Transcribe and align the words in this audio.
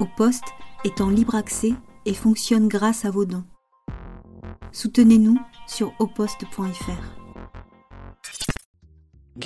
Au 0.00 0.06
poste 0.06 0.44
est 0.84 1.00
en 1.00 1.10
libre 1.10 1.34
accès 1.34 1.74
et 2.06 2.14
fonctionne 2.14 2.66
grâce 2.66 3.04
à 3.04 3.10
vos 3.10 3.24
dons. 3.24 3.44
Soutenez-nous 4.72 5.38
sur 5.66 5.92
oposte.fr. 5.98 7.22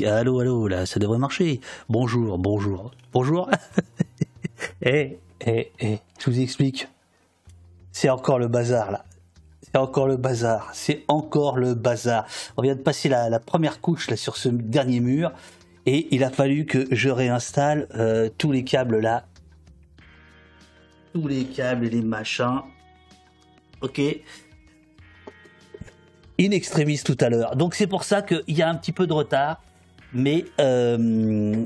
Allô, 0.05 0.41
allô, 0.41 0.69
là, 0.69 0.87
ça 0.87 1.01
devrait 1.01 1.19
marcher. 1.19 1.61
Bonjour, 1.89 2.39
bonjour, 2.39 2.93
bonjour. 3.13 3.51
Eh, 4.83 5.19
eh, 5.45 5.73
eh, 5.81 5.99
je 6.19 6.31
vous 6.31 6.41
explique. 6.41 6.89
C'est 7.93 8.09
encore 8.09 8.39
le 8.39 8.49
bazar, 8.49 8.91
là. 8.91 9.05
C'est 9.63 9.77
encore 9.77 10.07
le 10.07 10.17
bazar. 10.17 10.71
C'est 10.73 11.05
encore 11.09 11.59
le 11.59 11.75
bazar. 11.75 12.27
On 12.57 12.63
vient 12.63 12.75
de 12.75 12.81
passer 12.81 13.09
la, 13.09 13.39
première 13.41 13.81
couche, 13.81 14.09
là, 14.09 14.17
sur 14.17 14.37
ce 14.37 14.49
dernier 14.49 15.01
mur. 15.01 15.33
Et 15.85 16.09
il 16.15 16.25
a 16.25 16.31
fallu 16.31 16.67
que 16.67 16.87
je 16.91 17.11
réinstalle 17.11 17.89
euh, 17.97 18.31
tous 18.39 18.53
les 18.53 18.65
câbles, 18.65 19.01
là. 19.01 19.27
Tous 21.17 21.29
les 21.29 21.47
câbles 21.47 21.87
et 21.87 21.89
les 21.89 22.03
machins. 22.03 22.61
Ok 23.81 24.01
in 26.39 26.51
extremis 26.51 27.01
tout 27.03 27.17
à 27.21 27.31
l'heure. 27.31 27.57
Donc 27.57 27.75
c'est 27.75 27.87
pour 27.87 28.05
ça 28.05 28.21
qu'il 28.21 28.43
y 28.49 28.61
a 28.61 28.69
un 28.69 28.75
petit 28.75 28.93
peu 28.93 29.07
de 29.07 29.15
retard 29.15 29.63
mais 30.13 30.45
euh, 30.61 31.65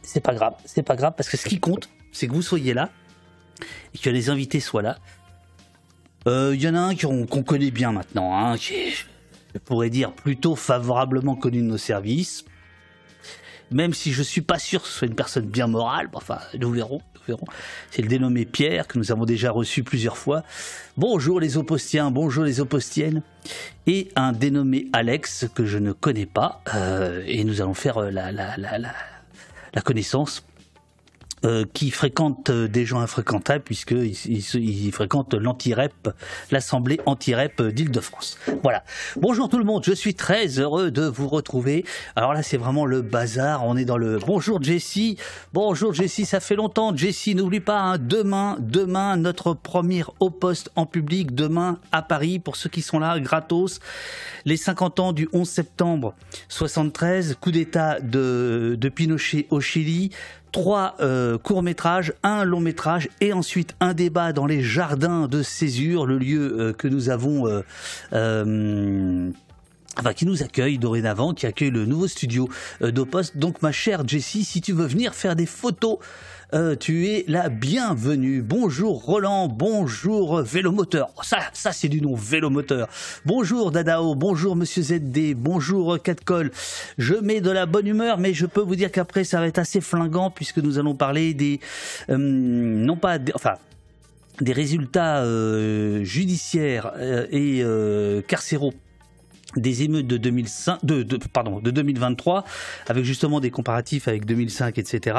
c'est 0.00 0.22
pas 0.22 0.32
grave, 0.32 0.54
c'est 0.64 0.82
pas 0.82 0.96
grave 0.96 1.12
parce 1.14 1.28
que 1.28 1.36
ce 1.36 1.46
qui 1.46 1.60
compte, 1.60 1.90
c'est 2.10 2.26
que 2.26 2.32
vous 2.32 2.40
soyez 2.40 2.72
là 2.72 2.88
et 3.94 3.98
que 3.98 4.08
les 4.08 4.30
invités 4.30 4.60
soient 4.60 4.80
là. 4.80 4.96
Il 6.24 6.32
euh, 6.32 6.56
y 6.56 6.66
en 6.66 6.74
a 6.74 6.78
un 6.78 6.94
qu'on 6.94 7.42
connaît 7.42 7.70
bien 7.70 7.92
maintenant, 7.92 8.34
hein, 8.34 8.56
qui 8.56 8.90
je 8.90 9.58
pourrais 9.58 9.90
dire 9.90 10.14
plutôt 10.14 10.56
favorablement 10.56 11.36
connu 11.36 11.58
de 11.58 11.66
nos 11.66 11.76
services. 11.76 12.46
Même 13.70 13.92
si 13.92 14.14
je 14.14 14.22
suis 14.22 14.40
pas 14.40 14.58
sûr 14.58 14.80
que 14.80 14.88
ce 14.88 14.94
soit 14.94 15.08
une 15.08 15.14
personne 15.14 15.44
bien 15.44 15.66
morale, 15.66 16.08
enfin, 16.14 16.38
nous 16.58 16.70
verrons. 16.70 17.02
C'est 17.90 18.02
le 18.02 18.08
dénommé 18.08 18.44
Pierre 18.44 18.86
que 18.86 18.98
nous 18.98 19.12
avons 19.12 19.24
déjà 19.24 19.50
reçu 19.50 19.82
plusieurs 19.82 20.16
fois. 20.16 20.42
Bonjour 20.96 21.40
les 21.40 21.56
opostiens, 21.56 22.10
bonjour 22.10 22.44
les 22.44 22.60
opostiennes. 22.60 23.22
Et 23.86 24.08
un 24.16 24.32
dénommé 24.32 24.86
Alex 24.92 25.46
que 25.54 25.64
je 25.64 25.78
ne 25.78 25.92
connais 25.92 26.26
pas. 26.26 26.62
Euh, 26.74 27.22
et 27.26 27.44
nous 27.44 27.60
allons 27.60 27.74
faire 27.74 28.00
la, 28.00 28.32
la, 28.32 28.56
la, 28.56 28.78
la 28.78 29.80
connaissance 29.82 30.44
euh, 31.44 31.64
qui 31.72 31.90
fréquente 31.90 32.50
euh, 32.50 32.68
des 32.68 32.86
gens 32.86 33.00
infréquentables 33.00 33.62
puisqu'il 33.62 34.14
il, 34.54 34.92
fréquente 34.92 35.34
l'anti-rep, 35.34 36.10
l'assemblée 36.50 37.00
anti-rep 37.06 37.60
d'Île-de-France. 37.62 38.38
Voilà. 38.62 38.82
Bonjour 39.16 39.48
tout 39.48 39.58
le 39.58 39.64
monde, 39.64 39.84
je 39.84 39.92
suis 39.92 40.14
très 40.14 40.58
heureux 40.58 40.90
de 40.90 41.02
vous 41.02 41.28
retrouver. 41.28 41.84
Alors 42.16 42.32
là, 42.32 42.42
c'est 42.42 42.56
vraiment 42.56 42.86
le 42.86 43.02
bazar. 43.02 43.64
On 43.64 43.76
est 43.76 43.84
dans 43.84 43.98
le 43.98 44.18
bonjour 44.18 44.62
Jessie. 44.62 45.18
Bonjour 45.52 45.92
Jessie, 45.92 46.24
ça 46.24 46.40
fait 46.40 46.56
longtemps. 46.56 46.96
Jessie, 46.96 47.34
n'oublie 47.34 47.60
pas, 47.60 47.80
hein, 47.80 47.98
demain, 47.98 48.56
demain, 48.60 49.16
notre 49.16 49.54
premier 49.54 50.04
au 50.20 50.30
poste 50.30 50.70
en 50.76 50.86
public, 50.86 51.34
demain 51.34 51.78
à 51.92 52.02
Paris, 52.02 52.38
pour 52.38 52.56
ceux 52.56 52.70
qui 52.70 52.82
sont 52.82 52.98
là, 52.98 53.18
gratos. 53.20 53.80
Les 54.44 54.56
50 54.56 55.00
ans 55.00 55.12
du 55.12 55.28
11 55.32 55.48
septembre 55.48 56.14
73, 56.48 57.36
coup 57.40 57.50
d'état 57.50 58.00
de, 58.00 58.76
de 58.78 58.88
Pinochet 58.88 59.46
au 59.50 59.60
Chili, 59.60 60.10
trois 60.54 60.94
euh, 61.00 61.36
courts-métrages, 61.36 62.12
un 62.22 62.44
long-métrage 62.44 63.08
et 63.20 63.32
ensuite 63.32 63.74
un 63.80 63.92
débat 63.92 64.32
dans 64.32 64.46
les 64.46 64.62
jardins 64.62 65.26
de 65.26 65.42
Césure, 65.42 66.06
le 66.06 66.16
lieu 66.16 66.56
euh, 66.60 66.72
que 66.72 66.86
nous 66.86 67.10
avons 67.10 67.62
euh, 68.12 69.30
Enfin, 69.96 70.12
qui 70.12 70.26
nous 70.26 70.42
accueille 70.42 70.78
dorénavant, 70.78 71.34
qui 71.34 71.46
accueille 71.46 71.70
le 71.70 71.86
nouveau 71.86 72.08
studio 72.08 72.48
d'Opost. 72.80 73.36
Donc, 73.36 73.62
ma 73.62 73.70
chère 73.70 74.06
Jessie, 74.06 74.44
si 74.44 74.60
tu 74.60 74.72
veux 74.72 74.86
venir 74.86 75.14
faire 75.14 75.36
des 75.36 75.46
photos 75.46 75.98
euh, 76.52 76.76
tu 76.76 77.08
es 77.08 77.24
la 77.26 77.48
bienvenue. 77.48 78.42
Bonjour 78.42 79.02
Roland, 79.02 79.48
bonjour 79.48 80.42
Vélomoteur. 80.42 81.08
Oh, 81.16 81.22
ça, 81.22 81.38
ça 81.52 81.72
c'est 81.72 81.88
du 81.88 82.00
nom 82.00 82.14
Vélomoteur. 82.14 82.88
Bonjour 83.24 83.70
Dadao, 83.70 84.14
bonjour 84.14 84.54
Monsieur 84.54 84.82
ZD, 84.82 85.34
bonjour 85.34 86.00
Catcall. 86.02 86.50
Je 86.98 87.14
mets 87.14 87.40
de 87.40 87.50
la 87.50 87.66
bonne 87.66 87.86
humeur, 87.86 88.18
mais 88.18 88.34
je 88.34 88.46
peux 88.46 88.60
vous 88.60 88.76
dire 88.76 88.92
qu'après 88.92 89.24
ça 89.24 89.40
va 89.40 89.46
être 89.46 89.58
assez 89.58 89.80
flingant 89.80 90.30
puisque 90.30 90.58
nous 90.58 90.78
allons 90.78 90.94
parler 90.94 91.34
des, 91.34 91.60
euh, 92.10 92.16
non 92.18 92.96
pas, 92.96 93.18
enfin 93.34 93.54
des 94.40 94.52
résultats 94.52 95.22
euh, 95.22 96.04
judiciaires 96.04 96.92
et 97.30 97.64
carcéraux 98.26 98.74
des 99.56 99.82
émeutes 99.82 100.06
de 100.06 100.16
2005, 100.16 100.84
de, 100.84 101.16
pardon, 101.32 101.60
de 101.60 101.70
2023, 101.70 102.44
avec 102.88 103.04
justement 103.04 103.40
des 103.40 103.50
comparatifs 103.50 104.08
avec 104.08 104.24
2005, 104.24 104.78
etc. 104.78 105.16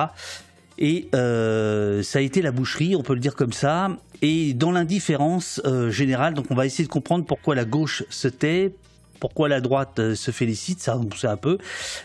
Et 0.77 1.07
euh, 1.15 2.03
ça 2.03 2.19
a 2.19 2.21
été 2.21 2.41
la 2.41 2.51
boucherie, 2.51 2.95
on 2.95 3.03
peut 3.03 3.13
le 3.13 3.19
dire 3.19 3.35
comme 3.35 3.53
ça. 3.53 3.89
Et 4.21 4.53
dans 4.53 4.71
l'indifférence 4.71 5.61
euh, 5.65 5.89
générale, 5.89 6.33
donc 6.33 6.47
on 6.49 6.55
va 6.55 6.65
essayer 6.65 6.83
de 6.83 6.89
comprendre 6.89 7.25
pourquoi 7.25 7.55
la 7.55 7.65
gauche 7.65 8.03
se 8.09 8.27
tait, 8.27 8.73
pourquoi 9.19 9.47
la 9.47 9.61
droite 9.61 9.99
euh, 9.99 10.15
se 10.15 10.31
félicite, 10.31 10.81
ça 10.81 10.97
on 10.97 11.15
sait 11.15 11.27
un 11.27 11.37
peu, 11.37 11.57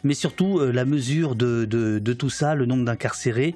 mais 0.04 0.14
surtout 0.14 0.60
la 0.60 0.84
mesure 0.84 1.34
de, 1.34 2.12
tout 2.12 2.30
ça, 2.30 2.54
le 2.54 2.66
nombre 2.66 2.84
d'incarcérés, 2.84 3.54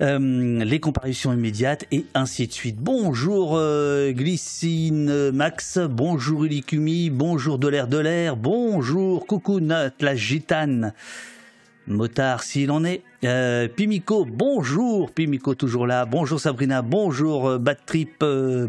les 0.00 0.80
comparutions 0.80 1.32
immédiates 1.32 1.84
et 1.92 2.04
ainsi 2.14 2.48
de 2.48 2.52
suite. 2.52 2.76
Bonjour 2.78 3.60
Glycine 4.10 5.30
Max, 5.30 5.78
bonjour 5.78 6.44
Ulicumi, 6.44 7.10
bonjour 7.10 7.58
de 7.58 7.68
l'air 7.68 7.86
de 7.86 7.98
l'air, 7.98 8.36
bonjour 8.36 9.26
Coucou 9.26 9.60
la 9.60 10.16
gitane. 10.16 10.92
Motard 11.86 12.42
s'il 12.42 12.70
en 12.70 12.84
est. 12.84 13.02
Euh, 13.24 13.68
Pimico, 13.68 14.24
bonjour 14.24 15.10
Pimico 15.10 15.54
toujours 15.54 15.86
là. 15.86 16.06
Bonjour 16.06 16.38
Sabrina, 16.38 16.82
bonjour 16.82 17.48
euh, 17.48 17.58
Bad 17.58 17.78
Trip, 17.84 18.22
euh, 18.22 18.68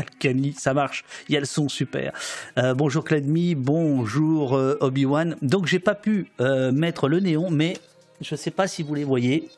ça 0.56 0.74
marche. 0.74 1.04
Il 1.28 1.34
y 1.34 1.36
a 1.36 1.40
le 1.40 1.46
son 1.46 1.68
super. 1.68 2.12
Euh, 2.58 2.74
bonjour 2.74 3.04
Cladmi, 3.04 3.54
bonjour 3.54 4.52
Obi-Wan. 4.80 5.36
Donc 5.42 5.66
j'ai 5.66 5.78
pas 5.78 5.94
pu 5.94 6.30
mettre 6.72 7.08
le 7.08 7.20
néon, 7.20 7.50
mais 7.50 7.76
je 8.20 8.34
sais 8.36 8.50
pas 8.50 8.66
si 8.66 8.82
vous 8.82 8.94
les 8.94 9.04
voyez. 9.04 9.50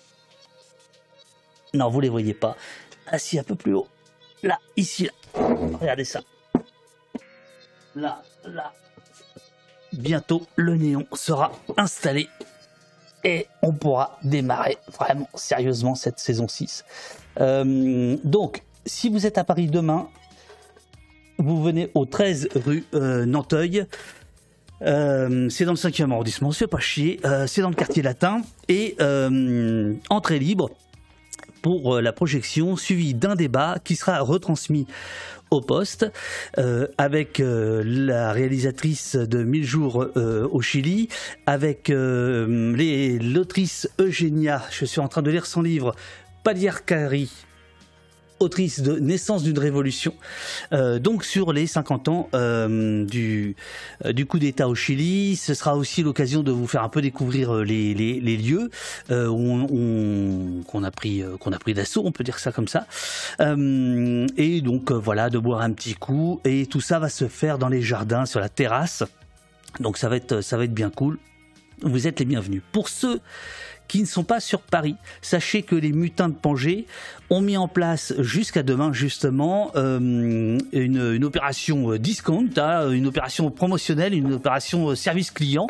Non, 1.75 1.89
vous 1.91 2.01
les 2.01 2.09
voyez 2.09 2.34
pas. 2.34 2.57
Assis 3.07 3.39
un 3.39 3.43
peu 3.43 3.55
plus 3.55 3.75
haut. 3.75 3.87
Là, 4.43 4.59
ici, 4.77 5.05
là. 5.05 5.13
Regardez 5.81 6.05
ça. 6.05 6.21
Là, 7.95 8.23
là. 8.45 8.73
Bientôt, 9.93 10.47
le 10.57 10.77
néon 10.77 11.07
sera 11.13 11.53
installé 11.77 12.28
et 13.26 13.48
on 13.60 13.72
pourra 13.72 14.19
démarrer 14.22 14.78
vraiment 14.97 15.28
sérieusement 15.34 15.97
cette 15.97 16.20
saison 16.20 16.47
6. 16.47 16.84
Euh, 17.41 18.16
donc, 18.22 18.62
si 18.87 19.09
vous 19.09 19.26
êtes 19.26 19.37
à 19.37 19.42
Paris 19.42 19.66
demain, 19.66 20.09
vous 21.38 21.60
venez 21.60 21.91
au 21.94 22.06
13 22.06 22.48
rue 22.54 22.84
euh, 22.94 23.26
Nanteuil. 23.26 23.84
Euh, 24.82 25.48
c'est 25.50 25.65
dans 25.65 25.72
le 25.72 25.76
5e 25.76 26.12
arrondissement, 26.12 26.53
c'est 26.53 26.69
pas 26.69 26.78
chier, 26.78 27.19
c'est 27.47 27.62
dans 27.62 27.70
le 27.70 27.75
quartier 27.75 28.03
latin 28.03 28.42
et 28.69 28.97
entrée 30.09 30.38
libre 30.38 30.70
pour 31.66 32.00
la 32.00 32.12
projection 32.12 32.77
suivie 32.77 33.12
d'un 33.12 33.34
débat 33.34 33.78
qui 33.82 33.97
sera 33.97 34.21
retransmis 34.21 34.87
au 35.50 35.60
poste 35.60 36.06
euh, 36.59 36.87
avec 36.97 37.41
euh, 37.41 37.82
la 37.84 38.31
réalisatrice 38.31 39.16
de 39.16 39.43
1000 39.43 39.65
jours 39.65 40.06
euh, 40.16 40.47
au 40.53 40.60
Chili, 40.60 41.09
avec 41.44 41.88
l'autrice 41.88 43.91
Eugénia, 43.99 44.62
je 44.71 44.84
suis 44.84 45.00
en 45.00 45.09
train 45.09 45.22
de 45.22 45.31
lire 45.32 45.47
son 45.47 45.60
livre, 45.60 45.97
Pagliarcari, 46.44 47.32
autrice 48.41 48.80
de 48.80 48.98
Naissance 48.98 49.42
d'une 49.42 49.58
révolution, 49.58 50.14
euh, 50.72 50.98
donc 50.98 51.24
sur 51.24 51.52
les 51.52 51.66
50 51.66 52.08
ans 52.08 52.28
euh, 52.34 53.04
du, 53.04 53.56
euh, 54.04 54.12
du 54.12 54.26
coup 54.26 54.38
d'État 54.38 54.69
au 54.69 54.74
Chili. 54.74 55.36
Ce 55.36 55.54
sera 55.54 55.76
aussi 55.76 56.02
l'occasion 56.02 56.42
de 56.42 56.52
vous 56.52 56.66
faire 56.66 56.82
un 56.82 56.88
peu 56.88 57.00
découvrir 57.00 57.54
les, 57.54 57.94
les, 57.94 58.36
lieux 58.36 58.70
qu'on 59.08 59.64
a 60.82 60.91
pris 60.91 61.22
qu'on 61.41 61.52
a 61.52 61.58
pris 61.58 61.74
d'assaut, 61.74 62.03
on 62.04 62.12
peut 62.12 62.24
dire 62.24 62.38
ça 62.38 62.53
comme 62.53 62.68
ça. 62.68 62.86
et 63.41 64.60
donc 64.60 64.92
voilà, 64.92 65.30
de 65.30 65.39
boire 65.39 65.62
un 65.62 65.72
petit 65.72 65.94
coup. 65.94 66.41
Et 66.44 66.66
tout 66.66 66.80
ça 66.80 66.98
va 66.98 67.09
se 67.09 67.28
faire 67.28 67.59
dans 67.59 67.68
les 67.68 67.82
jardins, 67.82 68.27
sur 68.27 68.41
la 68.41 68.48
terrasse. 68.48 69.04
Donc 69.80 69.97
ça 69.98 70.09
va 70.09 70.16
être 70.16 70.41
ça 70.41 70.56
va 70.56 70.65
être 70.65 70.74
bien 70.74 70.91
cool. 70.91 71.18
Vous 71.82 72.06
êtes 72.06 72.18
les 72.21 72.24
bienvenus. 72.27 72.62
Pour 72.72 72.89
ceux 72.89 73.21
qui 73.88 74.00
ne 74.00 74.06
sont 74.06 74.24
pas 74.24 74.41
sur 74.41 74.60
Paris. 74.60 74.97
Sachez 75.22 75.62
que 75.62 75.74
les 75.74 75.92
mutins 75.92 76.28
de 76.28 76.34
Pangée 76.34 76.86
ont 77.30 77.41
mis 77.41 77.56
en 77.56 77.68
place 77.68 78.15
jusqu'à 78.18 78.62
demain 78.62 78.92
justement 78.92 79.72
euh, 79.74 80.59
une, 80.72 81.24
opération 81.24 81.92
euh, 81.92 81.98
discount, 81.98 82.48
hein, 82.56 82.91
une 82.91 83.06
opération 83.06 83.50
promotionnelle, 83.50 84.15
une 84.15 84.34
opération 84.34 84.91
euh, 84.91 84.94
service 84.94 85.30
client, 85.30 85.66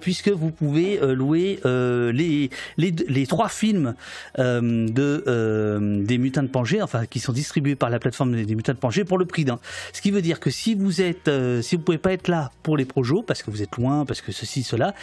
puisque 0.00 0.28
vous 0.28 0.50
pouvez 0.50 0.98
louer 1.14 1.60
les, 1.64 2.50
les, 2.76 3.26
trois 3.26 3.48
films 3.48 3.94
de, 4.38 6.02
des 6.04 6.18
mutins 6.18 6.42
de 6.42 6.48
Pangée, 6.48 6.82
enfin 6.82 7.06
qui 7.06 7.20
sont 7.20 7.32
distribués 7.32 7.74
par 7.74 7.90
la 7.90 7.98
plateforme 7.98 8.44
des 8.44 8.54
mutins 8.54 8.74
de 8.74 8.78
Pangée 8.78 9.04
pour 9.04 9.18
le 9.18 9.24
prix 9.24 9.44
d'un. 9.44 9.58
Ce 9.92 10.00
qui 10.00 10.10
veut 10.10 10.22
dire 10.22 10.40
que 10.40 10.50
si 10.50 10.74
vous 10.74 11.00
êtes, 11.00 11.30
si 11.62 11.76
vous 11.76 11.82
pouvez 11.82 11.98
pas 11.98 12.12
être 12.12 12.28
là 12.28 12.50
pour 12.62 12.76
les 12.76 12.84
projos, 12.84 13.22
parce 13.22 13.42
que 13.42 13.50
vous 13.50 13.62
êtes 13.62 13.76
loin, 13.76 14.04
parce 14.04 14.20
que 14.20 14.32
ceci, 14.32 14.62
cela, 14.62 14.94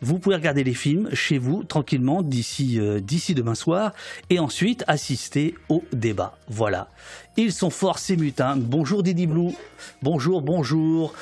vous 0.00 0.18
pouvez 0.18 0.36
regarder 0.36 0.64
les 0.64 0.74
films 0.74 1.08
chez 1.14 1.38
vous 1.38 1.64
tranquillement 1.64 2.05
tranquillement 2.06 2.22
d'ici 3.00 3.34
demain 3.34 3.54
soir 3.54 3.92
et 4.30 4.38
ensuite 4.38 4.84
assister 4.86 5.54
au 5.68 5.82
débat. 5.92 6.38
Voilà. 6.48 6.88
Ils 7.36 7.52
sont 7.52 7.70
forts 7.70 7.98
ces 7.98 8.16
mutins. 8.16 8.56
Bonjour 8.56 9.02
Didi 9.02 9.26
Blue. 9.26 9.52
Bonjour, 10.02 10.42
bonjour. 10.42 11.14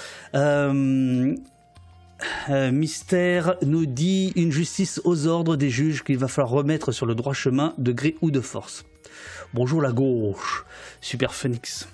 Mystère 2.48 3.54
nous 3.62 3.86
dit 3.86 4.32
une 4.36 4.52
justice 4.52 5.00
aux 5.04 5.26
ordres 5.26 5.56
des 5.56 5.70
juges 5.70 6.04
qu'il 6.04 6.18
va 6.18 6.28
falloir 6.28 6.52
remettre 6.52 6.92
sur 6.92 7.06
le 7.06 7.14
droit 7.14 7.34
chemin 7.34 7.74
de 7.78 7.92
gré 7.92 8.16
ou 8.20 8.30
de 8.30 8.40
force. 8.40 8.84
Bonjour 9.52 9.80
la 9.80 9.92
gauche. 9.92 10.64
Super 11.00 11.34
Phoenix. 11.34 11.88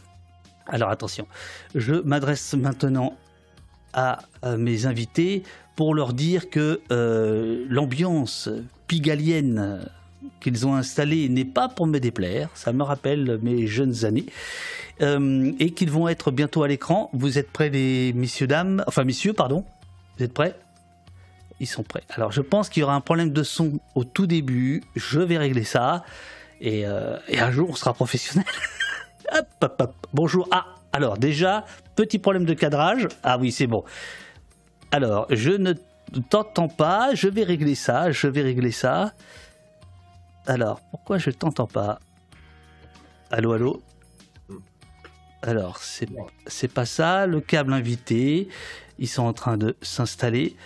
Alors 0.66 0.90
attention, 0.90 1.26
je 1.74 1.94
m'adresse 1.94 2.54
maintenant 2.54 3.16
à, 3.92 4.20
mes 4.56 4.86
invités 4.86 5.42
pour 5.80 5.94
leur 5.94 6.12
dire 6.12 6.50
que 6.50 6.82
euh, 6.92 7.64
l'ambiance 7.70 8.50
pigalienne 8.86 9.88
qu'ils 10.38 10.66
ont 10.66 10.74
installée 10.74 11.30
n'est 11.30 11.46
pas 11.46 11.70
pour 11.70 11.86
me 11.86 11.98
déplaire, 11.98 12.50
ça 12.52 12.74
me 12.74 12.82
rappelle 12.82 13.38
mes 13.40 13.66
jeunes 13.66 14.04
années, 14.04 14.26
euh, 15.00 15.52
et 15.58 15.70
qu'ils 15.70 15.90
vont 15.90 16.06
être 16.06 16.32
bientôt 16.32 16.64
à 16.64 16.68
l'écran. 16.68 17.08
Vous 17.14 17.38
êtes 17.38 17.50
prêts 17.50 17.70
les 17.70 18.12
messieurs, 18.12 18.46
dames, 18.46 18.84
enfin 18.88 19.04
messieurs, 19.04 19.32
pardon 19.32 19.64
Vous 20.18 20.24
êtes 20.24 20.34
prêts? 20.34 20.54
Ils 21.60 21.66
sont 21.66 21.82
prêts. 21.82 22.04
Alors 22.10 22.30
je 22.30 22.42
pense 22.42 22.68
qu'il 22.68 22.82
y 22.82 22.84
aura 22.84 22.94
un 22.94 23.00
problème 23.00 23.32
de 23.32 23.42
son 23.42 23.80
au 23.94 24.04
tout 24.04 24.26
début, 24.26 24.82
je 24.96 25.20
vais 25.20 25.38
régler 25.38 25.64
ça, 25.64 26.04
et, 26.60 26.84
euh, 26.84 27.16
un 27.38 27.50
jour 27.50 27.70
on 27.70 27.74
sera 27.74 27.94
professionnel. 27.94 28.44
Bonjour. 30.12 30.46
Ah, 30.50 30.66
alors 30.92 31.16
déjà, 31.16 31.64
petit 31.96 32.18
problème 32.18 32.44
de 32.44 32.52
cadrage. 32.52 33.08
Ah 33.22 33.38
oui, 33.38 33.50
c'est 33.50 33.66
bon. 33.66 33.82
Alors, 34.92 35.26
je 35.30 35.50
ne 35.50 35.72
t'entends 36.30 36.68
pas. 36.68 37.14
Je 37.14 37.28
vais 37.28 37.44
régler 37.44 37.74
ça. 37.74 38.10
Je 38.10 38.26
vais 38.26 38.42
régler 38.42 38.72
ça. 38.72 39.12
Alors, 40.46 40.80
pourquoi 40.90 41.18
je 41.18 41.30
t'entends 41.30 41.66
pas? 41.66 42.00
Allô, 43.30 43.52
allô? 43.52 43.82
Alors, 45.42 45.78
c'est, 45.78 46.08
c'est 46.46 46.72
pas 46.72 46.86
ça. 46.86 47.26
Le 47.26 47.40
câble 47.40 47.72
invité. 47.72 48.48
Ils 48.98 49.08
sont 49.08 49.22
en 49.22 49.32
train 49.32 49.56
de 49.56 49.76
s'installer. 49.80 50.56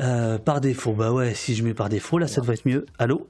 Euh, 0.00 0.38
par 0.38 0.62
défaut, 0.62 0.94
bah 0.94 1.12
ouais, 1.12 1.34
si 1.34 1.54
je 1.54 1.62
mets 1.62 1.74
par 1.74 1.90
défaut, 1.90 2.16
là, 2.16 2.26
ça 2.26 2.40
devrait 2.40 2.54
être 2.54 2.64
mieux. 2.64 2.86
Allô? 2.98 3.28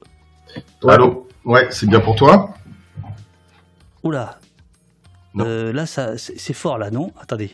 Allô? 0.87 1.27
Ouais, 1.43 1.67
c'est 1.71 1.87
bien 1.87 1.99
pour 1.99 2.15
toi? 2.15 2.53
Oula. 4.01 4.39
Euh, 5.39 5.73
là, 5.73 5.85
ça, 5.85 6.17
c'est 6.17 6.53
fort, 6.53 6.77
là, 6.77 6.89
non? 6.91 7.11
Attendez. 7.19 7.53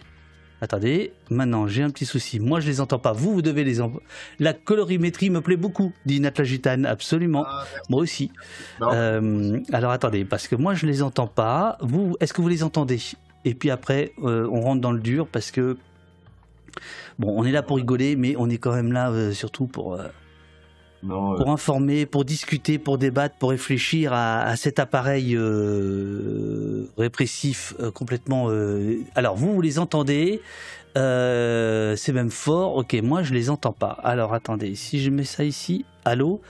Attendez, 0.62 1.14
maintenant 1.30 1.68
j'ai 1.68 1.84
un 1.84 1.90
petit 1.90 2.06
souci. 2.06 2.40
Moi 2.40 2.60
je 2.60 2.68
les 2.68 2.82
entends 2.82 3.00
pas. 3.00 3.14
Vous, 3.14 3.34
vous 3.34 3.42
devez 3.42 3.64
les 3.64 3.80
entendre. 3.80 4.02
La 4.40 4.54
colorimétrie 4.54 5.30
me 5.30 5.42
plaît 5.42 5.56
beaucoup, 5.56 5.94
dit 6.06 6.20
Natla 6.20 6.44
Gitane. 6.44 6.86
Absolument. 6.86 7.46
Ah, 7.48 7.66
moi 7.90 8.02
aussi. 8.02 8.32
Euh, 8.82 9.60
alors 9.72 9.92
attendez, 9.92 10.26
parce 10.26 10.48
que 10.48 10.56
moi 10.56 10.74
je 10.74 10.86
les 10.86 11.02
entends 11.02 11.28
pas. 11.28 11.78
Vous, 11.82 12.18
est-ce 12.20 12.34
que 12.34 12.42
vous 12.42 12.50
les 12.50 12.64
entendez? 12.64 13.00
Et 13.46 13.54
puis 13.54 13.70
après, 13.70 14.12
euh, 14.24 14.48
on 14.52 14.62
rentre 14.62 14.82
dans 14.82 14.92
le 14.92 15.00
dur 15.00 15.28
parce 15.28 15.52
que 15.52 15.78
bon, 17.18 17.34
on 17.38 17.46
est 17.46 17.52
là 17.52 17.64
pour 17.64 17.78
rigoler, 17.78 18.18
mais 18.18 18.36
on 18.38 18.50
est 18.50 18.58
quand 18.58 18.74
même 18.74 18.92
là 18.92 19.32
surtout 19.32 19.68
pour 19.68 19.98
pour 21.08 21.50
informer, 21.50 22.06
pour 22.06 22.26
discuter, 22.26 22.78
pour 22.78 22.98
débattre, 22.98 23.36
pour 23.38 23.52
réfléchir 23.52 24.12
à, 24.14 24.56
cet 24.56 24.80
appareil 24.80 25.36
euh, 25.36 26.90
répressif 26.98 27.74
euh, 27.80 27.92
complètement. 27.92 28.50
Euh, 28.50 28.98
alors 29.16 29.36
vous, 29.36 29.54
vous 29.54 29.62
les 29.62 29.80
entendez, 29.80 30.42
c'est 30.96 32.14
même 32.14 32.32
fort. 32.32 32.76
Ok, 32.76 32.94
moi 33.02 33.24
je 33.24 33.34
les 33.34 33.50
entends 33.50 33.74
pas. 33.74 33.98
Alors 34.04 34.34
attendez, 34.34 34.76
si 34.76 35.00
je 35.00 35.10
mets 35.10 35.24
ça 35.24 35.44
ici, 35.44 35.86
allô, 36.06 36.42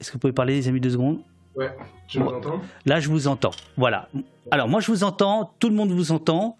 est-ce 0.00 0.10
que 0.10 0.14
vous 0.14 0.20
pouvez 0.20 0.32
parler 0.32 0.54
les 0.54 0.68
amis 0.68 0.80
deux 0.80 0.90
secondes? 0.90 1.20
Ouais, 1.54 1.74
tu 2.06 2.18
m'entends 2.18 2.60
Là 2.84 3.00
je 3.00 3.08
vous 3.08 3.28
entends. 3.28 3.52
Voilà. 3.76 4.08
Alors 4.50 4.68
moi 4.68 4.80
je 4.80 4.90
vous 4.90 5.04
entends, 5.04 5.54
tout 5.58 5.68
le 5.68 5.74
monde 5.74 5.90
vous 5.90 6.12
entend. 6.12 6.58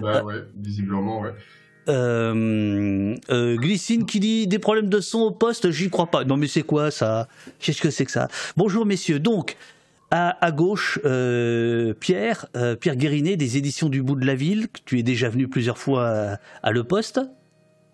Bah 0.00 0.24
ouais, 0.24 0.42
visiblement 0.56 1.20
ouais. 1.20 1.34
Euh, 1.88 3.14
euh, 3.30 3.56
Glycine 3.56 4.06
qui 4.06 4.20
dit 4.20 4.46
des 4.46 4.58
problèmes 4.58 4.88
de 4.88 5.00
son 5.00 5.20
au 5.20 5.30
poste, 5.30 5.70
j'y 5.70 5.90
crois 5.90 6.06
pas. 6.06 6.24
Non 6.24 6.36
mais 6.36 6.46
c'est 6.46 6.62
quoi 6.62 6.90
ça? 6.90 7.28
Qu'est-ce 7.58 7.80
que 7.80 7.90
c'est 7.90 8.04
que 8.04 8.10
ça? 8.10 8.28
Bonjour 8.56 8.86
messieurs. 8.86 9.18
Donc 9.18 9.56
à, 10.10 10.52
gauche, 10.52 11.00
euh, 11.04 11.92
Pierre, 11.92 12.46
euh, 12.56 12.76
Pierre 12.76 12.94
Guérinet 12.94 13.36
des 13.36 13.56
éditions 13.56 13.88
du 13.88 14.00
bout 14.00 14.14
de 14.14 14.24
la 14.24 14.36
ville. 14.36 14.68
Tu 14.84 15.00
es 15.00 15.02
déjà 15.02 15.28
venu 15.28 15.48
plusieurs 15.48 15.76
fois 15.76 16.38
à, 16.62 16.70
Le 16.70 16.84
Poste. 16.84 17.20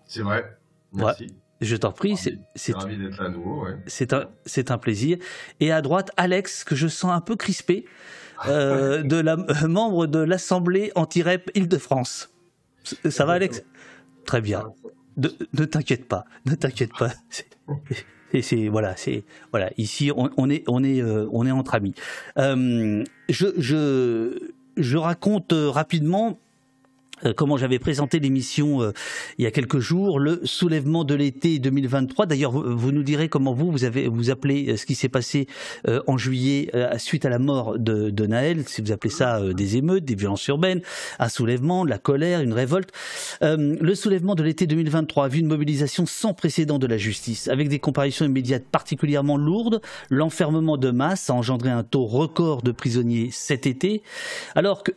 C'est 0.05 0.21
vrai. 0.21 0.55
Merci. 0.93 1.33
Je 1.61 1.75
t'en 1.75 1.91
prie, 1.91 2.13
un, 2.13 4.27
c'est 4.45 4.71
un 4.71 4.77
plaisir. 4.77 5.17
Et 5.59 5.71
à 5.71 5.81
droite, 5.81 6.11
Alex, 6.17 6.63
que 6.63 6.75
je 6.75 6.87
sens 6.87 7.11
un 7.11 7.21
peu 7.21 7.35
crispé, 7.35 7.85
de 8.47 9.19
la, 9.19 9.35
membre 9.67 10.05
de 10.05 10.19
l'Assemblée 10.19 10.91
anti-rep 10.95 11.49
Île-de-France. 11.55 12.29
Ça 13.09 13.25
va, 13.25 13.33
Alex? 13.33 13.63
Très 14.25 14.41
bien. 14.41 14.63
Ne, 15.17 15.65
t'inquiète 15.65 16.07
pas, 16.07 16.25
ne 16.45 16.55
t'inquiète 16.55 16.93
pas. 16.97 17.11
C'est 18.41 18.69
voilà, 18.69 18.95
c'est 18.95 19.25
voilà. 19.51 19.71
Ici, 19.77 20.09
on, 20.15 20.49
est 20.49 20.63
on 20.69 20.83
est 20.85 21.01
euh, 21.01 21.27
on 21.33 21.45
est 21.45 21.51
entre 21.51 21.75
amis. 21.75 21.93
Euh, 22.37 23.03
je 23.27 23.47
je 23.57 24.53
je 24.77 24.97
raconte 24.97 25.51
euh, 25.51 25.69
rapidement 25.69 26.39
comment 27.35 27.57
j'avais 27.57 27.79
présenté 27.79 28.19
l'émission 28.19 28.81
euh, 28.81 28.91
il 29.37 29.43
y 29.43 29.47
a 29.47 29.51
quelques 29.51 29.79
jours, 29.79 30.19
le 30.19 30.41
soulèvement 30.43 31.03
de 31.03 31.15
l'été 31.15 31.59
2023. 31.59 32.25
D'ailleurs, 32.25 32.51
vous, 32.51 32.91
nous 32.91 33.03
direz 33.03 33.29
comment 33.29 33.53
vous 33.53 33.71
vous 33.71 33.83
avez 33.83 34.07
vous 34.07 34.29
appelez 34.29 34.69
euh, 34.69 34.77
ce 34.77 34.85
qui 34.85 34.95
s'est 34.95 35.09
passé 35.09 35.47
en 36.07 36.17
juillet 36.17 36.71
suite 36.97 37.25
à 37.25 37.29
la 37.29 37.39
mort 37.39 37.77
de, 37.77 38.09
de 38.09 38.25
Naël, 38.25 38.63
si 38.67 38.81
vous 38.81 38.91
appelez 38.91 39.11
ça 39.11 39.41
des 39.53 39.77
émeutes, 39.77 40.05
des 40.05 40.15
violences 40.15 40.45
urbaines, 40.47 40.81
un 41.19 41.29
soulèvement, 41.29 41.85
de 41.85 41.89
la 41.89 41.97
colère, 41.97 42.41
une 42.41 42.53
révolte. 42.53 42.91
le 43.41 43.95
soulèvement 43.95 44.35
de 44.35 44.43
l'été 44.43 44.67
2023 44.67 45.25
a 45.25 45.27
vu 45.27 45.39
une 45.39 45.47
mobilisation 45.47 46.05
sans 46.05 46.33
précédent 46.33 46.79
de 46.79 46.87
la 46.87 46.97
justice, 46.97 47.47
avec 47.47 47.69
des 47.69 47.79
comparaisons 47.79 48.25
immédiates 48.25 48.65
particulièrement 48.71 49.37
lourdes. 49.37 49.81
L'enfermement 50.09 50.77
de 50.77 50.91
masse 50.91 51.29
a 51.29 51.33
engendré 51.33 51.69
un 51.69 51.83
taux 51.83 52.05
record 52.05 52.61
de 52.61 52.71
prisonniers 52.71 53.29
cet 53.31 53.65
été, 53.65 54.01
alors 54.55 54.83
que 54.83 54.91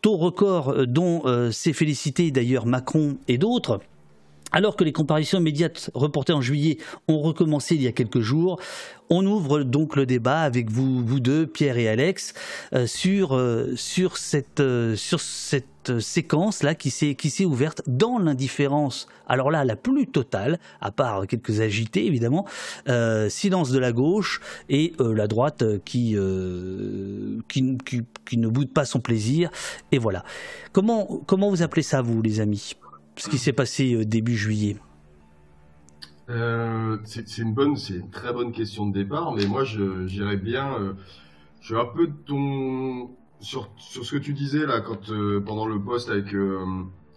taux 0.00 0.16
record 0.16 0.70
euh, 0.70 0.86
dont 0.86 1.22
euh, 1.26 1.50
s'est 1.50 1.72
félicité 1.72 2.30
d'ailleurs 2.30 2.66
Macron 2.66 3.16
et 3.28 3.38
d'autres. 3.38 3.80
Alors 4.54 4.76
que 4.76 4.84
les 4.84 4.92
comparaisons 4.92 5.38
immédiates 5.38 5.90
reportées 5.94 6.32
en 6.32 6.40
juillet 6.40 6.78
ont 7.08 7.20
recommencé 7.20 7.74
il 7.74 7.82
y 7.82 7.88
a 7.88 7.92
quelques 7.92 8.20
jours, 8.20 8.60
on 9.10 9.26
ouvre 9.26 9.64
donc 9.64 9.96
le 9.96 10.06
débat 10.06 10.42
avec 10.42 10.70
vous, 10.70 11.02
deux, 11.18 11.44
Pierre 11.48 11.76
et 11.76 11.88
Alex, 11.88 12.34
euh, 12.72 12.86
sur, 12.86 13.36
sur 13.74 14.16
cette, 14.16 14.62
sur 14.94 15.20
cette 15.20 15.98
séquence 15.98 16.62
là 16.62 16.76
qui 16.76 16.90
s'est 16.90 17.14
qui 17.16 17.30
s'est 17.30 17.44
ouverte 17.44 17.82
dans 17.88 18.18
l'indifférence. 18.18 19.08
Alors 19.26 19.50
là, 19.50 19.64
la 19.64 19.74
plus 19.74 20.06
totale, 20.06 20.60
à 20.80 20.92
part 20.92 21.26
quelques 21.26 21.60
agités 21.60 22.06
évidemment, 22.06 22.46
silence 23.28 23.70
de 23.70 23.78
la 23.80 23.92
gauche 23.92 24.40
et 24.68 24.94
la 25.00 25.26
droite 25.26 25.64
qui, 25.84 26.16
qui, 27.48 27.78
qui 27.84 28.02
qui 28.24 28.38
ne 28.38 28.48
boude 28.48 28.72
pas 28.72 28.84
son 28.84 29.00
plaisir. 29.00 29.50
Et 29.92 29.98
voilà. 29.98 30.24
Comment, 30.72 31.20
comment 31.26 31.50
vous 31.50 31.62
appelez 31.62 31.82
ça, 31.82 32.02
vous, 32.02 32.22
les 32.22 32.40
amis? 32.40 32.76
Ce 33.16 33.28
qui 33.28 33.38
s'est 33.38 33.52
passé 33.52 33.94
euh, 33.94 34.04
début 34.04 34.36
juillet 34.36 34.76
euh, 36.30 36.96
c'est 37.04 37.36
une 37.36 37.52
bonne, 37.52 37.76
c'est 37.76 37.96
une 37.96 38.08
très 38.08 38.32
bonne 38.32 38.50
question 38.50 38.86
de 38.86 38.94
départ, 38.94 39.34
mais 39.34 39.44
moi 39.44 39.62
j'irais 39.62 40.38
bien. 40.38 40.72
Euh, 40.80 40.92
je 41.60 41.66
suis 41.66 41.76
un 41.76 41.84
peu 41.84 42.08
ton 42.24 43.10
sur, 43.40 43.70
sur 43.76 44.06
ce 44.06 44.16
que 44.16 44.20
tu 44.22 44.32
disais 44.32 44.64
là 44.64 44.80
quand 44.80 45.12
pendant 45.44 45.66
le 45.66 45.78
poste 45.78 46.08
avec 46.08 46.34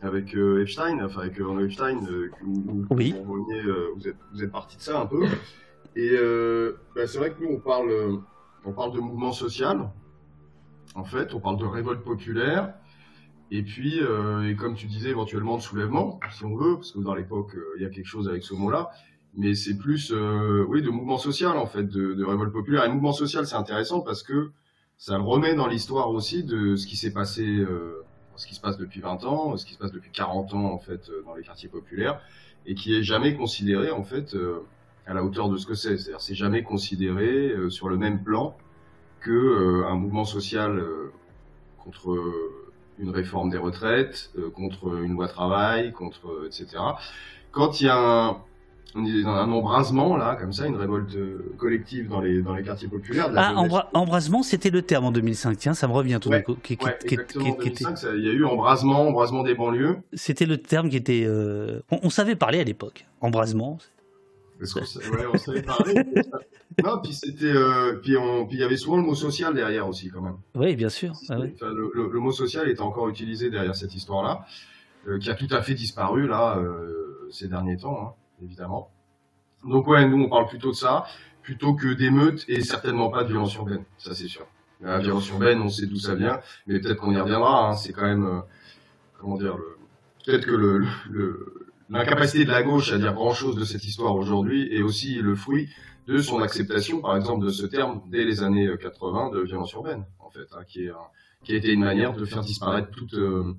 avec 0.02 0.36
Epstein, 0.36 1.06
enfin 1.06 1.22
avec 1.22 1.40
Epstein, 1.40 2.02
où, 2.46 2.86
oui. 2.90 3.16
vous, 3.24 3.48
êtes, 4.06 4.18
vous 4.34 4.44
êtes 4.44 4.52
parti 4.52 4.76
de 4.76 4.82
ça 4.82 5.00
un 5.00 5.06
peu. 5.06 5.26
Et 5.96 6.12
bah, 6.94 7.08
c'est 7.08 7.18
vrai 7.18 7.32
que 7.32 7.42
nous 7.42 7.52
on 7.52 7.60
parle 7.62 8.20
on 8.68 8.74
parle 8.74 8.94
de 8.94 9.00
mouvement 9.00 9.32
social, 9.32 9.90
en 10.94 11.04
fait. 11.06 11.34
On 11.34 11.40
parle 11.40 11.58
de 11.58 11.66
révolte 11.66 12.04
populaire. 12.04 12.74
Et 13.52 13.64
puis, 13.64 14.00
euh, 14.02 14.50
et 14.50 14.56
comme 14.56 14.76
tu 14.76 14.88
disais, 14.88 15.10
éventuellement 15.10 15.58
de 15.58 15.62
soulèvement, 15.62 16.20
si 16.32 16.44
on 16.44 16.56
veut, 16.56 16.76
parce 16.76 16.92
que 16.92 17.00
dans 17.00 17.16
l'époque, 17.16 17.56
euh, 17.56 17.76
il 17.78 17.84
y 17.84 17.86
a 17.86 17.90
quelque 17.90 18.08
chose 18.08 18.28
avec 18.28 18.44
ce 18.44 18.54
mot-là. 18.54 18.90
Mais 19.36 19.56
c'est 19.56 19.78
plus, 19.78 20.12
euh, 20.12 20.66
oui, 20.68 20.82
de 20.82 20.90
mouvement 20.90 21.18
social, 21.18 21.58
en 21.58 21.66
fait, 21.66 21.84
de, 21.84 22.24
révolte 22.24 22.52
populaire. 22.52 22.84
Et 22.86 22.90
mouvement 22.90 23.14
social, 23.14 23.46
c'est 23.46 23.56
intéressant 23.56 24.02
parce 24.02 24.24
que 24.24 24.52
ça 24.98 25.18
remet 25.18 25.54
dans 25.54 25.68
l'histoire 25.68 26.10
aussi 26.10 26.44
de 26.44 26.76
ce 26.76 26.88
qui 26.88 26.98
s'est 26.98 27.14
passé, 27.14 27.64
ce 28.36 28.48
qui 28.48 28.56
se 28.56 28.62
passe 28.62 28.78
depuis 28.78 29.00
20 29.00 29.26
ans, 29.26 29.56
ce 29.56 29.66
qui 29.66 29.74
se 29.74 29.78
passe 29.78 29.92
depuis 29.92 30.10
40 30.12 30.56
ans, 30.56 30.74
en 30.74 30.80
fait, 30.80 31.12
dans 31.26 31.36
les 31.36 31.44
quartiers 31.44 31.70
populaires, 31.70 32.20
et 32.66 32.74
qui 32.74 32.96
est 32.96 33.04
jamais 33.04 33.36
considéré, 33.36 33.92
en 33.92 34.04
fait, 34.04 34.36
à 35.06 35.14
la 35.14 35.24
hauteur 35.24 35.50
de 35.50 35.58
ce 35.58 35.68
que 35.68 35.76
c'est. 35.76 35.98
C'est-à-dire, 35.98 36.22
c'est 36.22 36.34
jamais 36.34 36.64
considéré 36.64 37.54
sur 37.70 37.90
le 37.90 37.98
même 37.98 38.24
plan 38.24 38.58
que 39.20 39.32
euh, 39.32 39.88
un 39.88 39.96
mouvement 39.96 40.26
social 40.26 40.80
euh, 40.80 41.12
contre 41.84 42.18
une 43.00 43.10
réforme 43.10 43.50
des 43.50 43.58
retraites, 43.58 44.32
euh, 44.38 44.50
contre 44.50 45.02
une 45.04 45.14
loi 45.14 45.28
travail, 45.28 45.92
contre 45.92 46.46
etc. 46.46 46.68
Quand 47.52 47.82
il 47.82 47.86
y 47.88 47.90
a 47.90 48.38
un 48.96 49.52
embrasement 49.52 50.18
là, 50.18 50.36
comme 50.36 50.54
ça, 50.54 50.66
une 50.66 50.76
révolte 50.76 51.16
collective 51.58 52.08
dans 52.08 52.22
les 52.22 52.42
dans 52.42 52.56
les 52.56 52.64
quartiers 52.64 52.88
populaires. 52.88 53.32
ah, 53.36 53.54
embrasement, 53.94 54.42
c'était 54.44 54.70
le 54.70 54.82
terme 54.82 55.06
en 55.06 55.12
2005. 55.12 55.58
Tiens, 55.58 55.74
ça 55.74 55.88
me 55.88 55.94
revient 55.94 56.20
tout 56.22 56.30
d'un 56.30 56.42
coup. 56.42 56.58
exactement. 56.70 57.52
en 57.52 57.56
2005, 57.56 57.98
il 58.16 58.26
y 58.26 58.30
a 58.30 58.34
eu 58.34 58.46
embrasement, 58.46 59.08
embrasement 59.08 59.44
des 59.44 59.54
banlieues. 59.54 59.98
C'était 60.14 60.46
le 60.46 60.58
terme 60.58 60.90
qui 60.90 60.98
était. 60.98 61.28
On, 61.92 62.10
savait 62.10 62.36
parler 62.36 62.60
à 62.60 62.64
l'époque. 62.64 63.06
Embrasement. 63.22 63.78
Parce 64.60 64.74
qu'on 64.74 64.82
ouais, 64.82 65.26
on 65.32 65.38
savait 65.38 65.62
parler. 65.62 65.94
Non, 66.84 67.00
puis 67.02 67.14
c'était, 67.14 67.54
puis 68.02 68.16
il 68.52 68.60
y 68.60 68.64
avait 68.64 68.78
souvent 68.78 68.98
le 68.98 69.04
mot 69.04 69.16
social 69.16 69.54
derrière 69.54 69.88
aussi 69.88 70.10
quand 70.10 70.22
même. 70.22 70.38
Oui, 70.56 70.76
bien 70.76 70.90
sûr. 70.90 71.14
Ah 71.30 71.38
le, 71.38 72.20
mot 72.20 72.32
social 72.32 72.70
était 72.70 72.82
encore 72.82 73.10
utilisé 73.10 73.50
derrière 73.50 73.76
cette 73.76 73.96
histoire-là, 73.96 74.46
qui 75.20 75.30
a 75.30 75.36
tout 75.36 75.48
à 75.52 75.62
fait 75.62 75.74
disparu 75.74 76.28
là 76.28 76.62
ces 77.32 77.48
derniers 77.48 77.78
temps. 77.78 78.00
Hein 78.02 78.14
évidemment. 78.44 78.92
Donc 79.64 79.88
ouais, 79.88 80.08
nous 80.08 80.24
on 80.24 80.30
parle 80.30 80.48
plutôt 80.48 80.72
de 80.72 80.76
ça, 80.76 81.06
plutôt 81.42 81.74
que 81.74 81.94
d'émeutes 81.94 82.46
et 82.48 82.62
certainement 82.62 83.10
pas 83.10 83.24
de 83.24 83.30
violence 83.30 83.56
urbaine, 83.56 83.84
ça 83.98 84.14
c'est 84.14 84.28
sûr. 84.28 84.46
La 84.80 85.00
violence 85.00 85.28
urbaine, 85.30 85.60
on 85.62 85.70
sait 85.70 85.88
d'où 85.88 85.98
ça 85.98 86.14
vient, 86.14 86.40
mais 86.68 86.80
peut-être 86.80 86.98
qu'on 86.98 87.12
y 87.12 87.20
reviendra. 87.20 87.70
Hein, 87.70 87.76
c'est 87.76 87.94
quand 87.94 88.04
même, 88.04 88.26
euh, 88.26 88.40
comment 89.20 89.36
dire, 89.36 89.58
peut-être 90.24 90.46
que 90.46 90.52
le, 90.52 90.86
l'incapacité 91.90 92.46
de 92.46 92.52
la 92.52 92.62
gauche 92.62 92.94
à 92.94 93.00
dire 93.00 93.14
grand-chose 93.14 93.56
de 93.56 93.66
cette 93.66 93.86
histoire 93.86 94.16
aujourd'hui 94.16 94.72
est 94.72 94.84
aussi 94.84 95.16
le 95.16 95.36
fruit 95.36 95.70
de 96.08 96.20
son 96.20 96.40
acceptation, 96.40 97.02
par 97.02 97.16
exemple, 97.18 97.46
de 97.46 97.52
ce 97.52 97.66
terme 97.66 98.02
dès 98.10 98.24
les 98.24 98.42
années 98.42 98.70
80 98.80 99.32
de 99.32 99.42
violence 99.42 99.74
urbaine, 99.74 100.06
en 100.20 100.30
fait, 100.30 100.48
hein, 100.54 100.64
qui, 100.68 100.90
a 100.90 101.56
été 101.56 101.72
une 101.72 101.84
manière 101.84 102.14
de 102.14 102.26
faire 102.26 102.42
disparaître 102.42 102.90
toute, 102.92 103.14
euh, 103.16 103.56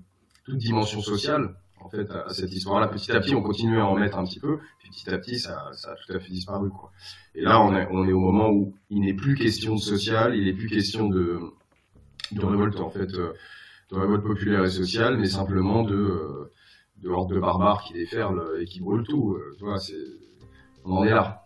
dimension 0.49 1.03
sociale 1.03 1.55
en 1.81 1.91
fait, 1.91 2.11
à, 2.11 2.33
cette 2.33 2.53
histoire-là. 2.53 2.89
Petit 2.89 3.13
à 3.13 3.21
petit, 3.21 3.35
on 3.35 3.43
continue 3.43 3.79
à 3.79 3.87
en 3.87 3.97
mettre 3.97 4.19
un 4.19 4.25
petit 4.25 4.41
peu, 4.41 4.59
puis 4.79 4.91
petit 4.91 5.11
à 5.11 5.19
petit, 5.19 5.39
ça, 5.39 5.71
a 5.71 5.95
tout 5.95 6.13
à 6.13 6.19
fait 6.19 6.31
disparu. 6.31 6.71
Et 7.35 7.43
là, 7.43 7.61
on 7.61 7.75
est, 8.07 8.13
au 8.13 8.21
moment 8.21 8.49
où 8.51 8.75
il 8.89 9.01
n'est 9.01 9.15
plus 9.15 9.35
question 9.35 9.75
de 9.75 9.81
social, 9.81 10.35
il 10.35 10.45
n'est 10.47 10.55
plus 10.55 10.69
question 10.69 11.09
de, 11.09 11.39
révolte, 12.33 12.81
en 12.81 12.91
fait, 12.91 13.13
euh, 13.15 13.35
de 13.91 13.97
révolte 13.97 14.25
populaire 14.25 14.65
et 14.65 14.71
sociale, 14.71 15.19
mais 15.19 15.29
simplement 15.29 15.83
de, 15.83 15.95
euh, 15.95 16.53
de 17.03 17.35
de 17.35 17.41
barbares 17.41 17.85
qui 17.85 17.93
déferlent 17.93 18.43
et 18.61 18.65
qui 18.65 18.81
brûlent 18.81 19.07
tout. 19.07 19.35
Euh, 19.35 19.77
on 20.85 20.97
en 20.97 21.05
est 21.05 21.11
là. 21.11 21.45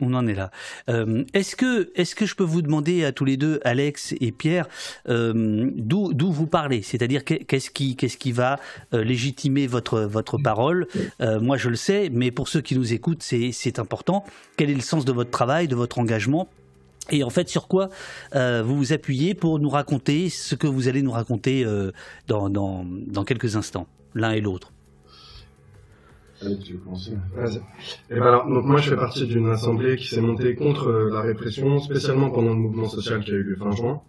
On 0.00 0.14
en 0.14 0.26
est 0.26 0.34
là. 0.34 0.50
Euh, 0.88 1.24
est-ce 1.34 1.56
que, 1.56 1.90
est-ce 1.94 2.14
que 2.14 2.26
je 2.26 2.34
peux 2.34 2.44
vous 2.44 2.62
demander 2.62 3.04
à 3.04 3.12
tous 3.12 3.24
les 3.24 3.36
deux, 3.36 3.60
Alex 3.64 4.14
et 4.20 4.32
Pierre, 4.32 4.68
euh, 5.08 5.70
d'où, 5.76 6.12
vous 6.32 6.46
parlez? 6.46 6.82
C'est-à-dire 6.82 7.24
qu'est-ce 7.24 7.70
qui, 7.70 7.96
qu'est-ce 7.96 8.16
qui 8.16 8.32
va 8.32 8.58
euh, 8.92 9.02
légitimer 9.04 9.66
votre, 9.66 10.00
votre 10.00 10.38
parole? 10.38 10.86
Moi, 11.20 11.56
je 11.56 11.68
le 11.68 11.76
sais, 11.76 12.10
mais 12.12 12.30
pour 12.30 12.48
ceux 12.48 12.60
qui 12.60 12.76
nous 12.76 12.92
écoutent, 12.92 13.22
c'est, 13.22 13.78
important. 13.78 14.24
Quel 14.56 14.70
est 14.70 14.74
le 14.74 14.80
sens 14.80 15.04
de 15.04 15.12
votre 15.12 15.30
travail, 15.30 15.68
de 15.68 15.74
votre 15.74 15.98
engagement? 15.98 16.48
Et 17.10 17.22
en 17.22 17.30
fait, 17.30 17.48
sur 17.48 17.68
quoi 17.68 17.88
vous 18.34 18.76
vous 18.76 18.92
appuyez 18.92 19.34
pour 19.34 19.58
nous 19.58 19.68
raconter 19.68 20.28
ce 20.28 20.54
que 20.54 20.66
vous 20.66 20.88
allez 20.88 21.02
nous 21.02 21.12
raconter 21.12 21.64
dans, 22.26 22.48
dans 22.48 23.24
quelques 23.24 23.56
instants, 23.56 23.86
l'un 24.14 24.32
et 24.32 24.40
l'autre? 24.40 24.72
Allez, 26.42 26.56
veux 26.56 26.78
commencer. 26.78 27.12
Et 27.12 27.14
eh 28.10 28.14
ben 28.14 28.26
alors, 28.26 28.46
donc 28.46 28.64
moi 28.64 28.78
je 28.78 28.90
fais 28.90 28.96
partie 28.96 29.26
d'une 29.26 29.48
assemblée 29.48 29.96
qui 29.96 30.06
s'est 30.08 30.20
montée 30.20 30.54
contre 30.54 30.88
euh, 30.88 31.10
la 31.10 31.22
répression, 31.22 31.78
spécialement 31.80 32.30
pendant 32.30 32.50
le 32.50 32.56
mouvement 32.56 32.88
social 32.88 33.24
qui 33.24 33.30
a 33.30 33.34
eu 33.34 33.42
lieu 33.42 33.56
fin 33.56 33.70
juin. 33.70 34.02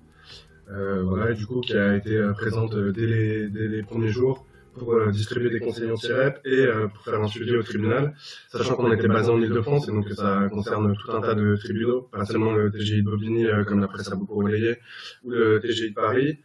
Euh, 0.69 1.03
voilà, 1.03 1.31
et 1.31 1.35
du 1.35 1.45
coup 1.45 1.61
qui 1.61 1.73
a 1.73 1.95
été 1.95 2.15
euh, 2.17 2.33
présente 2.33 2.75
dès 2.75 3.05
les, 3.05 3.83
premiers 3.83 4.09
jours 4.09 4.45
pour 4.73 4.93
distribuer 5.09 5.49
des 5.49 5.59
conseillers 5.59 5.89
anti-REP 5.89 6.39
et 6.45 6.67
pour 6.93 7.03
faire 7.03 7.19
un 7.19 7.27
suivi 7.27 7.55
au 7.55 7.63
tribunal, 7.63 8.13
sachant 8.49 8.75
qu'on 8.75 8.91
était 8.91 9.07
basé 9.07 9.31
en 9.31 9.41
Ile-de-France 9.41 9.87
et 9.87 9.91
donc 9.91 10.07
ça 10.09 10.47
concerne 10.51 10.95
tout 10.95 11.11
un 11.13 11.21
tas 11.21 11.33
de 11.33 11.55
tribunaux, 11.55 12.01
pas 12.11 12.25
seulement 12.25 12.51
le 12.51 12.69
TGI 12.69 13.01
de 13.01 13.09
Bobigny 13.09 13.47
comme 13.65 13.79
la 13.79 13.87
presse 13.87 14.11
a 14.11 14.15
beaucoup 14.15 14.35
relayé, 14.35 14.77
ou 15.23 15.31
le 15.31 15.59
TGI 15.59 15.89
de 15.89 15.95
Paris. 15.95 16.37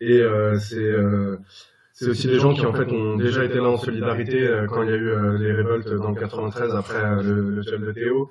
Et 0.00 0.22
c'est 0.60 0.94
c'est 2.02 2.10
aussi 2.10 2.26
des 2.26 2.40
gens 2.40 2.52
qui 2.52 2.66
en 2.66 2.72
fait 2.72 2.90
ont 2.90 3.16
déjà 3.16 3.44
été 3.44 3.56
là 3.56 3.68
en 3.68 3.76
solidarité 3.76 4.42
euh, 4.42 4.66
quand 4.66 4.82
il 4.82 4.90
y 4.90 4.92
a 4.92 4.96
eu 4.96 5.08
euh, 5.08 5.38
les 5.38 5.52
révoltes 5.52 5.88
dans 5.88 6.10
le 6.10 6.16
93 6.16 6.74
après 6.74 6.96
euh, 6.96 7.22
le, 7.22 7.50
le 7.50 7.78
de 7.78 7.92
Théo, 7.92 8.30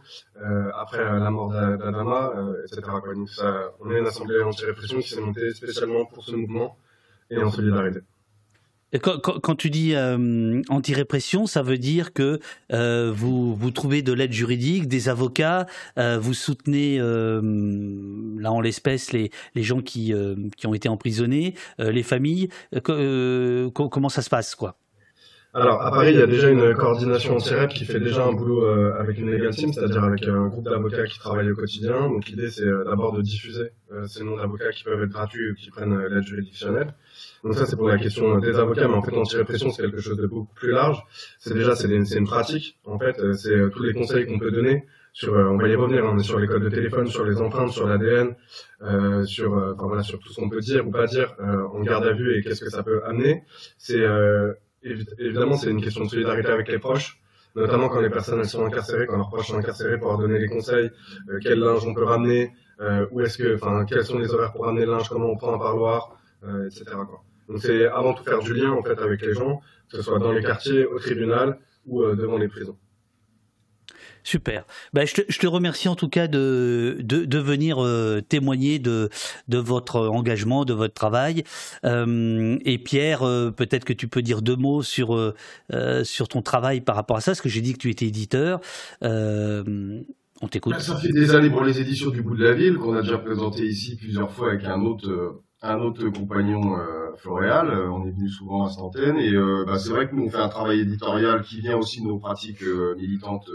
après 0.75 1.03
la 1.03 1.31
mort 1.31 1.49
d'Adama, 1.49 2.33
etc. 2.65 2.81
Donc 3.15 3.29
ça, 3.29 3.71
on 3.79 3.91
est 3.91 3.99
une 3.99 4.07
assemblée 4.07 4.41
anti-répression 4.41 4.99
qui 4.99 5.09
s'est 5.09 5.21
montée 5.21 5.53
spécialement 5.53 6.05
pour 6.05 6.23
ce 6.23 6.35
mouvement 6.35 6.77
et 7.29 7.41
en 7.41 7.49
solidarité. 7.49 8.01
Quand, 8.99 9.55
tu 9.55 9.69
dis 9.69 9.95
euh, 9.95 10.61
anti-répression, 10.67 11.45
ça 11.45 11.61
veut 11.61 11.77
dire 11.77 12.11
que 12.11 12.39
euh, 12.73 13.11
vous, 13.15 13.55
vous 13.55 13.71
trouvez 13.71 14.01
de 14.01 14.11
l'aide 14.11 14.33
juridique, 14.33 14.89
des 14.89 15.07
avocats, 15.07 15.65
euh, 15.97 16.19
vous 16.19 16.33
soutenez, 16.33 16.99
euh, 16.99 17.41
là 18.37 18.51
en 18.51 18.59
l'espèce, 18.59 19.13
les, 19.13 19.31
les 19.55 19.63
gens 19.63 19.81
qui, 19.81 20.13
euh, 20.13 20.35
qui 20.57 20.67
ont 20.67 20.73
été 20.73 20.89
emprisonnés, 20.89 21.55
euh, 21.79 21.91
les 21.91 22.03
familles. 22.03 22.49
comment 22.83 24.09
ça 24.09 24.21
se 24.21 24.29
passe, 24.29 24.55
quoi? 24.55 24.75
Alors, 25.53 25.81
à 25.81 25.91
Paris, 25.91 26.11
il 26.11 26.19
y 26.19 26.21
a 26.21 26.27
déjà 26.27 26.49
une 26.49 26.73
coordination 26.75 27.35
anti-REP 27.35 27.73
qui 27.73 27.85
fait 27.85 27.99
déjà 27.99 28.25
un 28.25 28.31
boulot 28.31 28.65
avec 28.65 29.17
une 29.19 29.29
legal 29.29 29.53
team, 29.53 29.73
c'est-à-dire 29.73 30.03
avec 30.03 30.25
un 30.25 30.47
groupe 30.47 30.65
d'avocats 30.65 31.05
qui 31.05 31.19
travaillent 31.19 31.51
au 31.51 31.55
quotidien. 31.55 32.07
Donc, 32.09 32.27
l'idée, 32.27 32.49
c'est 32.49 32.65
d'abord 32.85 33.11
de 33.11 33.21
diffuser 33.21 33.71
ces 34.07 34.23
noms 34.23 34.37
d'avocats 34.37 34.71
qui 34.71 34.85
peuvent 34.85 35.03
être 35.03 35.09
gratuits 35.09 35.51
ou 35.51 35.55
qui 35.55 35.69
prennent 35.69 35.97
l'aide 36.07 36.23
juridictionnelle. 36.23 36.93
Donc 37.43 37.55
ça, 37.55 37.65
c'est 37.65 37.75
pour 37.75 37.89
la 37.89 37.97
question 37.97 38.37
des 38.37 38.55
avocats, 38.57 38.87
mais 38.87 38.93
en 38.93 39.01
fait, 39.01 39.11
l'anti-répression, 39.11 39.71
c'est 39.71 39.81
quelque 39.81 40.01
chose 40.01 40.17
de 40.17 40.27
beaucoup 40.27 40.53
plus 40.53 40.71
large. 40.71 41.03
C'est 41.39 41.53
déjà, 41.53 41.75
c'est 41.75 41.87
une 41.89 42.25
pratique. 42.25 42.79
En 42.85 42.99
fait, 42.99 43.19
euh, 43.19 43.33
c'est 43.33 43.49
euh, 43.49 43.69
tous 43.69 43.83
les 43.83 43.93
conseils 43.93 44.27
qu'on 44.27 44.37
peut 44.37 44.51
donner 44.51 44.85
sur, 45.13 45.35
euh, 45.35 45.49
on 45.49 45.57
va 45.57 45.67
y 45.67 45.75
revenir, 45.75 46.05
on 46.05 46.17
est 46.17 46.23
sur 46.23 46.39
les 46.39 46.47
codes 46.47 46.63
de 46.63 46.69
téléphone, 46.69 47.07
sur 47.07 47.25
les 47.25 47.41
empreintes, 47.41 47.71
sur 47.71 47.87
l'ADN, 47.87 48.35
euh, 48.81 49.25
sur, 49.25 49.53
enfin 49.53 49.87
voilà, 49.87 50.03
sur 50.03 50.19
tout 50.19 50.31
ce 50.31 50.39
qu'on 50.39 50.49
peut 50.49 50.61
dire 50.61 50.87
ou 50.87 50.91
pas 50.91 51.05
dire 51.05 51.35
euh, 51.39 51.67
en 51.67 51.81
garde 51.81 52.05
à 52.05 52.13
vue 52.13 52.37
et 52.37 52.41
qu'est-ce 52.41 52.63
que 52.63 52.69
ça 52.69 52.83
peut 52.83 53.03
amener. 53.05 53.43
C'est 53.77 54.03
évidemment, 54.83 55.57
c'est 55.57 55.69
une 55.69 55.81
question 55.81 56.05
de 56.05 56.09
solidarité 56.09 56.49
avec 56.49 56.67
les 56.67 56.79
proches 56.79 57.17
notamment 57.53 57.89
quand 57.89 57.99
les 57.99 58.09
personnes 58.09 58.39
elles 58.39 58.47
sont 58.47 58.65
incarcérées, 58.65 59.07
quand 59.07 59.17
leurs 59.17 59.27
proches 59.27 59.47
sont 59.47 59.57
incarcérés, 59.57 59.99
pour 59.99 60.07
leur 60.07 60.17
donner 60.17 60.39
les 60.39 60.47
conseils, 60.47 60.89
quel 61.41 61.59
linge 61.59 61.85
on 61.85 61.93
peut 61.93 62.05
ramener, 62.05 62.53
où 63.11 63.19
est-ce 63.19 63.37
que, 63.37 63.55
enfin, 63.55 63.83
quels 63.83 64.05
sont 64.05 64.17
les 64.17 64.33
horaires 64.33 64.53
pour 64.53 64.63
ramener 64.63 64.85
le 64.85 64.93
linge, 64.93 65.09
comment 65.09 65.29
on 65.29 65.35
prend 65.35 65.53
un 65.53 65.59
parloir, 65.59 66.17
etc. 66.65 66.85
Quoi. 67.09 67.21
Donc 67.51 67.61
c'est 67.61 67.85
avant 67.87 68.13
tout 68.13 68.23
faire 68.23 68.39
du 68.39 68.53
lien 68.53 68.71
en 68.71 68.81
fait 68.81 68.97
avec 68.99 69.21
les 69.21 69.33
gens, 69.33 69.61
que 69.89 69.97
ce 69.97 70.03
soit 70.03 70.19
dans 70.19 70.31
les 70.31 70.41
quartiers, 70.41 70.85
au 70.85 70.99
tribunal 70.99 71.59
ou 71.85 72.01
euh, 72.01 72.15
devant 72.15 72.37
les 72.37 72.47
prisons. 72.47 72.77
Super. 74.23 74.65
Ben, 74.93 75.07
je, 75.07 75.15
te, 75.15 75.21
je, 75.27 75.39
te, 75.39 75.47
remercie 75.47 75.87
en 75.89 75.95
tout 75.95 76.07
cas 76.07 76.27
de, 76.27 76.97
de, 76.99 77.25
de 77.25 77.37
venir 77.39 77.83
euh, 77.83 78.21
témoigner 78.21 78.77
de, 78.77 79.09
de 79.47 79.57
votre 79.57 79.99
engagement, 80.07 80.63
de 80.63 80.73
votre 80.73 80.93
travail. 80.93 81.43
Euh, 81.85 82.57
et 82.63 82.77
Pierre, 82.77 83.23
euh, 83.23 83.49
peut-être 83.51 83.83
que 83.83 83.93
tu 83.93 84.07
peux 84.07 84.21
dire 84.21 84.41
deux 84.41 84.55
mots 84.55 84.83
sur, 84.83 85.15
euh, 85.15 86.03
sur 86.03 86.27
ton 86.27 86.41
travail 86.41 86.81
par 86.81 86.95
rapport 86.95 87.17
à 87.17 87.21
ça, 87.21 87.31
parce 87.31 87.41
que 87.41 87.49
j'ai 87.49 87.61
dit 87.61 87.73
que 87.73 87.79
tu 87.79 87.89
étais 87.89 88.05
éditeur. 88.05 88.61
on 89.01 90.47
t'écoute. 90.49 90.79
Ça 90.79 90.95
fait 90.97 91.11
des 91.11 91.33
années 91.33 91.49
pour 91.49 91.63
les 91.63 91.79
éditions 91.79 92.11
du 92.11 92.21
bout 92.21 92.35
de 92.35 92.43
la 92.43 92.53
ville 92.53 92.77
qu'on 92.77 92.95
a 92.95 93.01
déjà 93.01 93.17
présenté 93.17 93.65
ici 93.65 93.95
plusieurs 93.95 94.31
fois 94.31 94.49
avec 94.49 94.63
un 94.65 94.81
autre 94.81 95.41
un 95.61 95.79
autre 95.79 96.07
compagnon 96.09 96.77
euh, 96.77 97.01
Floréal, 97.17 97.69
euh, 97.69 97.91
on 97.91 98.05
est 98.07 98.11
venu 98.11 98.29
souvent 98.29 98.65
à 98.65 98.69
Centaine 98.69 99.17
et 99.17 99.33
euh, 99.33 99.63
bah, 99.65 99.77
c'est 99.77 99.91
vrai 99.91 100.09
que 100.09 100.15
nous 100.15 100.25
on 100.25 100.29
fait 100.29 100.37
un 100.37 100.49
travail 100.49 100.79
éditorial 100.79 101.43
qui 101.43 101.61
vient 101.61 101.77
aussi 101.77 102.01
de 102.01 102.07
nos 102.07 102.17
pratiques 102.17 102.63
euh, 102.63 102.95
militantes 102.95 103.49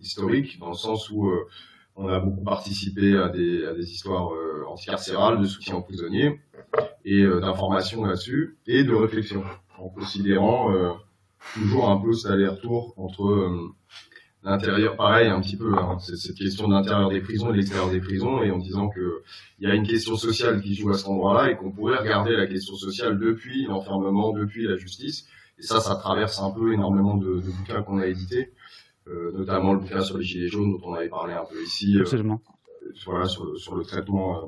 historiques, 0.00 0.58
dans 0.58 0.68
le 0.68 0.74
sens 0.74 1.10
où 1.10 1.28
on 1.96 2.08
a 2.08 2.20
beaucoup 2.20 2.44
participé 2.44 3.16
à 3.16 3.28
des, 3.28 3.64
à 3.64 3.74
des 3.74 3.90
histoires 3.90 4.30
anticarcérales, 4.68 5.40
de 5.40 5.44
soutien 5.44 5.74
aux 5.74 5.82
prisonniers 5.82 6.40
et 7.04 7.26
d'information 7.26 8.04
là-dessus 8.04 8.58
et 8.68 8.84
de 8.84 8.94
réflexion, 8.94 9.42
en 9.76 9.88
considérant 9.88 10.72
toujours 11.54 11.90
un 11.90 11.96
peu 11.96 12.12
cet 12.12 12.30
aller-retour 12.30 12.94
entre 12.96 13.50
l'intérieur, 14.50 14.96
pareil, 14.96 15.28
un 15.28 15.40
petit 15.40 15.56
peu, 15.56 15.72
hein, 15.74 15.98
cette 15.98 16.36
question 16.36 16.68
de 16.68 16.72
l'intérieur 16.74 17.08
des 17.08 17.20
prisons 17.20 17.48
et 17.48 17.52
de 17.52 17.56
l'extérieur 17.56 17.90
des 17.90 18.00
prisons, 18.00 18.42
et 18.42 18.50
en 18.50 18.58
disant 18.58 18.88
que 18.88 19.22
il 19.58 19.68
y 19.68 19.70
a 19.70 19.74
une 19.74 19.86
question 19.86 20.16
sociale 20.16 20.60
qui 20.62 20.74
joue 20.74 20.90
à 20.90 20.94
cet 20.94 21.08
endroit-là, 21.08 21.50
et 21.50 21.56
qu'on 21.56 21.70
pourrait 21.70 21.98
regarder 21.98 22.36
la 22.36 22.46
question 22.46 22.74
sociale 22.76 23.18
depuis 23.18 23.66
l'enfermement, 23.66 24.32
depuis 24.32 24.66
la 24.66 24.76
justice. 24.76 25.26
Et 25.58 25.62
ça, 25.62 25.80
ça 25.80 25.96
traverse 25.96 26.40
un 26.40 26.50
peu 26.50 26.72
énormément 26.72 27.16
de, 27.16 27.40
de 27.40 27.50
bouquins 27.50 27.82
qu'on 27.82 27.98
a 27.98 28.06
édités, 28.06 28.52
euh, 29.08 29.32
notamment 29.32 29.72
le 29.72 29.80
bouquin 29.80 30.02
sur 30.02 30.16
les 30.18 30.24
gilets 30.24 30.48
jaunes 30.48 30.70
dont 30.72 30.90
on 30.90 30.94
avait 30.94 31.08
parlé 31.08 31.32
un 31.34 31.44
peu 31.50 31.60
ici. 31.62 31.96
Euh, 31.96 32.02
Absolument. 32.02 32.40
Euh, 32.84 32.92
voilà, 33.06 33.26
sur 33.26 33.44
le, 33.44 33.56
sur 33.56 33.74
le 33.74 33.84
traitement. 33.84 34.38
Euh, 34.38 34.46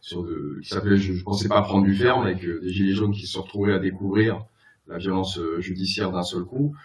sur 0.00 0.22
de, 0.22 0.58
qui 0.62 0.68
s'appelait 0.68 0.98
je, 0.98 1.14
je 1.14 1.22
pensais 1.24 1.48
pas 1.48 1.62
prendre 1.62 1.84
du 1.84 1.94
ferme 1.94 2.24
avec 2.26 2.44
des 2.44 2.68
gilets 2.70 2.92
jaunes 2.92 3.12
qui 3.12 3.26
se 3.26 3.38
retrouvaient 3.38 3.72
à 3.72 3.78
découvrir 3.78 4.44
la 4.86 4.98
violence 4.98 5.40
judiciaire 5.60 6.12
d'un 6.12 6.22
seul 6.22 6.42
coup. 6.44 6.76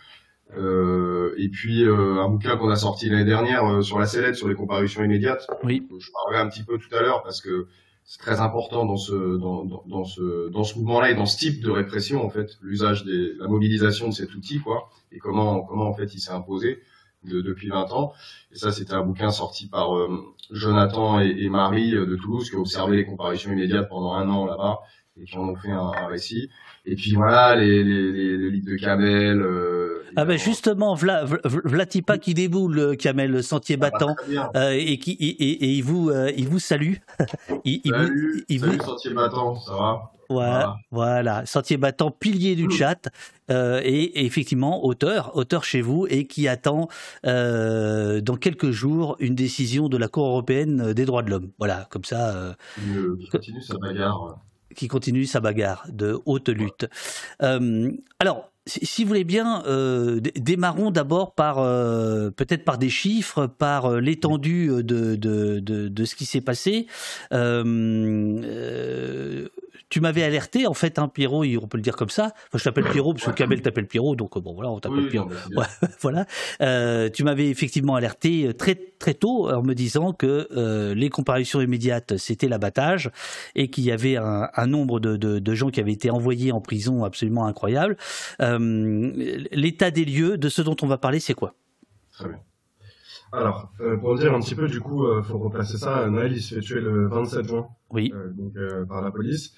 Euh, 0.57 1.35
et 1.37 1.49
puis 1.49 1.83
euh, 1.83 2.21
un 2.21 2.27
bouquin 2.27 2.57
qu'on 2.57 2.69
a 2.69 2.75
sorti 2.75 3.07
l'année 3.09 3.25
dernière 3.25 3.65
euh, 3.65 3.81
sur 3.81 3.99
la 3.99 4.07
sellette, 4.07 4.35
sur 4.35 4.47
les 4.47 4.55
comparutions 4.55 5.03
immédiates. 5.03 5.47
Oui. 5.63 5.87
Je 5.99 6.11
parlerai 6.11 6.41
un 6.41 6.49
petit 6.49 6.63
peu 6.63 6.77
tout 6.79 6.93
à 6.95 7.01
l'heure 7.01 7.21
parce 7.21 7.41
que 7.41 7.67
c'est 8.03 8.19
très 8.19 8.39
important 8.39 8.85
dans 8.85 8.97
ce 8.97 9.37
dans, 9.37 9.63
dans, 9.63 9.83
dans 9.85 10.03
ce 10.03 10.49
dans 10.49 10.63
ce 10.63 10.75
mouvement-là 10.79 11.11
et 11.11 11.15
dans 11.15 11.27
ce 11.27 11.37
type 11.37 11.61
de 11.63 11.69
répression 11.69 12.25
en 12.25 12.29
fait, 12.29 12.57
l'usage 12.61 13.05
des 13.05 13.33
la 13.39 13.47
mobilisation 13.47 14.07
de 14.07 14.13
cet 14.13 14.33
outil 14.33 14.59
quoi 14.59 14.89
et 15.11 15.19
comment 15.19 15.61
comment 15.61 15.87
en 15.87 15.93
fait 15.93 16.15
il 16.15 16.19
s'est 16.19 16.31
imposé 16.31 16.79
depuis 17.23 17.67
20 17.67 17.91
ans. 17.91 18.13
Et 18.53 18.55
ça, 18.55 18.71
c'était 18.71 18.93
un 18.93 19.03
bouquin 19.03 19.29
sorti 19.29 19.67
par 19.67 19.89
Jonathan 20.51 21.19
et, 21.19 21.49
Marie 21.49 21.91
de 21.91 22.15
Toulouse 22.15 22.49
qui 22.49 22.55
ont 22.55 22.61
observé 22.61 22.95
les 22.95 23.05
comparutions 23.05 23.51
immédiates 23.51 23.89
pendant 23.89 24.13
un 24.13 24.29
an 24.29 24.45
là-bas 24.45 24.79
et 25.21 25.25
qui 25.25 25.37
en 25.37 25.49
ont 25.49 25.55
fait 25.55 25.71
un, 25.71 25.91
récit. 26.07 26.49
Et 26.85 26.95
puis 26.95 27.13
voilà, 27.13 27.55
les, 27.55 27.83
les, 27.83 28.11
les, 28.11 28.37
le 28.37 28.49
livre 28.49 28.71
de 28.71 28.75
Kamel. 28.75 29.41
Euh, 29.41 30.03
ah 30.15 30.25
ben 30.25 30.37
justement, 30.37 30.95
Vla, 30.95 31.23
Vlatipa 31.25 32.17
qui 32.17 32.33
déboule, 32.33 32.97
Kamel, 32.97 33.31
le 33.31 33.41
sentier 33.41 33.77
ah 33.79 33.89
bah, 33.89 33.89
battant, 33.91 34.15
euh, 34.55 34.71
et 34.71 34.97
qui 34.97 35.11
et, 35.11 35.27
et, 35.27 35.73
il 35.73 35.83
vous 35.83 36.09
euh, 36.09 36.31
il 36.35 36.47
vous 36.47 36.59
salue. 36.59 36.95
il, 37.65 37.81
salut, 37.85 38.45
il 38.49 38.59
salut, 38.59 38.79
sentier 38.79 39.13
battant, 39.13 39.55
ça 39.55 39.73
va? 39.73 40.11
Voilà, 40.31 40.77
voilà, 40.91 41.45
sentier 41.47 41.77
battant, 41.77 42.11
pilier 42.11 42.55
du 42.55 42.69
chat, 42.69 43.09
euh, 43.49 43.81
et, 43.83 44.25
effectivement 44.25 44.85
auteur, 44.85 45.35
auteur 45.35 45.63
chez 45.63 45.81
vous, 45.81 46.05
et 46.07 46.27
qui 46.27 46.47
attend 46.47 46.87
euh, 47.25 48.21
dans 48.21 48.35
quelques 48.35 48.69
jours 48.69 49.15
une 49.19 49.33
décision 49.33 49.89
de 49.89 49.97
la 49.97 50.07
Cour 50.07 50.27
européenne 50.27 50.93
des 50.93 51.05
droits 51.05 51.23
de 51.23 51.31
l'homme. 51.31 51.49
Voilà, 51.57 51.87
comme 51.89 52.03
ça. 52.03 52.29
Euh, 52.35 52.53
il 53.19 53.27
continue 53.31 53.61
sa 53.61 53.75
bagarre 53.77 54.37
qui 54.75 54.87
continue 54.87 55.25
sa 55.25 55.39
bagarre 55.39 55.85
de 55.89 56.19
haute 56.25 56.49
lutte. 56.49 56.87
Euh, 57.41 57.91
alors, 58.19 58.51
si, 58.65 59.03
vous 59.03 59.07
voulez 59.07 59.23
bien, 59.23 59.63
euh, 59.65 60.19
démarrons 60.35 60.91
d'abord 60.91 61.33
par 61.33 61.57
euh, 61.57 62.29
peut-être 62.29 62.63
par 62.63 62.77
des 62.77 62.89
chiffres, 62.89 63.47
par 63.47 63.99
l'étendue 63.99 64.67
de, 64.67 65.15
de, 65.15 65.59
de, 65.59 65.87
de, 65.87 66.05
ce 66.05 66.15
qui 66.15 66.25
s'est 66.25 66.41
passé 66.41 66.85
tu 69.89 70.01
m'avais 70.01 70.23
alerté, 70.23 70.67
en 70.67 70.73
fait, 70.73 70.99
hein, 70.99 71.07
Pierrot, 71.07 71.43
on 71.43 71.67
peut 71.67 71.77
le 71.77 71.83
dire 71.83 71.95
comme 71.95 72.09
ça. 72.09 72.33
Enfin, 72.47 72.57
je 72.57 72.63
t'appelle 72.63 72.85
Pierrot 72.85 73.13
parce 73.13 73.25
que 73.25 73.31
Kamel 73.31 73.61
t'appelle 73.61 73.87
Pierrot, 73.87 74.15
donc 74.15 74.37
bon, 74.37 74.53
voilà, 74.53 74.69
on 74.69 74.79
t'appelle 74.79 75.07
Pierrot. 75.07 75.29
voilà. 76.01 76.25
Euh, 76.61 77.09
tu 77.09 77.23
m'avais 77.23 77.49
effectivement 77.49 77.95
alerté 77.95 78.53
très 78.57 78.75
très 78.75 79.13
tôt 79.13 79.49
en 79.49 79.63
me 79.63 79.73
disant 79.73 80.13
que 80.13 80.47
euh, 80.51 80.93
les 80.93 81.09
comparutions 81.09 81.61
immédiates 81.61 82.17
c'était 82.17 82.47
l'abattage 82.47 83.09
et 83.55 83.69
qu'il 83.69 83.85
y 83.85 83.91
avait 83.91 84.17
un, 84.17 84.49
un 84.53 84.67
nombre 84.67 84.99
de, 84.99 85.15
de, 85.15 85.39
de, 85.39 85.55
gens 85.55 85.69
qui 85.69 85.79
avaient 85.79 85.93
été 85.93 86.11
envoyés 86.11 86.51
en 86.51 86.61
prison 86.61 87.03
absolument 87.03 87.45
incroyable. 87.45 87.97
Euh, 88.41 89.11
L'état 89.51 89.91
des 89.91 90.05
lieux 90.05 90.37
de 90.37 90.49
ce 90.49 90.61
dont 90.61 90.75
on 90.81 90.87
va 90.87 90.97
parler, 90.97 91.19
c'est 91.19 91.33
quoi? 91.33 91.55
Très 92.11 92.27
bien. 92.27 92.39
Alors, 93.31 93.71
euh, 93.81 93.97
pour 93.97 94.17
dire 94.17 94.33
un 94.33 94.39
petit 94.39 94.55
peu, 94.55 94.67
du 94.67 94.79
coup, 94.79 95.05
euh, 95.05 95.21
faut 95.21 95.37
replacer 95.37 95.77
ça. 95.77 96.09
Naël, 96.09 96.33
il 96.33 96.41
se 96.41 96.55
fait 96.55 96.61
tuer 96.61 96.81
le 96.81 97.07
27 97.07 97.47
juin. 97.47 97.67
Oui. 97.91 98.11
Euh, 98.13 98.29
donc, 98.31 98.55
euh, 98.55 98.85
par 98.85 99.01
la 99.01 99.11
police. 99.11 99.53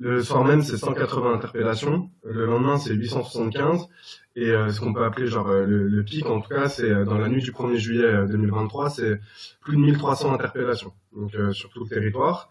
Le 0.00 0.22
soir 0.22 0.44
même, 0.44 0.62
c'est 0.62 0.76
180 0.76 1.34
interpellations. 1.34 2.10
Le 2.22 2.46
lendemain, 2.46 2.78
c'est 2.78 2.94
875. 2.94 3.88
Et 4.36 4.50
euh, 4.50 4.70
ce 4.70 4.80
qu'on 4.80 4.92
peut 4.92 5.04
appeler 5.04 5.26
genre 5.26 5.48
le, 5.48 5.88
le, 5.88 6.04
pic, 6.04 6.26
en 6.26 6.40
tout 6.40 6.48
cas, 6.48 6.68
c'est 6.68 7.04
dans 7.04 7.18
la 7.18 7.28
nuit 7.28 7.42
du 7.42 7.50
1er 7.50 7.76
juillet 7.76 8.26
2023, 8.28 8.90
c'est 8.90 9.20
plus 9.60 9.76
de 9.76 9.80
1300 9.80 10.32
interpellations. 10.34 10.92
Donc, 11.12 11.32
sur 11.52 11.70
tout 11.70 11.82
le 11.82 11.88
territoire. 11.88 12.48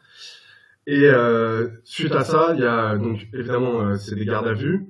Et 0.85 1.09
suite 1.85 2.11
à 2.11 2.25
ça, 2.25 2.51
il 2.53 2.59
y 2.59 2.65
a 2.65 2.97
donc 2.97 3.27
évidemment, 3.33 3.95
c'est 3.95 4.15
des 4.15 4.25
gardes 4.25 4.47
à 4.47 4.53
vue. 4.53 4.89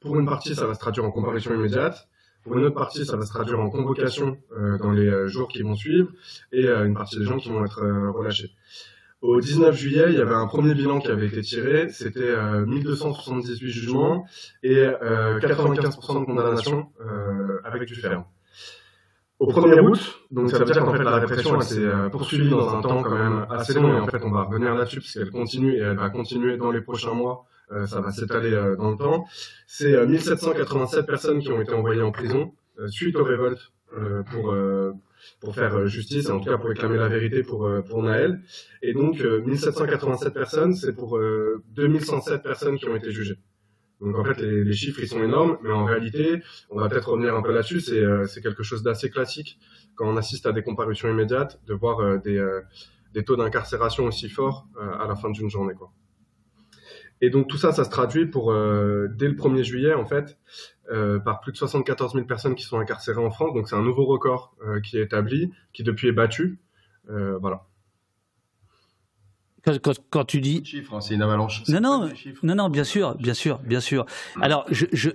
pour 0.00 0.18
une 0.18 0.26
partie, 0.26 0.54
ça 0.54 0.66
va 0.66 0.72
se 0.72 0.80
traduire 0.80 1.04
en 1.04 1.10
comparution 1.10 1.54
immédiate. 1.54 2.08
Pour 2.42 2.58
une 2.58 2.64
autre 2.64 2.74
partie, 2.74 3.06
ça 3.06 3.16
va 3.16 3.24
se 3.24 3.30
traduire 3.30 3.60
en 3.60 3.70
convocation 3.70 4.36
euh, 4.56 4.76
dans 4.78 4.90
les 4.90 5.06
euh, 5.06 5.28
jours 5.28 5.46
qui 5.46 5.62
vont 5.62 5.76
suivre 5.76 6.08
et 6.50 6.66
euh, 6.66 6.84
une 6.84 6.94
partie 6.94 7.18
des 7.18 7.24
gens 7.24 7.38
qui 7.38 7.48
vont 7.48 7.64
être 7.64 7.80
relâchés. 8.10 8.50
Au 9.20 9.40
19 9.40 9.76
juillet, 9.76 10.06
il 10.08 10.14
y 10.14 10.20
avait 10.20 10.34
un 10.34 10.48
premier 10.48 10.74
bilan 10.74 10.98
qui 10.98 11.06
avait 11.06 11.28
été 11.28 11.42
tiré, 11.42 11.88
c'était 11.90 12.34
1278 12.66 13.70
jugements 13.70 14.26
et 14.64 14.84
95% 14.84 16.20
de 16.20 16.24
condamnations 16.24 16.88
avec 17.62 17.84
du 17.84 17.94
ferme. 17.94 18.24
Au 19.38 19.46
1er 19.48 19.78
août, 19.78 20.26
donc 20.32 20.50
ça 20.50 20.58
veut 20.58 20.64
dire 20.64 20.84
qu'en 20.84 20.92
fait 20.92 21.04
la 21.04 21.20
répression 21.20 21.60
s'est 21.60 21.88
poursuivie 22.10 22.50
dans 22.50 22.74
un 22.74 22.80
temps 22.80 23.00
quand 23.00 23.16
même 23.16 23.46
assez 23.48 23.74
long 23.74 23.96
et 23.96 24.00
en 24.00 24.08
fait 24.08 24.24
on 24.24 24.30
va 24.32 24.42
revenir 24.42 24.74
là-dessus 24.74 24.98
parce 24.98 25.12
qu'elle 25.12 25.30
continue 25.30 25.76
et 25.76 25.82
elle 25.82 25.98
va 25.98 26.10
continuer 26.10 26.56
dans 26.56 26.72
les 26.72 26.80
prochains 26.80 27.14
mois 27.14 27.46
ça 27.86 28.00
va 28.00 28.12
s'étaler 28.12 28.52
euh, 28.52 28.76
dans 28.76 28.90
le 28.90 28.96
temps. 28.96 29.26
C'est 29.66 30.06
1787 30.06 30.98
euh, 30.98 31.02
personnes 31.02 31.40
qui 31.40 31.50
ont 31.50 31.60
été 31.60 31.72
envoyées 31.72 32.02
en 32.02 32.12
prison 32.12 32.52
suite 32.88 33.16
aux 33.16 33.24
révoltes 33.24 33.72
pour 34.30 34.54
pour 35.40 35.54
faire 35.54 35.86
justice, 35.86 36.30
en 36.30 36.40
tout 36.40 36.48
cas 36.48 36.56
pour 36.56 36.68
réclamer 36.68 36.96
la 36.96 37.08
vérité 37.08 37.42
pour 37.42 37.70
pour 37.88 38.02
Naël. 38.02 38.40
Et 38.80 38.94
donc 38.94 39.20
1787 39.20 40.32
personnes, 40.32 40.74
c'est 40.74 40.94
pour 40.94 41.20
2107 41.76 42.42
personnes 42.42 42.78
qui 42.78 42.88
ont 42.88 42.96
été 42.96 43.12
jugées. 43.12 43.38
Donc 44.00 44.18
en 44.18 44.24
fait 44.24 44.40
les, 44.40 44.64
les, 44.64 44.72
chiffres 44.72 45.00
ils 45.00 45.08
sont 45.08 45.22
énormes, 45.22 45.58
mais 45.62 45.70
en 45.70 45.84
réalité, 45.84 46.42
on 46.70 46.80
va 46.80 46.88
peut-être 46.88 47.10
revenir 47.10 47.36
un 47.36 47.42
peu 47.42 47.52
là-dessus. 47.52 47.80
C'est 47.80 48.02
c'est 48.26 48.40
quelque 48.40 48.62
chose 48.62 48.82
d'assez 48.82 49.10
classique 49.10 49.58
quand 49.94 50.08
on 50.08 50.16
assiste 50.16 50.46
à 50.46 50.52
des 50.52 50.62
comparutions 50.62 51.10
immédiates, 51.10 51.60
de 51.66 51.74
voir 51.74 52.18
des 52.20 52.42
des 53.12 53.24
taux 53.24 53.36
d'incarcération 53.36 54.06
aussi 54.06 54.30
forts 54.30 54.66
à 54.98 55.06
la 55.06 55.14
fin 55.14 55.30
d'une 55.30 55.50
journée 55.50 55.74
quoi. 55.74 55.92
Et 57.22 57.30
donc 57.30 57.46
tout 57.46 57.56
ça, 57.56 57.72
ça 57.72 57.84
se 57.84 57.90
traduit 57.90 58.26
pour 58.26 58.50
euh, 58.50 59.08
dès 59.14 59.28
le 59.28 59.34
1er 59.34 59.62
juillet 59.62 59.94
en 59.94 60.04
fait 60.04 60.36
euh, 60.90 61.20
par 61.20 61.40
plus 61.40 61.52
de 61.52 61.56
74 61.56 62.14
000 62.14 62.26
personnes 62.26 62.56
qui 62.56 62.64
sont 62.64 62.78
incarcérées 62.78 63.24
en 63.24 63.30
France. 63.30 63.54
Donc 63.54 63.68
c'est 63.68 63.76
un 63.76 63.82
nouveau 63.82 64.04
record 64.04 64.56
euh, 64.66 64.80
qui 64.80 64.98
est 64.98 65.02
établi, 65.02 65.52
qui 65.72 65.84
depuis 65.84 66.08
est 66.08 66.12
battu. 66.12 66.58
voilà. 67.06 67.64
Quand, 70.10 70.24
tu 70.24 70.40
dis 70.40 70.64
chiffres, 70.64 70.94
hein, 70.94 71.00
c'est 71.00 71.14
une 71.14 71.22
avalanche. 71.22 71.62
Non 71.68 71.80
non, 71.80 72.10
non 72.42 72.54
non, 72.56 72.68
bien 72.68 72.82
sûr, 72.82 73.14
bien 73.14 73.34
sûr, 73.34 73.60
bien 73.60 73.78
sûr. 73.78 74.04
Alors 74.40 74.66
je, 74.72 74.86
je... 74.92 75.10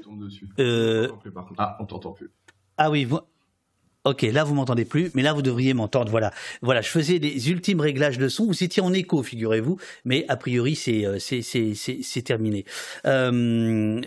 ah, 1.57 1.77
on 1.81 1.85
t'entend 1.85 2.13
plus. 2.13 2.31
Ah 2.77 2.89
oui, 2.89 3.05
Ok, 4.07 4.21
là 4.21 4.45
vous 4.45 4.55
m'entendez 4.55 4.85
plus, 4.85 5.11
mais 5.15 5.21
là 5.21 5.33
vous 5.33 5.41
devriez 5.41 5.73
m'entendre. 5.73 6.09
Voilà, 6.09 6.31
voilà, 6.61 6.79
je 6.79 6.87
faisais 6.87 7.19
des 7.19 7.49
ultimes 7.49 7.81
réglages 7.81 8.17
de 8.17 8.29
son. 8.29 8.45
Vous 8.45 8.63
étiez 8.63 8.81
en 8.81 8.93
écho, 8.93 9.21
figurez-vous, 9.21 9.77
mais 10.05 10.23
a 10.29 10.37
priori 10.37 10.75
c'est 10.77 11.05
euh, 11.05 11.19
c'est 11.19 11.41
c'est 11.41 12.21
terminé. 12.21 12.63
Euh, 13.05 13.99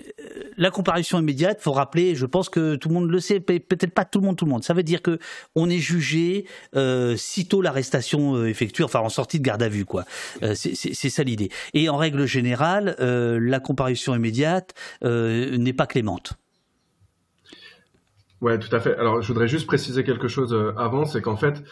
la 0.56 0.70
comparution 0.70 1.18
immédiate, 1.18 1.60
faut 1.60 1.72
rappeler, 1.72 2.14
je 2.14 2.24
pense 2.24 2.48
que 2.48 2.76
tout 2.76 2.88
le 2.88 2.94
monde 2.94 3.10
le 3.10 3.20
sait, 3.20 3.40
peut-être 3.40 3.92
pas 3.92 4.06
tout 4.06 4.20
le 4.20 4.24
monde, 4.24 4.36
tout 4.36 4.46
le 4.46 4.50
monde. 4.50 4.64
Ça 4.64 4.72
veut 4.72 4.82
dire 4.82 5.02
que 5.02 5.18
on 5.54 5.68
est 5.68 5.78
jugé 5.78 6.46
euh, 6.76 7.14
sitôt 7.18 7.60
l'arrestation 7.60 8.36
euh, 8.36 8.48
effectuée, 8.48 8.84
enfin 8.84 9.00
en 9.00 9.10
sortie 9.10 9.38
de 9.38 9.44
garde 9.44 9.62
à 9.62 9.68
vue, 9.68 9.84
quoi. 9.84 10.06
Euh, 10.42 10.54
c'est 10.54 11.10
ça 11.10 11.22
l'idée. 11.22 11.50
Et 11.74 11.90
en 11.90 11.98
règle 11.98 12.24
générale, 12.24 12.96
la 12.98 13.60
comparution 13.60 14.14
immédiate 14.14 14.72
n'est 15.02 15.72
pas 15.74 15.86
clémente. 15.86 16.39
Ouais, 18.40 18.58
tout 18.58 18.74
à 18.74 18.80
fait. 18.80 18.96
Alors, 18.96 19.20
je 19.20 19.28
voudrais 19.28 19.48
juste 19.48 19.66
préciser 19.66 20.02
quelque 20.02 20.26
chose 20.26 20.54
euh, 20.54 20.72
avant, 20.78 21.04
c'est 21.04 21.20
qu'en 21.20 21.36
fait, 21.36 21.62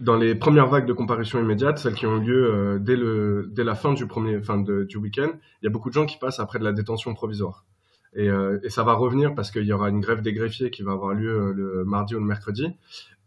dans 0.00 0.16
les 0.16 0.34
premières 0.34 0.66
vagues 0.66 0.86
de 0.86 0.94
comparution 0.94 1.38
immédiate, 1.38 1.78
celles 1.78 1.94
qui 1.94 2.06
ont 2.06 2.16
lieu 2.16 2.54
euh, 2.54 2.78
dès 2.78 2.96
le 2.96 3.50
dès 3.52 3.64
la 3.64 3.74
fin 3.74 3.92
du 3.92 4.06
premier, 4.06 4.40
fin 4.40 4.56
de, 4.58 4.84
du 4.84 4.96
week-end, 4.96 5.28
il 5.60 5.64
y 5.64 5.66
a 5.66 5.70
beaucoup 5.70 5.90
de 5.90 5.94
gens 5.94 6.06
qui 6.06 6.18
passent 6.18 6.40
après 6.40 6.58
de 6.58 6.64
la 6.64 6.72
détention 6.72 7.12
provisoire. 7.12 7.66
Et, 8.14 8.30
euh, 8.30 8.58
et 8.62 8.70
ça 8.70 8.82
va 8.82 8.94
revenir 8.94 9.34
parce 9.34 9.50
qu'il 9.50 9.64
y 9.64 9.72
aura 9.74 9.90
une 9.90 10.00
grève 10.00 10.22
des 10.22 10.32
greffiers 10.32 10.70
qui 10.70 10.82
va 10.82 10.92
avoir 10.92 11.12
lieu 11.12 11.52
le 11.52 11.84
mardi 11.84 12.14
ou 12.14 12.18
le 12.18 12.24
mercredi. 12.24 12.74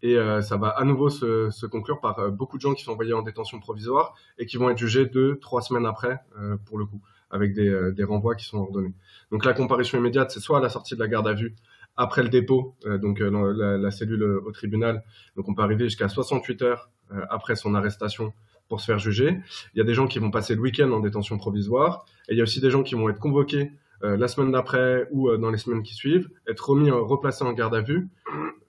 Et 0.01 0.15
ça 0.41 0.55
va 0.55 0.69
à 0.69 0.85
nouveau 0.85 1.09
se, 1.09 1.49
se 1.49 1.65
conclure 1.65 1.99
par 1.99 2.31
beaucoup 2.31 2.55
de 2.55 2.61
gens 2.61 2.73
qui 2.73 2.85
sont 2.85 2.93
envoyés 2.93 3.11
en 3.11 3.21
détention 3.21 3.59
provisoire 3.59 4.15
et 4.37 4.45
qui 4.45 4.55
vont 4.55 4.69
être 4.69 4.77
jugés 4.77 5.05
deux, 5.05 5.37
trois 5.39 5.61
semaines 5.61 5.85
après, 5.85 6.21
pour 6.65 6.77
le 6.77 6.85
coup, 6.85 7.01
avec 7.29 7.53
des, 7.53 7.91
des 7.91 8.03
renvois 8.05 8.35
qui 8.35 8.45
sont 8.45 8.59
ordonnés. 8.59 8.93
Donc 9.29 9.43
la 9.43 9.53
comparution 9.53 9.97
immédiate, 9.99 10.31
c'est 10.31 10.39
soit 10.39 10.59
à 10.59 10.61
la 10.61 10.69
sortie 10.69 10.95
de 10.95 11.01
la 11.01 11.09
garde 11.09 11.27
à 11.27 11.33
vue, 11.33 11.53
après 11.99 12.23
le 12.23 12.29
dépôt, 12.29 12.75
euh, 12.85 12.97
donc 12.97 13.19
euh, 13.19 13.77
la, 13.77 13.91
cellule 13.91 14.23
euh, 14.23 14.41
au 14.45 14.51
tribunal. 14.53 15.03
Donc 15.35 15.49
on 15.49 15.53
peut 15.53 15.61
arriver 15.61 15.83
jusqu'à 15.83 16.07
68 16.07 16.61
heures 16.61 16.89
après 17.29 17.55
son 17.55 17.75
arrestation 17.75 18.33
pour 18.69 18.79
se 18.79 18.85
faire 18.85 18.99
juger. 18.99 19.37
Il 19.73 19.79
y 19.79 19.81
a 19.81 19.83
des 19.83 19.95
gens 19.95 20.07
qui 20.07 20.19
vont 20.19 20.31
passer 20.31 20.55
le 20.55 20.61
week-end 20.61 20.91
en 20.91 21.01
détention 21.01 21.37
provisoire, 21.37 22.05
et 22.29 22.33
il 22.33 22.37
y 22.37 22.39
a 22.39 22.43
aussi 22.43 22.61
des 22.61 22.69
gens 22.69 22.83
qui 22.83 22.95
vont 22.95 23.09
être 23.09 23.19
convoqués 23.19 23.71
la 24.01 24.27
semaine 24.27 24.51
d'après 24.51 25.07
ou 25.11 25.35
dans 25.37 25.49
les 25.49 25.57
semaines 25.57 25.81
qui 25.81 25.95
suivent, 25.95 26.29
être 26.47 26.69
remis, 26.69 26.91
replacés 26.91 27.43
en 27.43 27.51
garde 27.51 27.73
à 27.73 27.81
vue, 27.81 28.09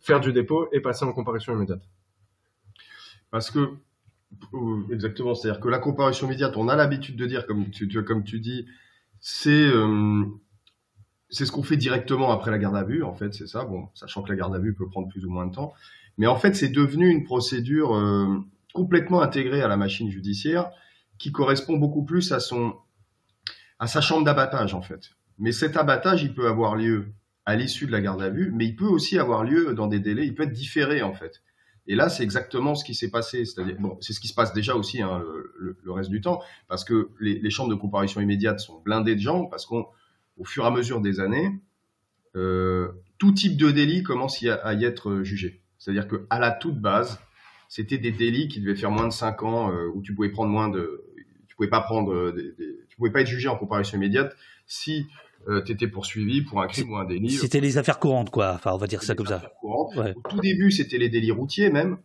faire 0.01 0.21
du 0.21 0.33
dépôt 0.33 0.69
et 0.73 0.81
passer 0.81 1.05
en 1.05 1.13
comparution 1.13 1.53
immédiate. 1.53 1.83
Parce 3.31 3.51
que 3.51 3.75
exactement, 4.91 5.35
c'est-à-dire 5.35 5.61
que 5.61 5.69
la 5.69 5.79
comparution 5.79 6.27
immédiate, 6.27 6.57
on 6.57 6.69
a 6.69 6.77
l'habitude 6.77 7.17
de 7.17 7.27
dire, 7.27 7.47
comme 7.47 7.69
tu, 7.71 8.03
comme 8.03 8.25
tu 8.25 8.41
dis, 8.41 8.67
c'est 9.21 9.71
c'est 11.31 11.47
ce 11.47 11.53
qu'on 11.53 11.63
fait 11.63 11.77
directement 11.77 12.33
après 12.33 12.51
la 12.51 12.59
garde 12.59 12.77
à 12.77 12.83
vue, 12.83 13.03
en 13.03 13.15
fait, 13.15 13.33
c'est 13.35 13.47
ça. 13.47 13.65
Bon, 13.65 13.89
sachant 13.95 14.23
que 14.23 14.31
la 14.31 14.37
garde 14.37 14.55
à 14.55 14.59
vue 14.59 14.75
peut 14.75 14.89
prendre 14.89 15.09
plus 15.09 15.25
ou 15.25 15.31
moins 15.31 15.47
de 15.47 15.55
temps, 15.55 15.73
mais 16.19 16.27
en 16.27 16.37
fait, 16.37 16.55
c'est 16.55 16.69
devenu 16.69 17.09
une 17.09 17.25
procédure 17.25 17.95
euh, 17.95 18.27
complètement 18.75 19.23
intégrée 19.23 19.63
à 19.63 19.69
la 19.69 19.77
machine 19.77 20.11
judiciaire, 20.11 20.71
qui 21.19 21.33
correspond 21.33 21.77
beaucoup 21.77 22.05
plus 22.05 22.33
à 22.33 22.41
son, 22.41 22.75
à 23.79 23.87
sa 23.87 24.01
chambre 24.01 24.25
d'abattage, 24.25 24.75
en 24.75 24.83
fait. 24.83 25.11
Mais 25.39 25.53
cet 25.53 25.77
abattage, 25.77 26.23
il 26.23 26.35
peut 26.35 26.49
avoir 26.49 26.77
lieu 26.77 27.13
à 27.47 27.57
l'issue 27.57 27.87
de 27.87 27.93
la 27.93 28.01
garde 28.01 28.23
à 28.23 28.29
vue, 28.29 28.53
mais 28.53 28.67
il 28.67 28.77
peut 28.77 28.87
aussi 28.87 29.19
avoir 29.19 29.45
lieu 29.45 29.75
dans 29.75 29.87
des 29.87 30.01
délais, 30.01 30.27
il 30.27 30.35
peut 30.35 30.45
être 30.45 30.53
différé, 30.53 31.03
en 31.03 31.15
fait. 31.15 31.43
Et 31.87 31.95
là, 31.95 32.09
c'est 32.09 32.23
exactement 32.23 32.75
ce 32.75 32.85
qui 32.85 32.95
s'est 32.95 33.11
passé. 33.11 33.45
C'est-à-dire, 33.45 33.77
bon, 33.79 33.97
c'est 34.01 34.13
ce 34.13 34.21
qui 34.21 34.29
se 34.29 34.35
passe 34.35 34.53
déjà 34.53 34.75
aussi 34.75 35.03
hein, 35.03 35.23
le, 35.59 35.93
reste 35.93 36.11
du 36.11 36.21
temps, 36.21 36.43
parce 36.69 36.85
que 36.85 37.11
les, 37.21 37.39
les 37.39 37.51
chambres 37.51 37.71
de 37.71 37.75
comparution 37.75 38.21
immédiate 38.21 38.61
sont 38.61 38.81
blindées 38.81 39.15
de 39.15 39.21
gens, 39.21 39.47
parce 39.47 39.67
qu'on 39.67 39.87
au 40.41 40.45
fur 40.45 40.65
et 40.65 40.67
à 40.67 40.71
mesure 40.71 41.01
des 41.01 41.21
années, 41.21 41.53
euh, 42.35 42.89
tout 43.19 43.33
type 43.33 43.57
de 43.57 43.71
délit 43.71 44.03
commence 44.03 44.43
à 44.45 44.75
y 44.75 44.85
être 44.85 45.23
jugé. 45.23 45.61
C'est-à-dire 45.79 46.09
qu'à 46.09 46.39
la 46.39 46.51
toute 46.51 46.81
base, 46.81 47.21
c'était 47.69 47.99
des 47.99 48.11
délits 48.11 48.49
qui 48.49 48.61
devaient 48.61 48.75
faire 48.75 48.91
moins 48.91 49.07
de 49.07 49.13
5 49.13 49.43
ans, 49.45 49.73
où 49.95 50.03
tu 50.03 50.15
pouvais 50.15 50.31
prendre 50.31 50.51
moins 50.51 50.69
de, 50.69 51.05
tu 51.47 51.55
pouvais 51.55 51.69
pas 51.69 51.81
prendre, 51.81 52.33
des, 52.33 52.55
tu 52.89 52.97
pouvais 52.97 53.13
pas 53.13 53.21
être 53.21 53.29
jugé 53.29 53.49
en 53.49 53.57
comparution 53.57 53.97
immédiate 53.97 54.37
si 54.67 55.07
euh, 55.49 55.63
tu 55.63 55.73
étais 55.73 55.89
poursuivi 55.89 56.43
pour 56.43 56.61
un 56.61 56.67
crime 56.67 56.93
ou 56.93 56.97
un 56.97 57.05
délit. 57.05 57.31
C'était 57.31 57.61
les 57.61 57.79
affaires 57.79 57.99
courantes, 57.99 58.31
quoi. 58.31 58.53
Enfin, 58.55 58.73
on 58.73 58.77
va 58.77 58.87
dire 58.87 59.03
ça 59.03 59.15
comme 59.15 59.27
ça. 59.27 59.43
Ouais. 59.63 60.15
Au 60.15 60.29
tout 60.29 60.41
début, 60.41 60.71
c'était 60.71 60.99
les 60.99 61.09
délits 61.09 61.31
routiers, 61.31 61.71
même. 61.71 61.99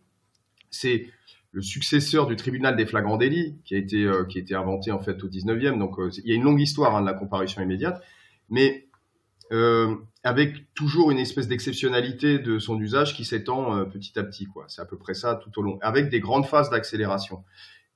C'est 0.70 1.06
le 1.52 1.62
successeur 1.62 2.26
du 2.26 2.36
tribunal 2.36 2.76
des 2.76 2.86
flagrants 2.86 3.18
délits 3.18 3.56
qui 3.64 3.74
a 3.74 3.78
été 3.78 4.04
euh, 4.04 4.24
qui 4.24 4.38
a 4.38 4.40
été 4.40 4.54
inventé 4.54 4.90
en 4.90 5.00
fait 5.00 5.22
au 5.22 5.28
19e. 5.28 5.78
Donc, 5.78 5.98
euh, 5.98 6.10
il 6.24 6.30
y 6.30 6.32
a 6.32 6.34
une 6.34 6.44
longue 6.44 6.60
histoire 6.60 6.96
hein, 6.96 7.02
de 7.02 7.06
la 7.06 7.14
comparution 7.14 7.62
immédiate, 7.62 8.02
mais 8.48 8.88
euh, 9.52 9.94
avec 10.22 10.74
toujours 10.74 11.10
une 11.10 11.18
espèce 11.18 11.46
d'exceptionnalité 11.48 12.38
de 12.38 12.58
son 12.58 12.80
usage 12.80 13.14
qui 13.14 13.24
s'étend 13.24 13.84
petit 13.86 14.18
à 14.18 14.24
petit. 14.24 14.48
C'est 14.66 14.82
à 14.82 14.84
peu 14.84 14.98
près 14.98 15.14
ça 15.14 15.36
tout 15.36 15.56
au 15.58 15.62
long, 15.62 15.78
avec 15.82 16.08
des 16.08 16.20
grandes 16.20 16.46
phases 16.46 16.70
d'accélération. 16.70 17.44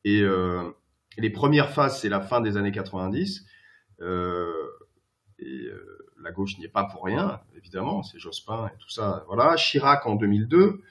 Et 0.04 0.24
les 1.18 1.30
premières 1.30 1.70
phases, 1.70 2.00
c'est 2.00 2.08
la 2.08 2.20
fin 2.20 2.40
des 2.40 2.56
années 2.56 2.72
90. 2.72 3.46
Euh, 4.00 4.52
et 5.38 5.66
euh, 5.66 6.08
la 6.22 6.32
gauche 6.32 6.58
n'y 6.58 6.64
est 6.64 6.68
pas 6.68 6.84
pour 6.84 7.04
rien, 7.04 7.40
évidemment, 7.56 8.02
c'est 8.02 8.18
Jospin 8.18 8.68
et 8.68 8.78
tout 8.78 8.90
ça. 8.90 9.24
Voilà, 9.26 9.54
Chirac 9.56 10.06
en 10.06 10.16
2002, 10.16 10.82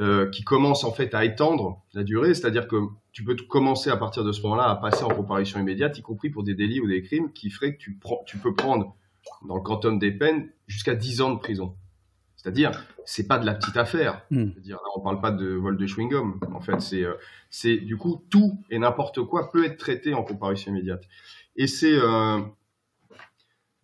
euh, 0.00 0.28
qui 0.30 0.42
commence 0.42 0.82
en 0.82 0.92
fait 0.92 1.14
à 1.14 1.24
étendre 1.24 1.82
la 1.92 2.02
durée, 2.02 2.34
c'est-à-dire 2.34 2.66
que 2.66 2.76
tu 3.12 3.22
peux 3.22 3.36
commencer 3.48 3.90
à 3.90 3.96
partir 3.96 4.24
de 4.24 4.32
ce 4.32 4.42
moment-là 4.42 4.68
à 4.68 4.74
passer 4.74 5.04
en 5.04 5.08
comparution 5.08 5.60
immédiate, 5.60 5.98
y 5.98 6.02
compris 6.02 6.30
pour 6.30 6.42
des 6.42 6.54
délits 6.54 6.80
ou 6.80 6.88
des 6.88 7.02
crimes, 7.02 7.32
qui 7.32 7.48
ferait 7.48 7.74
que 7.74 7.78
tu, 7.78 7.98
tu 8.26 8.38
peux 8.38 8.54
prendre 8.54 8.96
dans 9.46 9.54
le 9.54 9.60
quantum 9.60 9.98
des 9.98 10.10
peines 10.10 10.50
jusqu'à 10.66 10.94
10 10.94 11.20
ans 11.20 11.32
de 11.32 11.38
prison. 11.38 11.76
C'est-à-dire, 12.36 12.72
c'est 13.06 13.26
pas 13.26 13.38
de 13.38 13.46
la 13.46 13.54
petite 13.54 13.76
affaire. 13.76 14.22
Hmm. 14.30 14.50
-dire, 14.60 14.74
là, 14.74 14.90
on 14.96 15.00
parle 15.00 15.20
pas 15.20 15.30
de 15.30 15.46
vol 15.54 15.76
de 15.76 15.86
chewing-gum. 15.86 16.40
En 16.52 16.60
fait, 16.60 16.80
c'est, 16.80 17.04
euh, 17.04 17.14
c'est 17.48 17.76
du 17.76 17.96
coup 17.96 18.22
tout 18.30 18.58
et 18.70 18.78
n'importe 18.78 19.22
quoi 19.22 19.50
peut 19.50 19.64
être 19.64 19.78
traité 19.78 20.12
en 20.12 20.24
comparution 20.24 20.72
immédiate. 20.72 21.04
Et 21.56 21.66
c'est 21.66 21.94
euh, 21.94 22.40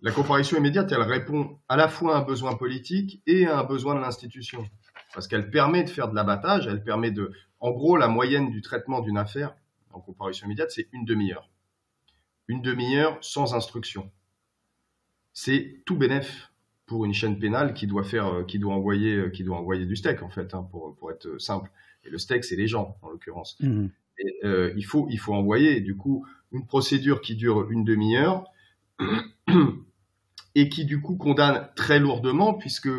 la 0.03 0.11
comparution 0.13 0.59
immédiate, 0.59 0.93
elle 0.93 1.03
répond 1.03 1.59
à 1.69 1.77
la 1.77 1.89
fois 1.89 2.17
à 2.17 2.19
un 2.21 2.23
besoin 2.23 2.55
politique 2.57 3.23
et 3.27 3.47
à 3.47 3.61
un 3.61 3.65
besoin 3.65 3.95
de 3.95 4.01
l'institution. 4.01 4.69
Parce 5.15 5.29
qu'elle 5.29 5.51
permet 5.51 5.85
de 5.85 5.91
faire 5.91 6.09
de 6.09 6.15
l'abattage, 6.15 6.67
elle 6.67 6.83
permet 6.83 7.11
de... 7.11 7.33
En 7.61 7.73
gros, 7.73 7.97
la 7.97 8.09
moyenne 8.09 8.51
du 8.51 8.63
traitement 8.63 9.01
d'une 9.01 9.19
affaire 9.19 9.55
en 9.93 10.01
comparution 10.01 10.47
immédiate, 10.47 10.71
c'est 10.71 10.89
une 10.93 11.05
demi-heure. 11.05 11.51
Une 12.49 12.63
demi-heure 12.63 13.19
sans 13.21 13.55
instruction. 13.55 14.11
C'est 15.33 15.83
tout 15.85 15.97
bénéf 15.97 16.53
pour 16.87 17.05
une 17.05 17.15
chaîne 17.15 17.39
pénale 17.39 17.75
qui 17.75 17.87
doit 17.87 18.05
faire, 18.05 18.27
euh, 18.27 18.45
qui 18.45 18.59
doit 18.59 18.75
envoyer, 18.75 19.17
euh, 19.17 19.31
qui 19.31 19.45
doit 19.45 19.57
envoyer 19.57 19.87
du 19.87 19.97
steak 19.97 20.23
en 20.23 20.29
fait, 20.29 20.55
hein, 20.55 20.67
pour, 20.71 20.97
pour 20.97 21.11
être 21.11 21.39
simple. 21.39 21.71
Et 22.05 22.11
le 22.11 22.19
steak, 22.19 22.45
c'est 22.45 22.57
les 22.57 22.67
gens 22.67 22.97
en 23.03 23.11
l'occurrence. 23.11 23.57
Mmh. 23.61 23.87
Euh, 24.45 24.73
il 24.77 24.85
faut, 24.85 25.07
il 25.11 25.19
faut 25.19 25.35
envoyer. 25.35 25.81
Du 25.81 25.97
coup, 25.97 26.27
une 26.53 26.67
procédure 26.67 27.21
qui 27.21 27.37
dure 27.37 27.71
une 27.71 27.85
demi-heure, 27.85 28.45
et 30.55 30.69
qui 30.69 30.85
du 30.85 31.01
coup 31.01 31.17
condamne 31.17 31.69
très 31.77 31.99
lourdement 31.99 32.55
puisque 32.55 32.91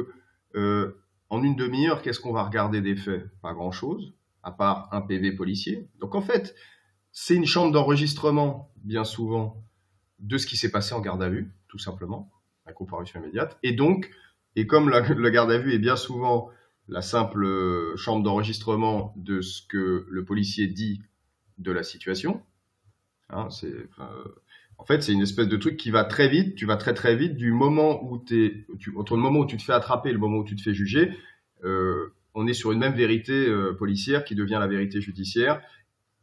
euh, 0.55 1.00
en 1.31 1.43
une 1.43 1.55
demi-heure, 1.55 2.01
qu'est-ce 2.01 2.19
qu'on 2.19 2.33
va 2.33 2.43
regarder 2.43 2.81
des 2.81 2.97
faits? 2.97 3.25
Pas 3.41 3.53
grand-chose, 3.53 4.13
à 4.43 4.51
part 4.51 4.89
un 4.91 5.01
PV 5.01 5.31
policier. 5.31 5.87
Donc 5.99 6.13
en 6.13 6.21
fait, 6.21 6.53
c'est 7.13 7.35
une 7.35 7.45
chambre 7.45 7.71
d'enregistrement, 7.71 8.69
bien 8.83 9.05
souvent, 9.05 9.63
de 10.19 10.37
ce 10.37 10.45
qui 10.45 10.57
s'est 10.57 10.71
passé 10.71 10.93
en 10.93 10.99
garde 10.99 11.23
à 11.23 11.29
vue, 11.29 11.49
tout 11.69 11.79
simplement, 11.79 12.29
la 12.65 12.73
comparution 12.73 13.21
immédiate. 13.21 13.57
Et 13.63 13.71
donc, 13.71 14.11
et 14.57 14.67
comme 14.67 14.89
la, 14.89 15.01
garde 15.31 15.51
à 15.51 15.57
vue 15.57 15.73
est 15.73 15.79
bien 15.79 15.95
souvent 15.95 16.49
la 16.89 17.01
simple 17.01 17.95
chambre 17.95 18.23
d'enregistrement 18.23 19.13
de 19.15 19.39
ce 19.39 19.61
que 19.65 20.05
le 20.09 20.25
policier 20.25 20.67
dit 20.67 21.01
de 21.57 21.71
la 21.71 21.83
situation, 21.83 22.43
hein, 23.29 23.49
c'est, 23.49 23.87
en 24.81 24.85
fait, 24.85 25.03
c'est 25.03 25.13
une 25.13 25.21
espèce 25.21 25.47
de 25.47 25.57
truc 25.57 25.77
qui 25.77 25.91
va 25.91 26.03
très 26.05 26.27
vite. 26.27 26.55
Tu 26.55 26.65
vas 26.65 26.75
très 26.75 26.95
très 26.95 27.15
vite 27.15 27.35
du 27.35 27.51
moment 27.51 28.03
où 28.03 28.17
tu, 28.17 28.65
entre 28.97 29.15
le 29.15 29.21
moment 29.21 29.41
où 29.41 29.45
tu 29.45 29.55
te 29.55 29.61
fais 29.61 29.73
attraper 29.73 30.09
et 30.09 30.11
le 30.11 30.17
moment 30.17 30.37
où 30.37 30.43
tu 30.43 30.55
te 30.55 30.61
fais 30.63 30.73
juger. 30.73 31.15
Euh, 31.63 32.15
on 32.33 32.47
est 32.47 32.55
sur 32.55 32.71
une 32.71 32.79
même 32.79 32.95
vérité 32.95 33.47
euh, 33.47 33.73
policière 33.73 34.23
qui 34.23 34.33
devient 34.33 34.57
la 34.59 34.65
vérité 34.65 34.99
judiciaire 34.99 35.61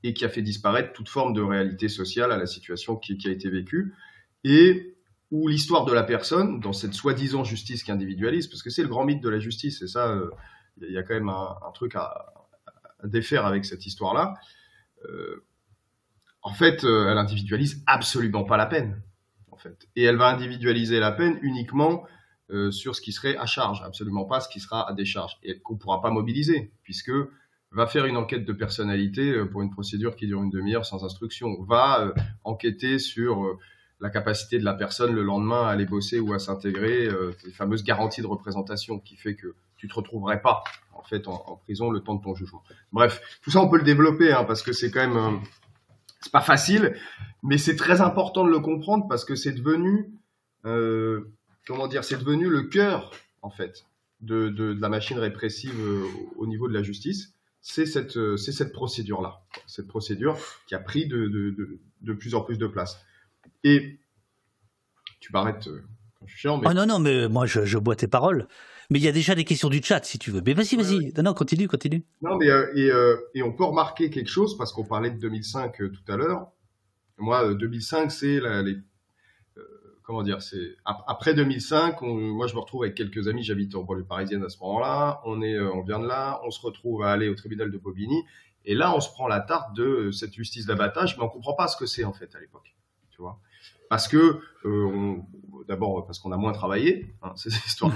et 0.03 0.13
qui 0.13 0.25
a 0.25 0.29
fait 0.29 0.43
disparaître 0.43 0.93
toute 0.93 1.09
forme 1.09 1.35
de 1.35 1.41
réalité 1.41 1.89
sociale 1.89 2.33
à 2.33 2.37
la 2.37 2.47
situation 2.47 2.97
qui, 2.97 3.17
a 3.27 3.31
été 3.31 3.49
vécue 3.49 3.95
et 4.43 4.97
où 5.31 5.47
l'histoire 5.47 5.85
de 5.85 5.93
la 5.93 6.03
personne, 6.03 6.59
dans 6.59 6.73
cette 6.73 6.95
soi-disant 6.95 7.45
justice 7.45 7.85
qui 7.85 7.93
individualise, 7.93 8.49
parce 8.49 8.65
que 8.65 8.71
c'est 8.71 8.83
le 8.83 8.89
grand 8.89 9.05
mythe 9.05 9.23
de 9.23 9.29
la 9.29 9.39
justice, 9.39 9.83
et 9.83 9.87
ça, 9.87 10.09
euh, 10.09 10.31
il 10.83 10.91
y 10.91 10.99
a 10.99 11.05
quand 11.05 11.15
même 11.15 11.29
un, 11.29 11.71
truc 11.75 11.95
à, 11.95 12.35
défaire 13.05 13.47
avec 13.47 13.65
cette 13.65 13.87
histoire-là 13.87 14.35
en 16.43 16.53
fait, 16.53 16.85
euh, 16.85 17.11
elle 17.11 17.19
individualise 17.19 17.83
absolument 17.87 18.45
pas 18.45 18.57
la 18.57 18.67
peine. 18.67 19.03
En 19.51 19.57
fait. 19.57 19.89
Et 19.97 20.05
elle 20.05 20.17
va 20.17 20.29
individualiser 20.29 21.01
la 21.01 21.11
peine 21.11 21.39
uniquement 21.43 22.05
euh, 22.51 22.71
sur 22.71 22.95
ce 22.95 23.01
qui 23.01 23.13
serait 23.13 23.37
à 23.37 23.47
charge, 23.47 23.83
absolument 23.85 24.25
pas 24.25 24.41
ce 24.41 24.49
qui 24.49 24.61
sera 24.61 24.89
à 24.89 24.95
décharge, 24.95 25.37
et 25.43 25.59
qu'on 25.59 25.75
ne 25.75 25.79
pourra 25.79 26.01
pas 26.01 26.11
mobiliser, 26.11 26.71
puisque 26.83 27.13
va 27.71 27.87
faire 27.87 28.07
une 28.07 28.17
enquête 28.17 28.47
de 28.47 28.53
personnalité 28.53 29.33
euh, 29.33 29.45
pour 29.45 29.63
une 29.63 29.71
procédure 29.71 30.17
qui 30.17 30.27
dure 30.27 30.43
une 30.43 30.51
demi-heure 30.51 30.87
sans 30.87 31.05
instruction, 31.05 31.63
va 31.65 32.15
enquêter 32.45 32.99
sur 32.99 33.59
la 34.01 34.11
capacité 34.11 34.59
de 34.59 34.65
la 34.65 34.75
personne 34.75 35.13
le 35.13 35.23
lendemain 35.23 35.67
à 35.67 35.71
aller 35.71 35.85
bosser 35.85 36.21
ou 36.21 36.33
à 36.33 36.39
s'intégrer, 36.39 37.09
les 37.45 37.51
fameuses 37.51 37.83
garanties 37.83 38.23
de 38.23 38.27
représentation 38.29 39.01
qui 39.01 39.17
fait 39.17 39.35
que 39.35 39.55
tu 39.77 39.89
te 39.89 39.95
retrouverais 39.95 40.41
pas 40.41 40.63
en 40.95 41.03
fait 41.03 41.27
en, 41.27 41.61
prison 41.65 41.91
le 41.91 42.01
temps 42.01 42.15
de 42.15 42.23
ton 42.23 42.35
jugement. 42.35 42.63
Bref, 42.93 43.21
tout 43.43 43.51
ça 43.51 43.61
on 43.61 43.69
peut 43.69 43.79
le 43.79 43.85
développer 43.85 44.33
hein, 44.33 44.45
parce 44.45 44.63
que 44.63 44.73
c'est 44.73 44.91
quand 44.91 45.07
même 45.07 45.41
c'est 46.21 46.33
pas 46.33 46.41
facile, 46.41 46.97
mais 47.43 47.59
c'est 47.59 47.77
très 47.77 48.01
important 48.01 48.45
de 48.45 48.51
le 48.51 48.61
comprendre 48.61 49.07
parce 49.09 49.25
que 49.25 49.35
c'est 49.35 49.53
devenu, 49.53 50.11
euh, 50.65 51.31
comment 51.67 51.87
dire, 51.87 52.05
c'est 52.05 52.19
devenu 52.19 52.49
le 52.49 52.63
cœur 52.63 53.13
en 53.43 53.51
fait 53.51 53.85
de, 54.21 54.49
de, 54.49 54.73
de 54.73 54.81
la 54.81 54.89
machine 54.89 55.19
répressive 55.19 55.79
euh, 55.81 56.05
au 56.37 56.47
niveau 56.47 56.69
de 56.69 56.75
la 56.75 56.83
justice. 56.83 57.35
C'est 57.61 57.87
cette, 57.87 58.17
euh, 58.17 58.37
c'est 58.37 58.53
cette 58.53 58.73
procédure-là, 58.73 59.41
cette 59.67 59.89
procédure 59.89 60.39
qui 60.67 60.75
a 60.75 60.79
pris 60.79 61.07
de, 61.07 61.27
de, 61.27 61.79
de, 62.01 62.13
plus 62.13 62.35
en 62.35 62.41
plus 62.41 62.57
de 62.57 62.67
place. 62.67 63.05
Et 63.65 63.99
tu 65.21 65.33
m'arrêtes 65.33 65.69
euh, 65.69 65.85
quand 66.19 66.27
je 66.27 66.33
suis 66.33 66.41
chiant, 66.41 66.59
mais... 66.59 66.69
Oh 66.69 66.73
non, 66.73 66.87
non, 66.87 66.99
mais 66.99 67.29
moi 67.29 67.47
je, 67.47 67.65
je 67.65 67.79
bois 67.79 67.97
tes 67.97 68.09
paroles. 68.09 68.47
Mais 68.91 68.99
il 68.99 69.05
y 69.05 69.09
a 69.09 69.13
déjà 69.13 69.35
des 69.35 69.45
questions 69.45 69.69
du 69.69 69.83
chat, 69.83 70.03
si 70.05 70.19
tu 70.19 70.31
veux. 70.31 70.41
Mais 70.45 70.55
vas-y, 70.55 70.77
vas-y. 70.77 71.13
Non, 71.17 71.23
non, 71.25 71.35
continue, 71.35 71.69
continue. 71.69 72.05
Non, 72.23 72.37
mais 72.39 72.49
euh, 72.49 72.73
et, 72.75 72.91
euh, 72.91 73.17
et, 73.35 73.43
on 73.43 73.53
peut 73.53 73.65
remarquer 73.65 74.09
quelque 74.09 74.31
chose 74.31 74.57
parce 74.57 74.73
qu'on 74.73 74.85
parlait 74.85 75.11
de 75.11 75.19
2005 75.19 75.81
euh, 75.81 75.91
tout 75.91 76.13
à 76.13 76.17
l'heure. 76.17 76.51
Moi, 77.19 77.55
2005, 77.55 78.11
c'est 78.11 78.41
les 78.41 78.77
comment 80.05 80.23
dire, 80.23 80.41
c'est 80.41 80.77
après 80.87 81.35
2005. 81.35 82.01
moi, 82.01 82.47
je 82.47 82.55
me 82.55 82.61
retrouve 82.61 82.85
avec 82.85 82.95
quelques 82.95 83.29
amis. 83.29 83.43
J'habite 83.43 83.75
en 83.75 83.83
banlieue 83.83 84.05
parisienne 84.05 84.43
à 84.43 84.49
ce 84.49 84.59
moment-là. 84.61 85.21
On 85.27 85.43
est, 85.43 85.61
on 85.61 85.83
vient 85.83 85.99
de 85.99 86.07
là. 86.07 86.41
On 86.47 86.51
se 86.51 86.63
retrouve 86.63 87.03
à 87.03 87.11
aller 87.13 87.29
au 87.29 87.35
tribunal 87.35 87.71
de 87.71 87.77
Bobigny. 87.77 88.23
Et 88.65 88.75
là, 88.75 88.95
on 88.95 89.01
se 89.01 89.11
prend 89.11 89.29
la 89.29 89.41
tarte 89.41 89.77
de 89.77 90.11
cette 90.11 90.33
justice 90.33 90.65
d'abattage, 90.65 91.19
mais 91.19 91.25
on 91.25 91.29
comprend 91.29 91.53
pas 91.53 91.69
ce 91.69 91.77
que 91.77 91.85
c'est 91.85 92.05
en 92.05 92.15
fait 92.15 92.35
à 92.35 92.41
l'époque. 92.41 92.75
Tu 93.11 93.21
vois? 93.21 93.39
Parce 93.89 94.09
que 94.09 94.41
euh, 94.65 95.17
d'abord 95.67 96.05
parce 96.07 96.19
qu'on 96.19 96.33
a 96.33 96.37
moins 96.37 96.53
travaillé, 96.53 97.15
hein, 97.23 97.33
c'est 97.37 97.51
cette 97.51 97.67
histoire, 97.67 97.93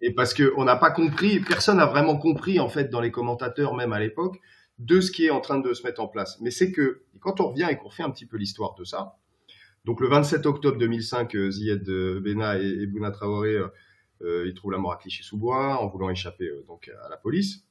et 0.00 0.12
parce 0.12 0.34
que 0.34 0.52
on 0.56 0.64
n'a 0.64 0.76
pas 0.76 0.90
compris, 0.90 1.40
personne 1.40 1.76
n'a 1.78 1.86
vraiment 1.86 2.16
compris 2.16 2.60
en 2.60 2.68
fait 2.68 2.90
dans 2.90 3.00
les 3.00 3.10
commentateurs 3.10 3.74
même 3.74 3.92
à 3.92 4.00
l'époque 4.00 4.40
de 4.78 5.00
ce 5.00 5.10
qui 5.10 5.26
est 5.26 5.30
en 5.30 5.40
train 5.40 5.58
de 5.58 5.74
se 5.74 5.84
mettre 5.84 6.00
en 6.00 6.08
place. 6.08 6.38
Mais 6.40 6.50
c'est 6.50 6.72
que 6.72 7.02
quand 7.20 7.40
on 7.40 7.48
revient 7.48 7.68
et 7.70 7.76
qu'on 7.76 7.88
refait 7.88 8.02
un 8.02 8.10
petit 8.10 8.26
peu 8.26 8.36
l'histoire 8.36 8.74
de 8.74 8.84
ça, 8.84 9.16
donc 9.84 10.00
le 10.00 10.08
27 10.08 10.46
octobre 10.46 10.78
2005, 10.78 11.34
euh, 11.34 11.50
Zied 11.50 11.84
Bena 11.84 12.58
et, 12.58 12.66
et 12.66 12.86
Bouna 12.86 13.10
Traoré, 13.10 13.58
euh, 14.24 14.46
ils 14.46 14.54
trouvent 14.54 14.72
la 14.72 14.78
mort 14.78 14.92
à 14.92 14.96
Clichy-sous-Bois 14.96 15.80
en 15.80 15.88
voulant 15.88 16.10
échapper 16.10 16.48
euh, 16.48 16.64
donc 16.68 16.90
à 17.04 17.08
la 17.08 17.16
police. 17.16 17.64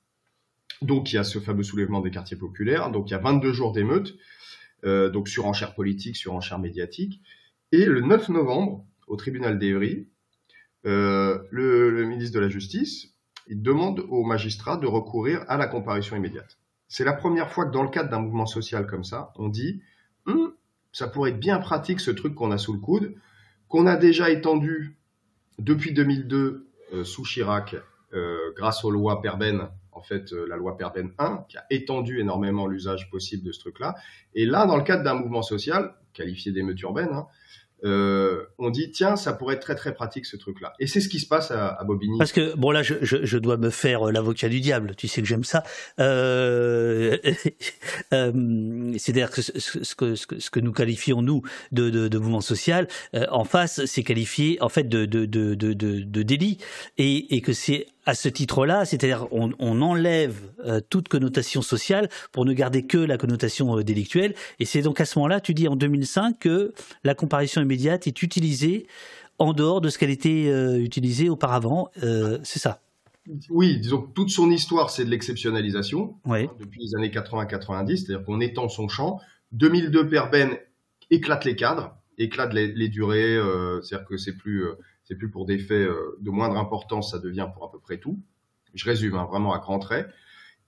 Donc 0.81 1.11
il 1.11 1.15
y 1.15 1.19
a 1.19 1.23
ce 1.23 1.39
fameux 1.39 1.63
soulèvement 1.63 2.01
des 2.01 2.11
quartiers 2.11 2.37
populaires. 2.37 2.91
Donc 2.91 3.09
il 3.09 3.11
y 3.11 3.15
a 3.15 3.19
22 3.19 3.53
jours 3.53 3.71
d'émeute, 3.71 4.17
euh, 4.83 5.09
donc 5.09 5.27
surenchère 5.27 5.75
politique, 5.75 6.15
surenchère 6.15 6.59
médiatique. 6.59 7.21
Et 7.71 7.85
le 7.85 8.01
9 8.01 8.29
novembre, 8.29 8.85
au 9.11 9.17
tribunal 9.17 9.59
d'Evry, 9.59 10.07
euh, 10.85 11.39
le, 11.51 12.05
ministre 12.05 12.33
de 12.33 12.39
la 12.39 12.49
Justice 12.49 13.09
il 13.47 13.61
demande 13.61 13.99
aux 14.07 14.23
magistrats 14.23 14.77
de 14.77 14.87
recourir 14.87 15.43
à 15.49 15.57
la 15.57 15.67
comparution 15.67 16.15
immédiate. 16.15 16.57
C'est 16.87 17.03
la 17.03 17.11
première 17.11 17.51
fois 17.51 17.65
que 17.65 17.71
dans 17.71 17.83
le 17.83 17.89
cadre 17.89 18.09
d'un 18.09 18.19
mouvement 18.19 18.45
social 18.45 18.87
comme 18.87 19.03
ça, 19.03 19.33
on 19.35 19.49
dit 19.49 19.81
hum, 20.27 20.53
ça 20.93 21.07
pourrait 21.07 21.31
être 21.31 21.39
bien 21.39 21.59
pratique 21.59 21.99
ce 21.99 22.11
truc 22.11 22.35
qu'on 22.35 22.51
a 22.51 22.57
sous 22.57 22.71
le 22.71 22.79
coude, 22.79 23.15
qu'on 23.67 23.85
a 23.85 23.97
déjà 23.97 24.29
étendu 24.29 24.97
depuis 25.59 25.93
2002 25.93 26.67
euh, 26.93 27.03
sous 27.03 27.23
Chirac, 27.23 27.75
euh, 28.13 28.37
grâce 28.55 28.85
aux 28.85 28.91
lois 28.91 29.21
Perben, 29.21 29.69
en 29.91 30.01
fait 30.01 30.31
la 30.31 30.55
loi 30.55 30.77
Perben 30.77 31.11
1, 31.17 31.45
qui 31.49 31.57
a 31.57 31.65
étendu 31.69 32.21
énormément 32.21 32.65
l'usage 32.65 33.09
possible 33.09 33.43
de 33.43 33.51
ce 33.51 33.59
truc-là. 33.59 33.95
Et 34.35 34.45
là, 34.45 34.65
dans 34.65 34.77
le 34.77 34.83
cadre 34.83 35.03
d'un 35.03 35.15
mouvement 35.15 35.41
social, 35.41 35.95
qualifié 36.13 36.53
d'émeute 36.53 36.79
urbaine, 36.81 37.09
hein, 37.11 37.27
euh, 37.83 38.43
on 38.59 38.69
dit 38.69 38.91
tiens, 38.91 39.15
ça 39.15 39.33
pourrait 39.33 39.55
être 39.55 39.61
très 39.61 39.75
très 39.75 39.93
pratique 39.93 40.25
ce 40.25 40.37
truc-là. 40.37 40.73
Et 40.79 40.87
c'est 40.87 41.01
ce 41.01 41.09
qui 41.09 41.19
se 41.19 41.27
passe 41.27 41.51
à, 41.51 41.83
Bobigny. 41.83 42.17
Parce 42.17 42.31
que 42.31 42.55
bon 42.55 42.71
là, 42.71 42.83
je, 42.83 42.95
je, 43.01 43.37
dois 43.37 43.57
me 43.57 43.69
faire 43.69 44.07
euh, 44.07 44.11
l'avocat 44.11 44.49
du 44.49 44.59
diable. 44.59 44.95
Tu 44.95 45.07
sais 45.07 45.21
que 45.21 45.27
j'aime 45.27 45.43
ça. 45.43 45.63
Euh, 45.99 47.17
C'est-à-dire 48.11 49.31
que 49.31 49.41
ce, 49.41 49.95
que 49.95 50.15
ce, 50.15 50.49
que 50.49 50.59
nous 50.59 50.73
qualifions 50.73 51.21
nous 51.21 51.41
de, 51.71 51.89
de, 51.89 52.17
mouvement 52.17 52.41
social, 52.41 52.87
en 53.13 53.43
face, 53.43 53.85
c'est 53.85 54.03
qualifié 54.03 54.61
en 54.61 54.69
fait 54.69 54.87
de 54.87 55.05
de, 55.05 55.25
de, 55.25 55.55
de, 55.55 55.73
de 55.73 56.21
délit 56.23 56.57
et, 56.97 57.35
et 57.35 57.41
que 57.41 57.53
c'est 57.53 57.87
à 58.05 58.15
ce 58.15 58.29
titre-là, 58.29 58.85
c'est-à-dire 58.85 59.27
on, 59.31 59.51
on 59.59 59.81
enlève 59.81 60.51
euh, 60.65 60.81
toute 60.89 61.07
connotation 61.07 61.61
sociale 61.61 62.09
pour 62.31 62.45
ne 62.45 62.53
garder 62.53 62.85
que 62.85 62.97
la 62.97 63.17
connotation 63.17 63.77
euh, 63.77 63.83
délictuelle. 63.83 64.33
Et 64.59 64.65
c'est 64.65 64.81
donc 64.81 64.99
à 64.99 65.05
ce 65.05 65.19
moment-là, 65.19 65.39
tu 65.39 65.53
dis 65.53 65.67
en 65.67 65.75
2005, 65.75 66.39
que 66.39 66.73
la 67.03 67.13
comparaison 67.13 67.61
immédiate 67.61 68.07
est 68.07 68.23
utilisée 68.23 68.87
en 69.37 69.53
dehors 69.53 69.81
de 69.81 69.89
ce 69.89 69.97
qu'elle 69.97 70.09
était 70.09 70.47
euh, 70.47 70.79
utilisée 70.79 71.29
auparavant. 71.29 71.89
c'est 72.43 72.59
ça. 72.59 72.81
Oui, 73.49 73.79
disons 73.79 74.01
que 74.01 74.11
toute 74.13 74.31
son 74.31 74.49
histoire, 74.49 74.89
c'est 74.89 75.05
de 75.05 75.09
l'exceptionnalisation 75.09 76.15
hein, 76.25 76.47
depuis 76.59 76.81
les 76.81 76.95
années 76.95 77.09
80-90, 77.09 77.97
c'est-à-dire 77.97 78.25
qu'on 78.25 78.41
étend 78.41 78.67
son 78.67 78.87
champ. 78.87 79.19
2002, 79.51 80.07
Perben 80.07 80.57
éclate 81.11 81.45
les 81.45 81.55
cadres, 81.55 81.95
éclate 82.17 82.53
les, 82.53 82.71
les 82.71 82.89
durées, 82.89 83.37
c'est-à-dire 83.83 84.07
que 84.07 84.17
c'est 84.17 84.35
plus 84.35 84.65
c'est 85.11 85.17
plus 85.17 85.29
pour 85.29 85.45
des 85.45 85.59
faits 85.59 85.89
euh, 85.89 86.17
de 86.21 86.29
moindre 86.29 86.57
importance, 86.57 87.11
ça 87.11 87.19
devient 87.19 87.49
pour 87.53 87.65
à 87.65 87.71
peu 87.71 87.79
près 87.79 87.97
tout. 87.97 88.17
Je 88.73 88.85
résume 88.85 89.15
hein, 89.15 89.25
vraiment 89.29 89.53
à 89.53 89.59
grands 89.59 89.77
traits. 89.77 90.09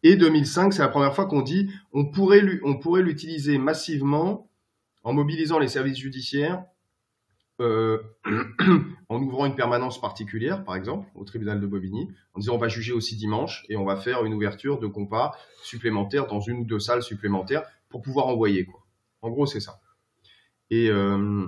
Et 0.04 0.18
2005, 0.18 0.74
c'est 0.74 0.82
la 0.82 0.90
première 0.90 1.16
fois 1.16 1.28
qu'on 1.28 1.42
dit 1.44 1.72
on 1.94 2.12
pourrait 2.12 2.42
l'utiliser 2.42 3.58
massivement 3.58 4.50
en 5.06 5.14
mobilisant 5.14 5.60
les 5.60 5.70
services 5.70 5.98
judiciaires, 5.98 6.66
euh, 7.62 8.00
en 9.08 9.22
ouvrant 9.22 9.46
une 9.46 9.56
permanence 9.56 10.02
particulière, 10.02 10.66
par 10.66 10.76
exemple, 10.76 11.08
au 11.16 11.24
tribunal 11.24 11.62
de 11.62 11.66
Bobigny, 11.68 12.10
en 12.34 12.40
disant 12.40 12.56
on 12.56 12.58
va 12.58 12.68
juger 12.68 12.92
aussi 12.92 13.16
dimanche 13.16 13.64
et 13.70 13.78
on 13.78 13.86
va 13.86 13.96
faire 13.96 14.26
une 14.26 14.34
ouverture 14.34 14.78
de 14.78 14.88
compas 14.88 15.38
supplémentaire 15.64 16.28
dans 16.28 16.42
une 16.42 16.58
ou 16.58 16.66
deux 16.66 16.80
salles 16.80 17.02
supplémentaires 17.02 17.64
pour 17.88 18.02
pouvoir 18.02 18.28
envoyer. 18.28 18.66
Quoi. 18.66 18.86
En 19.22 19.30
gros, 19.30 19.46
c'est 19.46 19.62
ça. 19.62 19.80
Et, 20.70 20.90
euh, 20.90 21.48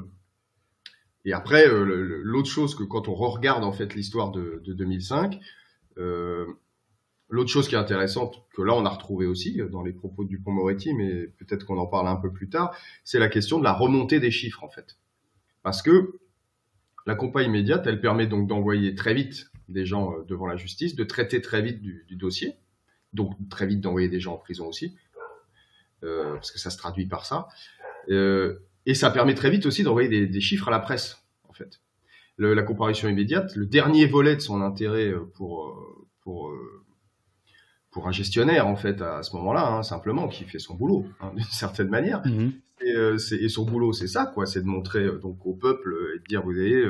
et 1.25 1.33
après, 1.33 1.67
euh, 1.67 2.21
l'autre 2.23 2.49
chose 2.49 2.75
que 2.75 2.83
quand 2.83 3.07
on 3.07 3.15
regarde 3.15 3.63
en 3.63 3.73
fait 3.73 3.95
l'histoire 3.95 4.31
de, 4.31 4.61
de, 4.63 4.73
2005, 4.73 5.39
euh, 5.97 6.45
l'autre 7.29 7.49
chose 7.49 7.67
qui 7.67 7.75
est 7.75 7.79
intéressante, 7.79 8.45
que 8.53 8.61
là 8.61 8.73
on 8.75 8.85
a 8.85 8.89
retrouvé 8.89 9.25
aussi 9.25 9.59
dans 9.71 9.83
les 9.83 9.93
propos 9.93 10.23
du 10.23 10.39
Pont 10.39 10.51
Moretti, 10.51 10.93
mais 10.93 11.27
peut-être 11.27 11.65
qu'on 11.65 11.77
en 11.77 11.87
parle 11.87 12.07
un 12.07 12.15
peu 12.15 12.31
plus 12.31 12.49
tard, 12.49 12.75
c'est 13.03 13.19
la 13.19 13.27
question 13.27 13.59
de 13.59 13.63
la 13.63 13.73
remontée 13.73 14.19
des 14.19 14.31
chiffres 14.31 14.63
en 14.63 14.69
fait. 14.69 14.97
Parce 15.63 15.81
que 15.81 16.19
la 17.05 17.15
compas 17.15 17.43
immédiate, 17.43 17.85
elle 17.87 18.01
permet 18.01 18.27
donc 18.27 18.47
d'envoyer 18.47 18.95
très 18.95 19.13
vite 19.13 19.51
des 19.69 19.85
gens 19.85 20.13
euh, 20.13 20.23
devant 20.23 20.47
la 20.47 20.55
justice, 20.57 20.95
de 20.95 21.03
traiter 21.03 21.41
très 21.41 21.61
vite 21.61 21.81
du, 21.81 22.15
dossier, 22.15 22.55
donc 23.13 23.35
très 23.49 23.67
vite 23.67 23.81
d'envoyer 23.81 24.09
des 24.09 24.19
gens 24.19 24.33
en 24.33 24.37
prison 24.37 24.67
aussi, 24.67 24.95
euh, 26.03 26.33
parce 26.33 26.51
que 26.51 26.59
ça 26.59 26.69
se 26.69 26.77
traduit 26.77 27.05
par 27.05 27.25
ça. 27.25 27.47
Euh, 28.09 28.59
et 28.85 28.93
ça 28.93 29.09
permet 29.09 29.33
très 29.33 29.49
vite 29.49 29.65
aussi 29.65 29.83
d'envoyer 29.83 30.09
des, 30.09 30.27
des, 30.27 30.41
chiffres 30.41 30.67
à 30.67 30.71
la 30.71 30.79
presse, 30.79 31.23
en 31.49 31.53
fait. 31.53 31.81
Le, 32.37 32.53
la 32.53 32.63
comparution 32.63 33.07
immédiate, 33.07 33.55
le 33.55 33.65
dernier 33.65 34.05
volet 34.05 34.35
de 34.35 34.41
son 34.41 34.61
intérêt 34.61 35.07
euh, 35.07 35.31
pour, 35.35 35.67
euh, 35.67 36.07
pour, 36.21 36.49
euh, 36.49 36.83
pour 37.91 38.07
un 38.07 38.11
gestionnaire, 38.11 38.67
en 38.67 38.75
fait, 38.75 39.01
à 39.01 39.23
ce 39.23 39.35
moment-là, 39.37 39.67
hein, 39.67 39.83
simplement, 39.83 40.27
qui 40.27 40.43
fait 40.43 40.59
son 40.59 40.75
boulot, 40.75 41.05
hein, 41.21 41.31
d'une 41.35 41.43
certaine 41.45 41.89
manière. 41.89 42.21
Mmh. 42.25 42.49
Et, 42.81 42.93
euh, 42.93 43.17
et, 43.39 43.49
son 43.49 43.65
boulot, 43.65 43.93
c'est 43.93 44.07
ça, 44.07 44.25
quoi, 44.25 44.45
c'est 44.45 44.61
de 44.61 44.67
montrer 44.67 45.07
donc 45.21 45.45
au 45.45 45.53
peuple 45.53 45.95
et 46.15 46.19
de 46.19 46.23
dire, 46.25 46.41
vous 46.41 46.51
voyez, 46.51 46.89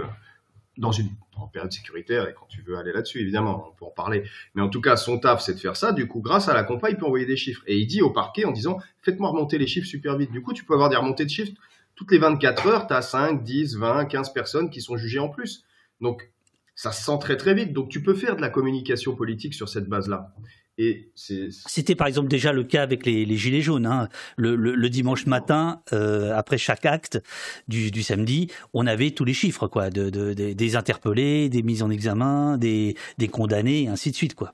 dans 0.77 0.91
une 0.91 1.09
en 1.37 1.47
période 1.47 1.71
sécuritaire, 1.71 2.27
et 2.27 2.33
quand 2.33 2.45
tu 2.47 2.61
veux 2.61 2.77
aller 2.77 2.91
là-dessus, 2.91 3.19
évidemment, 3.19 3.67
on 3.69 3.75
peut 3.75 3.85
en 3.85 3.91
parler. 3.91 4.23
Mais 4.53 4.61
en 4.61 4.69
tout 4.69 4.81
cas, 4.81 4.95
son 4.95 5.19
taf, 5.19 5.41
c'est 5.41 5.53
de 5.53 5.59
faire 5.59 5.75
ça. 5.75 5.91
Du 5.91 6.07
coup, 6.07 6.21
grâce 6.21 6.47
à 6.47 6.53
la 6.53 6.63
compa, 6.63 6.89
il 6.89 6.97
peut 6.97 7.05
envoyer 7.05 7.25
des 7.25 7.37
chiffres. 7.37 7.61
Et 7.67 7.77
il 7.77 7.87
dit 7.87 8.01
au 8.01 8.09
parquet 8.09 8.45
en 8.45 8.51
disant, 8.51 8.79
faites-moi 9.01 9.29
remonter 9.29 9.57
les 9.57 9.67
chiffres 9.67 9.87
super 9.87 10.17
vite. 10.17 10.31
Du 10.31 10.41
coup, 10.41 10.53
tu 10.53 10.63
peux 10.63 10.73
avoir 10.73 10.89
des 10.89 10.95
remontées 10.95 11.25
de 11.25 11.29
chiffres 11.29 11.53
toutes 11.95 12.11
les 12.11 12.17
24 12.17 12.67
heures, 12.67 12.87
tu 12.87 12.93
as 12.93 13.01
5, 13.01 13.43
10, 13.43 13.77
20, 13.77 14.05
15 14.05 14.33
personnes 14.33 14.69
qui 14.69 14.81
sont 14.81 14.97
jugées 14.97 15.19
en 15.19 15.29
plus. 15.29 15.63
Donc, 16.01 16.29
ça 16.75 16.91
se 16.91 17.03
sent 17.03 17.17
très 17.19 17.37
très 17.37 17.53
vite. 17.53 17.73
Donc, 17.73 17.89
tu 17.89 18.03
peux 18.03 18.13
faire 18.13 18.35
de 18.35 18.41
la 18.41 18.49
communication 18.49 19.15
politique 19.15 19.53
sur 19.53 19.69
cette 19.69 19.87
base-là. 19.87 20.33
Et 20.77 21.09
c'était 21.15 21.95
par 21.95 22.07
exemple 22.07 22.27
déjà 22.27 22.51
le 22.51 22.65
cas 22.65 22.83
avec 22.83 23.05
les, 23.05 23.25
les 23.25 23.37
gilets 23.37 23.61
jaunes. 23.61 23.85
Hein. 23.85 24.09
Le, 24.35 24.57
le, 24.57 24.75
le, 24.75 24.89
dimanche 24.89 25.25
matin, 25.25 25.81
euh, 25.93 26.35
après 26.35 26.57
chaque 26.57 26.85
acte 26.85 27.21
du, 27.69 27.91
du, 27.91 28.03
samedi, 28.03 28.51
on 28.73 28.85
avait 28.85 29.11
tous 29.11 29.23
les 29.23 29.33
chiffres, 29.33 29.69
quoi, 29.69 29.89
de, 29.89 30.09
de, 30.09 30.33
des 30.33 30.75
interpellés, 30.75 31.47
des 31.47 31.63
mises 31.63 31.81
en 31.81 31.89
examen, 31.89 32.57
des, 32.57 32.97
des 33.17 33.29
condamnés, 33.29 33.83
et 33.83 33.87
ainsi 33.87 34.11
de 34.11 34.17
suite, 34.17 34.35
quoi. 34.35 34.53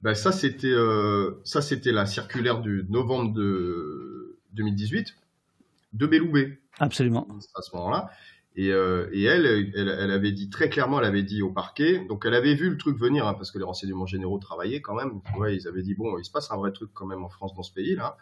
Ben 0.00 0.14
ça 0.14 0.30
c'était 0.30 0.68
euh, 0.68 1.42
la 1.86 2.06
circulaire 2.06 2.60
du 2.60 2.84
novembre 2.88 3.32
de 3.32 4.38
2018 4.52 5.16
de 5.92 6.06
Belloubet. 6.06 6.60
Absolument. 6.78 7.26
À 7.54 7.62
ce 7.62 7.74
moment-là. 7.76 8.10
Et, 8.56 8.72
euh, 8.72 9.08
et 9.12 9.22
elle, 9.22 9.46
elle, 9.46 9.88
elle, 9.88 10.10
avait 10.10 10.32
dit 10.32 10.50
très 10.50 10.68
clairement, 10.68 10.98
elle 10.98 11.06
avait 11.06 11.22
dit 11.22 11.42
au 11.42 11.50
parquet, 11.52 12.04
donc 12.08 12.24
elle 12.26 12.34
avait 12.34 12.54
vu 12.54 12.70
le 12.70 12.76
truc 12.76 12.98
venir, 12.98 13.26
hein, 13.26 13.34
parce 13.34 13.52
que 13.52 13.58
les 13.58 13.64
renseignements 13.64 14.06
généraux 14.06 14.38
travaillaient 14.38 14.80
quand 14.80 14.96
même. 14.96 15.20
Ouais, 15.38 15.54
ils 15.54 15.68
avaient 15.68 15.82
dit 15.82 15.94
bon, 15.94 16.18
il 16.18 16.24
se 16.24 16.30
passe 16.30 16.50
un 16.50 16.56
vrai 16.56 16.72
truc 16.72 16.90
quand 16.92 17.06
même 17.06 17.22
en 17.22 17.28
France 17.28 17.54
dans 17.54 17.62
ce 17.62 17.72
pays 17.72 17.94
là. 17.94 18.16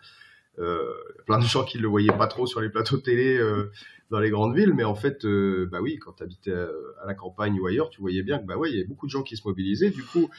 Euh, 0.59 0.91
plein 1.27 1.39
de 1.39 1.45
gens 1.45 1.65
qui 1.65 1.79
le 1.79 1.87
voyaient 1.87 2.17
pas 2.17 2.29
trop 2.29 2.47
sur 2.47 2.61
les 2.61 2.71
plateaux 2.71 2.97
télé 2.97 3.37
euh, 3.37 3.71
dans 4.11 4.21
les 4.21 4.31
grandes 4.31 4.57
villes, 4.57 4.73
mais 4.73 4.85
en 4.85 4.95
fait, 4.95 5.25
euh, 5.25 5.69
bah 5.71 5.81
oui, 5.83 5.99
quand 5.99 6.13
tu 6.13 6.23
habitais 6.23 6.53
à, 6.53 7.07
la 7.07 7.15
campagne 7.15 7.59
ou 7.61 7.67
ailleurs, 7.67 7.91
tu 7.91 8.01
voyais 8.01 8.23
bien 8.23 8.39
que 8.39 8.47
bah 8.47 8.57
ouais, 8.57 8.71
il 8.71 8.77
y 8.77 8.79
avait 8.79 8.89
beaucoup 8.89 9.07
de 9.07 9.11
gens 9.11 9.23
qui 9.23 9.37
se 9.37 9.47
mobilisaient. 9.47 9.91
Du 9.91 10.03
coup, 10.03 10.31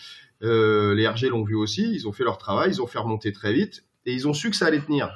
les 0.41 1.07
RG 1.07 1.29
l'ont 1.29 1.43
vu 1.43 1.55
aussi, 1.55 1.93
ils 1.93 2.07
ont 2.07 2.11
fait 2.11 2.23
leur 2.23 2.37
travail, 2.37 2.71
ils 2.71 2.81
ont 2.81 2.87
fait 2.87 2.99
remonter 2.99 3.31
très 3.31 3.53
vite, 3.53 3.83
et 4.05 4.13
ils 4.13 4.27
ont 4.27 4.33
su 4.33 4.49
que 4.49 4.55
ça 4.55 4.67
allait 4.67 4.81
tenir 4.81 5.11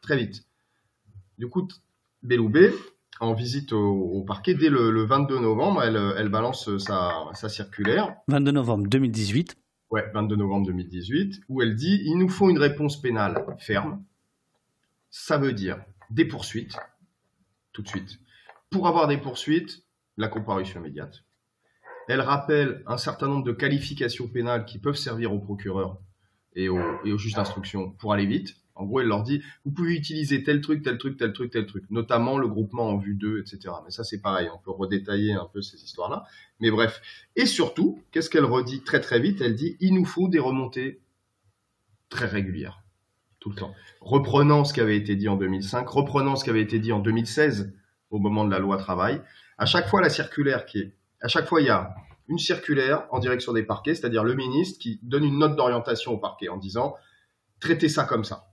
très 0.00 0.16
vite. 0.16 0.45
Du 1.38 1.48
coup, 1.48 1.68
Belloubet, 2.22 2.72
en 3.20 3.34
visite 3.34 3.72
au, 3.72 4.22
parquet, 4.26 4.54
dès 4.54 4.68
le, 4.68 5.04
22 5.04 5.38
novembre, 5.38 5.82
elle, 5.82 6.28
balance 6.28 6.76
sa, 6.78 7.48
circulaire. 7.48 8.16
22 8.28 8.52
novembre 8.52 8.86
2018. 8.88 9.56
Ouais, 9.90 10.04
22 10.12 10.36
novembre 10.36 10.66
2018, 10.66 11.42
où 11.48 11.62
elle 11.62 11.74
dit 11.76 12.00
il 12.04 12.18
nous 12.18 12.28
faut 12.28 12.50
une 12.50 12.58
réponse 12.58 13.00
pénale 13.00 13.44
ferme. 13.58 14.02
Ça 15.10 15.38
veut 15.38 15.52
dire 15.52 15.78
des 16.10 16.24
poursuites, 16.24 16.76
tout 17.72 17.82
de 17.82 17.88
suite. 17.88 18.18
Pour 18.70 18.88
avoir 18.88 19.06
des 19.06 19.16
poursuites, 19.16 19.84
la 20.16 20.28
comparution 20.28 20.80
immédiate. 20.80 21.22
Elle 22.08 22.20
rappelle 22.20 22.82
un 22.86 22.98
certain 22.98 23.28
nombre 23.28 23.44
de 23.44 23.52
qualifications 23.52 24.28
pénales 24.28 24.64
qui 24.64 24.78
peuvent 24.78 24.96
servir 24.96 25.32
aux 25.32 25.38
procureurs 25.38 25.98
et 26.54 26.68
aux, 26.68 27.04
et 27.04 27.12
aux 27.12 27.18
juges 27.18 27.34
d'instruction 27.34 27.90
pour 27.90 28.12
aller 28.12 28.26
vite. 28.26 28.56
En 28.76 28.84
gros, 28.84 29.00
elle 29.00 29.08
leur 29.08 29.22
dit, 29.22 29.42
vous 29.64 29.72
pouvez 29.72 29.94
utiliser 29.94 30.42
tel 30.42 30.60
truc, 30.60 30.82
tel 30.82 30.98
truc, 30.98 31.16
tel 31.16 31.32
truc, 31.32 31.50
tel 31.50 31.66
truc, 31.66 31.84
notamment 31.90 32.38
le 32.38 32.46
groupement 32.46 32.88
en 32.88 32.96
vue 32.96 33.14
2, 33.14 33.40
etc. 33.40 33.74
Mais 33.84 33.90
ça, 33.90 34.04
c'est 34.04 34.20
pareil, 34.20 34.48
on 34.54 34.58
peut 34.58 34.70
redétailler 34.70 35.32
un 35.32 35.46
peu 35.52 35.62
ces 35.62 35.82
histoires-là. 35.82 36.24
Mais 36.60 36.70
bref. 36.70 37.00
Et 37.36 37.46
surtout, 37.46 38.02
qu'est-ce 38.12 38.30
qu'elle 38.30 38.44
redit 38.44 38.82
très 38.82 39.00
très 39.00 39.18
vite? 39.18 39.40
Elle 39.40 39.54
dit, 39.54 39.76
il 39.80 39.94
nous 39.94 40.04
faut 40.04 40.28
des 40.28 40.38
remontées 40.38 41.00
très 42.08 42.26
régulières, 42.26 42.82
tout 43.40 43.50
le 43.50 43.56
temps. 43.56 43.74
Reprenant 44.00 44.64
ce 44.64 44.72
qui 44.72 44.80
avait 44.80 44.96
été 44.96 45.16
dit 45.16 45.28
en 45.28 45.36
2005, 45.36 45.88
reprenant 45.88 46.36
ce 46.36 46.44
qui 46.44 46.50
avait 46.50 46.62
été 46.62 46.78
dit 46.78 46.92
en 46.92 47.00
2016, 47.00 47.72
au 48.10 48.18
moment 48.18 48.44
de 48.44 48.50
la 48.50 48.58
loi 48.58 48.76
travail. 48.76 49.20
À 49.58 49.66
chaque 49.66 49.88
fois, 49.88 50.00
la 50.00 50.10
circulaire 50.10 50.66
qui 50.66 50.78
est, 50.78 50.92
à 51.20 51.28
chaque 51.28 51.46
fois, 51.46 51.60
il 51.60 51.66
y 51.66 51.70
a 51.70 51.94
une 52.28 52.38
circulaire 52.38 53.06
en 53.10 53.18
direction 53.18 53.52
des 53.52 53.62
parquets, 53.62 53.94
c'est-à-dire 53.94 54.24
le 54.24 54.34
ministre 54.34 54.78
qui 54.78 54.98
donne 55.02 55.24
une 55.24 55.38
note 55.38 55.56
d'orientation 55.56 56.12
au 56.12 56.18
parquet 56.18 56.48
en 56.48 56.56
disant, 56.56 56.94
traitez 57.60 57.88
ça 57.88 58.04
comme 58.04 58.24
ça. 58.24 58.48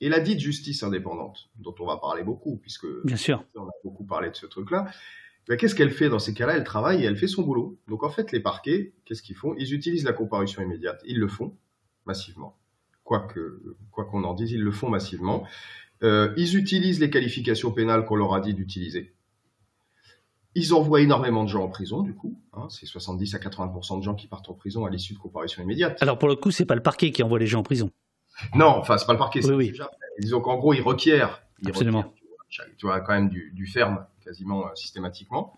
Et 0.00 0.08
la 0.08 0.20
dite 0.20 0.40
justice 0.40 0.82
indépendante, 0.82 1.50
dont 1.56 1.74
on 1.80 1.86
va 1.86 1.96
parler 1.96 2.24
beaucoup, 2.24 2.56
puisque 2.56 2.86
Bien 3.04 3.16
sûr. 3.16 3.44
on 3.54 3.64
a 3.64 3.72
beaucoup 3.84 4.04
parlé 4.04 4.30
de 4.30 4.36
ce 4.36 4.46
truc-là, 4.46 4.86
ben, 5.48 5.56
qu'est-ce 5.56 5.74
qu'elle 5.74 5.90
fait 5.90 6.08
dans 6.08 6.18
ces 6.18 6.34
cas-là? 6.34 6.56
Elle 6.56 6.64
travaille 6.64 7.02
et 7.02 7.06
elle 7.06 7.16
fait 7.16 7.28
son 7.28 7.42
boulot. 7.42 7.78
Donc 7.88 8.02
en 8.02 8.10
fait, 8.10 8.32
les 8.32 8.40
parquets, 8.40 8.94
qu'est-ce 9.04 9.22
qu'ils 9.22 9.36
font? 9.36 9.54
Ils 9.58 9.74
utilisent 9.74 10.04
la 10.04 10.12
comparution 10.12 10.62
immédiate. 10.62 11.02
Ils 11.06 11.18
le 11.18 11.28
font 11.28 11.56
massivement. 12.06 12.56
Quoi 13.02 13.26
qu'on 13.92 14.24
en 14.24 14.34
dise, 14.34 14.52
ils 14.52 14.62
le 14.62 14.72
font 14.72 14.88
massivement. 14.88 15.46
Euh, 16.02 16.32
ils 16.36 16.56
utilisent 16.56 17.00
les 17.00 17.10
qualifications 17.10 17.70
pénales 17.70 18.04
qu'on 18.06 18.16
leur 18.16 18.34
a 18.34 18.40
dit 18.40 18.54
d'utiliser. 18.54 19.14
Ils 20.54 20.72
envoient 20.72 21.00
énormément 21.00 21.44
de 21.44 21.48
gens 21.48 21.64
en 21.64 21.68
prison, 21.68 22.02
du 22.02 22.14
coup. 22.14 22.40
Hein, 22.52 22.68
c'est 22.70 22.86
70 22.86 23.34
à 23.34 23.38
80% 23.38 23.98
de 23.98 24.02
gens 24.04 24.14
qui 24.14 24.28
partent 24.28 24.48
en 24.48 24.54
prison 24.54 24.86
à 24.86 24.90
l'issue 24.90 25.12
de 25.12 25.18
comparution 25.18 25.62
immédiate. 25.62 26.00
Alors 26.00 26.18
pour 26.18 26.28
le 26.28 26.36
coup, 26.36 26.50
c'est 26.50 26.64
pas 26.64 26.76
le 26.76 26.82
parquet 26.82 27.10
qui 27.10 27.22
envoie 27.22 27.38
les 27.38 27.46
gens 27.46 27.60
en 27.60 27.64
prison. 27.64 27.90
Non, 28.54 28.66
enfin, 28.66 28.98
c'est 28.98 29.06
pas 29.06 29.12
le 29.12 29.18
parquet. 29.18 29.44
Oui, 29.46 29.54
oui. 29.54 29.80
Disons 30.18 30.40
qu'en 30.40 30.56
gros, 30.56 30.74
il 30.74 30.80
requiert, 30.80 31.42
il 31.62 31.68
Absolument. 31.68 32.12
tu, 32.48 32.86
vois, 32.86 33.00
quand 33.00 33.14
même 33.14 33.28
du, 33.28 33.66
ferme 33.66 34.06
quasiment 34.24 34.66
euh, 34.66 34.74
systématiquement. 34.74 35.54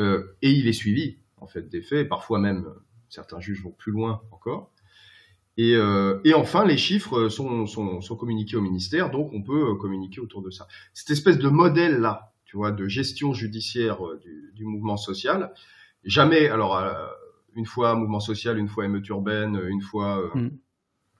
Euh, 0.00 0.36
et 0.42 0.50
il 0.50 0.68
est 0.68 0.72
suivi, 0.72 1.18
en 1.38 1.46
fait, 1.46 1.68
des 1.68 1.82
faits. 1.82 2.08
Parfois 2.08 2.38
même, 2.38 2.66
certains 3.08 3.40
juges 3.40 3.62
vont 3.62 3.70
plus 3.70 3.92
loin 3.92 4.22
encore. 4.30 4.70
Et, 5.56 5.74
euh, 5.74 6.20
et 6.24 6.34
enfin, 6.34 6.66
les 6.66 6.76
chiffres 6.76 7.28
sont, 7.28 7.66
sont, 7.66 8.02
sont, 8.02 8.16
communiqués 8.16 8.56
au 8.56 8.60
ministère, 8.60 9.10
donc 9.10 9.32
on 9.32 9.42
peut 9.42 9.74
communiquer 9.76 10.20
autour 10.20 10.42
de 10.42 10.50
ça. 10.50 10.68
Cette 10.92 11.10
espèce 11.10 11.38
de 11.38 11.48
modèle-là, 11.48 12.34
tu 12.44 12.58
vois, 12.58 12.72
de 12.72 12.86
gestion 12.88 13.32
judiciaire 13.32 14.00
du, 14.54 14.64
mouvement 14.64 14.98
social. 14.98 15.54
Jamais, 16.04 16.48
alors, 16.48 16.78
une 17.54 17.64
fois 17.64 17.94
mouvement 17.94 18.20
social, 18.20 18.58
une 18.58 18.68
fois 18.68 18.84
émeute 18.84 19.08
urbaine, 19.08 19.58
une 19.66 19.80
fois 19.80 20.30
mm. 20.34 20.50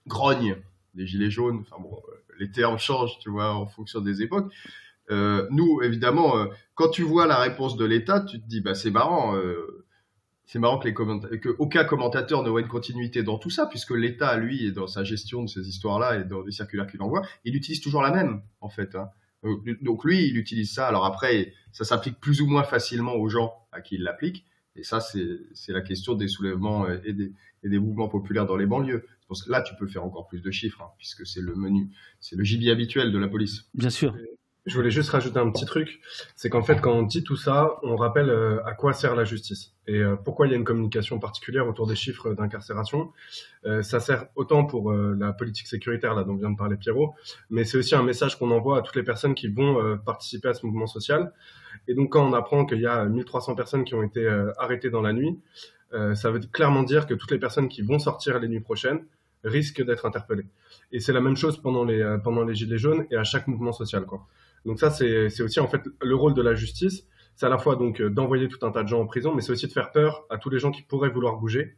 grogne 0.07 0.57
des 0.97 1.07
gilets 1.07 1.31
jaunes. 1.31 1.61
Enfin 1.61 1.81
bon, 1.81 2.01
les 2.39 2.51
termes 2.51 2.79
changent, 2.79 3.19
tu 3.21 3.31
vois, 3.31 3.55
en 3.55 3.67
fonction 3.67 4.01
des 4.01 4.23
époques. 4.23 4.53
nous, 5.11 5.83
évidemment, 5.83 6.35
quand 6.75 6.89
tu 6.89 7.03
vois 7.03 7.27
la 7.27 7.39
réponse 7.39 7.77
de 7.77 7.85
l'État, 7.85 8.21
tu 8.21 8.41
te 8.41 8.47
dis, 8.47 8.61
bah 8.61 8.75
c'est 8.75 8.91
marrant 8.91 9.37
c'est 10.47 10.61
marrant 10.61 10.79
que, 10.79 10.87
les 10.87 10.95
que 11.41 11.55
aucun 11.59 11.85
commentateur 11.85 12.43
ne 12.45 12.49
voit 12.49 12.61
une 12.61 12.69
continuité 12.69 13.25
dans 13.25 13.37
tout 13.37 13.51
ça, 13.51 13.67
puisque 13.67 13.91
l'État, 13.91 14.37
lui, 14.37 14.73
dans 14.73 14.87
sa 14.87 15.03
gestion 15.03 15.43
de 15.43 15.49
ces 15.49 15.69
histoires-là 15.69 16.21
et 16.21 16.25
dans 16.25 16.41
les 16.41 16.53
circulaires 16.53 16.87
qu'il 16.87 17.03
envoie, 17.03 17.23
il 17.45 17.57
utilise 17.57 17.81
toujours 17.81 18.01
la 18.01 18.13
même, 18.13 18.43
en 18.61 18.69
fait. 18.69 18.95
Hein. 18.95 19.11
Donc 19.83 20.05
lui, 20.05 20.27
il 20.29 20.37
utilise 20.37 20.73
ça. 20.73 20.87
Alors 20.87 21.05
après, 21.05 21.53
ça 21.73 21.85
s'applique 21.85 22.21
plus 22.21 22.41
ou 22.41 22.47
moins 22.47 22.63
facilement 22.63 23.15
aux 23.15 23.29
gens 23.29 23.55
à 23.73 23.81
qui 23.81 23.97
il 23.97 24.03
l'applique. 24.03 24.47
Et 24.77 24.85
ça, 24.85 25.01
c'est 25.01 25.73
la 25.73 25.81
question 25.81 26.15
des 26.15 26.29
soulèvements 26.29 26.87
et 26.89 27.13
des, 27.13 27.79
mouvements 27.79 28.09
populaires 28.09 28.47
dans 28.47 28.57
les 28.57 28.67
banlieues. 28.67 29.05
Là, 29.49 29.63
tu 29.63 29.75
peux 29.75 29.87
faire 29.87 30.05
encore 30.05 30.27
plus 30.29 30.41
de 30.41 30.51
chiffres, 30.51 30.83
hein, 30.83 30.91
puisque 30.99 31.27
c'est 31.27 31.41
le 31.41 31.55
menu, 31.55 31.91
c'est 32.21 32.37
le 32.37 32.45
gibier 32.45 32.71
habituel 32.71 33.13
de 33.13 33.19
la 33.19 33.29
police. 33.29 33.69
Bien 33.75 33.91
sûr. 33.91 34.15
Je 34.67 34.75
voulais 34.75 34.91
juste 34.91 35.11
rajouter 35.11 35.39
un 35.39 35.49
petit 35.53 35.65
truc, 35.65 36.01
c'est 36.35 36.51
qu'en 36.51 36.63
fait, 36.63 36.81
quand 36.81 36.93
on 36.93 37.03
dit 37.03 37.23
tout 37.23 37.37
ça, 37.37 37.77
on 37.85 37.95
rappelle 37.95 38.31
euh, 38.31 38.59
à 38.67 38.73
quoi 38.73 38.93
sert 38.93 39.15
la 39.15 39.25
justice 39.25 39.73
et 39.87 39.99
euh, 39.99 40.17
pourquoi 40.17 40.49
il 40.49 40.51
y 40.51 40.55
a 40.55 40.57
une 40.57 40.65
communication 40.65 41.21
particulière 41.21 41.69
autour 41.69 41.87
des 41.87 41.95
chiffres 41.95 42.35
d'incarcération? 42.35 43.13
Euh, 43.65 43.83
ça 43.83 44.01
sert 44.01 44.27
autant 44.35 44.65
pour 44.65 44.93
la 44.93 45.33
politique 45.33 45.69
sécuritaire, 45.69 46.15
là 46.15 46.25
dont 46.25 46.35
vient 46.35 46.51
de 46.51 46.57
parler 46.57 46.77
Pierrot, 46.77 47.15
mais 47.49 47.65
c'est 47.65 47.79
aussi 47.79 47.95
un 47.95 48.03
message 48.03 48.41
qu'on 48.41 48.51
envoie 48.51 48.79
à 48.79 48.83
toutes 48.83 48.97
les 48.97 49.05
personnes 49.05 49.37
qui 49.37 49.47
vont 49.47 49.99
participer 50.05 50.49
à 50.49 50.55
ce 50.55 50.67
mouvement 50.67 50.89
social. 50.89 51.33
Et 51.87 51.95
donc, 51.95 52.11
quand 52.11 52.29
on 52.29 52.33
apprend 52.33 52.67
qu'il 52.67 52.81
y 52.81 52.87
a 52.87 53.05
1300 53.05 53.55
personnes 53.55 53.85
qui 53.85 53.95
ont 53.95 54.03
été 54.03 54.27
arrêtées 54.59 54.91
dans 54.91 55.03
la 55.03 55.13
nuit, 55.13 55.39
ça 55.93 56.33
veut 56.33 56.41
clairement 56.41 56.83
dire 56.83 57.07
que 57.07 57.15
toutes 57.15 57.31
les 57.31 57.39
personnes 57.39 57.69
qui 57.69 57.83
vont 57.83 58.01
sortir 58.01 58.41
les 58.41 58.49
nuits 58.49 58.61
prochaines 58.61 59.05
risquent 59.47 59.85
d'être 59.85 60.05
interpellées. 60.05 60.47
Et 60.93 61.01
c'est 61.01 61.13
la 61.13 61.21
même 61.21 61.37
chose 61.37 61.57
pendant 61.57 61.85
les, 61.85 62.19
pendant 62.23 62.45
les 62.45 62.55
Gilets 62.55 62.79
jaunes 62.79 63.07
et 63.11 63.17
à 63.17 63.25
chaque 63.25 63.47
mouvement 63.47 63.73
social. 63.73 64.05
Quoi. 64.05 64.27
Donc 64.67 64.81
ça, 64.81 64.91
c'est 64.91 65.41
aussi 65.43 65.61
en 65.61 65.69
fait 65.69 65.83
le 66.03 66.15
rôle 66.15 66.35
de 66.35 66.43
la 66.43 66.55
justice. 66.55 67.07
C'est 67.37 67.47
à 67.47 67.49
la 67.49 67.59
fois 67.59 67.77
donc 67.77 68.01
euh, 68.01 68.11
d'envoyer 68.11 68.49
tout 68.49 68.65
un 68.67 68.73
tas 68.73 68.83
de 68.83 68.89
gens 68.89 69.01
en 69.01 69.07
prison, 69.07 69.35
mais 69.35 69.43
c'est 69.43 69.53
aussi 69.53 69.69
de 69.69 69.73
faire 69.73 69.93
peur 69.93 70.27
à 70.31 70.39
tous 70.39 70.51
les 70.51 70.59
gens 70.59 70.73
qui 70.73 70.83
pourraient 70.83 71.11
vouloir 71.11 71.37
bouger. 71.37 71.77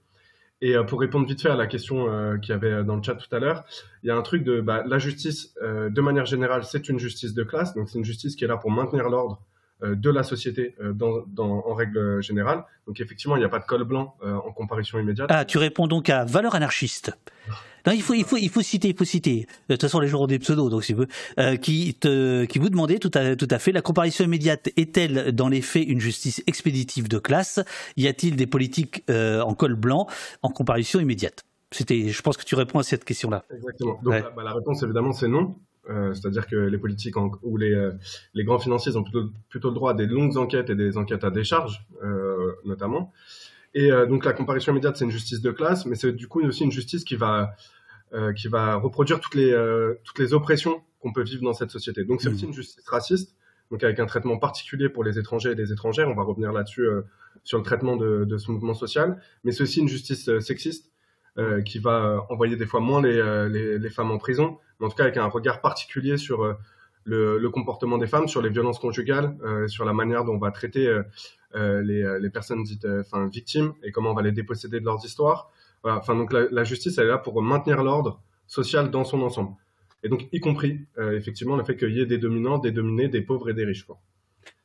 Et 0.61 0.75
euh, 0.75 0.85
pour 0.85 1.01
répondre 1.01 1.27
vite 1.27 1.43
fait 1.43 1.51
à 1.51 1.57
la 1.57 1.67
question 1.67 2.11
euh, 2.11 2.39
qu'il 2.39 2.51
y 2.51 2.53
avait 2.53 2.83
dans 2.85 2.97
le 2.97 3.03
chat 3.03 3.17
tout 3.17 3.35
à 3.35 3.39
l'heure, 3.39 3.65
il 4.03 4.09
y 4.09 4.11
a 4.11 4.17
un 4.17 4.23
truc 4.23 4.43
de 4.43 4.61
bah, 4.61 4.85
la 4.87 4.99
justice, 4.99 5.55
de 5.61 6.01
manière 6.01 6.27
générale, 6.27 6.65
c'est 6.65 6.89
une 6.89 6.99
justice 6.99 7.35
de 7.35 7.43
classe, 7.43 7.75
donc 7.75 7.91
c'est 7.91 7.99
une 7.99 8.05
justice 8.05 8.37
qui 8.37 8.45
est 8.45 8.49
là 8.49 8.57
pour 8.57 8.71
maintenir 8.71 9.09
l'ordre 9.09 9.41
de 9.83 10.11
la 10.11 10.23
société 10.23 10.75
dans, 10.95 11.25
en 11.39 11.75
règle 11.75 12.21
générale. 12.23 12.65
Donc 12.87 13.01
effectivement, 13.01 13.37
il 13.37 13.41
n'y 13.41 13.45
a 13.45 13.49
pas 13.49 13.61
de 13.61 13.65
col 13.67 13.85
blanc 13.85 14.17
en 14.23 14.53
comparution 14.53 14.99
immédiate. 14.99 15.29
Ah, 15.31 15.45
tu 15.45 15.59
réponds 15.59 15.87
donc 15.87 16.11
à 16.11 16.25
valeur 16.25 16.55
anarchiste. 16.55 17.13
Non, 17.87 17.93
il 17.93 18.03
faut, 18.03 18.15
il 18.15 18.25
faut, 18.25 18.37
il 18.37 18.51
faut 18.51 18.61
citer, 18.61 18.89
il 18.89 18.97
faut 18.97 19.05
citer. 19.05 19.47
De 19.69 19.75
toute 19.75 19.83
façon, 19.83 20.01
les 20.01 20.09
gens 20.09 20.23
ont 20.23 20.27
des 20.27 20.41
pseudos, 20.41 20.69
donc 20.69 20.85
si 20.85 20.93
vous, 20.93 21.05
euh, 21.39 21.57
qui 21.57 21.95
te, 21.95 22.45
qui 22.45 22.59
vous 22.59 22.69
demandait 22.69 22.99
tout 22.99 23.11
à, 23.15 23.37
tout 23.37 23.49
à 23.51 23.59
fait, 23.59 23.73
la 23.73 23.81
comparution 23.81 24.25
immédiate 24.25 24.69
est-elle 24.77 25.33
dans 25.33 25.49
les 25.49 25.63
faits 25.63 25.87
une 25.89 26.01
justice 26.01 26.43
expéditive 26.47 27.09
de 27.09 27.19
classe? 27.19 27.61
Y 27.97 28.09
a-t-il 28.09 28.37
des 28.37 28.47
politiques 28.47 29.05
euh, 29.09 29.41
en 29.41 29.55
col 29.55 29.75
blanc 29.75 30.07
en 30.43 30.51
comparution 30.51 31.01
immédiate? 31.01 31.45
C'était, 31.71 32.09
je 32.09 32.21
pense 32.23 32.37
que 32.37 32.45
tu 32.45 32.57
réponds 32.57 32.81
à 32.81 32.83
cette 32.83 33.05
question-là. 33.05 33.45
Exactement. 33.55 34.01
Donc 34.03 34.15
bah, 34.35 34.43
la 34.43 34.53
réponse 34.53 34.83
évidemment 34.83 35.13
c'est 35.13 35.29
non. 35.29 35.57
Euh, 35.89 36.13
c'est-à-dire 36.13 36.47
que 36.47 36.57
les 36.57 36.79
politiques 36.79 37.17
ou 37.43 37.57
les, 37.57 37.73
euh, 37.73 37.93
les 38.35 38.45
grands 38.45 38.59
financiers 38.59 38.95
ont 38.97 39.03
plutôt, 39.03 39.31
plutôt 39.49 39.69
le 39.69 39.75
droit 39.75 39.93
à 39.93 39.95
des 39.95 40.07
longues 40.07 40.37
enquêtes 40.37 40.71
et 40.71 40.75
des 40.75 40.99
enquêtes 40.99 41.25
à 41.25 41.31
décharge, 41.31 41.87
euh, 42.03 42.53
notamment. 42.65 43.13
Et 43.75 43.91
donc 43.91 44.25
la 44.25 44.33
comparution 44.33 44.73
immédiate, 44.73 44.97
c'est 44.97 45.05
une 45.05 45.11
justice 45.11 45.43
de 45.43 45.51
classe, 45.51 45.85
mais 45.85 45.95
c'est 45.95 46.13
du 46.13 46.27
coup 46.27 46.41
aussi 46.41 46.65
une 46.65 46.73
justice 46.73 47.05
qui 47.05 47.17
va, 47.17 47.55
qui 48.35 48.49
va 48.49 48.77
reproduire 48.77 49.21
toutes 49.21 49.35
les, 49.35 49.55
toutes 50.05 50.19
les 50.19 50.33
oppressions 50.33 50.83
qu'on 51.01 51.13
peut 51.13 51.23
vivre 51.23 51.43
dans 51.43 51.53
cette 51.53 51.71
société. 51.71 52.03
Donc 52.05 52.23
c'est 52.23 52.31
mmh. 52.31 52.33
aussi 52.33 52.45
une 52.47 52.55
justice 52.55 52.89
raciste, 52.89 53.37
donc 53.71 53.85
avec 53.85 54.01
un 54.01 54.07
traitement 54.07 54.39
particulier 54.39 54.89
pour 54.89 55.05
les 55.05 55.19
étrangers 55.19 55.51
et 55.51 55.55
les 55.55 55.71
étrangères. 55.71 56.09
On 56.09 56.15
va 56.15 56.23
revenir 56.23 56.51
là-dessus 56.51 56.89
sur 57.45 57.59
le 57.59 57.63
traitement 57.63 57.97
de, 57.97 58.25
de, 58.25 58.39
ce 58.39 58.51
mouvement 58.51 58.75
social. 58.75 59.21
Mais 59.45 59.53
c'est 59.53 59.63
aussi 59.63 59.81
une 59.81 59.89
justice 59.89 60.39
sexiste 60.41 60.91
qui 61.65 61.79
va 61.79 62.27
envoyer 62.31 62.57
des 62.57 62.67
fois 62.67 62.81
moins 62.81 63.01
les, 63.01 63.49
les, 63.49 63.79
les, 63.79 63.91
femmes 63.91 64.11
en 64.11 64.19
prison, 64.19 64.59
mais 64.81 64.87
en 64.87 64.89
tout 64.89 64.97
cas 64.97 65.05
avec 65.05 65.17
un 65.17 65.27
regard 65.27 65.61
particulier 65.61 66.17
sur 66.17 66.57
le, 67.05 67.49
comportement 67.51 67.97
des 67.97 68.09
femmes, 68.09 68.27
sur 68.27 68.43
les 68.43 68.51
violences 68.51 68.81
conjugales, 68.81 69.37
sur 69.69 69.85
la 69.85 69.93
manière 69.93 70.25
dont 70.25 70.35
on 70.35 70.39
va 70.39 70.51
traiter 70.51 70.93
euh, 71.55 71.83
les, 71.83 72.03
euh, 72.03 72.19
les, 72.19 72.29
personnes 72.29 72.63
dites 72.63 72.85
euh, 72.85 73.01
enfin 73.01 73.27
victimes 73.27 73.73
et 73.83 73.91
comment 73.91 74.11
on 74.11 74.15
va 74.15 74.21
les 74.21 74.33
déposséder 74.33 74.81
de 74.81 74.85
leurs 74.85 75.03
histoires. 75.03 75.51
Enfin 75.83 76.15
donc 76.15 76.33
la, 76.33 76.65
justice 76.65 76.99
elle 76.99 77.07
est 77.07 77.09
là 77.09 77.17
pour 77.17 77.41
maintenir 77.41 77.83
l'ordre 77.83 78.21
social 78.47 78.91
dans 78.91 79.05
son 79.05 79.23
ensemble. 79.23 79.53
Et 80.03 80.11
donc 80.11 80.29
y 80.33 80.41
compris 80.41 80.81
effectivement 80.99 81.57
le 81.57 81.65
fait 81.65 81.77
qu'il 81.77 81.97
y 81.97 82.01
ait 82.01 82.07
des 82.07 82.19
dominants, 82.19 82.59
des 82.59 82.73
dominés, 82.73 83.09
des 83.09 83.23
pauvres 83.23 83.49
et 83.49 83.55
des 83.55 83.65
riches. 83.65 83.87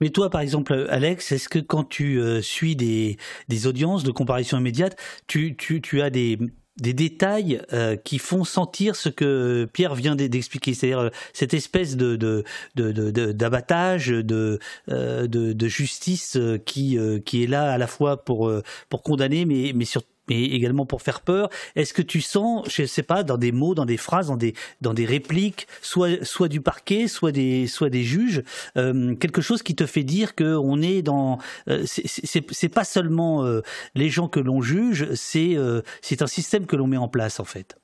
Mais 0.01 0.09
toi, 0.09 0.29
par 0.29 0.41
exemple, 0.41 0.87
Alex, 0.89 1.31
est-ce 1.31 1.47
que 1.47 1.59
quand 1.59 1.83
tu 1.83 2.19
suis 2.41 2.75
des, 2.75 3.17
des, 3.47 3.67
audiences 3.67 4.03
de 4.03 4.11
comparaison 4.11 4.57
immédiate, 4.57 4.99
tu, 5.27 5.55
tu, 5.55 5.81
tu 5.81 6.01
as 6.01 6.09
des, 6.09 6.39
des 6.77 6.93
détails 6.93 7.61
euh, 7.71 7.95
qui 7.95 8.17
font 8.17 8.43
sentir 8.43 8.95
ce 8.95 9.09
que 9.09 9.67
Pierre 9.73 9.95
vient 9.95 10.15
d'expliquer, 10.15 10.73
c'est-à-dire 10.73 10.99
euh, 10.99 11.09
cette 11.31 11.53
espèce 11.53 11.95
de 11.95 12.43
d'abattage, 12.75 14.07
de, 14.07 14.21
de, 14.21 14.59
de, 14.87 15.27
de, 15.27 15.53
de, 15.53 15.67
justice 15.67 16.35
euh, 16.35 16.57
qui, 16.57 16.97
qui 17.25 17.43
est 17.43 17.47
là 17.47 17.71
à 17.71 17.77
la 17.77 17.87
fois 17.87 18.23
pour, 18.23 18.51
pour 18.89 19.03
condamner, 19.03 19.45
mais, 19.45 19.71
mais 19.75 19.85
surtout 19.85 20.12
mais 20.29 20.43
également 20.43 20.85
pour 20.85 21.01
faire 21.01 21.21
peur. 21.21 21.49
Est-ce 21.75 21.93
que 21.93 22.01
tu 22.01 22.21
sens, 22.21 22.67
je 22.69 22.83
ne 22.83 22.87
sais 22.87 23.03
pas, 23.03 23.23
dans 23.23 23.37
des 23.37 23.51
mots, 23.51 23.75
dans 23.75 23.85
des 23.85 23.97
phrases, 23.97 24.27
dans 24.27 24.37
des, 24.37 24.53
dans 24.81 24.93
des 24.93 25.05
répliques, 25.05 25.67
soit, 25.81 26.23
soit 26.23 26.47
du 26.47 26.61
parquet, 26.61 27.07
soit 27.07 27.31
des, 27.31 27.67
soit 27.67 27.89
des 27.89 28.03
juges, 28.03 28.43
euh, 28.77 29.15
quelque 29.15 29.41
chose 29.41 29.63
qui 29.63 29.75
te 29.75 29.85
fait 29.85 30.03
dire 30.03 30.35
que 30.35 30.55
on 30.55 30.81
est 30.81 31.01
dans, 31.01 31.39
euh, 31.67 31.83
c'est 31.85 32.69
pas 32.69 32.83
seulement 32.83 33.43
euh, 33.43 33.61
les 33.95 34.09
gens 34.09 34.27
que 34.27 34.39
l'on 34.39 34.61
juge, 34.61 35.13
c'est 35.13 35.57
c'est 36.01 36.21
un 36.21 36.27
système 36.27 36.65
que 36.65 36.75
l'on 36.75 36.87
met 36.87 36.97
en 36.97 37.07
place 37.07 37.39
en 37.39 37.43
fait? 37.43 37.77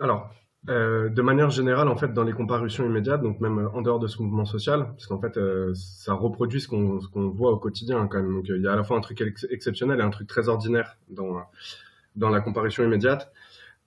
Alors, 0.00 0.30
euh, 0.68 1.08
de 1.08 1.22
manière 1.22 1.50
générale, 1.50 1.88
en 1.88 1.96
fait, 1.96 2.12
dans 2.12 2.22
les 2.22 2.32
comparutions 2.32 2.86
immédiates, 2.86 3.20
donc 3.20 3.40
même 3.40 3.58
euh, 3.58 3.68
en 3.70 3.82
dehors 3.82 3.98
de 3.98 4.06
ce 4.06 4.22
mouvement 4.22 4.44
social, 4.44 4.86
parce 4.92 5.06
qu'en 5.06 5.20
fait, 5.20 5.36
euh, 5.36 5.72
ça 5.74 6.14
reproduit 6.14 6.60
ce 6.60 6.68
qu'on 6.68 7.00
voit 7.30 7.50
au 7.50 7.58
quotidien 7.58 8.06
quand 8.06 8.22
même. 8.22 8.32
Donc, 8.32 8.44
il 8.48 8.62
y 8.62 8.68
a 8.68 8.72
à 8.72 8.76
la 8.76 8.84
fois 8.84 8.96
un 8.96 9.00
truc 9.00 9.20
exceptionnel 9.50 9.98
et 9.98 10.02
un 10.02 10.10
truc 10.10 10.28
très 10.28 10.48
ordinaire 10.48 10.98
dans 11.08 12.30
la 12.30 12.40
comparution 12.40 12.84
immédiate. 12.84 13.32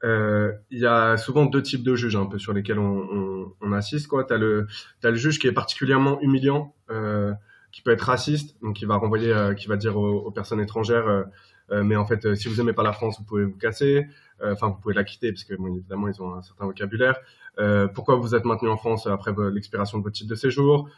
il 0.04 0.80
y 0.80 0.86
a 0.86 1.16
souvent 1.16 1.46
deux 1.46 1.62
types 1.62 1.84
de 1.84 1.96
juges 1.96 2.18
un 2.18 2.26
peu 2.26 2.40
sur 2.40 2.52
lesquels 2.52 2.80
on, 2.80 3.72
assiste. 3.74 4.08
Quoi, 4.08 4.26
t'as 4.26 4.38
le 4.38 4.68
juge 5.16 5.40
qui 5.40 5.48
est 5.48 5.54
particulièrement 5.54 6.20
humiliant, 6.22 6.76
qui 7.72 7.82
peut 7.84 7.92
être 7.92 8.02
raciste, 8.02 8.58
donc 8.62 8.76
qui 8.76 8.86
va 8.86 8.98
renvoyer, 8.98 9.34
qui 9.58 9.68
va 9.68 9.78
dire 9.78 9.98
aux, 9.98 10.32
personnes 10.32 10.60
étrangères 10.60 11.26
mais 11.72 11.96
en 11.96 12.06
fait, 12.06 12.26
euh, 12.26 12.36
si 12.36 12.48
vous 12.48 12.62
aimez 12.62 12.74
pas 12.74 12.84
la 12.84 12.94
France, 12.94 13.18
vous 13.20 13.26
pouvez 13.26 13.46
vous 13.46 13.58
casser. 13.58 14.08
Euh, 14.42 14.54
enfin, 14.54 14.68
vous 14.68 14.76
pouvez 14.76 14.94
la 14.94 15.04
quitter 15.04 15.32
parce 15.32 15.44
que 15.44 15.54
évidemment, 15.54 16.08
ils 16.08 16.22
ont 16.22 16.34
un 16.34 16.42
certain 16.42 16.66
vocabulaire. 16.66 17.20
pourquoi 17.94 18.16
vous 18.16 18.36
êtes 18.36 18.46
maintenu 18.46 18.70
en 18.70 18.78
France 18.78 19.08
après 19.08 19.34
l'expiration 19.52 19.98
de 19.98 20.04
votre 20.04 20.16
titre 20.16 20.30
de 20.30 20.36
séjour? 20.36 20.90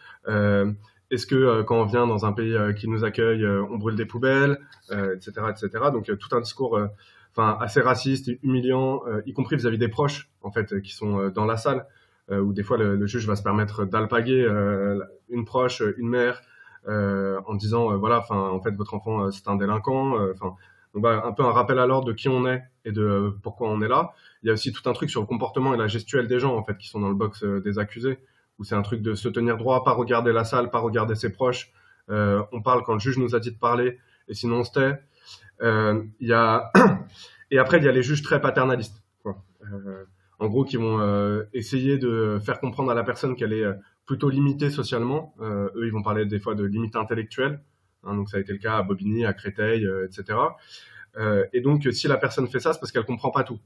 Est-ce 1.10 1.26
que 1.26 1.62
quand 1.62 1.80
on 1.80 1.86
vient 1.86 2.06
dans 2.06 2.26
un 2.26 2.34
pays 2.34 2.58
qui 2.76 2.90
nous 2.90 3.06
accueille, 3.06 3.46
on 3.46 3.78
brûle 3.78 3.96
des 3.96 4.06
poubelles, 4.06 4.58
etc., 4.92 5.32
etc. 5.50 5.70
Donc 5.94 6.06
tout 6.18 6.36
un 6.36 6.42
discours, 6.42 6.80
enfin 7.32 7.58
assez 7.62 7.80
raciste, 7.80 8.32
humiliant, 8.44 9.04
y 9.26 9.34
compris 9.34 9.56
vis-à-vis 9.56 9.78
des 9.78 9.88
proches 9.88 10.30
en 10.42 10.52
fait 10.52 10.82
qui 10.82 10.94
sont 10.94 11.30
dans 11.30 11.46
la 11.46 11.58
salle, 11.58 11.86
où 12.32 12.52
des 12.54 12.64
fois 12.64 12.78
le, 12.78 13.06
juge 13.06 13.28
va 13.28 13.36
se 13.36 13.44
permettre 13.44 13.86
d'alpaguer 13.86 14.44
une 15.30 15.46
proche, 15.46 15.84
une 15.98 16.10
mère, 16.10 16.42
euh, 16.42 16.57
en 16.88 17.56
disant 17.56 17.91
euh, 17.91 17.97
voilà, 17.97 18.23
en 18.30 18.62
fait 18.62 18.71
votre 18.71 18.93
enfant 18.93 19.26
euh, 19.26 19.32
c'est 19.32 19.47
un 19.47 19.56
délinquant, 19.56 20.15
enfin 20.34 20.56
bah, 20.95 21.21
un 21.26 21.32
peu 21.34 21.43
un 21.43 21.52
rappel 21.52 21.80
à 21.80 21.86
l'ordre 21.86 22.08
de 22.08 22.13
qui 22.13 22.29
on 22.29 22.48
est 22.48 22.63
et 22.85 22.92
de 22.92 23.35
pourquoi 23.44 23.69
on 23.69 23.81
est 23.81 23.88
là. 23.88 24.13
Il 24.42 24.48
y 24.48 24.50
a 24.50 24.54
aussi 24.54 24.71
tout 24.71 24.90
un 24.90 24.94
truc 24.94 25.10
sur 25.10 25.21
le 25.21 25.27
comportement 25.27 25.73
et 25.73 25.77
la 25.77 25.88
gestuelle 25.88 26.27
des 26.27 26.40
gens 26.40 26.56
en 26.56 26.63
fait 26.63 26.77
qui 26.77 26.88
sont 26.88 27.00
dans 27.00 27.10
le 27.10 27.15
box 27.15 27.44
des 27.44 27.77
accusés 27.77 28.19
où 28.58 28.63
c'est 28.63 28.75
un 28.75 28.81
truc 28.81 29.02
de 29.02 29.13
se 29.13 29.29
tenir 29.29 29.58
droit, 29.58 29.83
pas 29.83 29.92
regarder 29.92 30.31
la 30.31 30.44
salle, 30.44 30.71
pas 30.71 30.79
regarder 30.79 31.13
ses 31.13 31.31
proches. 31.31 31.71
on 32.10 32.62
parle 32.63 32.83
quand 32.83 32.94
le 32.94 33.00
juge 33.00 33.17
nous 33.17 33.35
a 33.35 33.40
dit 33.40 33.52
de 33.52 33.60
parler 33.60 34.00
et 34.27 34.33
sinon 34.33 34.60
on 34.60 34.63
se 34.63 34.71
tait. 34.71 35.00
Il 35.62 36.27
y 36.27 36.33
a 36.33 36.71
et 37.52 37.60
après 37.60 37.77
il 37.77 37.83
y 37.83 37.90
a 37.90 37.92
les 37.92 38.04
juges 38.04 38.23
très 38.23 38.42
paternalistes. 38.42 39.04
En 40.40 40.48
gros, 40.48 40.63
qui 40.63 40.77
vont 40.77 41.46
essayer 41.54 41.98
de 41.98 42.40
faire 42.44 42.60
comprendre 42.60 42.92
à 42.92 42.96
la 42.96 43.04
personne 43.04 43.35
qu'elle 43.35 43.54
est 43.54 43.65
plutôt 44.08 44.30
limité 44.30 44.72
socialement. 44.72 45.36
Euh, 45.40 45.70
eux, 45.76 45.86
ils 45.86 45.94
vont 45.94 46.02
parler 46.02 46.26
des 46.26 46.40
fois 46.40 46.56
de 46.56 46.64
limite 46.64 46.96
intellectuelle. 46.96 47.62
Hein, 48.04 48.16
donc 48.16 48.30
ça 48.30 48.38
a 48.38 48.40
été 48.40 48.54
le 48.54 48.58
cas 48.58 48.78
à 48.78 48.82
Bobigny, 48.82 49.26
à 49.26 49.34
Créteil, 49.34 49.86
euh, 49.86 50.08
etc. 50.08 50.40
Euh, 51.18 51.46
et 51.54 51.62
donc, 51.62 51.88
si 51.92 52.08
la 52.08 52.18
personne 52.18 52.48
fait 52.48 52.60
ça, 52.60 52.74
c'est 52.74 52.80
parce 52.80 52.92
qu'elle 52.92 53.06
comprend 53.06 53.30
pas 53.30 53.44
tout. 53.44 53.60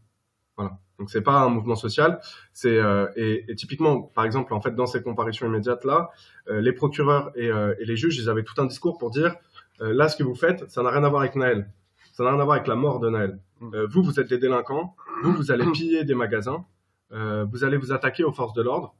Voilà. 0.57 0.77
Donc 0.99 1.09
c'est 1.09 1.21
pas 1.21 1.41
un 1.41 1.49
mouvement 1.49 1.75
social. 1.75 2.19
C'est 2.53 2.77
euh, 2.77 3.07
et, 3.15 3.45
et, 3.47 3.55
typiquement, 3.55 4.01
par 4.01 4.25
exemple, 4.25 4.53
en 4.53 4.61
fait, 4.61 4.75
dans 4.75 4.85
ces 4.85 5.01
comparaisons 5.01 5.47
immédiates 5.47 5.85
là, 5.85 6.09
euh, 6.49 6.61
les 6.61 6.73
procureurs 6.73 7.31
et, 7.35 7.49
euh, 7.49 7.73
et, 7.79 7.85
les 7.85 7.95
juges, 7.95 8.17
ils 8.17 8.29
avaient 8.29 8.43
tout 8.43 8.59
un 8.61 8.65
discours 8.65 8.97
pour 8.97 9.11
dire 9.11 9.35
là, 9.79 10.09
ce 10.09 10.15
que 10.15 10.21
vous 10.21 10.35
faites, 10.35 10.69
ça 10.69 10.83
n'a 10.83 10.91
rien 10.91 11.03
à 11.03 11.09
voir 11.09 11.23
avec 11.23 11.35
Naël. 11.35 11.67
Ça 12.13 12.23
n'a 12.23 12.29
rien 12.29 12.39
à 12.39 12.43
voir 12.43 12.57
avec 12.57 12.67
la 12.67 12.75
mort 12.75 12.99
de 12.99 13.09
Naël. 13.09 13.39
Mm. 13.61 13.85
vous, 13.89 14.03
vous 14.03 14.19
êtes 14.19 14.29
des 14.29 14.37
délinquants. 14.37 14.95
Vous, 15.23 15.33
vous 15.33 15.51
allez 15.51 15.65
piller 15.71 16.03
des 16.03 16.13
magasins. 16.13 16.65
vous 17.09 17.63
allez 17.63 17.77
vous 17.77 17.91
attaquer 17.91 18.23
aux 18.23 18.31
forces 18.31 18.53
de 18.53 18.61
l'ordre. 18.61 18.93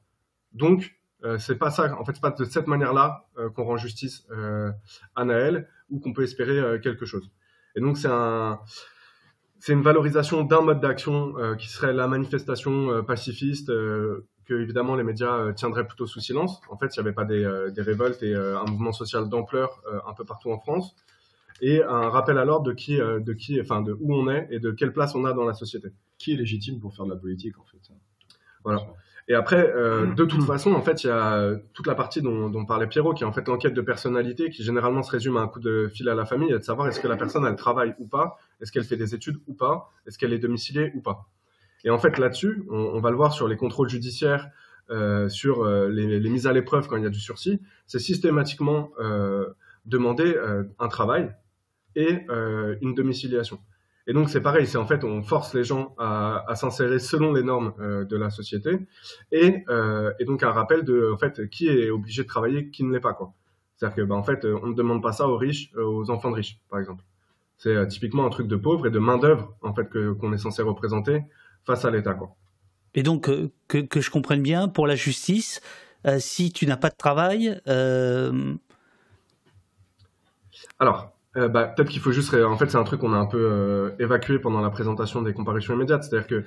Donc 0.53 0.95
c'est 1.37 1.57
pas 1.57 1.71
ça. 1.71 1.95
En 1.99 2.05
fait, 2.05 2.13
c'est 2.13 2.21
pas 2.21 2.31
de 2.31 2.45
cette 2.45 2.67
manière-là 2.67 3.27
qu'on 3.55 3.63
rend 3.63 3.77
justice 3.77 4.27
à 5.15 5.25
Naël 5.25 5.67
ou 5.89 5.99
qu'on 5.99 6.13
peut 6.13 6.23
espérer 6.23 6.79
quelque 6.81 7.05
chose. 7.05 7.31
Et 7.75 7.79
donc 7.79 7.97
c'est 7.97 8.09
un 8.09 8.59
c'est 9.61 9.73
une 9.73 9.83
valorisation 9.83 10.43
d'un 10.43 10.61
mode 10.61 10.79
d'action 10.79 11.37
euh, 11.37 11.55
qui 11.55 11.69
serait 11.69 11.93
la 11.93 12.07
manifestation 12.07 12.89
euh, 12.89 13.03
pacifiste 13.03 13.69
euh, 13.69 14.25
que 14.45 14.55
évidemment 14.55 14.95
les 14.95 15.03
médias 15.03 15.53
tiendraient 15.53 15.85
plutôt 15.85 16.07
sous 16.07 16.19
silence. 16.19 16.59
En 16.67 16.77
fait, 16.77 16.87
il 16.95 16.99
n'y 16.99 17.07
avait 17.07 17.13
pas 17.13 17.25
des, 17.25 17.47
des 17.73 17.81
révoltes 17.83 18.23
et 18.23 18.33
un 18.33 18.65
mouvement 18.65 18.91
social 18.91 19.29
d'ampleur 19.29 19.81
un 20.05 20.13
peu 20.13 20.25
partout 20.25 20.51
en 20.51 20.59
France 20.59 20.95
et 21.61 21.83
un 21.83 22.09
rappel 22.09 22.39
à 22.39 22.43
l'ordre 22.43 22.65
de 22.65 22.73
qui, 22.73 22.97
de 22.97 23.33
qui, 23.33 23.61
enfin 23.61 23.81
de 23.81 23.95
où 24.01 24.15
on 24.15 24.29
est 24.29 24.47
et 24.49 24.59
de 24.59 24.71
quelle 24.71 24.91
place 24.91 25.13
on 25.13 25.25
a 25.25 25.33
dans 25.33 25.45
la 25.45 25.53
société. 25.53 25.89
Qui 26.17 26.33
est 26.33 26.35
légitime 26.35 26.79
pour 26.79 26.93
faire 26.93 27.05
de 27.05 27.11
la 27.11 27.17
politique 27.17 27.57
en 27.59 27.63
fait. 27.63 27.93
Voilà. 28.63 28.81
Et 29.31 29.33
après, 29.33 29.71
euh, 29.73 30.13
de 30.13 30.25
toute 30.25 30.43
façon, 30.43 30.73
en 30.73 30.81
fait, 30.81 31.05
il 31.05 31.07
y 31.07 31.09
a 31.09 31.55
toute 31.73 31.87
la 31.87 31.95
partie 31.95 32.21
dont, 32.21 32.49
dont 32.49 32.65
parlait 32.65 32.85
Pierrot, 32.85 33.13
qui 33.13 33.23
est 33.23 33.25
en 33.25 33.31
fait 33.31 33.47
l'enquête 33.47 33.73
de 33.73 33.79
personnalité, 33.79 34.49
qui 34.49 34.61
généralement 34.61 35.03
se 35.03 35.11
résume 35.11 35.37
à 35.37 35.39
un 35.39 35.47
coup 35.47 35.61
de 35.61 35.87
fil 35.87 36.09
à 36.09 36.15
la 36.15 36.25
famille, 36.25 36.49
et 36.49 36.59
de 36.59 36.59
savoir 36.59 36.89
est-ce 36.89 36.99
que 36.99 37.07
la 37.07 37.15
personne 37.15 37.45
elle 37.45 37.55
travaille 37.55 37.95
ou 37.97 38.05
pas, 38.05 38.37
est-ce 38.59 38.73
qu'elle 38.73 38.83
fait 38.83 38.97
des 38.97 39.15
études 39.15 39.39
ou 39.47 39.53
pas, 39.53 39.89
est-ce 40.05 40.17
qu'elle 40.17 40.33
est 40.33 40.37
domiciliée 40.37 40.91
ou 40.95 41.01
pas? 41.01 41.29
Et 41.85 41.89
en 41.89 41.97
fait, 41.97 42.17
là-dessus, 42.17 42.65
on, 42.69 42.75
on, 42.75 42.99
va 42.99 43.09
le 43.09 43.15
voir 43.15 43.31
sur 43.31 43.47
les 43.47 43.55
contrôles 43.55 43.87
judiciaires, 43.87 44.49
euh, 44.89 45.29
sur 45.29 45.63
euh, 45.63 45.87
les, 45.87 46.19
les, 46.19 46.29
mises 46.29 46.45
à 46.45 46.51
l'épreuve 46.51 46.89
quand 46.89 46.97
il 46.97 47.03
y 47.03 47.07
a 47.07 47.09
du 47.09 47.21
sursis, 47.21 47.61
c'est 47.87 47.99
systématiquement 47.99 48.91
demander 49.85 50.35
un 50.77 50.87
travail 50.89 51.33
et 51.95 52.27
une 52.81 52.93
domiciliation. 52.95 53.59
Et 54.07 54.13
donc 54.13 54.29
c'est 54.29 54.41
pareil, 54.41 54.65
c'est 54.65 54.77
en 54.77 54.87
fait 54.87 55.03
on 55.03 55.21
force 55.21 55.53
les 55.53 55.63
gens 55.63 55.93
à, 55.97 56.43
à 56.47 56.55
s'insérer 56.55 56.99
selon 56.99 57.33
les 57.33 57.43
normes 57.43 57.73
euh, 57.79 58.03
de 58.03 58.17
la 58.17 58.29
société 58.29 58.79
et, 59.31 59.63
euh, 59.69 60.11
et, 60.19 60.25
donc 60.25 60.43
un 60.43 60.51
rappel 60.51 60.83
de 60.83 61.11
en 61.13 61.17
fait 61.17 61.47
qui 61.49 61.67
est 61.67 61.89
obligé 61.91 62.23
de 62.23 62.27
travailler, 62.27 62.69
qui 62.71 62.83
ne 62.83 62.91
l'est 62.91 62.99
pas 62.99 63.13
quoi. 63.13 63.33
C'est-à-dire 63.75 63.95
que 63.95 64.01
bah, 64.01 64.15
en 64.15 64.23
fait 64.23 64.43
on 64.45 64.67
ne 64.67 64.73
demande 64.73 65.03
pas 65.03 65.11
ça 65.11 65.27
aux 65.27 65.37
riches, 65.37 65.71
euh, 65.75 65.83
aux 65.83 66.09
enfants 66.09 66.31
de 66.31 66.35
riches 66.35 66.59
par 66.69 66.79
exemple. 66.79 67.03
C'est 67.57 67.75
euh, 67.75 67.85
typiquement 67.85 68.25
un 68.25 68.29
truc 68.29 68.47
de 68.47 68.55
pauvre 68.55 68.87
et 68.87 68.91
de 68.91 68.99
main 68.99 69.17
d'œuvre 69.17 69.55
en 69.61 69.73
fait 69.73 69.87
que 69.87 70.13
qu'on 70.13 70.33
est 70.33 70.39
censé 70.39 70.63
représenter 70.63 71.23
face 71.63 71.85
à 71.85 71.91
l'État 71.91 72.15
quoi. 72.15 72.35
Et 72.95 73.03
donc 73.03 73.29
que, 73.67 73.77
que 73.77 74.01
je 74.01 74.09
comprenne 74.09 74.41
bien 74.41 74.67
pour 74.67 74.87
la 74.87 74.95
justice, 74.95 75.61
si 76.17 76.51
tu 76.51 76.65
n'as 76.65 76.77
pas 76.77 76.89
de 76.89 76.97
travail. 76.97 77.61
Alors, 80.79 81.13
euh, 81.37 81.47
bah, 81.47 81.65
peut-être 81.65 81.89
qu'il 81.89 82.01
faut 82.01 82.11
juste. 82.11 82.33
En 82.33 82.57
fait, 82.57 82.69
c'est 82.69 82.77
un 82.77 82.83
truc 82.83 83.01
qu'on 83.01 83.13
a 83.13 83.17
un 83.17 83.25
peu 83.25 83.39
euh, 83.39 83.91
évacué 83.99 84.39
pendant 84.39 84.61
la 84.61 84.69
présentation 84.69 85.21
des 85.21 85.33
comparaisons 85.33 85.73
immédiates. 85.73 86.03
C'est-à-dire 86.03 86.27
que 86.27 86.43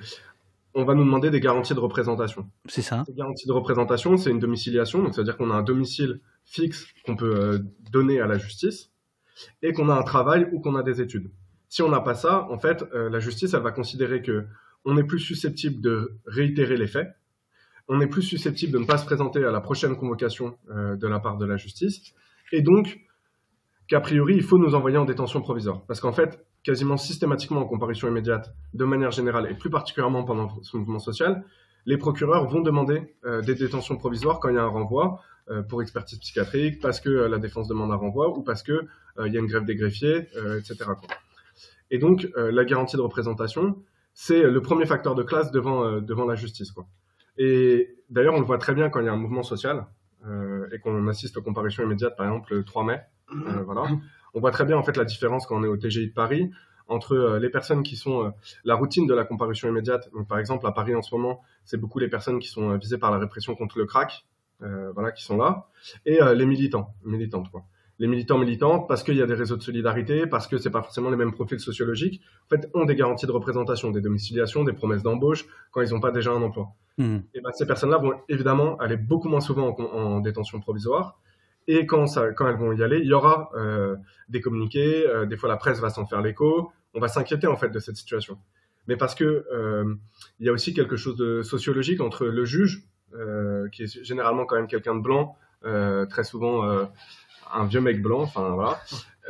on 0.75 0.83
va 0.83 0.93
nous 0.93 1.05
demander 1.05 1.29
des 1.29 1.39
garanties 1.39 1.73
de 1.73 1.79
représentation. 1.79 2.49
C'est 2.67 2.81
ça. 2.81 3.03
Ces 3.07 3.13
garanties 3.13 3.47
de 3.47 3.53
représentation, 3.53 4.17
c'est 4.17 4.29
une 4.29 4.39
domiciliation. 4.39 5.01
Donc, 5.01 5.15
c'est-à-dire 5.15 5.37
qu'on 5.37 5.49
a 5.49 5.55
un 5.55 5.63
domicile 5.63 6.19
fixe 6.43 6.87
qu'on 7.05 7.15
peut 7.15 7.35
euh, 7.35 7.59
donner 7.91 8.19
à 8.19 8.27
la 8.27 8.37
justice 8.37 8.91
et 9.61 9.73
qu'on 9.73 9.89
a 9.89 9.95
un 9.95 10.03
travail 10.03 10.47
ou 10.51 10.59
qu'on 10.59 10.75
a 10.75 10.83
des 10.83 11.01
études. 11.01 11.31
Si 11.69 11.81
on 11.81 11.89
n'a 11.89 12.01
pas 12.01 12.13
ça, 12.13 12.47
en 12.51 12.59
fait, 12.59 12.85
la 12.93 13.19
justice, 13.19 13.53
elle 13.53 13.61
va 13.61 13.71
considérer 13.71 14.21
que 14.21 14.45
on 14.85 14.97
est 14.97 15.03
plus 15.03 15.19
susceptible 15.19 15.81
de 15.81 16.19
réitérer 16.25 16.77
les 16.77 16.87
faits. 16.87 17.09
On 17.89 17.99
est 17.99 18.07
plus 18.07 18.21
susceptible 18.21 18.71
de 18.71 18.77
ne 18.77 18.85
pas 18.85 18.97
se 18.97 19.05
présenter 19.05 19.43
à 19.43 19.51
la 19.51 19.59
prochaine 19.59 19.97
convocation 19.97 20.57
de 20.69 21.07
la 21.07 21.19
part 21.19 21.37
de 21.37 21.45
la 21.45 21.57
justice. 21.57 22.13
Et 22.53 22.61
donc, 22.61 23.04
qu'a 23.87 23.99
priori, 23.99 24.35
il 24.35 24.43
faut 24.43 24.57
nous 24.57 24.75
envoyer 24.75 24.97
en 24.97 25.05
détention 25.05 25.41
provisoire. 25.41 25.81
Parce 25.87 25.99
qu'en 25.99 26.11
fait, 26.11 26.45
quasiment 26.63 26.97
systématiquement 26.97 27.61
en 27.61 27.65
comparution 27.65 28.07
immédiate, 28.07 28.53
de 28.73 28.85
manière 28.85 29.11
générale, 29.11 29.47
et 29.51 29.53
plus 29.53 29.69
particulièrement 29.69 30.23
pendant 30.23 30.49
ce 30.63 30.77
mouvement 30.77 30.99
social, 30.99 31.43
les 31.85 31.97
procureurs 31.97 32.47
vont 32.47 32.61
demander 32.61 33.15
euh, 33.25 33.41
des 33.41 33.53
détentions 33.55 33.97
provisoires 33.97 34.39
quand 34.39 34.49
il 34.49 34.55
y 34.55 34.57
a 34.57 34.63
un 34.63 34.67
renvoi 34.67 35.21
euh, 35.49 35.61
pour 35.61 35.83
expertise 35.83 36.17
psychiatrique, 36.19 36.81
parce 36.81 36.99
que 36.99 37.09
euh, 37.09 37.27
la 37.29 37.37
défense 37.37 37.67
demande 37.67 37.91
un 37.91 37.95
renvoi, 37.95 38.35
ou 38.35 38.41
parce 38.41 38.63
qu'il 38.63 38.87
il 39.23 39.33
y 39.33 39.37
a 39.37 39.39
une 39.39 39.45
grève 39.45 39.63
des 39.63 39.75
greffiers, 39.75 40.27
etc. 40.57 40.75
Et 41.89 41.99
donc, 41.99 42.27
la 42.35 42.65
garantie 42.65 42.97
de 42.97 43.01
représentation, 43.01 43.77
c'est 44.13 44.43
le 44.43 44.61
premier 44.61 44.85
facteur 44.85 45.15
de 45.15 45.23
classe 45.23 45.51
devant, 45.51 46.01
devant 46.01 46.25
la 46.25 46.35
justice. 46.35 46.73
Et 47.37 47.95
d'ailleurs, 48.09 48.33
on 48.33 48.41
le 48.41 48.45
voit 48.45 48.57
très 48.57 48.73
bien 48.73 48.89
quand 48.89 48.99
il 48.99 49.05
y 49.05 49.07
a 49.07 49.13
un 49.13 49.17
mouvement 49.17 49.43
social, 49.43 49.87
et 50.71 50.79
qu'on 50.79 51.07
assiste 51.07 51.37
aux 51.37 51.41
comparutions 51.41 51.83
immédiates, 51.83 52.15
par 52.15 52.25
exemple, 52.25 52.55
le 52.55 52.63
3 52.63 52.83
mai, 52.83 53.01
euh, 53.31 53.63
voilà. 53.63 53.87
On 54.33 54.39
voit 54.39 54.51
très 54.51 54.65
bien 54.65 54.77
en 54.77 54.83
fait 54.83 54.97
la 54.97 55.05
différence 55.05 55.45
quand 55.45 55.57
on 55.57 55.63
est 55.63 55.67
au 55.67 55.77
TGI 55.77 56.07
de 56.07 56.13
Paris 56.13 56.51
entre 56.87 57.13
euh, 57.15 57.39
les 57.39 57.49
personnes 57.49 57.83
qui 57.83 57.95
sont 57.95 58.25
euh, 58.25 58.29
la 58.63 58.75
routine 58.75 59.07
de 59.07 59.13
la 59.13 59.23
comparution 59.23 59.67
immédiate. 59.67 60.09
Donc, 60.13 60.27
par 60.27 60.39
exemple, 60.39 60.67
à 60.67 60.71
Paris 60.71 60.95
en 60.95 61.01
ce 61.01 61.15
moment, 61.15 61.41
c'est 61.63 61.77
beaucoup 61.77 61.99
les 61.99 62.09
personnes 62.09 62.39
qui 62.39 62.47
sont 62.47 62.77
visées 62.77 62.97
par 62.97 63.11
la 63.11 63.17
répression 63.17 63.55
contre 63.55 63.77
le 63.77 63.85
crack, 63.85 64.25
voilà, 64.59 65.11
qui 65.11 65.23
sont 65.23 65.37
là, 65.37 65.67
et 66.05 66.19
les 66.33 66.45
militants, 66.45 66.95
militantes 67.03 67.51
quoi 67.51 67.65
les 67.99 68.07
militants 68.07 68.37
militants 68.37 68.79
parce 68.79 69.03
qu'il 69.03 69.15
y 69.15 69.21
a 69.21 69.25
des 69.25 69.33
réseaux 69.33 69.57
de 69.57 69.61
solidarité, 69.61 70.27
parce 70.27 70.47
que 70.47 70.57
c'est 70.57 70.69
pas 70.69 70.81
forcément 70.81 71.09
les 71.09 71.17
mêmes 71.17 71.31
profils 71.31 71.59
sociologiques, 71.59 72.21
en 72.45 72.49
fait, 72.49 72.69
ont 72.73 72.85
des 72.85 72.95
garanties 72.95 73.25
de 73.25 73.31
représentation, 73.31 73.91
des 73.91 74.01
domiciliations, 74.01 74.63
des 74.63 74.73
promesses 74.73 75.03
d'embauche 75.03 75.45
quand 75.71 75.81
ils 75.81 75.91
n'ont 75.91 76.01
pas 76.01 76.11
déjà 76.11 76.31
un 76.31 76.41
emploi. 76.41 76.67
Hmm. 76.97 77.19
Et 77.33 77.41
ben, 77.41 77.51
ces 77.53 77.65
personnes-là 77.65 77.97
vont 77.97 78.13
évidemment 78.29 78.77
aller 78.77 78.97
beaucoup 78.97 79.29
moins 79.29 79.41
souvent 79.41 79.75
en, 79.77 79.83
en 79.83 80.19
détention 80.19 80.59
provisoire 80.59 81.19
et 81.67 81.85
quand, 81.85 82.07
ça, 82.07 82.31
quand 82.31 82.47
elles 82.47 82.57
vont 82.57 82.73
y 82.73 82.83
aller, 82.83 82.99
il 82.99 83.07
y 83.07 83.13
aura 83.13 83.49
euh, 83.55 83.95
des 84.29 84.41
communiqués, 84.41 85.07
euh, 85.07 85.25
des 85.25 85.37
fois 85.37 85.49
la 85.49 85.57
presse 85.57 85.79
va 85.79 85.89
s'en 85.89 86.05
faire 86.05 86.21
l'écho, 86.21 86.71
on 86.93 86.99
va 86.99 87.07
s'inquiéter 87.07 87.47
en 87.47 87.55
fait 87.55 87.69
de 87.69 87.79
cette 87.79 87.95
situation. 87.95 88.37
Mais 88.87 88.97
parce 88.97 89.15
que 89.15 89.45
euh, 89.51 89.95
il 90.39 90.45
y 90.45 90.49
a 90.49 90.51
aussi 90.51 90.73
quelque 90.73 90.95
chose 90.95 91.17
de 91.17 91.41
sociologique 91.41 92.01
entre 92.01 92.27
le 92.27 92.45
juge, 92.45 92.83
euh, 93.15 93.67
qui 93.69 93.83
est 93.83 94.03
généralement 94.03 94.45
quand 94.45 94.55
même 94.55 94.67
quelqu'un 94.67 94.95
de 94.95 95.01
blanc, 95.01 95.37
très 96.11 96.23
souvent 96.23 96.61
un 97.53 97.65
vieux 97.65 97.81
mec 97.81 98.01
blanc, 98.01 98.21
enfin 98.21 98.49
voilà. 98.49 98.79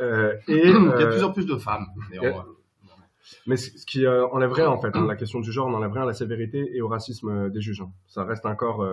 et, 0.48 0.68
il 0.68 0.70
y 0.70 0.72
a 0.72 1.06
de 1.06 1.06
plus 1.06 1.24
en 1.24 1.32
plus 1.32 1.46
de 1.46 1.56
femmes. 1.56 1.86
Mais 3.46 3.56
ce 3.56 3.86
qui 3.86 4.06
enlèverait 4.06 4.66
en 4.66 4.78
fait 4.78 4.94
hein, 4.94 5.06
la 5.06 5.16
question 5.16 5.40
du 5.40 5.50
genre, 5.50 5.66
on 5.66 5.74
enlèverait 5.74 6.00
à 6.00 6.04
la 6.04 6.14
sévérité 6.14 6.76
et 6.76 6.80
au 6.80 6.88
racisme 6.88 7.50
des 7.50 7.60
juges. 7.60 7.80
Hein. 7.80 7.90
Ça 8.06 8.24
reste 8.24 8.46
encore 8.46 8.86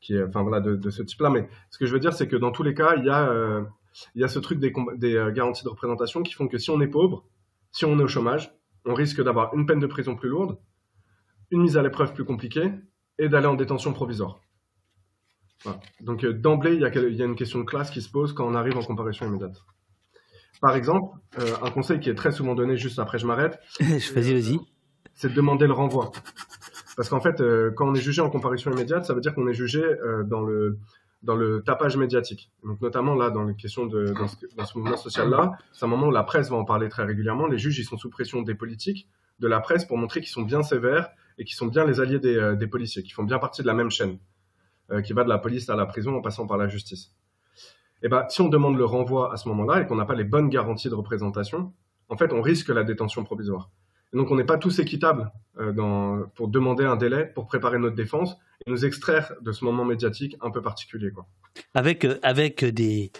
qui 0.00 0.14
est, 0.14 0.22
enfin 0.22 0.42
voilà, 0.42 0.60
de, 0.60 0.76
de 0.76 0.90
ce 0.90 1.02
type-là. 1.02 1.30
Mais 1.30 1.48
ce 1.70 1.78
que 1.78 1.86
je 1.86 1.92
veux 1.92 2.00
dire, 2.00 2.12
c'est 2.12 2.28
que 2.28 2.36
dans 2.36 2.52
tous 2.52 2.62
les 2.62 2.74
cas, 2.74 2.94
il 2.96 3.04
y 3.04 3.10
a, 3.10 3.28
euh, 3.28 3.62
il 4.14 4.20
y 4.20 4.24
a 4.24 4.28
ce 4.28 4.38
truc 4.38 4.58
des, 4.58 4.72
des 4.96 5.16
euh, 5.16 5.32
garanties 5.32 5.64
de 5.64 5.68
représentation 5.68 6.22
qui 6.22 6.34
font 6.34 6.48
que 6.48 6.58
si 6.58 6.70
on 6.70 6.80
est 6.80 6.88
pauvre, 6.88 7.24
si 7.72 7.84
on 7.84 7.98
est 7.98 8.02
au 8.02 8.08
chômage, 8.08 8.54
on 8.84 8.94
risque 8.94 9.22
d'avoir 9.22 9.54
une 9.54 9.66
peine 9.66 9.80
de 9.80 9.86
prison 9.86 10.14
plus 10.14 10.28
lourde, 10.28 10.58
une 11.50 11.62
mise 11.62 11.76
à 11.76 11.82
l'épreuve 11.82 12.12
plus 12.12 12.24
compliquée 12.24 12.70
et 13.18 13.28
d'aller 13.28 13.46
en 13.46 13.54
détention 13.54 13.92
provisoire. 13.92 14.40
Voilà. 15.64 15.80
Donc 16.00 16.24
euh, 16.24 16.32
d'emblée, 16.32 16.74
il 16.74 16.80
y, 16.80 16.84
a, 16.84 16.94
il 16.94 17.14
y, 17.14 17.22
a 17.22 17.24
une 17.24 17.36
question 17.36 17.58
de 17.58 17.64
classe 17.64 17.90
qui 17.90 18.02
se 18.02 18.10
pose 18.10 18.32
quand 18.32 18.46
on 18.46 18.54
arrive 18.54 18.76
en 18.76 18.82
comparaison 18.82 19.26
immédiate. 19.26 19.56
Par 20.60 20.76
exemple, 20.76 21.18
euh, 21.38 21.54
un 21.62 21.70
conseil 21.70 22.00
qui 22.00 22.10
est 22.10 22.14
très 22.14 22.32
souvent 22.32 22.54
donné 22.54 22.76
juste 22.76 22.98
après 22.98 23.18
je 23.18 23.26
m'arrête. 23.26 23.58
vas-y. 23.80 24.58
C'est 25.14 25.28
de 25.28 25.34
demander 25.34 25.66
le 25.66 25.72
renvoi. 25.72 26.10
Parce 26.96 27.08
qu'en 27.08 27.20
fait, 27.20 27.40
euh, 27.40 27.70
quand 27.76 27.88
on 27.88 27.94
est 27.94 28.00
jugé 28.00 28.22
en 28.22 28.30
comparution 28.30 28.70
immédiate, 28.70 29.04
ça 29.04 29.14
veut 29.14 29.20
dire 29.20 29.34
qu'on 29.34 29.48
est 29.48 29.54
jugé 29.54 29.82
euh, 29.82 30.22
dans 30.24 30.40
le 30.40 30.78
dans 31.22 31.36
le 31.36 31.62
tapage 31.62 31.96
médiatique. 31.96 32.50
Donc 32.62 32.80
notamment 32.82 33.14
là, 33.14 33.30
dans 33.30 33.44
les 33.44 33.54
questions 33.54 33.86
de 33.86 34.12
dans 34.12 34.28
ce, 34.28 34.36
dans 34.56 34.66
ce 34.66 34.78
mouvement 34.78 34.96
social-là, 34.96 35.52
c'est 35.72 35.84
un 35.86 35.88
moment 35.88 36.08
où 36.08 36.10
la 36.10 36.22
presse 36.22 36.50
va 36.50 36.56
en 36.56 36.64
parler 36.64 36.88
très 36.88 37.04
régulièrement. 37.04 37.46
Les 37.46 37.58
juges, 37.58 37.78
ils 37.78 37.84
sont 37.84 37.96
sous 37.96 38.10
pression 38.10 38.42
des 38.42 38.54
politiques, 38.54 39.08
de 39.38 39.48
la 39.48 39.60
presse, 39.60 39.86
pour 39.86 39.96
montrer 39.96 40.20
qu'ils 40.20 40.30
sont 40.30 40.42
bien 40.42 40.62
sévères 40.62 41.08
et 41.38 41.44
qu'ils 41.44 41.56
sont 41.56 41.66
bien 41.66 41.84
les 41.84 42.00
alliés 42.00 42.18
des, 42.18 42.36
euh, 42.36 42.56
des 42.56 42.66
policiers, 42.66 43.02
qui 43.02 43.10
font 43.10 43.24
bien 43.24 43.38
partie 43.38 43.62
de 43.62 43.66
la 43.66 43.74
même 43.74 43.90
chaîne, 43.90 44.12
euh, 44.12 44.16
qui 45.04 45.12
va 45.12 45.24
de 45.24 45.28
la 45.28 45.38
police 45.38 45.68
à 45.70 45.76
la 45.76 45.86
prison 45.86 46.16
en 46.16 46.20
passant 46.20 46.46
par 46.46 46.58
la 46.58 46.68
justice. 46.68 47.12
Et 48.02 48.08
ben, 48.08 48.26
si 48.28 48.42
on 48.42 48.48
demande 48.48 48.76
le 48.76 48.84
renvoi 48.84 49.32
à 49.32 49.36
ce 49.36 49.48
moment-là 49.48 49.80
et 49.80 49.86
qu'on 49.86 49.96
n'a 49.96 50.04
pas 50.04 50.14
les 50.14 50.24
bonnes 50.24 50.50
garanties 50.50 50.90
de 50.90 50.94
représentation, 50.94 51.72
en 52.10 52.16
fait, 52.16 52.32
on 52.32 52.42
risque 52.42 52.68
la 52.68 52.84
détention 52.84 53.24
provisoire 53.24 53.70
donc 54.14 54.30
on 54.30 54.36
n'est 54.36 54.44
pas 54.44 54.58
tous 54.58 54.78
équitables 54.78 55.30
euh, 55.58 56.24
pour 56.34 56.48
demander 56.48 56.84
un 56.84 56.96
délai 56.96 57.26
pour 57.26 57.46
préparer 57.46 57.78
notre 57.78 57.96
défense 57.96 58.36
et 58.64 58.70
nous 58.70 58.84
extraire 58.84 59.32
de 59.40 59.52
ce 59.52 59.64
moment 59.64 59.84
médiatique 59.84 60.36
un 60.40 60.50
peu 60.50 60.62
particulier. 60.62 61.10
Avec, 61.74 62.04
euh, 62.04 62.18
avec 62.22 62.64
des, 62.64 63.10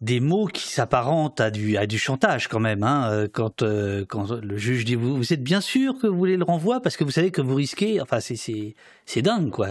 des 0.00 0.20
mots 0.20 0.46
qui 0.46 0.68
s'apparentent 0.68 1.40
à 1.40 1.50
du, 1.50 1.76
à 1.76 1.86
du 1.86 1.98
chantage 1.98 2.48
quand 2.48 2.60
même. 2.60 2.82
Hein, 2.82 3.10
euh, 3.10 3.28
quand, 3.32 3.62
quand 4.08 4.32
le 4.32 4.56
juge 4.56 4.84
dit 4.84 4.96
vous, 4.96 5.16
vous 5.16 5.32
êtes 5.32 5.42
bien 5.42 5.60
sûr 5.60 5.94
que 6.00 6.06
vous 6.06 6.18
voulez 6.18 6.36
le 6.36 6.44
renvoi 6.44 6.80
parce 6.80 6.96
que 6.96 7.04
vous 7.04 7.12
savez 7.12 7.30
que 7.30 7.40
vous 7.40 7.54
risquez. 7.54 8.00
Enfin, 8.00 8.18
c'est 8.20 9.22
dingue 9.22 9.50
quoi. 9.50 9.68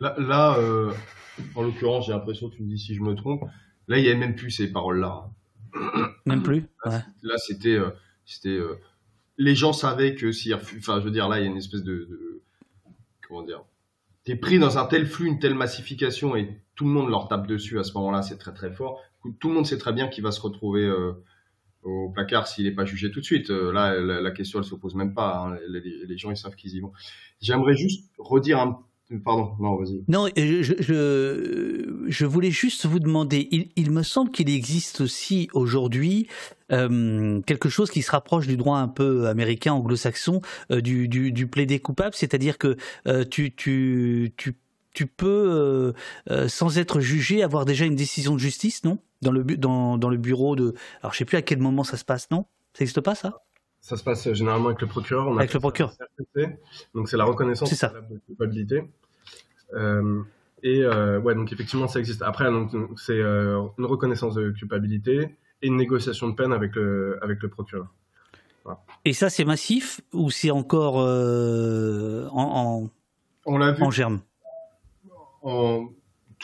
Là, 0.00 0.14
là 0.18 0.58
en 1.54 1.62
l'occurrence, 1.62 2.06
j'ai 2.06 2.12
l'impression 2.12 2.48
tu 2.48 2.62
me 2.62 2.68
dis 2.68 2.78
si 2.78 2.94
je 2.94 3.02
me 3.02 3.14
trompe. 3.14 3.42
Là, 3.88 3.98
il 3.98 4.02
n'y 4.02 4.08
avait 4.08 4.18
même 4.18 4.34
plus 4.34 4.50
ces 4.50 4.72
paroles-là. 4.72 5.30
Même 6.26 6.42
plus 6.42 6.64
Là, 6.84 7.36
c'était 7.38 7.78
c'était 8.24 8.48
euh, 8.48 8.78
les 9.36 9.54
gens 9.54 9.72
savaient 9.72 10.14
que 10.14 10.32
si, 10.32 10.54
enfin, 10.54 11.00
je 11.00 11.04
veux 11.04 11.10
dire, 11.10 11.28
là, 11.28 11.38
il 11.38 11.44
y 11.44 11.46
a 11.46 11.50
une 11.50 11.56
espèce 11.56 11.82
de, 11.82 11.92
de 11.92 12.42
comment 13.26 13.42
dire, 13.42 13.64
t'es 14.24 14.36
pris 14.36 14.58
dans 14.58 14.78
un 14.78 14.86
tel 14.86 15.06
flux, 15.06 15.26
une 15.26 15.38
telle 15.38 15.54
massification, 15.54 16.36
et 16.36 16.60
tout 16.74 16.84
le 16.84 16.90
monde 16.90 17.10
leur 17.10 17.28
tape 17.28 17.46
dessus 17.46 17.78
à 17.78 17.84
ce 17.84 17.92
moment-là, 17.94 18.22
c'est 18.22 18.38
très 18.38 18.54
très 18.54 18.72
fort. 18.72 19.00
Tout 19.40 19.48
le 19.48 19.54
monde 19.54 19.66
sait 19.66 19.78
très 19.78 19.92
bien 19.92 20.08
qu'il 20.08 20.22
va 20.22 20.30
se 20.30 20.40
retrouver 20.40 20.84
euh, 20.84 21.12
au 21.82 22.10
placard 22.10 22.46
s'il 22.46 22.64
n'est 22.64 22.74
pas 22.74 22.84
jugé 22.84 23.10
tout 23.10 23.20
de 23.20 23.24
suite. 23.24 23.50
Euh, 23.50 23.72
là, 23.72 23.98
la, 23.98 24.30
question, 24.30 24.58
elle 24.58 24.64
se 24.64 24.74
pose 24.74 24.94
même 24.94 25.14
pas. 25.14 25.36
Hein. 25.36 25.58
Les, 25.68 25.80
les, 25.80 26.18
gens, 26.18 26.30
ils 26.30 26.36
savent 26.36 26.56
qu'ils 26.56 26.74
y 26.74 26.80
vont. 26.80 26.92
J'aimerais 27.40 27.74
juste 27.74 28.10
redire 28.18 28.60
un 28.60 28.82
Pardon, 29.22 29.54
non, 29.60 29.76
vas-y. 29.76 30.02
Non, 30.08 30.28
je, 30.34 31.84
je, 32.08 32.26
voulais 32.26 32.50
juste 32.50 32.86
vous 32.86 33.00
demander, 33.00 33.48
il, 33.50 33.70
il 33.76 33.90
me 33.90 34.02
semble 34.02 34.30
qu'il 34.30 34.48
existe 34.48 35.02
aussi 35.02 35.48
aujourd'hui 35.52 36.26
euh, 36.72 37.40
quelque 37.42 37.68
chose 37.68 37.90
qui 37.90 38.00
se 38.00 38.10
rapproche 38.10 38.46
du 38.46 38.56
droit 38.56 38.78
un 38.78 38.88
peu 38.88 39.26
américain, 39.26 39.74
anglo-saxon, 39.74 40.40
euh, 40.70 40.80
du, 40.80 41.08
du, 41.08 41.46
plaider 41.46 41.80
coupable, 41.80 42.14
c'est-à-dire 42.14 42.56
que 42.56 42.76
euh, 43.06 43.24
tu, 43.24 43.54
tu, 43.54 44.32
tu, 44.38 44.56
tu 44.94 45.06
peux, 45.06 45.92
sans 46.48 46.78
être 46.78 47.00
jugé, 47.00 47.42
avoir 47.42 47.66
déjà 47.66 47.84
une 47.84 47.96
décision 47.96 48.34
de 48.34 48.40
justice, 48.40 48.84
non? 48.84 48.98
Dans 49.20 49.32
le, 49.32 49.44
dans, 49.44 49.98
dans 49.98 50.08
le 50.08 50.16
bureau 50.16 50.56
de... 50.56 50.74
Alors 51.02 51.12
je 51.12 51.18
sais 51.18 51.24
plus 51.24 51.36
à 51.36 51.42
quel 51.42 51.58
moment 51.58 51.84
ça 51.84 51.96
se 51.96 52.04
passe, 52.04 52.30
non? 52.30 52.46
Ça 52.72 52.80
n'existe 52.80 53.00
pas 53.00 53.14
ça? 53.14 53.43
Ça 53.84 53.98
se 53.98 54.02
passe 54.02 54.32
généralement 54.32 54.68
avec 54.68 54.80
le 54.80 54.86
procureur. 54.86 55.28
avec 55.38 55.52
le 55.52 55.60
procureur. 55.60 55.92
Donc 56.94 57.10
c'est 57.10 57.18
la 57.18 57.26
reconnaissance 57.26 57.70
de 57.70 58.18
culpabilité. 58.26 58.82
Euh, 59.74 60.22
et 60.62 60.80
euh, 60.82 61.20
ouais, 61.20 61.34
donc 61.34 61.52
effectivement 61.52 61.86
ça 61.86 61.98
existe. 61.98 62.22
Après, 62.22 62.50
donc 62.50 62.70
c'est 62.96 63.20
euh, 63.20 63.60
une 63.76 63.84
reconnaissance 63.84 64.36
de 64.36 64.50
culpabilité 64.52 65.36
et 65.60 65.66
une 65.66 65.76
négociation 65.76 66.28
de 66.28 66.34
peine 66.34 66.54
avec 66.54 66.74
le 66.76 67.18
avec 67.22 67.42
le 67.42 67.50
procureur. 67.50 67.88
Et 69.04 69.12
ça 69.12 69.28
c'est 69.28 69.44
massif 69.44 70.00
ou 70.14 70.30
c'est 70.30 70.50
encore 70.50 70.96
en, 70.96 72.30
en, 72.32 72.90
On 73.44 73.58
l'a 73.58 73.72
vu. 73.72 73.82
en 73.82 73.90
germe? 73.90 74.20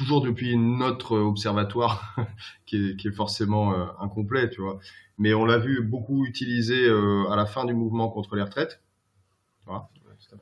Toujours 0.00 0.22
depuis 0.22 0.56
notre 0.56 1.18
observatoire 1.18 2.16
qui, 2.66 2.76
est, 2.76 2.96
qui, 2.96 3.08
est, 3.08 3.12
forcément 3.12 3.74
incomplet, 4.00 4.50
tu 4.50 4.60
vois 4.60 4.78
mais 5.20 5.34
on 5.34 5.44
l'a 5.44 5.58
vu 5.58 5.82
beaucoup 5.82 6.24
utilisé 6.24 6.86
euh, 6.86 7.28
à 7.30 7.36
la 7.36 7.44
fin 7.44 7.66
du 7.66 7.74
mouvement 7.74 8.08
contre 8.08 8.34
les 8.36 8.42
retraites. 8.42 8.82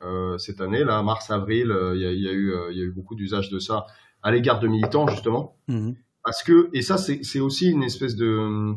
Euh, 0.03 0.37
cette 0.37 0.61
année, 0.61 0.83
là, 0.83 1.03
mars-avril, 1.03 1.69
euh, 1.71 1.95
il 1.95 2.01
y, 2.01 2.29
a 2.29 2.31
eu 2.31 2.91
beaucoup 2.91 3.15
d'usage 3.15 3.49
de 3.49 3.59
ça 3.59 3.85
à 4.23 4.31
l'égard 4.31 4.59
de 4.59 4.67
militants, 4.67 5.07
justement. 5.07 5.57
Mhm. 5.67 5.95
Parce 6.23 6.43
que, 6.43 6.69
et 6.73 6.81
ça, 6.81 6.97
c'est 6.97 7.39
aussi 7.39 7.69
une 7.69 7.83
espèce 7.83 8.15
de. 8.15 8.73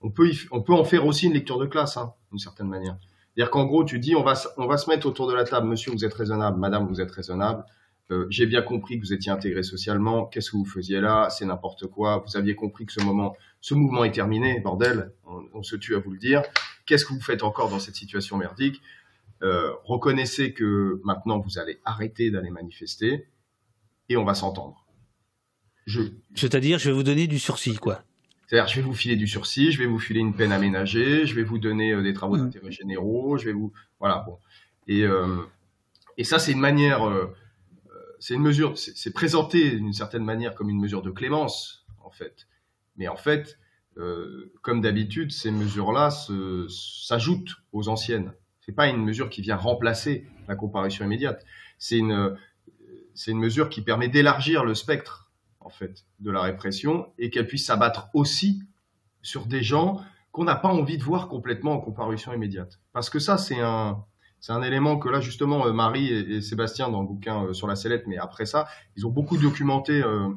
On 0.00 0.10
peut, 0.10 0.30
on 0.50 0.62
peut 0.62 0.72
en 0.72 0.84
faire 0.84 1.06
aussi 1.06 1.26
une 1.26 1.34
lecture 1.34 1.58
de 1.58 1.66
classe, 1.66 1.96
hein, 1.96 2.12
d'une 2.30 2.38
certaine 2.38 2.68
manière. 2.68 2.96
C'est-à-dire 3.34 3.50
qu'en 3.50 3.66
gros, 3.66 3.84
tu 3.84 4.00
dis, 4.00 4.16
on 4.16 4.24
va, 4.24 4.34
on 4.56 4.66
va 4.66 4.78
se 4.78 4.90
mettre 4.90 5.06
autour 5.06 5.28
de 5.28 5.34
la 5.34 5.44
table, 5.44 5.68
monsieur, 5.68 5.92
vous 5.92 6.04
êtes 6.04 6.14
raisonnable, 6.14 6.58
madame, 6.58 6.88
vous 6.88 7.00
êtes 7.00 7.10
raisonnable, 7.10 7.64
euh, 8.10 8.26
j'ai 8.28 8.46
bien 8.46 8.62
compris 8.62 8.98
que 8.98 9.04
vous 9.04 9.12
étiez 9.12 9.30
intégré 9.30 9.62
socialement. 9.62 10.26
Qu'est-ce 10.26 10.50
que 10.50 10.56
vous 10.56 10.64
faisiez 10.64 11.00
là? 11.00 11.28
C'est 11.30 11.44
n'importe 11.44 11.86
quoi. 11.86 12.24
Vous 12.26 12.36
aviez 12.36 12.56
compris 12.56 12.84
que 12.84 12.92
ce 12.92 13.00
moment, 13.00 13.36
ce 13.60 13.74
mouvement 13.74 14.02
est 14.04 14.10
terminé. 14.10 14.58
Bordel, 14.60 15.12
on, 15.24 15.62
se 15.62 15.76
tue 15.76 15.94
à 15.94 16.00
vous 16.00 16.10
le 16.10 16.18
dire. 16.18 16.42
Qu'est-ce 16.86 17.04
que 17.04 17.12
vous 17.12 17.20
faites 17.20 17.44
encore 17.44 17.70
dans 17.70 17.78
cette 17.78 17.94
situation 17.94 18.36
merdique? 18.36 18.80
Euh, 19.42 19.72
Reconnaissez 19.84 20.52
que 20.52 21.00
maintenant 21.04 21.38
vous 21.38 21.58
allez 21.58 21.80
arrêter 21.84 22.30
d'aller 22.30 22.50
manifester 22.50 23.28
et 24.08 24.16
on 24.16 24.24
va 24.24 24.34
s'entendre. 24.34 24.86
Je... 25.86 26.02
C'est-à-dire, 26.34 26.78
je 26.78 26.90
vais 26.90 26.94
vous 26.94 27.04
donner 27.04 27.28
du 27.28 27.38
sursis, 27.38 27.76
quoi. 27.76 28.02
C'est-à-dire, 28.48 28.68
je 28.68 28.76
vais 28.76 28.82
vous 28.82 28.94
filer 28.94 29.14
du 29.14 29.28
sursis, 29.28 29.70
je 29.70 29.78
vais 29.78 29.86
vous 29.86 30.00
filer 30.00 30.18
une 30.18 30.34
peine 30.34 30.50
aménagée, 30.50 31.26
je 31.26 31.34
vais 31.36 31.44
vous 31.44 31.58
donner 31.58 31.92
euh, 31.92 32.02
des 32.02 32.12
travaux 32.12 32.36
mmh. 32.36 32.40
d'intérêt 32.40 32.72
généraux, 32.72 33.38
je 33.38 33.44
vais 33.46 33.52
vous, 33.52 33.72
voilà, 34.00 34.24
bon. 34.26 34.38
Et 34.88 35.04
et 36.16 36.24
ça, 36.24 36.38
c'est 36.38 36.52
une 36.52 36.60
manière 36.60 37.02
c'est 38.20 38.34
une 38.34 38.42
mesure, 38.42 38.78
c'est 38.78 39.12
présenté 39.12 39.70
d'une 39.76 39.94
certaine 39.94 40.24
manière 40.24 40.54
comme 40.54 40.68
une 40.68 40.78
mesure 40.78 41.02
de 41.02 41.10
clémence, 41.10 41.86
en 42.04 42.10
fait. 42.10 42.46
Mais 42.96 43.08
en 43.08 43.16
fait, 43.16 43.58
euh, 43.96 44.52
comme 44.62 44.82
d'habitude, 44.82 45.32
ces 45.32 45.50
mesures-là 45.50 46.10
s'ajoutent 46.68 47.56
aux 47.72 47.88
anciennes. 47.88 48.32
C'est 48.60 48.72
pas 48.72 48.88
une 48.88 49.02
mesure 49.02 49.30
qui 49.30 49.40
vient 49.40 49.56
remplacer 49.56 50.28
la 50.48 50.54
comparution 50.54 51.04
immédiate. 51.04 51.44
C'est 51.78 51.96
une, 51.96 52.36
une 53.26 53.38
mesure 53.38 53.70
qui 53.70 53.80
permet 53.80 54.08
d'élargir 54.08 54.64
le 54.64 54.74
spectre, 54.74 55.30
en 55.58 55.70
fait, 55.70 56.04
de 56.20 56.30
la 56.30 56.42
répression 56.42 57.10
et 57.18 57.30
qu'elle 57.30 57.46
puisse 57.46 57.66
s'abattre 57.66 58.10
aussi 58.12 58.62
sur 59.22 59.46
des 59.46 59.62
gens 59.62 60.02
qu'on 60.30 60.44
n'a 60.44 60.56
pas 60.56 60.68
envie 60.68 60.98
de 60.98 61.02
voir 61.02 61.28
complètement 61.28 61.72
en 61.72 61.80
comparution 61.80 62.34
immédiate. 62.34 62.80
Parce 62.92 63.08
que 63.08 63.18
ça, 63.18 63.38
c'est 63.38 63.60
un, 63.60 64.04
c'est 64.40 64.52
un 64.52 64.62
élément 64.62 64.98
que 64.98 65.08
là, 65.08 65.20
justement, 65.20 65.66
euh, 65.66 65.72
Marie 65.72 66.08
et, 66.08 66.40
Sébastien, 66.40 66.88
dans 66.88 67.02
le 67.02 67.06
bouquin 67.06 67.44
euh, 67.44 67.52
sur 67.52 67.66
la 67.66 67.76
sellette, 67.76 68.06
mais 68.06 68.16
après 68.16 68.46
ça, 68.46 68.66
ils 68.96 69.06
ont 69.06 69.10
beaucoup 69.10 69.36
documenté 69.36 70.02
euh, 70.02 70.30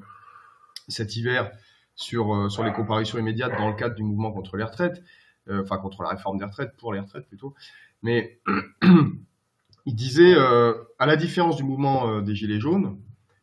cet 0.90 1.16
hiver 1.16 1.52
sur, 1.96 2.52
sur 2.52 2.64
les 2.64 2.74
comparutions 2.74 3.18
immédiates 3.18 3.58
dans 3.58 3.70
le 3.70 3.76
cadre 3.76 3.96
du 3.96 4.04
mouvement 4.04 4.32
contre 4.32 4.58
les 4.58 4.64
retraites, 4.64 5.04
enfin 5.48 5.78
contre 5.78 6.02
la 6.02 6.10
réforme 6.10 6.40
des 6.40 6.46
retraites, 6.46 6.76
pour 6.78 6.92
les 6.92 7.00
retraites 7.00 7.28
plutôt. 7.28 7.54
Mais 8.02 8.42
ils 9.86 9.96
disaient, 9.96 10.36
à 10.36 11.06
la 11.06 11.16
différence 11.16 11.56
du 11.56 11.64
mouvement 11.64 12.20
des 12.22 12.34
Gilets 12.34 12.60
jaunes, 12.60 13.00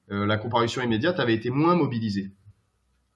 la 0.08 0.36
comparution 0.36 0.82
immédiate 0.82 1.20
avait 1.20 1.32
été 1.32 1.48
moins 1.48 1.76
mobilisée. 1.76 2.32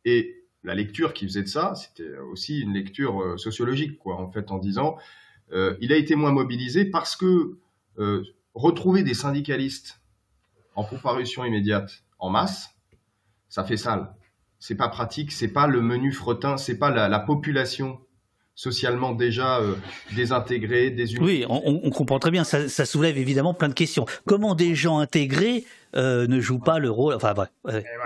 Et 0.04 0.46
la 0.62 0.76
lecture 0.76 1.12
qui 1.12 1.26
faisait 1.26 1.42
de 1.42 1.48
ça, 1.48 1.74
c'était 1.74 2.16
aussi 2.18 2.60
une 2.60 2.72
lecture 2.72 3.34
sociologique, 3.36 3.98
quoi, 3.98 4.14
en 4.16 4.30
fait, 4.30 4.52
en 4.52 4.58
disant 4.58 4.96
euh, 5.52 5.76
il 5.80 5.92
a 5.92 5.96
été 5.96 6.14
moins 6.16 6.32
mobilisé 6.32 6.84
parce 6.84 7.16
que 7.16 7.58
euh, 7.98 8.22
retrouver 8.54 9.02
des 9.02 9.14
syndicalistes 9.14 10.00
en 10.74 10.84
comparution 10.84 11.44
immédiate 11.44 12.02
en 12.18 12.30
masse, 12.30 12.70
ça 13.48 13.64
fait 13.64 13.76
sale. 13.76 14.12
C'est 14.58 14.74
pas 14.74 14.88
pratique, 14.88 15.30
c'est 15.30 15.48
pas 15.48 15.66
le 15.66 15.80
menu 15.82 16.12
fretin, 16.12 16.56
c'est 16.56 16.78
pas 16.78 16.90
la, 16.90 17.20
population 17.20 18.00
socialement 18.54 19.12
déjà 19.12 19.58
euh, 19.58 19.74
désintégrée, 20.16 20.90
désunie. 20.90 21.24
Oui, 21.24 21.44
on, 21.48 21.90
comprend 21.90 22.18
très 22.18 22.30
bien. 22.30 22.44
Ça, 22.44 22.86
soulève 22.86 23.18
évidemment 23.18 23.52
plein 23.52 23.68
de 23.68 23.74
questions. 23.74 24.06
Comment 24.26 24.54
des 24.54 24.74
gens 24.74 24.98
intégrés 24.98 25.64
ne 25.94 26.40
jouent 26.40 26.60
pas 26.60 26.78
le 26.78 26.90
rôle? 26.90 27.14
Enfin, 27.14 27.34
bref, 27.34 27.50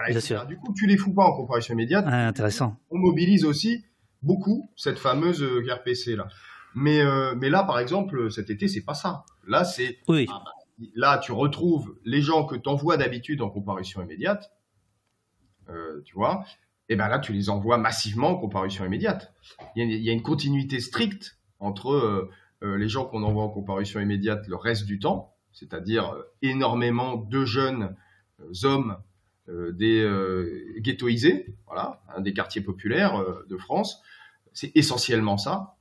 bien 0.08 0.20
sûr. 0.20 0.44
Du 0.46 0.56
coup, 0.56 0.74
tu 0.76 0.86
les 0.86 0.96
fous 0.96 1.12
pas 1.12 1.24
en 1.24 1.36
comparution 1.36 1.74
immédiate. 1.74 2.04
Ah, 2.08 2.26
intéressant. 2.26 2.76
On 2.90 2.98
mobilise 2.98 3.44
aussi 3.44 3.84
beaucoup 4.22 4.68
cette 4.76 4.98
fameuse 4.98 5.42
RPC 5.42 6.16
là. 6.16 6.28
Mais, 6.78 7.00
euh, 7.00 7.34
mais 7.36 7.50
là, 7.50 7.64
par 7.64 7.80
exemple, 7.80 8.30
cet 8.30 8.50
été, 8.50 8.68
c'est 8.68 8.84
pas 8.84 8.94
ça. 8.94 9.24
Là, 9.48 9.64
c'est. 9.64 9.98
Oui. 10.06 10.26
Ah 10.30 10.42
bah, 10.44 10.86
là, 10.94 11.18
tu 11.18 11.32
retrouves 11.32 11.96
les 12.04 12.22
gens 12.22 12.44
que 12.44 12.54
tu 12.54 12.68
envoies 12.68 12.96
d'habitude 12.96 13.42
en 13.42 13.50
comparution 13.50 14.00
immédiate. 14.00 14.52
Euh, 15.68 16.00
tu 16.04 16.14
vois. 16.14 16.44
Et 16.88 16.94
ben 16.94 17.08
là, 17.08 17.18
tu 17.18 17.32
les 17.32 17.50
envoies 17.50 17.78
massivement 17.78 18.30
en 18.30 18.36
comparution 18.36 18.84
immédiate. 18.84 19.34
Il 19.74 19.90
y 19.90 20.08
a, 20.08 20.12
une 20.12 20.22
continuité 20.22 20.78
stricte 20.78 21.38
entre 21.58 22.30
euh, 22.62 22.76
les 22.76 22.88
gens 22.88 23.04
qu'on 23.04 23.24
envoie 23.24 23.42
en 23.42 23.50
comparution 23.50 24.00
immédiate 24.00 24.46
le 24.46 24.56
reste 24.56 24.86
du 24.86 25.00
temps, 25.00 25.34
c'est-à-dire 25.52 26.14
énormément 26.42 27.16
de 27.16 27.44
jeunes 27.44 27.94
hommes 28.62 28.96
des 29.48 30.08
ghettoisés, 30.78 31.54
voilà, 31.66 32.00
des 32.20 32.32
quartiers 32.32 32.62
populaires 32.62 33.22
de 33.48 33.56
France. 33.58 34.02
C'est 34.54 34.74
essentiellement 34.74 35.36
ça. 35.36 35.77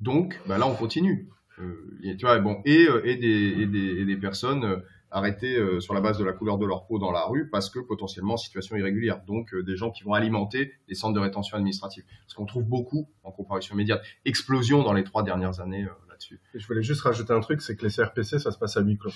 Donc, 0.00 0.40
bah 0.46 0.58
là, 0.58 0.66
on 0.66 0.74
continue. 0.74 1.28
Euh, 1.58 2.16
tu 2.18 2.24
vois, 2.24 2.38
bon, 2.38 2.60
et, 2.64 2.86
euh, 2.86 3.02
et, 3.04 3.16
des, 3.16 3.62
et, 3.62 3.66
des, 3.66 4.00
et 4.00 4.04
des 4.04 4.16
personnes 4.16 4.64
euh, 4.64 4.76
arrêtées 5.10 5.58
sur 5.80 5.92
la 5.92 6.00
base 6.00 6.18
de 6.18 6.24
la 6.24 6.32
couleur 6.32 6.56
de 6.56 6.64
leur 6.64 6.86
peau 6.86 7.00
dans 7.00 7.10
la 7.10 7.24
rue 7.24 7.48
parce 7.50 7.68
que 7.68 7.80
potentiellement 7.80 8.36
situation 8.36 8.76
irrégulière. 8.76 9.22
Donc, 9.26 9.52
des 9.56 9.76
gens 9.76 9.90
qui 9.90 10.04
vont 10.04 10.14
alimenter 10.14 10.72
les 10.86 10.94
centres 10.94 11.14
de 11.14 11.20
rétention 11.20 11.56
administrative. 11.56 12.04
Ce 12.28 12.36
qu'on 12.36 12.46
trouve 12.46 12.62
beaucoup 12.62 13.08
en 13.24 13.32
comparution 13.32 13.74
immédiate. 13.74 14.04
Explosion 14.24 14.84
dans 14.84 14.92
les 14.92 15.02
trois 15.02 15.24
dernières 15.24 15.58
années 15.58 15.82
là-dessus. 16.08 16.38
Je 16.54 16.64
voulais 16.64 16.84
juste 16.84 17.00
rajouter 17.00 17.32
un 17.32 17.40
truc, 17.40 17.60
c'est 17.60 17.74
que 17.74 17.84
les 17.84 17.92
CRPC, 17.92 18.38
ça 18.38 18.52
se 18.52 18.58
passe 18.58 18.76
à 18.76 18.82
huis 18.82 18.98
clos. 18.98 19.10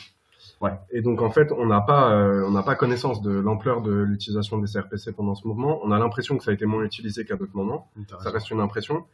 Et 0.90 1.02
donc 1.02 1.22
en 1.22 1.30
fait, 1.30 1.52
on 1.52 1.66
n'a 1.66 1.80
pas, 1.80 2.12
euh, 2.12 2.44
on 2.46 2.50
n'a 2.50 2.62
pas 2.62 2.74
connaissance 2.74 3.22
de 3.22 3.30
l'ampleur 3.30 3.82
de 3.82 3.92
l'utilisation 3.92 4.58
des 4.58 4.70
CRPC 4.70 5.12
pendant 5.12 5.34
ce 5.34 5.46
mouvement. 5.46 5.80
On 5.84 5.92
a 5.92 5.98
l'impression 5.98 6.38
que 6.38 6.44
ça 6.44 6.50
a 6.50 6.54
été 6.54 6.66
moins 6.66 6.82
utilisé 6.82 7.24
qu'à 7.24 7.36
d'autres 7.36 7.54
moments. 7.56 7.90
Ça 8.22 8.30
reste 8.30 8.50
une 8.50 8.60
impression. 8.60 9.04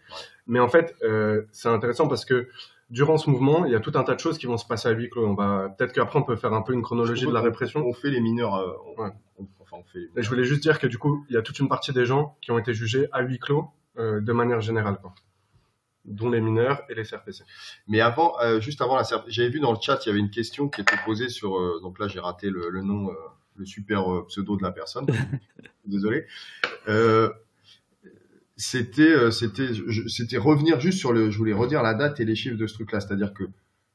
Mais 0.47 0.61
en 0.61 0.69
fait, 0.69 0.95
euh, 1.03 1.43
c'est 1.53 1.69
intéressant 1.69 2.09
parce 2.09 2.25
que 2.25 2.49
durant 2.91 3.19
ce 3.19 3.31
mouvement, 3.31 3.65
il 3.65 3.73
y 3.73 3.75
a 3.75 3.81
tout 3.81 3.93
un 3.95 4.03
tas 4.03 4.15
de 4.15 4.21
choses 4.21 4.39
qui 4.39 4.47
vont 4.47 4.57
se 4.57 4.67
passer 4.67 4.89
à 4.89 4.93
huis 4.93 5.09
clos. 5.09 5.27
On 5.27 5.35
va 5.35 5.75
peut-être 5.77 5.93
qu'après 5.93 6.19
on 6.19 6.23
peut 6.23 6.37
faire 6.37 6.53
un 6.53 6.63
peu 6.63 6.73
une 6.73 6.83
chronologie 6.83 7.27
de 7.27 7.33
la 7.33 7.41
répression. 7.41 7.85
On 7.87 7.93
fait 7.93 8.11
les 8.11 8.21
mineurs. 8.21 8.57
Euh, 8.57 8.73
enfin, 8.93 9.13
on 9.73 9.83
fait... 9.85 10.09
je 10.17 10.29
voulais 10.29 10.45
juste 10.45 10.63
dire 10.63 10.79
que 10.79 10.87
du 10.87 10.99
coup, 10.99 11.25
il 11.29 11.35
y 11.35 11.39
a 11.39 11.43
toute 11.43 11.59
une 11.59 11.69
partie 11.69 11.93
des 11.93 12.05
gens 12.05 12.37
qui 12.41 12.51
ont 12.51 12.59
été 12.59 12.75
jugés 12.75 13.09
à 13.13 13.23
huis 13.23 13.39
clos 13.39 13.69
de 13.97 14.33
manière 14.33 14.61
générale. 14.61 14.99
Quoi 15.03 15.13
dont 16.05 16.31
les 16.31 16.41
mineurs 16.41 16.83
et 16.89 16.95
les 16.95 17.05
CRPC. 17.05 17.45
Mais 17.89 18.01
avant, 18.01 18.39
euh, 18.41 18.61
juste 18.61 18.81
avant 18.81 18.97
la 18.97 19.05
CRPC, 19.05 19.31
j'avais 19.31 19.51
vu 19.51 19.61
dans 19.61 19.73
le 19.73 19.79
chat, 19.81 20.01
il 20.05 20.09
y 20.09 20.11
avait 20.11 20.19
une 20.19 20.31
question 20.31 20.69
qui 20.69 20.81
était 20.81 20.97
posée 21.05 21.29
sur, 21.29 21.59
euh, 21.59 21.81
donc 21.83 21.99
là 21.99 22.09
j'ai 22.09 22.21
raté 22.21 22.51
le, 22.51 22.83
nom, 22.83 23.11
euh, 23.11 23.15
le 23.57 23.67
super 23.67 24.05
pseudo 24.29 24.57
de 24.57 24.63
la 24.63 24.73
personne, 24.73 25.07
désolé. 25.85 26.27
c'était 28.57 29.31
c'était 29.31 29.69
c'était 30.07 30.37
revenir 30.37 30.81
juste 30.81 30.99
sur 30.99 31.13
le 31.13 31.31
je 31.31 31.39
voulais 31.39 31.55
redire 31.55 31.83
la 31.83 31.95
date 31.95 32.21
et 32.21 32.27
les 32.27 32.35
chiffres 32.35 32.59
de 32.59 32.67
ce 32.67 32.75
truc 32.75 32.93
là 32.93 33.01
c'est-à-dire 33.01 33.33
que 33.33 33.45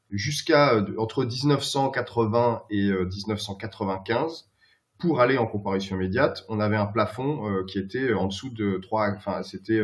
jusqu'à 0.09 0.83
entre 0.97 1.23
1980 1.23 2.63
et 2.71 2.89
1995 2.91 4.49
pour 4.97 5.21
aller 5.21 5.37
en 5.37 5.45
comparution 5.45 5.97
immédiate, 5.97 6.45
on 6.49 6.59
avait 6.59 6.77
un 6.77 6.87
plafond 6.87 7.63
qui 7.65 7.77
était 7.77 8.13
en 8.13 8.25
dessous 8.25 8.49
de 8.49 8.79
3 8.81 9.11
enfin 9.17 9.43
c'était 9.43 9.83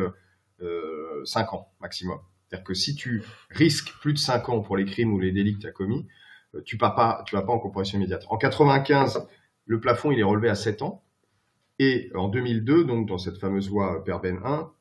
euh, 0.62 1.24
5 1.26 1.53
ans 1.53 1.72
maximum. 1.82 2.20
C'est-à-dire 2.47 2.64
que 2.64 2.74
si 2.74 2.95
tu 2.95 3.24
risques 3.49 3.93
plus 4.01 4.14
de 4.14 4.18
5 4.18 4.49
ans 4.49 4.62
pour 4.62 4.78
les 4.78 4.86
crimes 4.86 5.14
ou 5.14 5.20
les 5.20 5.32
délits 5.32 5.55
que 5.55 5.62
tu 5.62 5.68
as 5.68 5.72
commis, 5.72 6.07
euh, 6.55 6.62
tu 6.64 6.78
vas 6.78 6.91
pas, 6.91 7.24
pas 7.32 7.45
en 7.47 7.59
comparution 7.59 7.97
immédiate. 7.97 8.26
En 8.30 8.38
95, 8.38 9.28
le 9.66 9.80
plafond 9.80 10.12
il 10.12 10.20
est 10.20 10.24
relevé 10.24 10.49
à 10.49 10.55
7 10.55 10.82
ans. 10.82 11.03
Et 11.80 12.12
en 12.14 12.28
2002, 12.28 12.84
donc 12.84 13.07
dans 13.07 13.18
cette 13.18 13.38
fameuse 13.38 13.70
loi 13.70 14.03
Perben 14.03 14.39
1, 14.43 14.72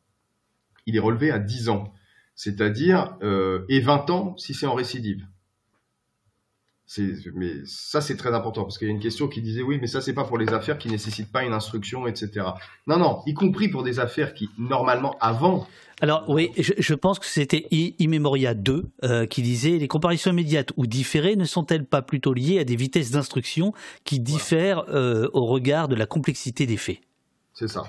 il 0.86 0.96
est 0.96 1.00
relevé 1.00 1.30
à 1.30 1.38
10 1.38 1.68
ans. 1.68 1.94
C'est-à-dire, 2.34 3.16
euh, 3.22 3.64
et 3.68 3.80
20 3.80 4.10
ans 4.10 4.36
si 4.36 4.54
c'est 4.54 4.66
en 4.66 4.74
récidive 4.74 5.26
mais 7.34 7.52
ça 7.66 8.00
c'est 8.00 8.16
très 8.16 8.34
important 8.34 8.64
parce 8.64 8.76
qu'il 8.78 8.88
y 8.88 8.90
a 8.90 8.94
une 8.94 9.00
question 9.00 9.28
qui 9.28 9.40
disait 9.40 9.62
oui 9.62 9.78
mais 9.80 9.86
ça 9.86 10.00
c'est 10.00 10.12
pas 10.12 10.24
pour 10.24 10.38
les 10.38 10.48
affaires 10.48 10.76
qui 10.76 10.88
nécessitent 10.88 11.30
pas 11.30 11.44
une 11.44 11.52
instruction 11.52 12.06
etc 12.06 12.46
non 12.86 12.98
non 12.98 13.22
y 13.26 13.34
compris 13.34 13.68
pour 13.68 13.84
des 13.84 14.00
affaires 14.00 14.34
qui 14.34 14.50
normalement 14.58 15.16
avant. 15.20 15.66
Alors 16.00 16.24
oui 16.28 16.50
je, 16.56 16.94
pense 16.94 17.18
que 17.18 17.26
c'était 17.26 17.66
Immemoria 17.70 18.54
2 18.54 18.90
euh, 19.04 19.26
qui 19.26 19.42
disait 19.42 19.78
les 19.78 19.86
comparaisons 19.86 20.30
immédiates 20.30 20.72
ou 20.76 20.86
différées 20.86 21.36
ne 21.36 21.44
sont-elles 21.44 21.84
pas 21.84 22.02
plutôt 22.02 22.32
liées 22.32 22.58
à 22.58 22.64
des 22.64 22.76
vitesses 22.76 23.10
d'instruction 23.10 23.72
qui 24.04 24.18
diffèrent 24.18 24.84
euh, 24.88 25.28
au 25.32 25.46
regard 25.46 25.88
de 25.88 25.94
la 25.94 26.06
complexité 26.06 26.66
des 26.66 26.78
faits? 26.78 26.98
C'est 27.54 27.68
ça. 27.68 27.84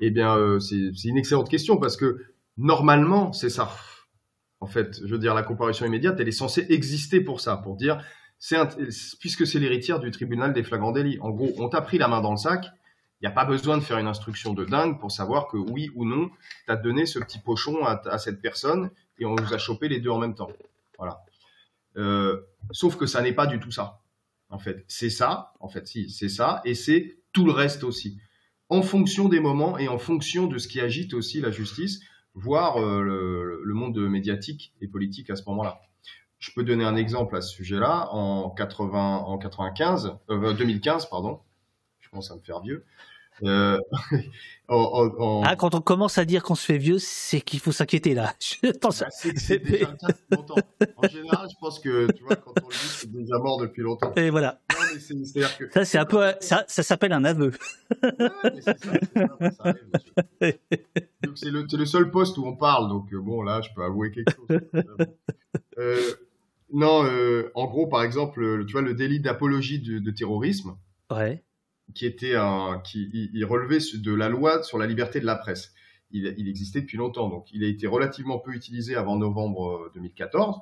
Eh 0.00 0.10
bien 0.10 0.36
euh, 0.36 0.58
c'est 0.58 1.04
une 1.04 1.18
excellente 1.18 1.48
question 1.48 1.76
parce 1.76 1.96
que 1.96 2.24
normalement 2.56 3.32
c'est 3.32 3.50
ça. 3.50 3.70
En 4.60 4.66
fait 4.66 4.98
je 5.04 5.12
veux 5.12 5.18
dire 5.18 5.34
la 5.34 5.42
comparution 5.42 5.86
immédiate 5.86 6.16
elle 6.18 6.28
est 6.28 6.32
censée 6.32 6.66
exister 6.70 7.20
pour 7.20 7.40
ça 7.40 7.56
pour 7.56 7.76
dire 7.76 8.02
puisque 9.20 9.46
c'est 9.46 9.58
l'héritière 9.58 10.00
du 10.00 10.10
tribunal 10.10 10.52
des 10.52 10.62
flagrants 10.62 10.92
délits. 10.92 11.18
En 11.20 11.30
gros, 11.30 11.52
on 11.58 11.68
t'a 11.68 11.80
pris 11.80 11.98
la 11.98 12.08
main 12.08 12.20
dans 12.20 12.32
le 12.32 12.36
sac, 12.36 12.66
il 13.20 13.26
n'y 13.26 13.28
a 13.28 13.34
pas 13.34 13.44
besoin 13.44 13.78
de 13.78 13.82
faire 13.82 13.98
une 13.98 14.08
instruction 14.08 14.52
de 14.52 14.64
dingue 14.64 14.98
pour 14.98 15.12
savoir 15.12 15.46
que 15.46 15.56
oui 15.56 15.90
ou 15.94 16.04
non, 16.04 16.28
tu 16.66 16.72
as 16.72 16.76
donné 16.76 17.06
ce 17.06 17.20
petit 17.20 17.38
pochon 17.38 17.84
à, 17.84 18.18
cette 18.18 18.42
personne 18.42 18.90
et 19.18 19.24
on 19.24 19.36
nous 19.36 19.54
a 19.54 19.58
chopé 19.58 19.88
les 19.88 20.00
deux 20.00 20.10
en 20.10 20.18
même 20.18 20.34
temps. 20.34 20.50
Voilà. 20.98 21.20
Euh, 21.96 22.40
sauf 22.72 22.96
que 22.96 23.06
ça 23.06 23.22
n'est 23.22 23.32
pas 23.32 23.46
du 23.46 23.60
tout 23.60 23.70
ça. 23.70 24.00
En 24.48 24.58
fait, 24.58 24.84
c'est 24.88 25.08
ça, 25.08 25.54
en 25.60 25.68
fait, 25.68 25.86
si, 25.86 26.10
c'est 26.10 26.28
ça, 26.28 26.60
et 26.64 26.74
c'est 26.74 27.16
tout 27.32 27.44
le 27.44 27.52
reste 27.52 27.84
aussi. 27.84 28.18
En 28.68 28.82
fonction 28.82 29.28
des 29.28 29.40
moments 29.40 29.78
et 29.78 29.86
en 29.86 29.98
fonction 29.98 30.48
de 30.48 30.58
ce 30.58 30.66
qui 30.66 30.80
agite 30.80 31.14
aussi 31.14 31.40
la 31.40 31.52
justice, 31.52 32.00
voire 32.34 32.82
euh, 32.82 33.02
le 33.02 33.74
monde 33.74 33.98
médiatique 33.98 34.74
et 34.80 34.88
politique 34.88 35.30
à 35.30 35.36
ce 35.36 35.44
moment-là. 35.46 35.80
Je 36.42 36.50
peux 36.50 36.64
donner 36.64 36.84
un 36.84 36.96
exemple 36.96 37.36
à 37.36 37.40
ce 37.40 37.54
sujet-là. 37.54 38.08
En 38.10 38.50
80, 38.50 38.98
en 38.98 39.38
95, 39.38 40.16
2015, 40.28 41.04
euh, 41.04 41.08
pardon. 41.08 41.38
Je 42.00 42.10
commence 42.10 42.32
à 42.32 42.34
me 42.34 42.40
faire 42.40 42.60
vieux. 42.60 42.84
Euh, 43.44 43.78
ah, 44.68 45.56
quand 45.56 45.76
on 45.76 45.80
commence 45.80 46.18
à 46.18 46.24
dire 46.24 46.42
qu'on 46.42 46.56
se 46.56 46.64
fait 46.64 46.78
vieux, 46.78 46.98
c'est 46.98 47.40
qu'il 47.40 47.60
faut 47.60 47.70
s'inquiéter 47.70 48.14
là. 48.14 48.34
Pense 48.80 49.00
bah, 49.00 49.06
c'est 49.10 49.62
déjà 49.62 49.88
le 49.88 49.96
cas 49.96 50.08
depuis 50.08 50.36
longtemps. 50.36 50.56
En 50.96 51.08
général, 51.08 51.48
je 51.48 51.56
pense 51.60 51.78
que 51.78 52.10
tu 52.10 52.24
vois, 52.24 52.34
quand 52.34 52.54
on 52.60 52.66
le 52.66 52.72
dit, 52.72 52.88
c'est 52.88 53.12
déjà 53.12 53.38
mort 53.38 53.60
depuis 53.60 53.82
longtemps. 53.82 54.12
Et 54.16 54.30
voilà. 54.30 54.60
Ça, 55.70 55.84
c'est 55.84 55.98
un 55.98 56.04
peu, 56.04 56.32
ça, 56.40 56.64
ça 56.66 56.82
s'appelle 56.82 57.12
un 57.12 57.24
aveu. 57.24 57.52
mais 58.02 58.10
c'est 58.56 58.78
ça, 58.78 58.88
ça, 59.14 59.28
arrive, 59.60 60.58
donc 61.22 61.38
c'est 61.38 61.50
le, 61.50 61.66
le, 61.72 61.86
seul 61.86 62.10
poste 62.10 62.36
où 62.36 62.44
on 62.44 62.56
parle, 62.56 62.88
donc 62.88 63.12
euh, 63.12 63.20
bon 63.20 63.42
là, 63.42 63.60
je 63.60 63.70
peux 63.74 63.84
avouer 63.84 64.10
quelque 64.10 64.34
chose. 64.34 64.60
Euh, 65.78 66.00
non, 66.72 67.04
euh, 67.04 67.50
en 67.54 67.66
gros, 67.66 67.86
par 67.86 68.02
exemple, 68.02 68.64
tu 68.66 68.72
vois, 68.72 68.82
le 68.82 68.94
délit 68.94 69.20
d'apologie 69.20 69.78
de, 69.78 70.10
terrorisme, 70.10 70.76
qui 71.94 72.06
était 72.06 72.34
un, 72.34 72.80
qui 72.82 73.30
il, 73.34 73.44
relevait 73.44 73.78
de 73.94 74.14
la 74.14 74.28
loi 74.30 74.62
sur 74.62 74.78
la 74.78 74.86
liberté 74.86 75.20
de 75.20 75.26
la 75.26 75.36
presse. 75.36 75.74
Il, 76.10 76.26
existait 76.48 76.80
depuis 76.80 76.98
longtemps, 76.98 77.28
donc 77.28 77.50
il 77.52 77.64
a 77.64 77.68
été 77.68 77.86
relativement 77.86 78.38
peu 78.38 78.52
utilisé 78.52 78.96
avant 78.96 79.16
novembre 79.16 79.90
2014. 79.94 80.56
Euh, 80.56 80.60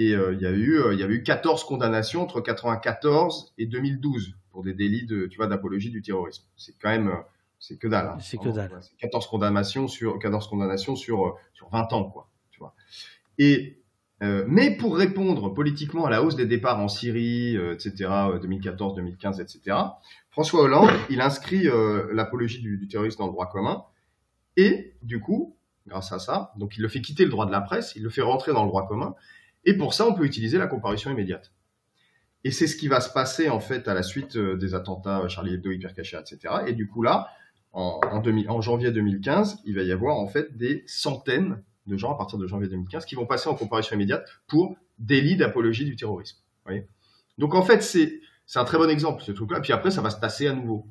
et 0.00 0.14
euh, 0.14 0.32
il 0.34 0.40
y 0.40 0.46
a 0.46 0.50
eu, 0.50 0.80
il 0.92 0.98
y 0.98 1.02
avait 1.02 1.14
eu 1.14 1.22
14 1.22 1.64
condamnations 1.64 2.22
entre 2.22 2.40
94 2.40 3.54
et 3.58 3.66
2012 3.66 4.34
pour 4.52 4.62
des 4.62 4.74
délits 4.74 5.06
de, 5.06 5.26
tu 5.26 5.36
vois, 5.36 5.48
d'apologie 5.48 5.90
du 5.90 6.02
terrorisme. 6.02 6.44
C'est 6.56 6.76
quand 6.80 6.90
même, 6.90 7.12
c'est 7.58 7.76
que 7.76 7.88
dalle. 7.88 8.06
Hein. 8.06 8.18
C'est 8.20 8.38
que 8.38 8.48
dalle. 8.48 8.80
14 8.98 9.26
condamnations 9.26 9.88
sur, 9.88 10.18
14 10.20 10.48
condamnations 10.48 10.94
sur, 10.94 11.36
sur 11.54 11.68
20 11.70 11.92
ans, 11.92 12.10
quoi. 12.10 12.30
Tu 12.50 12.60
vois. 12.60 12.74
Et 13.38 13.78
euh, 14.22 14.44
mais 14.48 14.76
pour 14.76 14.96
répondre 14.96 15.54
politiquement 15.54 16.04
à 16.04 16.10
la 16.10 16.22
hausse 16.22 16.34
des 16.34 16.46
départs 16.46 16.80
en 16.80 16.88
Syrie, 16.88 17.56
euh, 17.56 17.74
etc., 17.74 18.10
2014, 18.42 18.96
2015, 18.96 19.40
etc., 19.40 19.76
François 20.30 20.62
Hollande, 20.62 20.90
il 21.08 21.20
inscrit 21.20 21.68
euh, 21.68 22.08
l'apologie 22.12 22.60
du, 22.60 22.78
du, 22.78 22.88
terrorisme 22.88 23.18
dans 23.18 23.26
le 23.26 23.32
droit 23.32 23.48
commun, 23.48 23.84
et 24.56 24.94
du 25.02 25.20
coup, 25.20 25.56
grâce 25.86 26.12
à 26.12 26.18
ça, 26.18 26.52
donc 26.56 26.76
il 26.76 26.82
le 26.82 26.88
fait 26.88 27.00
quitter 27.00 27.24
le 27.24 27.30
droit 27.30 27.46
de 27.46 27.52
la 27.52 27.60
presse, 27.60 27.92
il 27.94 28.02
le 28.02 28.10
fait 28.10 28.22
rentrer 28.22 28.52
dans 28.52 28.64
le 28.64 28.68
droit 28.68 28.88
commun, 28.88 29.14
et 29.64 29.74
pour 29.74 29.94
ça, 29.94 30.06
on 30.06 30.14
peut 30.14 30.24
utiliser 30.24 30.58
la 30.58 30.66
comparution 30.66 31.10
immédiate. 31.10 31.52
Et 32.44 32.50
c'est 32.50 32.66
ce 32.66 32.76
qui 32.76 32.88
va 32.88 33.00
se 33.00 33.12
passer 33.12 33.48
en 33.50 33.60
fait 33.60 33.88
à 33.88 33.94
la 33.94 34.02
suite 34.02 34.38
des 34.38 34.74
attentats 34.74 35.26
Charlie 35.28 35.54
Hebdo, 35.54 35.72
Hypercacher, 35.72 36.18
etc. 36.18 36.54
Et 36.68 36.72
du 36.72 36.86
coup 36.86 37.02
là, 37.02 37.28
en, 37.72 38.00
en 38.02 38.60
janvier 38.60 38.92
2015, 38.92 39.62
il 39.64 39.74
va 39.74 39.82
y 39.82 39.90
avoir 39.90 40.16
en 40.18 40.28
fait 40.28 40.56
des 40.56 40.84
centaines 40.86 41.62
de 41.88 41.96
gens 41.96 42.12
à 42.12 42.16
partir 42.16 42.38
de 42.38 42.46
janvier 42.46 42.68
2015 42.68 43.04
qui 43.04 43.14
vont 43.14 43.26
passer 43.26 43.48
en 43.48 43.54
comparution 43.54 43.96
immédiate 43.96 44.24
pour 44.46 44.76
délit 44.98 45.36
d'apologie 45.36 45.84
du 45.84 45.96
terrorisme. 45.96 46.38
Donc 47.38 47.54
en 47.54 47.62
fait, 47.62 47.82
c'est 47.82 48.20
un 48.54 48.64
très 48.64 48.78
bon 48.78 48.90
exemple 48.90 49.22
ce 49.22 49.32
truc-là. 49.32 49.60
Puis 49.60 49.72
après, 49.72 49.90
ça 49.90 50.02
va 50.02 50.10
se 50.10 50.20
tasser 50.20 50.46
à 50.46 50.52
nouveau. 50.52 50.86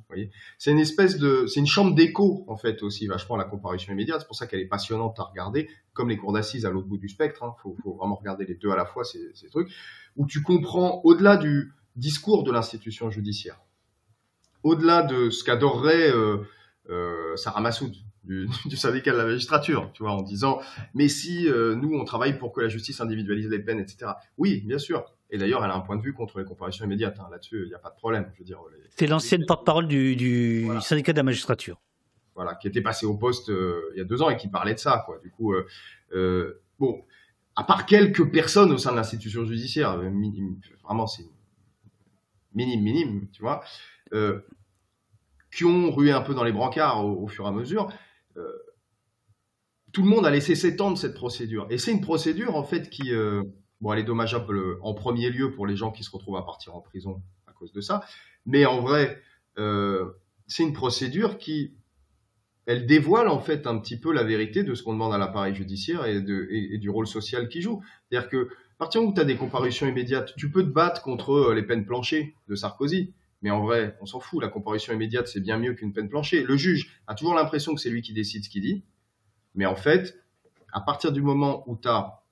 C'est 0.58 0.72
une 0.72 0.80
espèce 0.80 1.18
de, 1.18 1.46
c'est 1.48 1.60
une 1.60 1.68
chambre 1.68 1.94
d'écho 1.94 2.46
en 2.48 2.58
fait 2.58 2.84
aussi 2.84 3.08
vachement 3.08 3.36
la 3.36 3.44
comparution 3.44 3.94
immédiate. 3.94 4.22
C'est 4.22 4.28
pour 4.28 4.36
ça 4.36 4.48
qu'elle 4.48 4.60
est 4.60 4.68
passionnante 4.68 5.20
à 5.20 5.24
regarder, 5.24 5.70
comme 5.94 6.10
les 6.10 6.18
cours 6.18 6.34
d'assises 6.34 6.66
à 6.66 6.72
l'autre 6.72 6.88
bout 6.88 6.98
du 6.98 7.10
spectre. 7.10 7.42
Il 7.44 7.48
hein. 7.48 7.56
faut, 7.62 7.76
vraiment 7.98 8.16
regarder 8.16 8.46
les 8.46 8.56
deux 8.56 8.72
à 8.72 8.76
la 8.76 8.86
fois 8.86 9.04
ces, 9.04 9.32
ces 9.36 9.50
trucs 9.50 9.70
où 10.16 10.26
tu 10.26 10.42
comprends 10.42 11.02
au-delà 11.04 11.38
du 11.38 11.74
discours 11.96 12.44
de 12.44 12.52
l'institution 12.52 13.10
judiciaire, 13.10 13.60
au-delà 14.64 15.04
de 15.04 15.30
ce 15.30 15.44
qu'adorerait 15.44 16.12
euh, 16.12 16.38
euh, 16.90 17.36
Sarah 17.36 17.62
Massoud, 17.62 17.94
du, 18.28 18.48
du, 18.66 18.76
syndicat 18.76 19.14
de 19.14 19.18
la 19.18 19.26
magistrature, 19.26 19.90
tu 19.94 20.04
vois, 20.04 20.12
en 20.12 20.22
disant 20.22 20.60
mais 20.94 21.08
si 21.08 21.48
euh, 21.48 21.76
nous 21.76 21.94
on 21.94 22.04
travaille 22.04 22.38
pour 22.38 22.52
que 22.52 22.62
la 22.62 22.68
justice 22.68 23.02
individualise 23.02 23.48
les 23.50 23.60
peines, 23.60 23.80
etc. 23.80 24.12
Oui, 24.38 24.62
bien 24.66 24.78
sûr. 24.78 25.06
Et 25.30 25.38
d'ailleurs, 25.38 25.64
elle 25.66 25.72
a 25.72 25.76
un 25.76 25.82
point 25.82 25.98
de 25.98 26.02
vue 26.02 26.14
contre 26.14 26.40
les 26.40 26.46
comparaisons 26.46 26.86
immédiates. 26.86 27.20
Hein. 27.20 27.28
Là-dessus, 27.32 27.64
il 27.64 27.70
n'y 27.70 27.74
a 27.74 27.80
pas 27.80 27.90
de 27.90 27.96
problème. 27.96 28.32
Je 28.34 28.40
veux 28.40 28.46
dire. 28.46 28.60
C'est 28.96 29.08
l'ancienne 29.08 29.46
porte-parole 29.46 29.88
du, 29.88 30.16
du 30.16 30.70
syndicat 30.82 31.12
de 31.12 31.18
la 31.18 31.24
magistrature. 31.24 31.82
Voilà, 32.36 32.56
qui 32.56 32.68
était 32.68 32.82
passé 32.82 33.06
au 33.06 33.16
poste 33.16 33.50
euh, 33.50 33.90
il 33.94 33.98
y 33.98 34.02
a 34.02 34.04
deux 34.04 34.22
ans 34.22 34.30
et 34.30 34.38
qui 34.38 34.48
parlait 34.48 34.76
de 34.76 34.80
ça, 34.80 35.04
quoi. 35.06 35.20
Du 35.24 35.32
coup, 35.32 35.54
euh, 36.14 36.62
bon, 36.80 37.04
à 37.56 37.64
part 37.64 37.86
quelques 37.86 38.32
personnes 38.32 38.72
au 38.72 38.78
sein 38.78 38.92
de 38.92 38.96
l'institution 38.96 39.44
judiciaire, 39.44 40.00
vraiment 40.84 41.08
c'est 41.08 41.26
minime, 42.54 42.82
minime, 42.82 43.28
tu 43.34 43.42
vois, 43.42 43.64
qui 45.52 45.66
ont 45.66 45.92
rué 45.92 46.12
un 46.12 46.22
peu 46.22 46.36
dans 46.36 46.44
les 46.44 46.52
brancards 46.52 47.04
au, 47.04 47.24
au 47.24 47.28
fur 47.28 47.46
et 47.46 47.48
à 47.48 47.52
mesure. 47.52 47.90
Euh, 48.38 48.52
tout 49.94 50.04
le 50.04 50.10
monde 50.10 50.26
a 50.26 50.30
laissé 50.30 50.56
s'étendre 50.56 50.98
cette 50.98 51.14
procédure. 51.14 51.68
Et 51.70 51.78
c'est 51.78 51.92
une 51.92 52.02
procédure, 52.02 52.56
en 52.56 52.64
fait, 52.64 52.90
qui, 52.90 53.14
euh, 53.14 53.42
bon, 53.82 53.94
elle 53.94 54.00
est 54.00 54.04
dommageable 54.04 54.58
euh, 54.58 54.80
en 54.82 54.94
premier 54.94 55.30
lieu 55.30 55.52
pour 55.52 55.66
les 55.66 55.76
gens 55.76 55.92
qui 55.92 56.04
se 56.04 56.12
retrouvent 56.12 56.38
à 56.38 56.46
partir 56.46 56.76
en 56.76 56.82
prison 56.82 57.22
à 57.48 57.54
cause 57.54 57.72
de 57.72 57.82
ça. 57.82 58.04
Mais 58.46 58.66
en 58.66 58.82
vrai, 58.82 59.22
c'est 60.46 60.62
une 60.62 60.74
procédure 60.74 61.40
qui, 61.40 61.74
elle 62.68 62.86
dévoile 62.86 63.28
en 63.28 63.40
fait 63.40 63.66
un 63.66 63.80
petit 63.80 64.00
peu 64.00 64.14
la 64.14 64.24
vérité 64.24 64.62
de 64.64 64.76
ce 64.76 64.84
qu'on 64.84 64.94
demande 64.94 65.14
à 65.14 65.18
l'appareil 65.18 65.56
judiciaire 65.56 66.06
et, 66.06 66.22
du 66.22 66.90
rôle 66.92 67.08
social 67.08 67.50
qu'il 67.50 67.64
joue. 67.64 67.82
C'est-à-dire 68.10 68.30
que, 68.30 68.50
à 68.50 68.78
partir 68.78 69.04
où 69.04 69.12
tu 69.12 69.20
as 69.20 69.26
des 69.26 69.36
comparutions 69.36 69.88
immédiates, 69.88 70.36
tu 70.38 70.52
peux 70.52 70.64
te 70.64 70.70
battre 70.70 71.02
contre 71.02 71.54
les 71.54 71.64
peines 71.64 71.86
planchées 71.86 72.36
de 72.48 72.56
Sarkozy. 72.56 73.14
Mais 73.42 73.52
en 73.52 73.62
vrai, 73.62 73.96
on 74.02 74.06
s'en 74.06 74.20
fout. 74.20 74.42
La 74.42 74.50
comparution 74.50 74.94
immédiate, 74.94 75.28
c'est 75.28 75.40
bien 75.40 75.58
mieux 75.58 75.74
qu'une 75.74 75.94
peine 75.94 76.10
planchée. 76.10 76.44
Le 76.44 76.58
juge 76.58 77.02
a 77.08 77.16
toujours 77.16 77.36
l'impression 77.36 77.76
que 77.76 77.82
c'est 77.82 77.90
lui 77.90 78.02
qui 78.02 78.14
décide 78.14 78.44
ce 78.44 78.50
qu'il 78.50 78.64
dit. 78.64 78.84
Mais 79.56 79.66
en 79.66 79.76
fait, 79.76 80.20
à 80.74 80.82
partir 80.82 81.12
du 81.12 81.22
moment 81.22 81.64
où 81.68 81.78
tu 81.78 81.88
as 81.88 82.24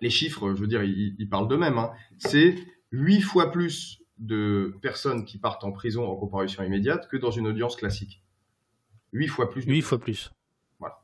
les 0.00 0.10
chiffres, 0.10 0.54
je 0.54 0.60
veux 0.60 0.66
dire, 0.66 0.82
ils, 0.82 1.28
parlent 1.28 1.48
d'eux-mêmes, 1.48 1.78
hein, 1.78 1.92
c'est 2.18 2.56
huit 2.92 3.20
fois 3.20 3.50
plus 3.50 4.02
de 4.18 4.76
personnes 4.82 5.24
qui 5.24 5.38
partent 5.38 5.64
en 5.64 5.72
prison 5.72 6.06
en 6.06 6.14
comparution 6.16 6.62
immédiate 6.62 7.08
que 7.08 7.16
dans 7.16 7.30
une 7.30 7.46
audience 7.46 7.76
classique. 7.76 8.22
Huit 9.12 9.28
fois 9.28 9.50
plus. 9.50 9.64
Huit 9.64 9.82
fois 9.82 9.98
plus. 9.98 10.32
Voilà. 10.78 11.00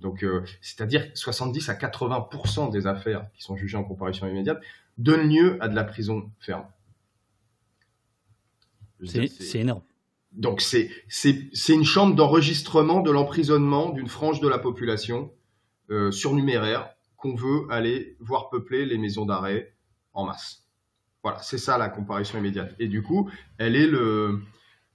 Donc, 0.00 0.22
euh, 0.22 0.44
c'est-à-dire 0.60 1.10
70 1.14 1.68
à 1.68 1.74
80% 1.74 2.70
des 2.70 2.86
affaires 2.86 3.30
qui 3.34 3.42
sont 3.42 3.56
jugées 3.56 3.76
en 3.76 3.84
comparution 3.84 4.26
immédiate 4.26 4.62
donnent 4.98 5.28
lieu 5.28 5.62
à 5.62 5.68
de 5.68 5.74
la 5.74 5.84
prison 5.84 6.30
ferme. 6.38 6.66
C'est 9.04 9.58
énorme. 9.58 9.82
donc 10.32 10.60
c'est 10.60 10.90
une 11.68 11.84
chambre 11.84 12.14
d'enregistrement 12.14 13.00
de 13.00 13.10
l'emprisonnement 13.10 13.90
d'une 13.90 14.08
frange 14.08 14.40
de 14.40 14.48
la 14.48 14.58
population 14.58 15.32
euh, 15.90 16.10
surnuméraire 16.10 16.90
qu'on 17.16 17.34
veut 17.34 17.66
aller 17.70 18.16
voir 18.20 18.48
peupler 18.48 18.86
les 18.86 18.96
maisons 18.96 19.26
d'arrêt 19.26 19.74
en 20.12 20.24
masse. 20.24 20.64
Voilà, 21.22 21.42
c'est 21.42 21.58
ça 21.58 21.76
la 21.76 21.88
comparution 21.88 22.38
immédiate. 22.38 22.74
Et 22.78 22.88
du 22.88 23.02
coup, 23.02 23.30
elle 23.58 23.76
est 23.76 23.86
le, 23.86 24.40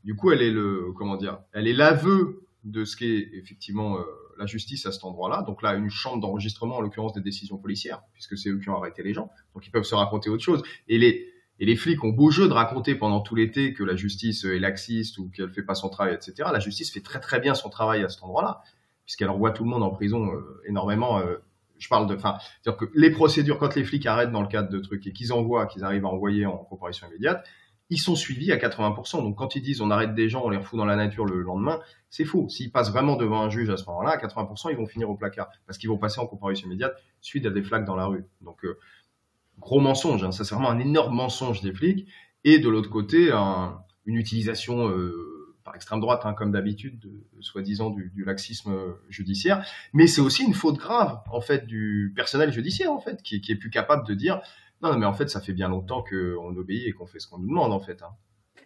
du 0.04 0.16
coup, 0.16 0.32
elle 0.32 0.42
est 0.42 0.52
le, 0.52 0.92
comment 0.96 1.18
dire, 1.18 1.40
elle 1.54 1.68
est 1.68 1.74
l'aveu 1.74 2.48
de 2.64 2.84
ce 2.84 2.96
qu'est 2.96 3.30
effectivement 3.34 4.00
euh, 4.00 4.04
la 4.40 4.46
justice 4.46 4.86
à 4.86 4.92
cet 4.92 5.04
endroit-là. 5.04 5.44
Donc 5.44 5.62
là, 5.62 5.76
une 5.76 5.90
chambre 5.90 6.20
d'enregistrement, 6.22 6.78
en 6.78 6.82
l'occurrence 6.82 7.14
des 7.14 7.22
décisions 7.22 7.58
policières, 7.58 8.02
puisque 8.14 8.38
c'est 8.38 8.50
eux 8.50 8.60
qui 8.60 8.70
ont 8.70 8.76
arrêté 8.76 9.04
les 9.04 9.14
gens, 9.14 9.30
donc 9.54 9.68
ils 9.68 9.72
peuvent 9.72 9.84
se 9.84 9.96
raconter 9.96 10.30
autre 10.30 10.44
chose. 10.44 10.64
Et 10.88 10.98
les 10.98 11.28
et 11.60 11.66
les 11.66 11.76
flics 11.76 12.04
ont 12.04 12.10
beau 12.10 12.32
jeu 12.32 12.48
de 12.48 12.54
raconter 12.54 12.96
pendant 12.96 13.22
tout 13.22 13.36
l'été 13.36 13.74
que 13.74 13.84
la 13.84 13.96
justice 13.96 14.44
est 14.44 14.60
laxiste 14.60 15.18
ou 15.18 15.30
qu'elle 15.30 15.50
fait 15.50 15.64
pas 15.64 15.76
son 15.76 15.90
travail, 15.90 16.14
etc. 16.14 16.50
La 16.52 16.60
justice 16.60 16.92
fait 16.92 17.02
très 17.02 17.20
très 17.20 17.40
bien 17.40 17.54
son 17.54 17.70
travail 17.70 18.04
à 18.04 18.10
cet 18.10 18.24
endroit-là, 18.24 18.62
puisqu'elle 19.06 19.30
envoie 19.30 19.52
tout 19.52 19.64
le 19.64 19.70
monde 19.70 19.84
en 19.84 19.92
prison 19.92 20.34
euh, 20.34 20.62
énormément. 20.68 21.20
Euh, 21.20 21.38
je 21.78 21.88
parle 21.88 22.08
de, 22.08 22.16
enfin, 22.16 22.38
c'est-à-dire 22.62 22.78
que 22.78 22.92
les 22.94 23.10
procédures, 23.10 23.58
quand 23.58 23.76
les 23.76 23.84
flics 23.84 24.06
arrêtent 24.06 24.32
dans 24.32 24.42
le 24.42 24.48
cadre 24.48 24.70
de 24.70 24.80
trucs 24.80 25.06
et 25.08 25.14
qu'ils 25.14 25.34
envoient, 25.34 25.66
qu'ils 25.66 25.84
arrivent 25.84 26.06
à 26.06 26.10
envoyer 26.10 26.46
en 26.46 26.58
comparution 26.58 27.08
immédiate, 27.08 27.46
ils 27.90 28.00
sont 28.00 28.16
suivis 28.16 28.52
à 28.52 28.58
80%. 28.58 29.22
Donc 29.22 29.38
quand 29.38 29.56
ils 29.56 29.62
disent 29.62 29.82
on 29.82 29.92
arrête 29.92 30.16
des 30.16 30.30
gens, 30.30 30.44
on 30.44 30.50
les 30.50 30.58
refout 30.58 30.78
dans 30.78 30.86
la 30.86 30.96
nature 30.96 31.26
le 31.26 31.42
lendemain, 31.42 31.80
c'est 32.10 32.26
faux. 32.26 32.50
S'ils 32.50 32.72
passent 32.72 32.92
vraiment 32.92 33.16
devant 33.16 33.42
un 33.42 33.50
juge 33.50 33.70
à 33.70 33.78
ce 33.78 33.86
moment-là, 33.86 34.12
à 34.12 34.18
80%, 34.18 34.72
ils 34.72 34.78
vont 34.78 34.88
finir 34.88 35.10
au 35.10 35.16
placard 35.16 35.50
parce 35.68 35.78
qu'ils 35.78 35.90
vont 35.90 35.98
passer 35.98 36.20
en 36.20 36.28
comparution 36.28 36.68
immédiate 36.68 36.96
suite 37.22 37.46
à 37.46 37.50
des 37.50 37.62
flaques 37.62 37.86
dans 37.86 37.96
la 37.96 38.06
rue. 38.06 38.26
Donc 38.42 38.66
euh, 38.66 38.80
gros 39.60 39.80
mensonge, 39.80 40.24
hein. 40.24 40.32
ça 40.32 40.44
c'est 40.44 40.56
vraiment 40.56 40.70
un 40.70 40.80
énorme 40.80 41.16
mensonge 41.16 41.62
des 41.62 41.74
flics. 41.74 42.08
Et 42.44 42.60
de 42.60 42.70
l'autre 42.70 42.90
côté, 42.90 43.32
une 44.06 44.16
utilisation 44.16 44.88
euh, 44.88 45.56
par 45.64 45.76
extrême 45.76 46.00
droite, 46.00 46.22
hein, 46.26 46.34
comme 46.34 46.52
d'habitude, 46.52 47.04
soi-disant 47.42 47.90
du, 47.90 48.24
laxisme 48.24 48.72
judiciaire. 49.10 49.66
Mais 49.94 50.06
c'est 50.06 50.22
aussi 50.22 50.44
une 50.44 50.54
faute 50.54 50.78
grave, 50.78 51.20
en 51.32 51.42
fait, 51.42 51.66
du 51.66 52.14
personnel 52.16 52.52
judiciaire, 52.52 52.92
en 52.92 53.00
fait, 53.00 53.24
qui, 53.24 53.42
est 53.50 53.56
plus 53.56 53.72
capable 53.72 54.08
de 54.08 54.14
dire 54.14 54.42
non, 54.84 54.96
mais 54.98 55.08
en 55.08 55.14
fait, 55.14 55.28
ça 55.30 55.42
fait 55.42 55.54
bien 55.54 55.70
longtemps 55.70 56.04
qu'on 56.04 56.56
obéit 56.56 56.86
et 56.86 56.92
qu'on 56.92 57.08
fait 57.08 57.20
ce 57.20 57.28
qu'on 57.28 57.40
nous 57.40 57.48
demande, 57.48 57.74
en 57.74 57.80
fait. 57.80 58.04
Hein. 58.04 58.12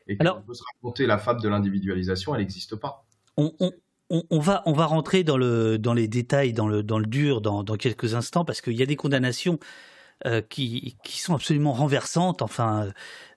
Et 0.07 0.17
qu'on 0.17 0.41
peut 0.41 0.53
se 0.53 0.63
raconter 0.75 1.05
la 1.05 1.17
fable 1.17 1.41
de 1.41 1.47
l'individualisation, 1.47 2.35
elle 2.35 2.41
n'existe 2.41 2.75
pas. 2.75 3.05
On, 3.37 4.39
va, 4.39 4.63
on 4.65 4.73
va 4.73 4.85
rentrer 4.85 5.23
dans, 5.23 5.37
le, 5.37 5.77
dans 5.77 5.93
les 5.93 6.07
détails, 6.07 6.51
dans 6.51 6.67
le, 6.67 6.83
dans 6.83 6.99
le 6.99 7.05
dur, 7.05 7.39
dans, 7.41 7.63
dans 7.63 7.75
quelques 7.75 8.15
instants, 8.15 8.43
parce 8.43 8.59
qu'il 8.59 8.73
y 8.73 8.81
a 8.81 8.85
des 8.85 8.95
condamnations 8.97 9.59
qui, 10.49 10.97
qui 11.03 11.19
sont 11.19 11.35
absolument 11.35 11.73
renversantes. 11.73 12.41
Enfin, 12.41 12.87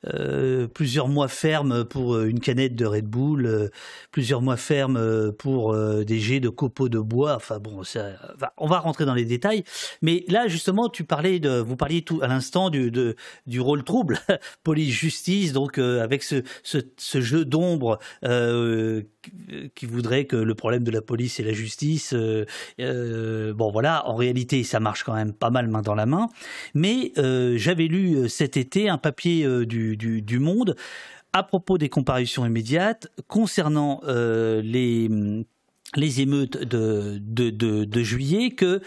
euh, 0.08 0.66
plusieurs 0.66 1.08
mois 1.08 1.28
fermes 1.28 1.84
pour 1.84 2.14
euh, 2.14 2.26
une 2.26 2.40
canette 2.40 2.74
de 2.74 2.84
Red 2.84 3.06
Bull, 3.06 3.46
euh, 3.46 3.68
plusieurs 4.10 4.42
mois 4.42 4.56
fermes 4.56 5.32
pour 5.38 5.74
des 5.74 6.18
jets 6.18 6.40
de 6.40 6.48
copeaux 6.48 6.88
de 6.88 6.98
bois. 6.98 7.36
Enfin 7.36 7.58
bon, 7.58 7.82
on 8.58 8.66
va 8.66 8.78
rentrer 8.78 9.04
dans 9.04 9.14
les 9.14 9.24
détails. 9.24 9.64
Mais 10.02 10.24
là, 10.28 10.48
justement, 10.48 10.88
tu 10.88 11.04
parlais 11.04 11.38
de, 11.38 11.58
vous 11.60 11.76
parliez 11.76 12.02
tout 12.02 12.20
à 12.22 12.26
l'instant 12.26 12.70
du, 12.70 12.92
du 13.46 13.60
rôle 13.60 13.84
trouble, 13.84 14.18
police-justice, 14.64 15.52
donc 15.52 15.78
avec 15.78 16.22
ce, 16.22 16.42
ce 16.62 17.20
jeu 17.20 17.44
d'ombre 17.44 17.98
qui 19.74 19.86
voudrait 19.86 20.24
que 20.24 20.36
le 20.36 20.54
problème 20.54 20.82
de 20.82 20.90
la 20.90 21.00
police 21.00 21.40
et 21.40 21.44
la 21.44 21.52
justice. 21.52 22.14
bon 22.78 23.70
voilà, 23.70 24.06
en 24.08 24.16
réalité, 24.16 24.62
ça 24.64 24.80
marche 24.80 25.04
quand 25.04 25.14
même 25.14 25.32
pas 25.32 25.50
mal 25.50 25.68
main 25.68 25.82
dans 25.82 25.94
la 25.94 26.06
main. 26.06 26.28
Mais 26.74 27.12
j'avais 27.56 27.86
lu 27.86 28.28
cet 28.28 28.56
été 28.56 28.88
un 28.88 28.98
papier 28.98 29.46
du 29.64 29.91
du, 29.96 30.38
Monde. 30.38 30.76
À 31.32 31.42
propos 31.42 31.78
des 31.78 31.88
comparutions 31.88 32.44
immédiates 32.44 33.08
concernant 33.26 34.00
euh, 34.04 34.60
les, 34.62 36.20
émeutes 36.20 36.58
de 36.62 38.02
juillet 38.02 38.50
que 38.50 38.82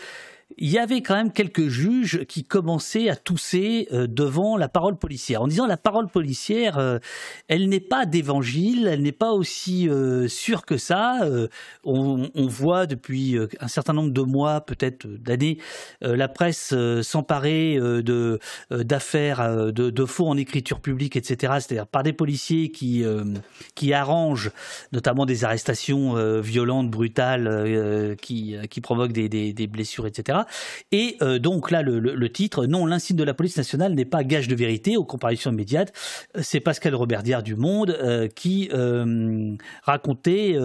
il 0.58 0.70
y 0.70 0.78
avait 0.78 1.02
quand 1.02 1.16
même 1.16 1.32
quelques 1.32 1.68
juges 1.68 2.24
qui 2.26 2.44
commençaient 2.44 3.10
à 3.10 3.16
tousser 3.16 3.88
euh, 3.92 4.08
devant 4.08 4.58
la 4.58 4.70
parole 4.70 4.96
policière, 4.96 5.42
en 5.42 5.48
disant 5.48 5.66
la 5.66 5.78
parole 5.78 6.08
policière, 6.08 6.78
euh, 6.78 7.00
elle 7.48 7.68
n'est 7.68 7.82
pas 7.82 8.06
d'évangile, 8.06 8.88
elle 8.88 9.02
n'est 9.02 9.12
pas 9.12 9.32
aussi 9.32 9.90
euh, 9.90 10.28
sûre 10.28 10.66
que 10.66 10.78
ça. 10.78 11.20
On, 11.84 12.30
voit 12.48 12.86
depuis 12.86 13.38
un 13.60 13.68
certain 13.68 13.94
nombre 13.94 14.12
de 14.12 14.22
mois, 14.22 14.62
peut-être 14.62 15.08
d'années, 15.08 15.58
la 16.02 16.28
presse 16.28 16.74
s'emparer 17.02 17.80
d'affaires 18.70 19.72
de, 19.74 20.06
faux 20.06 20.28
en 20.28 20.38
écriture 20.38 20.80
publique, 20.80 21.16
etc. 21.16 21.54
C'est-à-dire 21.60 21.88
par 21.88 22.04
des 22.04 22.14
policiers 22.14 22.72
qui 22.72 23.04
qui 23.74 23.94
arrangent 23.94 24.52
notamment 24.92 25.26
des 25.26 25.44
arrestations 25.44 26.40
violentes, 26.40 26.90
brutales, 26.90 28.16
qui 28.22 28.56
qui 28.70 28.82
provoquent 28.82 29.14
des, 29.14 29.28
des 29.30 29.68
blessures, 29.68 30.08
etc. 30.08 30.45
Et 30.92 31.18
euh, 31.22 31.40
donc 31.40 31.72
là, 31.72 31.82
le, 31.82 32.30
titre, 32.30 32.66
non, 32.66 32.86
l'insigne 32.86 33.18
de 33.18 33.24
la 33.24 33.34
police 33.34 33.58
nationale 33.58 33.94
n'est 33.94 34.06
pas 34.06 34.24
gage 34.24 34.48
de 34.48 34.56
vérité 34.56 34.98
aux 34.98 35.06
comparaisons 35.06 35.52
immédiates. 35.52 35.94
C'est 36.42 36.60
Pascal 36.60 36.96
Roberdière 36.96 37.44
du 37.44 37.56
Monde 37.56 37.98
euh, 38.02 38.28
qui 38.28 38.70
euh, 38.74 39.56
racontait 39.84 40.58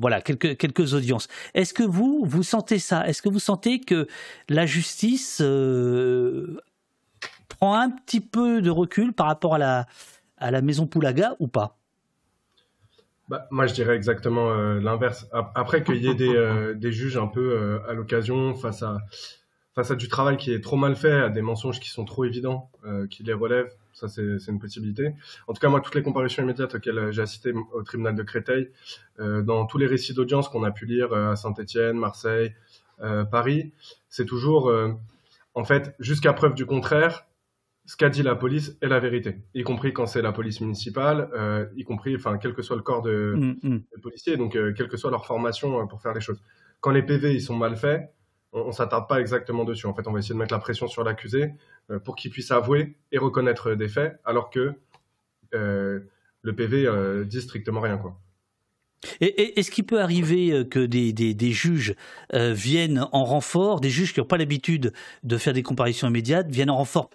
voilà 0.00 0.20
quelques 0.20 0.94
audiences. 0.94 1.28
Est-ce 1.54 1.74
que 1.74 1.82
vous 1.82 2.24
vous 2.26 2.42
sentez 2.42 2.78
ça? 2.78 3.06
Est-ce 3.06 3.22
que 3.22 3.28
vous 3.28 3.38
sentez 3.38 3.80
que 3.80 4.06
la 4.48 4.66
justice 4.66 5.42
prend 7.48 7.74
un 7.74 7.90
petit 7.90 8.20
peu 8.20 8.62
de 8.62 8.70
recul 8.70 9.12
par 9.12 9.26
rapport 9.26 9.54
à 9.54 9.86
la 10.50 10.62
maison 10.62 10.86
Poulaga 10.86 11.36
ou 11.38 11.48
pas? 11.48 11.81
Bah, 13.32 13.46
moi, 13.50 13.66
je 13.66 13.72
dirais 13.72 13.96
exactement 13.96 14.50
euh, 14.50 14.78
l'inverse. 14.78 15.26
Après 15.32 15.82
qu'il 15.82 16.04
y 16.04 16.06
ait 16.06 16.14
des, 16.14 16.36
euh, 16.36 16.74
des, 16.76 16.92
juges 16.92 17.16
un 17.16 17.28
peu 17.28 17.40
euh, 17.40 17.78
à 17.88 17.94
l'occasion 17.94 18.54
face 18.54 18.82
à, 18.82 18.98
face 19.74 19.90
à 19.90 19.94
du 19.94 20.08
travail 20.08 20.36
qui 20.36 20.52
est 20.52 20.60
trop 20.60 20.76
mal 20.76 20.94
fait, 20.96 21.12
à 21.12 21.30
des 21.30 21.40
mensonges 21.40 21.80
qui 21.80 21.88
sont 21.88 22.04
trop 22.04 22.26
évidents, 22.26 22.70
qui 23.08 23.22
les 23.22 23.32
relèvent, 23.32 23.72
ça 23.94 24.06
c'est 24.06 24.36
une 24.48 24.58
possibilité. 24.58 25.14
En 25.48 25.54
tout 25.54 25.60
cas, 25.60 25.70
moi, 25.70 25.80
toutes 25.80 25.94
les 25.94 26.02
comparutions 26.02 26.42
immédiates 26.42 26.74
auxquelles 26.74 27.10
j'ai 27.10 27.22
assisté 27.22 27.54
au 27.72 27.82
tribunal 27.82 28.14
de 28.14 28.22
Créteil, 28.22 28.68
dans 29.18 29.64
tous 29.64 29.78
les 29.78 29.86
récits 29.86 30.12
d'audience 30.12 30.50
qu'on 30.50 30.64
a 30.64 30.70
pu 30.70 30.84
lire 30.84 31.14
à 31.14 31.34
Saint-Étienne, 31.34 31.96
Marseille, 31.96 32.54
Paris, 33.30 33.72
c'est 34.10 34.26
toujours, 34.26 34.70
en 35.54 35.64
fait, 35.64 35.94
jusqu'à 36.00 36.34
preuve 36.34 36.52
du 36.52 36.66
contraire, 36.66 37.24
ce 37.84 37.96
qu'a 37.96 38.08
dit 38.08 38.22
la 38.22 38.36
police 38.36 38.76
est 38.80 38.88
la 38.88 39.00
vérité, 39.00 39.38
y 39.54 39.64
compris 39.64 39.92
quand 39.92 40.06
c'est 40.06 40.22
la 40.22 40.32
police 40.32 40.60
municipale, 40.60 41.28
euh, 41.34 41.66
y 41.76 41.84
compris, 41.84 42.14
enfin, 42.14 42.38
quel 42.38 42.54
que 42.54 42.62
soit 42.62 42.76
le 42.76 42.82
corps 42.82 43.02
de, 43.02 43.34
mm, 43.36 43.56
mm. 43.62 44.00
policiers, 44.02 44.36
donc 44.36 44.54
euh, 44.54 44.72
quelle 44.72 44.88
que 44.88 44.96
soit 44.96 45.10
leur 45.10 45.26
formation 45.26 45.80
euh, 45.80 45.86
pour 45.86 46.00
faire 46.00 46.14
les 46.14 46.20
choses. 46.20 46.40
Quand 46.80 46.90
les 46.90 47.02
PV 47.02 47.34
ils 47.34 47.40
sont 47.40 47.56
mal 47.56 47.76
faits, 47.76 48.12
on, 48.52 48.68
ne 48.68 48.72
s'attarde 48.72 49.08
pas 49.08 49.20
exactement 49.20 49.64
dessus. 49.64 49.86
En 49.86 49.94
fait, 49.94 50.06
on 50.06 50.12
va 50.12 50.20
essayer 50.20 50.34
de 50.34 50.38
mettre 50.38 50.54
la 50.54 50.60
pression 50.60 50.86
sur 50.86 51.04
l'accusé 51.04 51.54
pour 52.04 52.16
qu'il 52.16 52.30
puisse 52.30 52.50
avouer 52.50 52.96
et 53.10 53.18
reconnaître 53.18 53.74
des 53.74 53.88
faits, 53.88 54.20
alors 54.24 54.50
que 54.50 54.74
le 55.52 56.54
PV 56.54 57.24
dit 57.24 57.40
strictement 57.40 57.80
rien, 57.80 57.96
quoi. 57.96 58.18
Et, 59.20 59.58
est-ce 59.58 59.70
qu'il 59.70 59.84
peut 59.84 60.00
arriver 60.00 60.66
que 60.68 60.84
des, 60.84 61.12
des, 61.12 61.50
juges 61.52 61.94
viennent 62.32 63.06
en 63.12 63.24
renfort, 63.24 63.80
des 63.80 63.90
juges 63.90 64.12
qui 64.12 64.20
n'ont 64.20 64.26
pas 64.26 64.36
l'habitude 64.36 64.92
de 65.22 65.38
faire 65.38 65.54
des 65.54 65.62
comparaisons 65.62 66.08
immédiates, 66.08 66.50
viennent 66.50 66.70
en 66.70 66.76
renfort 66.76 67.08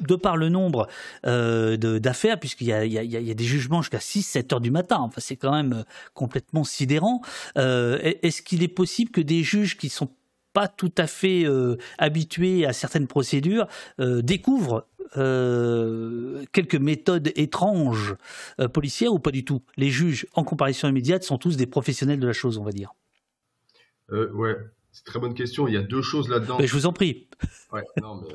de 0.00 0.16
par 0.16 0.36
le 0.36 0.48
nombre 0.48 0.88
euh, 1.26 1.76
d'affaires, 1.76 2.38
puisqu'il 2.38 2.66
y 2.68 2.72
a, 2.72 3.34
des 3.34 3.44
jugements 3.44 3.82
jusqu'à 3.82 3.98
6-7 3.98 4.54
heures 4.54 4.60
du 4.60 4.70
matin, 4.70 4.98
enfin, 5.00 5.20
c'est 5.20 5.36
quand 5.36 5.52
même 5.52 5.72
euh, 5.72 5.82
complètement 6.14 6.64
sidérant. 6.64 7.22
Euh, 7.56 7.98
est-ce 8.22 8.42
qu'il 8.42 8.62
est 8.62 8.68
possible 8.68 9.10
que 9.10 9.20
des 9.20 9.42
juges 9.42 9.76
qui 9.76 9.88
sont 9.88 10.10
pas 10.52 10.66
tout 10.66 10.92
à 10.98 11.06
fait 11.06 11.46
habitués 11.98 12.66
à 12.66 12.72
certaines 12.72 13.06
procédures 13.06 13.68
découvrent 14.00 14.88
quelques 15.14 16.74
méthodes 16.74 17.30
étranges 17.36 18.16
policières 18.72 19.12
ou 19.12 19.20
pas 19.20 19.30
du 19.30 19.44
tout? 19.44 19.62
Les 19.76 19.90
juges, 19.90 20.26
en 20.34 20.42
comparaison 20.42 20.88
immédiate, 20.88 21.22
sont 21.22 21.38
tous 21.38 21.56
des 21.56 21.66
professionnels 21.66 22.18
de 22.18 22.26
la 22.26 22.32
chose, 22.32 22.58
on 22.58 22.64
va 22.64 22.72
dire. 22.72 22.92
ouais, 24.10 24.56
c'est 24.92 25.00
une 25.00 25.04
très 25.04 25.20
bonne 25.20 25.34
question. 25.34 25.68
Il 25.68 25.74
y 25.74 25.76
a 25.76 25.82
deux 25.82 26.02
choses 26.02 26.28
là-dedans. 26.28 26.58
Mais 26.58 26.66
je 26.66 26.72
vous 26.72 26.86
en 26.86 26.92
prie. 26.92 27.28
Ouais, 27.72 27.84
non, 28.00 28.20
mais 28.20 28.34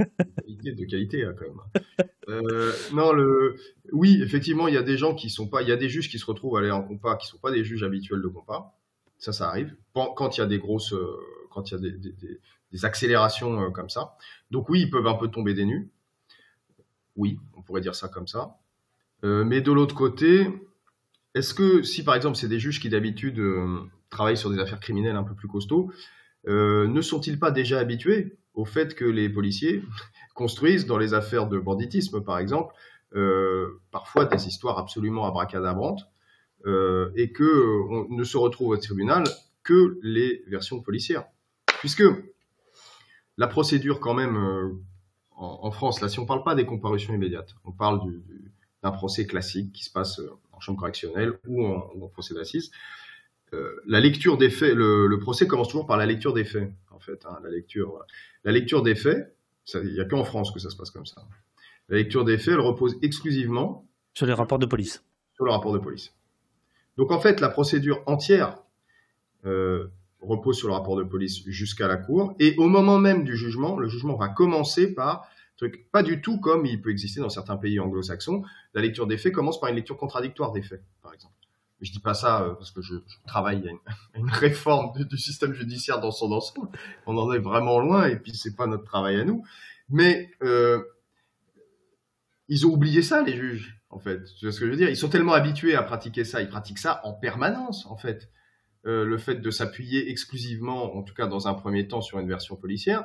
euh, 0.00 0.04
qualité 0.36 0.72
de 0.72 0.84
qualité 0.84 1.24
hein, 1.24 1.34
quand 1.38 1.46
même. 1.46 2.06
Euh, 2.28 2.72
non, 2.92 3.12
le, 3.12 3.56
oui, 3.92 4.20
effectivement, 4.22 4.68
il 4.68 4.74
y 4.74 4.78
a 4.78 4.82
des 4.82 4.98
gens 4.98 5.14
qui 5.14 5.30
sont 5.30 5.48
pas, 5.48 5.62
il 5.62 5.68
y 5.68 5.72
a 5.72 5.76
des 5.76 5.88
juges 5.88 6.10
qui 6.10 6.18
se 6.18 6.26
retrouvent 6.26 6.56
à 6.56 6.60
aller 6.60 6.70
en 6.70 6.82
compas, 6.82 7.16
qui 7.16 7.26
sont 7.26 7.38
pas 7.38 7.50
des 7.50 7.64
juges 7.64 7.82
habituels 7.82 8.20
de 8.20 8.28
compas. 8.28 8.74
Ça, 9.18 9.32
ça 9.32 9.48
arrive. 9.48 9.74
Quand 9.94 10.36
il 10.36 10.40
y 10.40 10.44
a 10.44 10.46
des 10.46 10.58
grosses, 10.58 10.92
euh, 10.92 11.16
quand 11.50 11.70
il 11.70 11.74
y 11.74 11.76
a 11.76 11.80
des, 11.80 11.92
des, 11.92 12.40
des, 12.72 12.84
accélérations 12.84 13.70
comme 13.70 13.88
ça. 13.88 14.16
Donc 14.50 14.68
oui, 14.68 14.82
ils 14.82 14.90
peuvent 14.90 15.06
un 15.06 15.14
peu 15.14 15.28
tomber 15.28 15.54
des 15.54 15.64
nues. 15.64 15.88
Oui, 17.16 17.38
on 17.54 17.62
pourrait 17.62 17.80
dire 17.80 17.94
ça 17.94 18.08
comme 18.08 18.26
ça. 18.26 18.58
mais 19.22 19.60
de 19.60 19.70
l'autre 19.70 19.94
côté, 19.94 20.48
est-ce 21.34 21.54
que 21.54 21.82
si 21.82 22.02
par 22.02 22.16
exemple 22.16 22.36
c'est 22.36 22.48
des 22.48 22.58
juges 22.58 22.80
qui 22.80 22.88
d'habitude 22.88 23.40
travaillent 24.14 24.38
sur 24.38 24.50
des 24.50 24.58
affaires 24.58 24.80
criminelles 24.80 25.16
un 25.16 25.24
peu 25.24 25.34
plus 25.34 25.48
costauds, 25.48 25.92
euh, 26.46 26.86
ne 26.86 27.02
sont-ils 27.02 27.38
pas 27.38 27.50
déjà 27.50 27.78
habitués 27.78 28.36
au 28.54 28.64
fait 28.64 28.94
que 28.94 29.04
les 29.04 29.28
policiers 29.28 29.82
construisent 30.34 30.86
dans 30.86 30.98
les 30.98 31.12
affaires 31.12 31.48
de 31.48 31.58
banditisme, 31.58 32.22
par 32.22 32.38
exemple, 32.38 32.74
euh, 33.14 33.80
parfois 33.90 34.24
des 34.24 34.46
histoires 34.46 34.78
absolument 34.78 35.26
abracadabrantes, 35.26 36.08
euh, 36.66 37.10
et 37.14 37.30
que 37.32 37.82
on 37.90 38.06
ne 38.08 38.24
se 38.24 38.36
retrouve 38.36 38.70
au 38.70 38.76
tribunal 38.76 39.24
que 39.62 39.98
les 40.02 40.42
versions 40.46 40.80
policières, 40.80 41.24
puisque 41.80 42.04
la 43.36 43.46
procédure 43.46 44.00
quand 44.00 44.14
même 44.14 44.80
en, 45.36 45.70
France, 45.72 46.00
là, 46.00 46.08
si 46.08 46.20
on 46.20 46.26
parle 46.26 46.44
pas 46.44 46.54
des 46.54 46.64
comparutions 46.64 47.12
immédiates, 47.12 47.54
on 47.64 47.72
parle 47.72 48.00
d'un 48.82 48.92
procès 48.92 49.26
classique 49.26 49.72
qui 49.72 49.84
se 49.84 49.90
passe 49.90 50.20
en 50.52 50.60
chambre 50.60 50.78
correctionnelle 50.78 51.32
ou 51.46 51.66
en 51.66 52.08
procès 52.12 52.34
d'assises. 52.34 52.70
Euh, 53.54 53.80
la 53.86 54.00
lecture 54.00 54.36
des 54.36 54.50
faits, 54.50 54.74
le, 54.74 55.18
procès 55.18 55.46
commence 55.46 55.68
toujours 55.68 55.86
par 55.86 55.96
la 55.96 56.06
lecture 56.06 56.32
des 56.32 56.44
faits, 56.44 56.70
en 56.90 56.98
fait. 56.98 57.24
Hein, 57.26 57.38
la 57.42 57.50
lecture, 57.50 58.04
la 58.44 58.52
lecture 58.52 58.82
des 58.82 58.94
faits, 58.94 59.36
il 59.74 59.92
n'y 59.92 60.00
a 60.00 60.04
qu'en 60.04 60.24
France 60.24 60.50
que 60.50 60.58
ça 60.58 60.70
se 60.70 60.76
passe 60.76 60.90
comme 60.90 61.06
ça. 61.06 61.22
La 61.88 61.96
lecture 61.96 62.24
des 62.24 62.38
faits, 62.38 62.54
elle 62.54 62.60
repose 62.60 62.96
exclusivement 63.02 63.86
sur 64.14 64.26
les 64.26 64.32
rapports 64.32 64.58
de 64.58 64.66
police. 64.66 65.04
Sur 65.34 65.44
le 65.44 65.50
rapport 65.50 65.72
de 65.72 65.78
police. 65.78 66.14
Donc 66.96 67.10
en 67.10 67.20
fait, 67.20 67.40
la 67.40 67.48
procédure 67.48 68.02
entière 68.06 68.58
euh, 69.44 69.88
repose 70.20 70.56
sur 70.56 70.68
le 70.68 70.74
rapport 70.74 70.96
de 70.96 71.02
police 71.02 71.42
jusqu'à 71.46 71.88
la 71.88 71.96
cour, 71.96 72.34
et 72.38 72.54
au 72.56 72.68
moment 72.68 72.98
même 72.98 73.24
du 73.24 73.36
jugement, 73.36 73.78
le 73.78 73.88
jugement 73.88 74.16
va 74.16 74.28
commencer 74.28 74.94
par 74.94 75.28
truc 75.56 75.88
pas 75.92 76.02
du 76.02 76.20
tout 76.20 76.40
comme 76.40 76.66
il 76.66 76.82
peut 76.82 76.90
exister 76.90 77.20
dans 77.20 77.28
certains 77.28 77.56
pays 77.56 77.78
anglo-saxons. 77.78 78.42
La 78.74 78.82
lecture 78.82 79.06
des 79.06 79.16
faits 79.16 79.32
commence 79.32 79.60
par 79.60 79.70
une 79.70 79.76
lecture 79.76 79.96
contradictoire 79.96 80.52
des 80.52 80.62
faits, 80.62 80.82
par 81.02 81.14
exemple 81.14 81.34
je 81.84 81.92
dis 81.92 82.00
pas 82.00 82.14
ça 82.14 82.42
euh, 82.42 82.54
parce 82.54 82.70
que 82.70 82.82
je, 82.82 82.94
travaille 83.26 83.62
à 83.68 84.18
une, 84.18 84.30
réforme 84.30 84.92
du, 85.04 85.18
système 85.18 85.52
judiciaire 85.52 86.00
dans 86.00 86.10
son 86.10 86.32
ensemble. 86.32 86.68
On 87.06 87.16
en 87.16 87.32
est 87.32 87.38
vraiment 87.38 87.78
loin 87.78 88.06
et 88.06 88.16
puis 88.16 88.34
c'est 88.34 88.56
pas 88.56 88.66
notre 88.66 88.84
travail 88.84 89.20
à 89.20 89.24
nous. 89.24 89.44
Mais 89.88 90.30
euh, 90.42 90.82
ils 92.48 92.66
ont 92.66 92.70
oublié 92.70 93.02
ça, 93.02 93.22
les 93.22 93.36
juges, 93.36 93.80
en 93.90 93.98
fait. 93.98 94.24
Tu 94.38 94.46
vois 94.46 94.52
ce 94.52 94.60
que 94.60 94.66
je 94.66 94.70
veux 94.70 94.76
dire? 94.76 94.88
Ils 94.88 94.96
sont 94.96 95.08
tellement 95.08 95.34
habitués 95.34 95.74
à 95.74 95.82
pratiquer 95.82 96.24
ça, 96.24 96.40
ils 96.40 96.48
pratiquent 96.48 96.78
ça 96.78 97.00
en 97.04 97.12
permanence, 97.12 97.86
en 97.86 97.96
fait. 97.96 98.30
Euh, 98.86 99.04
le 99.04 99.16
fait 99.16 99.36
de 99.36 99.50
s'appuyer 99.50 100.10
exclusivement, 100.10 100.94
en 100.96 101.02
tout 101.02 101.14
cas 101.14 101.26
dans 101.26 101.48
un 101.48 101.54
premier 101.54 101.88
temps, 101.88 102.02
sur 102.02 102.18
une 102.18 102.28
version 102.28 102.56
policière. 102.56 103.04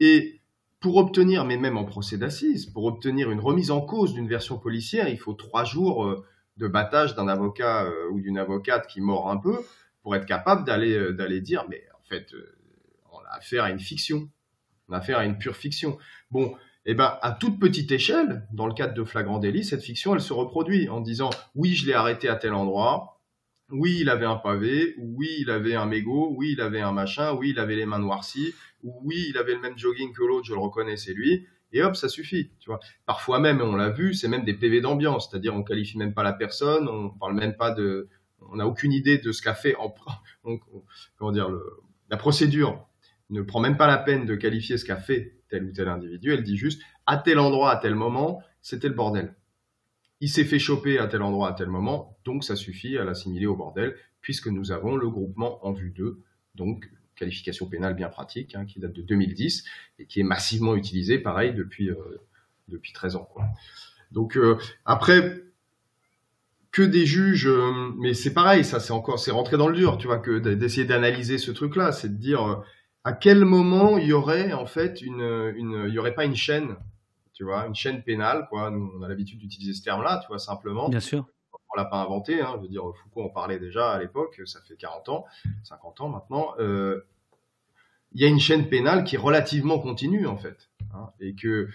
Et 0.00 0.40
pour 0.80 0.96
obtenir, 0.96 1.46
mais 1.46 1.56
même 1.56 1.78
en 1.78 1.84
procès 1.84 2.18
d'assises, 2.18 2.66
pour 2.66 2.84
obtenir 2.84 3.30
une 3.30 3.40
remise 3.40 3.70
en 3.70 3.80
cause 3.80 4.12
d'une 4.12 4.28
version 4.28 4.58
policière, 4.58 5.08
il 5.08 5.18
faut 5.18 5.32
trois 5.32 5.64
jours 5.64 6.24
de 6.56 6.68
battage 6.68 7.14
d'un 7.14 7.28
avocat 7.28 7.84
euh, 7.84 8.10
ou 8.10 8.20
d'une 8.20 8.38
avocate 8.38 8.86
qui 8.86 9.00
mord 9.00 9.30
un 9.30 9.36
peu 9.36 9.58
pour 10.02 10.14
être 10.14 10.26
capable 10.26 10.64
d'aller 10.64 10.94
euh, 10.94 11.40
dire 11.40 11.64
mais 11.68 11.82
en 11.98 12.04
fait 12.04 12.32
euh, 12.34 12.56
on 13.12 13.18
a 13.18 13.36
affaire 13.36 13.64
à 13.64 13.70
une 13.70 13.80
fiction. 13.80 14.28
On 14.88 14.92
a 14.92 14.98
affaire 14.98 15.18
à 15.18 15.24
une 15.24 15.38
pure 15.38 15.56
fiction. 15.56 15.98
Bon 16.30 16.54
eh 16.86 16.94
ben 16.94 17.18
à 17.22 17.32
toute 17.32 17.58
petite 17.58 17.90
échelle 17.90 18.46
dans 18.52 18.66
le 18.66 18.74
cadre 18.74 18.94
de 18.94 19.04
flagrant 19.04 19.38
délit 19.38 19.64
cette 19.64 19.82
fiction 19.82 20.14
elle 20.14 20.20
se 20.20 20.32
reproduit 20.32 20.88
en 20.88 21.00
disant 21.00 21.30
oui 21.54 21.74
je 21.74 21.86
l'ai 21.86 21.94
arrêté 21.94 22.28
à 22.28 22.36
tel 22.36 22.52
endroit. 22.52 23.20
Oui 23.70 23.98
il 24.00 24.10
avait 24.10 24.26
un 24.26 24.36
pavé. 24.36 24.94
Oui 24.98 25.28
il 25.40 25.50
avait 25.50 25.74
un 25.74 25.86
mégot. 25.86 26.34
Oui 26.36 26.52
il 26.52 26.60
avait 26.60 26.82
un 26.82 26.92
machin. 26.92 27.32
Oui 27.32 27.50
il 27.50 27.58
avait 27.58 27.76
les 27.76 27.86
mains 27.86 27.98
noircies 27.98 28.54
oui 28.82 29.26
il 29.30 29.38
avait 29.38 29.54
le 29.54 29.60
même 29.60 29.78
jogging 29.78 30.12
que 30.12 30.22
l'autre. 30.22 30.46
Je 30.46 30.52
le 30.52 30.60
reconnais 30.60 30.96
c'est 30.96 31.14
lui 31.14 31.46
et 31.74 31.82
hop, 31.82 31.96
ça 31.96 32.08
suffit. 32.08 32.50
Tu 32.60 32.70
vois. 32.70 32.80
Parfois 33.04 33.38
même, 33.40 33.60
on 33.60 33.76
l'a 33.76 33.90
vu, 33.90 34.14
c'est 34.14 34.28
même 34.28 34.44
des 34.44 34.54
PV 34.54 34.80
d'ambiance, 34.80 35.28
c'est-à-dire 35.28 35.54
on 35.54 35.62
qualifie 35.62 35.98
même 35.98 36.14
pas 36.14 36.22
la 36.22 36.32
personne, 36.32 36.88
on 36.88 37.10
parle 37.10 37.34
même 37.34 37.56
pas 37.56 37.72
de, 37.72 38.08
on 38.40 38.56
n'a 38.56 38.66
aucune 38.66 38.92
idée 38.92 39.18
de 39.18 39.32
ce 39.32 39.42
qu'a 39.42 39.54
fait. 39.54 39.74
En, 39.76 39.94
comment 41.18 41.32
dire, 41.32 41.50
la 42.10 42.16
procédure 42.16 42.86
ne 43.30 43.42
prend 43.42 43.60
même 43.60 43.76
pas 43.76 43.86
la 43.86 43.98
peine 43.98 44.24
de 44.24 44.36
qualifier 44.36 44.78
ce 44.78 44.84
qu'a 44.84 44.96
fait 44.96 45.40
tel 45.48 45.64
ou 45.64 45.72
tel 45.72 45.88
individu. 45.88 46.32
Elle 46.32 46.44
dit 46.44 46.56
juste 46.56 46.80
à 47.06 47.16
tel 47.16 47.38
endroit, 47.38 47.72
à 47.72 47.76
tel 47.76 47.94
moment, 47.94 48.42
c'était 48.62 48.88
le 48.88 48.94
bordel. 48.94 49.34
Il 50.20 50.28
s'est 50.28 50.44
fait 50.44 50.58
choper 50.58 50.98
à 50.98 51.06
tel 51.06 51.22
endroit, 51.22 51.50
à 51.50 51.52
tel 51.52 51.68
moment, 51.68 52.16
donc 52.24 52.44
ça 52.44 52.56
suffit 52.56 52.96
à 52.96 53.04
l'assimiler 53.04 53.46
au 53.46 53.56
bordel, 53.56 53.96
puisque 54.20 54.46
nous 54.46 54.72
avons 54.72 54.96
le 54.96 55.10
groupement 55.10 55.64
en 55.66 55.72
vue 55.72 55.90
d'eux. 55.90 56.22
Donc 56.54 56.88
qualification 57.14 57.66
pénale 57.66 57.94
bien 57.94 58.08
pratique, 58.08 58.54
hein, 58.54 58.64
qui 58.64 58.80
date 58.80 58.92
de 58.92 59.02
2010 59.02 59.64
et 59.98 60.06
qui 60.06 60.20
est 60.20 60.24
massivement 60.24 60.76
utilisée, 60.76 61.18
pareil, 61.18 61.54
depuis, 61.54 61.90
euh, 61.90 61.96
depuis 62.68 62.92
13 62.92 63.16
ans. 63.16 63.28
Quoi. 63.32 63.44
Donc 64.12 64.36
euh, 64.36 64.58
après, 64.84 65.42
que 66.72 66.82
des 66.82 67.06
juges, 67.06 67.46
euh, 67.46 67.72
mais 67.98 68.14
c'est 68.14 68.34
pareil, 68.34 68.64
ça 68.64 68.80
c'est 68.80 68.92
encore, 68.92 69.18
c'est 69.18 69.30
rentré 69.30 69.56
dans 69.56 69.68
le 69.68 69.76
dur, 69.76 69.96
tu 69.98 70.06
vois, 70.06 70.18
que 70.18 70.38
d'essayer 70.38 70.86
d'analyser 70.86 71.38
ce 71.38 71.50
truc-là, 71.50 71.92
c'est 71.92 72.08
de 72.08 72.18
dire 72.20 72.62
à 73.04 73.12
quel 73.12 73.44
moment 73.44 73.98
il 73.98 74.08
y 74.08 74.12
aurait 74.12 74.52
en 74.52 74.66
fait 74.66 75.00
une, 75.00 75.52
une, 75.56 75.84
il 75.88 75.94
y 75.94 75.98
aurait 75.98 76.14
pas 76.14 76.24
une 76.24 76.34
chaîne, 76.34 76.76
tu 77.32 77.44
vois, 77.44 77.66
une 77.66 77.74
chaîne 77.74 78.02
pénale, 78.02 78.46
quoi. 78.48 78.70
Nous, 78.70 78.92
on 78.98 79.02
a 79.02 79.08
l'habitude 79.08 79.38
d'utiliser 79.38 79.72
ce 79.74 79.82
terme-là, 79.82 80.20
tu 80.22 80.28
vois, 80.28 80.38
simplement. 80.38 80.88
Bien 80.88 81.00
sûr 81.00 81.26
on 81.74 81.76
l'a 81.76 81.84
pas 81.84 81.98
inventé. 81.98 82.40
Hein, 82.40 82.54
je 82.56 82.62
veux 82.62 82.68
dire, 82.68 82.84
Foucault 82.94 83.24
en 83.24 83.28
parlait 83.28 83.58
déjà 83.58 83.92
à 83.92 83.98
l'époque, 83.98 84.40
ça 84.46 84.60
fait 84.62 84.76
40 84.76 85.08
ans, 85.08 85.24
50 85.64 86.00
ans 86.00 86.08
maintenant. 86.08 86.54
Euh, 86.58 87.06
il 88.12 88.20
y 88.20 88.24
a 88.24 88.28
une 88.28 88.40
chaîne 88.40 88.68
pénale 88.68 89.04
qui 89.04 89.16
est 89.16 89.18
relativement 89.18 89.78
continue 89.78 90.26
en 90.26 90.36
fait, 90.36 90.70
hein, 90.94 91.10
et 91.20 91.34
que 91.34 91.68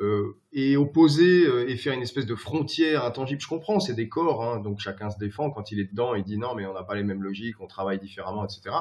euh, 0.00 0.36
et 0.52 0.76
opposer 0.76 1.46
euh, 1.46 1.68
et 1.68 1.76
faire 1.76 1.92
une 1.92 2.02
espèce 2.02 2.26
de 2.26 2.34
frontière 2.34 3.04
intangible. 3.04 3.40
Je 3.40 3.46
comprends, 3.46 3.78
c'est 3.78 3.94
des 3.94 4.08
corps, 4.08 4.42
hein, 4.42 4.58
donc 4.58 4.80
chacun 4.80 5.08
se 5.08 5.18
défend 5.18 5.50
quand 5.50 5.70
il 5.70 5.78
est 5.78 5.84
dedans. 5.84 6.16
Il 6.16 6.24
dit 6.24 6.36
non, 6.36 6.56
mais 6.56 6.66
on 6.66 6.72
n'a 6.72 6.82
pas 6.82 6.96
les 6.96 7.04
mêmes 7.04 7.22
logiques, 7.22 7.60
on 7.60 7.68
travaille 7.68 8.00
différemment, 8.00 8.44
etc. 8.44 8.74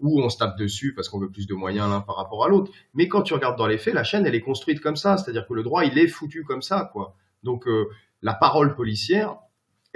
Ou 0.00 0.22
on 0.22 0.30
se 0.30 0.38
tape 0.38 0.56
dessus 0.56 0.94
parce 0.94 1.10
qu'on 1.10 1.18
veut 1.18 1.30
plus 1.30 1.46
de 1.46 1.54
moyens 1.54 1.90
l'un 1.90 2.00
par 2.00 2.16
rapport 2.16 2.42
à 2.42 2.48
l'autre. 2.48 2.72
Mais 2.94 3.06
quand 3.06 3.20
tu 3.20 3.34
regardes 3.34 3.58
dans 3.58 3.66
les 3.66 3.76
faits, 3.76 3.92
la 3.92 4.04
chaîne 4.04 4.24
elle 4.24 4.34
est 4.34 4.40
construite 4.40 4.80
comme 4.80 4.96
ça, 4.96 5.18
c'est-à-dire 5.18 5.46
que 5.46 5.52
le 5.52 5.62
droit 5.62 5.84
il 5.84 5.98
est 5.98 6.08
foutu 6.08 6.42
comme 6.42 6.62
ça, 6.62 6.88
quoi. 6.90 7.14
Donc 7.42 7.66
la 8.22 8.34
parole 8.34 8.74
policière, 8.74 9.36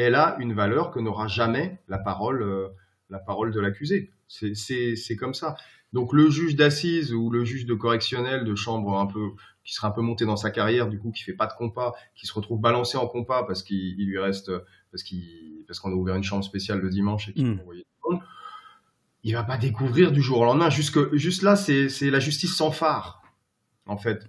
elle 0.00 0.14
a 0.14 0.36
une 0.38 0.52
valeur 0.52 0.90
que 0.90 1.00
n'aura 1.00 1.26
jamais 1.26 1.80
la 1.88 1.98
parole, 1.98 2.42
euh, 2.42 2.68
la 3.08 3.18
parole 3.18 3.52
de 3.52 3.60
l'accusé. 3.60 4.10
C'est 4.28 5.16
comme 5.16 5.34
ça. 5.34 5.56
Donc 5.92 6.12
le 6.12 6.30
juge 6.30 6.54
d'assises 6.54 7.12
ou 7.12 7.30
le 7.30 7.44
juge 7.44 7.66
de 7.66 7.74
correctionnel 7.74 8.44
de 8.44 8.54
chambre 8.54 8.98
un 8.98 9.06
peu 9.06 9.30
qui 9.64 9.74
sera 9.74 9.88
un 9.88 9.90
peu 9.90 10.02
monté 10.02 10.24
dans 10.24 10.36
sa 10.36 10.50
carrière 10.50 10.88
du 10.88 10.98
coup 10.98 11.10
qui 11.10 11.24
fait 11.24 11.32
pas 11.32 11.46
de 11.46 11.52
compas, 11.52 11.94
qui 12.14 12.26
se 12.26 12.32
retrouve 12.32 12.60
balancé 12.60 12.96
en 12.96 13.08
compas 13.08 13.42
parce 13.42 13.62
qu'il 13.62 13.96
lui 13.96 14.18
reste 14.18 14.52
parce 14.92 15.02
qu'il 15.02 15.64
parce 15.66 15.80
qu'on 15.80 15.90
a 15.90 15.94
ouvert 15.94 16.14
une 16.14 16.22
chambre 16.22 16.44
spéciale 16.44 16.80
le 16.80 16.90
dimanche 16.90 17.28
et 17.28 17.32
qu'il 17.32 17.46
mmh. 17.46 17.60
envoyé 17.60 17.82
tout 17.82 18.10
le 18.10 18.14
monde, 18.14 18.24
il 19.24 19.34
va 19.34 19.42
pas 19.42 19.56
découvrir 19.56 20.12
du 20.12 20.22
jour 20.22 20.38
au 20.38 20.44
lendemain. 20.44 20.70
Jusque 20.70 21.14
juste 21.14 21.42
là 21.42 21.56
c'est 21.56 21.88
la 22.02 22.20
justice 22.20 22.54
sans 22.54 22.70
phare 22.70 23.22
en 23.86 23.96
fait. 23.96 24.28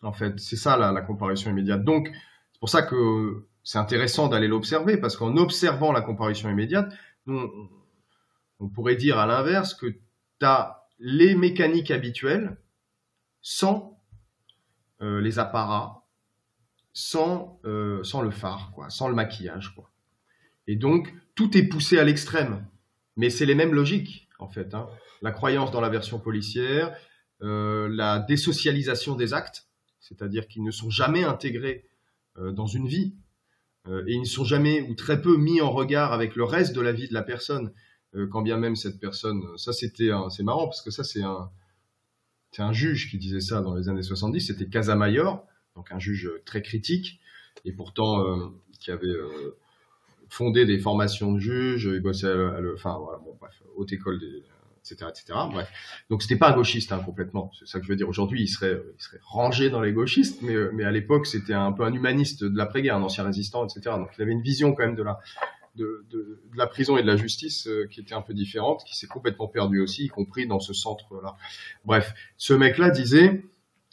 En 0.00 0.12
fait 0.12 0.38
c'est 0.38 0.56
ça 0.56 0.76
la, 0.76 0.92
la 0.92 1.00
comparaison 1.00 1.50
immédiate. 1.50 1.82
Donc 1.82 2.08
c'est 2.52 2.60
pour 2.60 2.68
ça 2.68 2.82
que 2.82 3.46
c'est 3.64 3.78
intéressant 3.78 4.28
d'aller 4.28 4.48
l'observer 4.48 4.96
parce 4.96 5.16
qu'en 5.16 5.36
observant 5.36 5.92
la 5.92 6.00
comparution 6.00 6.50
immédiate, 6.50 6.92
on, 7.26 7.68
pourrait 8.74 8.96
dire 8.96 9.18
à 9.18 9.26
l'inverse 9.26 9.74
que 9.74 9.86
tu 9.86 10.46
as 10.46 10.86
les 10.98 11.34
mécaniques 11.34 11.90
habituelles 11.90 12.56
sans 13.40 14.00
euh, 15.00 15.20
les 15.20 15.38
apparats, 15.38 16.06
sans, 16.92 17.60
euh, 17.64 18.02
sans 18.04 18.22
le 18.22 18.30
phare, 18.30 18.70
quoi, 18.74 18.88
sans 18.90 19.08
le 19.08 19.14
maquillage. 19.14 19.74
Quoi. 19.74 19.90
Et 20.66 20.76
donc, 20.76 21.12
tout 21.34 21.56
est 21.56 21.64
poussé 21.64 21.98
à 21.98 22.04
l'extrême. 22.04 22.64
Mais 23.16 23.30
c'est 23.30 23.46
les 23.46 23.54
mêmes 23.54 23.74
logiques, 23.74 24.28
en 24.38 24.48
fait. 24.48 24.74
Hein. 24.74 24.88
La 25.22 25.32
croyance 25.32 25.70
dans 25.70 25.80
la 25.80 25.88
version 25.88 26.18
policière, 26.18 26.96
euh, 27.42 27.88
la 27.90 28.20
désocialisation 28.20 29.16
des 29.16 29.34
actes, 29.34 29.66
c'est-à-dire 30.00 30.46
qu'ils 30.46 30.62
ne 30.62 30.70
sont 30.70 30.90
jamais 30.90 31.24
intégrés 31.24 31.84
dans 32.36 32.66
une 32.66 32.86
vie. 32.86 33.14
Euh, 33.88 34.04
et 34.06 34.12
ils 34.14 34.20
ne 34.20 34.26
sont 34.26 34.44
jamais 34.44 34.82
ou 34.82 34.94
très 34.94 35.20
peu 35.20 35.36
mis 35.36 35.60
en 35.60 35.70
regard 35.70 36.12
avec 36.12 36.36
le 36.36 36.44
reste 36.44 36.74
de 36.74 36.80
la 36.80 36.92
vie 36.92 37.08
de 37.08 37.14
la 37.14 37.22
personne, 37.22 37.72
euh, 38.14 38.26
quand 38.26 38.42
bien 38.42 38.56
même 38.56 38.76
cette 38.76 39.00
personne. 39.00 39.42
Ça, 39.56 39.72
c'était, 39.72 40.10
c'est 40.30 40.42
marrant 40.42 40.66
parce 40.66 40.82
que 40.82 40.90
ça, 40.90 41.04
c'est 41.04 41.22
un, 41.22 41.50
un 42.58 42.72
juge 42.72 43.10
qui 43.10 43.18
disait 43.18 43.40
ça 43.40 43.60
dans 43.60 43.74
les 43.74 43.88
années 43.88 44.02
70. 44.02 44.40
C'était 44.40 44.68
Casamayor, 44.68 45.44
donc 45.74 45.90
un 45.90 45.98
juge 45.98 46.30
très 46.44 46.62
critique 46.62 47.20
et 47.64 47.72
pourtant 47.72 48.24
euh, 48.24 48.48
qui 48.78 48.90
avait 48.90 49.14
fondé 50.28 50.64
des 50.64 50.78
formations 50.78 51.32
de 51.32 51.38
juges. 51.38 51.90
Il 51.92 52.00
bossait 52.00 52.30
à, 52.30 52.60
enfin, 52.74 52.98
voilà, 52.98 53.18
bon, 53.18 53.36
bref, 53.40 53.62
haute 53.76 53.92
école 53.92 54.18
des 54.20 54.42
etc., 54.84 55.10
etc. 55.10 55.38
Bref. 55.50 55.68
Donc 56.10 56.22
c'était 56.22 56.36
pas 56.36 56.50
un 56.50 56.54
gauchiste 56.54 56.92
hein, 56.92 57.00
complètement. 57.04 57.50
C'est 57.58 57.66
ça 57.66 57.78
que 57.78 57.84
je 57.86 57.90
veux 57.90 57.96
dire. 57.96 58.08
Aujourd'hui, 58.08 58.42
il 58.42 58.48
serait, 58.48 58.80
il 58.98 59.02
serait 59.02 59.20
rangé 59.22 59.70
dans 59.70 59.80
les 59.80 59.92
gauchistes, 59.92 60.42
mais, 60.42 60.54
mais 60.72 60.84
à 60.84 60.90
l'époque, 60.90 61.26
c'était 61.26 61.54
un 61.54 61.72
peu 61.72 61.84
un 61.84 61.92
humaniste 61.92 62.44
de 62.44 62.56
l'après-guerre, 62.56 62.96
un 62.96 63.02
ancien 63.02 63.24
résistant, 63.24 63.64
etc. 63.64 63.96
Donc 63.96 64.10
il 64.18 64.22
avait 64.22 64.32
une 64.32 64.42
vision 64.42 64.74
quand 64.74 64.84
même 64.84 64.96
de 64.96 65.02
la, 65.02 65.20
de, 65.76 66.04
de, 66.10 66.42
la 66.54 66.66
prison 66.66 66.96
et 66.96 67.02
de 67.02 67.06
la 67.06 67.16
justice 67.16 67.66
euh, 67.66 67.86
qui 67.90 68.00
était 68.00 68.14
un 68.14 68.22
peu 68.22 68.34
différente, 68.34 68.84
qui 68.84 68.96
s'est 68.96 69.06
complètement 69.06 69.48
perdu 69.48 69.80
aussi, 69.80 70.04
y 70.04 70.08
compris 70.08 70.46
dans 70.46 70.60
ce 70.60 70.72
centre-là. 70.72 71.36
Bref, 71.84 72.14
ce 72.36 72.52
mec-là 72.52 72.90
disait 72.90 73.42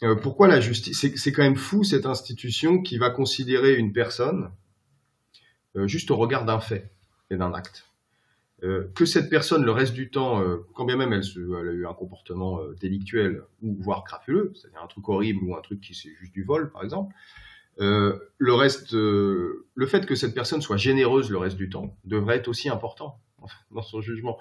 euh, 0.02 0.14
pourquoi 0.14 0.48
la 0.48 0.60
justice 0.60 1.06
C'est 1.14 1.32
quand 1.32 1.42
même 1.42 1.56
fou 1.56 1.84
cette 1.84 2.06
institution 2.06 2.82
qui 2.82 2.98
va 2.98 3.10
considérer 3.10 3.74
une 3.74 3.92
personne 3.92 4.50
euh, 5.76 5.86
juste 5.86 6.10
au 6.10 6.16
regard 6.16 6.44
d'un 6.44 6.60
fait 6.60 6.90
et 7.30 7.36
d'un 7.36 7.52
acte. 7.54 7.86
Euh, 8.62 8.90
que 8.94 9.06
cette 9.06 9.30
personne, 9.30 9.64
le 9.64 9.70
reste 9.70 9.94
du 9.94 10.10
temps, 10.10 10.42
euh, 10.42 10.66
quand 10.74 10.84
bien 10.84 10.96
même 10.96 11.12
elle, 11.12 11.22
a 11.22 11.72
eu 11.72 11.86
un 11.86 11.94
comportement 11.94 12.60
euh, 12.60 12.74
délictuel 12.78 13.42
ou 13.62 13.74
voire 13.80 14.04
crapuleux, 14.04 14.52
c'est-à-dire 14.54 14.82
un 14.82 14.86
truc 14.86 15.08
horrible 15.08 15.42
ou 15.44 15.56
un 15.56 15.60
truc 15.62 15.80
qui 15.80 15.94
c'est 15.94 16.14
juste 16.20 16.32
du 16.32 16.44
vol, 16.44 16.70
par 16.70 16.84
exemple, 16.84 17.14
le 17.78 18.52
reste, 18.52 18.92
le 18.92 19.86
fait 19.86 20.04
que 20.04 20.14
cette 20.14 20.34
personne 20.34 20.60
soit 20.60 20.76
généreuse 20.76 21.30
le 21.30 21.38
reste 21.38 21.56
du 21.56 21.70
temps 21.70 21.96
devrait 22.04 22.36
être 22.36 22.48
aussi 22.48 22.68
important 22.68 23.18
dans 23.70 23.80
son 23.80 24.02
jugement. 24.02 24.38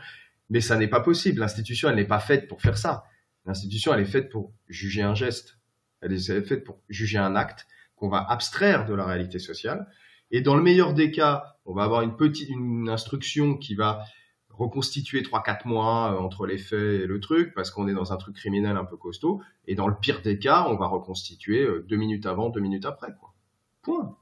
Mais 0.50 0.60
ça 0.60 0.76
n'est 0.76 0.90
pas 0.90 1.00
possible. 1.00 1.40
L'institution, 1.40 1.88
elle 1.88 1.96
n'est 1.96 2.04
pas 2.04 2.20
faite 2.20 2.50
pour 2.50 2.62
faire 2.62 2.78
ça. 2.78 3.06
L'institution, 3.46 3.94
elle 3.94 4.02
est 4.02 4.06
faite 4.06 4.30
pour 4.30 4.52
juger 4.68 5.04
un 5.04 5.16
geste. 5.16 5.58
Elle 6.02 6.12
est 6.12 6.42
faite 6.42 6.66
pour 6.66 6.82
juger 6.90 7.18
un 7.18 7.38
acte 7.38 7.66
qu'on 7.96 8.10
va 8.10 8.26
abstraire 8.30 8.86
de 8.86 8.94
la 8.94 9.06
réalité 9.06 9.40
sociale. 9.40 9.88
Et 10.32 10.42
dans 10.42 10.56
le 10.56 10.62
meilleur 10.62 10.94
des 10.94 11.12
cas, 11.12 11.58
on 11.66 11.74
va 11.74 11.84
avoir 11.84 12.02
une 12.02 12.16
petite, 12.16 12.50
une 12.50 12.90
instruction 12.90 13.58
qui 13.58 13.76
va 13.76 14.04
reconstituer 14.50 15.22
3-4 15.22 15.68
mois 15.68 16.14
euh, 16.14 16.20
entre 16.20 16.46
les 16.46 16.58
faits 16.58 17.02
et 17.02 17.08
le 17.08 17.20
truc, 17.20 17.54
parce 17.56 17.72
qu'on 17.72 17.88
est 17.88 17.94
dans 17.94 18.12
un 18.12 18.18
truc 18.18 18.36
criminel 18.36 18.78
un 18.78 18.86
peu 18.86 18.98
costaud. 18.98 19.42
Et 19.68 19.76
dans 19.76 19.88
le 19.88 19.96
pire 19.96 20.22
des 20.22 20.38
cas, 20.38 20.68
on 20.68 20.76
va 20.76 20.88
reconstituer 20.88 21.64
euh, 21.64 21.86
deux 21.88 21.96
minutes 21.96 22.26
avant, 22.26 22.50
deux 22.50 22.60
minutes 22.60 22.86
après. 22.86 23.14
Quoi. 23.20 23.34
Point. 23.82 24.18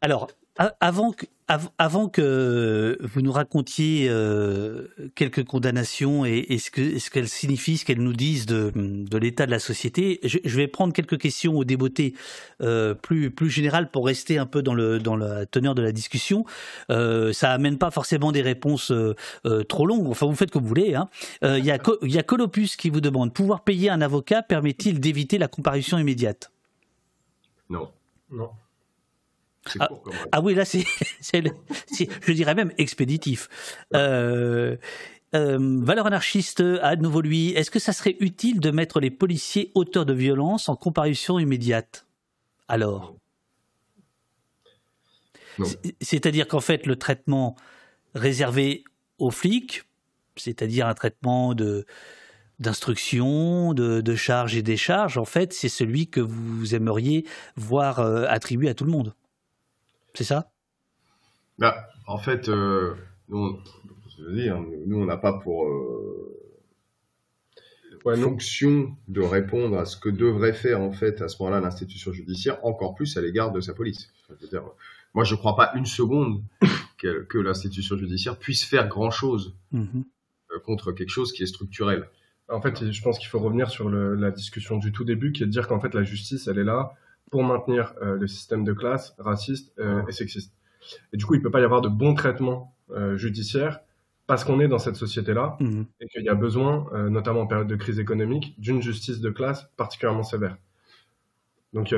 Alors, 0.00 0.28
avant 0.80 1.12
que, 1.12 1.26
avant 1.78 2.08
que 2.08 2.98
vous 3.00 3.20
nous 3.20 3.32
racontiez 3.32 4.06
euh, 4.08 4.88
quelques 5.14 5.44
condamnations 5.44 6.24
et, 6.24 6.58
ce 6.58 6.70
que 6.70 6.98
ce 6.98 7.10
qu'elles 7.10 7.28
signifient, 7.28 7.78
ce 7.78 7.84
qu'elles 7.84 8.02
nous 8.02 8.12
disent 8.12 8.46
de, 8.46 8.72
l'état 9.18 9.46
de 9.46 9.50
la 9.50 9.58
société, 9.58 10.20
je, 10.24 10.56
vais 10.56 10.66
prendre 10.66 10.92
quelques 10.92 11.18
questions 11.18 11.56
au 11.56 11.64
débeauté 11.64 12.14
euh, 12.60 12.94
plus 12.94 13.30
plus 13.30 13.50
générales 13.50 13.90
pour 13.90 14.06
rester 14.06 14.38
un 14.38 14.46
peu 14.46 14.62
dans 14.62 14.74
le 14.74 14.98
dans 14.98 15.16
la 15.16 15.46
teneur 15.46 15.74
de 15.74 15.82
la 15.82 15.92
discussion. 15.92 16.44
Euh, 16.90 17.32
ça 17.32 17.52
amène 17.52 17.78
pas 17.78 17.90
forcément 17.90 18.32
des 18.32 18.42
réponses 18.42 18.92
trop 19.68 19.86
longues. 19.86 20.08
Enfin, 20.08 20.26
vous 20.26 20.34
faites 20.34 20.50
comme 20.50 20.62
vous 20.62 20.68
voulez. 20.68 20.94
Hein. 20.94 21.08
Il 21.42 21.64
y 21.64 21.70
a 21.70 21.78
il 22.02 22.12
y 22.12 22.18
a 22.18 22.22
Colopus 22.22 22.76
qui 22.76 22.90
vous 22.90 23.00
demande 23.00 23.32
pouvoir 23.32 23.62
payer 23.62 23.90
un 23.90 24.00
avocat 24.00 24.42
permet-il 24.42 25.00
d'éviter 25.00 25.38
la 25.38 25.48
comparution 25.48 25.98
immédiate? 25.98 26.52
Non. 27.70 27.90
Non. 28.30 28.50
Ah, 29.80 29.88
ah, 30.32 30.40
oui, 30.40 30.54
là, 30.54 30.64
c'est, 31.20 31.42
je 32.00 32.32
dirais 32.32 32.54
même 32.54 32.72
expéditif. 32.78 33.48
Euh, 33.94 34.76
euh, 35.34 35.58
valeur 35.82 36.06
anarchiste, 36.06 36.62
à 36.82 36.96
nouveau 36.96 37.20
lui, 37.20 37.50
est-ce 37.50 37.70
que 37.70 37.78
ça 37.78 37.92
serait 37.92 38.16
utile 38.20 38.60
de 38.60 38.70
mettre 38.70 39.00
les 39.00 39.10
policiers 39.10 39.70
auteurs 39.74 40.06
de 40.06 40.14
violence 40.14 40.68
en 40.68 40.76
comparution 40.76 41.38
immédiate? 41.38 42.06
Alors? 42.68 43.14
C'est-à-dire 46.00 46.46
qu'en 46.46 46.60
fait, 46.60 46.86
le 46.86 46.96
traitement 46.96 47.56
réservé 48.14 48.84
aux 49.18 49.30
flics, 49.30 49.82
c'est-à-dire 50.36 50.86
un 50.86 50.94
traitement 50.94 51.54
de 51.54 51.84
d'instruction, 52.58 53.72
de, 53.72 54.00
de 54.00 54.14
charges 54.16 54.56
et 54.56 54.62
décharges, 54.62 55.16
en 55.16 55.24
fait, 55.24 55.52
c'est 55.52 55.68
celui 55.68 56.08
que 56.08 56.20
vous 56.20 56.74
aimeriez 56.74 57.24
voir 57.54 58.00
euh, 58.00 58.24
attribué 58.28 58.68
à 58.68 58.74
tout 58.74 58.84
le 58.84 58.90
monde. 58.90 59.14
C'est 60.14 60.24
ça? 60.24 60.50
Bah, 61.58 61.88
En 62.06 62.18
fait, 62.18 62.48
euh, 62.48 62.94
nous, 63.28 63.58
nous, 64.18 64.96
on 64.96 65.04
n'a 65.04 65.16
pas 65.16 65.34
pour 65.34 65.66
euh, 65.66 66.38
fonction 68.16 68.96
de 69.08 69.20
répondre 69.20 69.78
à 69.78 69.84
ce 69.84 69.96
que 69.96 70.08
devrait 70.08 70.52
faire 70.52 70.80
en 70.80 70.92
fait 70.92 71.20
à 71.20 71.28
ce 71.28 71.42
moment-là 71.42 71.60
l'institution 71.60 72.12
judiciaire, 72.12 72.64
encore 72.64 72.94
plus 72.94 73.16
à 73.16 73.20
l'égard 73.20 73.52
de 73.52 73.60
sa 73.60 73.74
police. 73.74 74.10
moi, 75.14 75.24
je 75.24 75.34
ne 75.34 75.38
crois 75.38 75.56
pas 75.56 75.72
une 75.74 75.86
seconde 75.86 76.42
que, 76.98 77.38
l'institution 77.38 77.96
judiciaire 77.96 78.38
puisse 78.38 78.64
faire 78.64 78.88
grand-chose 78.88 79.54
mhm. 79.72 80.04
euh, 80.52 80.58
contre 80.60 80.92
quelque 80.92 81.10
chose 81.10 81.32
qui 81.32 81.42
est 81.42 81.46
structurel. 81.46 82.08
En 82.50 82.62
fait, 82.62 82.90
je 82.90 83.02
pense 83.02 83.18
qu'il 83.18 83.28
faut 83.28 83.40
revenir 83.40 83.68
sur 83.68 83.90
la 83.90 84.30
discussion 84.30 84.78
du 84.78 84.90
tout 84.90 85.04
début, 85.04 85.32
qui 85.32 85.42
est 85.42 85.46
de 85.46 85.50
dire 85.50 85.68
qu'en 85.68 85.80
fait 85.80 85.92
la 85.92 86.02
justice, 86.02 86.48
elle 86.48 86.58
est 86.58 86.64
là 86.64 86.94
pour 87.30 87.44
maintenir 87.44 87.94
euh, 88.02 88.16
le 88.16 88.26
système 88.26 88.64
de 88.64 88.72
classe 88.72 89.14
raciste 89.18 89.72
euh, 89.78 90.02
et 90.08 90.12
sexiste. 90.12 90.52
Et 91.12 91.16
du 91.16 91.26
coup, 91.26 91.34
il 91.34 91.42
peut 91.42 91.50
pas 91.50 91.60
y 91.60 91.64
avoir 91.64 91.80
de 91.80 91.88
bon 91.88 92.14
traitement 92.14 92.74
euh, 92.90 93.16
judiciaire 93.16 93.80
parce 94.26 94.44
qu'on 94.44 94.60
est 94.60 94.68
dans 94.68 94.78
cette 94.78 94.96
société-là 94.96 95.56
mhm. 95.60 95.86
et 96.00 96.08
qu'il 96.08 96.22
y 96.22 96.28
a 96.28 96.34
besoin, 96.34 96.86
notamment 97.08 97.40
en 97.40 97.46
période 97.46 97.66
de 97.66 97.76
crise 97.76 97.98
économique, 97.98 98.54
d'une 98.60 98.82
justice 98.82 99.20
de 99.20 99.30
classe 99.30 99.70
particulièrement 99.78 100.22
sévère. 100.22 100.58
Donc, 101.72 101.94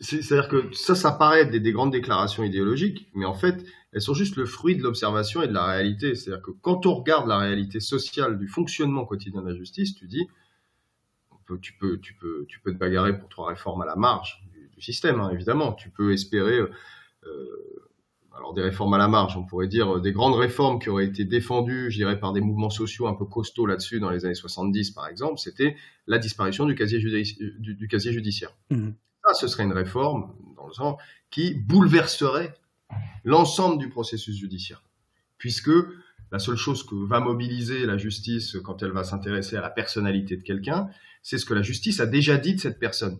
c'est-à-dire 0.00 0.48
que 0.48 0.74
ça, 0.74 0.96
ça 0.96 1.12
paraît 1.12 1.42
être 1.42 1.52
des, 1.52 1.72
grandes 1.72 1.92
déclarations 1.92 2.42
idéologiques, 2.42 3.08
mais 3.14 3.26
en 3.26 3.34
fait, 3.34 3.64
elles 3.92 4.00
sont 4.00 4.14
juste 4.14 4.34
le 4.34 4.44
fruit 4.44 4.74
de 4.74 4.82
l'observation 4.82 5.40
et 5.40 5.46
de 5.46 5.52
la 5.52 5.66
réalité. 5.66 6.16
C'est-à-dire 6.16 6.42
que 6.42 6.50
quand 6.50 6.84
on 6.86 6.94
regarde 6.94 7.28
la 7.28 7.38
réalité 7.38 7.78
sociale 7.78 8.36
du 8.36 8.48
fonctionnement 8.48 9.04
quotidien 9.04 9.42
de 9.42 9.50
la 9.50 9.54
justice, 9.54 9.94
tu 9.94 10.08
dis, 10.08 10.26
tu 11.56 11.74
peux, 11.74 11.98
tu 11.98 12.14
peux, 12.14 12.44
tu 12.48 12.60
peux 12.60 12.72
te 12.72 12.78
bagarrer 12.78 13.18
pour 13.18 13.28
trois 13.28 13.48
réformes 13.48 13.82
à 13.82 13.86
la 13.86 13.96
marge 13.96 14.42
du, 14.74 14.82
système, 14.82 15.20
hein, 15.20 15.30
évidemment. 15.32 15.72
Tu 15.72 15.90
peux 15.90 16.12
espérer, 16.12 16.58
euh, 16.58 16.70
euh, 17.26 17.88
alors 18.34 18.54
des 18.54 18.62
réformes 18.62 18.94
à 18.94 18.98
la 18.98 19.08
marge, 19.08 19.36
on 19.36 19.44
pourrait 19.44 19.68
dire 19.68 19.96
euh, 19.96 20.00
des 20.00 20.12
grandes 20.12 20.34
réformes 20.34 20.78
qui 20.78 20.88
auraient 20.88 21.04
été 21.04 21.24
défendues, 21.24 21.90
je 21.90 21.98
dirais, 21.98 22.18
par 22.18 22.32
des 22.32 22.40
mouvements 22.40 22.70
sociaux 22.70 23.06
un 23.06 23.14
peu 23.14 23.26
costauds 23.26 23.66
là-dessus 23.66 24.00
dans 24.00 24.10
les 24.10 24.24
années 24.24 24.34
70, 24.34 24.92
par 24.92 25.06
exemple. 25.08 25.38
C'était 25.38 25.76
la 26.06 26.18
disparition 26.18 26.64
du 26.64 26.74
casier, 26.74 26.98
du, 26.98 27.88
casier 27.88 28.12
judiciaire. 28.12 28.56
Mmh. 28.70 28.90
Ça, 29.26 29.34
ce 29.34 29.48
serait 29.48 29.64
une 29.64 29.72
réforme, 29.72 30.34
dans 30.56 30.66
le 30.66 30.72
sens, 30.72 30.98
qui 31.30 31.54
bouleverserait 31.54 32.54
l'ensemble 33.24 33.78
du 33.78 33.90
processus 33.90 34.36
judiciaire, 34.36 34.82
puisque 35.36 35.70
la 36.32 36.38
seule 36.38 36.56
chose 36.56 36.84
que 36.84 36.94
va 36.94 37.20
mobiliser 37.20 37.86
la 37.86 37.98
justice 37.98 38.56
quand 38.64 38.82
elle 38.82 38.92
va 38.92 39.04
s'intéresser 39.04 39.56
à 39.56 39.60
la 39.60 39.70
personnalité 39.70 40.36
de 40.36 40.42
quelqu'un, 40.42 40.88
c'est 41.22 41.38
ce 41.38 41.44
que 41.44 41.54
la 41.54 41.62
justice 41.62 42.00
a 42.00 42.06
déjà 42.06 42.36
dit 42.36 42.54
de 42.54 42.60
cette 42.60 42.78
personne, 42.78 43.18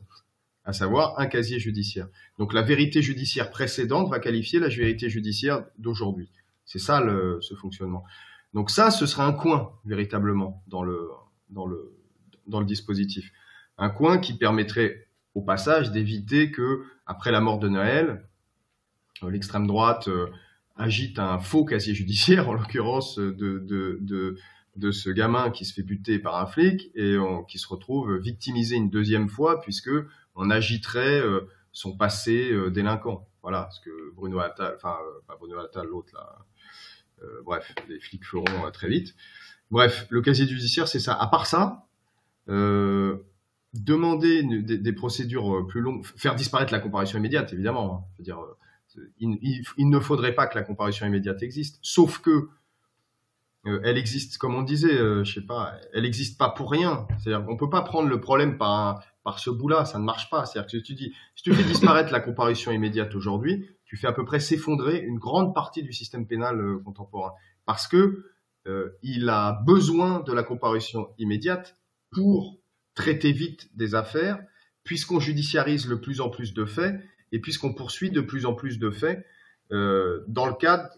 à 0.64 0.72
savoir 0.72 1.18
un 1.18 1.26
casier 1.26 1.58
judiciaire. 1.58 2.08
Donc 2.38 2.52
la 2.52 2.62
vérité 2.62 3.02
judiciaire 3.02 3.50
précédente 3.50 4.10
va 4.10 4.20
qualifier 4.20 4.58
la 4.58 4.68
vérité 4.68 5.08
judiciaire 5.08 5.64
d'aujourd'hui. 5.78 6.30
C'est 6.64 6.78
ça 6.78 7.00
le, 7.00 7.38
ce 7.40 7.54
fonctionnement. 7.54 8.04
Donc 8.54 8.70
ça, 8.70 8.90
ce 8.90 9.06
serait 9.06 9.22
un 9.22 9.32
coin 9.32 9.72
véritablement 9.84 10.62
dans 10.66 10.82
le, 10.82 11.10
dispositif. 12.64 13.32
Un 13.78 13.90
coin 13.90 14.18
qui 14.18 14.36
permettrait 14.36 15.08
au 15.34 15.42
passage 15.42 15.92
d'éviter 15.92 16.50
que, 16.50 16.84
après 17.06 17.30
la 17.30 17.40
mort 17.40 17.58
de 17.58 17.68
Noël, 17.68 18.28
l'extrême 19.28 19.66
droite 19.66 20.08
euh, 20.08 20.26
agite 20.76 21.18
un 21.18 21.38
faux 21.38 21.64
casier 21.64 21.94
judiciaire, 21.94 22.48
en 22.48 22.54
l'occurrence 22.54 23.18
de, 23.18 23.58
de, 23.58 24.36
de, 24.76 24.90
ce 24.90 25.10
gamin 25.10 25.50
qui 25.50 25.64
se 25.64 25.74
fait 25.74 25.82
buter 25.82 26.18
par 26.18 26.36
un 26.36 26.46
flic 26.46 26.90
et 26.94 27.16
qui 27.48 27.58
se 27.58 27.68
retrouve 27.68 28.16
victimisé 28.16 28.76
une 28.76 28.90
deuxième 28.90 29.28
fois 29.28 29.60
puisque 29.60 29.90
on 30.34 30.50
agiterait 30.50 31.20
euh, 31.20 31.48
son 31.72 31.96
passé 31.96 32.50
euh, 32.50 32.70
délinquant. 32.70 33.28
Voilà 33.42 33.68
ce 33.72 33.80
que 33.80 34.14
Bruno 34.14 34.38
Attal, 34.40 34.74
enfin 34.76 34.96
euh, 35.02 35.20
pas 35.26 35.36
Bruno 35.36 35.58
Attal, 35.58 35.86
l'autre 35.86 36.12
là. 36.14 36.38
bref, 37.44 37.74
les 37.88 38.00
flics 38.00 38.24
feront 38.24 38.70
très 38.72 38.88
vite. 38.88 39.14
Bref, 39.70 40.06
le 40.10 40.20
casier 40.20 40.46
judiciaire, 40.46 40.88
c'est 40.88 41.00
ça. 41.00 41.14
À 41.14 41.26
part 41.28 41.46
ça, 41.46 41.86
demander 43.74 44.42
des, 44.42 44.92
procédures 44.92 45.66
plus 45.68 45.80
longues, 45.80 46.04
faire 46.16 46.34
disparaître 46.34 46.72
la 46.72 46.80
comparution 46.80 47.18
immédiate, 47.18 47.52
évidemment. 47.52 47.94
Hein. 47.94 48.04
Je 48.14 48.18
veux 48.18 48.24
dire, 48.24 48.38
il, 49.18 49.88
ne 49.88 50.00
faudrait 50.00 50.34
pas 50.34 50.48
que 50.48 50.58
la 50.58 50.64
comparution 50.64 51.06
immédiate 51.06 51.42
existe, 51.42 51.78
sauf 51.82 52.18
que 52.18 52.48
euh, 53.66 53.80
elle 53.84 53.98
existe, 53.98 54.38
comme 54.38 54.54
on 54.54 54.62
disait, 54.62 54.94
euh, 54.94 55.24
je 55.24 55.34
sais 55.34 55.46
pas, 55.46 55.74
elle 55.92 56.02
n'existe 56.02 56.38
pas 56.38 56.48
pour 56.48 56.70
rien. 56.70 57.06
C'est-à-dire 57.18 57.46
qu'on 57.46 57.56
peut 57.56 57.68
pas 57.68 57.82
prendre 57.82 58.08
le 58.08 58.20
problème 58.20 58.56
par, 58.56 59.04
par 59.22 59.38
ce 59.38 59.50
bout-là, 59.50 59.84
ça 59.84 59.98
ne 59.98 60.04
marche 60.04 60.30
pas. 60.30 60.46
C'est-à-dire 60.46 60.80
que 60.80 60.86
tu 60.86 60.94
dis, 60.94 61.12
si 61.34 61.42
tu 61.42 61.52
fais 61.52 61.64
disparaître 61.64 62.12
la 62.12 62.20
comparution 62.20 62.72
immédiate 62.72 63.14
aujourd'hui, 63.14 63.66
tu 63.84 63.96
fais 63.96 64.06
à 64.06 64.12
peu 64.12 64.24
près 64.24 64.40
s'effondrer 64.40 64.98
une 65.00 65.18
grande 65.18 65.54
partie 65.54 65.82
du 65.82 65.92
système 65.92 66.26
pénal 66.26 66.60
euh, 66.60 66.78
contemporain, 66.84 67.32
parce 67.66 67.86
que 67.86 68.24
il 69.02 69.28
a 69.30 69.62
besoin 69.66 70.20
de 70.20 70.32
la 70.32 70.44
comparution 70.44 71.08
immédiate 71.18 71.76
pour 72.12 72.60
traiter 72.94 73.32
vite 73.32 73.74
des 73.74 73.94
affaires, 73.94 74.38
puisqu'on 74.84 75.18
judiciarise 75.18 75.88
le 75.88 76.00
plus 76.00 76.20
en 76.20 76.28
plus 76.28 76.52
de 76.52 76.64
faits 76.64 77.00
et 77.32 77.40
puisqu'on 77.40 77.72
poursuit 77.72 78.10
de 78.10 78.20
plus 78.20 78.46
en 78.46 78.54
plus 78.54 78.78
de 78.78 78.90
faits 78.90 79.24
euh, 79.72 80.24
dans 80.26 80.46
le 80.46 80.54
cadre 80.54 80.88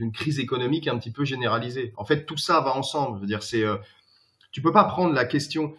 d'une 0.00 0.12
crise 0.12 0.38
économique 0.38 0.88
un 0.88 0.98
petit 0.98 1.10
peu 1.10 1.26
généralisée. 1.26 1.92
En 1.98 2.06
fait, 2.06 2.24
tout 2.24 2.38
ça 2.38 2.60
va 2.62 2.74
ensemble. 2.74 3.18
Je 3.18 3.20
veux 3.20 3.26
dire, 3.26 3.42
c'est, 3.42 3.62
euh, 3.62 3.76
tu 4.50 4.62
peux 4.62 4.72
pas 4.72 4.84
prendre 4.84 5.12
la 5.12 5.26
question. 5.26 5.74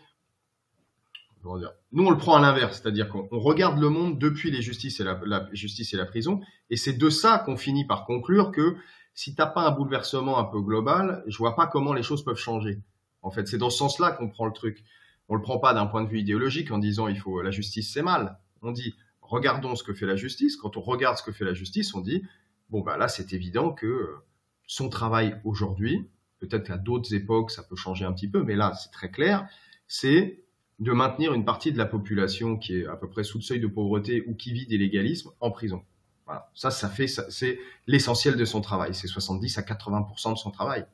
Nous, 1.43 2.05
on 2.05 2.11
le 2.11 2.17
prend 2.17 2.35
à 2.35 2.39
l'inverse, 2.39 2.79
c'est-à-dire 2.79 3.09
qu'on 3.09 3.27
regarde 3.31 3.79
le 3.79 3.89
monde 3.89 4.19
depuis 4.19 4.51
les 4.51 4.61
justices 4.61 4.99
et 4.99 5.03
la, 5.03 5.19
la 5.25 5.49
justice 5.53 5.91
et 5.95 5.97
la 5.97 6.05
prison, 6.05 6.39
et 6.69 6.77
c'est 6.77 6.93
de 6.93 7.09
ça 7.09 7.39
qu'on 7.39 7.57
finit 7.57 7.83
par 7.83 8.05
conclure 8.05 8.51
que 8.51 8.75
si 9.15 9.33
t'as 9.33 9.47
pas 9.47 9.67
un 9.67 9.71
bouleversement 9.71 10.37
un 10.37 10.43
peu 10.43 10.61
global, 10.61 11.23
je 11.25 11.35
vois 11.39 11.55
pas 11.55 11.65
comment 11.65 11.93
les 11.93 12.03
choses 12.03 12.23
peuvent 12.23 12.37
changer. 12.37 12.79
En 13.23 13.31
fait, 13.31 13.47
c'est 13.47 13.57
dans 13.57 13.71
ce 13.71 13.79
sens-là 13.79 14.11
qu'on 14.11 14.29
prend 14.29 14.45
le 14.45 14.53
truc. 14.53 14.83
On 15.29 15.35
le 15.35 15.41
prend 15.41 15.57
pas 15.57 15.73
d'un 15.73 15.87
point 15.87 16.03
de 16.03 16.09
vue 16.09 16.19
idéologique 16.19 16.71
en 16.71 16.77
disant 16.77 17.07
il 17.07 17.17
faut 17.17 17.41
la 17.41 17.49
justice 17.49 17.91
c'est 17.91 18.03
mal. 18.03 18.37
On 18.61 18.71
dit 18.71 18.93
regardons 19.21 19.75
ce 19.75 19.83
que 19.83 19.95
fait 19.95 20.05
la 20.05 20.15
justice. 20.15 20.57
Quand 20.57 20.77
on 20.77 20.81
regarde 20.81 21.17
ce 21.17 21.23
que 21.23 21.31
fait 21.31 21.45
la 21.45 21.55
justice, 21.55 21.95
on 21.95 22.01
dit, 22.01 22.23
bon, 22.71 22.81
bah 22.81 22.97
là, 22.97 23.07
c'est 23.07 23.33
évident 23.33 23.71
que 23.71 23.85
euh, 23.85 24.23
son 24.65 24.89
travail 24.89 25.39
aujourd'hui, 25.43 26.09
peut-être 26.39 26.65
qu'à 26.65 26.77
d'autres 26.77 27.13
époques, 27.13 27.51
ça 27.51 27.63
peut 27.63 27.75
changer 27.75 28.05
un 28.05 28.13
petit 28.13 28.29
peu, 28.29 28.43
mais 28.43 28.55
là, 28.55 28.73
c'est 28.73 28.91
très 28.91 29.11
clair, 29.11 29.47
c'est 29.87 30.43
de 30.79 30.91
maintenir 30.91 31.33
une 31.33 31.45
partie 31.45 31.71
de 31.71 31.77
la 31.77 31.85
population 31.85 32.57
qui 32.57 32.79
est 32.79 32.87
à 32.87 32.95
peu 32.95 33.07
près 33.07 33.23
sous 33.23 33.37
le 33.37 33.43
seuil 33.43 33.59
de 33.59 33.67
pauvreté 33.67 34.23
ou 34.27 34.33
qui 34.33 34.51
vit 34.51 34.65
d'illégalisme 34.65 35.29
en 35.39 35.51
prison. 35.51 35.83
Voilà. 36.25 36.49
Ça, 36.55 36.71
ça 36.71 36.89
fait, 36.89 37.07
c'est 37.07 37.59
l'essentiel 37.85 38.35
de 38.35 38.45
son 38.45 38.61
travail. 38.61 38.95
C'est 38.95 39.07
70 39.07 39.59
à 39.59 39.61
80% 39.61 40.33
de 40.33 40.37
son 40.37 40.49
travail. 40.49 40.85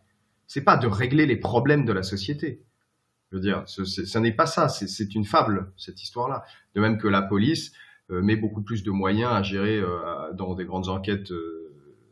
C'est 0.46 0.64
pas 0.64 0.76
de 0.76 0.88
régler 0.88 1.26
les 1.26 1.38
problèmes 1.38 1.86
de 1.86 1.94
la 1.94 2.04
société. 2.04 2.62
Je 3.32 3.38
veux 3.38 3.42
dire, 3.42 3.64
ce, 3.68 4.18
n'est 4.18 4.34
pas 4.34 4.46
ça. 4.46 4.68
C'est 4.68 5.16
une 5.16 5.26
fable 5.26 5.72
cette 5.78 6.02
histoire-là. 6.04 6.44
De 6.76 6.82
même 6.82 6.98
que 6.98 7.08
la 7.08 7.22
police 7.22 7.72
euh, 8.10 8.22
met 8.22 8.36
beaucoup 8.36 8.62
plus 8.62 8.84
de 8.84 8.92
moyens 8.92 9.32
à 9.32 9.44
gérer 9.44 9.78
euh, 9.78 10.34
dans 10.34 10.56
des 10.56 10.66
grandes 10.66 10.90
enquêtes, 10.90 11.32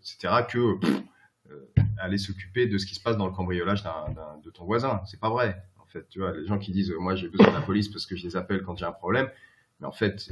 etc., 0.05 0.43
que 0.49 0.79
aller 1.97 2.17
s'occuper 2.17 2.67
de 2.67 2.77
ce 2.77 2.85
qui 2.85 2.95
se 2.95 2.99
passe 2.99 3.17
dans 3.17 3.25
le 3.25 3.33
cambriolage 3.33 3.83
de 4.43 4.49
ton 4.51 4.65
voisin. 4.65 5.01
C'est 5.05 5.19
pas 5.19 5.29
vrai. 5.29 5.63
En 5.79 5.85
fait, 5.85 6.07
tu 6.09 6.19
vois, 6.19 6.33
les 6.33 6.45
gens 6.45 6.59
qui 6.59 6.71
disent, 6.71 6.93
moi, 6.99 7.15
j'ai 7.15 7.29
besoin 7.29 7.47
de 7.47 7.53
la 7.53 7.61
police 7.61 7.89
parce 7.89 8.05
que 8.05 8.15
je 8.15 8.23
les 8.23 8.35
appelle 8.35 8.63
quand 8.63 8.75
j'ai 8.77 8.85
un 8.85 8.91
problème. 8.91 9.29
Mais 9.79 9.87
en 9.87 9.91
fait, 9.91 10.29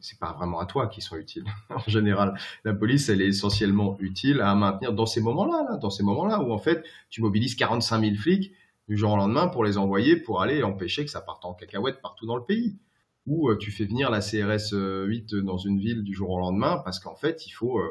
c'est 0.00 0.18
pas 0.18 0.32
vraiment 0.32 0.60
à 0.60 0.66
toi 0.66 0.86
qui 0.86 1.00
sont 1.00 1.16
utiles. 1.16 1.44
en 1.70 1.90
général, 1.90 2.38
la 2.64 2.74
police, 2.74 3.08
elle 3.08 3.20
est 3.20 3.28
essentiellement 3.28 3.96
utile 4.00 4.40
à 4.40 4.54
maintenir 4.54 4.92
dans 4.92 5.06
ces 5.06 5.20
moments-là, 5.20 5.76
dans 5.78 5.90
ces 5.90 6.02
moments-là 6.02 6.40
où 6.42 6.52
en 6.52 6.58
fait, 6.58 6.84
tu 7.10 7.22
mobilises 7.22 7.54
45 7.54 8.00
000 8.00 8.16
flics 8.16 8.52
du 8.88 8.96
jour 8.96 9.12
au 9.12 9.16
lendemain 9.16 9.48
pour 9.48 9.64
les 9.64 9.78
envoyer 9.78 10.16
pour 10.16 10.42
aller 10.42 10.62
empêcher 10.62 11.04
que 11.04 11.10
ça 11.10 11.20
parte 11.20 11.44
en 11.44 11.54
cacahuète 11.54 12.00
partout 12.00 12.26
dans 12.26 12.36
le 12.36 12.44
pays. 12.44 12.78
Ou 13.26 13.50
euh, 13.50 13.56
tu 13.58 13.72
fais 13.72 13.84
venir 13.84 14.10
la 14.10 14.20
CRS 14.20 14.72
8 14.72 15.34
euh, 15.34 15.42
dans 15.42 15.58
une 15.58 15.80
ville 15.80 16.04
du 16.04 16.14
jour 16.14 16.30
au 16.30 16.38
lendemain 16.38 16.80
parce 16.84 17.00
qu'en 17.00 17.16
fait, 17.16 17.46
il 17.46 17.50
faut, 17.50 17.80
euh, 17.80 17.90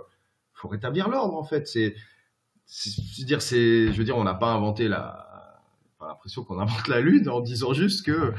rétablir 0.68 1.10
l'ordre. 1.10 1.36
En 1.36 1.44
fait, 1.44 1.68
c'est, 1.68 1.96
dire, 3.26 3.42
c'est, 3.42 3.92
je 3.92 3.98
veux 3.98 4.04
dire, 4.04 4.18
on 4.18 4.24
n'a 4.24 4.34
pas 4.34 4.52
inventé 4.52 4.88
la, 4.88 5.62
l'impression 6.02 6.44
qu'on 6.44 6.60
invente 6.60 6.88
la 6.88 7.02
lune 7.02 7.30
en 7.30 7.42
disant 7.42 7.74
juste 7.74 8.06
que 8.06 8.34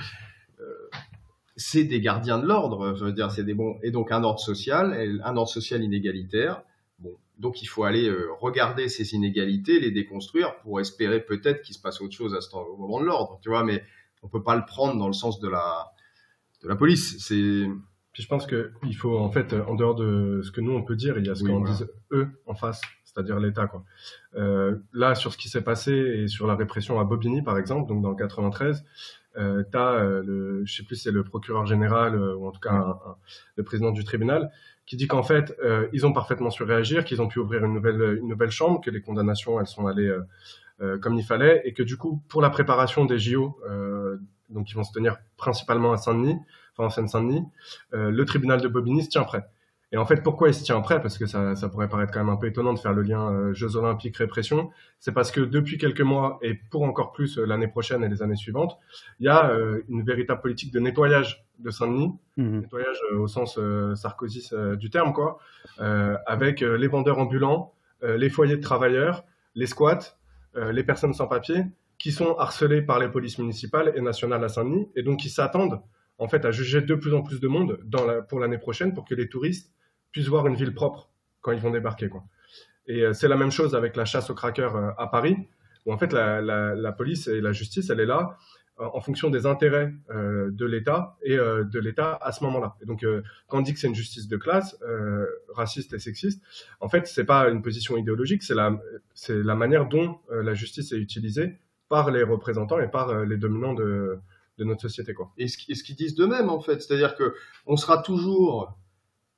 c'est 1.57 1.85
des 1.85 2.01
gardiens 2.01 2.39
de 2.39 2.47
l'ordre. 2.47 2.95
Je 2.95 3.05
veux 3.05 3.13
dire, 3.13 3.31
c'est 3.31 3.45
des 3.45 3.55
bons 3.55 3.79
et 3.83 3.91
donc 3.91 4.13
un 4.13 4.23
ordre 4.23 4.41
social, 4.41 5.21
un 5.25 5.37
ordre 5.37 5.51
social 5.51 5.83
inégalitaire. 5.83 6.63
Bon, 6.99 7.17
donc 7.39 7.63
il 7.63 7.67
faut 7.67 7.85
aller 7.85 8.09
euh, 8.09 8.29
regarder 8.39 8.89
ces 8.89 9.15
inégalités, 9.15 9.81
les 9.81 9.91
déconstruire 9.91 10.57
pour 10.61 10.81
espérer 10.81 11.21
peut-être 11.21 11.63
qu'il 11.63 11.75
se 11.75 11.81
passe 11.81 12.01
autre 12.01 12.15
chose 12.15 12.35
à 12.35 12.41
ce 12.41 12.55
au 12.55 12.77
moment 12.77 13.01
de 13.01 13.07
l'ordre, 13.07 13.39
tu 13.43 13.49
vois. 13.49 13.65
Mais 13.65 13.83
on 14.23 14.29
peut 14.29 14.43
pas 14.43 14.57
le 14.57 14.65
prendre 14.67 14.99
dans 14.99 15.07
le 15.07 15.15
sens 15.15 15.41
de 15.41 15.49
la 15.49 15.93
de 16.63 16.69
la 16.69 16.77
police. 16.77 17.17
Puis 18.17 18.23
je 18.23 18.29
pense 18.29 18.47
qu'il 18.47 18.97
faut 18.97 19.19
en 19.19 19.31
fait 19.31 19.53
en 19.53 19.75
dehors 19.75 19.95
de 19.95 20.41
ce 20.43 20.51
que 20.51 20.63
nous 20.63 20.73
on 20.73 20.83
peut 20.83 20.97
dire, 20.97 21.19
il 21.19 21.27
y 21.27 21.29
a 21.29 21.35
ce 21.35 21.45
qu'on 21.45 21.61
dit 21.61 21.85
eux 22.13 22.29
en 22.47 22.55
face, 22.55 22.81
c'est-à-dire 23.05 23.39
l'État 23.39 23.67
quoi. 23.67 23.85
Euh, 24.37 24.77
là 24.95 25.15
sur 25.15 25.35
ce 25.35 25.37
qui 25.37 25.51
s'est 25.51 25.61
passé 25.61 25.93
et 25.93 26.27
sur 26.27 26.47
la 26.47 26.55
répression 26.55 26.99
à 26.99 27.05
Bobigny 27.05 27.43
par 27.43 27.59
exemple, 27.59 27.91
donc 27.91 28.01
dans 28.01 28.09
le 28.09 28.17
93, 28.17 28.87
euh, 29.37 29.65
tu 29.71 29.77
as 29.77 29.91
euh, 29.97 30.23
le, 30.25 30.65
je 30.65 30.77
sais 30.77 30.83
plus 30.83 30.97
c'est 30.97 31.11
le 31.11 31.25
procureur 31.25 31.67
général 31.67 32.15
euh, 32.15 32.35
ou 32.37 32.47
en 32.47 32.53
tout 32.53 32.61
cas 32.61 32.99
le 33.57 33.63
président 33.65 33.91
du 33.91 34.03
tribunal 34.03 34.51
qui 34.87 34.97
dit 34.97 35.09
qu'en 35.09 35.23
fait 35.23 35.55
euh, 35.63 35.87
ils 35.93 36.07
ont 36.07 36.15
parfaitement 36.15 36.49
su 36.49 36.63
réagir, 36.63 37.05
qu'ils 37.05 37.21
ont 37.21 37.29
pu 37.29 37.39
ouvrir 37.39 37.67
une 37.67 37.75
nouvelle 37.75 38.19
une 38.23 38.29
nouvelle 38.29 38.51
chambre, 38.51 38.81
que 38.81 38.89
les 38.89 39.03
condamnations 39.03 39.61
elles 39.61 39.67
sont 39.67 39.87
allées 39.87 40.11
comme 41.03 41.19
il 41.19 41.25
fallait 41.25 41.61
et 41.67 41.75
que 41.75 41.83
du 41.83 41.99
coup 41.99 42.23
pour 42.31 42.41
la 42.41 42.49
préparation 42.49 43.05
des 43.05 43.19
JO 43.19 43.59
donc 44.49 44.69
qui 44.69 44.75
vont 44.75 44.85
se 44.85 44.93
tenir 44.93 45.19
principalement 45.37 45.93
à 45.93 45.99
Saint-Denis, 45.99 46.39
enfin 46.77 46.87
en 46.87 46.91
Seine-Saint-Denis, 46.91 47.45
le 47.93 48.25
tribunal 48.25 48.61
de 48.61 48.69
Bobigny 48.69 49.03
se 49.03 49.09
tient 49.09 49.25
prêt. 49.25 49.47
Et 49.93 49.99
en 49.99 50.05
fait, 50.05 50.23
pourquoi 50.23 50.49
il 50.49 50.55
se 50.55 50.65
tient 50.65 50.81
prêt? 50.81 51.01
Parce 51.01 51.17
que 51.17 51.27
ça, 51.27 51.55
ça, 51.55 51.69
pourrait 51.69 51.89
paraître 51.89 52.13
quand 52.13 52.19
même 52.19 52.33
un 52.33 52.37
peu 52.37 52.49
étonnant 52.49 52.75
de 52.75 52.79
faire 52.79 52.93
le 52.93 53.03
lien 53.03 53.33
euh, 53.33 53.55
Jeux 53.55 53.77
Olympiques 53.77 54.17
répression. 54.17 54.71
C'est 54.99 55.13
parce 55.13 55.31
que 55.31 55.41
depuis 55.41 55.79
quelques 55.79 56.01
mois 56.01 56.39
et 56.43 56.55
pour 56.55 56.83
encore 56.83 57.13
plus 57.13 57.39
euh, 57.39 57.47
l'année 57.47 57.69
prochaine 57.69 58.03
et 58.03 58.09
les 58.09 58.21
années 58.21 58.37
suivantes, 58.37 58.79
il 59.21 59.27
y 59.27 59.29
a 59.29 59.51
euh, 59.51 59.83
une 59.89 60.03
véritable 60.03 60.41
politique 60.41 60.73
de 60.73 60.81
nettoyage 60.81 61.47
de 61.61 61.71
Saint-Denis, 61.71 62.13
mmh. 62.37 62.61
nettoyage 62.61 62.99
au 63.15 63.29
sens 63.29 63.59
Sarkozy 63.95 64.51
du 64.79 64.91
terme, 64.91 65.15
quoi, 65.15 65.39
avec 65.79 66.61
les 66.61 66.87
vendeurs 66.87 67.19
ambulants, 67.19 67.73
les 68.03 68.29
foyers 68.29 68.59
de 68.59 68.61
travailleurs, 68.61 69.25
les 69.55 69.65
squats, 69.65 70.19
les 70.55 70.85
personnes 70.85 71.15
sans 71.15 71.29
papier, 71.29 71.65
qui 71.97 72.13
sont 72.13 72.37
harcelés 72.37 72.83
par 72.83 72.99
les 72.99 73.09
polices 73.09 73.39
municipales 73.39 73.91
et 73.97 74.03
nationales 74.03 74.45
à 74.45 74.51
Saint-Denis, 74.51 74.91
et 74.97 75.03
donc 75.03 75.21
qui 75.21 75.31
s'attendent 75.31 75.81
en 76.19 76.29
fait 76.29 76.45
à 76.45 76.51
juger 76.51 76.81
de 76.81 76.95
plus 76.95 77.15
en 77.15 77.23
plus 77.23 77.41
de 77.41 77.49
monde 77.49 77.79
pour 78.29 78.41
l'année 78.41 78.59
prochaine 78.59 78.95
pour 78.95 79.05
que 79.05 79.15
les 79.15 79.29
touristes 79.29 79.73
puissent 80.13 80.29
voir 80.29 80.47
une 80.47 80.55
ville 80.55 80.75
propre 80.75 81.11
quand 81.43 81.53
ils 81.53 81.61
vont 81.61 81.71
débarquer. 81.71 82.09
Et 82.87 83.03
euh, 83.03 83.13
c'est 83.13 83.29
la 83.29 83.37
même 83.37 83.51
chose 83.51 83.75
avec 83.75 83.97
la 83.97 84.05
chasse 84.05 84.31
aux 84.31 84.35
crackers 84.35 84.77
euh, 84.77 84.91
à 84.99 85.09
Paris, 85.09 85.37
où 85.85 85.93
en 85.93 85.99
fait 85.99 86.13
la, 86.13 86.41
la, 86.41 86.93
police 86.93 87.29
et 87.29 87.41
la 87.41 87.53
justice, 87.53 87.91
elle 87.91 88.01
est 88.01 88.07
là 88.07 88.37
euh, 88.81 88.89
en 88.93 89.01
fonction 89.01 89.31
des 89.31 89.47
intérêts 89.47 89.93
de 90.09 90.67
l'État 90.67 91.17
et 91.23 91.37
de 91.37 91.79
l'État 91.79 92.19
à 92.21 92.33
ce 92.33 92.43
moment-là. 92.45 92.75
Et 92.83 92.87
donc, 92.87 93.05
quand 93.47 93.59
on 93.59 93.61
dit 93.61 93.73
que 93.73 93.79
c'est 93.79 93.87
une 93.87 93.95
justice 93.95 94.27
de 94.27 94.37
classe, 94.37 94.77
raciste 95.55 95.93
et 95.93 95.99
sexiste, 95.99 96.43
en 96.81 96.89
fait, 96.89 97.07
c'est 97.07 97.25
pas 97.25 97.49
une 97.49 97.63
position 97.63 97.97
idéologique, 97.97 98.43
c'est 98.43 98.55
la, 98.55 98.79
c'est 99.15 99.43
la 99.43 99.55
manière 99.55 99.87
dont 99.87 100.19
la 100.31 100.55
justice 100.55 100.93
est 100.93 100.99
utilisée 100.99 101.57
par 101.89 102.11
les 102.11 102.25
représentants 102.25 102.81
et 102.81 102.89
par 102.89 103.25
les 103.25 103.37
dominants 103.37 103.75
de, 103.75 104.19
de 104.59 104.65
notre 104.65 104.83
société. 104.83 105.15
Quoi. 105.15 105.33
Et 105.37 105.49
ce, 105.49 105.57
qu'ils 105.59 105.97
disent 105.97 106.15
d'eux-mêmes, 106.15 106.49
en 106.49 106.61
fait. 106.61 106.81
C'est-à-dire 106.81 107.17
que 107.17 107.35
on 107.67 107.77
sera 107.77 107.99
toujours 107.99 108.77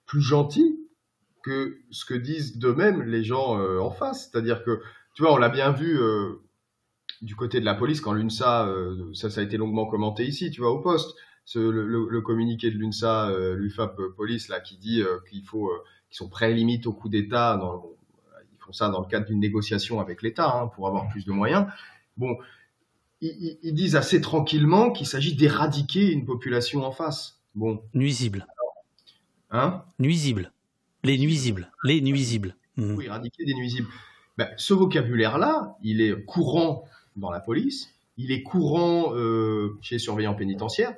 plus 0.07 0.21
gentil 0.21 0.79
que 1.43 1.79
ce 1.91 2.05
que 2.05 2.15
disent 2.15 2.59
d'eux-mêmes 2.59 3.03
les 3.03 3.25
gens 3.25 3.59
euh, 3.59 3.81
en 3.81 3.91
face. 3.91 4.31
C'est-à-dire 4.31 4.63
que, 4.63 4.81
tu 5.15 5.23
vois, 5.23 5.33
on 5.33 5.37
l'a 5.37 5.49
bien 5.49 5.73
vu 5.73 6.01
euh, 6.01 6.41
du 7.23 7.35
côté 7.37 7.61
de 7.61 7.65
la 7.65 7.75
police 7.75 8.01
quand 8.01 8.13
l'UNSA, 8.13 8.69
euh, 8.69 9.13
ça, 9.15 9.31
ça 9.31 9.41
a 9.41 9.45
été 9.45 9.57
longuement 9.57 9.87
commenté 9.87 10.25
ici, 10.25 10.51
tu 10.51 10.61
vois, 10.61 10.71
au 10.71 10.81
poste. 10.81 11.17
Ce, 11.45 11.59
le, 11.59 12.21
communiqué 12.21 12.71
de 12.71 12.77
l'UNSA, 12.77 13.33
l'UFAP 13.57 13.99
Police, 14.19 14.49
là, 14.49 14.61
qui 14.61 14.77
dit 14.77 15.03
qu'il 15.31 15.43
faut, 15.43 15.73
qu'ils 16.11 16.19
sont 16.19 16.29
prêts 16.29 16.53
limite 16.53 16.87
au 16.87 16.93
coup 16.93 17.09
d'État. 17.09 17.59
ils 18.53 18.59
font 18.59 18.75
ça 18.75 18.91
dans 18.91 19.01
le 19.01 19.07
cadre 19.07 19.25
d'une 19.25 19.41
négociation 19.41 19.99
avec 19.99 20.21
l'État 20.21 20.55
hein, 20.55 20.67
pour 20.67 20.89
avoir 20.89 21.09
plus 21.09 21.25
de 21.25 21.33
moyens. 21.33 21.67
Bon, 22.19 22.37
ils, 23.21 23.59
ils 23.63 23.75
disent 23.75 23.97
assez 23.97 24.21
tranquillement 24.21 24.91
qu'il 24.91 25.07
s'agit 25.07 25.35
d'éradiquer 25.35 26.11
une 26.11 26.25
population 26.25 26.85
en 26.85 26.93
face. 26.93 27.41
Bon. 27.55 27.83
Nuisible. 27.95 28.47
Hein? 29.51 29.83
Nuisible. 29.99 30.53
Les 31.05 31.19
nuisibles. 31.19 31.71
Les 31.85 32.01
nuisibles. 32.01 32.57
Mmh. 32.77 32.95
Oui, 32.95 33.07
éradiquer 33.07 33.45
des 33.45 33.55
nuisibles. 33.55 33.89
Ben, 34.37 34.49
ce 34.57 34.75
vocabulaire-là, 34.75 35.77
il 35.83 36.01
est 36.01 36.25
courant 36.25 36.85
dans 37.17 37.31
la 37.31 37.41
police, 37.41 37.93
il 38.17 38.31
est 38.31 38.43
courant 38.43 39.15
euh, 39.15 39.77
chez 39.81 39.97
les 39.97 39.99
surveillants 39.99 40.35
pénitentiaires, 40.35 40.95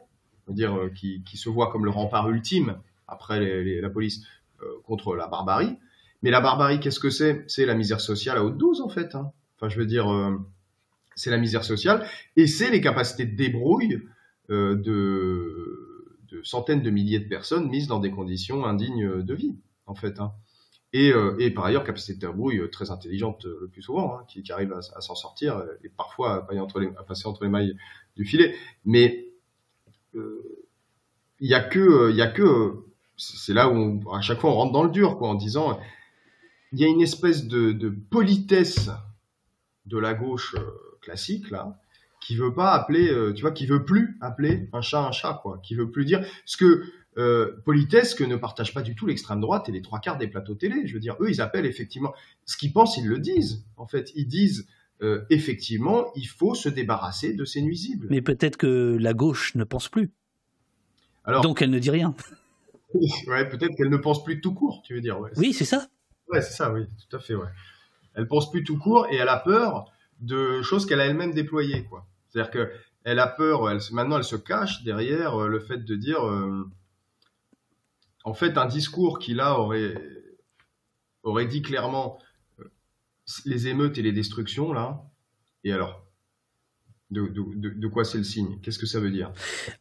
dire 0.49 0.77
euh, 0.77 0.91
qui, 0.91 1.23
qui, 1.25 1.37
se 1.39 1.49
voit 1.49 1.71
comme 1.71 1.85
le 1.85 1.91
rempart 1.91 2.29
ultime 2.29 2.77
après 3.09 3.41
les, 3.41 3.81
la 3.81 3.89
police 3.89 4.23
euh, 4.62 4.66
contre 4.85 5.16
la 5.16 5.27
barbarie. 5.27 5.79
Mais 6.23 6.31
la 6.31 6.41
barbarie, 6.41 6.81
qu'est-ce 6.81 7.01
que 7.01 7.09
c'est? 7.09 7.45
C'est 7.47 7.64
la 7.64 7.75
misère 7.75 8.01
sociale 8.01 8.37
à 8.37 8.45
haute 8.45 8.59
dose, 8.59 8.83
en 8.83 8.91
fait. 8.91 9.14
Hein. 9.14 9.33
Enfin, 9.57 9.71
je 9.71 9.79
veux 9.79 9.87
dire, 9.87 10.07
c'est 11.21 11.31
la 11.31 11.37
misère 11.37 11.64
sociale, 11.64 12.07
et 12.37 12.47
c'est 12.47 12.71
les 12.71 12.81
capacités 12.81 13.27
de 13.27 13.37
débrouille 13.37 14.03
euh, 14.49 14.75
de, 14.75 16.41
centaines 16.43 16.83
de 16.83 16.89
milliers 16.89 17.18
de 17.18 17.29
personnes 17.29 17.68
mises 17.68 17.89
dans 17.89 18.01
des 18.01 18.11
conditions 18.11 18.64
indignes 18.64 19.23
de 19.23 19.35
vie, 19.35 19.55
en 19.85 19.95
fait. 19.95 20.18
Hein. 20.18 20.33
Et, 20.95 21.12
euh, 21.12 21.37
et, 21.39 21.51
par 21.51 21.66
ailleurs, 21.66 21.85
capacité 21.85 22.14
de 22.14 22.21
débrouille 22.21 22.71
très 22.71 22.91
intelligente 22.91 23.45
le 23.45 23.68
plus 23.68 23.83
souvent, 23.83 24.14
hein, 24.16 24.25
qui, 24.29 24.43
qui 24.43 24.51
arrive 24.51 24.72
à, 24.72 25.01
s'en 25.03 25.14
sortir, 25.14 25.63
et 25.84 25.91
parfois 25.91 26.49
à, 26.49 27.03
passer 27.03 27.26
entre 27.26 27.45
les 27.45 27.51
mailles 27.51 27.76
du 28.17 28.25
filet. 28.25 28.55
Mais 28.87 29.29
euh, 30.14 30.67
il 31.38 31.51
y 31.51 31.55
a 31.55 31.61
que, 31.61 32.11
y 32.13 32.22
a 32.22 32.29
que, 32.29 32.87
c'est 33.18 33.53
là 33.53 33.68
où 33.68 34.01
à 34.11 34.22
chaque 34.22 34.41
fois 34.41 34.51
on 34.51 34.55
rentre 34.55 34.72
dans 34.72 34.84
le 34.84 34.91
dur, 34.91 35.18
quoi, 35.18 35.29
en 35.29 35.34
disant, 35.34 35.79
il 36.72 36.80
y 36.80 36.84
a 36.84 36.88
une 36.88 37.03
espèce 37.03 37.47
de 37.47 37.91
politesse 38.11 38.88
de 39.84 39.99
la 39.99 40.14
gauche 40.14 40.57
classique 41.11 41.50
là, 41.50 41.76
qui 42.20 42.37
veut 42.37 42.54
pas 42.54 42.72
appeler, 42.72 43.11
euh, 43.11 43.32
tu 43.32 43.42
vois, 43.42 43.50
qui 43.50 43.66
veut 43.66 43.84
plus 43.84 44.16
appeler 44.20 44.68
un 44.72 44.80
chat 44.80 45.04
un 45.04 45.12
chat, 45.12 45.41
quoi, 45.42 45.61
qui 45.62 45.74
veut 45.74 45.91
plus 45.91 46.04
dire 46.04 46.24
ce 46.45 46.57
que 46.57 46.84
euh, 47.18 47.61
politesse 47.64 48.14
que 48.14 48.22
ne 48.22 48.37
partage 48.37 48.72
pas 48.72 48.82
du 48.82 48.95
tout 48.95 49.07
l'extrême 49.07 49.41
droite 49.41 49.68
et 49.68 49.72
les 49.72 49.82
trois 49.82 49.99
quarts 49.99 50.18
des 50.18 50.28
plateaux 50.28 50.54
télé. 50.54 50.87
Je 50.87 50.95
veux 50.95 51.00
dire, 51.00 51.16
eux, 51.20 51.28
ils 51.28 51.41
appellent 51.41 51.66
effectivement 51.66 52.14
ce 52.46 52.57
qu'ils 52.57 52.72
pensent, 52.72 52.96
ils 52.96 53.08
le 53.08 53.18
disent. 53.18 53.64
En 53.76 53.87
fait, 53.87 54.12
ils 54.14 54.28
disent 54.28 54.68
euh, 55.03 55.24
effectivement, 55.30 56.12
il 56.14 56.26
faut 56.26 56.54
se 56.54 56.68
débarrasser 56.68 57.32
de 57.34 57.45
ces 57.45 57.62
nuisibles. 57.62 58.07
Mais 58.11 58.22
peut-être 58.22 58.57
que 58.57 58.96
la 59.00 59.12
gauche 59.12 59.54
ne 59.57 59.64
pense 59.64 59.88
plus. 59.88 60.12
Alors, 61.24 61.42
Donc 61.42 61.62
elle 61.62 61.70
ne 61.70 61.78
dit 61.80 61.91
rien. 61.91 62.14
ouais, 62.95 63.49
peut-être 63.49 63.74
qu'elle 63.76 63.91
ne 63.91 63.96
pense 63.96 64.22
plus 64.22 64.41
tout 64.41 64.54
court, 64.54 64.82
tu 64.84 64.95
veux 64.95 65.00
dire. 65.00 65.18
oui, 65.37 65.53
c'est 65.53 65.64
ça. 65.64 65.88
Ouais, 66.28 66.42
c'est 66.42 66.53
ça, 66.53 66.72
oui, 66.72 66.87
tout 67.08 67.16
à 67.16 67.18
fait, 67.18 67.34
ouais. 67.34 67.49
Elle 68.14 68.28
pense 68.28 68.50
plus 68.50 68.62
tout 68.62 68.78
court 68.78 69.07
et 69.11 69.16
elle 69.16 69.28
a 69.28 69.38
peur 69.38 69.91
de 70.21 70.63
choses 70.63 70.87
qu'elle 70.87 71.01
a 71.01 71.07
elle-même 71.07 71.33
déployées. 71.33 71.88
C'est-à-dire 72.29 72.51
que 72.51 72.72
elle 73.05 73.18
a 73.18 73.26
peur, 73.26 73.71
elle, 73.71 73.80
maintenant 73.92 74.18
elle 74.18 74.25
se 74.25 74.37
cache 74.37 74.83
derrière 74.84 75.34
euh, 75.41 75.49
le 75.49 75.59
fait 75.59 75.79
de 75.79 75.97
dire, 75.97 76.26
euh, 76.26 76.68
en 78.25 78.34
fait, 78.34 78.59
un 78.59 78.67
discours 78.67 79.18
qui 79.18 79.34
là 79.34 79.59
aurait 79.59 79.95
aurait 81.22 81.47
dit 81.47 81.63
clairement 81.63 82.18
euh, 82.59 82.64
les 83.47 83.68
émeutes 83.68 83.99
et 83.99 84.03
les 84.03 84.13
destructions 84.13 84.72
là, 84.72 85.03
et 85.64 85.72
alors? 85.72 86.07
De, 87.11 87.88
quoi 87.88 88.05
c'est 88.05 88.18
le 88.18 88.25
signe? 88.25 88.61
Qu'est-ce 88.61 88.79
que 88.79 88.87
ça 88.87 89.01
veut 89.01 89.11
dire? 89.11 89.33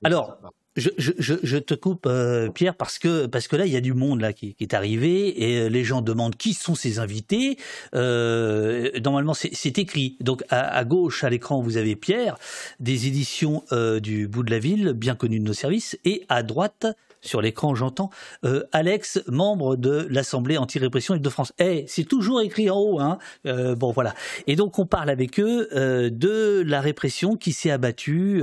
Alors, 0.04 0.40
je, 0.80 1.58
te 1.58 1.74
coupe, 1.74 2.06
euh, 2.06 2.50
Pierre, 2.50 2.76
parce 2.76 3.00
que, 3.00 3.26
parce 3.26 3.48
que 3.48 3.56
là, 3.56 3.66
il 3.66 3.72
y 3.72 3.78
a 3.78 3.82
du 3.82 3.94
monde 3.94 4.22
là 4.22 4.34
qui, 4.34 4.56
est 4.60 4.74
arrivé 4.74 5.44
et 5.44 5.60
euh, 5.60 5.70
les 5.70 5.84
gens 5.84 6.02
demandent 6.02 6.36
qui 6.36 6.54
sont 6.54 6.76
ces 6.76 7.00
invités. 7.00 7.58
Euh, 7.96 8.90
normalement, 9.04 9.34
c'est 9.34 9.78
écrit. 9.78 10.18
Donc, 10.22 10.44
à, 10.50 10.84
gauche, 10.86 11.24
à 11.24 11.30
l'écran, 11.30 11.62
vous 11.62 11.78
avez 11.78 11.96
Pierre, 11.96 12.38
des 12.80 13.08
éditions 13.08 13.64
du 14.02 14.28
bout 14.28 14.44
de 14.44 14.52
la 14.52 14.60
ville, 14.60 14.94
bien 14.94 15.16
connu 15.16 15.40
de 15.40 15.46
nos 15.46 15.54
services, 15.54 15.98
et 16.06 16.26
à 16.30 16.44
droite, 16.44 16.88
sur 17.22 17.42
l'écran, 17.42 17.76
j'entends 17.76 18.10
euh, 18.46 18.64
Alex, 18.72 19.22
membre 19.28 19.76
de 19.76 20.08
l'Assemblée 20.10 20.58
anti-répression 20.58 21.16
Île-de-France. 21.16 21.54
Eh, 21.60 21.86
c'est 21.88 22.06
toujours 22.06 22.42
écrit 22.42 22.70
en 22.70 22.78
haut, 22.78 23.00
hein. 23.00 23.18
Euh, 23.46 23.76
bon, 23.76 23.92
voilà. 23.92 24.14
Et 24.48 24.56
donc, 24.56 24.80
on 24.80 24.86
parle 24.86 25.10
avec 25.10 25.40
eux 25.40 25.68
euh, 25.74 26.10
de 26.10 26.64
la 26.66 26.82
répression 26.82 27.36
qui 27.36 27.54
s'est 27.54 27.72
abattue 27.72 28.42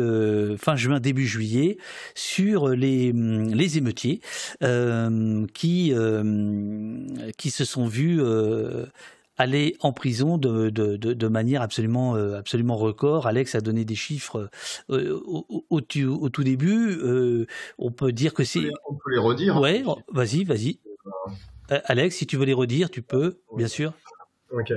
fin 0.59 0.77
juin, 0.77 1.01
début 1.01 1.27
juillet 1.27 1.79
sur 2.15 2.69
les, 2.69 3.13
les 3.13 3.79
émeutiers 3.79 4.21
qui, 5.55 5.95
qui 7.37 7.51
se 7.51 7.65
sont 7.65 7.87
vus 7.87 8.21
aller 9.37 9.77
en 9.81 9.93
prison 9.93 10.39
de, 10.39 10.71
de, 10.71 10.97
de, 10.97 11.29
manière 11.29 11.63
absolument, 11.63 12.17
euh, 12.17 12.39
absolument 12.39 12.77
record. 12.77 13.27
Alex 13.27 13.55
a 13.55 13.61
donné 13.61 13.85
des 13.85 13.95
chiffres 13.95 14.51
euh, 14.91 15.21
au, 15.27 15.65
au, 15.71 15.81
tout 15.81 16.45
début. 16.45 16.99
Euh, 17.03 17.47
on 17.79 17.91
peut 17.91 18.13
dire 18.13 18.35
que 18.35 18.45
c'est. 18.45 18.71
On 18.89 18.95
peut 18.95 19.11
les 19.13 19.19
redire. 19.19 19.61
Ouais, 19.61 19.85
vas-y, 20.13 20.45
vas-y. 20.45 20.79
Alex, 21.69 22.17
si 22.17 22.27
tu 22.27 22.37
veux 22.37 22.45
les 22.45 22.53
redire, 22.53 22.91
tu 22.91 23.03
peux, 23.03 23.41
bien 23.57 23.69
sûr. 23.69 23.93
Ok. 24.53 24.73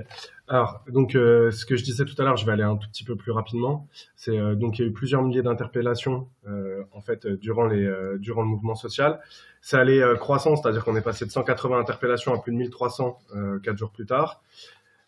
Alors, 0.52 0.84
donc, 0.88 1.14
euh, 1.14 1.52
ce 1.52 1.64
que 1.64 1.76
je 1.76 1.84
disais 1.84 2.06
tout 2.06 2.20
à 2.20 2.26
l'heure, 2.26 2.36
je 2.36 2.44
vais 2.44 2.52
aller 2.52 2.64
un 2.64 2.76
tout 2.76 2.90
petit 2.90 3.04
peu 3.04 3.16
plus 3.16 3.32
rapidement. 3.32 3.88
C'est 4.16 4.36
euh, 4.36 4.56
donc 4.56 4.80
il 4.80 4.82
y 4.82 4.86
a 4.86 4.88
eu 4.88 4.92
plusieurs 4.92 5.22
milliers 5.22 5.44
d'interpellations 5.44 6.28
euh, 6.48 6.82
en 6.92 7.02
fait 7.02 7.28
durant 7.28 7.68
les 7.68 7.88
durant 8.18 8.42
le 8.42 8.48
mouvement 8.48 8.74
social. 8.74 9.20
Ça 9.62 9.80
allait 9.80 10.02
croissant, 10.18 10.56
c'est-à-dire 10.56 10.84
qu'on 10.84 10.96
est 10.96 11.02
passé 11.02 11.26
de 11.26 11.30
180 11.30 11.78
interpellations 11.78 12.34
à 12.34 12.40
plus 12.42 12.52
de 12.52 12.58
1300 12.58 13.20
quatre 13.62 13.78
jours 13.78 13.92
plus 13.92 14.08
tard. 14.08 14.42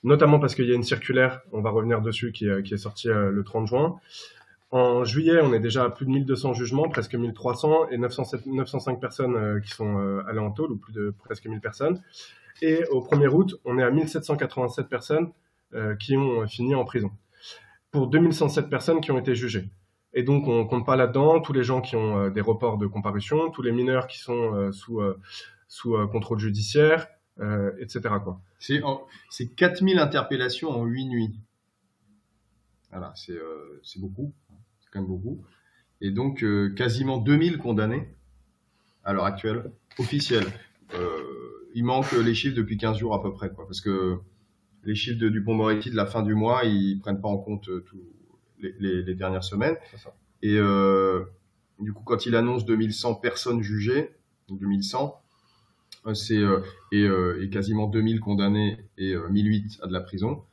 Notamment 0.04 0.40
parce 0.40 0.54
qu'il 0.54 0.66
y 0.66 0.72
a 0.72 0.76
une 0.76 0.84
circulaire, 0.84 1.42
on 1.52 1.62
va 1.62 1.70
revenir 1.72 2.02
dessus, 2.02 2.32
qui, 2.32 2.48
qui 2.64 2.74
est 2.74 2.78
sortie 2.78 3.08
le 3.08 3.44
30 3.44 3.68
juin. 3.68 4.00
En 4.72 5.04
juillet, 5.04 5.42
on 5.42 5.54
est 5.54 5.60
déjà 5.60 5.84
à 5.84 5.90
plus 5.90 6.06
de 6.06 6.12
1200 6.12 6.54
jugements, 6.54 6.88
presque 6.88 7.14
1300, 7.14 7.90
et 7.90 7.98
907, 7.98 8.46
905 8.46 9.02
personnes 9.02 9.62
qui 9.62 9.70
sont 9.70 10.22
allées 10.28 10.40
en 10.40 10.52
tôle, 10.52 10.72
ou 10.72 10.78
plus 10.78 10.94
de 10.94 11.14
presque 11.20 11.46
1000 11.46 11.60
personnes. 11.60 12.02
Et 12.62 12.86
au 12.92 13.02
1er 13.02 13.28
août, 13.28 13.60
on 13.66 13.78
est 13.80 13.84
à 13.84 13.92
1787 13.92 14.88
personnes 14.88 15.32
euh, 15.74 15.96
qui 15.96 16.16
ont 16.16 16.46
fini 16.48 16.76
en 16.76 16.86
prison. 16.86 17.12
Pour 17.92 18.08
2107 18.08 18.70
personnes 18.70 19.02
qui 19.02 19.12
ont 19.12 19.18
été 19.18 19.36
jugées. 19.36 19.70
Et 20.14 20.24
donc, 20.24 20.48
on 20.48 20.66
compte 20.66 20.86
pas 20.86 20.96
là-dedans 20.96 21.40
tous 21.40 21.54
les 21.54 21.64
gens 21.64 21.82
qui 21.82 21.96
ont 21.96 22.26
euh, 22.26 22.30
des 22.30 22.42
reports 22.42 22.78
de 22.78 22.88
comparution, 22.88 23.50
tous 23.50 23.62
les 23.62 23.72
mineurs 23.72 24.08
qui 24.08 24.20
sont 24.20 24.54
euh, 24.54 24.72
sous, 24.72 25.02
sous 25.68 25.96
contrôle 26.10 26.40
judiciaire, 26.40 27.08
etc. 27.80 28.16
C'est 29.30 29.56
4000 29.56 29.98
interpellations 29.98 30.70
en 30.70 30.84
8 30.84 31.06
nuits. 31.06 31.40
Voilà, 32.92 33.14
c'est 33.16 34.00
beaucoup. 34.00 34.34
C'est 34.82 34.90
quand 34.92 35.00
même 35.00 35.10
beaucoup. 35.10 35.42
Et 36.02 36.12
donc, 36.12 36.46
quasiment 36.76 37.18
2000 37.18 37.58
condamnés 37.58 38.08
à 39.04 39.14
l'heure 39.14 39.26
actuelle, 39.26 39.72
officiels. 39.98 40.46
Euh, 40.94 41.70
il 41.74 41.86
manque 41.86 42.12
les 42.12 42.34
chiffres 42.34 42.56
depuis 42.56 42.78
15 42.78 42.98
jours 42.98 43.14
à 43.14 43.22
peu 43.22 43.32
près, 43.34 43.50
quoi, 43.50 43.66
parce 43.66 43.82
que 43.82 44.20
les 44.84 44.96
chiffres 44.96 45.20
de 45.20 45.30
Dupont-Moretti 45.30 45.92
de 45.92 45.96
la 45.96 46.06
fin 46.06 46.24
du 46.24 46.34
mois, 46.34 46.66
ils 46.66 47.00
prennent 47.00 47.22
pas 47.22 47.28
en 47.28 47.38
compte 47.38 47.70
euh, 47.70 47.86
tous 47.88 48.02
les, 48.80 49.16
dernières 49.16 49.44
semaines. 49.44 49.76
Et 50.42 50.58
euh, 50.58 51.24
du 51.80 51.94
coup, 51.94 52.04
quand 52.04 52.26
il 52.26 52.36
annonce 52.36 52.66
2100 52.66 53.16
personnes 53.16 53.62
jugées, 53.62 54.12
2100, 54.50 55.20
euh, 56.08 56.14
c'est 56.14 56.42
et, 56.92 57.50
quasiment 57.50 57.88
2000 57.88 58.20
condamnés 58.20 58.78
et 58.98 59.16
1008 59.16 59.80
à 59.84 59.88
de 59.88 59.94
la 59.94 60.02
prison. 60.02 60.44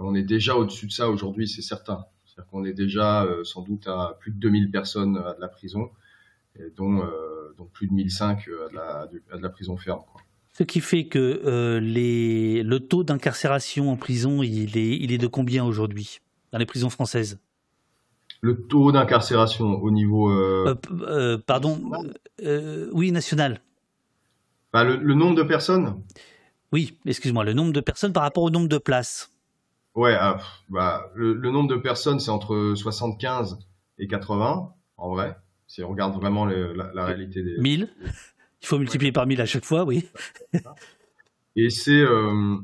On 0.00 0.14
est 0.14 0.22
déjà 0.22 0.56
au-dessus 0.56 0.86
de 0.86 0.92
ça 0.92 1.08
aujourd'hui, 1.08 1.46
c'est 1.46 1.62
certain. 1.62 2.04
C'est-à-dire 2.24 2.50
qu'on 2.50 2.64
est 2.64 2.72
déjà 2.72 3.26
sans 3.44 3.62
doute 3.62 3.86
à 3.86 4.16
plus 4.20 4.32
de 4.32 4.38
2000 4.38 4.70
personnes 4.70 5.18
à 5.18 5.34
de 5.34 5.40
la 5.40 5.48
prison, 5.48 5.90
et 6.58 6.70
dont, 6.76 7.02
plus 7.72 7.86
de 7.86 7.92
1005 7.92 8.38
à 8.38 8.70
de 8.70 8.74
la, 8.74 9.08
à 9.30 9.36
de 9.36 9.42
la 9.42 9.48
prison 9.50 9.76
ferme. 9.76 10.00
Quoi. 10.12 10.22
Ce 10.52 10.64
qui 10.64 10.80
fait 10.80 11.06
que 11.06 11.42
euh, 11.46 11.80
les, 11.80 12.62
le 12.62 12.80
taux 12.80 13.04
d'incarcération 13.04 13.90
en 13.90 13.96
prison, 13.96 14.42
il 14.42 14.76
est, 14.76 14.96
il 14.96 15.12
est 15.12 15.18
de 15.18 15.26
combien 15.26 15.64
aujourd'hui 15.64 16.20
dans 16.52 16.58
les 16.58 16.66
prisons 16.66 16.90
françaises? 16.90 17.38
Le 18.42 18.66
taux 18.66 18.90
d'incarcération 18.90 19.80
au 19.82 19.90
niveau... 19.90 20.30
Euh, 20.30 20.74
euh, 21.02 21.38
pardon, 21.38 21.80
oui, 22.92 23.12
national. 23.12 23.62
Bah, 24.72 24.84
le, 24.84 25.14
nombre 25.14 25.36
de 25.36 25.42
personnes? 25.42 26.02
Oui, 26.72 26.98
excuse-moi, 27.06 27.44
le 27.44 27.52
nombre 27.52 27.72
de 27.72 27.80
personnes 27.80 28.12
par 28.12 28.22
rapport 28.22 28.42
au 28.42 28.50
nombre 28.50 28.68
de 28.68 28.78
places. 28.78 29.29
Ouais, 30.00 30.16
ah, 30.18 30.38
bah, 30.70 31.10
le, 31.14 31.34
nombre 31.50 31.68
de 31.68 31.76
personnes, 31.76 32.20
c'est 32.20 32.30
entre 32.30 32.72
75 32.74 33.58
et 33.98 34.06
80, 34.06 34.72
en 34.96 35.10
vrai, 35.10 35.36
si 35.66 35.82
on 35.82 35.90
regarde 35.90 36.14
vraiment 36.14 36.46
la, 36.46 36.90
la, 36.94 37.04
réalité 37.04 37.42
des... 37.42 37.58
1000 37.58 37.86
il 38.62 38.66
faut 38.66 38.78
multiplier 38.78 39.12
par 39.12 39.26
1000 39.26 39.42
à 39.42 39.44
chaque 39.44 39.66
fois, 39.66 39.84
oui. 39.84 40.08
et 41.56 41.68
c'est 41.68 42.00
euh, 42.00 42.56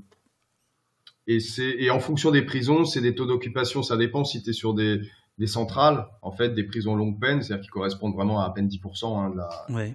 et 1.26 1.40
c'est 1.40 1.76
et 1.78 1.90
en 1.90 2.00
fonction 2.00 2.30
des 2.30 2.40
prisons, 2.40 2.86
c'est 2.86 3.02
des 3.02 3.14
taux 3.14 3.26
d'occupation. 3.26 3.82
Ça 3.82 3.98
dépend 3.98 4.24
si 4.24 4.42
tu 4.42 4.50
es 4.50 4.52
sur 4.54 4.72
des, 4.72 5.02
des 5.36 5.46
centrales, 5.46 6.06
en 6.22 6.32
fait, 6.32 6.54
des 6.54 6.64
prisons 6.64 6.96
longue 6.96 7.20
peine, 7.20 7.42
c'est-à-dire 7.42 7.64
qui 7.64 7.70
correspondent 7.70 8.14
vraiment 8.14 8.40
à 8.40 8.46
à 8.46 8.50
peine 8.50 8.68
10% 8.68 9.18
hein, 9.18 9.30
de 9.30 9.36
la, 9.36 9.94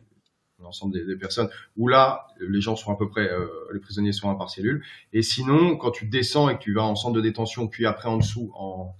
l'ensemble 0.61 0.93
des, 0.93 1.15
personnes. 1.15 1.49
Où 1.77 1.87
là, 1.87 2.27
les 2.39 2.61
gens 2.61 2.75
sont 2.75 2.91
à 2.91 2.95
peu 2.95 3.09
près, 3.09 3.29
euh, 3.29 3.47
les 3.73 3.79
prisonniers 3.79 4.11
sont 4.11 4.29
un 4.29 4.35
par 4.35 4.49
cellule. 4.49 4.83
Et 5.13 5.21
sinon, 5.21 5.77
quand 5.77 5.91
tu 5.91 6.05
descends 6.05 6.49
et 6.49 6.57
que 6.57 6.63
tu 6.63 6.73
vas 6.73 6.83
en 6.83 6.95
centre 6.95 7.15
de 7.15 7.21
détention, 7.21 7.67
puis 7.67 7.85
après 7.85 8.09
en 8.09 8.17
dessous 8.17 8.51
en, 8.55 8.95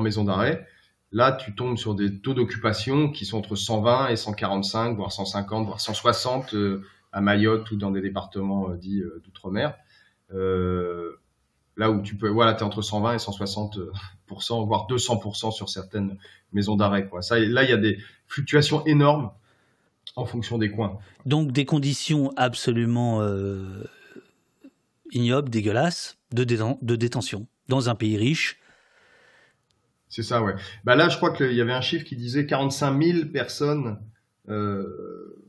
maison 0.00 0.24
d'arrêt, 0.24 0.66
Là, 1.14 1.30
tu 1.30 1.54
tombes 1.54 1.78
sur 1.78 1.94
des 1.94 2.18
taux 2.18 2.34
d'occupation 2.34 3.08
qui 3.08 3.24
sont 3.24 3.38
entre 3.38 3.54
120 3.54 4.08
et 4.08 4.16
145, 4.16 4.96
voire 4.96 5.12
150, 5.12 5.64
voire 5.64 5.80
160 5.80 6.54
euh, 6.54 6.82
à 7.12 7.20
Mayotte 7.20 7.70
ou 7.70 7.76
dans 7.76 7.92
des 7.92 8.00
départements 8.00 8.70
euh, 8.70 8.76
dits 8.76 9.00
euh, 9.00 9.22
d'outre-mer. 9.24 9.76
là 11.76 11.90
où 11.92 12.02
tu 12.02 12.16
peux, 12.16 12.28
voilà, 12.28 12.54
tu 12.54 12.60
es 12.60 12.62
entre 12.64 12.82
120 12.82 13.14
et 13.14 13.16
160% 13.18 14.66
voire 14.66 14.88
200 14.88 15.52
sur 15.52 15.68
certaines 15.68 16.18
maisons 16.52 16.74
d'arrêt. 16.74 17.08
Là, 17.30 17.62
il 17.62 17.70
y 17.70 17.72
a 17.72 17.76
des 17.76 17.98
fluctuations 18.26 18.84
énormes 18.84 19.30
en 20.16 20.26
fonction 20.26 20.58
des 20.58 20.70
coins. 20.70 20.98
Donc 21.26 21.52
des 21.52 21.64
conditions 21.64 22.32
absolument 22.36 23.20
ignobles, 25.12 25.50
dégueulasses 25.50 26.18
de, 26.32 26.44
de 26.44 26.96
détention 26.96 27.46
dans 27.68 27.88
un 27.88 27.94
pays 27.94 28.16
riche 28.16 28.58
c'est 30.14 30.22
ça, 30.22 30.44
ouais. 30.44 30.54
Bah 30.84 30.94
là, 30.94 31.08
je 31.08 31.16
crois 31.16 31.32
qu'il 31.32 31.54
y 31.54 31.60
avait 31.60 31.72
un 31.72 31.80
chiffre 31.80 32.04
qui 32.04 32.14
disait 32.14 32.46
45 32.46 33.02
000 33.02 33.28
personnes. 33.32 33.98
Euh, 34.48 35.44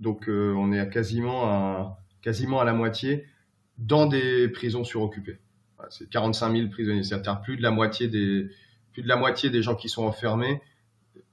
donc, 0.00 0.28
euh, 0.28 0.52
on 0.54 0.70
est 0.70 0.78
à 0.78 0.84
quasiment, 0.84 1.46
à, 1.46 1.98
quasiment 2.20 2.60
à 2.60 2.64
la 2.64 2.74
moitié 2.74 3.24
dans 3.78 4.04
des 4.04 4.50
prisons 4.50 4.84
suroccupées. 4.84 5.38
c'est 5.88 6.10
45 6.10 6.54
000 6.54 6.68
prisonniers. 6.68 7.04
C'est-à-dire 7.04 7.40
plus 7.40 7.56
de 7.56 7.62
la 7.62 7.70
moitié 7.70 8.06
des, 8.06 8.50
plus 8.92 9.02
de 9.02 9.08
la 9.08 9.16
moitié 9.16 9.48
des 9.48 9.62
gens 9.62 9.76
qui 9.76 9.88
sont 9.88 10.04
enfermés 10.04 10.60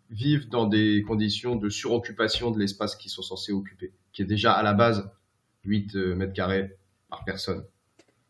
vivent 0.10 0.50
dans 0.50 0.66
des 0.66 1.04
conditions 1.04 1.56
de 1.56 1.70
suroccupation 1.70 2.52
de 2.52 2.60
l'espace 2.60 2.96
qu'ils 2.96 3.12
sont 3.12 3.22
censés 3.22 3.52
occuper, 3.52 3.94
qui 4.12 4.22
est 4.22 4.26
déjà 4.26 4.54
à 4.54 4.64
la 4.64 4.74
base 4.74 5.10
8 5.66 5.96
euh, 5.96 6.16
mètres 6.16 6.34
carrés 6.34 6.76
par 7.10 7.24
personne. 7.26 7.64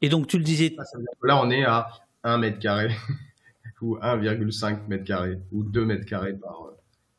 Et 0.02 0.10
donc, 0.10 0.28
tu 0.28 0.38
le 0.38 0.44
disais. 0.44 0.76
Là, 1.24 1.42
on 1.42 1.50
est 1.50 1.64
à 1.64 1.90
1 2.24 2.38
mètre 2.38 2.60
carré. 2.60 2.92
ou 3.82 3.98
1,5 3.98 4.88
mètre 4.88 5.04
carré 5.04 5.40
ou 5.52 5.64
2 5.64 5.86
mètres 5.86 6.06
carrés 6.06 6.34
par, 6.34 6.64
euh, 6.66 6.78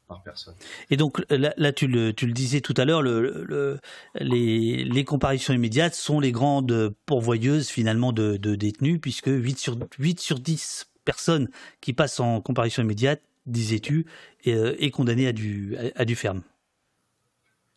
par 0.08 0.22
personne. 0.22 0.54
Et 0.90 0.96
donc 0.96 1.22
là, 1.30 1.72
tu, 1.72 1.86
le, 1.86 2.12
tu, 2.12 2.26
le, 2.26 2.32
disais 2.32 2.60
tout 2.60 2.74
à 2.76 2.84
l'heure, 2.84 3.02
le, 3.02 3.78
les, 4.18 4.84
les, 4.84 5.04
comparutions 5.04 5.54
immédiates 5.54 5.94
sont 5.94 6.20
les 6.20 6.32
grandes 6.32 6.94
pourvoyeuses 7.06 7.68
finalement 7.68 8.12
de, 8.12 8.36
de, 8.36 8.54
détenus, 8.54 8.98
puisque 9.00 9.28
8 9.28 9.58
sur, 9.58 9.78
8 9.98 10.20
sur 10.20 10.38
10 10.38 10.90
personnes 11.04 11.48
qui 11.80 11.92
passent 11.92 12.20
en 12.20 12.40
comparution 12.40 12.82
immédiate, 12.82 13.22
disais-tu, 13.50 14.06
est, 14.44 14.54
euh, 14.54 14.74
est 14.78 14.90
condamné 14.90 15.26
à 15.26 15.32
du, 15.32 15.76
à, 15.76 16.00
à 16.02 16.04
du 16.04 16.14
ferme. 16.16 16.42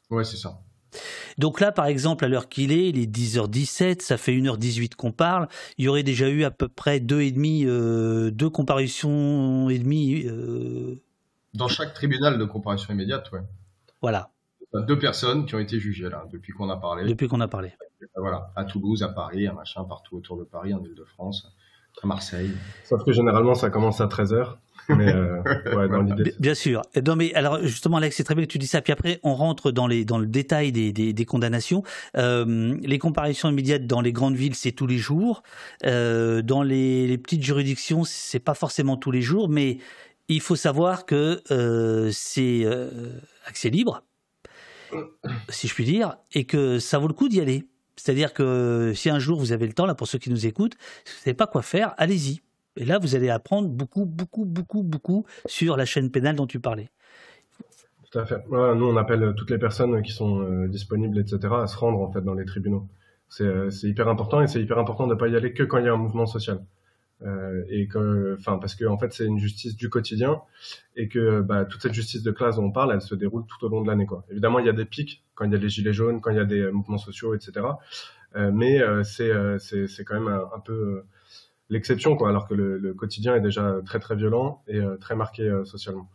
Ouais, 0.09 0.23
c'est 0.23 0.37
ça. 0.37 0.59
Donc 1.37 1.59
là, 1.59 1.71
par 1.71 1.87
exemple, 1.87 2.23
à 2.23 2.27
l'heure 2.27 2.49
qu'il 2.49 2.71
est, 2.71 2.89
il 2.89 2.99
est 2.99 3.07
10h17, 3.11 4.01
ça 4.01 4.17
fait 4.17 4.33
1h18 4.33 4.95
qu'on 4.95 5.11
parle. 5.11 5.47
Il 5.77 5.85
y 5.85 5.87
aurait 5.87 6.03
déjà 6.03 6.29
eu 6.29 6.43
à 6.43 6.51
peu 6.51 6.67
près 6.67 6.99
deux 6.99 7.21
et 7.21 7.31
demi, 7.31 7.65
euh, 7.65 8.29
deux 8.29 8.49
comparutions 8.49 9.69
et 9.69 9.79
demi. 9.79 10.23
Euh, 10.27 11.01
Dans 11.55 11.67
chaque 11.67 11.93
tribunal 11.95 12.37
de 12.37 12.45
comparution 12.45 12.93
immédiate, 12.93 13.31
ouais. 13.31 13.41
Voilà. 14.01 14.29
Deux 14.87 14.97
personnes 14.99 15.45
qui 15.45 15.55
ont 15.55 15.59
été 15.59 15.79
jugées 15.79 16.09
là 16.09 16.25
depuis 16.31 16.51
qu'on 16.53 16.69
a 16.69 16.77
parlé. 16.77 17.05
Depuis 17.05 17.27
qu'on 17.27 17.41
a 17.41 17.47
parlé. 17.47 17.73
Voilà, 18.15 18.51
à 18.55 18.65
Toulouse, 18.65 19.01
à 19.01 19.09
Paris, 19.09 19.47
à 19.47 19.53
machin, 19.53 19.83
partout 19.83 20.17
autour 20.17 20.37
de 20.37 20.43
Paris, 20.43 20.73
en 20.73 20.83
Ile-de-France. 20.83 21.51
À 22.01 22.07
Marseille. 22.07 22.51
Sauf 22.85 23.03
que 23.03 23.11
généralement, 23.11 23.53
ça 23.53 23.69
commence 23.69 24.01
à 24.01 24.07
13h. 24.07 24.55
Mais 24.89 25.13
euh, 25.13 25.41
ouais, 25.75 25.87
dans 25.87 26.01
l'idée. 26.01 26.33
Bien 26.39 26.53
sûr. 26.53 26.81
Non, 27.05 27.15
mais 27.15 27.33
alors 27.33 27.61
justement, 27.63 27.97
Alex, 27.97 28.15
c'est 28.15 28.23
très 28.23 28.35
bien 28.35 28.45
que 28.45 28.51
tu 28.51 28.57
dis 28.57 28.67
ça. 28.67 28.81
Puis 28.81 28.93
après, 28.93 29.19
on 29.23 29.35
rentre 29.35 29.71
dans 29.71 29.87
les 29.87 30.05
dans 30.05 30.17
le 30.17 30.25
détail 30.25 30.71
des, 30.71 30.91
des, 30.91 31.13
des 31.13 31.25
condamnations. 31.25 31.83
Euh, 32.17 32.77
les 32.81 32.99
comparaisons 32.99 33.49
immédiates 33.49 33.87
dans 33.87 34.01
les 34.01 34.11
grandes 34.11 34.35
villes, 34.35 34.55
c'est 34.55 34.71
tous 34.71 34.87
les 34.87 34.97
jours. 34.97 35.43
Euh, 35.85 36.41
dans 36.41 36.63
les, 36.63 37.07
les, 37.07 37.17
petites 37.17 37.43
juridictions, 37.43 38.03
c'est 38.03 38.39
pas 38.39 38.53
forcément 38.53 38.97
tous 38.97 39.11
les 39.11 39.21
jours, 39.21 39.49
mais 39.49 39.77
il 40.27 40.41
faut 40.41 40.55
savoir 40.55 41.05
que 41.05 41.41
euh, 41.51 42.09
c'est 42.11 42.61
euh, 42.63 43.19
accès 43.45 43.69
libre, 43.69 44.03
si 45.49 45.67
je 45.67 45.73
puis 45.73 45.85
dire, 45.85 46.17
et 46.33 46.45
que 46.45 46.79
ça 46.79 46.99
vaut 46.99 47.07
le 47.07 47.13
coup 47.13 47.29
d'y 47.29 47.41
aller. 47.41 47.67
C'est-à-dire 47.95 48.33
que 48.33 48.93
si 48.95 49.09
un 49.09 49.19
jour 49.19 49.39
vous 49.39 49.51
avez 49.51 49.67
le 49.67 49.73
temps, 49.73 49.85
là 49.85 49.95
pour 49.95 50.07
ceux 50.07 50.17
qui 50.17 50.29
nous 50.29 50.45
écoutent, 50.45 50.75
si 51.05 51.11
vous 51.11 51.19
ne 51.19 51.23
savez 51.23 51.33
pas 51.35 51.47
quoi 51.47 51.61
faire, 51.61 51.93
allez-y. 51.97 52.41
Et 52.75 52.85
là, 52.85 52.97
vous 52.97 53.15
allez 53.15 53.29
apprendre 53.29 53.69
beaucoup, 53.69 54.05
beaucoup, 54.05 54.45
beaucoup, 54.45 54.83
beaucoup 54.83 55.25
sur 55.45 55.77
la 55.77 55.85
chaîne 55.85 56.09
pénale 56.09 56.35
dont 56.35 56.47
tu 56.47 56.59
parlais. 56.59 56.89
Tout 58.11 58.19
à 58.19 58.25
fait. 58.25 58.43
Nous, 58.49 58.85
on 58.85 58.97
appelle 58.97 59.33
toutes 59.35 59.49
les 59.49 59.57
personnes 59.57 60.01
qui 60.01 60.11
sont 60.11 60.41
euh, 60.41 60.67
disponibles, 60.67 61.17
etc., 61.19 61.39
à 61.63 61.67
se 61.67 61.77
rendre 61.77 61.99
en 61.99 62.11
fait 62.11 62.21
dans 62.21 62.33
les 62.33 62.45
tribunaux. 62.45 62.87
C'est 63.29 63.43
euh, 63.43 63.69
hyper 63.83 64.07
important 64.07 64.41
et 64.41 64.47
c'est 64.47 64.61
hyper 64.61 64.77
important 64.77 65.07
de 65.07 65.15
ne 65.15 65.19
pas 65.19 65.27
y 65.27 65.35
aller 65.35 65.53
que 65.53 65.63
quand 65.63 65.79
il 65.79 65.85
y 65.85 65.87
a 65.87 65.93
un 65.93 65.97
mouvement 65.97 66.27
social. 66.27 66.63
Euh, 67.23 67.63
et 67.69 67.87
parce 68.45 68.75
que 68.75 68.85
en 68.85 68.97
fait, 68.97 69.13
c'est 69.13 69.25
une 69.25 69.39
justice 69.39 69.75
du 69.75 69.89
quotidien 69.89 70.41
et 70.95 71.07
que 71.07 71.41
bah, 71.41 71.65
toute 71.65 71.81
cette 71.81 71.93
justice 71.93 72.21
de 72.21 72.31
classe 72.31 72.57
dont 72.57 72.65
on 72.65 72.71
parle, 72.71 72.91
elle 72.91 73.01
se 73.01 73.15
déroule 73.15 73.45
tout 73.47 73.65
au 73.65 73.69
long 73.69 73.81
de 73.81 73.87
l'année. 73.87 74.05
Évidemment, 74.29 74.59
il 74.59 74.65
y 74.65 74.69
a 74.69 74.73
des 74.73 74.85
pics 74.85 75.23
quand 75.33 75.45
il 75.45 75.51
y 75.51 75.55
a 75.55 75.57
les 75.57 75.69
gilets 75.69 75.93
jaunes, 75.93 76.21
quand 76.21 76.31
il 76.31 76.37
y 76.37 76.41
a 76.41 76.45
des 76.45 76.69
mouvements 76.71 76.97
sociaux, 76.97 77.33
etc. 77.33 77.65
Mais 78.35 78.81
c'est 79.03 80.03
quand 80.05 80.19
même 80.19 80.27
un 80.27 80.59
peu 80.59 81.03
l'exception, 81.69 82.15
quoi, 82.15 82.29
alors 82.29 82.47
que 82.47 82.53
le, 82.53 82.77
le, 82.77 82.93
quotidien 82.93 83.35
est 83.35 83.41
déjà 83.41 83.79
très 83.85 83.99
très 83.99 84.15
violent 84.15 84.63
et 84.67 84.77
euh, 84.77 84.97
très 84.97 85.15
marqué 85.15 85.43
euh, 85.43 85.65
socialement. 85.65 86.09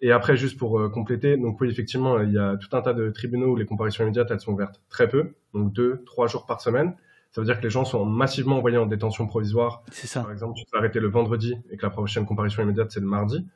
Et 0.00 0.10
après, 0.10 0.36
juste 0.36 0.58
pour 0.58 0.80
euh, 0.80 0.88
compléter, 0.88 1.36
donc 1.36 1.60
oui, 1.60 1.70
effectivement, 1.70 2.20
il 2.20 2.32
y 2.32 2.38
a 2.38 2.56
tout 2.56 2.74
un 2.76 2.82
tas 2.82 2.92
de 2.92 3.10
tribunaux 3.10 3.52
où 3.52 3.56
les 3.56 3.66
comparaisons 3.66 4.02
immédiates, 4.02 4.30
elles 4.30 4.40
sont 4.40 4.52
ouvertes 4.52 4.80
très 4.88 5.08
peu, 5.08 5.34
donc 5.54 5.72
deux, 5.72 6.02
trois 6.04 6.26
jours 6.26 6.46
par 6.46 6.60
semaine. 6.60 6.94
Ça 7.30 7.40
veut 7.40 7.46
dire 7.46 7.58
que 7.58 7.62
les 7.62 7.70
gens 7.70 7.84
sont 7.84 8.04
massivement 8.04 8.58
envoyés 8.58 8.76
en 8.76 8.86
détention 8.86 9.26
provisoire. 9.26 9.82
C'est 9.90 10.06
ça. 10.06 10.20
Par 10.22 10.32
exemple, 10.32 10.58
tu 10.58 10.64
peux 10.70 10.76
arrêter 10.76 11.00
le 11.00 11.08
vendredi 11.08 11.56
et 11.70 11.78
que 11.78 11.82
la 11.86 11.90
prochaine 11.90 12.26
comparution 12.26 12.62
immédiate, 12.62 12.90
c'est 12.90 13.00
le 13.00 13.06
mardi. 13.06 13.46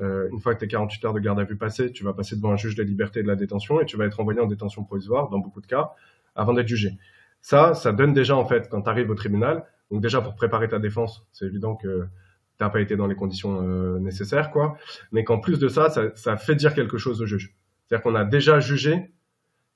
Une 0.00 0.38
fois 0.38 0.54
que 0.54 0.60
tes 0.60 0.68
48 0.68 1.04
heures 1.06 1.12
de 1.12 1.18
garde 1.18 1.40
à 1.40 1.44
vue 1.44 1.56
passées, 1.56 1.90
tu 1.90 2.04
vas 2.04 2.12
passer 2.12 2.36
devant 2.36 2.52
un 2.52 2.56
juge 2.56 2.76
des 2.76 2.84
libertés 2.84 3.20
et 3.20 3.22
de 3.24 3.28
la 3.28 3.34
détention 3.34 3.80
et 3.80 3.84
tu 3.84 3.96
vas 3.96 4.06
être 4.06 4.20
envoyé 4.20 4.40
en 4.40 4.46
détention 4.46 4.84
provisoire, 4.84 5.28
dans 5.28 5.40
beaucoup 5.40 5.60
de 5.60 5.66
cas, 5.66 5.90
avant 6.36 6.54
d'être 6.54 6.68
jugé. 6.68 6.96
Ça, 7.42 7.74
ça 7.74 7.92
donne 7.92 8.14
déjà, 8.14 8.36
en 8.36 8.46
fait, 8.46 8.68
quand 8.70 8.82
tu 8.82 8.88
arrives 8.88 9.10
au 9.10 9.14
tribunal, 9.14 9.64
donc 9.90 10.02
déjà 10.02 10.20
pour 10.20 10.34
préparer 10.34 10.68
ta 10.68 10.78
défense, 10.78 11.26
c'est 11.32 11.46
évident 11.46 11.74
que 11.74 12.06
tu 12.58 12.64
n'as 12.64 12.70
pas 12.70 12.80
été 12.80 12.96
dans 12.96 13.06
les 13.06 13.14
conditions 13.14 13.62
euh, 13.62 13.98
nécessaires, 14.00 14.50
quoi. 14.50 14.76
Mais 15.12 15.24
qu'en 15.24 15.38
plus 15.38 15.58
de 15.58 15.68
ça, 15.68 15.90
ça, 15.90 16.14
ça, 16.14 16.36
fait 16.36 16.56
dire 16.56 16.74
quelque 16.74 16.98
chose 16.98 17.22
au 17.22 17.26
juge. 17.26 17.54
C'est-à-dire 17.86 18.02
qu'on 18.02 18.14
a 18.14 18.24
déjà 18.24 18.60
jugé 18.60 19.12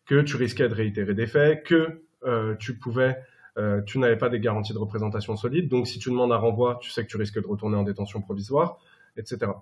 que 0.04 0.20
tu 0.20 0.36
risquais 0.36 0.68
de 0.68 0.74
réitérer 0.74 1.14
des 1.14 1.26
faits, 1.26 1.64
que 1.64 2.02
euh, 2.24 2.54
tu 2.56 2.76
pouvais, 2.76 3.18
euh, 3.56 3.80
tu 3.82 3.98
n'avais 3.98 4.16
pas 4.16 4.28
des 4.28 4.40
garanties 4.40 4.72
de 4.72 4.78
représentation 4.78 5.36
solides. 5.36 5.68
Donc 5.68 5.86
si 5.86 5.98
tu 5.98 6.10
demandes 6.10 6.32
un 6.32 6.36
renvoi, 6.36 6.78
tu 6.82 6.90
sais 6.90 7.04
que 7.04 7.08
tu 7.08 7.16
risques 7.16 7.40
de 7.40 7.46
retourner 7.46 7.76
en 7.76 7.84
détention 7.84 8.20
provisoire, 8.20 8.78
etc. 9.16 9.52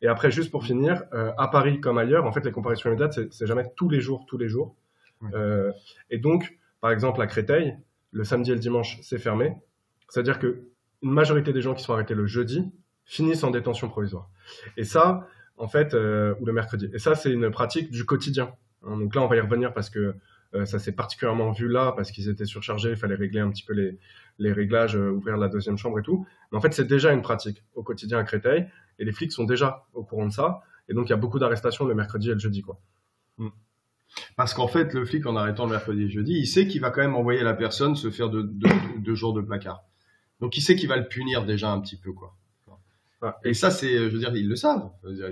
Et 0.00 0.08
après, 0.08 0.32
juste 0.32 0.50
pour 0.50 0.64
finir, 0.64 1.04
à 1.12 1.46
Paris 1.46 1.80
comme 1.80 1.96
ailleurs, 1.96 2.24
en 2.26 2.32
fait, 2.32 2.44
les 2.44 2.50
comparaisons 2.50 2.88
immédiates, 2.88 3.20
c'est 3.30 3.46
jamais 3.46 3.70
tous 3.76 3.88
les 3.88 4.00
jours, 4.00 4.26
tous 4.26 4.36
les 4.36 4.48
jours. 4.48 4.74
Et 6.10 6.18
donc, 6.18 6.58
par 6.80 6.90
exemple, 6.90 7.22
à 7.22 7.28
Créteil, 7.28 7.76
le 8.10 8.24
samedi 8.24 8.50
et 8.50 8.54
le 8.54 8.60
dimanche, 8.60 8.98
c'est 9.02 9.18
fermé. 9.18 9.54
C'est-à-dire 10.12 10.38
que 10.38 10.68
une 11.00 11.10
majorité 11.10 11.54
des 11.54 11.62
gens 11.62 11.72
qui 11.72 11.82
sont 11.82 11.94
arrêtés 11.94 12.14
le 12.14 12.26
jeudi 12.26 12.70
finissent 13.06 13.44
en 13.44 13.50
détention 13.50 13.88
provisoire. 13.88 14.28
Et 14.76 14.84
ça, 14.84 15.26
en 15.56 15.68
fait, 15.68 15.94
euh, 15.94 16.34
ou 16.38 16.44
le 16.44 16.52
mercredi. 16.52 16.90
Et 16.92 16.98
ça, 16.98 17.14
c'est 17.14 17.32
une 17.32 17.50
pratique 17.50 17.90
du 17.90 18.04
quotidien. 18.04 18.54
Hein, 18.82 18.98
donc 18.98 19.14
là, 19.14 19.22
on 19.22 19.26
va 19.26 19.36
y 19.36 19.40
revenir 19.40 19.72
parce 19.72 19.88
que 19.88 20.14
euh, 20.54 20.66
ça 20.66 20.78
s'est 20.78 20.92
particulièrement 20.92 21.50
vu 21.52 21.66
là, 21.66 21.92
parce 21.96 22.10
qu'ils 22.10 22.28
étaient 22.28 22.44
surchargés, 22.44 22.90
il 22.90 22.96
fallait 22.96 23.14
régler 23.14 23.40
un 23.40 23.48
petit 23.48 23.64
peu 23.64 23.72
les, 23.72 24.52
réglages, 24.52 24.96
euh, 24.96 25.12
ouvrir 25.12 25.38
la 25.38 25.48
deuxième 25.48 25.78
chambre 25.78 25.98
et 25.98 26.02
tout. 26.02 26.26
Mais 26.50 26.58
en 26.58 26.60
fait, 26.60 26.74
c'est 26.74 26.86
déjà 26.86 27.10
une 27.14 27.22
pratique 27.22 27.64
au 27.74 27.82
quotidien 27.82 28.18
à 28.18 28.24
Créteil, 28.24 28.68
et 28.98 29.06
les 29.06 29.12
flics 29.12 29.32
sont 29.32 29.44
déjà 29.44 29.86
au 29.94 30.04
courant 30.04 30.26
de 30.26 30.32
ça. 30.32 30.60
Et 30.90 30.94
donc, 30.94 31.06
il 31.08 31.10
y 31.10 31.14
a 31.14 31.16
beaucoup 31.16 31.38
d'arrestations 31.38 31.86
le 31.86 31.94
mercredi 31.94 32.28
et 32.28 32.34
le 32.34 32.38
jeudi, 32.38 32.60
quoi. 32.60 32.78
Mm. 33.38 33.48
Parce 34.36 34.52
qu'en 34.52 34.68
fait, 34.68 34.92
le 34.92 35.06
flic, 35.06 35.24
en 35.24 35.36
arrêtant 35.36 35.64
le 35.64 35.70
mercredi 35.70 36.02
et 36.02 36.04
le 36.04 36.10
jeudi, 36.10 36.34
il 36.34 36.46
sait 36.46 36.66
qu'il 36.66 36.82
va 36.82 36.90
quand 36.90 37.00
même 37.00 37.16
envoyer 37.16 37.42
la 37.42 37.54
personne 37.54 37.96
se 37.96 38.10
faire 38.10 38.28
deux 38.28 38.42
de, 38.42 38.68
de, 38.68 39.00
de 39.00 39.14
jours 39.14 39.32
de 39.32 39.40
placard. 39.40 39.86
Donc 40.42 40.56
il 40.58 40.60
sait 40.60 40.76
qu'il 40.76 40.88
va 40.90 40.96
le 40.98 41.08
punir 41.08 41.46
déjà 41.46 41.70
un 41.72 41.80
petit 41.80 41.96
peu, 41.96 42.12
quoi? 42.12 42.36
Ah, 43.22 43.38
Et 43.44 43.54
ça, 43.54 43.70
c'est, 43.70 43.96
je 43.96 44.08
veux 44.08 44.18
dire, 44.18 44.34
ils 44.36 44.48
le 44.48 44.56
savent. 44.56 44.90
Dire, 45.04 45.28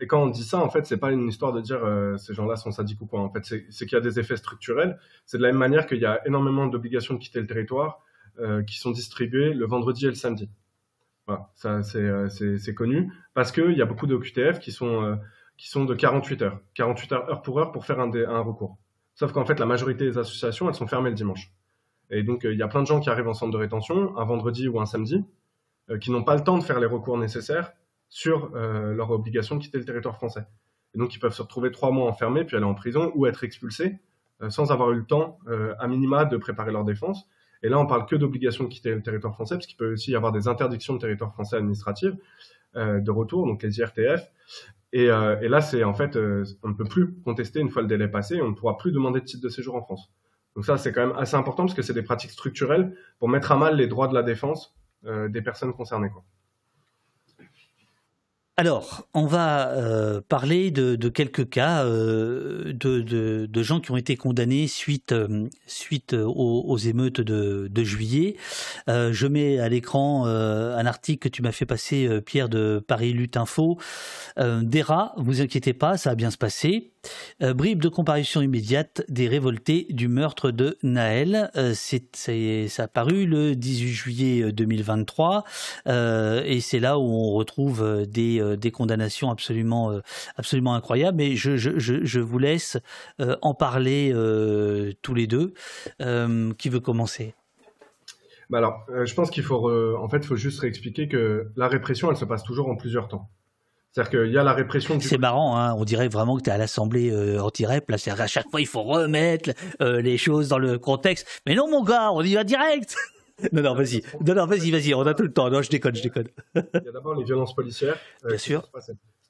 Et 0.00 0.06
quand 0.06 0.22
on 0.22 0.28
dit 0.28 0.42
ça, 0.42 0.58
en 0.58 0.70
fait, 0.70 0.86
c'est 0.86 0.96
pas 0.96 1.12
une 1.12 1.28
histoire 1.28 1.52
de 1.52 1.60
dire 1.60 1.84
euh, 1.84 2.16
ces 2.16 2.32
gens-là 2.32 2.56
sont 2.56 2.72
sadiques 2.72 3.00
ou 3.02 3.06
quoi. 3.06 3.20
En 3.20 3.30
fait, 3.30 3.44
c'est 3.44 3.86
qu'il 3.86 3.92
y 3.92 3.96
a 3.96 4.00
des 4.00 4.18
effets 4.18 4.38
structurels. 4.38 4.98
C'est 5.26 5.36
de 5.36 5.42
la 5.42 5.50
même 5.50 5.58
manière 5.58 5.86
qu'il 5.86 5.98
y 5.98 6.06
a 6.06 6.26
énormément 6.26 6.66
d'obligations 6.66 7.14
de 7.14 7.18
quitter 7.18 7.40
le 7.40 7.46
territoire 7.46 8.02
euh, 8.38 8.62
qui 8.62 8.78
sont 8.78 8.90
distribuées 8.90 9.52
le 9.52 9.66
vendredi 9.66 10.06
et 10.06 10.08
le 10.08 10.14
samedi. 10.14 10.48
Voilà, 11.26 11.50
ça 11.54 11.82
c'est 11.82 11.98
euh, 12.02 12.28
connu 12.76 13.12
parce 13.34 13.52
qu'il 13.52 13.72
y 13.76 13.82
a 13.82 13.86
beaucoup 13.86 14.06
de 14.06 14.16
QTF 14.16 14.58
qui 14.58 14.72
sont 14.72 15.18
qui 15.58 15.68
sont 15.68 15.84
de 15.84 15.94
48 15.94 16.42
heures, 16.42 16.60
48 16.74 17.12
heures 17.12 17.28
heure 17.30 17.42
pour 17.42 17.60
heure 17.60 17.72
pour 17.72 17.84
faire 17.86 18.00
un, 18.00 18.08
dé- 18.08 18.24
un 18.24 18.40
recours. 18.40 18.78
Sauf 19.14 19.32
qu'en 19.32 19.44
fait, 19.44 19.58
la 19.60 19.66
majorité 19.66 20.04
des 20.06 20.18
associations, 20.18 20.68
elles 20.68 20.74
sont 20.74 20.86
fermées 20.86 21.10
le 21.10 21.16
dimanche. 21.16 21.52
Et 22.10 22.22
donc, 22.22 22.44
euh, 22.44 22.52
il 22.52 22.58
y 22.58 22.62
a 22.62 22.68
plein 22.68 22.82
de 22.82 22.86
gens 22.86 23.00
qui 23.00 23.08
arrivent 23.08 23.28
en 23.28 23.34
centre 23.34 23.52
de 23.52 23.56
rétention 23.56 24.16
un 24.18 24.24
vendredi 24.24 24.68
ou 24.68 24.80
un 24.80 24.86
samedi, 24.86 25.24
euh, 25.90 25.98
qui 25.98 26.10
n'ont 26.10 26.24
pas 26.24 26.34
le 26.34 26.42
temps 26.42 26.58
de 26.58 26.62
faire 26.62 26.80
les 26.80 26.86
recours 26.86 27.16
nécessaires 27.18 27.72
sur 28.08 28.50
euh, 28.54 28.92
leur 28.92 29.10
obligation 29.10 29.56
de 29.56 29.62
quitter 29.62 29.78
le 29.78 29.84
territoire 29.84 30.16
français. 30.16 30.44
Et 30.94 30.98
donc, 30.98 31.14
ils 31.14 31.20
peuvent 31.20 31.32
se 31.32 31.42
retrouver 31.42 31.70
trois 31.70 31.92
mois 31.92 32.08
enfermés, 32.08 32.44
puis 32.44 32.56
aller 32.56 32.66
en 32.66 32.74
prison 32.74 33.12
ou 33.14 33.26
être 33.26 33.44
expulsés 33.44 33.98
sans 34.48 34.72
avoir 34.72 34.90
eu 34.92 34.96
le 34.96 35.04
temps, 35.04 35.38
à 35.78 35.86
minima, 35.86 36.24
de 36.24 36.38
préparer 36.38 36.72
leur 36.72 36.82
défense. 36.82 37.28
Et 37.62 37.68
là, 37.68 37.78
on 37.78 37.86
parle 37.86 38.06
que 38.06 38.16
d'obligation 38.16 38.64
de 38.64 38.70
quitter 38.70 38.94
le 38.94 39.02
territoire 39.02 39.34
français, 39.34 39.54
parce 39.56 39.66
qu'il 39.66 39.76
peut 39.76 39.92
aussi 39.92 40.12
y 40.12 40.16
avoir 40.16 40.32
des 40.32 40.48
interdictions 40.48 40.94
de 40.94 40.98
territoire 40.98 41.30
français 41.34 41.56
administratives 41.56 42.16
de 42.74 43.10
retour, 43.10 43.46
donc 43.46 43.62
les 43.62 43.80
IRTF. 43.80 44.32
Et, 44.94 45.04
et 45.04 45.48
là, 45.48 45.60
c'est 45.60 45.84
en 45.84 45.92
fait, 45.92 46.16
on 46.16 46.68
ne 46.68 46.72
peut 46.72 46.86
plus 46.86 47.12
contester 47.20 47.60
une 47.60 47.68
fois 47.68 47.82
le 47.82 47.88
délai 47.88 48.08
passé, 48.08 48.40
on 48.40 48.48
ne 48.48 48.54
pourra 48.54 48.78
plus 48.78 48.92
demander 48.92 49.20
de 49.20 49.26
titre 49.26 49.44
de 49.44 49.50
séjour 49.50 49.76
en 49.76 49.82
France. 49.82 50.10
Donc 50.56 50.64
ça, 50.64 50.76
c'est 50.78 50.92
quand 50.92 51.06
même 51.06 51.16
assez 51.16 51.36
important, 51.36 51.64
parce 51.64 51.74
que 51.74 51.82
c'est 51.82 51.94
des 51.94 52.02
pratiques 52.02 52.32
structurelles 52.32 52.96
pour 53.18 53.28
mettre 53.28 53.52
à 53.52 53.56
mal 53.56 53.76
les 53.76 53.86
droits 53.86 54.08
de 54.08 54.14
la 54.14 54.22
défense 54.22 54.74
euh, 55.06 55.28
des 55.28 55.42
personnes 55.42 55.72
concernées. 55.72 56.10
Alors, 58.56 59.08
on 59.14 59.24
va 59.24 59.68
euh, 59.70 60.20
parler 60.28 60.70
de, 60.70 61.08
quelques 61.08 61.48
cas 61.48 61.84
euh, 61.84 62.74
de, 62.74 63.62
gens 63.62 63.80
qui 63.80 63.90
ont 63.90 63.96
été 63.96 64.16
condamnés 64.16 64.66
suite, 64.66 65.12
euh, 65.12 65.48
aux, 66.26 66.76
émeutes 66.76 67.22
de, 67.22 67.84
juillet. 67.84 68.36
Je 68.86 69.26
mets 69.26 69.58
à 69.58 69.68
l'écran 69.70 70.26
un 70.26 70.86
article 70.86 71.30
que 71.30 71.34
tu 71.34 71.40
m'as 71.40 71.52
fait 71.52 71.64
passer, 71.64 72.20
Pierre, 72.20 72.50
de 72.50 72.84
Paris 72.86 73.12
Lutte 73.12 73.38
Info. 73.38 73.78
des 74.36 74.82
rats, 74.82 75.14
vous 75.16 75.40
inquiétez 75.40 75.72
pas, 75.72 75.96
ça 75.96 76.10
va 76.10 76.16
bien 76.16 76.30
se 76.30 76.36
passer. 76.36 76.92
Bribe 77.40 77.80
de 77.80 77.88
comparution 77.88 78.42
immédiate 78.42 79.02
des 79.08 79.26
révoltés 79.26 79.86
du 79.88 80.08
meurtre 80.08 80.50
de 80.50 80.76
Naël. 80.82 81.50
C'est, 81.74 82.04
ça 82.68 82.82
a 82.82 82.88
paru 82.88 83.24
le 83.24 83.56
18 83.56 83.88
juillet 83.88 84.52
2023 84.52 85.44
euh, 85.86 86.42
et 86.44 86.60
c'est 86.60 86.80
là 86.80 86.98
où 86.98 87.02
on 87.02 87.32
retrouve 87.32 88.06
des, 88.06 88.39
des 88.56 88.70
condamnations 88.70 89.30
absolument, 89.30 90.00
absolument 90.36 90.74
incroyables. 90.74 91.16
Mais 91.16 91.36
je, 91.36 91.56
je, 91.56 91.78
je, 91.78 92.04
je 92.04 92.20
vous 92.20 92.38
laisse 92.38 92.78
en 93.18 93.54
parler 93.54 94.14
tous 95.02 95.14
les 95.14 95.26
deux. 95.26 95.54
qui 96.58 96.68
veut 96.68 96.80
commencer? 96.80 97.34
Bah 98.48 98.58
alors, 98.58 98.84
je 99.04 99.14
pense 99.14 99.30
qu'il 99.30 99.44
faut, 99.44 99.60
re... 99.60 100.02
en 100.02 100.08
fait, 100.08 100.24
faut 100.24 100.36
juste 100.36 100.60
réexpliquer 100.60 101.08
que 101.08 101.50
la 101.56 101.68
répression, 101.68 102.10
elle 102.10 102.16
se 102.16 102.24
passe 102.24 102.42
toujours 102.42 102.68
en 102.68 102.76
plusieurs 102.76 103.06
temps. 103.06 103.30
C'est-à-dire 103.92 104.10
qu'il 104.10 104.32
y 104.32 104.38
a 104.38 104.44
la 104.44 104.52
répression 104.52 104.96
du... 104.96 105.06
C'est 105.06 105.18
marrant, 105.18 105.56
hein 105.56 105.74
on 105.74 105.84
dirait 105.84 106.08
vraiment 106.08 106.36
que 106.36 106.42
tu 106.42 106.50
es 106.50 106.52
à 106.52 106.58
l'Assemblée 106.58 107.10
euh, 107.10 107.40
anti-rep, 107.42 107.90
là, 107.90 107.98
c'est 107.98 108.10
à 108.10 108.26
chaque 108.26 108.48
fois 108.48 108.60
il 108.60 108.66
faut 108.66 108.82
remettre 108.82 109.50
euh, 109.82 110.00
les 110.00 110.16
choses 110.16 110.48
dans 110.48 110.58
le 110.58 110.78
contexte. 110.78 111.42
Mais 111.46 111.54
non 111.54 111.68
mon 111.68 111.82
gars, 111.82 112.12
on 112.12 112.22
y 112.22 112.34
va 112.34 112.44
direct 112.44 112.96
Non, 113.52 113.62
non, 113.62 113.74
vas-y, 113.74 114.02
non, 114.26 114.34
non, 114.34 114.46
vas-y, 114.46 114.70
vas-y, 114.70 114.94
on 114.94 115.02
a 115.02 115.14
tout 115.14 115.22
le 115.22 115.32
temps, 115.32 115.50
non, 115.50 115.62
je 115.62 115.70
déconne, 115.70 115.94
je 115.94 116.02
déconne. 116.02 116.28
il 116.54 116.62
y 116.84 116.88
a 116.88 116.92
d'abord 116.92 117.14
les 117.14 117.24
violences 117.24 117.54
policières. 117.54 117.98
Euh, 118.24 118.28
Bien 118.28 118.38
sûr. 118.38 118.68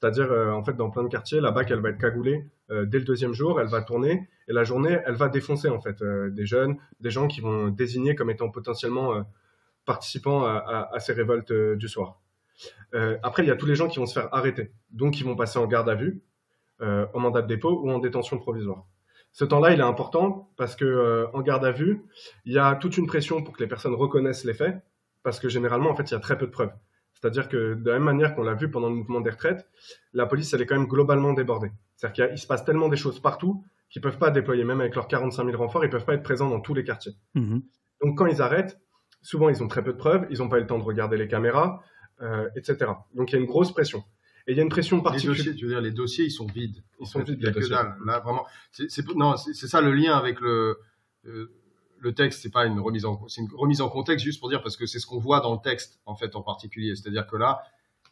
C'est-à-dire, 0.01 0.31
euh, 0.31 0.51
en 0.51 0.63
fait, 0.63 0.73
dans 0.73 0.89
plein 0.89 1.03
de 1.03 1.09
quartiers, 1.09 1.39
la 1.39 1.51
BAC, 1.51 1.69
elle 1.69 1.79
va 1.79 1.89
être 1.89 1.99
cagoulée 1.99 2.43
euh, 2.71 2.85
dès 2.85 2.97
le 2.97 3.05
deuxième 3.05 3.33
jour, 3.33 3.61
elle 3.61 3.67
va 3.67 3.83
tourner, 3.83 4.27
et 4.47 4.53
la 4.53 4.63
journée, 4.63 4.97
elle 5.05 5.13
va 5.13 5.29
défoncer, 5.29 5.69
en 5.69 5.79
fait, 5.79 6.01
euh, 6.01 6.31
des 6.31 6.47
jeunes, 6.47 6.77
des 6.99 7.11
gens 7.11 7.27
qui 7.27 7.39
vont 7.39 7.67
désigner 7.67 8.15
comme 8.15 8.31
étant 8.31 8.49
potentiellement 8.49 9.23
participants 9.85 10.43
à, 10.43 10.53
à, 10.53 10.95
à, 10.95 10.99
ces 10.99 11.13
révoltes 11.13 11.53
du 11.53 11.87
soir. 11.87 12.19
Après, 13.23 13.43
il 13.43 13.47
y 13.47 13.51
a 13.51 13.55
tous 13.55 13.65
les 13.65 13.75
gens 13.75 13.87
qui 13.87 13.99
vont 13.99 14.05
se 14.05 14.19
faire 14.19 14.33
arrêter, 14.33 14.71
donc 14.91 15.19
ils 15.19 15.23
vont 15.23 15.35
passer 15.35 15.59
en 15.59 15.65
garde 15.67 15.89
à 15.89 15.95
vue, 15.95 16.21
en 16.79 17.19
mandat 17.19 17.41
de 17.41 17.47
dépôt 17.47 17.81
ou 17.83 17.89
en 17.89 17.99
détention 17.99 18.37
provisoire. 18.37 18.85
Ce 19.31 19.45
temps-là, 19.45 19.71
il 19.71 19.79
est 19.79 19.83
important 19.83 20.51
parce 20.57 20.75
que 20.75 20.85
euh, 20.85 21.27
en 21.33 21.41
garde 21.41 21.63
à 21.65 21.71
vue, 21.71 22.03
il 22.45 22.53
y 22.53 22.59
a 22.59 22.75
toute 22.75 22.97
une 22.97 23.07
pression 23.07 23.43
pour 23.43 23.55
que 23.55 23.63
les 23.63 23.69
personnes 23.69 23.93
reconnaissent 23.93 24.43
les 24.43 24.53
faits, 24.53 24.81
parce 25.23 25.39
que 25.39 25.49
généralement, 25.49 25.89
en 25.89 25.95
fait, 25.95 26.09
il 26.09 26.13
y 26.13 26.17
a 26.17 26.19
très 26.19 26.37
peu 26.37 26.47
de 26.47 26.51
preuves. 26.51 26.73
C'est-à-dire 27.13 27.49
que 27.49 27.75
de 27.75 27.89
la 27.89 27.97
même 27.97 28.03
manière 28.03 28.35
qu'on 28.35 28.43
l'a 28.43 28.55
vu 28.55 28.69
pendant 28.69 28.89
le 28.89 28.95
mouvement 28.95 29.21
des 29.21 29.29
retraites, 29.29 29.67
la 30.13 30.25
police, 30.25 30.53
elle 30.53 30.61
est 30.61 30.65
quand 30.65 30.77
même 30.77 30.87
globalement 30.87 31.33
débordée. 31.33 31.71
C'est-à-dire 31.95 32.29
qu'il 32.29 32.37
se 32.39 32.47
passe 32.47 32.65
tellement 32.65 32.89
des 32.89 32.97
choses 32.97 33.19
partout 33.19 33.63
qu'ils 33.91 34.01
peuvent 34.01 34.17
pas 34.17 34.31
déployer, 34.31 34.63
même 34.63 34.81
avec 34.81 34.95
leurs 34.95 35.07
45 35.07 35.45
000 35.45 35.57
renforts, 35.57 35.83
ils 35.85 35.89
peuvent 35.89 36.05
pas 36.05 36.13
être 36.13 36.23
présents 36.23 36.49
dans 36.49 36.61
tous 36.61 36.73
les 36.73 36.83
quartiers. 36.83 37.13
Mhm. 37.35 37.61
Donc 38.01 38.17
quand 38.17 38.25
ils 38.25 38.41
arrêtent, 38.41 38.79
souvent 39.21 39.49
ils 39.49 39.61
ont 39.61 39.67
très 39.67 39.83
peu 39.83 39.91
de 39.91 39.97
preuves, 39.97 40.25
ils 40.29 40.39
n'ont 40.39 40.49
pas 40.49 40.57
eu 40.57 40.61
le 40.61 40.67
temps 40.67 40.79
de 40.79 40.83
regarder 40.83 41.17
les 41.17 41.27
caméras, 41.27 41.83
euh, 42.21 42.49
etc. 42.55 42.91
Donc 43.13 43.31
il 43.31 43.35
y 43.35 43.37
a 43.37 43.41
une 43.41 43.47
grosse 43.47 43.73
pression. 43.73 44.03
Et 44.47 44.51
il 44.53 44.57
y 44.57 44.59
a 44.59 44.63
une 44.63 44.69
pression 44.69 44.97
Les 44.97 45.03
particulière. 45.03 45.37
dossiers, 45.37 45.55
tu 45.55 45.65
veux 45.65 45.71
dire, 45.71 45.81
les 45.81 45.91
dossiers, 45.91 46.25
ils 46.25 46.31
sont 46.31 46.45
vides. 46.47 46.83
Ils 46.99 47.07
sont 47.07 47.19
vides, 47.23 47.37
Il 47.39 47.43
y 47.43 47.47
a 47.47 47.51
les 47.51 47.61
que 47.61 47.67
dalle. 47.69 47.95
Là, 48.05 48.19
vraiment, 48.19 48.45
c'est 48.71 49.05
non, 49.15 49.35
ça 49.37 49.81
le 49.81 49.93
lien 49.93 50.17
avec 50.17 50.39
le 50.41 50.79
euh, 51.25 51.51
le 51.99 52.13
texte. 52.13 52.41
C'est 52.41 52.49
pas 52.51 52.65
une 52.65 52.79
remise 52.79 53.05
en, 53.05 53.27
c'est 53.27 53.41
une 53.41 53.49
remise 53.53 53.81
en 53.81 53.89
contexte 53.89 54.25
juste 54.25 54.39
pour 54.39 54.49
dire 54.49 54.61
parce 54.63 54.75
que 54.77 54.85
c'est 54.87 54.99
ce 54.99 55.05
qu'on 55.05 55.19
voit 55.19 55.39
dans 55.41 55.53
le 55.53 55.59
texte 55.63 55.99
en 56.05 56.15
fait 56.15 56.35
en 56.35 56.41
particulier. 56.41 56.95
C'est-à-dire 56.95 57.27
que 57.27 57.35
là, 57.37 57.61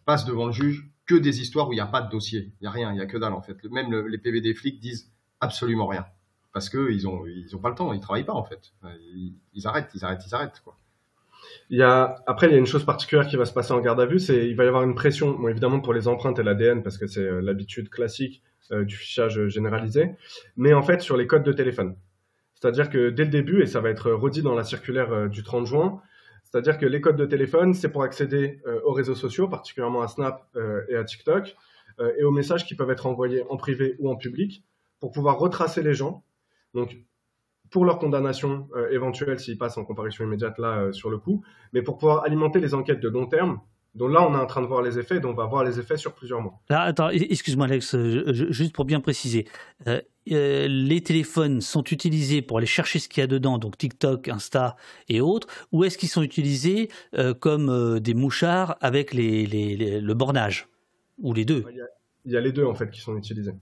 passe 0.06 0.26
devant 0.26 0.46
le 0.46 0.52
juge 0.52 0.88
que 1.06 1.16
des 1.16 1.42
histoires 1.42 1.68
où 1.70 1.74
il 1.74 1.78
n'y 1.78 1.82
a 1.82 1.88
pas 1.88 2.02
de 2.02 2.10
dossier. 2.12 2.54
Il 2.62 2.66
y 2.66 2.68
a 2.68 2.72
rien, 2.72 2.92
il 2.94 2.98
y 2.98 3.02
a 3.02 3.06
que 3.08 3.18
dalle 3.18 3.34
en 3.34 3.42
fait. 3.42 3.58
Même 3.66 3.92
le- 3.92 4.08
les 4.08 4.18
PV 4.20 4.42
des 4.42 4.54
flics 4.54 4.80
disent 4.80 5.12
absolument 5.40 5.88
rien 5.88 6.06
parce 6.54 6.70
que 6.70 6.92
ils 6.92 7.08
ont 7.08 7.26
ils 7.26 7.56
ont 7.56 7.60
pas 7.60 7.70
le 7.70 7.76
temps, 7.76 7.92
ils 7.94 8.00
travaillent 8.00 8.26
pas 8.26 8.34
en 8.34 8.44
fait. 8.44 8.74
Ils, 9.14 9.36
ils 9.54 9.66
arrêtent, 9.68 9.90
ils 9.96 10.04
arrêtent, 10.06 10.22
ils 10.28 10.36
arrêtent 10.36 10.62
quoi. 10.64 10.78
Il 11.70 11.78
y 11.78 11.84
a, 11.84 12.16
après, 12.26 12.48
il 12.48 12.52
y 12.52 12.56
a 12.56 12.58
une 12.58 12.66
chose 12.66 12.86
particulière 12.86 13.28
qui 13.28 13.36
va 13.36 13.46
se 13.46 13.54
passer 13.54 13.74
en 13.74 13.80
garde 13.80 14.02
à 14.02 14.06
vue, 14.06 14.20
c'est 14.20 14.48
il 14.48 14.56
va 14.56 14.66
y 14.66 14.68
avoir 14.68 14.84
une 14.84 14.96
pression, 14.96 15.48
évidemment 15.48 15.80
pour 15.80 15.94
les 15.94 16.08
empreintes 16.08 16.40
et 16.40 16.44
l'ADN, 16.44 16.82
parce 16.84 16.98
que 16.98 17.08
c'est 17.08 17.22
euh, 17.22 17.42
l'habitude 17.42 17.90
classique 17.90 18.42
euh, 18.72 18.84
du 18.84 18.96
fichage 18.96 19.38
euh, 19.38 19.50
généralisé, 19.50 20.16
mais 20.58 20.74
en 20.74 20.82
fait 20.82 21.02
sur 21.02 21.16
les 21.16 21.28
codes 21.28 21.44
de 21.44 21.54
téléphone. 21.54 21.96
C'est-à-dire 22.56 22.90
que 22.90 23.10
dès 23.10 23.26
le 23.26 23.30
début, 23.30 23.62
et 23.62 23.68
ça 23.68 23.80
va 23.82 23.90
être 23.90 24.12
redit 24.12 24.42
dans 24.42 24.56
la 24.56 24.64
circulaire 24.64 25.30
du 25.30 25.44
30 25.44 25.66
juin, 25.66 26.02
c'est-à-dire 26.44 26.78
que 26.78 26.86
les 26.86 27.00
codes 27.00 27.16
de 27.16 27.26
téléphone, 27.26 27.74
c'est 27.74 27.90
pour 27.90 28.04
accéder 28.04 28.60
aux 28.84 28.92
réseaux 28.92 29.16
sociaux, 29.16 29.48
particulièrement 29.48 30.02
à 30.02 30.10
Snap 30.10 30.46
et 30.90 30.96
à 30.96 31.06
TikTok, 31.06 31.56
et 32.18 32.24
aux 32.26 32.32
messages 32.32 32.66
qui 32.66 32.76
peuvent 32.76 32.92
être 32.92 33.06
envoyés 33.06 33.46
en 33.50 33.56
privé 33.56 33.96
ou 34.00 34.10
en 34.10 34.18
public, 34.18 34.66
pour 35.00 35.12
pouvoir 35.12 35.40
retracer 35.40 35.82
les 35.82 35.94
gens. 35.94 36.26
Donc, 36.74 36.98
pour 37.72 37.86
leur 37.86 38.00
condamnation 38.00 38.68
euh, 38.76 38.90
éventuelle 38.92 39.40
s'ils 39.40 39.58
passent 39.58 39.78
en 39.78 39.86
comparution 39.86 40.24
immédiate 40.26 40.58
là 40.58 40.80
euh, 40.80 40.92
sur 40.92 41.10
le 41.10 41.18
coup, 41.18 41.44
mais 41.74 41.82
pour 41.82 41.98
pouvoir 41.98 42.24
alimenter 42.24 42.60
les 42.60 42.74
enquêtes 42.74 43.00
de 43.00 43.10
long 43.10 43.28
terme, 43.28 43.60
dont 43.96 44.08
là 44.08 44.22
on 44.28 44.34
est 44.34 44.40
en 44.40 44.46
train 44.46 44.62
de 44.62 44.68
voir 44.68 44.82
les 44.82 44.98
effets, 45.00 45.20
dont 45.20 45.32
on 45.32 45.34
va 45.36 45.46
voir 45.46 45.64
les 45.64 45.80
effets 45.80 45.98
sur 45.98 46.14
plusieurs 46.14 46.42
mois. 46.42 46.60
Là, 46.70 46.82
attends, 46.82 47.10
e- 47.10 47.14
excuse-moi 47.30 47.66
Alex, 47.66 47.96
euh, 47.96 48.24
je- 48.28 48.34
je- 48.34 48.52
juste 48.52 48.74
pour 48.74 48.86
bien 48.86 49.00
préciser. 49.00 49.48
Euh, 49.88 50.02
les 50.28 51.02
téléphones 51.02 51.60
sont 51.60 51.84
utilisés 51.86 52.44
pour 52.44 52.58
aller 52.60 52.68
chercher 52.68 53.00
ce 53.00 53.10
qu'il 53.10 53.22
y 53.22 53.24
a 53.24 53.28
dedans, 53.28 53.58
donc 53.58 53.78
TikTok, 53.80 54.28
Insta 54.28 54.76
et 55.08 55.22
autres, 55.22 55.48
ou 55.72 55.84
est-ce 55.84 55.98
qu'ils 55.98 56.10
sont 56.10 56.22
utilisés 56.22 56.90
comme 57.40 58.00
des 58.00 58.14
mouchards 58.14 58.78
avec 58.80 59.14
les, 59.16 59.48
les- 59.48 59.76
les- 59.76 60.00
le 60.00 60.14
bornage 60.14 60.68
Ou 61.18 61.34
les 61.34 61.46
deux? 61.46 61.66
Il 61.72 61.78
y, 61.78 61.82
a, 61.82 61.86
il 62.26 62.32
y 62.34 62.38
a 62.38 62.42
les 62.42 62.52
deux 62.52 62.66
en 62.66 62.76
fait 62.76 62.92
qui 62.92 63.02
sont 63.02 63.18
utilisés. 63.18 63.54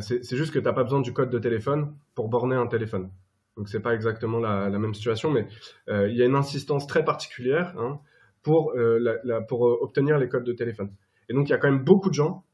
C'est 0.00 0.36
juste 0.36 0.52
que 0.52 0.58
tu 0.58 0.64
n'as 0.66 0.72
pas 0.74 0.84
besoin 0.84 1.00
du 1.00 1.12
code 1.14 1.30
de 1.30 1.38
téléphone 1.38 1.94
pour 2.14 2.28
borner 2.28 2.56
un 2.56 2.66
téléphone. 2.66 3.08
Donc 3.56 3.68
c'est 3.68 3.80
pas 3.80 3.94
exactement 3.94 4.38
la, 4.40 4.68
la 4.68 4.78
même 4.78 4.94
situation, 4.94 5.30
mais 5.30 5.46
euh, 5.88 6.08
il 6.08 6.16
y 6.16 6.22
a 6.22 6.26
une 6.26 6.34
insistance 6.34 6.86
très 6.86 7.04
particulière 7.04 7.74
hein, 7.78 8.00
pour, 8.42 8.72
euh, 8.72 8.98
la- 8.98 9.18
la- 9.24 9.40
pour 9.40 9.68
euh, 9.68 9.78
obtenir 9.80 10.18
les 10.18 10.28
codes 10.28 10.44
de 10.44 10.52
téléphone. 10.52 10.90
Et 11.28 11.34
donc 11.34 11.48
il 11.48 11.52
y 11.52 11.54
a 11.54 11.58
quand 11.58 11.70
même 11.70 11.84
beaucoup 11.84 12.08
de 12.08 12.14
gens, 12.14 12.44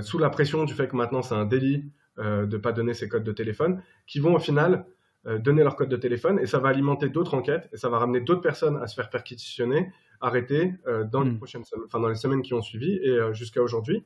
sous 0.00 0.18
la 0.18 0.28
pression 0.28 0.64
du 0.64 0.74
fait 0.74 0.86
que 0.86 0.96
maintenant 0.96 1.22
c'est 1.22 1.34
un 1.34 1.46
délit 1.46 1.90
de 2.18 2.56
pas 2.58 2.72
donner 2.72 2.92
ces 2.92 3.08
codes 3.08 3.24
de 3.24 3.32
téléphone, 3.32 3.82
qui 4.06 4.20
vont 4.20 4.34
au 4.34 4.38
final 4.38 4.84
donner 5.24 5.62
leur 5.62 5.76
code 5.76 5.88
de 5.88 5.96
téléphone 5.96 6.38
et 6.40 6.46
ça 6.46 6.58
va 6.58 6.68
alimenter 6.68 7.08
d'autres 7.08 7.32
enquêtes 7.34 7.68
et 7.72 7.76
ça 7.78 7.88
va 7.88 7.98
ramener 7.98 8.20
d'autres 8.20 8.42
personnes 8.42 8.76
à 8.76 8.86
se 8.86 8.94
faire 8.94 9.08
perquisitionner, 9.08 9.90
arrêter 10.20 10.74
dans 11.10 11.22
les 11.22 11.30
Mm. 11.30 11.36
prochaines 11.38 11.64
semaines, 11.64 11.86
enfin 11.86 12.00
dans 12.00 12.08
les 12.08 12.16
semaines 12.16 12.42
qui 12.42 12.52
ont 12.52 12.60
suivi 12.60 12.92
et 13.02 13.18
jusqu'à 13.32 13.62
aujourd'hui. 13.62 14.04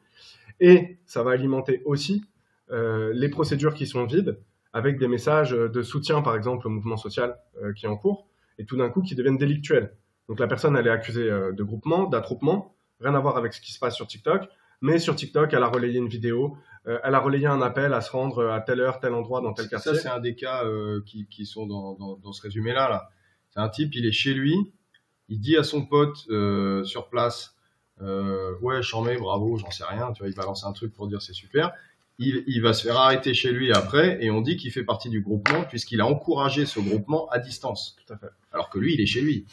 Et 0.61 0.99
ça 1.05 1.23
va 1.25 1.33
alimenter 1.33 1.83
aussi 1.85 2.25
les 2.71 3.29
procédures 3.29 3.75
qui 3.75 3.87
sont 3.87 4.05
vides 4.07 4.39
avec 4.73 4.99
des 4.99 5.09
messages 5.09 5.51
de 5.51 5.83
soutien, 5.83 6.23
par 6.23 6.35
exemple, 6.35 6.67
au 6.67 6.71
mouvement 6.71 6.97
social 6.97 7.39
euh, 7.63 7.73
qui 7.73 7.87
est 7.87 7.89
en 7.89 7.97
cours, 7.97 8.27
et 8.59 8.65
tout 8.65 8.77
d'un 8.77 8.89
coup 8.89 9.03
qui 9.03 9.15
deviennent 9.15 9.39
délictuels. 9.39 9.95
Donc 10.29 10.39
la 10.39 10.47
personne, 10.47 10.77
elle 10.77 10.87
est 10.87 10.91
accusée 10.91 11.31
euh, 11.31 11.53
de 11.53 11.63
groupement, 11.63 12.07
d'attroupement, 12.07 12.75
rien 13.01 13.15
à 13.15 13.21
voir 13.21 13.37
avec 13.37 13.53
ce 13.53 13.61
qui 13.61 13.73
se 13.73 13.79
passe 13.79 13.95
sur 13.95 14.07
TikTok, 14.07 14.49
mais 14.81 14.99
sur 14.99 15.15
TikTok, 15.15 15.53
elle 15.53 15.63
a 15.63 15.69
relayé 15.69 15.99
une 15.99 16.09
vidéo, 16.09 16.57
euh, 16.87 16.99
elle 17.05 17.15
a 17.15 17.21
relayé 17.21 17.47
un 17.47 17.63
appel 17.63 17.93
à 17.93 18.01
se 18.01 18.11
rendre 18.11 18.49
à 18.49 18.61
telle 18.61 18.81
heure, 18.81 18.99
tel 18.99 19.15
endroit, 19.15 19.41
dans 19.41 19.53
tel 19.53 19.69
quartier. 19.69 19.95
Ça, 19.95 20.01
c'est 20.01 20.09
un 20.09 20.21
des 20.21 20.35
cas 20.35 20.65
euh, 20.65 21.03
qui, 21.07 21.27
qui 21.29 21.47
sont 21.47 21.67
dans, 21.67 21.95
dans, 21.95 22.17
dans 22.17 22.33
ce 22.33 22.43
résumé-là. 22.43 22.89
Là. 22.89 23.09
C'est 23.51 23.61
un 23.61 23.69
type, 23.69 23.95
il 23.95 24.07
est 24.07 24.13
chez 24.13 24.35
lui, 24.35 24.57
il 25.29 25.41
dit 25.41 25.57
à 25.57 25.63
son 25.63 25.87
pote 25.87 26.27
euh, 26.31 26.83
sur 26.85 27.09
place, 27.09 27.55
euh, 28.01 28.55
ouais, 28.61 28.83
j'en 28.83 29.03
mets, 29.03 29.17
bravo, 29.17 29.57
j'en 29.57 29.71
sais 29.71 29.85
rien, 29.85 30.13
tu 30.13 30.23
vois, 30.23 30.29
il 30.29 30.35
balance 30.35 30.65
un 30.65 30.73
truc 30.73 30.93
pour 30.95 31.07
dire 31.07 31.23
c'est 31.23 31.35
super. 31.35 31.73
Il, 32.19 32.45
il 32.47 32.63
va 32.63 32.73
se 32.73 32.87
faire 32.87 32.97
arrêter 32.97 33.35
chez 33.35 33.53
lui 33.53 33.73
après, 33.73 34.23
et 34.23 34.31
on 34.31 34.41
dit 34.41 34.57
qu'il 34.57 34.71
fait 34.71 34.85
partie 34.85 35.09
du 35.09 35.23
groupement, 35.23 35.65
puisqu'il 35.65 36.01
a 36.01 36.07
encouragé 36.07 36.67
ce 36.67 36.79
groupement 36.79 37.29
à 37.31 37.39
distance. 37.39 37.97
Tout 38.05 38.13
à 38.13 38.17
fait. 38.17 38.31
Alors 38.53 38.71
que 38.71 38.79
lui, 38.79 38.95
il 38.95 39.01
est 39.01 39.07
chez 39.07 39.21
lui. 39.21 39.47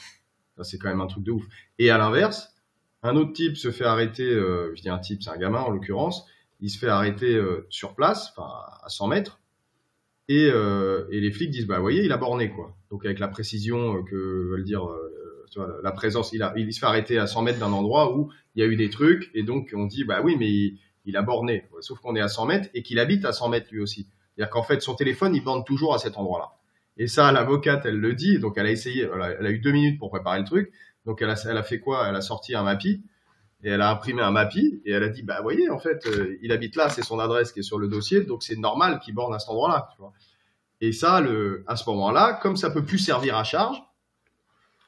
Ça, 0.58 0.64
c'est 0.64 0.78
quand 0.78 0.90
même 0.90 1.02
un 1.02 1.08
truc 1.08 1.24
de 1.24 1.32
ouf. 1.32 1.46
Et 1.80 1.90
à 1.90 1.98
l'inverse, 1.98 2.54
un 3.04 3.16
autre 3.16 3.34
type 3.34 3.58
se 3.58 3.72
fait 3.72 3.86
arrêter, 3.86 4.30
euh, 4.30 4.74
je 4.76 4.82
dis 4.82 4.90
un 4.90 5.00
type, 5.00 5.24
c'est 5.24 5.30
un 5.30 5.38
gamin 5.38 5.62
en 5.62 5.70
l'occurrence, 5.70 6.26
il 6.60 6.70
se 6.70 6.78
fait 6.78 6.90
arrêter 6.90 7.34
euh, 7.34 7.66
sur 7.70 7.96
place, 7.96 8.34
enfin 8.36 8.52
à 8.84 8.90
100 8.90 9.08
mètres, 9.08 9.40
et, 10.28 10.50
euh, 10.52 11.08
et 11.12 11.22
les 11.22 11.32
flics 11.32 11.50
disent, 11.50 11.66
bah 11.66 11.78
vous 11.78 11.82
voyez, 11.82 12.04
il 12.04 12.12
a 12.12 12.18
borné 12.18 12.50
quoi. 12.50 12.76
Donc 12.92 13.06
avec 13.06 13.20
la 13.20 13.30
précision 13.30 14.04
que 14.04 14.16
veulent 14.16 14.66
dire, 14.66 14.86
tu 15.50 15.60
vois, 15.60 15.78
la 15.82 15.92
présence, 15.92 16.34
il, 16.34 16.44
a, 16.44 16.54
il 16.58 16.72
se 16.74 16.80
fait 16.80 16.86
arrêter 16.86 17.18
à 17.18 17.26
100 17.26 17.42
mètres 17.44 17.60
d'un 17.60 17.72
endroit 17.72 18.16
où 18.16 18.32
il 18.56 18.62
y 18.62 18.64
a 18.64 18.68
eu 18.68 18.76
des 18.76 18.90
trucs, 18.90 19.32
et 19.34 19.44
donc 19.44 19.74
on 19.74 19.86
dit, 19.86 20.04
bah 20.04 20.22
oui, 20.22 20.36
mais 20.38 20.50
il, 20.50 20.80
il 21.10 21.18
a 21.18 21.22
borné. 21.22 21.66
Sauf 21.82 22.00
qu'on 22.00 22.16
est 22.16 22.22
à 22.22 22.28
100 22.28 22.46
mètres 22.46 22.70
et 22.74 22.84
qu'il 22.84 23.00
habite 23.00 23.26
à 23.26 23.34
100 23.34 23.50
mètres 23.50 23.68
lui 23.72 23.82
aussi. 23.82 24.08
C'est-à-dire 24.36 24.52
qu'en 24.52 24.64
fait, 24.64 24.82
son 24.82 24.96
téléphone, 24.96 25.36
il 25.36 25.44
borne 25.44 25.66
toujours 25.66 25.94
à 25.94 26.00
cet 26.00 26.18
endroit-là. 26.18 26.52
Et 26.98 27.08
ça, 27.08 27.32
l'avocate, 27.32 27.86
elle 27.86 27.98
le 27.98 28.14
dit, 28.14 28.40
donc 28.40 28.58
elle 28.58 28.66
a 28.66 28.72
essayé, 28.72 29.10
elle 29.14 29.46
a, 29.46 29.50
eu 29.50 29.60
deux 29.60 29.72
minutes 29.72 30.00
pour 30.00 30.10
préparer 30.10 30.40
le 30.40 30.46
truc, 30.46 30.72
donc 31.06 31.22
elle 31.22 31.30
a, 31.30 31.64
fait 31.64 31.80
quoi? 31.80 32.08
Elle 32.08 32.16
a 32.16 32.22
sorti 32.22 32.56
un 32.56 32.64
MAPI, 32.64 33.02
et 33.64 33.70
elle 33.70 33.82
a 33.82 33.90
imprimé 33.90 34.22
un 34.22 34.32
MAPI, 34.32 34.82
et 34.86 34.92
elle 34.92 35.04
a 35.04 35.10
dit, 35.10 35.24
bah 35.24 35.40
voyez, 35.42 35.70
en 35.70 35.80
fait, 35.80 36.06
euh, 36.08 36.38
il 36.42 36.52
habite 36.52 36.76
là, 36.76 36.90
c'est 36.90 37.04
son 37.04 37.20
adresse 37.20 37.54
qui 37.54 37.60
est 37.60 37.64
sur 37.64 37.80
le 37.80 37.88
dossier, 37.88 38.24
donc 38.24 38.44
c'est 38.44 38.58
normal 38.58 39.00
qu'il 39.00 39.16
borne 39.16 39.34
à 39.34 39.40
cet 39.40 39.50
endroit-là. 39.50 39.90
Et 40.82 40.92
ça, 40.92 41.24
à 41.68 41.76
ce 41.76 41.90
moment-là, 41.90 42.40
comme 42.42 42.58
ça 42.58 42.70
peut 42.70 42.84
plus 42.84 43.00
servir 43.00 43.38
à 43.38 43.46
charge, 43.46 43.82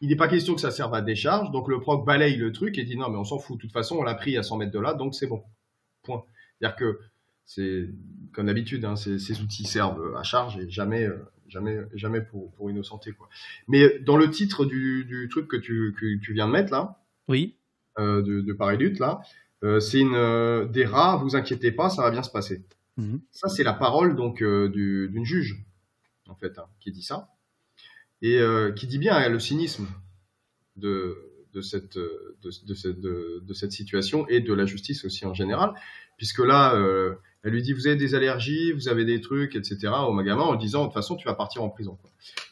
il 0.02 0.10
n'est 0.10 0.15
pas 0.15 0.27
question 0.27 0.56
que 0.56 0.61
ça 0.61 0.72
serve 0.72 0.93
à 0.93 1.02
décharge, 1.02 1.52
donc 1.52 1.68
le 1.68 1.80
proc 1.80 2.06
balaye 2.06 2.35
le 2.35 2.52
truc 2.52 2.77
et 2.77 2.84
dit 2.84 2.98
non, 2.98 3.10
mais 3.10 3.18
on 3.18 3.23
s'en 3.23 3.39
fout, 3.39 3.56
de 3.57 3.61
toute 3.61 3.72
façon, 3.72 3.98
on 3.98 4.03
l'a 4.03 4.15
pris 4.15 4.38
à 4.38 4.43
100 4.43 4.57
mètres 4.57 4.72
de 4.72 4.80
là, 4.80 4.93
donc 4.93 5.15
c'est 5.15 5.27
bon. 5.27 5.43
Point. 6.03 6.23
C'est-à-dire 6.60 6.76
que 6.78 6.99
c'est, 7.45 7.90
comme 8.34 8.45
d'habitude, 8.48 8.86
hein, 8.86 8.95
ces, 8.95 9.19
ces 9.19 9.41
outils 9.41 9.65
servent 9.65 10.15
à 10.15 10.23
charge 10.23 10.57
et 10.57 10.69
jamais, 10.69 11.03
euh, 11.03 11.18
jamais, 11.48 11.80
jamais 11.94 12.22
pour, 12.22 12.52
pour 12.53 12.69
innocenter, 12.72 13.11
quoi. 13.11 13.30
Mais 13.68 13.99
dans 13.99 14.18
le 14.18 14.30
titre 14.30 14.65
du, 14.65 15.06
du 15.06 15.28
truc 15.30 15.48
que 15.48 15.57
tu, 15.57 15.94
que 15.99 16.18
tu 16.19 16.34
viens 16.34 16.48
de 16.48 16.53
mettre, 16.53 16.72
là, 16.72 17.03
Oui. 17.28 17.56
euh, 17.99 18.22
de, 18.22 18.41
de 18.41 18.53
Paris 18.53 18.78
Lutte, 18.78 18.99
là, 18.99 19.22
euh, 19.64 19.80
c'est 19.80 19.99
une, 19.99 20.15
euh, 20.15 20.65
des 20.65 20.86
rats, 20.86 21.18
vous 21.18 21.36
inquiétez 21.36 21.72
pas, 21.72 21.90
ça 21.90 22.02
va 22.03 22.11
bien 22.11 22.23
se 22.23 22.32
passer. 22.32 22.64
Mhm. 22.98 23.22
Ça, 23.32 23.48
c'est 23.49 23.64
la 23.64 23.73
parole 23.73 24.15
donc 24.15 24.44
du- 24.44 25.10
d'une 25.10 25.26
juge, 25.26 25.64
en 26.30 26.36
fait, 26.36 26.57
hein, 26.57 26.65
qui 26.80 26.91
dit 26.91 27.03
ça. 27.03 27.30
Et 28.23 28.40
qui 28.76 28.86
dit 28.88 28.99
bien 28.99 29.15
hein, 29.15 29.30
le 29.30 29.40
cynisme 29.40 29.88
de, 30.76 31.31
de, 31.53 31.61
cette, 31.61 31.98
euh, 31.98 32.38
de, 32.44 32.73
cette, 32.73 32.99
de, 32.99 33.44
de 33.45 33.53
cette 33.53 33.72
situation 33.72 34.28
et 34.28 34.40
de 34.40 34.53
la 34.53 34.65
justice 34.65 35.06
aussi 35.06 35.26
en 35.26 35.34
général, 35.34 35.73
puisque 36.18 36.40
là, 36.40 36.76
euh, 36.76 37.15
elle 37.44 37.53
lui 37.53 37.61
dit 37.61 37.73
Vous 37.73 37.88
avez 37.88 37.95
des 37.95 38.15
allergies, 38.15 38.72
vous 38.72 38.88
avez 38.88 39.06
des 39.06 39.22
trucs, 39.22 39.56
etc. 39.56 39.91
au 40.07 40.15
gamin 40.22 40.44
en 40.44 40.56
disant 40.56 40.82
De 40.82 40.86
toute 40.88 40.94
façon, 40.94 41.15
tu 41.15 41.28
vas 41.28 41.34
partir 41.34 41.64
en 41.64 41.69
prison. 41.69 41.98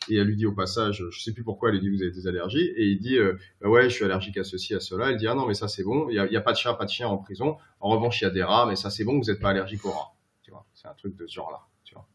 Et 0.09 0.15
elle 0.15 0.27
lui 0.27 0.35
dit 0.35 0.45
au 0.45 0.51
passage 0.51 1.05
Je 1.11 1.19
sais 1.19 1.33
plus 1.33 1.43
pourquoi, 1.43 1.69
elle 1.69 1.75
lui 1.75 1.81
dit 1.81 1.89
Vous 1.89 2.01
avez 2.01 2.11
des 2.11 2.27
allergies. 2.27 2.65
Et 2.75 2.85
il 2.85 2.99
dit 2.99 3.17
euh, 3.17 3.37
Bah 3.61 3.69
Ouais, 3.69 3.89
je 3.89 3.95
suis 3.95 4.05
allergique 4.05 4.37
à 4.37 4.43
ceci, 4.43 4.73
à 4.73 4.79
cela. 4.79 5.11
Elle 5.11 5.17
dit 5.17 5.27
Ah 5.27 5.35
non, 5.35 5.45
mais 5.45 5.53
ça, 5.53 5.67
c'est 5.67 5.83
bon, 5.83 6.09
il 6.09 6.15
y 6.15 6.37
a 6.37 6.41
pas 6.41 6.53
de 6.53 6.57
chat, 6.57 6.73
pas 6.73 6.85
de 6.85 6.89
chien 6.89 7.07
en 7.07 7.17
prison. 7.17 7.57
En 7.79 7.89
revanche, 7.89 8.21
il 8.21 8.23
y 8.23 8.27
a 8.27 8.31
des 8.31 8.43
rats, 8.43 8.65
mais 8.67 8.75
ça, 8.75 8.89
c'est 8.89 9.03
bon, 9.03 9.19
vous 9.19 9.25
n'êtes 9.25 9.39
pas 9.39 9.49
allergique 9.49 9.85
aux 9.85 9.91
rats. 9.91 10.13
Tu 10.41 10.51
vois, 10.51 10.65
c'est 10.73 10.87
un 10.87 10.95
truc 10.95 11.15
de 11.15 11.27
ce 11.27 11.33
genre-là. 11.33 11.59
Tu 11.83 11.93
vois. 11.93 12.07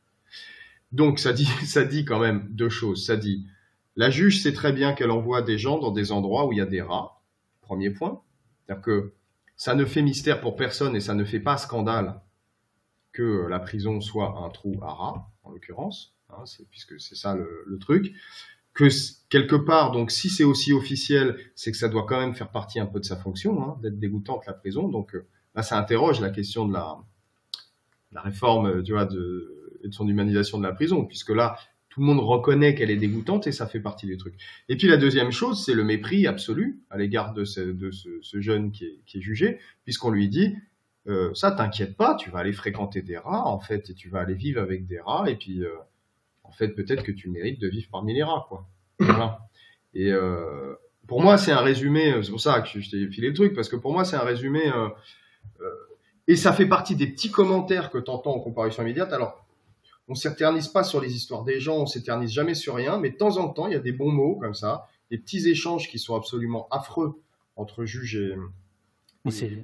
Donc, 0.90 1.20
ça 1.20 1.32
dit, 1.32 1.46
ça 1.64 1.84
dit 1.84 2.04
quand 2.04 2.18
même 2.18 2.48
deux 2.50 2.70
choses. 2.70 3.06
Ça 3.06 3.16
dit 3.16 3.46
La 3.96 4.10
juge 4.10 4.42
sait 4.42 4.52
très 4.52 4.72
bien 4.72 4.92
qu'elle 4.92 5.10
envoie 5.10 5.42
des 5.42 5.58
gens 5.58 5.78
dans 5.78 5.92
des 5.92 6.10
endroits 6.10 6.46
où 6.46 6.52
il 6.52 6.58
y 6.58 6.62
a 6.62 6.66
des 6.66 6.82
rats. 6.82 7.22
Premier 7.60 7.90
point. 7.90 8.22
C'est-à-dire 8.66 8.82
que 8.82 9.12
ça 9.56 9.74
ne 9.74 9.84
fait 9.84 10.02
mystère 10.02 10.40
pour 10.40 10.56
personne 10.56 10.96
et 10.96 11.00
ça 11.00 11.14
ne 11.14 11.24
fait 11.24 11.40
pas 11.40 11.56
scandale 11.56 12.20
que 13.12 13.46
la 13.48 13.60
prison 13.60 14.00
soit 14.00 14.36
un 14.44 14.50
trou 14.50 14.80
à 14.82 14.92
rats, 14.92 15.30
en 15.44 15.50
l'occurrence, 15.52 16.14
hein, 16.30 16.42
puisque 16.70 17.00
c'est 17.00 17.14
ça 17.14 17.36
le, 17.36 17.78
truc. 17.78 18.12
Que 18.72 18.88
quelque 19.28 19.54
part, 19.54 19.92
donc 19.92 20.10
si 20.10 20.28
c'est 20.28 20.42
aussi 20.42 20.72
officiel, 20.72 21.38
c'est 21.54 21.70
que 21.70 21.76
ça 21.76 21.88
doit 21.88 22.06
quand 22.08 22.18
même 22.18 22.34
faire 22.34 22.50
partie 22.50 22.80
un 22.80 22.86
peu 22.86 22.98
de 22.98 23.04
sa 23.04 23.16
fonction, 23.16 23.62
hein, 23.62 23.78
d'être 23.80 24.00
dégoûtante 24.00 24.46
la 24.46 24.52
prison. 24.52 24.88
Donc 24.88 25.14
euh, 25.14 25.28
là, 25.54 25.62
ça 25.62 25.78
interroge 25.78 26.20
la 26.20 26.30
question 26.30 26.66
de 26.66 26.72
la, 26.72 26.98
réforme, 28.16 28.82
tu 28.82 28.92
vois, 28.92 29.04
de, 29.04 29.78
de 29.84 29.92
son 29.92 30.08
humanisation 30.08 30.58
de 30.58 30.64
la 30.64 30.72
prison, 30.72 31.04
puisque 31.04 31.30
là, 31.30 31.56
tout 31.94 32.00
le 32.00 32.06
monde 32.06 32.18
reconnaît 32.18 32.74
qu'elle 32.74 32.90
est 32.90 32.96
dégoûtante 32.96 33.46
et 33.46 33.52
ça 33.52 33.68
fait 33.68 33.78
partie 33.78 34.08
des 34.08 34.16
trucs. 34.16 34.34
Et 34.68 34.76
puis 34.76 34.88
la 34.88 34.96
deuxième 34.96 35.30
chose, 35.30 35.64
c'est 35.64 35.74
le 35.74 35.84
mépris 35.84 36.26
absolu 36.26 36.80
à 36.90 36.98
l'égard 36.98 37.32
de, 37.32 37.44
ce, 37.44 37.60
de 37.60 37.92
ce, 37.92 38.40
jeune 38.40 38.72
qui 38.72 38.86
est, 38.86 38.98
qui 39.06 39.18
est 39.18 39.20
jugé, 39.20 39.60
puisqu'on 39.84 40.10
lui 40.10 40.28
dit 40.28 40.56
euh, 41.06 41.32
ça 41.34 41.52
t'inquiète 41.52 41.96
pas, 41.96 42.16
tu 42.16 42.30
vas 42.30 42.40
aller 42.40 42.52
fréquenter 42.52 43.00
des 43.00 43.16
rats 43.16 43.46
en 43.46 43.60
fait 43.60 43.90
et 43.90 43.94
tu 43.94 44.08
vas 44.08 44.18
aller 44.22 44.34
vivre 44.34 44.60
avec 44.60 44.86
des 44.86 44.98
rats 44.98 45.30
et 45.30 45.36
puis 45.36 45.62
euh, 45.62 45.70
en 46.42 46.50
fait 46.50 46.70
peut-être 46.70 47.04
que 47.04 47.12
tu 47.12 47.30
mérites 47.30 47.60
de 47.60 47.68
vivre 47.68 47.86
parmi 47.92 48.12
les 48.12 48.24
rats 48.24 48.44
quoi. 48.48 48.66
Voilà. 48.98 49.46
Et 49.94 50.10
euh, 50.10 50.74
pour 51.06 51.22
moi 51.22 51.38
c'est 51.38 51.52
un 51.52 51.60
résumé, 51.60 52.12
c'est 52.24 52.30
pour 52.30 52.40
ça 52.40 52.60
que 52.60 52.80
je 52.80 52.90
t'ai 52.90 53.08
filé 53.08 53.28
le 53.28 53.34
truc 53.34 53.54
parce 53.54 53.68
que 53.68 53.76
pour 53.76 53.92
moi 53.92 54.04
c'est 54.04 54.16
un 54.16 54.24
résumé 54.24 54.62
et 56.26 56.34
ça 56.34 56.52
fait 56.52 56.66
partie 56.66 56.96
des 56.96 57.06
petits 57.06 57.30
commentaires 57.30 57.90
que 57.90 57.98
tu 57.98 58.10
entends 58.10 58.34
en 58.34 58.40
comparution 58.40 58.82
immédiate. 58.82 59.12
Alors 59.12 59.43
on 60.08 60.14
s'éternise 60.14 60.68
pas 60.68 60.84
sur 60.84 61.00
les 61.00 61.14
histoires 61.14 61.44
des 61.44 61.60
gens, 61.60 61.78
on 61.78 61.86
s'éternise 61.86 62.30
jamais 62.30 62.54
sur 62.54 62.74
rien, 62.74 62.98
mais 62.98 63.10
de 63.10 63.16
temps 63.16 63.36
en 63.38 63.48
temps, 63.48 63.66
il 63.66 63.72
y 63.72 63.76
a 63.76 63.80
des 63.80 63.92
bons 63.92 64.12
mots 64.12 64.36
comme 64.36 64.54
ça, 64.54 64.86
des 65.10 65.18
petits 65.18 65.48
échanges 65.48 65.88
qui 65.88 65.98
sont 65.98 66.14
absolument 66.14 66.68
affreux 66.70 67.20
entre 67.56 67.84
juges 67.84 68.16
et, 68.16 68.34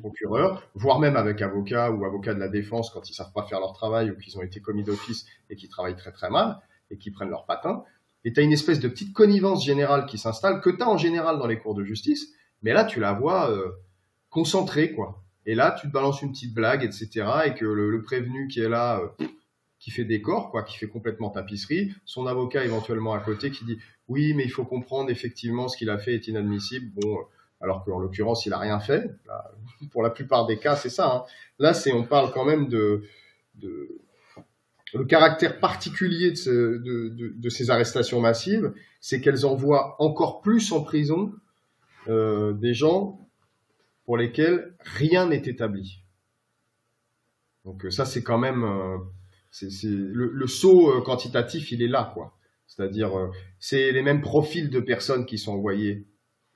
procureurs, 0.00 0.62
voire 0.74 1.00
même 1.00 1.16
avec 1.16 1.42
avocats 1.42 1.90
ou 1.90 2.04
avocats 2.04 2.32
de 2.32 2.40
la 2.40 2.48
défense 2.48 2.90
quand 2.90 3.08
ils 3.10 3.14
savent 3.14 3.32
pas 3.32 3.42
faire 3.42 3.60
leur 3.60 3.74
travail 3.74 4.10
ou 4.10 4.16
qu'ils 4.16 4.38
ont 4.38 4.42
été 4.42 4.60
commis 4.60 4.84
d'office 4.84 5.26
et 5.50 5.56
qui 5.56 5.68
travaillent 5.68 5.96
très 5.96 6.12
très 6.12 6.30
mal 6.30 6.58
et 6.90 6.96
qui 6.96 7.10
prennent 7.10 7.28
leur 7.28 7.44
patin. 7.44 7.84
Et 8.24 8.32
tu 8.32 8.40
as 8.40 8.42
une 8.42 8.52
espèce 8.52 8.80
de 8.80 8.88
petite 8.88 9.12
connivence 9.12 9.64
générale 9.64 10.06
qui 10.06 10.16
s'installe, 10.16 10.60
que 10.60 10.70
tu 10.70 10.82
as 10.82 10.88
en 10.88 10.96
général 10.96 11.38
dans 11.38 11.46
les 11.46 11.58
cours 11.58 11.74
de 11.74 11.84
justice, 11.84 12.32
mais 12.62 12.72
là 12.72 12.84
tu 12.84 13.00
la 13.00 13.12
vois 13.12 13.50
euh, 13.50 13.70
concentrée, 14.30 14.92
quoi. 14.92 15.22
Et 15.46 15.54
là, 15.54 15.76
tu 15.78 15.88
te 15.88 15.92
balances 15.92 16.22
une 16.22 16.32
petite 16.32 16.54
blague, 16.54 16.84
etc., 16.84 17.26
et 17.46 17.54
que 17.54 17.64
le, 17.64 18.02
prévenu 18.02 18.46
qui 18.48 18.60
est 18.60 18.68
là, 18.68 19.00
euh, 19.00 19.26
qui 19.81 19.90
fait 19.90 20.05
décor, 20.05 20.51
quoi, 20.51 20.62
qui 20.62 20.77
fait 20.77 20.89
complètement 20.89 21.31
tapisserie, 21.31 21.93
son 22.05 22.27
avocat 22.27 22.65
éventuellement 22.65 23.15
à 23.15 23.20
côté 23.20 23.51
qui 23.51 23.65
dit 23.65 23.78
oui, 24.09 24.35
mais 24.35 24.44
il 24.44 24.51
faut 24.51 24.65
comprendre 24.65 25.11
effectivement 25.11 25.69
ce 25.69 25.77
qu'il 25.77 25.90
a 25.90 25.98
fait 25.98 26.15
est 26.15 26.28
inadmissible. 26.28 26.93
Bon, 27.01 27.19
alors 27.62 27.85
qu'en 27.85 27.98
l'occurrence 27.98 28.47
il 28.47 28.52
a 28.52 28.59
rien 28.59 28.78
fait. 28.78 29.11
pour 29.90 30.02
la 30.02 30.11
plupart 30.11 30.47
des 30.47 30.59
cas, 30.59 30.77
c'est 30.77 30.90
ça. 30.90 31.16
Hein. 31.16 31.24
Là, 31.59 31.74
c'est 31.74 31.93
on 31.93 32.05
parle 32.05 32.31
quand 32.31 32.44
même 32.44 32.69
de, 32.69 33.05
de 33.57 34.01
le 34.93 35.05
caractère 35.05 35.61
particulier 35.61 36.32
de, 36.32 37.48
ces 37.48 37.70
arrestations 37.70 38.20
massives, 38.20 38.73
c'est 39.01 39.20
qu'elles 39.20 39.47
envoient 39.47 39.97
encore 40.02 40.40
plus 40.40 40.73
en 40.73 40.82
prison 40.82 41.32
euh, 42.09 42.52
des 42.55 42.74
gens 42.74 43.28
pour 44.05 44.16
lesquels 44.16 44.74
rien 44.81 45.27
n'est 45.28 45.43
établi. 45.47 46.02
Donc 47.65 47.86
ça, 47.90 48.05
c'est 48.05 48.23
quand 48.23 48.39
même 48.39 48.65
euh, 48.65 48.98
c'est, 49.51 49.68
le, 49.85 50.31
le, 50.32 50.47
saut 50.47 50.90
euh, 50.90 51.01
quantitatif, 51.02 51.72
il 51.72 51.82
est 51.82 51.89
là, 51.89 52.10
quoi. 52.14 52.36
C'est-à-dire, 52.66 53.18
euh, 53.18 53.28
c'est 53.59 53.93
les 53.93 54.02
mêmes 54.02 54.20
profils 54.20 54.70
de 54.70 54.81
personnes 54.81 55.27
qui 55.27 55.39
sont 55.39 55.52
envoyées 55.52 56.06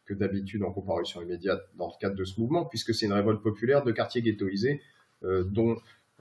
que 0.06 0.14
d'habitude 0.14 0.62
en 0.62 0.72
comparution 0.72 1.22
immédiate 1.22 1.62
dans 1.76 1.86
le 1.86 2.00
cadre 2.00 2.14
de 2.14 2.24
ce 2.24 2.40
mouvement, 2.40 2.64
puisque 2.66 2.94
c'est 2.94 3.06
une 3.06 3.12
révolte 3.12 3.42
populaire 3.42 3.82
de 3.82 3.90
quartiers 3.90 4.22
ghettoisés 4.22 4.80
euh, 5.24 5.44
dont 5.44 5.76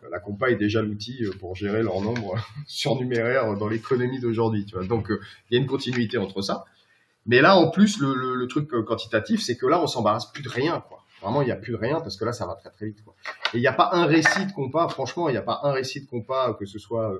la 0.10 0.20
compa 0.20 0.50
est 0.50 0.56
déjà 0.56 0.82
l'outil 0.82 1.24
pour 1.40 1.56
gérer 1.56 1.82
leur 1.84 2.02
nombre 2.02 2.36
surnuméraire 2.68 3.56
dans 3.56 3.70
l'économie 3.70 4.20
d'aujourd'hui. 4.20 4.66
Donc, 4.90 5.08
il 5.10 5.54
y 5.54 5.58
a 5.58 5.62
une 5.62 5.68
continuité 5.68 6.18
entre 6.18 6.42
ça. 6.42 6.66
Mais 7.26 7.40
là, 7.40 7.56
en 7.56 7.70
plus, 7.70 8.00
le, 8.00 8.14
le, 8.14 8.36
le 8.36 8.48
truc 8.48 8.70
quantitatif, 8.86 9.42
c'est 9.42 9.56
que 9.56 9.66
là, 9.66 9.82
on 9.82 9.88
s'embarrasse 9.88 10.30
plus 10.32 10.44
de 10.44 10.50
rien, 10.50 10.84
quoi. 10.90 11.03
Vraiment, 11.24 11.42
il 11.42 11.46
n'y 11.46 11.52
a 11.52 11.56
plus 11.56 11.76
rien 11.76 12.02
parce 12.02 12.18
que 12.18 12.26
là, 12.26 12.34
ça 12.34 12.46
va 12.46 12.56
très 12.56 12.70
très 12.70 12.88
vite. 12.88 13.00
Et 13.54 13.58
il 13.58 13.62
n'y 13.62 13.68
a 13.68 13.74
pas 13.74 13.92
un 13.94 14.06
récit 14.06 14.46
de 14.46 14.52
compas, 14.52 14.90
franchement, 14.90 15.30
il 15.30 15.32
n'y 15.32 15.38
a 15.38 15.42
pas 15.42 15.62
un 15.64 15.72
récit 15.72 16.02
de 16.02 16.10
compas, 16.10 16.54
que 16.54 16.66
ce 16.66 16.80
soit 16.80 17.14
euh, 17.14 17.20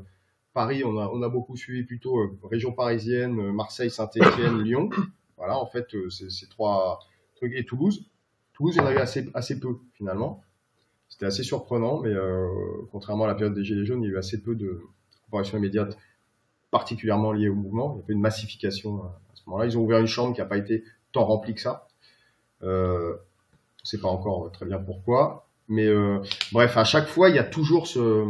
Paris, 0.54 0.84
on 0.84 0.98
a, 0.98 1.26
a 1.26 1.30
beaucoup 1.30 1.56
suivi 1.56 1.84
plutôt 1.84 2.20
euh, 2.20 2.38
région 2.44 2.74
parisienne, 2.74 3.40
euh, 3.40 3.54
Marseille, 3.54 3.90
Saint-Etienne, 3.90 4.60
Lyon. 4.64 4.90
Voilà, 5.38 5.58
en 5.58 5.66
fait, 5.66 5.88
c'est 6.10 6.50
trois 6.50 7.00
trucs. 7.38 7.54
Et 7.54 7.64
Toulouse. 7.64 8.06
Toulouse, 8.52 8.76
il 8.76 8.80
y 8.80 8.82
en 8.82 8.88
avait 8.88 9.02
assez, 9.02 9.30
assez 9.34 9.58
peu 9.58 9.78
finalement. 9.94 10.44
C'était 11.08 11.26
assez 11.26 11.44
surprenant, 11.44 12.00
mais 12.00 12.14
contrairement 12.92 13.26
à 13.26 13.28
la 13.28 13.36
période 13.36 13.54
des 13.54 13.64
Gilets 13.64 13.86
jaunes, 13.86 14.04
il 14.04 14.08
y 14.08 14.10
a 14.10 14.16
eu 14.16 14.18
assez 14.18 14.42
peu 14.42 14.56
de 14.56 14.82
comparaisons 15.26 15.58
immédiates 15.58 15.98
particulièrement 16.72 17.32
liées 17.32 17.50
au 17.50 17.56
mouvement. 17.56 17.96
Il 17.98 18.00
y 18.00 18.02
a 18.02 18.06
eu 18.10 18.14
une 18.14 18.22
massification 18.22 19.04
à 19.04 19.36
ce 19.36 19.44
moment-là. 19.48 19.66
Ils 19.66 19.78
ont 19.78 19.82
ouvert 19.82 20.00
une 20.00 20.08
chambre 20.08 20.34
qui 20.34 20.42
n'a 20.42 20.48
pas 20.48 20.58
été 20.58 20.84
tant 21.12 21.26
remplie 21.26 21.54
que 21.54 21.62
ça. 21.62 21.88
Euh, 22.64 23.16
ne 23.84 23.88
sait 23.88 24.00
pas 24.00 24.08
encore 24.08 24.52
très 24.52 24.66
bien 24.66 24.80
pourquoi. 24.80 25.48
Mais 25.68 25.88
euh, 25.88 26.20
bref, 26.52 26.78
à 26.78 26.84
chaque 26.84 27.08
fois, 27.08 27.30
il 27.30 27.36
y 27.36 27.40
a 27.40 27.44
toujours 27.44 27.88
ce, 27.88 28.26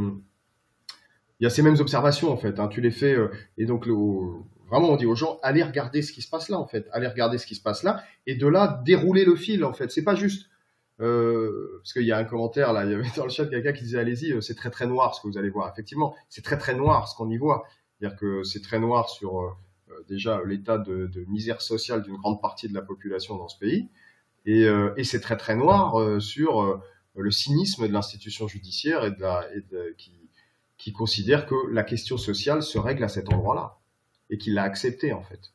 il 1.39 1.43
y 1.43 1.45
a 1.45 1.49
ces 1.49 1.61
mêmes 1.61 1.77
observations 1.79 2.31
en 2.31 2.37
fait. 2.37 2.59
Hein. 2.59 2.67
Tu 2.67 2.81
les 2.81 2.91
fais 2.91 3.13
euh, 3.13 3.29
et 3.57 3.65
donc 3.65 3.87
vraiment 3.87 4.89
on 4.89 4.95
dit 4.95 5.05
aux 5.05 5.15
gens 5.15 5.39
allez 5.41 5.63
regarder 5.63 6.01
ce 6.01 6.11
qui 6.11 6.21
se 6.21 6.29
passe 6.29 6.49
là 6.49 6.59
en 6.59 6.67
fait, 6.67 6.87
allez 6.91 7.07
regarder 7.07 7.37
ce 7.37 7.45
qui 7.45 7.55
se 7.55 7.61
passe 7.61 7.83
là 7.83 8.03
et 8.27 8.35
de 8.35 8.47
là 8.47 8.81
dérouler 8.85 9.25
le 9.25 9.35
fil 9.35 9.63
en 9.63 9.73
fait. 9.73 9.91
C'est 9.91 10.03
pas 10.03 10.15
juste 10.15 10.49
euh, 10.99 11.79
parce 11.81 11.93
qu'il 11.93 12.03
y 12.03 12.11
a 12.11 12.17
un 12.17 12.23
commentaire 12.23 12.71
là, 12.71 12.85
il 12.85 12.91
y 12.91 12.93
avait 12.93 13.09
dans 13.17 13.23
le 13.23 13.31
chat 13.31 13.45
quelqu'un 13.47 13.73
qui 13.73 13.83
disait 13.83 13.99
allez-y, 13.99 14.41
c'est 14.41 14.55
très 14.55 14.69
très 14.69 14.85
noir 14.85 15.15
ce 15.15 15.21
que 15.21 15.27
vous 15.27 15.37
allez 15.37 15.49
voir. 15.49 15.71
Effectivement, 15.71 16.15
c'est 16.29 16.43
très 16.43 16.57
très 16.57 16.75
noir 16.75 17.07
ce 17.07 17.15
qu'on 17.15 17.29
y 17.29 17.37
voit. 17.37 17.65
C'est-à-dire 17.99 18.17
que 18.17 18.43
c'est 18.43 18.61
très 18.61 18.79
noir 18.79 19.09
sur 19.09 19.57
déjà 20.07 20.41
l'état 20.45 20.77
de 20.77 21.25
misère 21.27 21.61
sociale 21.61 22.03
d'une 22.03 22.17
grande 22.17 22.41
partie 22.41 22.67
de 22.67 22.73
la 22.73 22.81
population 22.81 23.37
dans 23.37 23.47
ce 23.47 23.57
pays. 23.57 23.89
Et, 24.45 24.65
euh, 24.65 24.93
et 24.97 25.03
c'est 25.03 25.19
très 25.19 25.37
très 25.37 25.55
noir 25.55 25.99
euh, 25.99 26.19
sur 26.19 26.61
euh, 26.61 26.81
le 27.15 27.31
cynisme 27.31 27.87
de 27.87 27.93
l'institution 27.93 28.47
judiciaire 28.47 29.05
et, 29.05 29.13
qui, 30.77 30.91
considère 30.91 31.45
que 31.45 31.55
la 31.71 31.83
question 31.83 32.17
sociale 32.17 32.61
se 32.61 32.77
règle 32.77 33.05
à 33.05 33.07
cet 33.07 33.31
endroit-là 33.31 33.77
et 34.29 34.37
qu'il 34.37 34.53
l'a 34.53 34.63
accepté 34.63 35.13
en 35.13 35.23
fait. 35.23 35.53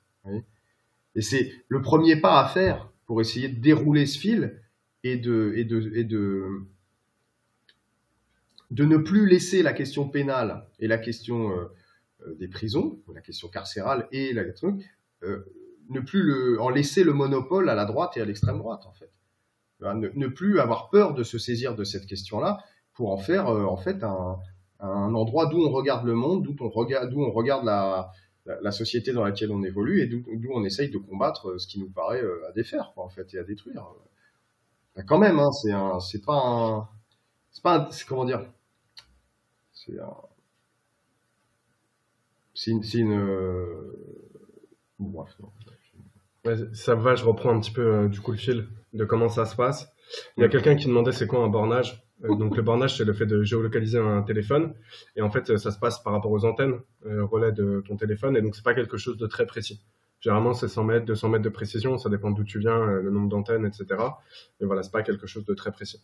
Et 1.15 1.21
c'est 1.21 1.53
le 1.69 1.83
premier 1.83 2.17
pas 2.17 2.43
à 2.43 2.49
faire 2.49 2.91
pour 3.05 3.21
essayer 3.21 3.49
de 3.49 3.61
dérouler 3.61 4.07
ce 4.07 4.19
fil 4.19 4.63
et 5.05 5.17
de, 5.17 5.53
ne 8.71 8.97
plus 8.97 9.27
laisser 9.27 9.63
la 9.63 9.75
question 9.75 10.09
pénale 10.09 10.67
et 10.79 10.87
la 10.87 10.97
question 10.97 11.53
des 12.39 12.49
prisons, 12.49 12.99
la 13.15 13.21
question 13.21 13.49
carcérale 13.49 14.09
et 14.13 14.33
la 14.33 14.45
euh, 15.25 15.45
ne 15.89 16.01
plus 16.01 16.59
en 16.59 16.69
laisser 16.69 17.05
le 17.05 17.13
monopole 17.13 17.69
à 17.69 17.75
la 17.75 17.85
droite 17.85 18.17
et 18.17 18.21
à 18.21 18.25
l'extrême 18.25 18.59
droite, 18.59 18.85
en 18.87 18.93
fait. 18.93 19.11
Ne, 19.81 20.27
plus 20.27 20.59
avoir 20.59 20.91
peur 20.91 21.15
de 21.15 21.23
se 21.23 21.39
saisir 21.39 21.77
de 21.77 21.85
cette 21.85 22.07
question-là 22.07 22.59
pour 22.95 23.13
en 23.13 23.17
faire, 23.17 23.47
euh, 23.49 23.65
en 23.65 23.77
fait, 23.77 24.03
un, 24.03 24.39
endroit 24.81 25.47
d'où 25.47 25.59
on 25.59 25.71
regarde 25.71 26.05
le 26.05 26.15
monde, 26.15 26.43
d'où 26.43 26.57
on 26.61 26.69
regarde, 26.69 27.11
d'où 27.11 27.23
on 27.23 27.31
regarde 27.31 27.65
la, 27.65 28.73
société 28.73 29.13
dans 29.13 29.25
laquelle 29.25 29.53
on 29.53 29.63
évolue 29.63 30.01
et 30.01 30.07
d'où 30.07 30.51
on 30.53 30.65
essaye 30.65 30.91
de 30.91 30.99
combattre 30.99 31.51
euh, 31.51 31.59
ce 31.59 31.69
qui 31.69 31.79
nous 31.79 31.91
paraît 31.91 32.23
euh, 32.23 32.49
à 32.49 32.53
défaire, 32.53 32.93
en 32.97 33.09
fait, 33.09 33.33
et 33.35 33.39
à 33.39 33.45
détruire. 33.45 33.87
Ben, 34.97 35.05
quand 35.05 35.19
même, 35.19 35.39
hein, 35.39 35.51
c'est 36.01 36.25
pas 36.25 36.43
un, 36.45 36.89
c'est 37.93 38.07
comment 38.07 38.25
dire, 38.25 38.45
c'est 39.73 39.99
un, 40.01 40.15
c'est 42.53 42.99
une, 42.99 43.93
bref, 44.99 45.37
non 45.41 45.53
ça 46.73 46.95
va, 46.95 47.15
je 47.15 47.25
reprends 47.25 47.55
un 47.55 47.61
petit 47.61 47.71
peu 47.71 47.83
euh, 47.83 48.09
du 48.09 48.21
coup 48.21 48.33
le 48.33 48.39
fil 48.39 48.67
de 48.93 49.05
comment 49.05 49.29
ça 49.29 49.45
se 49.45 49.57
passe. 49.57 49.93
Il 50.37 50.43
y 50.43 50.45
a 50.45 50.49
quelqu'un 50.49 50.77
qui 50.77 50.87
demandait 50.87 51.13
c'est 51.13 51.27
quoi 51.27 51.41
un 51.41 51.49
bornage. 51.49 52.03
Euh, 52.25 52.35
donc 52.35 52.57
le 52.57 52.63
bornage, 52.63 52.97
c'est 52.97 53.05
le 53.05 53.13
fait 53.13 53.27
de 53.27 53.43
géolocaliser 53.43 53.99
un 53.99 54.23
téléphone. 54.23 54.75
Et 55.17 55.23
en 55.23 55.31
fait, 55.31 55.57
ça 55.59 55.71
se 55.71 55.79
passe 55.79 56.03
par 56.03 56.13
rapport 56.13 56.31
aux 56.31 56.45
antennes 56.45 56.81
euh, 57.07 57.25
relais 57.25 57.53
de 57.53 57.83
ton 57.87 57.97
téléphone. 57.97 58.37
Et 58.37 58.43
donc, 58.43 58.57
c'est 58.57 58.65
pas 58.65 58.75
quelque 58.75 58.97
chose 58.97 59.17
de 59.17 59.27
très 59.27 59.47
précis. 59.47 59.83
Généralement, 60.21 60.55
c'est 60.55 60.69
100 60.69 60.85
mètres, 60.85 61.07
200 61.07 61.29
mètres 61.29 61.45
de 61.45 61.49
précision. 61.49 61.99
Ça 61.99 62.09
dépend 62.09 62.31
d'où 62.31 62.45
tu 62.45 62.59
viens, 62.59 62.85
le 62.87 63.11
nombre 63.11 63.29
d'antennes, 63.29 63.65
etc. 63.65 63.87
Mais 64.61 64.67
voilà, 64.67 64.83
c'est 64.83 64.91
pas 64.91 65.03
quelque 65.03 65.27
chose 65.27 65.45
de 65.45 65.55
très 65.55 65.71
précis. 65.71 66.03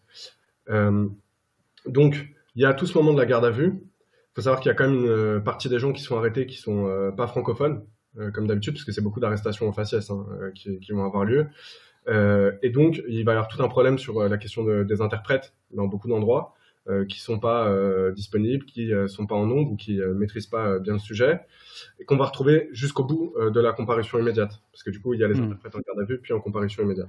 donc, 1.86 2.28
il 2.54 2.62
y 2.62 2.64
a 2.64 2.74
tout 2.74 2.86
ce 2.86 2.96
moment 2.96 3.12
de 3.12 3.18
la 3.18 3.26
garde 3.26 3.44
à 3.44 3.50
vue. 3.50 3.80
Il 3.82 4.34
faut 4.36 4.42
savoir 4.42 4.60
qu'il 4.60 4.68
y 4.68 4.72
a 4.72 4.74
quand 4.76 4.88
même 4.88 5.04
une 5.04 5.42
partie 5.42 5.68
des 5.68 5.80
gens 5.80 5.92
qui 5.92 6.02
sont 6.02 6.16
arrêtés 6.16 6.46
qui 6.46 6.56
sont 6.56 7.12
pas 7.16 7.26
francophones. 7.26 7.84
Euh, 8.18 8.30
comme 8.30 8.46
d'habitude, 8.46 8.74
parce 8.74 8.84
que 8.84 8.92
c'est 8.92 9.00
beaucoup 9.00 9.18
d'arrestations 9.18 9.68
en 9.68 9.72
faciès 9.72 10.08
hein, 10.10 10.24
euh, 10.40 10.50
qui, 10.52 10.78
qui, 10.78 10.92
vont 10.92 11.04
avoir 11.04 11.24
lieu. 11.24 11.48
Euh, 12.06 12.52
et 12.62 12.70
donc, 12.70 13.02
il 13.08 13.24
va 13.24 13.32
y 13.32 13.34
avoir 13.34 13.48
tout 13.48 13.60
un 13.60 13.68
problème 13.68 13.98
sur 13.98 14.28
la 14.28 14.38
question 14.38 14.62
de, 14.62 14.84
des 14.84 15.00
interprètes 15.00 15.52
dans 15.72 15.86
beaucoup 15.86 16.08
d'endroits. 16.08 16.54
Qui 17.08 17.18
sont 17.18 17.38
pas 17.38 17.74
disponibles, 18.10 18.66
qui 18.66 18.92
euh, 18.92 19.08
sont 19.08 19.26
pas 19.26 19.34
en 19.34 19.46
nombre 19.46 19.72
ou 19.72 19.74
qui 19.74 20.00
maîtrisent 20.16 20.48
pas 20.48 20.78
bien 20.78 20.92
le 20.92 20.98
sujet, 20.98 21.40
et 21.98 22.04
qu'on 22.04 22.18
va 22.18 22.26
retrouver 22.26 22.68
jusqu'au 22.72 23.04
bout 23.04 23.32
de 23.38 23.58
la 23.58 23.72
comparution 23.72 24.18
immédiate, 24.18 24.60
parce 24.70 24.82
que 24.82 24.90
du 24.90 25.00
coup 25.00 25.14
il 25.14 25.20
y 25.20 25.24
a 25.24 25.28
les 25.28 25.32
mmh. 25.32 25.44
interprètes 25.44 25.76
en 25.76 25.78
garde 25.78 26.00
à 26.00 26.04
vue 26.04 26.18
puis 26.18 26.34
en 26.34 26.40
comparution 26.40 26.82
immédiate. 26.82 27.08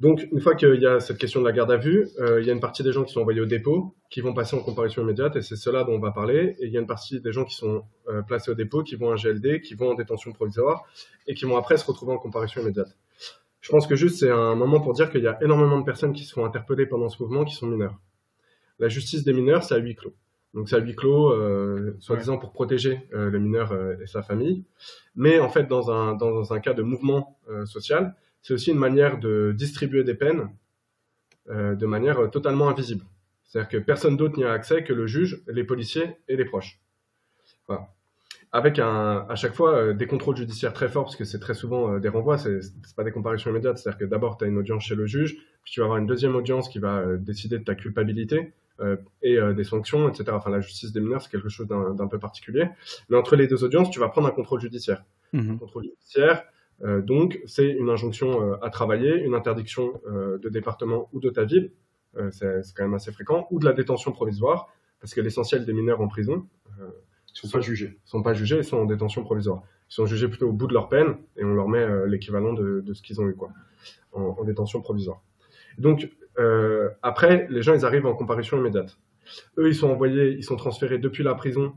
Donc, 0.00 0.26
une 0.32 0.40
fois 0.40 0.54
qu'il 0.54 0.80
y 0.80 0.86
a 0.86 0.98
cette 0.98 1.18
question 1.18 1.40
de 1.40 1.46
la 1.46 1.52
garde 1.52 1.70
à 1.70 1.76
vue, 1.76 2.08
euh, 2.20 2.40
il 2.40 2.46
y 2.46 2.50
a 2.50 2.54
une 2.54 2.60
partie 2.60 2.82
des 2.82 2.90
gens 2.90 3.04
qui 3.04 3.12
sont 3.12 3.20
envoyés 3.20 3.42
au 3.42 3.46
dépôt, 3.46 3.94
qui 4.08 4.22
vont 4.22 4.32
passer 4.32 4.56
en 4.56 4.60
comparution 4.60 5.02
immédiate, 5.02 5.36
et 5.36 5.42
c'est 5.42 5.56
cela 5.56 5.84
dont 5.84 5.92
on 5.92 5.98
va 5.98 6.10
parler. 6.10 6.56
Et 6.58 6.66
il 6.66 6.72
y 6.72 6.78
a 6.78 6.80
une 6.80 6.86
partie 6.86 7.20
des 7.20 7.32
gens 7.32 7.44
qui 7.44 7.54
sont 7.54 7.84
euh, 8.08 8.22
placés 8.22 8.50
au 8.50 8.54
dépôt, 8.54 8.82
qui 8.82 8.96
vont 8.96 9.12
en 9.12 9.16
GLD, 9.16 9.60
qui 9.60 9.74
vont 9.74 9.90
en 9.90 9.94
détention 9.94 10.32
provisoire, 10.32 10.84
et 11.26 11.34
qui 11.34 11.44
vont 11.44 11.58
après 11.58 11.76
se 11.76 11.84
retrouver 11.84 12.14
en 12.14 12.18
comparution 12.18 12.62
immédiate. 12.62 12.96
Je 13.60 13.70
pense 13.70 13.86
que 13.86 13.94
juste 13.94 14.20
c'est 14.20 14.30
un 14.30 14.54
moment 14.54 14.80
pour 14.80 14.94
dire 14.94 15.10
qu'il 15.10 15.22
y 15.22 15.26
a 15.26 15.36
énormément 15.44 15.78
de 15.78 15.84
personnes 15.84 16.14
qui 16.14 16.24
sont 16.24 16.46
interpellées 16.46 16.86
pendant 16.86 17.10
ce 17.10 17.22
mouvement 17.22 17.44
qui 17.44 17.54
sont 17.54 17.66
mineures. 17.66 18.00
La 18.78 18.88
justice 18.88 19.22
des 19.22 19.34
mineurs, 19.34 19.64
c'est 19.64 19.74
à 19.74 19.78
huis 19.78 19.96
clos. 19.96 20.14
Donc 20.54 20.70
c'est 20.70 20.76
à 20.76 20.78
huis 20.78 20.96
clos, 20.96 21.30
euh, 21.30 21.94
soi-disant 22.00 22.38
pour 22.38 22.52
protéger 22.52 23.06
le 23.12 23.38
mineur 23.38 23.74
et 24.00 24.06
sa 24.06 24.22
famille. 24.22 24.64
Mais 25.14 25.40
en 25.40 25.50
fait, 25.50 25.64
dans 25.64 25.90
un, 25.90 26.14
dans 26.14 26.54
un 26.54 26.60
cas 26.60 26.72
de 26.72 26.82
mouvement 26.82 27.38
social, 27.66 28.16
c'est 28.42 28.54
aussi 28.54 28.70
une 28.70 28.78
manière 28.78 29.18
de 29.18 29.54
distribuer 29.56 30.04
des 30.04 30.14
peines 30.14 30.48
euh, 31.48 31.74
de 31.74 31.86
manière 31.86 32.30
totalement 32.30 32.68
invisible. 32.68 33.04
C'est-à-dire 33.44 33.68
que 33.68 33.76
personne 33.78 34.16
d'autre 34.16 34.36
n'y 34.36 34.44
a 34.44 34.52
accès 34.52 34.84
que 34.84 34.92
le 34.92 35.06
juge, 35.06 35.42
les 35.48 35.64
policiers 35.64 36.16
et 36.28 36.36
les 36.36 36.44
proches. 36.44 36.80
Voilà. 37.66 37.88
Avec 38.52 38.78
un, 38.78 39.26
à 39.28 39.34
chaque 39.36 39.54
fois 39.54 39.76
euh, 39.76 39.92
des 39.92 40.06
contrôles 40.06 40.36
judiciaires 40.36 40.72
très 40.72 40.88
forts, 40.88 41.04
parce 41.04 41.16
que 41.16 41.24
c'est 41.24 41.38
très 41.38 41.54
souvent 41.54 41.94
euh, 41.94 41.98
des 42.00 42.08
renvois, 42.08 42.36
c'est 42.36 42.60
c'est 42.62 42.96
pas 42.96 43.04
des 43.04 43.12
comparaisons 43.12 43.50
immédiates. 43.50 43.78
C'est-à-dire 43.78 43.98
que 43.98 44.04
d'abord, 44.04 44.38
tu 44.38 44.44
as 44.44 44.48
une 44.48 44.58
audience 44.58 44.84
chez 44.84 44.96
le 44.96 45.06
juge, 45.06 45.36
puis 45.62 45.72
tu 45.72 45.80
vas 45.80 45.86
avoir 45.86 45.98
une 45.98 46.06
deuxième 46.06 46.34
audience 46.34 46.68
qui 46.68 46.78
va 46.78 46.98
euh, 46.98 47.16
décider 47.16 47.58
de 47.58 47.64
ta 47.64 47.74
culpabilité 47.74 48.52
euh, 48.80 48.96
et 49.22 49.36
euh, 49.36 49.52
des 49.52 49.64
sanctions, 49.64 50.08
etc. 50.08 50.24
Enfin, 50.32 50.50
la 50.50 50.60
justice 50.60 50.92
des 50.92 51.00
mineurs, 51.00 51.22
c'est 51.22 51.30
quelque 51.30 51.48
chose 51.48 51.66
d'un 51.68 52.08
peu 52.08 52.18
particulier. 52.18 52.68
Mais 53.08 53.16
entre 53.16 53.36
les 53.36 53.46
deux 53.46 53.62
audiences, 53.62 53.90
tu 53.90 54.00
vas 54.00 54.08
prendre 54.08 54.28
un 54.28 54.32
contrôle 54.32 54.60
judiciaire. 54.60 55.04
Mhm. 55.32 55.58
Contrôle 55.58 55.84
judiciaire, 55.84 56.44
euh, 56.82 57.02
donc, 57.02 57.40
c'est 57.46 57.68
une 57.68 57.90
injonction 57.90 58.42
euh, 58.42 58.56
à 58.62 58.70
travailler, 58.70 59.22
une 59.22 59.34
interdiction 59.34 60.00
euh, 60.06 60.38
de 60.38 60.48
département 60.48 61.08
ou 61.12 61.20
de 61.20 61.30
ta 61.30 61.44
ville, 61.44 61.72
c'est 62.32 62.60
quand 62.74 62.82
même 62.82 62.94
assez 62.94 63.12
fréquent, 63.12 63.46
ou 63.52 63.60
de 63.60 63.64
la 63.64 63.72
détention 63.72 64.10
provisoire, 64.10 64.68
parce 65.00 65.14
que 65.14 65.20
l'essentiel 65.20 65.64
des 65.64 65.72
mineurs 65.72 66.00
en 66.00 66.08
prison 66.08 66.44
Ils 66.76 66.84
sont 67.34 67.48
pas 67.48 67.60
jugés. 67.60 68.00
sont 68.04 68.20
pas 68.24 68.34
jugés, 68.34 68.56
ils 68.56 68.64
sont 68.64 68.78
en 68.78 68.84
détention 68.84 69.22
provisoire. 69.22 69.62
Ils 69.90 69.94
sont 69.94 70.06
jugés 70.06 70.26
plutôt 70.26 70.48
au 70.48 70.52
bout 70.52 70.66
de 70.66 70.74
leur 70.74 70.88
peine 70.88 71.18
et 71.36 71.44
on 71.44 71.54
leur 71.54 71.68
met 71.68 71.86
l'équivalent 72.08 72.52
de, 72.52 72.80
de 72.80 72.94
ce 72.94 73.02
qu'ils 73.02 73.20
ont 73.20 73.28
eu 73.28 73.36
quoi, 73.36 73.50
en, 74.10 74.34
en 74.40 74.42
détention 74.42 74.80
provisoire. 74.80 75.22
Donc 75.78 76.10
après, 77.02 77.46
les 77.48 77.62
gens 77.62 77.74
ils 77.74 77.84
arrivent 77.84 78.06
en 78.06 78.14
comparution 78.14 78.58
immédiate. 78.58 78.98
Eux, 79.56 79.68
ils 79.68 79.76
sont 79.76 79.88
envoyés, 79.88 80.32
ils 80.32 80.42
sont 80.42 80.56
transférés 80.56 80.98
depuis 80.98 81.22
la 81.22 81.36
prison 81.36 81.74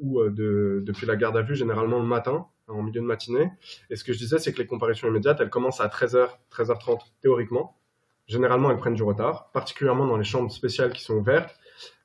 ou 0.00 0.22
de, 0.28 0.82
depuis 0.84 1.06
la 1.06 1.16
garde 1.16 1.38
à 1.38 1.42
vue, 1.42 1.54
généralement 1.54 1.98
le 1.98 2.04
matin, 2.06 2.46
en 2.68 2.82
milieu 2.82 3.00
de 3.00 3.06
matinée. 3.06 3.50
Et 3.90 3.96
ce 3.96 4.04
que 4.04 4.12
je 4.12 4.18
disais, 4.18 4.38
c'est 4.38 4.52
que 4.52 4.58
les 4.58 4.66
comparutions 4.66 5.08
immédiates, 5.08 5.40
elles 5.40 5.50
commencent 5.50 5.80
à 5.80 5.88
13h, 5.88 6.28
13h30 6.50 7.00
théoriquement. 7.20 7.76
Généralement, 8.26 8.70
elles 8.70 8.78
prennent 8.78 8.94
du 8.94 9.02
retard, 9.02 9.50
particulièrement 9.52 10.06
dans 10.06 10.16
les 10.16 10.24
chambres 10.24 10.50
spéciales 10.50 10.92
qui 10.92 11.02
sont 11.02 11.14
ouvertes, 11.14 11.58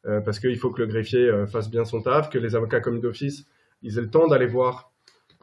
euh, 0.06 0.22
parce 0.22 0.40
qu'il 0.40 0.58
faut 0.58 0.72
que 0.72 0.82
le 0.82 0.88
greffier 0.88 1.28
euh, 1.28 1.46
fasse 1.48 1.70
bien 1.70 1.86
son 1.86 2.02
taf, 2.02 2.30
que 2.30 2.38
les 2.38 2.56
avocats 2.56 2.82
commis 2.82 3.00
d'office, 3.00 3.46
ils 3.82 3.98
aient 3.98 4.02
le 4.02 4.10
temps 4.10 4.28
d'aller 4.28 4.48
voir 4.48 4.92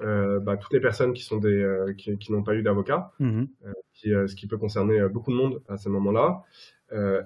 euh, 0.00 0.40
bah, 0.40 0.56
toutes 0.56 0.72
les 0.72 0.80
personnes 0.80 1.12
qui 1.12 1.22
sont 1.22 1.36
des 1.36 1.94
qui, 1.96 2.18
qui 2.18 2.32
n'ont 2.32 2.42
pas 2.42 2.54
eu 2.54 2.62
d'avocat, 2.62 3.12
qui, 3.92 4.12
euh, 4.12 4.26
ce 4.26 4.34
qui 4.34 4.46
peut 4.48 4.58
concerner 4.58 5.08
beaucoup 5.08 5.30
de 5.30 5.36
monde 5.36 5.62
à 5.68 5.76
ce 5.76 5.88
moment-là. 5.88 6.42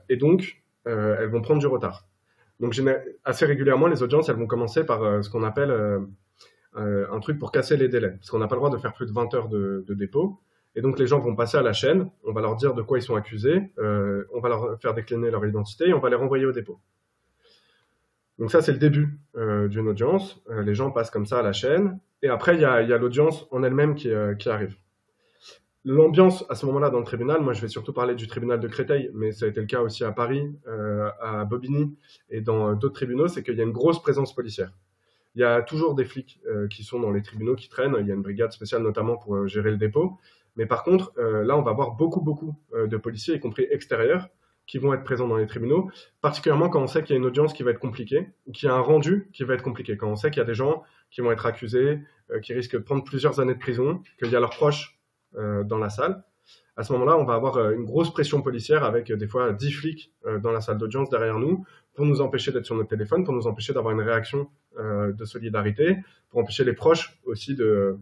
Et 0.09 0.17
donc, 0.17 0.63
elles 0.87 1.29
vont 1.29 1.43
prendre 1.43 1.61
du 1.61 1.67
retard. 1.67 2.07
Donc, 2.61 2.75
assez 3.25 3.45
régulièrement, 3.45 3.87
les 3.87 4.03
audiences, 4.03 4.29
elles 4.31 4.37
vont 4.37 4.47
commencer 4.47 4.85
par 4.85 5.23
ce 5.23 5.29
qu'on 5.29 5.43
appelle 5.45 6.07
un 6.75 7.21
truc 7.21 7.39
pour 7.39 7.51
casser 7.51 7.77
les 7.77 7.89
délais, 7.89 8.11
parce 8.11 8.31
qu'on 8.31 8.39
n'a 8.39 8.47
pas 8.47 8.55
le 8.55 8.61
droit 8.61 8.71
de 8.71 8.77
faire 8.77 8.93
plus 8.93 9.07
de 9.07 9.13
20 9.13 9.35
heures 9.35 9.49
de, 9.49 9.85
dépôt. 9.89 10.39
Et 10.77 10.81
donc, 10.81 10.99
les 10.99 11.07
gens 11.07 11.19
vont 11.19 11.35
passer 11.35 11.57
à 11.57 11.63
la 11.63 11.73
chaîne, 11.73 12.11
on 12.25 12.33
va 12.33 12.41
leur 12.41 12.55
dire 12.55 12.75
de 12.75 12.83
quoi 12.83 12.99
ils 12.99 13.03
sont 13.03 13.17
accusés, 13.17 13.73
euh, 13.79 14.25
on 14.33 14.41
va 14.41 14.49
leur 14.49 14.81
faire 14.81 14.95
décliner 14.95 15.31
leur 15.31 15.45
identité 15.45 15.89
et 15.89 15.95
on 15.95 15.99
va 15.99 16.09
les 16.09 16.15
renvoyer 16.15 16.47
au 16.47 16.53
dépôt. 16.53 16.79
Donc 18.39 18.53
ça, 18.53 18.63
c'est 18.63 18.73
le 18.73 18.79
début 18.79 19.19
euh, 19.37 19.67
d'une 19.67 19.89
audience. 19.89 20.41
Euh, 20.51 20.63
les 20.63 20.75
gens 20.75 20.93
passent 20.93 21.11
comme 21.11 21.27
ça 21.27 21.41
à 21.41 21.43
la 21.43 21.53
chaîne. 21.53 21.99
Et 22.23 22.29
après, 22.29 22.55
il 22.55 22.61
y 22.61 22.65
a, 22.65 22.99
l'audience 22.99 23.47
en 23.51 23.63
elle-même 23.63 23.95
qui, 23.95 24.11
euh, 24.11 24.35
arrive. 24.47 24.77
L'ambiance 25.85 26.45
à 26.49 26.55
ce 26.55 26.67
moment-là 26.67 26.91
dans 26.91 26.99
le 26.99 27.05
tribunal, 27.05 27.41
moi 27.41 27.53
je 27.53 27.63
vais 27.63 27.69
surtout 27.69 27.93
parler 27.93 28.15
du 28.15 28.27
tribunal 28.27 28.59
de 28.59 28.67
Créteil, 28.67 29.11
mais 29.15 29.31
ça 29.33 29.47
a 29.47 29.49
été 29.49 29.61
le 29.61 29.67
cas 29.67 29.81
aussi 29.81 30.05
à 30.05 30.11
Paris, 30.11 30.43
euh, 30.67 31.09
à 31.21 31.45
Bobigny 31.45 31.97
et 32.29 32.41
dans 32.41 32.71
euh, 32.71 32.75
d'autres 32.75 32.97
tribunaux, 32.97 33.29
c'est 33.29 33.43
qu'il 33.43 33.55
y 33.55 33.61
a 33.61 33.65
une 33.65 33.73
grosse 33.73 34.03
présence 34.03 34.35
policière. 34.35 34.73
Il 35.39 35.43
y 35.43 35.45
a 35.45 35.63
toujours 35.63 35.95
des 35.95 36.05
flics 36.05 36.41
euh, 36.49 36.67
qui 36.67 36.83
sont 36.83 36.99
dans 36.99 37.13
les 37.13 37.23
tribunaux 37.23 37.55
qui 37.55 37.69
traînent, 37.69 37.95
il 38.01 38.09
y 38.09 38.11
a 38.11 38.15
une 38.15 38.23
brigade 38.23 38.51
spéciale 38.51 38.83
notamment 38.83 39.17
pour 39.17 39.37
euh, 39.37 39.47
gérer 39.47 39.71
le 39.71 39.77
dépôt, 39.77 40.19
mais 40.57 40.67
par 40.67 40.83
contre, 40.83 41.13
euh, 41.17 41.45
là 41.45 41.57
on 41.57 41.63
va 41.63 41.73
voir 41.73 41.93
beaucoup 41.93 42.21
beaucoup 42.21 42.57
de 42.75 42.97
policiers, 42.97 43.37
y 43.37 43.41
compris 43.41 43.65
extérieurs, 43.71 44.31
qui 44.67 44.79
vont 44.79 44.93
être 44.93 45.05
présents 45.05 45.29
dans 45.29 45.37
les 45.37 45.47
tribunaux, 45.47 45.93
particulièrement 46.23 46.69
quand 46.69 46.83
on 46.83 46.89
sait 46.89 47.05
qu'il 47.05 47.15
y 47.15 47.17
a 47.17 47.21
une 47.21 47.25
audience 47.25 47.53
qui 47.53 47.63
va 47.63 47.71
être 47.71 47.79
compliquée, 47.79 48.31
ou 48.47 48.53
qu'il 48.53 48.69
y 48.69 48.73
a 48.73 48.75
un 48.75 48.81
rendu 48.81 49.31
qui 49.33 49.45
va 49.45 49.55
être 49.55 49.63
compliqué, 49.63 49.97
quand 49.97 50.09
on 50.09 50.17
sait 50.17 50.31
qu'il 50.31 50.41
y 50.41 50.43
a 50.43 50.45
des 50.45 50.57
gens 50.57 50.83
qui 51.13 51.21
vont 51.21 51.31
être 51.31 51.47
accusés, 51.47 52.01
qui 52.43 52.53
risquent 52.53 52.75
de 52.75 52.83
prendre 52.83 53.05
plusieurs 53.05 53.39
années 53.39 53.55
de 53.55 53.61
prison, 53.61 54.03
qu'il 54.19 54.33
y 54.33 54.37
a 54.37 54.41
leurs 54.41 54.51
proches 54.51 54.99
dans 55.35 55.79
la 55.79 55.89
salle. 55.89 56.25
À 56.77 56.83
ce 56.83 56.93
moment-là, 56.93 57.17
on 57.17 57.25
va 57.25 57.35
avoir 57.35 57.71
une 57.71 57.85
grosse 57.85 58.13
pression 58.13 58.43
policière 58.43 58.85
avec 58.85 59.11
des 59.11 59.27
fois 59.27 59.53
10 59.53 59.71
flics 59.71 60.13
dans 60.43 60.53
la 60.53 60.61
salle 60.61 60.79
d'audience 60.79 61.09
derrière 61.09 61.39
nous 61.39 61.65
pour 61.95 62.05
nous 62.05 62.21
empêcher 62.21 62.53
d'être 62.53 62.67
sur 62.67 62.77
notre 62.77 62.91
téléphone, 62.91 63.25
pour 63.25 63.35
nous 63.35 63.47
empêcher 63.47 63.73
d'avoir 63.73 63.95
une 63.95 64.03
réaction 64.03 64.49
de 64.79 65.25
solidarité, 65.25 65.97
pour 66.31 66.41
empêcher 66.41 66.65
les 66.65 66.73
proches 66.75 67.19
aussi 67.25 67.55
de, 67.55 67.99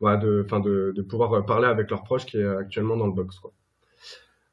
voilà, 0.00 0.16
de, 0.16 0.44
de, 0.64 0.92
de 0.94 1.02
pouvoir 1.02 1.32
euh, 1.32 1.42
parler 1.42 1.68
avec 1.68 1.90
leurs 1.90 2.02
proches 2.02 2.26
qui 2.26 2.38
est 2.38 2.46
actuellement 2.46 2.96
dans 2.96 3.06
le 3.06 3.12
box. 3.12 3.38
Quoi. 3.38 3.52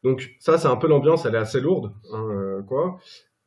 Donc 0.03 0.35
ça, 0.39 0.57
c'est 0.57 0.67
un 0.67 0.75
peu 0.77 0.87
l'ambiance, 0.87 1.25
elle 1.25 1.35
est 1.35 1.39
assez 1.39 1.59
lourde, 1.59 1.91
hein, 2.13 2.27
euh, 2.31 2.61
quoi. 2.61 2.99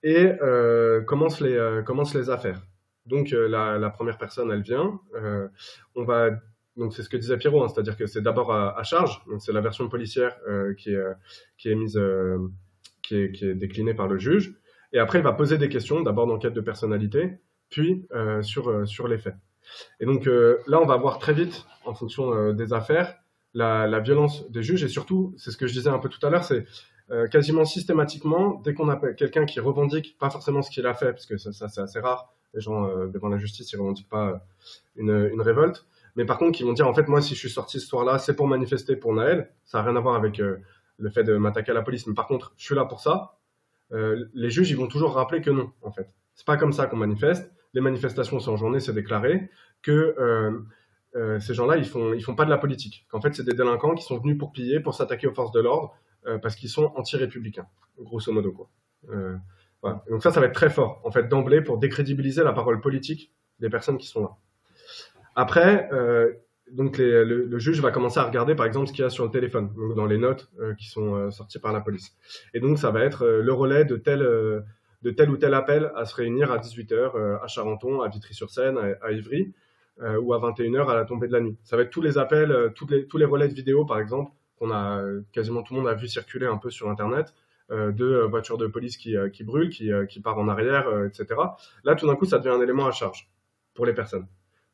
Et 0.02 0.32
euh, 0.42 1.00
commencent 1.02 1.40
les 1.40 1.54
euh, 1.54 1.82
les 2.14 2.30
affaires. 2.30 2.60
Donc 3.06 3.32
euh, 3.32 3.48
la, 3.48 3.90
première 3.90 4.18
personne, 4.18 4.50
elle 4.50 4.62
vient. 4.62 5.00
euh, 5.14 5.48
on 5.94 6.04
va 6.04 6.30
donc 6.76 6.94
c'est 6.94 7.02
ce 7.02 7.08
que 7.08 7.16
disait 7.18 7.36
Pierrot, 7.36 7.62
hein, 7.62 7.68
c'est-à-dire 7.68 7.96
que 7.96 8.06
c'est 8.06 8.22
d'abord 8.22 8.52
à, 8.52 8.82
charge. 8.82 9.22
Donc 9.28 9.42
c'est 9.42 9.52
la 9.52 9.60
version 9.60 9.88
policière 9.88 10.36
euh, 10.48 10.74
qui 10.74 10.92
est 10.92 10.96
euh, 10.96 11.12
qui 11.58 11.68
est 11.70 11.74
mise 11.74 11.96
euh, 11.96 12.38
qui 13.02 13.16
est 13.16 13.32
qui 13.32 13.46
est 13.46 13.54
déclinée 13.54 13.94
par 13.94 14.08
le 14.08 14.18
juge. 14.18 14.54
Et 14.94 14.98
après, 14.98 15.18
il 15.18 15.24
va 15.24 15.32
poser 15.32 15.56
des 15.56 15.68
questions, 15.68 16.02
d'abord 16.02 16.26
d'enquête 16.26 16.52
de 16.52 16.60
personnalité, 16.60 17.38
puis 17.72 18.06
euh, 18.12 18.42
sur 18.42 18.68
euh, 18.68 18.84
sur 18.84 19.08
les 19.08 19.18
faits. 19.18 19.34
Et 19.98 20.06
donc 20.06 20.28
euh, 20.28 20.58
là, 20.68 20.80
on 20.80 20.86
va 20.86 20.96
voir 20.96 21.18
très 21.18 21.32
vite, 21.32 21.66
en 21.84 21.94
fonction 21.94 22.52
des 22.52 22.72
affaires, 22.72 23.16
la, 23.54 23.88
la 23.88 23.98
violence 23.98 24.48
des 24.50 24.62
juges. 24.62 24.84
Et 24.84 24.88
surtout, 24.88 25.34
c'est 25.38 25.50
ce 25.50 25.56
que 25.56 25.66
je 25.66 25.72
disais 25.72 25.88
un 25.88 25.98
peu 25.98 26.08
tout 26.08 26.24
à 26.24 26.30
l'heure, 26.30 26.44
c'est 26.44 26.64
quasiment 27.30 27.64
systématiquement, 27.64 28.60
dès 28.64 28.72
qu'on 28.72 28.88
a 28.88 28.96
quelqu'un 29.14 29.44
qui 29.44 29.60
revendique 29.60 30.16
pas 30.18 30.30
forcément 30.30 30.62
ce 30.62 30.70
qu'il 30.70 30.86
a 30.86 30.94
fait, 30.94 31.12
parce 31.12 31.26
que 31.26 31.36
ça, 31.36 31.68
c'est 31.68 31.80
assez 31.80 32.00
rare, 32.00 32.32
les 32.54 32.60
gens 32.60 32.86
devant 33.06 33.28
la 33.28 33.38
justice, 33.38 33.70
ils 33.72 33.76
revendiquent 33.76 34.08
pas 34.08 34.46
une, 34.96 35.28
une 35.32 35.42
révolte, 35.42 35.84
mais 36.16 36.24
par 36.24 36.38
contre, 36.38 36.52
qui 36.56 36.62
vont 36.62 36.72
dire, 36.72 36.86
en 36.86 36.94
fait, 36.94 37.08
moi, 37.08 37.20
si 37.20 37.34
je 37.34 37.40
suis 37.40 37.50
sorti 37.50 37.80
ce 37.80 37.86
soir-là, 37.86 38.18
c'est 38.18 38.36
pour 38.36 38.46
manifester 38.46 38.96
pour 38.96 39.12
Naël, 39.12 39.50
ça 39.64 39.78
n'a 39.78 39.84
rien 39.88 39.96
à 39.96 40.00
voir 40.00 40.14
avec 40.14 40.38
le 40.38 41.10
fait 41.10 41.24
de 41.24 41.36
m'attaquer 41.36 41.72
à 41.72 41.74
la 41.74 41.82
police, 41.82 42.06
mais 42.06 42.14
par 42.14 42.26
contre, 42.26 42.54
je 42.56 42.64
suis 42.64 42.74
là 42.74 42.84
pour 42.84 43.00
ça, 43.00 43.38
les 43.90 44.50
juges, 44.50 44.70
ils 44.70 44.76
vont 44.76 44.86
toujours 44.86 45.14
rappeler 45.14 45.40
que 45.42 45.50
non, 45.50 45.70
en 45.82 45.90
fait. 45.90 46.08
C'est 46.34 46.46
pas 46.46 46.56
comme 46.56 46.72
ça 46.72 46.86
qu'on 46.86 46.96
manifeste, 46.96 47.52
les 47.74 47.80
manifestations, 47.80 48.40
c'est 48.40 48.50
en 48.50 48.56
journée, 48.56 48.80
c'est 48.80 48.94
déclaré, 48.94 49.50
que... 49.82 50.14
Euh, 50.18 50.58
euh, 51.14 51.38
ces 51.40 51.52
gens-là, 51.52 51.76
ils 51.76 51.84
font, 51.84 52.14
ils 52.14 52.22
font 52.22 52.34
pas 52.34 52.44
de 52.44 52.50
la 52.50 52.58
politique. 52.58 53.06
Qu'en 53.10 53.20
fait, 53.20 53.34
c'est 53.34 53.44
des 53.44 53.52
délinquants 53.52 53.94
qui 53.94 54.02
sont 54.02 54.18
venus 54.18 54.38
pour 54.38 54.50
piller, 54.50 54.80
pour 54.80 54.94
s'attaquer 54.94 55.26
aux 55.26 55.34
forces 55.34 55.52
de 55.52 55.60
l'ordre, 55.60 55.94
euh, 56.26 56.38
parce 56.38 56.56
qu'ils 56.56 56.70
sont 56.70 56.90
anti-républicains, 56.96 57.66
grosso 57.98 58.32
modo, 58.32 58.52
quoi. 58.52 58.70
Donc 60.08 60.22
ça, 60.22 60.30
ça 60.30 60.40
va 60.40 60.46
être 60.46 60.54
très 60.54 60.70
fort, 60.70 61.02
en 61.04 61.10
fait, 61.10 61.28
d'emblée, 61.28 61.60
pour 61.60 61.76
décrédibiliser 61.76 62.44
la 62.44 62.52
parole 62.52 62.80
politique 62.80 63.32
des 63.58 63.68
personnes 63.68 63.98
qui 63.98 64.06
sont 64.06 64.22
là. 64.22 64.30
Après, 65.34 65.90
donc 66.70 66.98
le, 66.98 67.58
juge 67.58 67.80
va 67.80 67.90
commencer 67.90 68.20
à 68.20 68.22
regarder, 68.22 68.54
par 68.54 68.64
exemple, 68.64 68.86
ce 68.86 68.92
qu'il 68.92 69.02
y 69.02 69.06
a 69.06 69.10
sur 69.10 69.24
le 69.24 69.30
téléphone, 69.30 69.70
dans 69.96 70.06
les 70.06 70.18
notes 70.18 70.50
qui 70.78 70.88
sont 70.88 71.30
sorties 71.32 71.58
par 71.58 71.72
la 71.72 71.80
police. 71.80 72.16
Et 72.54 72.60
donc, 72.60 72.78
ça 72.78 72.92
va 72.92 73.02
être 73.02 73.26
le 73.26 73.52
relais 73.52 73.84
de 73.84 73.96
tel, 73.96 74.22
de 75.02 75.10
tel 75.10 75.30
ou 75.30 75.36
tel 75.36 75.54
appel 75.54 75.92
à 75.96 76.04
se 76.04 76.14
réunir 76.14 76.52
à 76.52 76.58
18h 76.58 77.42
à 77.42 77.46
Charenton, 77.46 78.02
à 78.02 78.08
Vitry-sur-Seine, 78.08 78.78
à, 79.00 79.12
Ivry, 79.12 79.52
euh, 80.00 80.18
ou 80.18 80.32
à 80.32 80.38
21h 80.38 80.88
à 80.88 80.94
la 80.94 81.04
tombée 81.04 81.28
de 81.28 81.32
la 81.32 81.40
nuit. 81.40 81.56
Ça 81.64 81.76
va 81.76 81.82
être 81.82 81.90
tous 81.90 82.00
les 82.00 82.18
appels, 82.18 82.50
euh, 82.50 82.70
tous 82.70 82.86
les 82.88 83.24
relais 83.24 83.48
de 83.48 83.54
vidéo, 83.54 83.84
par 83.84 83.98
exemple, 83.98 84.32
qu'on 84.56 84.70
a 84.70 85.02
euh, 85.02 85.22
quasiment 85.32 85.62
tout 85.62 85.74
le 85.74 85.80
monde 85.80 85.88
a 85.88 85.94
vu 85.94 86.08
circuler 86.08 86.46
un 86.46 86.56
peu 86.56 86.70
sur 86.70 86.88
Internet, 86.88 87.34
euh, 87.70 87.92
de 87.92 88.04
euh, 88.04 88.26
voitures 88.26 88.58
de 88.58 88.66
police 88.66 88.96
qui, 88.96 89.16
euh, 89.16 89.28
brûlent, 89.42 89.70
qui, 89.70 89.92
euh, 89.92 90.06
qui 90.06 90.20
part 90.20 90.38
en 90.38 90.48
arrière, 90.48 90.88
euh, 90.88 91.08
etc. 91.08 91.40
Là, 91.84 91.94
tout 91.94 92.06
d'un 92.06 92.16
coup, 92.16 92.24
ça 92.24 92.38
devient 92.38 92.54
un 92.54 92.60
élément 92.60 92.86
à 92.86 92.90
charge 92.90 93.30
pour 93.74 93.86
les 93.86 93.94
personnes. 93.94 94.26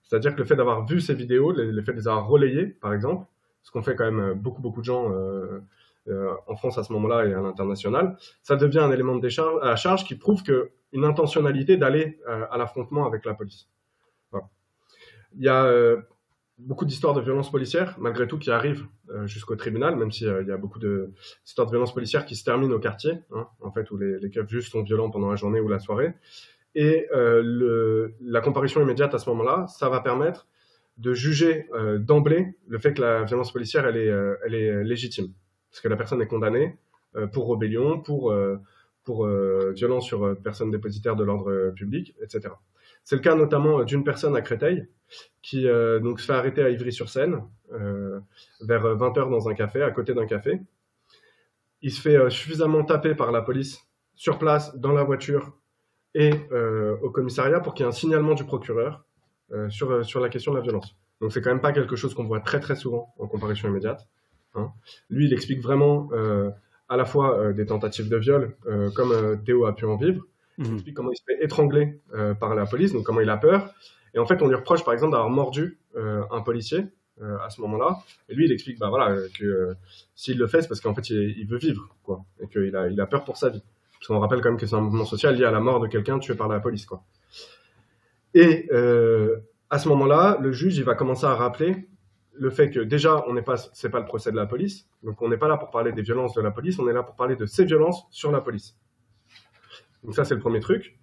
C'est-à-dire 0.02 0.34
que 0.34 0.38
le 0.38 0.46
fait 0.46 0.56
d'avoir 0.56 0.86
vu 0.86 1.00
ces 1.00 1.14
vidéos, 1.14 1.52
le, 1.52 1.82
fait 1.82 1.92
de 1.92 1.98
les 1.98 2.08
avoir 2.08 2.26
relayées, 2.26 2.66
par 2.66 2.94
exemple, 2.94 3.26
ce 3.62 3.70
qu'on 3.70 3.82
fait 3.82 3.94
quand 3.94 4.04
même 4.04 4.20
euh, 4.20 4.34
beaucoup, 4.34 4.62
beaucoup 4.62 4.80
de 4.80 4.86
gens 4.86 5.12
euh, 5.12 5.14
euh, 5.16 5.60
en 6.46 6.56
France 6.56 6.78
à 6.78 6.84
ce 6.84 6.92
moment-là 6.94 7.26
et 7.26 7.34
à 7.34 7.40
l'international, 7.40 8.16
ça 8.42 8.56
devient 8.56 8.78
un 8.78 8.90
élément 8.90 9.14
de 9.16 9.20
décharge, 9.20 9.60
charge 9.76 10.04
qui 10.04 10.14
prouve 10.14 10.42
que 10.42 10.70
une 10.92 11.04
intentionnalité 11.04 11.76
d'aller 11.76 12.18
euh, 12.28 12.46
à 12.50 12.56
l'affrontement 12.56 13.06
avec 13.06 13.24
la 13.24 13.34
police. 13.34 13.68
Il 15.36 15.44
y 15.44 15.48
a 15.48 15.64
euh, 15.66 16.00
beaucoup 16.58 16.86
d'histoires 16.86 17.12
de 17.12 17.20
violences 17.20 17.50
policières, 17.50 17.96
malgré 17.98 18.26
tout, 18.26 18.38
qui 18.38 18.50
arrivent 18.50 18.86
euh, 19.10 19.26
jusqu'au 19.26 19.56
tribunal, 19.56 19.96
même 19.96 20.10
s'il 20.10 20.26
y 20.26 20.50
a 20.50 20.56
beaucoup 20.56 20.78
d'histoires 20.78 21.66
de 21.66 21.72
violences 21.72 21.92
policières 21.92 22.24
qui 22.24 22.34
se 22.34 22.44
terminent 22.44 22.74
au 22.74 22.78
quartier, 22.78 23.18
hein, 23.32 23.46
en 23.60 23.70
fait, 23.70 23.90
où 23.90 23.98
les, 23.98 24.18
les 24.18 24.30
juges 24.48 24.70
sont 24.70 24.82
violents 24.82 25.10
pendant 25.10 25.28
la 25.28 25.36
journée 25.36 25.60
ou 25.60 25.68
la 25.68 25.78
soirée. 25.78 26.14
Et 26.74 27.08
euh, 27.12 28.08
la 28.20 28.40
comparution 28.40 28.80
immédiate 28.80 29.14
à 29.14 29.18
ce 29.18 29.28
moment-là, 29.30 29.66
ça 29.66 29.88
va 29.88 30.00
permettre 30.00 30.46
de 30.96 31.14
juger 31.14 31.66
euh, 31.74 31.98
d'emblée 31.98 32.54
le 32.66 32.78
fait 32.78 32.94
que 32.94 33.00
la 33.00 33.24
violence 33.24 33.52
policière, 33.52 33.84
euh, 33.86 34.36
elle 34.44 34.54
est 34.54 34.84
légitime. 34.84 35.32
Parce 35.70 35.80
que 35.80 35.88
la 35.88 35.96
personne 35.96 36.20
est 36.22 36.26
condamnée 36.26 36.76
euh, 37.16 37.26
pour 37.26 37.50
rébellion, 37.50 38.00
pour, 38.00 38.30
euh, 38.30 38.58
pour 39.04 39.26
euh, 39.26 39.72
violence 39.74 40.04
sur 40.04 40.36
personne 40.42 40.70
dépositaire 40.70 41.16
de 41.16 41.24
l'ordre 41.24 41.70
public, 41.70 42.14
etc. 42.22 42.54
C'est 43.04 43.16
le 43.16 43.22
cas 43.22 43.34
notamment 43.34 43.82
d'une 43.84 44.04
personne 44.04 44.36
à 44.36 44.42
Créteil 44.42 44.86
qui 45.40 45.66
donc 46.02 46.20
se 46.20 46.26
fait 46.26 46.34
arrêter 46.34 46.62
à 46.62 46.68
Ivry-sur-Seine 46.68 47.42
vers 48.60 48.84
20h 48.84 49.30
dans 49.30 49.48
un 49.48 49.54
café, 49.54 49.80
à 49.80 49.90
côté 49.90 50.12
d'un 50.12 50.26
café. 50.26 50.60
Il 51.80 51.90
se 51.90 52.02
fait 52.02 52.28
suffisamment 52.28 52.84
taper 52.84 53.14
par 53.14 53.32
la 53.32 53.40
police 53.40 53.86
sur 54.14 54.38
place, 54.38 54.76
dans 54.76 54.92
la 54.92 55.04
voiture 55.04 55.56
et 56.14 56.32
au 57.00 57.08
commissariat 57.08 57.60
pour 57.60 57.72
qu'il 57.72 57.84
y 57.84 57.86
ait 57.86 57.88
un 57.88 57.92
signalement 57.92 58.34
du 58.34 58.44
procureur 58.44 59.06
sur, 59.70 60.04
sur 60.04 60.20
la 60.20 60.28
question 60.28 60.52
de 60.52 60.58
la 60.58 60.62
violence. 60.62 60.94
Donc 61.22 61.32
c'est 61.32 61.40
quand 61.40 61.50
même 61.50 61.62
pas 61.62 61.72
quelque 61.72 61.96
chose 61.96 62.12
qu'on 62.12 62.24
voit 62.24 62.40
très 62.40 62.60
très 62.60 62.76
souvent 62.76 63.14
en 63.18 63.26
comparution 63.26 63.70
immédiate. 63.70 64.06
Hein. 64.54 64.70
Lui, 65.10 65.26
il 65.26 65.32
explique 65.32 65.60
vraiment 65.60 66.08
euh, 66.12 66.50
à 66.88 66.96
la 66.96 67.04
fois 67.04 67.38
euh, 67.38 67.52
des 67.52 67.66
tentatives 67.66 68.08
de 68.08 68.16
viol, 68.16 68.56
euh, 68.66 68.90
comme 68.90 69.42
Théo 69.44 69.66
a 69.66 69.74
pu 69.74 69.84
en 69.84 69.96
vivre. 69.96 70.24
Il 70.58 70.66
mhm. 70.66 70.74
explique 70.74 70.96
comment 70.96 71.10
il 71.12 71.16
se 71.16 71.22
fait 71.24 71.44
étrangler 71.44 72.00
par 72.40 72.54
la 72.54 72.66
police, 72.66 72.92
donc 72.92 73.04
comment 73.04 73.20
il 73.20 73.30
a 73.30 73.36
peur. 73.36 73.72
Et 74.14 74.18
en 74.18 74.26
fait, 74.26 74.42
on 74.42 74.48
lui 74.48 74.56
reproche 74.56 74.84
par 74.84 74.92
exemple 74.92 75.12
d'avoir 75.12 75.30
mordu 75.30 75.78
un 75.94 76.40
policier 76.40 76.86
à 77.20 77.48
ce 77.48 77.60
moment-là. 77.60 77.98
Et 78.28 78.34
lui, 78.34 78.46
il 78.46 78.52
explique 78.52 78.78
bah, 78.80 78.88
voilà, 78.88 79.16
que 79.38 79.76
s'il 80.16 80.36
le 80.36 80.48
fait, 80.48 80.62
c'est 80.62 80.68
parce 80.68 80.80
qu'en 80.80 80.94
fait, 80.94 81.10
il, 81.10 81.46
veut 81.46 81.58
vivre, 81.58 81.94
quoi, 82.02 82.24
et 82.40 82.48
qu'il 82.48 82.74
a, 82.74 82.88
il 82.88 83.00
a 83.00 83.06
peur 83.06 83.22
pour 83.22 83.36
sa 83.36 83.50
vie. 83.50 83.62
Parce 83.92 84.08
qu'on 84.08 84.18
rappelle 84.18 84.40
quand 84.40 84.48
même 84.48 84.58
que 84.58 84.66
c'est 84.66 84.74
un 84.74 84.80
mouvement 84.80 85.04
social 85.04 85.36
lié 85.36 85.44
à 85.44 85.52
la 85.52 85.60
mort 85.60 85.78
de 85.78 85.86
quelqu'un 85.86 86.18
tué 86.18 86.34
par 86.34 86.48
la 86.48 86.58
police. 86.58 86.86
Quoi. 86.86 87.04
Et 88.34 88.68
à 89.70 89.78
ce 89.78 89.88
moment-là, 89.90 90.38
le 90.40 90.50
juge 90.50 90.76
il 90.76 90.84
va 90.84 90.96
commencer 90.96 91.26
à 91.26 91.36
rappeler 91.36 91.86
le 92.38 92.50
fait 92.50 92.70
que 92.70 92.80
déjà, 92.80 93.24
on 93.26 93.34
n'est 93.34 93.42
pas, 93.42 93.56
c'est 93.56 93.90
pas 93.90 94.00
le 94.00 94.06
procès 94.06 94.30
de 94.30 94.36
la 94.36 94.46
police, 94.46 94.88
donc 95.02 95.20
on 95.22 95.28
n'est 95.28 95.36
pas 95.36 95.48
là 95.48 95.56
pour 95.56 95.70
parler 95.70 95.92
des 95.92 96.02
violences 96.02 96.34
de 96.34 96.40
la 96.40 96.50
police, 96.50 96.78
on 96.78 96.88
est 96.88 96.92
là 96.92 97.02
pour 97.02 97.16
parler 97.16 97.36
de 97.36 97.46
ces 97.46 97.64
violences 97.64 98.06
sur 98.10 98.30
la 98.30 98.40
police. 98.40 98.76
Donc 100.04 100.14
ça, 100.14 100.24
c'est 100.24 100.34
le 100.34 100.40
premier 100.40 100.60
truc. 100.60 100.98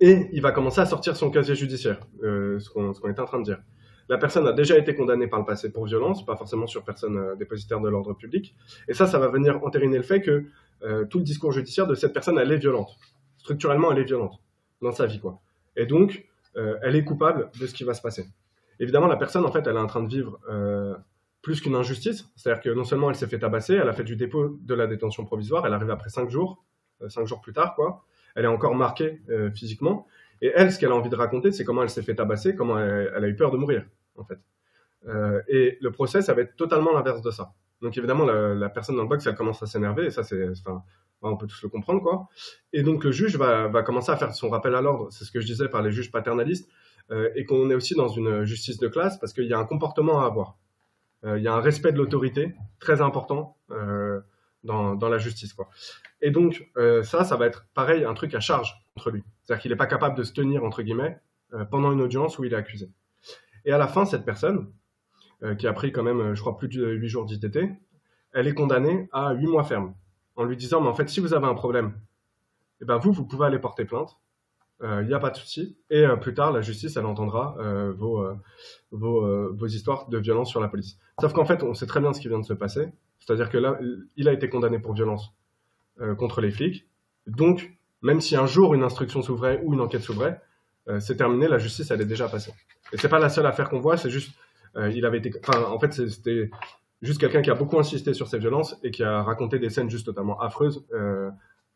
Et 0.00 0.28
il 0.32 0.40
va 0.40 0.52
commencer 0.52 0.80
à 0.80 0.86
sortir 0.86 1.16
son 1.16 1.30
casier 1.30 1.54
judiciaire, 1.54 2.00
euh, 2.22 2.58
ce 2.58 2.70
qu'on 2.70 2.92
est 2.92 3.20
en 3.20 3.24
train 3.24 3.38
de 3.38 3.44
dire. 3.44 3.58
La 4.08 4.18
personne 4.18 4.46
a 4.46 4.52
déjà 4.52 4.76
été 4.76 4.94
condamnée 4.94 5.28
par 5.28 5.38
le 5.38 5.44
passé 5.44 5.70
pour 5.70 5.86
violence, 5.86 6.24
pas 6.24 6.36
forcément 6.36 6.66
sur 6.66 6.84
personne 6.84 7.16
euh, 7.16 7.36
dépositaire 7.36 7.80
de 7.80 7.88
l'ordre 7.88 8.14
public. 8.14 8.54
Et 8.88 8.94
ça, 8.94 9.06
ça 9.06 9.18
va 9.18 9.28
venir 9.28 9.62
entériner 9.64 9.98
le 9.98 10.02
fait 10.02 10.20
que 10.20 10.46
euh, 10.82 11.04
tout 11.04 11.18
le 11.18 11.24
discours 11.24 11.52
judiciaire 11.52 11.86
de 11.86 11.94
cette 11.94 12.12
personne, 12.12 12.38
elle 12.38 12.50
est 12.50 12.56
violente. 12.56 12.96
Structurellement, 13.38 13.92
elle 13.92 13.98
est 13.98 14.04
violente 14.04 14.40
dans 14.80 14.92
sa 14.92 15.06
vie, 15.06 15.20
quoi. 15.20 15.40
Et 15.76 15.86
donc, 15.86 16.26
elle 16.82 16.96
est 16.96 17.04
coupable 17.04 17.48
de 17.60 17.66
ce 17.66 17.72
qui 17.72 17.84
va 17.84 17.94
se 17.94 18.02
passer. 18.02 18.26
Évidemment, 18.80 19.06
la 19.06 19.16
personne, 19.16 19.44
en 19.44 19.52
fait, 19.52 19.66
elle 19.66 19.76
est 19.76 19.80
en 19.80 19.86
train 19.86 20.02
de 20.02 20.08
vivre 20.08 20.40
euh, 20.50 20.96
plus 21.42 21.60
qu'une 21.60 21.76
injustice. 21.76 22.28
C'est-à-dire 22.34 22.62
que 22.62 22.70
non 22.70 22.84
seulement 22.84 23.10
elle 23.10 23.16
s'est 23.16 23.28
fait 23.28 23.38
tabasser, 23.38 23.74
elle 23.74 23.88
a 23.88 23.92
fait 23.92 24.04
du 24.04 24.16
dépôt 24.16 24.58
de 24.60 24.74
la 24.74 24.86
détention 24.86 25.24
provisoire, 25.24 25.64
elle 25.66 25.74
arrive 25.74 25.90
après 25.90 26.08
cinq 26.08 26.30
jours, 26.30 26.64
euh, 27.02 27.08
cinq 27.08 27.26
jours 27.26 27.40
plus 27.40 27.52
tard, 27.52 27.74
quoi. 27.76 28.04
Elle 28.34 28.44
est 28.44 28.48
encore 28.48 28.74
marquée 28.76 29.20
physiquement. 29.54 30.06
Et 30.40 30.52
elle, 30.54 30.72
ce 30.72 30.78
qu'elle 30.78 30.92
a 30.92 30.94
envie 30.94 31.10
de 31.10 31.16
raconter, 31.16 31.50
c'est 31.50 31.64
comment 31.64 31.82
elle 31.82 31.90
s'est 31.90 32.02
fait 32.02 32.14
tabasser, 32.14 32.54
comment 32.54 32.78
elle, 32.78 33.24
a 33.24 33.28
eu 33.28 33.34
peur 33.34 33.50
de 33.50 33.56
mourir, 33.56 33.84
en 34.16 34.24
fait. 34.24 34.38
et 35.48 35.78
le 35.80 35.90
procès, 35.90 36.22
ça 36.22 36.32
va 36.32 36.42
être 36.42 36.54
totalement 36.54 36.92
l'inverse 36.92 37.22
de 37.22 37.32
ça. 37.32 37.52
Donc 37.82 37.98
évidemment, 37.98 38.24
la, 38.24 38.68
personne 38.68 38.96
dans 38.96 39.02
le 39.02 39.08
box, 39.08 39.26
elle 39.26 39.34
commence 39.34 39.62
à 39.64 39.66
s'énerver, 39.66 40.06
et 40.06 40.10
ça, 40.10 40.22
c'est, 40.22 40.52
on 41.22 41.36
peut 41.36 41.46
tous 41.46 41.62
le 41.62 41.68
comprendre, 41.68 42.02
quoi. 42.02 42.28
Et 42.72 42.82
donc 42.82 43.04
le 43.04 43.12
juge 43.12 43.36
va, 43.36 43.82
commencer 43.82 44.12
à 44.12 44.16
faire 44.16 44.34
son 44.34 44.48
rappel 44.48 44.74
à 44.74 44.80
l'ordre, 44.80 45.08
c'est 45.10 45.24
ce 45.24 45.32
que 45.32 45.40
je 45.40 45.46
disais 45.46 45.68
par 45.68 45.82
les 45.82 45.90
juges 45.90 46.10
paternalistes, 46.10 46.68
euh, 46.68 46.74
et 47.34 47.44
qu'on 47.44 47.70
est 47.70 47.74
aussi 47.74 47.94
dans 47.94 48.08
une 48.08 48.44
justice 48.44 48.78
de 48.78 48.88
classe 48.88 49.18
parce 49.18 49.32
qu'il 49.32 49.46
y 49.46 49.52
a 49.52 49.58
un 49.58 49.64
comportement 49.64 50.22
à 50.22 50.26
avoir. 50.26 50.56
Euh, 51.24 51.38
il 51.38 51.44
y 51.44 51.48
a 51.48 51.52
un 51.52 51.60
respect 51.60 51.92
de 51.92 51.98
l'autorité 51.98 52.54
très 52.78 53.00
important 53.00 53.56
euh, 53.70 54.20
dans, 54.64 54.96
la 55.08 55.18
justice. 55.18 55.54
Et 56.22 56.30
donc 56.30 56.70
ça, 57.02 57.24
ça 57.24 57.36
va 57.36 57.46
être 57.46 57.66
pareil, 57.74 58.04
un 58.04 58.14
truc 58.14 58.34
à 58.34 58.40
charge 58.40 58.74
contre 58.94 59.10
lui. 59.10 59.24
C'est-à-dire 59.42 59.62
qu'il 59.62 59.70
n'est 59.70 59.76
pas 59.76 59.86
capable 59.86 60.16
de 60.16 60.22
se 60.22 60.32
tenir, 60.32 60.64
entre 60.64 60.82
guillemets, 60.82 61.18
pendant 61.70 61.90
une 61.92 62.00
audience 62.00 62.38
où 62.38 62.44
il 62.44 62.52
est 62.52 62.56
accusé. 62.56 62.90
Et 63.64 63.72
à 63.72 63.78
la 63.78 63.88
fin, 63.88 64.04
cette 64.04 64.24
personne, 64.24 64.70
qui 65.58 65.66
a 65.66 65.72
pris 65.72 65.92
quand 65.92 66.02
même, 66.02 66.34
je 66.34 66.40
crois, 66.42 66.58
plus 66.58 66.68
de 66.68 66.86
8 66.86 67.08
jours 67.08 67.24
d'ITT, 67.24 67.70
elle 68.32 68.46
est 68.46 68.54
condamnée 68.54 69.08
à 69.12 69.32
8 69.32 69.46
mois 69.46 69.64
ferme 69.64 69.94
en 70.36 70.44
lui 70.44 70.56
disant, 70.56 70.80
mais 70.80 70.88
en 70.88 70.94
fait, 70.94 71.08
si 71.08 71.20
vous 71.20 71.34
avez 71.34 71.46
un 71.46 71.54
problème, 71.54 71.94
eh 72.80 72.84
ben 72.84 72.96
vous, 72.96 73.12
vous 73.12 73.26
pouvez 73.26 73.46
aller 73.46 73.58
porter 73.58 73.84
plainte. 73.84 74.16
Il 74.82 74.86
euh, 74.86 75.02
n'y 75.04 75.12
a 75.12 75.18
pas 75.18 75.30
de 75.30 75.36
souci. 75.36 75.76
Et 75.90 76.06
euh, 76.06 76.16
plus 76.16 76.32
tard, 76.32 76.52
la 76.52 76.62
justice, 76.62 76.96
elle 76.96 77.04
entendra 77.04 77.54
euh, 77.58 77.92
vos, 77.92 78.26
vos, 78.90 79.66
histoires 79.66 80.08
de 80.08 80.18
violence 80.18 80.48
sur 80.48 80.60
la 80.60 80.68
police. 80.68 80.98
Sauf 81.20 81.32
qu'en 81.32 81.44
fait, 81.44 81.62
on 81.62 81.74
sait 81.74 81.86
très 81.86 82.00
bien 82.00 82.12
ce 82.12 82.20
qui 82.20 82.28
vient 82.28 82.38
de 82.38 82.46
se 82.46 82.54
passer. 82.54 82.88
C'est-à-dire 83.18 83.50
que 83.50 83.58
là, 83.58 83.78
il 84.16 84.28
a 84.28 84.32
été 84.32 84.48
condamné 84.48 84.78
pour 84.78 84.94
violence 84.94 85.34
contre 86.16 86.40
les 86.40 86.50
flics. 86.50 86.86
Donc, 87.26 87.76
même 88.00 88.22
si 88.22 88.34
un 88.34 88.46
jour 88.46 88.72
une 88.72 88.82
instruction 88.82 89.20
s'ouvrait 89.20 89.60
ou 89.62 89.74
une 89.74 89.80
enquête 89.80 90.00
s'ouvrait, 90.00 90.40
c'est 90.98 91.16
terminé, 91.16 91.46
la 91.46 91.58
justice, 91.58 91.90
elle 91.90 92.00
est 92.00 92.06
déjà 92.06 92.26
passée. 92.26 92.52
Et 92.94 92.96
c'est 92.96 93.10
pas 93.10 93.18
la 93.18 93.28
seule 93.28 93.44
affaire 93.44 93.68
qu'on 93.68 93.80
voit, 93.80 93.98
c'est 93.98 94.08
juste, 94.08 94.32
il 94.76 95.04
avait 95.04 95.18
été, 95.18 95.30
en 95.54 95.78
fait, 95.78 95.92
c'était 95.92 96.50
juste 97.02 97.20
quelqu'un 97.20 97.42
qui 97.42 97.50
a 97.50 97.54
beaucoup 97.54 97.78
insisté 97.78 98.14
sur 98.14 98.26
ces 98.26 98.38
violences 98.38 98.78
et 98.82 98.90
qui 98.90 99.04
a 99.04 99.22
raconté 99.22 99.58
des 99.58 99.68
scènes 99.68 99.90
juste 99.90 100.06
totalement 100.06 100.40
affreuses, 100.40 100.86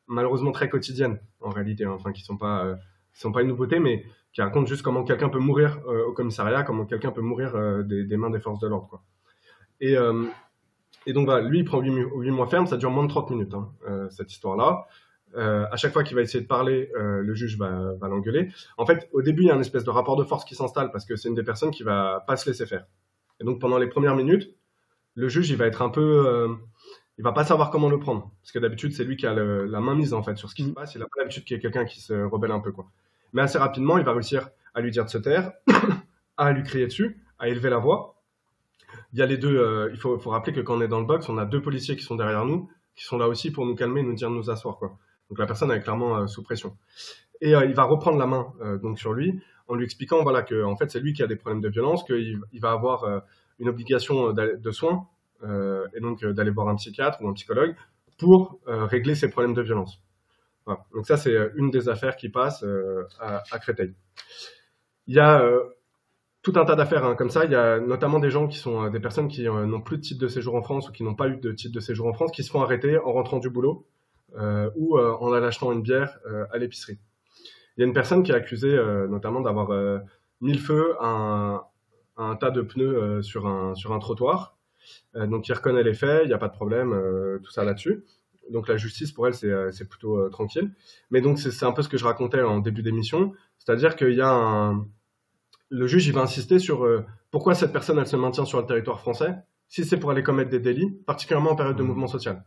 malheureusement 0.06 0.52
très 0.52 0.70
quotidiennes 0.70 1.18
en 1.42 1.50
réalité, 1.50 1.84
hein. 1.84 1.92
enfin 1.92 2.12
qui 2.12 2.22
sont 2.22 2.38
pas 2.38 2.78
sont 3.14 3.32
pas 3.32 3.42
une 3.42 3.48
nouveauté, 3.48 3.78
mais 3.78 4.04
qui 4.32 4.42
racontent 4.42 4.66
juste 4.66 4.82
comment 4.82 5.04
quelqu'un 5.04 5.28
peut 5.28 5.38
mourir 5.38 5.78
euh, 5.86 6.06
au 6.06 6.12
commissariat, 6.12 6.62
comment 6.62 6.84
quelqu'un 6.84 7.12
peut 7.12 7.20
mourir 7.20 7.54
des, 7.84 8.16
mains 8.16 8.30
des 8.30 8.40
forces 8.40 8.60
de 8.60 8.68
l'ordre. 8.68 8.88
Quoi. 8.88 9.02
Et, 9.80 9.96
et 11.06 11.12
donc 11.12 11.26
voilà, 11.26 11.46
lui 11.46 11.58
il 11.58 11.64
prend 11.64 11.80
8, 11.80 12.30
mois 12.30 12.46
ferme, 12.46 12.66
ça 12.66 12.76
dure 12.76 12.90
moins 12.90 13.04
de 13.04 13.08
30 13.08 13.30
minutes 13.30 13.54
hein, 13.54 13.70
cette 14.10 14.32
histoire-là. 14.32 14.86
à 15.36 15.76
chaque 15.76 15.92
fois 15.92 16.02
qu'il 16.04 16.16
va 16.16 16.22
essayer 16.22 16.42
de 16.42 16.48
parler, 16.48 16.90
le 16.94 17.34
juge 17.34 17.58
va, 17.58 17.92
va 18.00 18.08
l'engueuler. 18.08 18.50
En 18.78 18.86
fait, 18.86 19.08
au 19.12 19.22
début, 19.22 19.42
il 19.42 19.48
y 19.48 19.50
a 19.50 19.54
un 19.54 19.60
espèce 19.60 19.84
de 19.84 19.90
rapport 19.90 20.16
de 20.16 20.24
force 20.24 20.44
qui 20.44 20.54
s'installe 20.54 20.90
parce 20.90 21.04
que 21.04 21.16
c'est 21.16 21.28
une 21.28 21.34
des 21.34 21.42
personnes 21.42 21.70
qui 21.70 21.82
va 21.82 22.24
pas 22.26 22.36
se 22.36 22.48
laisser 22.48 22.66
faire. 22.66 22.86
Et 23.40 23.44
donc 23.44 23.60
pendant 23.60 23.78
les 23.78 23.88
premières 23.88 24.16
minutes, 24.16 24.54
le 25.14 25.28
juge, 25.28 25.50
il 25.50 25.56
va 25.56 25.66
être 25.66 25.82
un 25.82 25.88
peu, 25.88 26.26
euh, 26.26 26.54
il 27.18 27.24
va 27.24 27.32
pas 27.32 27.44
savoir 27.44 27.70
comment 27.70 27.88
le 27.88 27.98
prendre, 27.98 28.32
parce 28.40 28.52
que 28.52 28.58
d'habitude 28.58 28.92
c'est 28.92 29.04
lui 29.04 29.16
qui 29.16 29.26
a 29.26 29.34
la 29.34 29.80
main 29.80 29.94
mise 29.94 30.12
en 30.12 30.22
fait 30.22 30.36
sur 30.36 30.50
ce 30.50 30.54
qui 30.54 30.64
se 30.64 30.70
passe. 30.70 30.94
Il 30.94 31.02
a 31.02 31.06
pas 31.06 31.20
l'habitude 31.20 31.44
qu'il 31.44 31.56
y 31.56 31.58
ait 31.58 31.62
quelqu'un 31.62 31.84
qui 31.84 32.00
se 32.00 32.14
rebelle 32.24 32.52
un 32.52 32.60
peu 32.60 32.72
quoi. 32.72 32.86
Mais 33.34 33.42
assez 33.42 33.58
rapidement, 33.58 33.98
il 33.98 34.04
va 34.04 34.12
réussir 34.12 34.48
à 34.72 34.80
lui 34.80 34.90
dire 34.90 35.04
de 35.04 35.10
se 35.10 35.18
taire, 35.18 35.52
à 36.36 36.52
lui 36.52 36.62
crier 36.62 36.86
dessus, 36.86 37.22
à 37.38 37.48
élever 37.48 37.68
la 37.68 37.76
voix. 37.76 38.22
Il 39.12 39.18
y 39.18 39.22
a 39.22 39.26
les 39.26 39.36
deux. 39.36 39.56
Euh, 39.56 39.90
il 39.92 39.98
faut, 39.98 40.16
rappeler 40.30 40.54
que 40.54 40.60
quand 40.60 40.78
on 40.78 40.80
est 40.80 40.88
dans 40.88 41.00
le 41.00 41.06
box, 41.06 41.28
on 41.28 41.36
a 41.36 41.44
deux 41.44 41.60
policiers 41.60 41.96
qui 41.96 42.02
sont 42.02 42.16
derrière 42.16 42.46
nous, 42.46 42.70
qui 42.96 43.04
sont 43.04 43.18
là 43.18 43.28
aussi 43.28 43.50
pour 43.50 43.66
nous 43.66 43.74
calmer, 43.74 44.02
nous 44.02 44.14
dire 44.14 44.30
de 44.30 44.34
nous 44.34 44.48
asseoir. 44.48 44.78
Donc 44.80 45.38
la 45.38 45.46
personne 45.46 45.70
est 45.70 45.80
clairement 45.80 46.16
euh, 46.16 46.26
sous 46.26 46.42
pression. 46.42 46.76
Et 47.42 47.50
il 47.50 47.74
va 47.74 47.82
reprendre 47.82 48.16
la 48.16 48.26
main 48.26 48.54
donc 48.80 48.98
sur 48.98 49.12
lui 49.12 49.38
en 49.66 49.74
lui 49.74 49.84
expliquant 49.84 50.22
voilà 50.22 50.42
que 50.42 50.62
en 50.62 50.76
fait 50.76 50.90
c'est 50.90 51.00
lui 51.00 51.12
qui 51.12 51.22
a 51.22 51.26
des 51.26 51.36
problèmes 51.36 51.60
de 51.60 51.68
violence, 51.68 52.04
qu'il 52.04 52.40
il 52.52 52.60
va 52.60 52.70
avoir 52.70 53.22
une 53.58 53.68
obligation 53.68 54.32
de 54.32 54.70
soins 54.70 55.06
euh, 55.42 55.86
et 55.94 56.00
donc 56.00 56.22
euh, 56.22 56.32
d'aller 56.32 56.50
voir 56.50 56.68
un 56.68 56.76
psychiatre 56.76 57.18
ou 57.22 57.28
un 57.28 57.32
psychologue 57.34 57.74
pour 58.18 58.58
euh, 58.68 58.86
régler 58.86 59.14
ses 59.14 59.28
problèmes 59.28 59.54
de 59.54 59.62
violence. 59.62 60.00
Donc 60.66 61.06
ça, 61.06 61.16
c'est 61.16 61.36
une 61.56 61.70
des 61.70 61.88
affaires 61.88 62.16
qui 62.16 62.28
passe 62.28 62.64
à, 63.20 63.58
Créteil. 63.58 63.94
Il 65.06 65.14
y 65.14 65.20
a 65.20 65.46
tout 66.42 66.54
un 66.56 66.64
tas 66.64 66.74
d'affaires 66.74 67.04
hein, 67.04 67.14
comme 67.16 67.30
ça. 67.30 67.44
Il 67.44 67.50
y 67.50 67.54
a 67.54 67.78
notamment 67.80 68.18
des 68.18 68.30
gens 68.30 68.48
qui 68.48 68.58
sont 68.58 68.88
des 68.88 69.00
personnes 69.00 69.28
qui 69.28 69.44
n'ont 69.44 69.80
plus 69.80 69.98
de 69.98 70.02
titre 70.02 70.20
de 70.20 70.28
séjour 70.28 70.54
en 70.54 70.62
France 70.62 70.88
ou 70.88 70.92
qui 70.92 71.02
n'ont 71.02 71.14
pas 71.14 71.28
eu 71.28 71.36
de 71.36 71.52
titre 71.52 71.74
de 71.74 71.80
séjour 71.80 72.06
en 72.06 72.14
France, 72.14 72.30
qui 72.32 72.42
se 72.42 72.50
font 72.50 72.62
arrêter 72.62 72.98
en 72.98 73.12
rentrant 73.12 73.38
du 73.38 73.50
boulot 73.50 73.86
ou 74.74 74.98
en 74.98 75.32
allant 75.32 75.46
achetant 75.46 75.70
une 75.72 75.82
bière 75.82 76.18
à 76.50 76.56
l'épicerie. 76.56 76.98
Il 77.76 77.80
y 77.80 77.84
a 77.84 77.86
une 77.86 77.94
personne 77.94 78.22
qui 78.22 78.32
est 78.32 78.36
accusée 78.36 78.76
notamment 79.08 79.42
d'avoir 79.42 79.68
mis 80.40 80.54
le 80.54 80.60
feu 80.60 80.94
à 81.00 81.68
un, 82.16 82.36
tas 82.36 82.50
de 82.50 82.62
pneus 82.62 83.22
sur, 83.22 83.46
un, 83.46 83.98
trottoir 83.98 84.54
euh, 85.16 85.26
donc 85.26 85.48
il 85.48 85.52
reconnaît 85.52 85.82
les 85.82 85.94
faits, 85.94 86.22
il 86.24 86.28
n'y 86.28 86.34
a 86.34 86.38
pas 86.38 86.48
de 86.48 86.54
problème, 86.54 86.92
euh, 86.92 87.38
tout 87.42 87.50
ça 87.50 87.64
là-dessus. 87.64 88.04
Donc 88.50 88.68
la 88.68 88.76
justice 88.76 89.12
pour 89.12 89.26
elle 89.26 89.34
c'est 89.34 89.48
euh, 89.48 89.70
plutôt 89.88 90.28
tranquille. 90.28 90.70
Mais 91.10 91.20
donc 91.20 91.38
c'est 91.38 91.64
un 91.64 91.72
peu 91.72 91.82
ce 91.82 91.88
que 91.88 91.96
je 91.96 92.04
racontais 92.04 92.42
en 92.42 92.58
début 92.58 92.82
d'émission, 92.82 93.32
c'est-à-dire 93.58 93.96
qu'il 93.96 94.14
y 94.14 94.20
a 94.20 94.30
un 94.30 94.86
le 95.70 95.86
juge 95.86 96.06
il 96.06 96.12
va 96.12 96.20
insister 96.20 96.58
sur 96.58 96.86
pourquoi 97.30 97.54
cette 97.54 97.72
personne 97.72 97.98
elle 97.98 98.06
se 98.06 98.16
maintient 98.16 98.44
sur 98.44 98.60
le 98.60 98.66
territoire 98.66 99.00
français 99.00 99.34
si 99.66 99.84
c'est 99.84 99.98
pour 99.98 100.10
aller 100.10 100.22
commettre 100.22 100.50
des 100.50 100.60
délits, 100.60 100.90
particulièrement 101.06 101.52
en 101.52 101.56
période 101.56 101.76
de 101.76 101.82
mmh. 101.82 101.86
mouvement 101.86 102.06
social. 102.06 102.44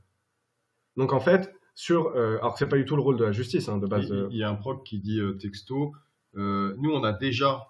Donc 0.96 1.12
en 1.12 1.20
fait, 1.20 1.52
sur, 1.76 2.16
euh, 2.16 2.38
alors 2.38 2.58
c'est 2.58 2.70
pas 2.70 2.78
du 2.78 2.86
tout 2.86 2.96
le 2.96 3.02
rôle 3.02 3.18
de 3.18 3.26
la 3.26 3.32
justice 3.32 3.68
hein, 3.68 3.80
de 3.80 3.88
base. 3.88 4.14
Il 4.30 4.38
y 4.38 4.44
a 4.44 4.50
un 4.50 4.56
proc 4.56 4.86
qui 4.86 5.00
dit 5.00 5.20
texto, 5.40 5.94
nous 6.36 6.92
on 6.92 7.04
a 7.04 7.12
déjà 7.12 7.68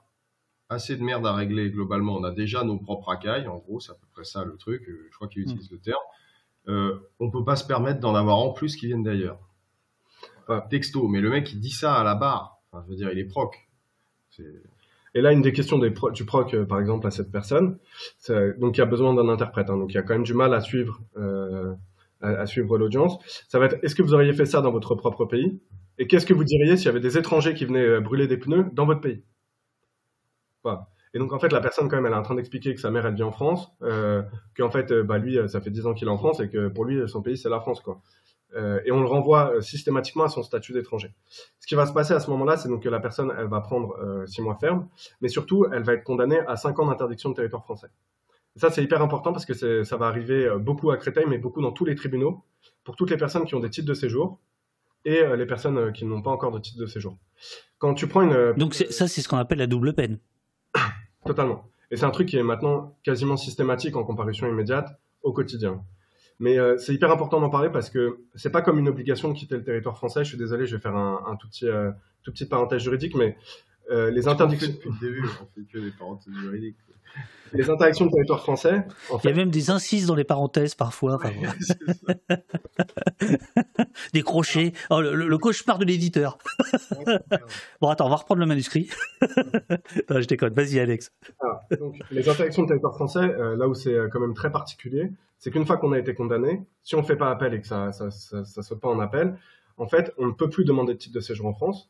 assez 0.70 0.96
de 0.96 1.04
merde 1.04 1.26
à 1.26 1.34
régler 1.34 1.70
globalement. 1.72 2.16
On 2.16 2.24
a 2.24 2.32
déjà 2.32 2.64
nos 2.64 2.78
propres 2.78 3.08
racailles, 3.08 3.48
en 3.48 3.58
gros, 3.58 3.80
c'est 3.80 3.92
à 3.92 3.96
peu 3.96 4.08
près 4.12 4.24
ça 4.24 4.44
le 4.44 4.58
truc. 4.58 4.88
Euh, 4.88 5.08
je 5.10 5.16
crois 5.16 5.28
qu'il 5.28 5.44
utilise 5.44 5.72
le 5.72 5.80
terme. 5.80 5.98
Euh, 6.68 7.00
on 7.20 7.32
peut 7.32 7.44
pas 7.44 7.56
se 7.56 7.66
permettre 7.66 8.00
d'en 8.00 8.16
avoir 8.16 8.38
en 8.38 8.52
plus 8.52 8.76
qui 8.76 8.88
viennent 8.88 9.04
d'ailleurs. 9.04 9.40
texto, 10.70 11.08
mais 11.08 11.22
le 11.22 11.30
mec 11.30 11.52
il 11.54 11.60
dit 11.60 11.72
ça 11.72 11.96
à 11.96 12.04
la 12.04 12.16
barre. 12.16 12.62
Je 12.74 12.90
veux 12.90 12.96
dire, 12.96 13.12
il 13.12 13.20
est 13.20 13.26
proc. 13.26 13.68
Et 15.16 15.22
là, 15.22 15.32
une 15.32 15.42
des 15.42 15.54
questions 15.54 15.80
des 15.80 15.92
du 16.14 16.26
proc, 16.26 16.54
euh, 16.54 16.66
par 16.66 16.80
exemple, 16.80 17.08
à 17.08 17.12
cette 17.12 17.32
personne, 17.32 17.80
donc 18.30 18.78
il 18.78 18.80
y 18.80 18.84
a 18.84 18.86
besoin 18.86 19.14
d'un 19.16 19.30
interprète. 19.30 19.70
Hein, 19.70 19.78
donc 19.78 19.92
il 19.92 19.96
y 19.96 19.98
a 19.98 20.04
quand 20.04 20.14
même 20.14 20.24
du 20.24 20.36
mal 20.36 20.54
à 20.54 20.62
suivre 20.62 21.02
à, 22.22 22.46
suivre 22.46 22.78
l'audience. 22.78 23.20
Ça 23.48 23.60
va 23.60 23.66
être 23.66 23.78
est-ce 23.84 23.96
que 23.96 24.02
vous 24.02 24.14
auriez 24.14 24.34
fait 24.34 24.46
ça 24.46 24.62
dans 24.62 24.72
votre 24.72 24.96
propre 24.96 25.26
pays? 25.26 25.60
Et 25.98 26.08
qu'est-ce 26.08 26.26
que 26.26 26.34
vous 26.34 26.44
diriez 26.44 26.78
s'il 26.78 26.88
y 26.88 26.90
avait 26.90 27.00
des 27.00 27.18
étrangers 27.18 27.54
qui 27.54 27.66
venaient 27.66 27.86
euh, 27.86 28.02
brûler 28.02 28.28
des 28.28 28.38
pneus 28.38 28.66
dans 28.74 28.86
votre 28.86 29.02
pays? 29.02 29.24
Voilà. 30.64 30.88
Et 31.18 31.20
donc 31.20 31.34
en 31.34 31.40
fait 31.40 31.52
la 31.52 31.62
personne 31.62 31.90
quand 31.90 31.96
même 31.96 32.06
elle 32.06 32.14
est 32.14 32.18
en 32.18 32.22
train 32.22 32.36
d'expliquer 32.36 32.76
que 32.76 32.80
sa 32.80 32.92
mère 32.92 33.08
elle 33.08 33.16
vit 33.16 33.24
en 33.24 33.32
France, 33.32 33.72
euh, 33.82 34.22
qu'en 34.56 34.70
fait 34.70 34.92
euh, 34.92 35.02
bah, 35.02 35.18
lui 35.18 35.40
ça 35.50 35.62
fait 35.62 35.72
10 35.72 35.88
ans 35.88 35.96
qu'il 35.96 36.08
est 36.08 36.12
en 36.12 36.18
France 36.20 36.40
et 36.42 36.48
que 36.48 36.68
pour 36.68 36.86
lui 36.86 37.10
son 37.10 37.24
pays 37.24 37.38
c'est 37.38 37.50
la 37.50 37.60
France 37.60 37.82
quoi. 37.82 38.02
Euh, 38.56 38.80
et 38.86 38.92
on 38.92 39.02
le 39.02 39.08
renvoie 39.08 39.54
euh, 39.56 39.62
systématiquement 39.62 40.24
à 40.24 40.30
son 40.30 40.42
statut 40.42 40.72
d'étranger. 40.72 41.14
Ce 41.60 41.68
qui 41.68 41.76
va 41.76 41.86
se 41.86 41.94
passer 41.94 42.14
à 42.14 42.20
ce 42.20 42.30
moment-là, 42.30 42.58
c'est 42.58 42.70
donc 42.70 42.84
que 42.84 42.90
la 42.90 43.00
personne, 43.00 43.34
elle 43.38 43.48
va 43.48 43.62
prendre 43.62 43.96
euh, 44.00 44.26
six 44.26 44.42
mois 44.42 44.56
ferme, 44.56 44.88
mais 45.22 45.28
surtout, 45.28 45.66
elle 45.72 45.84
va 45.84 45.94
être 45.94 46.04
condamnée 46.04 46.40
à 46.48 46.56
cinq 46.56 46.80
ans 46.80 46.86
d'interdiction 46.86 47.30
de 47.30 47.36
territoire 47.36 47.64
français. 47.64 47.88
Et 48.56 48.60
ça, 48.60 48.72
c'est 48.72 48.84
hyper 48.84 49.02
important 49.02 49.34
parce 49.34 49.46
que 49.46 49.84
ça 49.84 49.98
va 49.98 50.08
arriver 50.08 50.50
beaucoup 50.60 50.92
à 50.92 50.98
Créteil, 50.98 51.26
mais 51.28 51.38
beaucoup 51.38 51.62
dans 51.62 51.72
tous 51.72 51.86
les 51.86 51.96
tribunaux, 51.96 52.44
pour 52.84 52.96
toutes 52.96 53.12
les 53.12 53.18
personnes 53.18 53.46
qui 53.46 53.54
ont 53.54 53.60
des 53.60 53.70
titres 53.70 53.88
de 53.88 53.94
séjour 53.94 54.40
et 55.06 55.22
les 55.38 55.46
personnes 55.46 55.94
qui 55.94 56.06
n'ont 56.06 56.24
pas 56.24 56.32
encore 56.32 56.52
de 56.52 56.58
titre 56.58 56.80
de 56.80 56.88
séjour. 56.88 57.18
Quand 57.78 57.94
tu 57.94 58.08
prends 58.08 58.24
une... 58.24 58.54
Donc 58.54 58.74
ça, 58.74 59.08
c'est 59.08 59.22
ce 59.22 59.28
qu'on 59.28 59.38
appelle 59.38 59.60
la 59.60 59.68
double 59.68 59.94
peine. 59.94 60.18
Totalement. 61.28 61.70
Et 61.92 61.98
c'est 61.98 62.06
un 62.06 62.12
truc 62.12 62.28
qui 62.28 62.38
est 62.38 62.44
maintenant 62.44 62.98
quasiment 63.04 63.38
systématique 63.38 63.96
en 63.96 64.04
comparution 64.04 64.48
immédiate 64.48 65.00
au 65.24 65.32
quotidien. 65.32 65.84
Mais 66.40 66.60
euh, 66.60 66.78
c'est 66.78 66.94
hyper 66.94 67.12
important 67.12 67.40
d'en 67.40 67.50
parler 67.50 67.70
parce 67.70 67.90
que 67.90 68.20
c'est 68.36 68.52
pas 68.52 68.62
comme 68.62 68.78
une 68.78 68.88
obligation 68.88 69.30
de 69.30 69.34
quitter 69.34 69.56
le 69.56 69.64
territoire 69.64 69.98
français. 69.98 70.24
Je 70.24 70.30
suis 70.30 70.38
désolé, 70.38 70.68
je 70.68 70.76
vais 70.76 70.82
faire 70.82 70.96
un, 70.96 71.36
tout 71.40 71.48
petit, 71.48 71.68
euh, 71.68 71.92
tout 72.24 72.32
petit 72.32 72.46
parenthèse 72.46 72.82
juridique, 72.82 73.16
mais 73.16 73.38
euh, 73.90 74.12
les 74.12 74.28
interdictions. 74.28 74.70
Depuis 74.70 74.90
le 74.90 75.08
début, 75.08 75.28
on 75.42 75.46
fait 75.56 75.66
que 75.72 75.80
des 75.80 75.92
parenthèses 75.92 76.34
juridiques. 76.34 76.78
Les 77.54 77.70
interdictions 77.70 78.08
de 78.08 78.12
territoire 78.12 78.42
français. 78.42 78.84
En 79.10 79.18
fait... 79.18 79.30
Il 79.30 79.32
y 79.32 79.34
a 79.34 79.38
même 79.38 79.52
des 79.52 79.70
incises 79.70 80.08
dans 80.08 80.16
les 80.16 80.26
parenthèses 80.26 80.76
parfois. 80.76 81.18
des 84.14 84.22
crochets. 84.22 84.74
Oh, 84.90 85.02
le, 85.02 85.16
le, 85.16 85.38
cauchemar 85.38 85.80
de 85.80 85.86
l'éditeur. 85.86 86.38
bon, 87.82 87.88
attends, 87.88 88.08
on 88.08 88.10
va 88.10 88.18
reprendre 88.18 88.42
le 88.42 88.46
manuscrit. 88.46 88.90
non, 90.10 90.22
je 90.22 90.28
déconne. 90.28 90.54
Vas-y, 90.54 90.80
Alex. 90.80 91.12
Ah, 91.42 91.62
donc, 91.80 91.96
les 92.12 92.28
interdictions 92.28 92.64
de 92.64 92.68
territoire 92.68 92.96
français, 92.96 93.20
euh, 93.20 93.56
là 93.56 93.68
où 93.68 93.74
c'est 93.74 93.94
euh, 93.94 94.10
quand 94.12 94.20
même 94.20 94.34
très 94.34 94.52
particulier, 94.52 95.12
c'est 95.38 95.52
qu'une 95.52 95.66
fois 95.66 95.78
qu'on 95.78 95.94
a 95.94 96.00
été 96.00 96.14
condamné, 96.14 96.64
si 96.84 96.96
on 96.96 97.02
ne 97.02 97.06
fait 97.06 97.16
pas 97.16 97.32
appel 97.32 97.54
et 97.54 97.62
que 97.62 97.68
ça 97.68 97.92
ça 97.92 98.62
saute 98.62 98.82
pas 98.82 98.90
en 98.90 99.00
appel, 99.00 99.38
en 99.78 99.88
fait, 99.88 100.14
on 100.18 100.26
ne 100.28 100.32
peut 100.32 100.50
plus 100.50 100.66
demander 100.66 100.94
de 100.94 100.98
titre 100.98 101.16
de 101.16 101.20
séjour 101.20 101.46
en 101.46 101.54
France. 101.54 101.90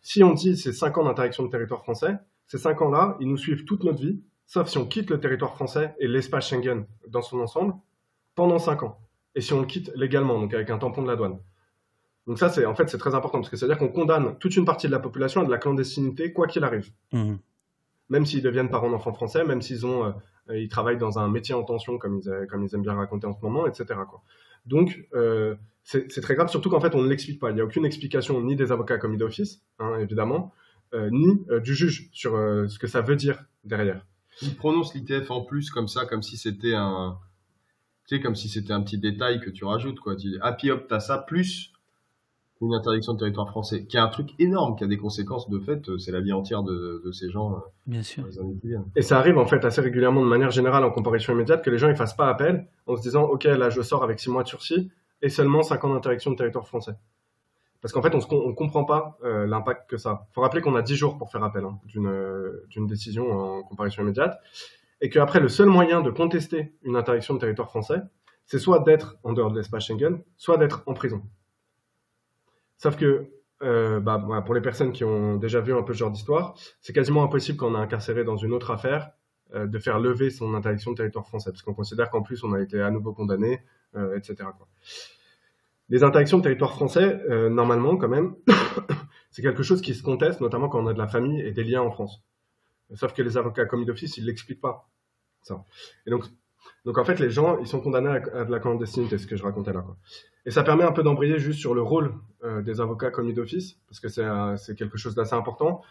Si 0.00 0.22
on 0.24 0.32
dit 0.32 0.56
c'est 0.56 0.72
5 0.72 0.98
ans 0.98 1.04
d'interdiction 1.04 1.44
de 1.44 1.50
territoire 1.50 1.82
français, 1.82 2.16
ces 2.46 2.58
5 2.58 2.80
ans-là, 2.82 3.16
ils 3.20 3.28
nous 3.28 3.36
suivent 3.36 3.64
toute 3.64 3.84
notre 3.84 4.00
vie 4.00 4.20
sauf 4.46 4.68
si 4.68 4.78
on 4.78 4.86
quitte 4.86 5.10
le 5.10 5.20
territoire 5.20 5.54
français 5.54 5.94
et 5.98 6.06
l'espace 6.06 6.48
Schengen 6.48 6.86
dans 7.08 7.22
son 7.22 7.40
ensemble 7.40 7.74
pendant 8.34 8.58
5 8.58 8.84
ans. 8.84 8.98
Et 9.34 9.40
si 9.40 9.52
on 9.52 9.60
le 9.60 9.66
quitte 9.66 9.92
légalement, 9.94 10.40
donc 10.40 10.54
avec 10.54 10.70
un 10.70 10.78
tampon 10.78 11.02
de 11.02 11.08
la 11.08 11.16
douane. 11.16 11.38
Donc 12.26 12.38
ça, 12.38 12.48
c'est 12.48 12.64
en 12.64 12.74
fait, 12.74 12.88
c'est 12.88 12.98
très 12.98 13.14
important 13.14 13.38
parce 13.38 13.50
que 13.50 13.56
c'est-à-dire 13.56 13.78
qu'on 13.78 13.88
condamne 13.88 14.36
toute 14.38 14.56
une 14.56 14.64
partie 14.64 14.86
de 14.86 14.92
la 14.92 14.98
population 14.98 15.42
à 15.42 15.44
de 15.44 15.50
la 15.50 15.58
clandestinité, 15.58 16.32
quoi 16.32 16.46
qu'il 16.46 16.64
arrive. 16.64 16.90
Mmh. 17.12 17.34
Même 18.08 18.24
s'ils 18.24 18.42
deviennent 18.42 18.70
parents 18.70 18.90
d'enfants 18.90 19.12
français, 19.12 19.44
même 19.44 19.62
s'ils 19.62 19.84
ont, 19.84 20.14
euh, 20.48 20.58
ils 20.58 20.68
travaillent 20.68 20.98
dans 20.98 21.18
un 21.18 21.28
métier 21.28 21.54
en 21.54 21.62
tension, 21.62 21.98
comme 21.98 22.18
ils, 22.18 22.46
comme 22.48 22.64
ils 22.64 22.74
aiment 22.74 22.82
bien 22.82 22.94
raconter 22.94 23.26
en 23.26 23.34
ce 23.34 23.40
moment, 23.42 23.66
etc. 23.66 24.00
Quoi. 24.08 24.22
Donc, 24.64 25.06
euh, 25.14 25.56
c'est 25.86 26.20
très 26.20 26.34
grave, 26.34 26.48
surtout 26.48 26.68
qu'en 26.68 26.80
fait, 26.80 26.94
on 26.94 27.02
ne 27.02 27.08
l'explique 27.08 27.38
pas. 27.38 27.50
Il 27.50 27.54
n'y 27.54 27.60
a 27.60 27.64
aucune 27.64 27.84
explication 27.84 28.42
ni 28.42 28.56
des 28.56 28.72
avocats 28.72 28.98
commis 28.98 29.16
d'office, 29.16 29.62
hein, 29.78 29.98
évidemment, 30.00 30.52
euh, 30.94 31.08
ni 31.10 31.46
du 31.62 31.74
juge 31.74 32.08
sur 32.12 32.32
ce 32.32 32.78
que 32.78 32.88
ça 32.88 33.02
veut 33.02 33.16
dire 33.16 33.44
derrière. 33.64 34.04
Il 34.42 34.56
prononce 34.56 34.94
l'ITF 34.94 35.30
en 35.30 35.42
plus 35.42 35.70
comme 35.70 35.88
ça, 35.88 36.04
comme 36.04 36.22
si 36.22 36.36
c'était 36.36 36.74
un, 36.74 37.16
tu 38.06 38.16
sais, 38.16 38.22
comme 38.22 38.34
si 38.34 38.48
c'était 38.48 38.72
un 38.72 38.82
petit 38.82 38.98
détail 38.98 39.40
que 39.40 39.50
tu 39.50 39.64
rajoutes, 39.64 40.00
quoi. 40.00 40.16
Tu 40.16 40.28
dis, 40.28 40.38
ah, 40.42 40.52
puis 40.52 40.70
hop, 40.70 40.86
t'as 40.88 41.00
ça, 41.00 41.18
plus 41.18 41.72
une 42.62 42.74
interdiction 42.74 43.12
de 43.12 43.18
territoire 43.18 43.48
français, 43.48 43.84
qui 43.84 43.96
est 43.96 44.00
un 44.00 44.08
truc 44.08 44.30
énorme, 44.38 44.76
qui 44.76 44.84
a 44.84 44.86
des 44.86 44.96
conséquences 44.96 45.50
de 45.50 45.58
fait, 45.58 45.98
c'est 45.98 46.10
la 46.10 46.20
vie 46.20 46.32
entière 46.32 46.62
de, 46.62 47.02
de 47.04 47.12
ces 47.12 47.30
gens. 47.30 47.52
Euh, 47.52 47.58
Bien 47.86 48.02
sûr. 48.02 48.24
Et 48.94 49.02
ça 49.02 49.18
arrive 49.18 49.36
en 49.36 49.46
fait 49.46 49.64
assez 49.64 49.80
régulièrement 49.80 50.22
de 50.22 50.28
manière 50.28 50.50
générale 50.50 50.82
en 50.84 50.90
comparution 50.90 51.34
immédiate 51.34 51.62
que 51.62 51.70
les 51.70 51.78
gens 51.78 51.88
ils 51.88 51.96
fassent 51.96 52.16
pas 52.16 52.28
appel 52.28 52.66
en 52.86 52.96
se 52.96 53.02
disant, 53.02 53.24
ok, 53.24 53.44
là 53.44 53.68
je 53.68 53.82
sors 53.82 54.02
avec 54.02 54.18
six 54.20 54.30
mois 54.30 54.42
de 54.42 54.48
sursis 54.48 54.90
et 55.22 55.28
seulement 55.28 55.62
cinq 55.62 55.84
ans 55.84 55.92
d'interdiction 55.92 56.30
de 56.30 56.36
territoire 56.36 56.66
français. 56.66 56.92
Parce 57.80 57.92
qu'en 57.92 58.02
fait, 58.02 58.14
on 58.14 58.48
ne 58.48 58.52
comprend 58.52 58.84
pas 58.84 59.18
euh, 59.22 59.46
l'impact 59.46 59.88
que 59.88 59.96
ça. 59.96 60.26
Il 60.30 60.34
faut 60.34 60.40
rappeler 60.40 60.60
qu'on 60.60 60.74
a 60.74 60.82
10 60.82 60.96
jours 60.96 61.18
pour 61.18 61.30
faire 61.30 61.44
appel 61.44 61.64
hein, 61.64 61.78
d'une 61.84 62.86
décision 62.86 63.30
en 63.30 63.62
comparution 63.62 64.02
immédiate. 64.02 64.40
Et 65.00 65.10
qu'après, 65.10 65.40
le 65.40 65.48
seul 65.48 65.68
moyen 65.68 66.00
de 66.00 66.10
contester 66.10 66.74
une 66.82 66.96
interdiction 66.96 67.34
de 67.34 67.38
territoire 67.38 67.68
français, 67.68 68.00
c'est 68.46 68.58
soit 68.58 68.80
d'être 68.80 69.18
en 69.22 69.32
dehors 69.32 69.50
de 69.50 69.58
l'espace 69.58 69.84
Schengen, 69.86 70.22
soit 70.36 70.56
d'être 70.56 70.82
en 70.86 70.94
prison. 70.94 71.22
Sauf 72.78 72.96
que, 72.96 73.30
euh, 73.62 74.00
bah, 74.00 74.42
pour 74.44 74.54
les 74.54 74.60
personnes 74.60 74.92
qui 74.92 75.04
ont 75.04 75.36
déjà 75.36 75.60
vu 75.60 75.74
un 75.74 75.82
peu 75.82 75.92
ce 75.92 75.98
genre 75.98 76.10
d'histoire, 76.10 76.54
c'est 76.80 76.92
quasiment 76.92 77.22
impossible 77.22 77.58
quand 77.58 77.70
on 77.70 77.74
est 77.74 77.82
incarcéré 77.82 78.24
dans 78.24 78.36
une 78.36 78.52
autre 78.52 78.70
affaire 78.70 79.10
euh, 79.10 79.10
de 79.54 79.78
faire 79.78 80.00
lever 80.00 80.30
son 80.30 80.54
interdiction 80.54 80.90
de 80.90 80.96
territoire 80.96 81.26
français, 81.26 81.50
parce 81.50 81.62
qu'on 81.62 81.74
considère 81.74 82.10
qu'en 82.10 82.22
plus 82.22 82.42
on 82.44 82.52
a 82.52 82.60
été 82.60 82.80
à 82.80 82.90
nouveau 82.90 83.12
condamné, 83.12 83.62
etc. 83.94 84.34
Quoi 84.56 84.66
les 85.88 86.02
interdictions 86.02 86.38
de 86.38 86.42
territoire 86.42 86.72
français, 86.72 87.22
euh, 87.30 87.48
normalement, 87.48 87.96
quand 87.96 88.08
même, 88.08 88.34
c'est 89.30 89.42
quelque 89.42 89.62
chose 89.62 89.80
qui 89.80 89.94
se 89.94 90.02
conteste, 90.02 90.40
notamment 90.40 90.68
quand 90.68 90.82
on 90.82 90.86
a 90.86 90.92
de 90.92 90.98
la 90.98 91.06
famille 91.06 91.40
et 91.40 91.52
des 91.52 91.64
liens 91.64 91.82
en 91.82 91.90
France. 91.90 92.22
Sauf 92.94 93.12
que 93.12 93.22
les 93.22 93.36
avocats 93.36 93.66
commis 93.66 93.84
d'office, 93.84 94.16
ils 94.16 94.24
l'expliquent 94.24 94.60
pas. 94.60 94.88
Ça. 95.42 95.64
Et 96.06 96.10
donc, 96.10 96.24
donc, 96.84 96.98
en 96.98 97.04
fait, 97.04 97.18
les 97.18 97.30
gens, 97.30 97.58
ils 97.58 97.66
sont 97.66 97.80
condamnés 97.80 98.20
à, 98.32 98.44
de 98.44 98.50
la 98.50 98.58
clandestinité, 98.58 99.18
ce 99.18 99.26
que 99.26 99.36
je 99.36 99.42
racontais 99.42 99.72
là. 99.72 99.84
Et 100.44 100.50
ça 100.50 100.62
permet 100.62 100.84
un 100.84 100.92
peu 100.92 101.02
d'embrayer 101.02 101.38
juste 101.38 101.58
sur 101.58 101.74
le 101.74 101.82
rôle 101.82 102.14
euh, 102.44 102.62
des 102.62 102.80
avocats 102.80 103.10
commis 103.10 103.32
d'office, 103.32 103.78
parce 103.88 104.00
que 104.00 104.08
c'est 104.08 104.24
euh, 104.24 104.56
quelque 104.76 104.98
chose 104.98 105.14
d'assez 105.14 105.34
important. 105.34 105.82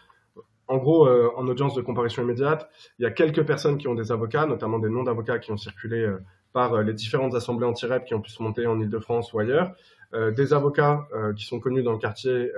En 0.68 0.78
gros, 0.78 1.06
euh, 1.06 1.30
en 1.36 1.46
audience 1.46 1.74
de 1.74 1.82
comparution 1.82 2.22
immédiate, 2.22 2.68
il 2.98 3.04
y 3.04 3.06
a 3.06 3.10
quelques 3.10 3.44
personnes 3.44 3.78
qui 3.78 3.88
ont 3.88 3.94
des 3.94 4.10
avocats, 4.10 4.46
notamment 4.46 4.78
des 4.78 4.88
noms 4.88 5.04
d'avocats 5.04 5.38
qui 5.38 5.52
ont 5.52 5.56
circulé 5.56 6.12
par 6.56 6.72
euh, 6.72 6.82
les 6.82 6.94
différentes 6.94 7.34
assemblées 7.34 7.66
anti-REP 7.66 8.06
qui 8.06 8.14
ont 8.14 8.22
pu 8.22 8.30
se 8.30 8.42
monter 8.42 8.66
en 8.66 8.80
Ile-de-France 8.80 9.34
ou 9.34 9.40
ailleurs, 9.40 9.74
euh, 10.14 10.30
des 10.30 10.54
avocats 10.54 11.06
euh, 11.12 11.34
qui 11.34 11.44
sont 11.44 11.60
connus 11.60 11.82
dans 11.82 11.92
le 11.92 11.98
quartier, 11.98 12.50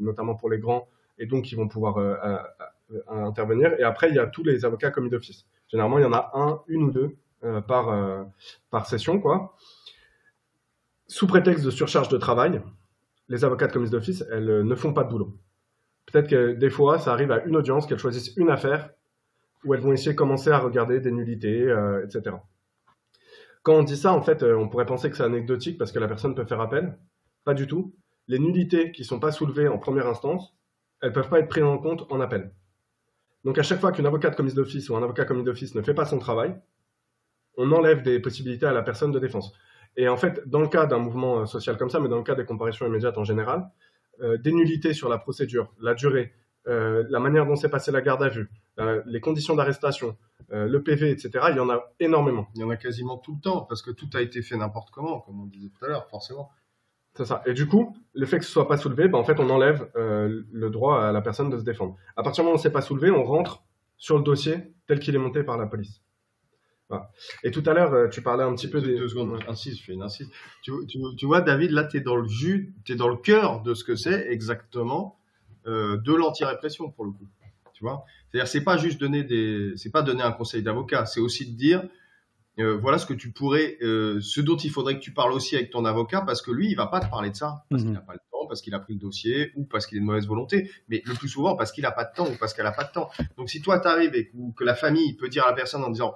notamment 0.00 0.34
pour 0.34 0.50
les 0.50 0.58
grands, 0.58 0.88
et 1.16 1.26
donc 1.26 1.44
qui 1.44 1.54
vont 1.54 1.68
pouvoir 1.68 1.94
intervenir. 3.08 3.72
Et 3.78 3.84
après, 3.84 4.08
il 4.08 4.16
y 4.16 4.18
a 4.18 4.26
tous 4.26 4.42
les 4.42 4.64
avocats 4.64 4.90
commis 4.90 5.10
d'office. 5.10 5.46
Généralement, 5.68 5.98
il 5.98 6.02
y 6.02 6.06
en 6.06 6.12
a 6.12 6.32
un, 6.34 6.60
une 6.66 6.82
ou 6.82 6.90
deux 6.90 7.16
par, 7.68 8.26
par 8.70 8.86
session, 8.86 9.20
quoi. 9.20 9.54
Sous 11.06 11.28
prétexte 11.28 11.64
de 11.64 11.70
surcharge 11.70 12.08
de 12.08 12.16
travail, 12.16 12.60
les 13.28 13.44
avocats 13.44 13.68
de 13.68 13.72
commis 13.74 13.90
d'office, 13.90 14.24
elles 14.32 14.64
ne 14.64 14.74
font 14.74 14.92
pas 14.92 15.04
de 15.04 15.10
boulot. 15.10 15.32
Peut-être 16.16 16.30
que 16.30 16.52
des 16.54 16.70
fois, 16.70 16.98
ça 16.98 17.12
arrive 17.12 17.30
à 17.30 17.44
une 17.44 17.56
audience 17.56 17.86
qu'elles 17.86 17.98
choisissent 17.98 18.34
une 18.38 18.48
affaire 18.48 18.88
où 19.64 19.74
elles 19.74 19.82
vont 19.82 19.92
essayer 19.92 20.12
de 20.12 20.16
commencer 20.16 20.48
à 20.48 20.58
regarder 20.58 20.98
des 20.98 21.12
nullités, 21.12 21.70
etc. 22.04 22.36
Quand 23.62 23.74
on 23.74 23.82
dit 23.82 23.98
ça, 23.98 24.14
en 24.14 24.22
fait, 24.22 24.42
euh, 24.42 24.56
on 24.56 24.70
pourrait 24.70 24.86
penser 24.86 25.10
que 25.10 25.16
c'est 25.18 25.24
anecdotique 25.24 25.76
parce 25.76 25.92
que 25.92 25.98
la 25.98 26.08
personne 26.08 26.34
peut 26.34 26.46
faire 26.46 26.62
appel. 26.62 26.96
Pas 27.44 27.52
du 27.52 27.66
tout. 27.66 27.94
Les 28.28 28.38
nullités 28.38 28.92
qui 28.92 29.02
ne 29.02 29.06
sont 29.06 29.20
pas 29.20 29.30
soulevées 29.30 29.68
en 29.68 29.76
première 29.76 30.06
instance, 30.06 30.56
elles 31.02 31.10
ne 31.10 31.14
peuvent 31.14 31.28
pas 31.28 31.40
être 31.40 31.48
prises 31.48 31.64
en 31.64 31.76
compte 31.76 32.10
en 32.10 32.18
appel. 32.22 32.50
Donc 33.44 33.58
à 33.58 33.62
chaque 33.62 33.80
fois 33.80 33.92
qu'une 33.92 34.06
avocate 34.06 34.36
commise 34.36 34.54
d'office 34.54 34.88
ou 34.88 34.96
un 34.96 35.02
avocat 35.02 35.26
commis 35.26 35.44
d'office 35.44 35.74
ne 35.74 35.82
fait 35.82 35.92
pas 35.92 36.06
son 36.06 36.18
travail, 36.18 36.56
on 37.58 37.70
enlève 37.72 38.00
des 38.00 38.20
possibilités 38.20 38.64
à 38.64 38.72
la 38.72 38.82
personne 38.82 39.12
de 39.12 39.18
défense. 39.18 39.52
Et 39.98 40.08
en 40.08 40.16
fait, 40.16 40.48
dans 40.48 40.60
le 40.60 40.68
cas 40.68 40.86
d'un 40.86 40.98
mouvement 40.98 41.40
euh, 41.40 41.44
social 41.44 41.76
comme 41.76 41.90
ça, 41.90 42.00
mais 42.00 42.08
dans 42.08 42.16
le 42.16 42.24
cas 42.24 42.34
des 42.34 42.46
comparaisons 42.46 42.86
immédiates 42.86 43.18
en 43.18 43.24
général, 43.24 43.60
euh, 43.60 43.66
des 44.20 44.52
nullités 44.52 44.94
sur 44.94 45.08
la 45.08 45.18
procédure, 45.18 45.72
la 45.80 45.94
durée, 45.94 46.32
la 46.66 47.20
manière 47.20 47.46
dont 47.46 47.56
s'est 47.56 47.68
passée 47.68 47.92
la 47.92 48.00
garde 48.00 48.22
à 48.22 48.28
vue, 48.28 48.48
les 49.06 49.20
conditions 49.20 49.54
d'arrestation, 49.54 50.16
euh, 50.52 50.68
le 50.68 50.82
PV, 50.82 51.10
etc. 51.10 51.30
Il 51.50 51.56
y 51.56 51.60
en 51.60 51.68
a 51.70 51.92
énormément. 51.98 52.46
Il 52.54 52.60
y 52.60 52.64
en 52.64 52.70
a 52.70 52.76
quasiment 52.76 53.18
tout 53.18 53.34
le 53.34 53.40
temps, 53.40 53.62
parce 53.62 53.82
que 53.82 53.90
tout 53.90 54.08
a 54.14 54.20
été 54.20 54.42
fait 54.42 54.56
n'importe 54.56 54.90
comment, 54.90 55.20
comme 55.20 55.40
on 55.40 55.46
disait 55.46 55.70
tout 55.70 55.84
à 55.84 55.88
l'heure, 55.88 56.06
forcément. 56.08 56.50
C'est 57.14 57.24
ça. 57.24 57.42
Et 57.46 57.54
du 57.54 57.66
coup, 57.66 57.96
le 58.14 58.26
fait 58.26 58.38
que 58.38 58.44
ce 58.44 58.52
soit 58.52 58.68
pas 58.68 58.76
soulevé, 58.76 59.08
ben, 59.08 59.18
en 59.18 59.24
fait, 59.24 59.40
on 59.40 59.50
enlève 59.50 59.90
euh, 59.96 60.44
le 60.52 60.70
droit 60.70 61.02
à 61.02 61.12
la 61.12 61.20
personne 61.20 61.50
de 61.50 61.58
se 61.58 61.64
défendre. 61.64 61.96
À 62.16 62.22
partir 62.22 62.42
du 62.42 62.46
moment 62.46 62.58
où 62.58 62.62
c'est 62.62 62.70
pas 62.70 62.82
soulevé, 62.82 63.10
on 63.10 63.24
rentre 63.24 63.64
sur 63.96 64.18
le 64.18 64.22
dossier 64.22 64.74
tel 64.86 65.00
qu'il 65.00 65.14
est 65.14 65.18
monté 65.18 65.42
par 65.42 65.56
la 65.56 65.66
police. 65.66 66.02
Et 67.42 67.50
tout 67.50 67.62
à 67.66 67.72
l'heure, 67.74 67.92
euh, 67.94 68.08
tu 68.08 68.22
parlais 68.22 68.44
un 68.44 68.54
petit 68.54 68.68
peu 68.68 68.80
des. 68.80 68.96
Deux 68.96 69.08
secondes, 69.08 69.38
insiste, 69.48 69.78
je 69.80 69.84
fais 69.84 69.92
une 69.92 70.02
insiste. 70.02 70.30
Tu, 70.62 70.72
tu, 71.16 71.26
vois, 71.26 71.40
David, 71.40 71.72
là, 71.72 71.84
tu 71.84 71.96
es 71.96 72.00
dans 72.00 72.16
le 72.16 72.28
jus, 72.28 72.74
tu 72.84 72.92
es 72.92 72.96
dans 72.96 73.08
le 73.08 73.16
cœur 73.16 73.62
de 73.62 73.74
ce 73.74 73.84
que 73.84 73.96
c'est 73.96 74.28
exactement 74.30 75.18
de 75.66 76.14
l'anti-répression, 76.14 76.92
pour 76.92 77.04
le 77.04 77.10
coup. 77.10 77.26
Tu 77.74 77.82
vois? 77.82 78.04
C'est-à-dire, 78.30 78.48
c'est 78.48 78.62
pas 78.62 78.76
juste 78.76 79.00
donner 79.00 79.24
des, 79.24 79.72
c'est 79.76 79.90
pas 79.90 80.02
donner 80.02 80.22
un 80.22 80.32
conseil 80.32 80.62
d'avocat, 80.62 81.06
c'est 81.06 81.20
aussi 81.20 81.50
de 81.50 81.56
dire, 81.56 81.82
euh, 82.58 82.76
voilà 82.78 82.96
ce 82.98 83.04
que 83.04 83.12
tu 83.12 83.32
pourrais, 83.32 83.76
euh, 83.82 84.18
ce 84.22 84.40
dont 84.40 84.56
il 84.56 84.70
faudrait 84.70 84.94
que 84.94 85.02
tu 85.02 85.12
parles 85.12 85.32
aussi 85.32 85.56
avec 85.56 85.70
ton 85.70 85.84
avocat, 85.84 86.22
parce 86.22 86.40
que 86.40 86.50
lui, 86.50 86.70
il 86.70 86.74
va 86.74 86.86
pas 86.86 87.00
te 87.00 87.10
parler 87.10 87.30
de 87.30 87.36
ça, 87.36 87.64
parce 87.68 87.82
qu'il 87.82 87.92
n'a 87.92 88.00
mhm. 88.00 88.06
pas 88.06 88.14
le 88.14 88.20
temps, 88.30 88.46
parce 88.46 88.62
qu'il 88.62 88.74
a 88.74 88.78
pris 88.78 88.94
le 88.94 88.98
dossier, 88.98 89.52
ou 89.56 89.64
parce 89.64 89.86
qu'il 89.86 89.98
est 89.98 90.00
de 90.00 90.06
mauvaise 90.06 90.26
volonté, 90.26 90.70
mais 90.88 91.02
le 91.04 91.14
plus 91.14 91.28
souvent 91.28 91.54
parce 91.54 91.70
qu'il 91.70 91.84
a 91.84 91.92
pas 91.92 92.04
de 92.04 92.14
temps 92.14 92.26
ou 92.26 92.34
parce 92.40 92.54
qu'elle 92.54 92.66
a 92.66 92.72
pas 92.72 92.84
de 92.84 92.92
temps. 92.92 93.10
Donc, 93.36 93.50
si 93.50 93.60
toi 93.60 93.78
t'arrives 93.78 94.14
et 94.14 94.28
que, 94.28 94.36
que 94.56 94.64
la 94.64 94.74
famille 94.74 95.14
peut 95.14 95.28
dire 95.28 95.44
à 95.44 95.50
la 95.50 95.54
personne 95.54 95.84
en 95.84 95.90
disant, 95.90 96.14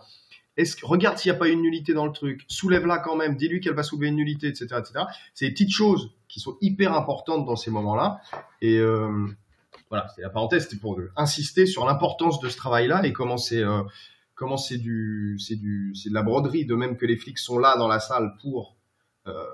regarde 0.82 1.18
s'il 1.18 1.31
n'y 1.31 1.36
a 1.36 1.39
pas 1.39 1.48
une 1.48 1.62
nullité 1.62 1.94
dans 1.94 2.06
le 2.06 2.12
truc, 2.12 2.44
soulève-la 2.48 2.98
quand 2.98 3.16
même, 3.16 3.36
dis-lui 3.36 3.60
qu'elle 3.60 3.74
va 3.74 3.82
soulever 3.82 4.09
une 4.09 4.16
nullité, 4.16 4.48
etc., 4.48 4.66
etc. 4.78 5.05
C'est 5.35 5.47
des 5.47 5.52
petites 5.52 5.72
choses 5.72 6.10
qui 6.28 6.40
sont 6.40 6.56
hyper 6.60 6.94
importantes 6.94 7.47
dans 7.47 7.56
ces 7.56 7.70
moments-là. 7.70 8.20
Et 8.60 8.78
euh, 8.78 9.27
voilà, 9.89 10.06
c'est 10.14 10.22
la 10.22 10.31
parenthèse, 10.31 10.64
c'était 10.64 10.81
pour 10.81 11.01
insister 11.16 11.66
sur 11.66 11.86
l'importance 11.86 12.40
de 12.40 12.48
ce 12.48 12.56
travail-là 12.56 13.05
et 13.05 13.12
comment 13.12 13.36
c'est 13.36 13.62
euh, 13.62 13.82
comment 14.35 14.56
c'est 14.56 14.78
du 14.78 15.39
c'est 15.39 15.56
du 15.56 15.94
c'est 15.94 16.09
de 16.09 16.14
la 16.14 16.22
broderie, 16.22 16.64
de 16.64 16.74
même 16.74 16.97
que 16.97 17.06
les 17.06 17.16
flics 17.16 17.39
sont 17.39 17.59
là 17.59 17.77
dans 17.77 17.89
la 17.89 18.01
salle 18.01 18.35
pour 18.40 18.77
euh, 19.27 19.44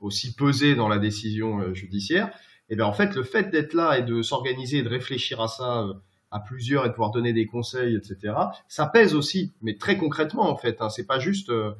aussi 0.00 0.34
peser 0.34 0.74
dans 0.74 0.88
la 0.88 0.98
décision 0.98 1.74
judiciaire. 1.74 2.32
Et 2.68 2.76
bien 2.76 2.86
en 2.86 2.92
fait, 2.92 3.14
le 3.14 3.22
fait 3.22 3.50
d'être 3.50 3.74
là 3.74 3.98
et 3.98 4.02
de 4.02 4.22
s'organiser 4.22 4.78
et 4.78 4.82
de 4.82 4.88
réfléchir 4.88 5.40
à 5.40 5.48
ça 5.48 5.86
à 6.32 6.40
plusieurs 6.40 6.84
et 6.84 6.88
de 6.88 6.94
pouvoir 6.94 7.10
donner 7.10 7.32
des 7.32 7.46
conseils, 7.46 7.94
etc. 7.94 8.34
Ça 8.66 8.86
pèse 8.86 9.14
aussi, 9.14 9.52
mais 9.60 9.76
très 9.76 9.98
concrètement 9.98 10.50
en 10.50 10.56
fait. 10.56 10.80
Hein, 10.80 10.88
c'est 10.88 11.06
pas 11.06 11.18
juste, 11.18 11.50
euh, 11.50 11.72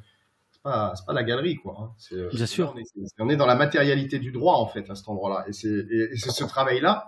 c'est 0.51 0.61
pas, 0.61 0.93
pas 1.05 1.13
la 1.13 1.23
galerie 1.23 1.55
quoi. 1.55 1.75
Hein, 1.79 1.91
c'est, 1.97 2.15
euh, 2.15 2.29
Bien 2.31 2.45
sûr. 2.45 2.73
On 2.75 2.79
est, 2.79 3.13
on 3.19 3.29
est, 3.29 3.35
dans 3.35 3.47
la 3.47 3.55
matérialité 3.55 4.19
du 4.19 4.31
droit 4.31 4.55
en 4.55 4.67
fait 4.67 4.89
à 4.89 4.95
cet 4.95 5.09
endroit-là. 5.09 5.45
Et 5.47 5.53
c'est, 5.53 5.67
et, 5.67 6.13
et 6.13 6.17
c'est 6.17 6.31
ce 6.31 6.43
travail-là, 6.43 7.07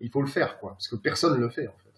il 0.00 0.10
faut 0.10 0.20
le 0.20 0.28
faire 0.28 0.58
quoi, 0.58 0.72
parce 0.72 0.88
que 0.88 0.96
personne 0.96 1.34
ne 1.34 1.40
le 1.40 1.48
fait 1.48 1.66
en 1.66 1.72
fait. 1.72 1.90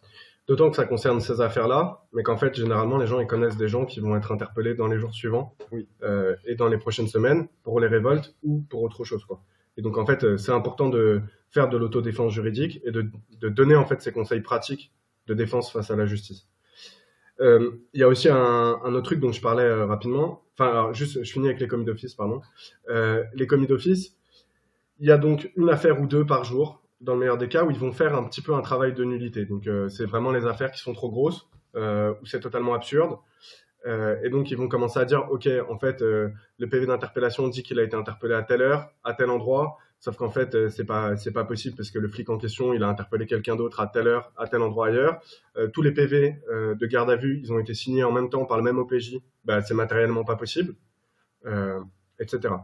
D'autant 0.48 0.70
que 0.70 0.76
ça 0.76 0.84
concerne 0.84 1.20
ces 1.20 1.40
affaires-là, 1.40 2.02
mais 2.12 2.24
qu'en 2.24 2.36
fait, 2.36 2.54
généralement, 2.54 2.98
les 2.98 3.06
gens 3.06 3.20
ils 3.20 3.28
connaissent 3.28 3.56
des 3.56 3.68
gens 3.68 3.84
qui 3.84 4.00
vont 4.00 4.16
être 4.16 4.32
interpellés 4.32 4.74
dans 4.74 4.88
les 4.88 4.98
jours 4.98 5.14
suivants 5.14 5.54
oui. 5.70 5.86
euh, 6.02 6.34
et 6.46 6.56
dans 6.56 6.66
les 6.68 6.78
prochaines 6.78 7.06
semaines 7.06 7.46
pour 7.62 7.78
les 7.78 7.86
révoltes 7.86 8.34
ou 8.42 8.62
pour 8.68 8.82
autre 8.82 9.04
chose. 9.04 9.24
Quoi. 9.24 9.40
Et 9.76 9.82
donc, 9.82 9.98
en 9.98 10.06
fait, 10.06 10.24
euh, 10.24 10.36
c'est 10.36 10.52
important 10.52 10.88
de 10.88 11.22
faire 11.50 11.68
de 11.68 11.76
l'autodéfense 11.76 12.32
juridique 12.32 12.80
et 12.84 12.90
de, 12.90 13.06
de, 13.40 13.48
donner 13.48 13.76
en 13.76 13.86
fait 13.86 14.00
ces 14.00 14.12
conseils 14.12 14.40
pratiques 14.40 14.92
de 15.26 15.34
défense 15.34 15.70
face 15.72 15.90
à 15.90 15.96
la 15.96 16.06
justice. 16.06 16.46
Euh, 17.40 17.70
il 17.92 18.00
y 18.00 18.02
a 18.02 18.08
aussi 18.08 18.28
un, 18.28 18.74
autre 18.84 19.02
truc 19.02 19.20
dont 19.20 19.32
je 19.32 19.40
parlais 19.40 19.64
euh, 19.64 19.86
rapidement. 19.86 20.42
Enfin, 20.54 20.92
juste, 20.92 21.22
je 21.24 21.32
finis 21.32 21.46
avec 21.46 21.60
les 21.60 21.68
commis 21.68 21.84
d'office, 21.84 22.14
pardon. 22.14 22.40
Les 22.88 23.46
commis 23.46 23.66
d'office, 23.66 24.16
il 25.00 25.08
y 25.08 25.10
a 25.10 25.18
donc 25.18 25.50
une 25.56 25.70
affaire 25.70 26.00
ou 26.00 26.06
deux 26.06 26.26
par 26.26 26.44
jour 26.44 26.82
dans 27.00 27.14
le 27.14 27.20
meilleur 27.20 27.38
des 27.38 27.48
cas, 27.48 27.64
où 27.64 27.70
ils 27.70 27.78
vont 27.78 27.90
faire 27.90 28.14
un 28.14 28.22
petit 28.24 28.42
peu 28.42 28.54
un 28.54 28.60
travail 28.60 28.92
de 28.92 29.02
nullité. 29.02 29.44
Donc, 29.46 29.68
c'est 29.88 30.04
vraiment 30.04 30.30
les 30.30 30.46
affaires 30.46 30.70
qui 30.70 30.80
sont 30.80 30.92
trop 30.92 31.10
grosses, 31.10 31.48
où 31.74 32.26
c'est 32.26 32.40
totalement 32.40 32.74
absurde. 32.74 33.16
Euh, 33.86 34.16
et 34.22 34.30
donc, 34.30 34.50
ils 34.50 34.56
vont 34.56 34.68
commencer 34.68 34.98
à 34.98 35.04
dire, 35.04 35.30
OK, 35.30 35.48
en 35.68 35.78
fait, 35.78 36.00
le 36.02 36.68
PV 36.68 36.86
d'interpellation 36.86 37.48
dit 37.48 37.62
qu'il 37.62 37.78
a 37.78 37.82
été 37.82 37.96
interpellé 37.96 38.34
à 38.34 38.42
telle 38.42 38.62
heure, 38.62 38.90
à 39.04 39.14
tel 39.14 39.30
endroit, 39.30 39.78
sauf 39.98 40.16
qu'en 40.16 40.30
fait, 40.30 40.68
c'est 40.68 40.84
pas, 40.84 41.16
c'est 41.16 41.32
pas 41.32 41.44
possible 41.44 41.76
parce 41.76 41.90
que 41.90 41.98
le 41.98 42.08
flic 42.08 42.28
en 42.28 42.38
question, 42.38 42.74
il 42.74 42.82
a 42.82 42.88
interpellé 42.88 43.26
quelqu'un 43.26 43.56
d'autre 43.56 43.80
à 43.80 43.86
telle 43.86 44.08
heure, 44.08 44.32
à 44.36 44.46
tel 44.46 44.62
endroit 44.62 44.88
ailleurs. 44.88 45.20
tous 45.72 45.82
les 45.82 45.92
PV 45.92 46.40
de 46.50 46.86
garde 46.86 47.10
à 47.10 47.16
vue, 47.16 47.40
ils 47.42 47.52
ont 47.52 47.58
été 47.58 47.74
signés 47.74 48.04
en 48.04 48.12
même 48.12 48.28
temps 48.28 48.44
par 48.44 48.56
le 48.56 48.64
même 48.64 48.78
OPJ. 48.78 49.18
Bah, 49.44 49.62
c'est 49.62 49.74
matériellement 49.74 50.24
pas 50.24 50.36
possible, 50.36 50.74
etc. 52.18 52.54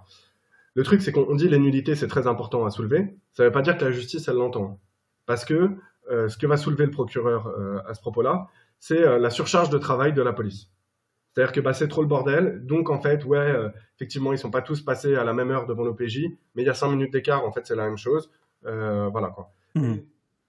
Le 0.79 0.85
truc, 0.85 1.03
c'est 1.03 1.11
qu'on 1.11 1.35
dit 1.35 1.49
les 1.49 1.59
nullités, 1.59 1.97
c'est 1.97 2.07
très 2.07 2.29
important 2.29 2.65
à 2.65 2.71
soulever. 2.71 3.17
Ça 3.33 3.43
ne 3.43 3.49
veut 3.49 3.53
pas 3.53 3.63
dire 3.63 3.77
que 3.77 3.85
la 3.85 3.91
justice, 3.91 4.29
elle 4.29 4.37
l'entend. 4.37 4.79
Parce 5.27 5.45
que 5.45 5.71
euh, 6.11 6.29
ce 6.29 6.39
que 6.39 6.47
va 6.47 6.57
soulever 6.57 6.85
le 6.85 6.91
procureur 6.91 7.49
euh, 7.49 7.81
à 7.87 7.95
ce 7.95 8.01
propos-là, 8.01 8.47
c'est 8.79 9.03
euh, 9.03 9.19
la 9.19 9.31
surcharge 9.31 9.71
de 9.71 9.79
travail 9.79 10.13
de 10.13 10.23
la 10.23 10.33
police. 10.33 10.71
C'est-à-dire 11.39 11.53
que 11.53 11.61
bah, 11.61 11.73
c'est 11.73 11.87
trop 11.87 12.03
le 12.03 12.09
bordel. 12.09 12.67
Donc, 12.67 12.91
en 12.91 13.01
fait, 13.01 13.25
ouais, 13.25 13.55
effectivement, 13.95 14.33
ils 14.33 14.39
sont 14.39 14.51
pas 14.51 14.61
tous 14.61 14.83
passés 14.83 15.15
à 15.15 15.23
la 15.23 15.33
même 15.33 15.53
heure 15.53 15.67
devant 15.67 15.85
l'OPJ, 15.85 16.23
mais 16.57 16.63
il 16.63 16.67
y 16.67 16.69
a 16.69 16.75
cinq 16.75 16.91
minutes 16.91 17.13
d'écart, 17.13 17.45
en 17.47 17.53
fait, 17.53 17.65
c'est 17.65 17.77
la 17.77 17.85
même 17.85 17.97
chose. 17.97 18.33
voilà, 18.63 19.29
quoi. 19.29 19.53
Mmh. 19.77 19.99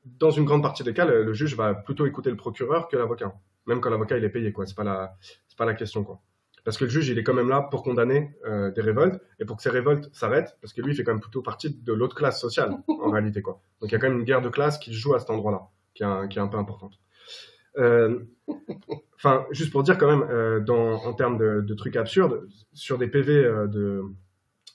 Dans 0.06 0.32
une 0.32 0.46
grande 0.46 0.64
partie 0.64 0.82
des 0.82 0.96
cas, 0.96 1.06
le, 1.06 1.24
le, 1.24 1.34
juge 1.34 1.56
va 1.56 1.76
plutôt 1.76 2.08
écouter 2.08 2.32
le 2.32 2.38
procureur 2.38 2.88
que 2.88 2.98
l'avocat. 2.98 3.36
Même 3.68 3.82
quand 3.82 3.92
l'avocat, 3.92 4.18
il 4.18 4.24
est 4.24 4.30
payé, 4.30 4.52
quoi. 4.52 4.66
C'est 4.66 4.76
pas 4.76 4.84
la, 4.84 5.16
c'est 5.48 5.58
pas 5.58 5.66
la 5.66 5.76
question, 5.76 6.04
quoi. 6.04 6.22
Parce 6.64 6.78
que 6.78 6.86
le 6.86 6.90
juge, 6.90 7.10
il 7.10 7.18
est 7.18 7.24
quand 7.24 7.34
même 7.34 7.50
là 7.50 7.62
pour 7.62 7.84
condamner 7.84 8.32
euh, 8.46 8.72
des 8.72 8.82
révoltes 8.82 9.22
et 9.40 9.46
pour 9.46 9.58
que 9.58 9.64
ces 9.64 9.70
révoltes 9.70 10.10
s'arrêtent, 10.14 10.58
parce 10.62 10.74
que 10.74 10.82
lui, 10.82 10.94
il 10.94 10.96
fait 10.96 11.04
quand 11.04 11.14
même 11.14 11.22
plutôt 11.22 11.42
partie 11.42 11.74
de 11.74 11.94
l'autre 11.94 12.16
classe 12.16 12.40
sociale, 12.40 12.76
en 12.88 13.10
réalité. 13.12 13.42
Quoi. 13.42 13.62
Donc 13.82 13.92
il 13.92 13.94
y 13.94 13.96
a 13.96 14.00
quand 14.00 14.10
même 14.10 14.20
une 14.20 14.26
guerre 14.26 14.42
de 14.42 14.50
classe 14.50 14.78
qui 14.78 14.92
se 14.92 14.98
joue 14.98 15.14
à 15.14 15.20
cet 15.20 15.30
endroit-là, 15.30 15.68
qui, 15.94 16.04
qui, 16.30 16.40
est 16.40 16.42
un 16.42 16.48
peu 16.48 16.58
importante. 16.58 17.00
Enfin, 17.78 19.36
euh, 19.36 19.44
juste 19.52 19.72
pour 19.72 19.84
dire 19.84 19.98
quand 19.98 20.08
même, 20.08 20.28
euh, 20.30 20.60
dans, 20.60 20.94
en 21.06 21.14
termes 21.14 21.38
de, 21.38 21.62
de, 21.62 21.74
trucs 21.74 21.96
absurdes, 21.96 22.48
sur 22.74 22.98
des 22.98 23.08
PV 23.08 23.34
euh, 23.34 23.68
de, 23.68 24.04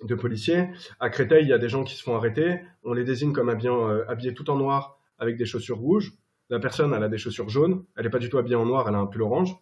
de, 0.03 0.15
policiers, 0.15 0.69
à 1.01 1.11
Créteil, 1.11 1.45
il 1.45 1.49
y 1.49 1.53
a 1.53 1.59
des 1.59 1.69
gens 1.69 1.85
qui 1.85 1.95
se 1.97 2.03
font 2.03 2.17
arrêter, 2.17 2.61
on 2.85 2.93
les 2.93 3.05
désigne 3.05 3.33
comme 3.33 3.49
habillant, 3.49 3.89
euh, 3.89 4.05
habillés 4.09 4.35
tout 4.35 4.51
en 4.51 4.57
noir 4.57 4.99
avec 5.19 5.37
des 5.37 5.47
chaussures 5.47 5.79
rouges. 5.79 6.13
La 6.51 6.61
personne, 6.61 6.93
elle 6.95 7.03
a 7.03 7.09
des 7.09 7.19
chaussures 7.19 7.49
jaunes, 7.49 7.85
elle 7.97 8.05
n'est 8.05 8.11
pas 8.11 8.19
du 8.19 8.29
tout 8.29 8.39
habillée 8.39 8.57
en 8.57 8.67
noir, 8.67 8.87
elle 8.89 8.95
a 8.95 8.99
un 8.99 9.07
pull 9.07 9.23
orange. 9.23 9.57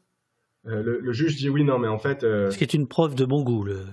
Euh, 0.66 0.82
le, 0.82 1.00
le, 1.00 1.12
juge 1.12 1.36
dit 1.36 1.48
oui, 1.48 1.64
non, 1.64 1.78
mais 1.78 1.88
en 1.88 1.98
fait. 1.98 2.22
Euh... 2.22 2.50
Ce 2.50 2.58
qui 2.58 2.64
est 2.64 2.74
une 2.74 2.86
preuve 2.86 3.14
de 3.14 3.24
bon 3.24 3.42
goût, 3.42 3.64
le, 3.64 3.84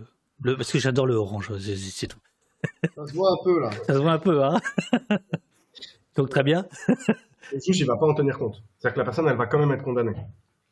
le... 0.44 0.56
parce 0.56 0.72
que 0.72 0.80
j'adore 0.80 1.08
le 1.08 1.16
orange, 1.16 1.52
c'est 1.58 2.08
tout. 2.08 2.20
Ça 2.96 3.08
se 3.08 3.14
voit 3.14 3.32
un 3.32 3.44
peu 3.44 3.60
là. 3.60 3.72
Ça 3.88 3.94
se 3.94 4.00
voit 4.00 4.12
un 4.12 4.20
peu, 4.20 4.44
hein. 4.44 4.60
Donc 6.16 6.30
très 6.30 6.44
bien. 6.44 6.66
le 7.52 7.60
juge, 7.60 7.80
il 7.80 7.86
va 7.86 7.98
pas 7.98 8.06
en 8.06 8.14
tenir 8.14 8.38
compte. 8.38 8.64
C'est-à-dire 8.78 8.96
que 8.96 9.00
la 9.00 9.06
personne, 9.06 9.28
elle 9.28 9.38
va 9.38 9.48
quand 9.48 9.60
même 9.60 9.72
être 9.72 9.84
condamnée. 9.84 10.16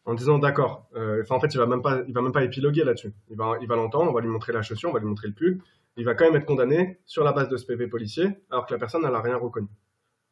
En 0.06 0.14
disant 0.14 0.39
d'accord. 0.39 0.88
Euh, 0.95 1.23
en 1.30 1.39
fait, 1.39 1.53
il 1.53 1.57
va 1.57 1.65
même 1.65 1.81
pas, 1.81 2.02
il 2.07 2.14
va 2.14 2.22
même 2.22 2.31
pas 2.31 2.44
épiloguer 2.44 2.84
là-dessus. 2.84 3.14
Il 3.30 3.35
va, 3.35 3.57
il 3.61 3.68
va 3.68 3.76
l'entendre, 3.76 4.10
on 4.10 4.14
va 4.14 4.22
lui 4.22 4.30
montrer 4.30 4.53
la 4.53 4.61
chaussure, 4.61 4.89
on 4.89 4.94
va 4.94 4.99
lui 4.99 5.07
montrer 5.07 5.27
le 5.27 5.34
pull. 5.34 5.61
Il 5.98 6.06
va 6.06 6.14
quand 6.15 6.26
même 6.26 6.35
être 6.35 6.45
condamné 6.45 6.99
sur 7.06 7.23
la 7.23 7.34
base 7.34 7.49
de 7.49 7.57
ce 7.57 7.65
PV 7.65 7.88
policier, 7.88 8.30
alors 8.49 8.65
que 8.65 8.73
la 8.73 8.80
personne, 8.80 9.03
elle 9.06 9.15
a 9.15 9.22
rien 9.22 9.35
reconnu. 9.35 9.68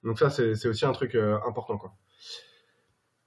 Donc 0.04 0.20
ça, 0.20 0.30
c'est 0.30 0.68
aussi 0.68 0.86
un 0.86 0.92
truc 0.92 1.16
euh, 1.16 1.38
important, 1.46 1.78
quoi. 1.78 1.94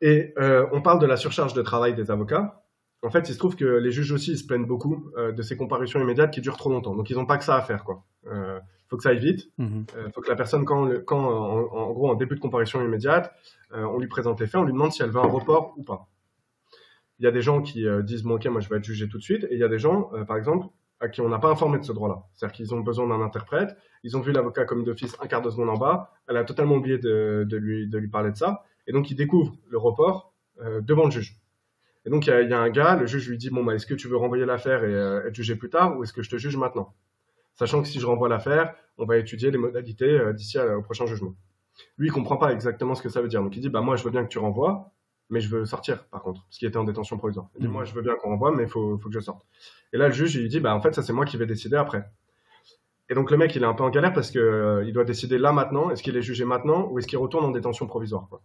Et 0.00 0.32
euh, 0.38 0.66
on 0.72 0.80
parle 0.80 1.00
de 1.00 1.06
la 1.06 1.16
surcharge 1.16 1.52
de 1.52 1.62
travail 1.62 1.94
des 1.94 2.10
avocats. 2.10 2.62
En 3.02 3.10
fait, 3.10 3.28
il 3.28 3.34
se 3.34 3.38
trouve 3.38 3.56
que 3.56 3.64
les 3.64 3.90
juges 3.90 4.12
aussi 4.12 4.32
ils 4.32 4.38
se 4.38 4.46
plaignent 4.46 4.66
beaucoup 4.66 5.12
de 5.16 5.42
ces 5.42 5.56
comparutions 5.56 6.00
immédiates 6.00 6.32
qui 6.32 6.40
durent 6.40 6.56
trop 6.56 6.70
longtemps. 6.70 6.96
Donc, 6.96 7.10
ils 7.10 7.16
n'ont 7.16 7.26
pas 7.26 7.36
que 7.36 7.44
ça 7.44 7.56
à 7.56 7.62
faire. 7.62 7.84
quoi. 7.84 8.04
Faut 8.88 8.96
que 8.96 9.02
ça 9.02 9.10
aille 9.10 9.18
vite. 9.18 9.50
Il 9.58 9.64
Mhm. 9.64 9.84
euh, 9.96 10.10
faut 10.10 10.20
que 10.20 10.28
la 10.28 10.36
personne, 10.36 10.64
quand, 10.64 10.84
le- 10.86 11.00
quand 11.00 11.18
en, 11.20 11.72
en 11.76 11.92
gros, 11.92 12.10
en 12.10 12.14
début 12.14 12.34
de 12.36 12.40
comparution 12.40 12.82
immédiate, 12.82 13.32
euh, 13.72 13.84
on 13.84 13.98
lui 13.98 14.08
présente 14.08 14.40
les 14.40 14.46
faits, 14.46 14.60
on 14.60 14.64
lui 14.64 14.72
demande 14.72 14.92
si 14.92 15.02
elle 15.02 15.10
veut 15.10 15.20
un 15.20 15.26
report 15.28 15.74
ou 15.76 15.82
pas. 15.82 16.08
Il 17.18 17.24
y 17.24 17.26
a 17.26 17.30
des 17.30 17.42
gens 17.42 17.62
qui 17.62 17.86
euh, 17.86 18.02
disent 18.02 18.22
bon, 18.22 18.36
ok, 18.36 18.46
moi 18.46 18.60
je 18.60 18.68
vais 18.68 18.76
être 18.76 18.84
jugé 18.84 19.08
tout 19.08 19.18
de 19.18 19.22
suite, 19.22 19.44
et 19.44 19.54
il 19.54 19.58
y 19.58 19.64
a 19.64 19.68
des 19.68 19.78
gens, 19.78 20.10
par 20.26 20.36
exemple, 20.36 20.66
à 21.00 21.08
qui 21.08 21.20
on 21.20 21.28
n'a 21.28 21.38
pas 21.38 21.48
informé 21.50 21.78
de 21.78 21.84
ce 21.84 21.92
droit-là. 21.92 22.22
C'est-à-dire 22.34 22.56
qu'ils 22.56 22.74
ont 22.74 22.80
besoin 22.80 23.06
d'un 23.08 23.20
interprète, 23.20 23.76
ils 24.04 24.16
ont 24.16 24.20
vu 24.20 24.32
l'avocat 24.32 24.64
comme 24.64 24.84
d'office 24.84 25.16
un 25.20 25.26
quart 25.26 25.42
de 25.42 25.50
seconde 25.50 25.68
en 25.68 25.76
bas, 25.76 26.12
elle 26.28 26.36
a 26.36 26.44
totalement 26.44 26.76
oublié 26.76 26.98
de, 26.98 27.44
de 27.48 27.56
lui, 27.56 27.88
de 27.88 27.98
lui 27.98 28.08
parler 28.08 28.30
de 28.32 28.36
ça, 28.36 28.62
et 28.86 28.92
donc 28.92 29.10
ils 29.10 29.14
découvrent 29.16 29.54
le 29.68 29.78
report 29.78 30.32
devant 30.82 31.04
le 31.04 31.10
juge. 31.10 31.36
Et 32.04 32.10
donc 32.10 32.26
il 32.26 32.30
y, 32.30 32.32
a, 32.32 32.40
il 32.42 32.50
y 32.50 32.52
a 32.52 32.58
un 32.60 32.70
gars, 32.70 32.96
le 32.96 33.06
juge 33.06 33.28
lui 33.28 33.36
dit 33.38 33.50
bon 33.50 33.62
bah 33.64 33.74
est-ce 33.74 33.86
que 33.86 33.94
tu 33.94 34.08
veux 34.08 34.16
renvoyer 34.16 34.44
l'affaire 34.46 34.82
et 34.84 34.92
être 35.28 35.34
jugé 35.34 35.54
plus 35.56 35.70
tard 35.70 35.96
ou 35.96 36.02
est-ce 36.04 36.12
que 36.12 36.22
je 36.22 36.30
te 36.30 36.36
juge 36.36 36.56
maintenant? 36.56 36.94
Sachant 37.58 37.82
que 37.82 37.88
si 37.88 37.98
je 38.00 38.06
renvoie 38.06 38.28
l'affaire, 38.28 38.74
on 38.98 39.04
va 39.04 39.16
étudier 39.18 39.50
les 39.50 39.58
modalités 39.58 40.10
euh, 40.18 40.32
d'ici 40.32 40.58
au 40.58 40.82
prochain 40.82 41.06
jugement. 41.06 41.34
Lui 41.96 42.08
il 42.08 42.12
comprend 42.12 42.36
pas 42.36 42.52
exactement 42.52 42.94
ce 42.94 43.02
que 43.02 43.08
ça 43.08 43.20
veut 43.20 43.28
dire, 43.28 43.42
donc 43.42 43.54
il 43.56 43.60
dit 43.60 43.68
bah 43.68 43.80
moi 43.80 43.96
je 43.96 44.04
veux 44.04 44.10
bien 44.10 44.24
que 44.24 44.28
tu 44.28 44.38
renvoies, 44.38 44.90
mais 45.30 45.40
je 45.40 45.48
veux 45.48 45.64
sortir 45.66 46.04
par 46.06 46.22
contre, 46.22 46.42
parce 46.44 46.58
qu'il 46.58 46.66
était 46.68 46.76
en 46.76 46.84
détention 46.84 47.16
provisoire. 47.18 47.48
Il 47.56 47.60
dit 47.62 47.66
Mhm. 47.68 47.72
moi 47.72 47.84
je 47.84 47.94
veux 47.94 48.02
bien 48.02 48.14
qu'on 48.16 48.30
renvoie, 48.30 48.52
mais 48.54 48.64
il 48.64 48.68
faut, 48.68 48.98
faut 48.98 49.08
que 49.08 49.14
je 49.14 49.20
sorte. 49.20 49.46
Et 49.92 49.96
là 49.98 50.08
le 50.08 50.14
juge 50.14 50.34
il 50.36 50.42
lui 50.42 50.48
dit 50.48 50.60
bah 50.60 50.74
en 50.74 50.80
fait 50.80 50.94
ça 50.94 51.02
c'est 51.02 51.12
moi 51.12 51.24
qui 51.24 51.36
vais 51.36 51.46
décider 51.46 51.76
après. 51.76 52.04
Et 53.10 53.14
donc 53.14 53.30
le 53.30 53.36
mec 53.36 53.54
il 53.56 53.62
est 53.62 53.66
un 53.66 53.74
peu 53.74 53.84
en 53.84 53.90
galère 53.90 54.12
parce 54.12 54.30
que 54.30 54.38
euh, 54.38 54.84
il 54.86 54.92
doit 54.92 55.04
décider 55.04 55.38
là 55.38 55.52
maintenant, 55.52 55.90
est-ce 55.90 56.02
qu'il 56.02 56.16
est 56.16 56.22
jugé 56.22 56.44
maintenant 56.44 56.88
ou 56.90 56.98
est-ce 56.98 57.06
qu'il 57.06 57.18
retourne 57.18 57.44
en 57.44 57.50
détention 57.50 57.86
provisoire 57.86 58.26
quoi. 58.28 58.42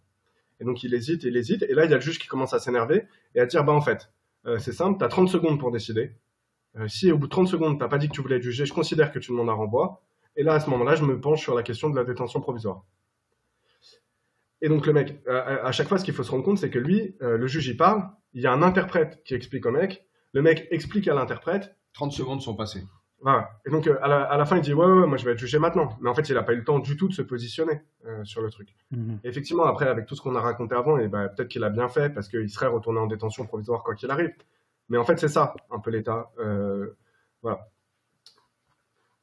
Et 0.60 0.66
donc 0.66 0.84
il 0.84 0.94
hésite, 0.94 1.24
il 1.24 1.36
hésite, 1.36 1.64
et 1.64 1.74
là 1.74 1.86
il 1.86 1.92
y 1.92 1.94
a 1.94 1.98
le 1.98 2.02
juge 2.02 2.20
qui 2.20 2.28
commence 2.28 2.54
à 2.54 2.60
s'énerver 2.60 3.04
et 3.36 3.40
à 3.42 3.46
dire 3.46 3.64
bah 3.64 3.74
en 3.74 3.82
fait, 3.82 4.10
euh, 4.46 4.60
c'est 4.60 4.72
simple, 4.72 4.98
t'as 5.00 5.08
30 5.08 5.28
secondes 5.30 5.60
pour 5.60 5.72
décider. 5.72 6.12
Euh, 6.78 6.88
si 6.88 7.12
au 7.12 7.18
bout 7.18 7.28
de 7.28 7.32
30 7.32 7.48
secondes 7.48 7.80
t'as 7.80 7.88
pas 7.88 7.98
dit 7.98 8.08
que 8.08 8.14
tu 8.14 8.22
voulais 8.22 8.38
être 8.38 8.44
jugé, 8.44 8.66
je 8.66 8.74
considère 8.74 9.12
que 9.12 9.20
tu 9.20 9.32
demandes 9.32 9.50
un 9.50 9.54
renvoi. 9.54 10.02
Et 10.36 10.44
là 10.44 10.54
à 10.54 10.60
ce 10.60 10.70
moment-là, 10.72 10.96
je 10.96 11.04
me 11.04 11.20
penche 11.20 11.42
sur 11.42 11.56
la 11.56 11.64
question 11.64 11.90
de 11.90 11.96
la 11.96 12.04
détention 12.04 12.42
provisoire. 12.42 12.84
Et 14.62 14.70
donc 14.70 14.86
le 14.86 14.94
mec, 14.94 15.22
à 15.28 15.68
à 15.68 15.72
chaque 15.72 15.88
fois 15.88 15.98
ce 15.98 16.06
qu'il 16.06 16.14
faut 16.14 16.24
se 16.24 16.32
rendre 16.32 16.44
compte, 16.44 16.58
c'est 16.58 16.70
que 16.70 16.80
lui, 16.80 17.16
euh, 17.22 17.38
le 17.38 17.48
juge 17.48 17.68
il 17.68 17.78
parle, 17.78 18.04
il 18.34 18.42
y 18.42 18.48
a 18.48 18.54
un 18.54 18.62
interprète 18.62 19.22
qui 19.26 19.36
explique 19.36 19.66
au 19.66 19.72
mec, 19.72 20.06
le 20.34 20.42
mec 20.42 20.68
explique 20.72 21.08
à 21.08 21.14
l'interprète, 21.14 21.76
30 21.94 22.12
secondes 22.12 22.42
sont 22.42 22.56
passées. 22.56 22.84
voilà. 23.22 23.52
Et 23.68 23.70
donc, 23.70 23.86
euh, 23.88 23.98
à, 24.02 24.08
la, 24.08 24.24
à 24.24 24.38
la 24.38 24.46
fin, 24.46 24.56
il 24.58 24.62
dit 24.64 24.74
ouais, 24.74 24.86
ouais, 24.86 25.02
ouais, 25.02 25.08
moi 25.08 25.18
je 25.18 25.26
vais 25.26 25.34
être 25.34 25.38
jugé 25.38 25.60
maintenant. 25.60 25.90
Mais 26.02 26.10
en 26.10 26.16
fait, 26.16 26.28
il 26.30 26.34
n'a 26.34 26.44
pas 26.44 26.54
eu 26.54 26.58
le 26.58 26.64
temps 26.64 26.80
du 26.80 26.98
tout 26.98 27.08
de 27.08 27.14
se 27.14 27.22
positionner 27.22 27.82
euh, 28.08 28.24
sur 28.24 28.42
le 28.42 28.50
truc. 28.50 28.76
Mhm. 28.92 29.20
Et 29.24 29.28
effectivement, 29.30 29.66
après, 29.66 29.88
avec 29.88 30.06
tout 30.08 30.16
ce 30.16 30.22
qu'on 30.22 30.36
a 30.36 30.42
raconté 30.42 30.74
avant, 30.76 30.98
et 30.98 31.08
ben, 31.08 31.28
peut-être 31.30 31.50
qu'il 31.50 31.64
a 31.64 31.70
bien 31.70 31.88
fait 31.88 32.10
parce 32.10 32.28
qu'il 32.28 32.50
serait 32.50 32.68
retourné 32.68 33.00
en 33.00 33.06
détention 33.08 33.46
provisoire 33.46 33.84
quoi 33.84 33.94
qu'il 33.96 34.10
arrive. 34.10 34.32
Mais 34.90 34.98
en 34.98 35.04
fait, 35.04 35.18
c'est 35.18 35.28
ça, 35.28 35.56
un 35.72 35.80
peu 35.80 35.92
l'État. 35.92 36.32
Euh, 36.40 36.98
voilà. 37.42 37.68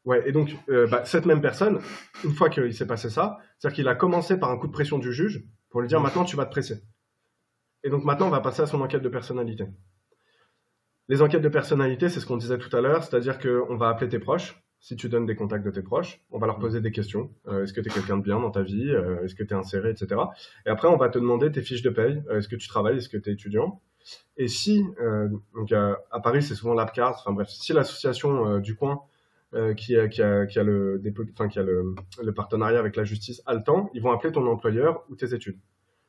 Ouais, 0.05 0.27
et 0.29 0.33
donc, 0.33 0.57
euh, 0.69 0.87
bah, 0.87 1.05
cette 1.05 1.27
même 1.27 1.43
personne, 1.43 1.81
une 2.25 2.33
fois 2.33 2.49
qu'il 2.49 2.75
s'est 2.75 2.87
passé 2.87 3.11
ça, 3.11 3.39
c'est-à-dire 3.59 3.77
qu'il 3.77 3.89
a 3.89 3.95
commencé 3.95 4.39
par 4.39 4.51
un 4.51 4.57
coup 4.57 4.67
de 4.67 4.73
pression 4.73 4.99
du 4.99 5.13
juge 5.13 5.45
pour 5.69 5.81
lui 5.81 5.89
dire 5.89 6.01
maintenant 6.01 6.25
tu 6.25 6.37
vas 6.37 6.47
te 6.47 6.51
presser. 6.51 6.83
Et 7.85 7.91
donc 7.91 8.05
maintenant, 8.05 8.27
on 8.27 8.31
va 8.31 8.41
passer 8.41 8.63
à 8.63 8.67
son 8.67 8.81
enquête 8.81 9.03
de 9.03 9.09
personnalité. 9.09 9.67
Les 11.09 11.23
enquêtes 11.23 11.43
de 11.43 11.49
personnalité, 11.49 12.09
c'est 12.09 12.21
ce 12.21 12.27
qu'on 12.27 12.37
disait 12.37 12.59
tout 12.59 12.75
à 12.75 12.81
l'heure, 12.81 13.05
c'est-à-dire 13.05 13.39
qu'on 13.39 13.77
va 13.77 13.89
appeler 13.89 14.09
tes 14.09 14.19
proches, 14.19 14.63
si 14.81 14.97
tu 14.97 15.09
donnes 15.09 15.27
des 15.27 15.37
contacts 15.37 15.65
de 15.65 15.71
tes 15.71 15.83
proches, 15.83 16.21
on 16.31 16.39
va 16.39 16.47
leur 16.47 16.59
poser 16.59 16.81
des 16.81 16.91
questions. 16.91 17.31
Euh, 17.49 17.65
est-ce 17.65 17.73
que 17.73 17.81
tu 17.81 17.89
es 17.89 17.93
quelqu'un 17.93 18.17
de 18.17 18.23
bien 18.23 18.41
dans 18.41 18.51
ta 18.51 18.63
vie? 18.63 18.91
Euh, 18.91 19.23
Est-ce 19.23 19.35
que 19.35 19.45
tu 19.45 19.53
es 19.53 19.57
inséré, 19.57 19.91
etc. 19.91 20.21
Et 20.67 20.71
après, 20.71 20.89
on 20.89 20.97
va 20.97 21.11
te 21.11 21.19
demander 21.19 21.53
tes 21.53 21.61
fiches 21.61 21.83
de 21.83 21.91
paye. 21.91 22.23
Euh, 22.31 22.39
est-ce 22.39 22.49
que 22.49 22.57
tu 22.57 22.67
travailles? 22.67 22.97
Est-ce 22.97 23.11
que 23.11 23.19
tu 23.19 23.29
es 23.29 23.33
étudiant? 23.35 23.83
Et 24.37 24.49
si, 24.49 24.85
euh, 25.01 25.29
donc 25.55 25.73
à 25.73 26.21
Paris, 26.21 26.43
c'est 26.43 26.55
souvent 26.55 26.75
l'APCAR, 26.75 27.17
enfin 27.19 27.33
bref, 27.33 27.49
si 27.49 27.73
l'association 27.73 28.59
du 28.59 28.75
coin 28.75 29.03
qui, 29.77 29.97
a, 29.97 30.09
qui, 30.09 30.23
a, 30.23 30.47
qui, 30.47 30.59
a, 30.59 30.63
le, 30.63 31.03
enfin, 31.33 31.49
qui 31.49 31.59
a 31.59 31.63
le, 31.63 31.95
partenariat 32.35 32.79
avec 32.79 32.97
la 32.97 33.05
justice 33.05 33.43
a 33.47 33.55
le 33.55 33.63
temps, 33.63 33.91
ils 33.95 34.03
vont 34.03 34.13
appeler 34.13 34.33
ton 34.33 34.47
employeur 34.47 35.05
ou 35.11 35.17
tes 35.17 35.35
études. 35.35 35.59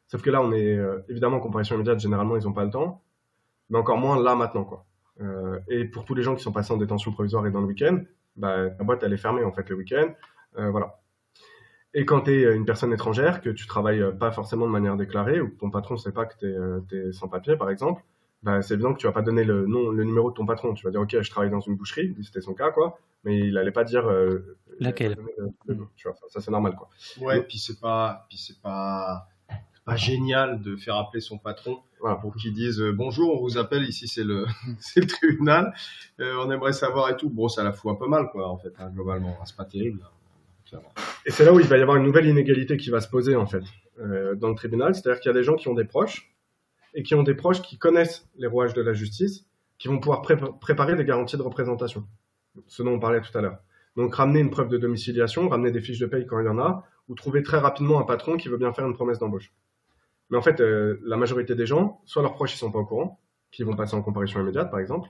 Sauf 0.07 0.21
que 0.21 0.29
là, 0.29 0.41
on 0.41 0.51
est 0.51 0.79
évidemment 1.09 1.37
en 1.37 1.39
comparaison 1.39 1.75
immédiate, 1.75 1.99
généralement, 1.99 2.37
ils 2.37 2.43
n'ont 2.43 2.53
pas 2.53 2.65
le 2.65 2.69
temps, 2.69 3.01
mais 3.69 3.77
encore 3.77 3.97
moins 3.97 4.21
là 4.21 4.35
maintenant, 4.35 4.63
quoi. 4.63 4.85
et 5.67 5.85
pour 5.85 6.05
tous 6.05 6.13
les 6.13 6.23
gens 6.23 6.35
qui 6.35 6.43
sont 6.43 6.51
passés 6.51 6.71
en 6.71 6.77
détention 6.77 7.11
provisoire 7.11 7.45
et 7.47 7.51
dans 7.51 7.61
le 7.61 7.67
week-end, 7.67 7.99
bah, 8.35 8.69
ta 8.69 8.83
boîte 8.83 9.03
elle 9.03 9.13
est 9.13 9.17
fermée 9.17 9.43
en 9.43 9.51
fait 9.51 9.67
le 9.69 9.75
week-end, 9.75 10.13
voilà. 10.55 11.00
Et 11.93 12.05
quand 12.05 12.21
tu 12.21 12.31
es 12.31 12.45
euh, 12.45 12.55
une 12.55 12.65
personne 12.65 12.93
étrangère, 12.93 13.41
que 13.41 13.49
tu 13.49 13.67
travailles 13.67 14.01
euh, 14.01 14.11
pas 14.11 14.31
forcément 14.31 14.65
de 14.65 14.71
manière 14.71 14.95
déclarée, 14.95 15.41
ou 15.41 15.49
que 15.49 15.57
ton 15.57 15.69
patron 15.69 15.95
ne 15.95 15.99
sait 15.99 16.11
pas 16.11 16.25
que 16.25 16.37
tu 16.37 16.45
es, 16.45 16.55
euh, 16.55 17.11
sans 17.11 17.27
papier, 17.27 17.57
par 17.57 17.69
exemple, 17.69 18.03
bah, 18.43 18.61
c'est 18.61 18.75
évident 18.75 18.93
que 18.93 18.99
tu 18.99 19.07
vas 19.07 19.13
pas 19.13 19.21
donner 19.21 19.43
le 19.43 19.67
nom, 19.67 19.91
le 19.91 20.03
numéro 20.03 20.31
de 20.31 20.35
ton 20.35 20.45
patron. 20.45 20.73
Tu 20.73 20.85
vas 20.85 20.91
dire, 20.91 21.01
OK, 21.01 21.19
je 21.19 21.29
travaille 21.29 21.51
dans 21.51 21.59
une 21.59 21.75
boucherie, 21.75 22.15
c'était 22.23 22.41
son 22.41 22.53
cas, 22.53 22.71
quoi, 22.71 22.97
mais 23.23 23.37
il 23.37 23.57
allait 23.57 23.71
pas 23.71 23.83
dire 23.83 24.09
laquelle? 24.79 25.15
ça, 26.29 26.39
c'est 26.39 26.49
normal, 26.49 26.75
quoi. 26.75 26.89
Ouais, 27.19 27.37
et 27.37 27.41
puis 27.41 27.59
c'est 27.59 27.79
pas, 27.79 28.25
puis 28.29 28.39
c'est 28.39 28.59
pas, 28.59 29.27
pas 29.85 29.95
génial 29.95 30.59
de 30.61 30.75
faire 30.75 30.95
appeler 30.95 31.21
son 31.21 31.37
patron 31.37 31.81
pour 32.21 32.35
qu'il 32.35 32.51
dise 32.51 32.81
bonjour, 32.81 33.39
on 33.39 33.43
vous 33.43 33.59
appelle 33.59 33.83
ici, 33.83 34.07
c'est 34.07 34.23
le, 34.23 34.47
c'est 34.79 35.01
le 35.01 35.07
tribunal, 35.07 35.71
on 36.17 36.49
aimerait 36.49 36.73
savoir 36.73 37.11
et 37.11 37.17
tout. 37.17 37.29
Bon, 37.29 37.47
ça 37.47 37.63
la 37.63 37.73
fout 37.73 37.91
un 37.91 37.95
peu 37.95 38.07
mal, 38.07 38.29
quoi, 38.31 38.49
en 38.49 38.57
fait, 38.57 38.73
hein, 38.79 38.89
globalement. 38.89 39.37
C'est 39.45 39.55
pas 39.55 39.65
terrible. 39.65 40.01
Et 41.25 41.31
c'est 41.31 41.45
là 41.45 41.53
où 41.53 41.59
il 41.59 41.67
va 41.67 41.77
y 41.77 41.81
avoir 41.81 41.97
une 41.97 42.03
nouvelle 42.03 42.25
inégalité 42.25 42.77
qui 42.77 42.89
va 42.89 43.01
se 43.01 43.09
poser 43.09 43.35
en 43.35 43.45
fait 43.45 43.63
euh, 43.99 44.35
dans 44.35 44.49
le 44.49 44.55
tribunal, 44.55 44.95
c'est-à-dire 44.95 45.19
qu'il 45.21 45.29
y 45.29 45.35
a 45.35 45.37
des 45.37 45.43
gens 45.43 45.55
qui 45.55 45.67
ont 45.67 45.73
des 45.73 45.85
proches 45.85 46.33
et 46.93 47.03
qui 47.03 47.15
ont 47.15 47.23
des 47.23 47.35
proches 47.35 47.61
qui 47.61 47.77
connaissent 47.77 48.27
les 48.37 48.47
rouages 48.47 48.73
de 48.73 48.81
la 48.81 48.93
justice, 48.93 49.45
qui 49.77 49.87
vont 49.87 49.99
pouvoir 49.99 50.21
préparer 50.59 50.95
des 50.95 51.05
garanties 51.05 51.37
de 51.37 51.41
représentation, 51.41 52.05
ce 52.67 52.83
dont 52.83 52.93
on 52.93 52.99
parlait 52.99 53.21
tout 53.21 53.35
à 53.37 53.41
l'heure. 53.41 53.59
Donc 53.95 54.15
ramener 54.15 54.39
une 54.39 54.49
preuve 54.49 54.69
de 54.69 54.77
domiciliation, 54.77 55.47
ramener 55.49 55.71
des 55.71 55.81
fiches 55.81 55.99
de 55.99 56.05
paye 56.05 56.25
quand 56.25 56.39
il 56.39 56.45
y 56.45 56.49
en 56.49 56.59
a, 56.59 56.85
ou 57.07 57.15
trouver 57.15 57.43
très 57.43 57.57
rapidement 57.57 57.99
un 57.99 58.03
patron 58.03 58.37
qui 58.37 58.47
veut 58.47 58.57
bien 58.57 58.73
faire 58.73 58.85
une 58.85 58.93
promesse 58.93 59.19
d'embauche. 59.19 59.51
Mais 60.29 60.37
en 60.37 60.41
fait, 60.41 60.61
euh, 60.61 60.99
la 61.03 61.17
majorité 61.17 61.55
des 61.55 61.65
gens, 61.65 62.01
soit 62.05 62.21
leurs 62.21 62.35
proches 62.35 62.53
ils 62.55 62.57
sont 62.57 62.71
pas 62.71 62.79
au 62.79 62.85
courant, 62.85 63.19
qui 63.51 63.63
vont 63.63 63.75
passer 63.75 63.95
en 63.95 64.01
comparution 64.01 64.39
immédiate 64.39 64.71
par 64.71 64.79
exemple. 64.79 65.09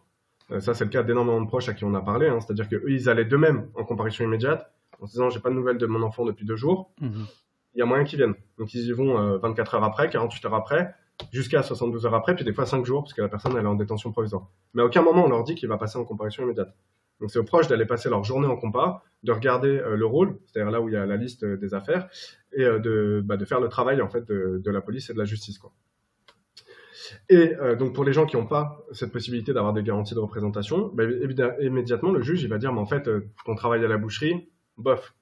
Euh, 0.50 0.60
ça 0.60 0.74
c'est 0.74 0.84
le 0.84 0.90
cas 0.90 1.04
d'énormément 1.04 1.42
de 1.42 1.48
proches 1.48 1.70
à 1.70 1.74
qui 1.74 1.86
on 1.86 1.94
a 1.94 2.02
parlé, 2.02 2.28
hein. 2.28 2.40
c'est-à-dire 2.40 2.68
qu'eux 2.68 2.90
ils 2.90 3.08
allaient 3.08 3.26
d'eux-mêmes 3.26 3.70
en 3.76 3.84
comparution 3.84 4.26
immédiate 4.26 4.72
en 5.02 5.08
se 5.08 5.14
disant 5.14 5.30
j'ai 5.30 5.40
pas 5.40 5.50
de 5.50 5.56
nouvelles 5.56 5.78
de 5.78 5.88
mon 5.88 6.02
enfant 6.04 6.24
depuis 6.26 6.46
deux 6.46 6.56
jours, 6.56 6.94
mhm. 7.02 7.26
il 7.74 7.80
y 7.80 7.82
a 7.82 7.86
moyen 7.86 8.04
qu'ils 8.04 8.18
viennent. 8.18 8.36
Donc 8.58 8.74
ils 8.74 8.86
y 8.86 8.92
vont 8.92 9.38
24 9.40 9.74
euh, 9.74 9.78
heures 9.78 9.84
après, 9.84 10.10
48 10.10 10.46
heures 10.46 10.54
après, 10.54 10.94
jusqu'à 11.32 11.64
72 11.64 12.06
heures 12.06 12.16
après, 12.16 12.36
puis 12.36 12.46
des 12.46 12.54
fois 12.54 12.66
5 12.66 12.86
jours, 12.86 13.04
parce 13.04 13.14
que 13.14 13.22
la 13.22 13.28
personne 13.28 13.54
elle 13.58 13.66
est 13.66 13.68
en 13.68 13.76
détention 13.76 14.12
provisoire. 14.12 14.48
Mais 14.74 14.84
à 14.84 14.86
aucun 14.86 15.02
moment 15.02 15.26
on 15.26 15.30
leur 15.30 15.44
dit 15.44 15.56
qu'il 15.56 15.68
va 15.68 15.78
passer 15.78 15.98
en 15.98 16.06
comparution 16.06 16.44
immédiate. 16.44 16.74
Donc 17.20 17.32
c'est 17.32 17.40
aux 17.40 17.44
proches 17.44 17.68
d'aller 17.68 17.86
passer 17.86 18.10
leur 18.10 18.24
journée 18.24 18.48
en 18.48 18.58
compas, 18.58 19.04
de 19.24 19.32
regarder 19.32 19.70
euh, 19.70 19.96
le 19.96 20.06
rôle, 20.06 20.40
c'est-à-dire 20.46 20.72
là 20.72 20.82
où 20.82 20.88
il 20.88 20.94
y 20.94 20.98
a 20.98 21.06
la 21.06 21.18
liste 21.18 21.44
euh, 21.44 21.58
des 21.58 21.74
affaires, 21.74 22.08
et 22.54 22.64
de, 22.64 23.22
bah, 23.24 23.38
de, 23.38 23.46
faire 23.46 23.60
le 23.60 23.70
travail 23.70 24.02
en 24.02 24.10
fait 24.10 24.28
de, 24.28 24.72
la 24.72 24.82
police 24.82 25.10
et 25.10 25.14
de 25.14 25.20
la 25.20 25.26
justice. 25.26 25.58
Quoi. 25.58 25.72
Et 27.30 27.56
donc 27.80 27.94
pour 27.94 28.04
les 28.04 28.14
gens 28.14 28.26
qui 28.26 28.36
n'ont 28.36 28.46
pas 28.46 28.86
cette 28.92 29.12
possibilité 29.12 29.54
d'avoir 29.54 29.74
des 29.74 29.84
garanties 29.84 30.14
de 30.14 30.20
représentation, 30.20 30.92
bah, 30.94 31.04
immédiatement 31.62 32.12
le 32.12 32.22
juge 32.22 32.44
il 32.44 32.50
va 32.50 32.58
dire 32.58 32.74
mais 32.74 32.80
en 32.80 32.86
fait 32.86 33.10
ton 33.46 33.56
travail 33.56 33.84
à 33.84 33.88
la 33.88 33.98
boucherie, 33.98 34.52
bof. 34.78 35.14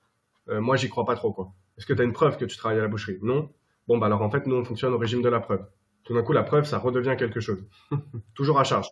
Euh, 0.50 0.62
moi, 0.62 0.76
j'y 0.76 0.90
crois 0.90 1.06
pas 1.06 1.16
trop, 1.16 1.32
quoi. 1.32 1.52
Est-ce 1.78 1.86
que 1.86 1.94
tu 1.94 2.02
as 2.02 2.06
une 2.06 2.14
preuve 2.14 2.38
que 2.38 2.46
tu 2.46 2.58
travailles 2.58 2.80
à 2.80 2.82
la 2.82 2.88
boucherie? 2.88 3.20
Non. 3.22 3.50
Bon, 3.88 3.98
bah 3.98 4.08
alors 4.08 4.22
en 4.22 4.30
fait, 4.30 4.46
nous, 4.48 4.56
on 4.56 4.64
fonctionne 4.64 4.94
au 4.94 4.98
régime 4.98 5.22
de 5.22 5.30
la 5.30 5.40
preuve. 5.40 5.66
Tout 6.04 6.14
d'un 6.14 6.24
coup, 6.24 6.34
la 6.34 6.44
preuve, 6.44 6.66
ça 6.66 6.78
redevient 6.78 7.16
quelque 7.18 7.40
chose. 7.40 7.64
Toujours 8.36 8.60
à 8.60 8.64
charge. 8.64 8.88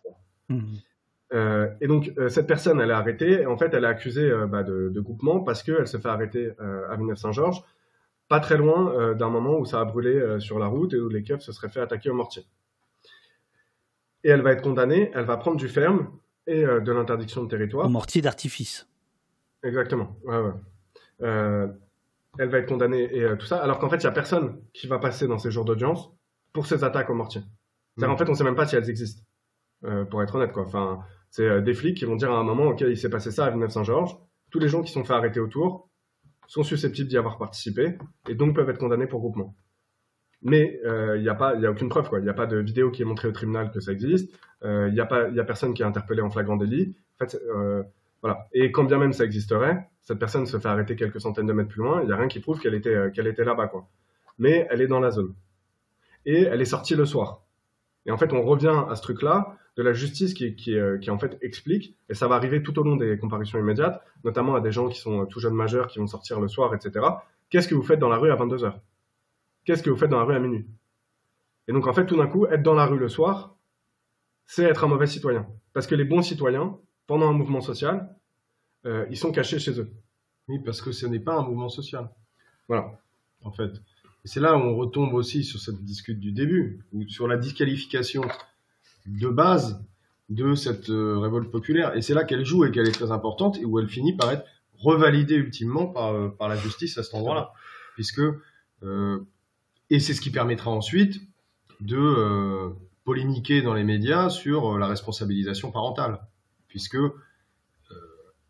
Mmh. 0.48 0.60
Euh, 1.34 1.68
et 1.80 1.86
donc, 1.86 2.12
euh, 2.16 2.28
cette 2.28 2.46
personne, 2.46 2.80
elle 2.80 2.90
est 2.90 2.94
arrêtée. 2.94 3.42
Et 3.42 3.46
en 3.46 3.58
fait, 3.58 3.74
elle 3.74 3.84
est 3.84 3.88
accusée 3.88 4.32
bah, 4.48 4.62
de, 4.62 4.88
de, 4.88 5.00
groupement 5.00 5.40
parce 5.40 5.62
qu'elle 5.62 5.86
se 5.86 5.98
fait 5.98 6.08
arrêter 6.08 6.52
à 6.58 6.96
Villeneuve-Saint-Georges, 6.96 7.62
pas 8.28 8.40
très 8.40 8.56
loin 8.56 9.14
d'un 9.14 9.28
moment 9.28 9.58
où 9.58 9.64
ça 9.64 9.80
a 9.80 9.84
brûlé 9.84 10.38
sur 10.40 10.58
la 10.58 10.66
route 10.66 10.94
et 10.94 10.98
où 10.98 11.08
les 11.08 11.22
keufs 11.22 11.42
se 11.42 11.52
seraient 11.52 11.68
fait 11.68 11.80
attaquer 11.80 12.10
au 12.10 12.14
mortier. 12.14 12.44
Et 14.24 14.30
elle 14.30 14.42
va 14.42 14.52
être 14.52 14.62
condamnée, 14.62 15.10
elle 15.14 15.24
va 15.24 15.36
prendre 15.36 15.56
du 15.56 15.68
ferme 15.68 16.10
et 16.46 16.62
de 16.62 16.92
l'interdiction 16.92 17.42
de 17.44 17.48
territoire. 17.48 17.86
Au 17.86 17.90
mortier 17.90 18.20
d'artifice. 18.20 18.88
Exactement. 19.62 20.16
Euh, 21.22 21.68
elle 22.38 22.48
va 22.48 22.58
être 22.58 22.68
condamnée 22.68 23.08
et 23.12 23.24
euh, 23.24 23.36
tout 23.36 23.46
ça, 23.46 23.58
alors 23.58 23.78
qu'en 23.78 23.88
fait, 23.88 23.96
il 23.96 24.02
n'y 24.02 24.06
a 24.06 24.12
personne 24.12 24.60
qui 24.72 24.86
va 24.86 24.98
passer 24.98 25.26
dans 25.26 25.38
ces 25.38 25.50
jours 25.50 25.64
d'audience 25.64 26.10
pour 26.52 26.66
ces 26.66 26.84
attaques 26.84 27.10
au 27.10 27.14
mortier. 27.14 27.42
Mm. 27.96 28.04
En 28.04 28.16
fait, 28.16 28.28
on 28.28 28.32
ne 28.32 28.36
sait 28.36 28.44
même 28.44 28.54
pas 28.54 28.66
si 28.66 28.76
elles 28.76 28.88
existent, 28.88 29.22
euh, 29.84 30.04
pour 30.04 30.22
être 30.22 30.34
honnête. 30.36 30.52
Quoi. 30.52 30.62
Enfin, 30.62 31.00
c'est 31.30 31.62
des 31.62 31.74
flics 31.74 31.96
qui 31.96 32.04
vont 32.04 32.16
dire 32.16 32.30
à 32.30 32.38
un 32.38 32.44
moment, 32.44 32.68
OK, 32.68 32.82
il 32.82 32.96
s'est 32.96 33.10
passé 33.10 33.30
ça 33.30 33.46
à 33.46 33.50
Villeneuve-Saint-Georges. 33.50 34.16
Tous 34.50 34.58
les 34.58 34.68
gens 34.68 34.82
qui 34.82 34.92
sont 34.92 35.04
fait 35.04 35.12
arrêter 35.12 35.40
autour 35.40 35.90
sont 36.46 36.62
susceptibles 36.62 37.08
d'y 37.08 37.18
avoir 37.18 37.36
participé 37.36 37.98
et 38.28 38.34
donc 38.34 38.54
peuvent 38.54 38.70
être 38.70 38.78
condamnés 38.78 39.06
pour 39.06 39.20
groupement. 39.20 39.54
Mais 40.40 40.80
il 40.84 41.20
n'y 41.20 41.28
a, 41.28 41.34
pas, 41.34 41.50
a 41.50 41.70
aucune 41.70 41.90
preuve. 41.90 42.08
Il 42.14 42.22
n'y 42.22 42.30
a 42.30 42.34
pas 42.34 42.46
de 42.46 42.56
vidéo 42.58 42.90
qui 42.90 43.02
est 43.02 43.04
montrée 43.04 43.28
au 43.28 43.32
tribunal 43.32 43.70
que 43.72 43.80
ça 43.80 43.92
existe. 43.92 44.32
Il 44.62 44.92
n'y 44.92 45.00
a, 45.00 45.04
pas, 45.04 45.24
a 45.24 45.44
personne 45.44 45.74
qui 45.74 45.82
est 45.82 45.84
interpellé 45.84 46.22
en 46.22 46.30
flagrant 46.30 46.56
délit. 46.56 46.96
En 47.20 47.26
fait, 47.26 47.36
voilà. 48.22 48.48
Et 48.52 48.72
quand 48.72 48.84
bien 48.84 48.98
même 48.98 49.12
ça 49.12 49.24
existerait, 49.24 49.88
cette 50.02 50.18
personne 50.18 50.46
se 50.46 50.58
fait 50.58 50.68
arrêter 50.68 50.96
quelques 50.96 51.20
centaines 51.20 51.46
de 51.46 51.52
mètres 51.52 51.68
plus 51.68 51.82
loin, 51.82 52.00
il 52.02 52.06
n'y 52.06 52.12
a 52.12 52.16
rien 52.16 52.28
qui 52.28 52.40
prouve 52.40 52.60
qu'elle 52.60 52.74
était, 52.74 52.94
euh, 52.94 53.10
était 53.12 53.44
là-bas. 53.44 53.70
Mais 54.38 54.66
elle 54.70 54.80
est 54.80 54.86
dans 54.86 55.00
la 55.00 55.10
zone. 55.10 55.34
Et 56.24 56.42
elle 56.42 56.60
est 56.60 56.66
sortie 56.66 56.94
le 56.94 57.04
soir. 57.04 57.42
Et 58.06 58.10
en 58.10 58.16
fait, 58.16 58.32
on 58.32 58.42
revient 58.42 58.84
à 58.88 58.94
ce 58.94 59.02
truc-là 59.02 59.56
de 59.76 59.82
la 59.82 59.92
justice 59.92 60.34
qui, 60.34 60.54
euh, 60.74 60.98
en 61.08 61.18
fait 61.18 61.38
explique, 61.40 61.96
et 62.08 62.14
ça 62.14 62.26
va 62.26 62.34
arriver 62.34 62.62
tout 62.62 62.76
au 62.78 62.82
long 62.82 62.96
des 62.96 63.16
comparutions 63.18 63.58
immédiates, 63.58 64.02
notamment 64.24 64.56
à 64.56 64.60
des 64.60 64.72
gens 64.72 64.88
qui 64.88 64.98
sont 64.98 65.22
euh, 65.22 65.24
tout 65.26 65.40
jeunes 65.40 65.54
majeurs, 65.54 65.86
qui 65.86 65.98
vont 65.98 66.06
sortir 66.06 66.40
le 66.40 66.48
soir, 66.48 66.74
etc. 66.74 67.06
Qu'est-ce 67.50 67.68
que 67.68 67.74
vous 67.74 67.82
faites 67.82 68.00
dans 68.00 68.08
la 68.08 68.16
rue 68.16 68.30
à 68.30 68.36
22h 68.36 68.80
Qu'est-ce 69.64 69.82
que 69.82 69.90
vous 69.90 69.96
faites 69.96 70.10
dans 70.10 70.18
la 70.18 70.24
rue 70.24 70.34
à 70.34 70.40
minuit? 70.40 70.66
Et 71.68 71.72
donc, 71.72 71.86
en 71.86 71.92
fait, 71.92 72.06
tout 72.06 72.16
d'un 72.16 72.26
coup, 72.26 72.46
être 72.46 72.62
dans 72.62 72.74
la 72.74 72.86
rue 72.86 72.98
le 72.98 73.08
soir, 73.08 73.56
c'est 74.46 74.64
être 74.64 74.84
un 74.84 74.88
mauvais 74.88 75.06
citoyen. 75.06 75.46
Parce 75.74 75.86
que 75.86 75.94
les 75.94 76.04
bons 76.04 76.22
citoyens, 76.22 76.78
pendant 77.08 77.28
un 77.28 77.32
mouvement 77.32 77.62
social, 77.62 78.14
euh, 78.86 79.06
ils 79.10 79.16
sont 79.16 79.32
cachés 79.32 79.58
chez 79.58 79.80
eux. 79.80 79.90
Oui, 80.46 80.60
parce 80.64 80.80
que 80.80 80.92
ce 80.92 81.06
n'est 81.06 81.18
pas 81.18 81.34
un 81.34 81.42
mouvement 81.42 81.70
social. 81.70 82.08
Voilà. 82.68 83.00
En 83.42 83.50
fait. 83.50 83.72
Et 84.24 84.28
c'est 84.28 84.40
là 84.40 84.56
où 84.56 84.60
on 84.60 84.76
retombe 84.76 85.14
aussi 85.14 85.42
sur 85.42 85.58
cette 85.58 85.82
discute 85.84 86.20
du 86.20 86.32
début, 86.32 86.84
ou 86.92 87.08
sur 87.08 87.26
la 87.26 87.36
disqualification 87.36 88.22
de 89.06 89.28
base 89.28 89.82
de 90.28 90.54
cette 90.54 90.90
euh, 90.90 91.18
révolte 91.18 91.50
populaire. 91.50 91.96
Et 91.96 92.02
c'est 92.02 92.14
là 92.14 92.24
qu'elle 92.24 92.44
joue 92.44 92.66
et 92.66 92.70
qu'elle 92.70 92.86
est 92.86 92.92
très 92.92 93.10
importante, 93.10 93.58
et 93.58 93.64
où 93.64 93.78
elle 93.78 93.88
finit 93.88 94.14
par 94.14 94.30
être 94.30 94.44
revalidée 94.76 95.36
ultimement 95.36 95.86
par, 95.86 96.12
euh, 96.12 96.28
par 96.28 96.48
la 96.48 96.56
justice 96.56 96.98
à 96.98 97.02
cet 97.02 97.14
endroit-là. 97.14 97.52
Puisque, 97.94 98.22
et 99.90 99.98
c'est 99.98 100.14
ce 100.14 100.20
qui 100.20 100.30
permettra 100.30 100.70
ensuite 100.70 101.20
de 101.80 102.72
polémiquer 103.02 103.60
dans 103.60 103.74
les 103.74 103.82
médias 103.82 104.30
sur 104.30 104.78
la 104.78 104.86
responsabilisation 104.86 105.72
parentale 105.72 106.20
puisque 106.68 106.96
euh, 106.96 107.10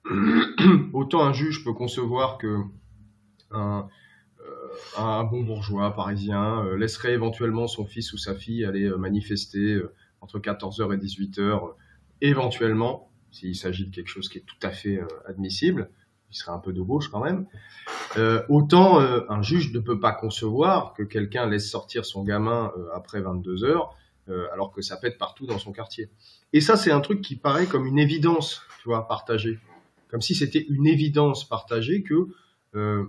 autant 0.92 1.24
un 1.24 1.32
juge 1.32 1.64
peut 1.64 1.72
concevoir 1.72 2.38
que 2.38 2.58
un, 3.50 3.88
euh, 4.98 5.22
bon 5.22 5.42
bourgeois 5.42 5.94
parisien 5.94 6.64
euh, 6.64 6.76
laisserait 6.76 7.12
éventuellement 7.12 7.66
son 7.66 7.86
fils 7.86 8.12
ou 8.12 8.18
sa 8.18 8.34
fille 8.34 8.64
aller 8.64 8.88
manifester 8.90 9.80
entre 10.20 10.38
14h 10.38 10.94
et 10.94 10.98
18h, 10.98 11.74
éventuellement, 12.20 13.10
s'il 13.30 13.54
s'agit 13.54 13.86
de 13.86 13.94
quelque 13.94 14.08
chose 14.08 14.28
qui 14.28 14.38
est 14.38 14.44
tout 14.44 14.56
à 14.62 14.70
fait 14.70 15.00
admissible, 15.26 15.90
il 16.30 16.36
serait 16.36 16.52
un 16.52 16.58
peu 16.58 16.72
de 16.72 16.82
gauche 16.82 17.08
quand 17.08 17.22
même. 17.22 17.46
autant 18.48 18.98
un 18.98 19.42
juge 19.42 19.72
ne 19.72 19.78
peut 19.78 20.00
pas 20.00 20.12
concevoir 20.12 20.92
que 20.94 21.04
quelqu'un 21.04 21.46
laisse 21.46 21.70
sortir 21.70 22.04
son 22.04 22.24
gamin 22.24 22.72
après 22.92 23.20
22 23.20 23.64
heures 23.64 23.94
alors 24.52 24.72
que 24.72 24.82
ça 24.82 24.96
pète 24.96 25.18
partout 25.18 25.46
dans 25.46 25.58
son 25.58 25.72
quartier. 25.72 26.10
Et 26.52 26.60
ça, 26.60 26.76
c'est 26.76 26.90
un 26.90 27.00
truc 27.00 27.20
qui 27.20 27.36
paraît 27.36 27.66
comme 27.66 27.86
une 27.86 27.98
évidence, 27.98 28.62
tu 28.82 28.88
vois, 28.88 29.06
partagée. 29.08 29.58
Comme 30.08 30.20
si 30.20 30.34
c'était 30.34 30.64
une 30.68 30.86
évidence 30.86 31.46
partagée 31.48 32.02
que 32.02 32.28
euh, 32.74 33.04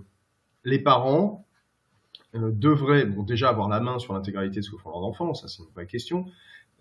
les 0.64 0.78
parents 0.78 1.46
euh, 2.34 2.50
devraient, 2.52 3.06
bon, 3.06 3.22
déjà 3.22 3.48
avoir 3.48 3.68
la 3.68 3.80
main 3.80 3.98
sur 3.98 4.12
l'intégralité 4.12 4.60
de 4.60 4.64
ce 4.64 4.70
que 4.70 4.76
font 4.76 4.90
leurs 4.90 5.04
enfants, 5.04 5.34
ça 5.34 5.48
c'est 5.48 5.62
une 5.62 5.70
vraie 5.74 5.86
question, 5.86 6.26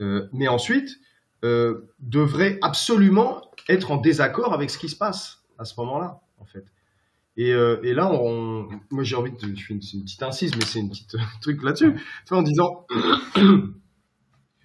euh, 0.02 0.28
mais 0.34 0.48
ensuite, 0.48 1.00
euh, 1.44 1.90
devraient 2.00 2.60
absolument 2.62 3.50
être 3.70 3.92
en 3.92 3.98
désaccord 3.98 4.54
avec 4.54 4.70
ce 4.70 4.78
qui 4.78 4.90
se 4.90 4.96
passe 4.96 5.44
à 5.58 5.66
ce 5.66 5.74
moment-là, 5.80 6.22
en 6.38 6.46
fait. 6.46 6.66
Et, 7.38 7.54
euh, 7.54 7.80
là, 7.82 8.12
on, 8.12 8.68
moi 8.90 9.04
j'ai 9.04 9.16
envie 9.16 9.32
de, 9.32 9.56
je 9.56 9.74
une, 9.74 9.80
petite 9.80 10.24
incise, 10.24 10.54
mais 10.58 10.66
c'est 10.66 10.80
une 10.80 10.90
petite 10.90 11.16
truc 11.42 11.64
là-dessus, 11.64 11.96
en 12.32 12.42
disant, 12.42 12.86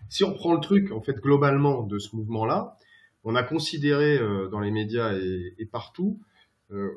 si 0.09 0.25
on 0.25 0.33
prend 0.33 0.55
le 0.55 0.61
truc, 0.61 0.93
en 0.93 1.01
fait, 1.01 1.17
globalement 1.21 1.83
de 1.83 1.99
ce 1.99 2.15
mouvement-là, 2.17 2.77
on 3.25 3.35
a 3.35 3.43
considéré 3.43 4.19
euh, 4.19 4.49
dans 4.49 4.61
les 4.61 4.71
médias 4.71 5.15
et, 5.15 5.67
partout, 5.71 6.21
euh, 6.73 6.91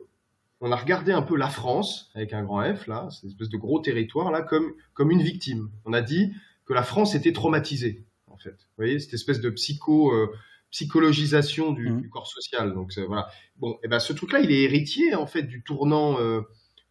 on 0.59 0.71
a 0.71 0.75
regardé 0.75 1.11
un 1.11 1.21
peu 1.21 1.37
la 1.37 1.49
France, 1.49 2.11
avec 2.15 2.33
un 2.33 2.43
grand 2.43 2.63
F, 2.75 2.87
là, 2.87 3.07
cette 3.11 3.25
espèce 3.25 3.49
de 3.49 3.57
gros 3.57 3.79
territoire, 3.79 4.31
là, 4.31 4.41
comme, 4.41 4.73
comme 4.93 5.11
une 5.11 5.21
victime. 5.21 5.69
On 5.85 5.93
a 5.93 6.01
dit 6.01 6.33
que 6.65 6.73
la 6.73 6.83
France 6.83 7.15
était 7.15 7.31
traumatisée, 7.33 8.03
en 8.27 8.37
fait. 8.37 8.51
Vous 8.51 8.77
voyez, 8.83 8.99
cette 8.99 9.13
espèce 9.13 9.39
de 9.39 9.49
psycho, 9.49 10.11
euh, 10.11 10.33
psychologisation 10.71 11.71
du, 11.71 11.89
Mhm. 11.89 12.01
du 12.01 12.09
corps 12.09 12.27
social. 12.27 12.73
Donc 12.73 12.91
voilà. 13.07 13.29
Bon, 13.57 13.77
et 13.83 13.87
ben 13.87 13.99
ce 13.99 14.11
truc-là, 14.13 14.39
il 14.41 14.51
est 14.51 14.63
héritier 14.63 15.15
en 15.15 15.25
fait 15.25 15.43
du 15.43 15.63
tournant 15.63 16.17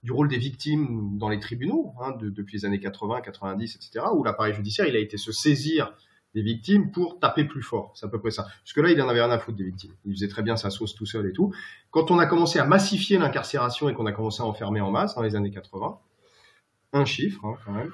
du 0.06 0.12
rôle 0.12 0.28
des 0.28 0.38
victimes 0.38 1.18
dans 1.18 1.28
les 1.28 1.40
tribunaux 1.40 1.92
hein, 2.00 2.12
de- 2.12 2.30
depuis 2.30 2.58
les 2.58 2.64
années 2.64 2.78
80, 2.78 3.22
90, 3.22 3.74
etc. 3.74 4.06
Où 4.14 4.22
l'appareil 4.22 4.54
judiciaire, 4.54 4.86
a 4.86 4.98
été 4.98 5.16
se 5.16 5.32
saisir 5.32 5.92
des 6.32 6.42
victimes 6.42 6.92
pour 6.92 7.18
taper 7.18 7.44
plus 7.44 7.62
fort. 7.62 7.90
C'est 7.96 8.06
à 8.06 8.08
peu 8.08 8.20
près 8.20 8.30
ça. 8.30 8.44
Parce 8.44 8.72
que 8.72 8.80
là, 8.80 8.90
il 8.90 9.02
en 9.02 9.08
avait 9.08 9.20
rien 9.20 9.32
à 9.32 9.38
foutre 9.40 9.56
des 9.58 9.64
victimes. 9.64 9.90
Il 10.04 10.12
faisait 10.12 10.28
très 10.28 10.42
bien 10.42 10.56
sa 10.56 10.70
sauce 10.70 10.94
tout 10.94 11.06
seul 11.06 11.26
et 11.26 11.32
tout. 11.32 11.52
Quand 11.90 12.12
on 12.12 12.20
a 12.20 12.26
commencé 12.26 12.60
à 12.60 12.64
massifier 12.64 13.18
l'incarcération 13.18 13.88
et 13.88 13.94
qu'on 13.94 14.06
a 14.06 14.12
commencé 14.12 14.42
à 14.42 14.46
enfermer 14.46 14.80
en 14.80 14.92
masse 14.92 15.16
dans 15.16 15.22
les 15.22 15.34
années 15.34 15.50
80, 15.50 15.98
un 16.92 17.04
chiffre 17.04 17.44
hein, 17.44 17.56
quand 17.64 17.72
même, 17.72 17.90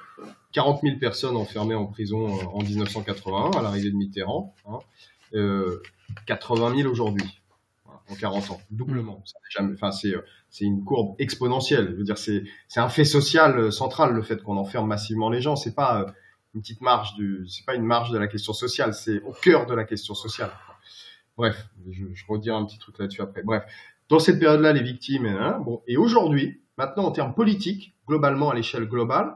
40 0.51 0.81
000 0.83 0.97
personnes 0.99 1.35
enfermées 1.35 1.73
en 1.73 1.87
prison 1.87 2.27
euh, 2.27 2.43
en 2.53 2.61
1981 2.61 3.57
à 3.57 3.63
l'arrivée 3.63 3.89
de 3.89 3.95
Mitterrand, 3.95 4.53
hein, 4.67 4.77
euh, 5.33 5.81
80 6.27 6.75
000 6.75 6.91
aujourd'hui, 6.91 7.23
voilà, 7.23 7.42
en 8.09 8.15
40 8.15 8.51
ans, 8.51 8.61
doublement. 8.71 9.23
Enfin 9.73 9.91
c'est 9.91 10.15
euh, 10.15 10.21
c'est 10.49 10.65
une 10.65 10.83
courbe 10.83 11.15
exponentielle. 11.19 11.89
Je 11.91 11.95
veux 11.95 12.03
dire, 12.03 12.17
c'est 12.17 12.43
un 12.75 12.89
fait 12.89 13.05
social 13.05 13.57
euh, 13.57 13.71
central 13.71 14.13
le 14.13 14.21
fait 14.21 14.41
qu'on 14.43 14.57
enferme 14.57 14.87
massivement 14.87 15.29
les 15.29 15.41
gens. 15.41 15.55
C'est 15.55 15.73
pas 15.73 16.01
euh, 16.01 16.11
une 16.53 16.61
petite 16.61 16.81
marge 16.81 17.15
du, 17.15 17.47
c'est 17.47 17.65
pas 17.65 17.75
une 17.75 17.85
marge 17.85 18.11
de 18.11 18.17
la 18.17 18.27
question 18.27 18.53
sociale, 18.53 18.93
c'est 18.93 19.21
au 19.21 19.31
cœur 19.31 19.65
de 19.65 19.73
la 19.73 19.83
question 19.83 20.13
sociale. 20.13 20.51
Bref, 21.35 21.67
je, 21.89 22.05
je 22.13 22.23
redirai 22.27 22.55
un 22.55 22.65
petit 22.65 22.77
truc 22.77 22.99
là-dessus 22.99 23.21
après. 23.21 23.41
Bref, 23.41 23.63
dans 24.09 24.19
cette 24.19 24.39
période-là, 24.39 24.73
les 24.73 24.83
victimes, 24.83 25.25
hein, 25.25 25.59
bon, 25.65 25.81
et 25.87 25.97
aujourd'hui, 25.97 26.61
maintenant 26.77 27.05
en 27.05 27.11
termes 27.11 27.33
politiques, 27.33 27.95
globalement 28.07 28.51
à 28.51 28.55
l'échelle 28.55 28.85
globale, 28.85 29.35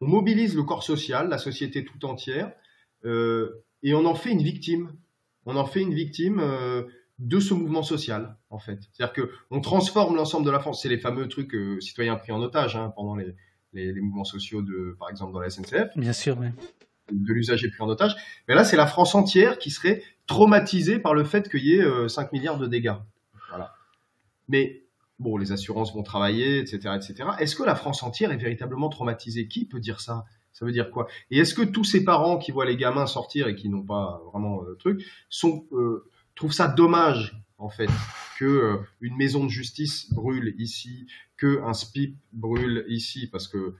on 0.00 0.06
mobilise 0.06 0.54
le 0.54 0.62
corps 0.62 0.82
social, 0.82 1.28
la 1.28 1.38
société 1.38 1.84
tout 1.84 2.04
entière, 2.04 2.52
euh, 3.04 3.64
et 3.82 3.94
on 3.94 4.04
en 4.04 4.14
fait 4.14 4.30
une 4.30 4.42
victime. 4.42 4.92
On 5.46 5.56
en 5.56 5.64
fait 5.64 5.80
une 5.80 5.94
victime 5.94 6.40
euh, 6.40 6.82
de 7.18 7.40
ce 7.40 7.54
mouvement 7.54 7.82
social, 7.82 8.36
en 8.50 8.58
fait. 8.58 8.78
C'est-à-dire 8.92 9.12
que 9.12 9.30
on 9.50 9.60
transforme 9.60 10.16
l'ensemble 10.16 10.44
de 10.44 10.50
la 10.50 10.60
France. 10.60 10.82
C'est 10.82 10.88
les 10.88 10.98
fameux 10.98 11.28
trucs 11.28 11.54
euh, 11.54 11.80
citoyens 11.80 12.16
pris 12.16 12.32
en 12.32 12.40
otage 12.42 12.76
hein, 12.76 12.92
pendant 12.94 13.16
les, 13.16 13.34
les, 13.72 13.92
les 13.92 14.00
mouvements 14.00 14.24
sociaux 14.24 14.62
de, 14.62 14.96
par 14.98 15.10
exemple, 15.10 15.32
dans 15.32 15.40
la 15.40 15.48
SNCF 15.50 15.96
Bien 15.96 16.12
sûr, 16.12 16.36
oui. 16.38 16.48
de 17.10 17.32
l'usager 17.32 17.70
pris 17.70 17.82
en 17.82 17.88
otage. 17.88 18.14
Mais 18.48 18.54
là, 18.54 18.64
c'est 18.64 18.76
la 18.76 18.86
France 18.86 19.14
entière 19.14 19.58
qui 19.58 19.70
serait 19.70 20.02
traumatisée 20.26 20.98
par 20.98 21.14
le 21.14 21.24
fait 21.24 21.48
qu'il 21.48 21.64
y 21.64 21.74
ait 21.74 21.82
euh, 21.82 22.08
5 22.08 22.32
milliards 22.32 22.58
de 22.58 22.66
dégâts. 22.66 22.96
Voilà. 23.48 23.74
Mais 24.48 24.84
bon, 25.18 25.36
les 25.38 25.52
assurances 25.52 25.94
vont 25.94 26.02
travailler, 26.02 26.58
etc., 26.58 26.94
etc. 26.96 27.30
Est-ce 27.38 27.56
que 27.56 27.62
la 27.62 27.74
France 27.74 28.02
entière 28.02 28.32
est 28.32 28.36
véritablement 28.36 28.88
traumatisée? 28.88 29.48
Qui 29.48 29.66
peut 29.66 29.80
dire 29.80 30.00
ça? 30.00 30.24
Ça 30.52 30.64
veut 30.64 30.72
dire 30.72 30.90
quoi? 30.90 31.06
Et 31.30 31.38
est-ce 31.38 31.54
que 31.54 31.62
tous 31.62 31.84
ces 31.84 32.02
parents 32.02 32.38
qui 32.38 32.50
voient 32.50 32.64
les 32.64 32.76
gamins 32.76 33.06
sortir 33.06 33.46
et 33.46 33.54
qui 33.54 33.68
n'ont 33.68 33.82
pas 33.82 34.22
vraiment 34.32 34.62
euh, 34.62 34.74
truc 34.76 35.04
sont 35.28 35.66
euh, 35.72 36.10
trouvent 36.36 36.52
ça 36.52 36.68
dommage 36.68 37.36
en 37.58 37.70
fait 37.70 37.90
que 38.38 38.44
euh, 38.44 38.76
une 39.00 39.16
maison 39.16 39.44
de 39.44 39.50
justice 39.50 40.12
brûle 40.12 40.54
ici, 40.58 41.06
que 41.36 41.62
un 41.62 41.72
SPIP 41.72 42.16
brûle 42.32 42.84
ici, 42.88 43.28
parce 43.32 43.48
que 43.48 43.74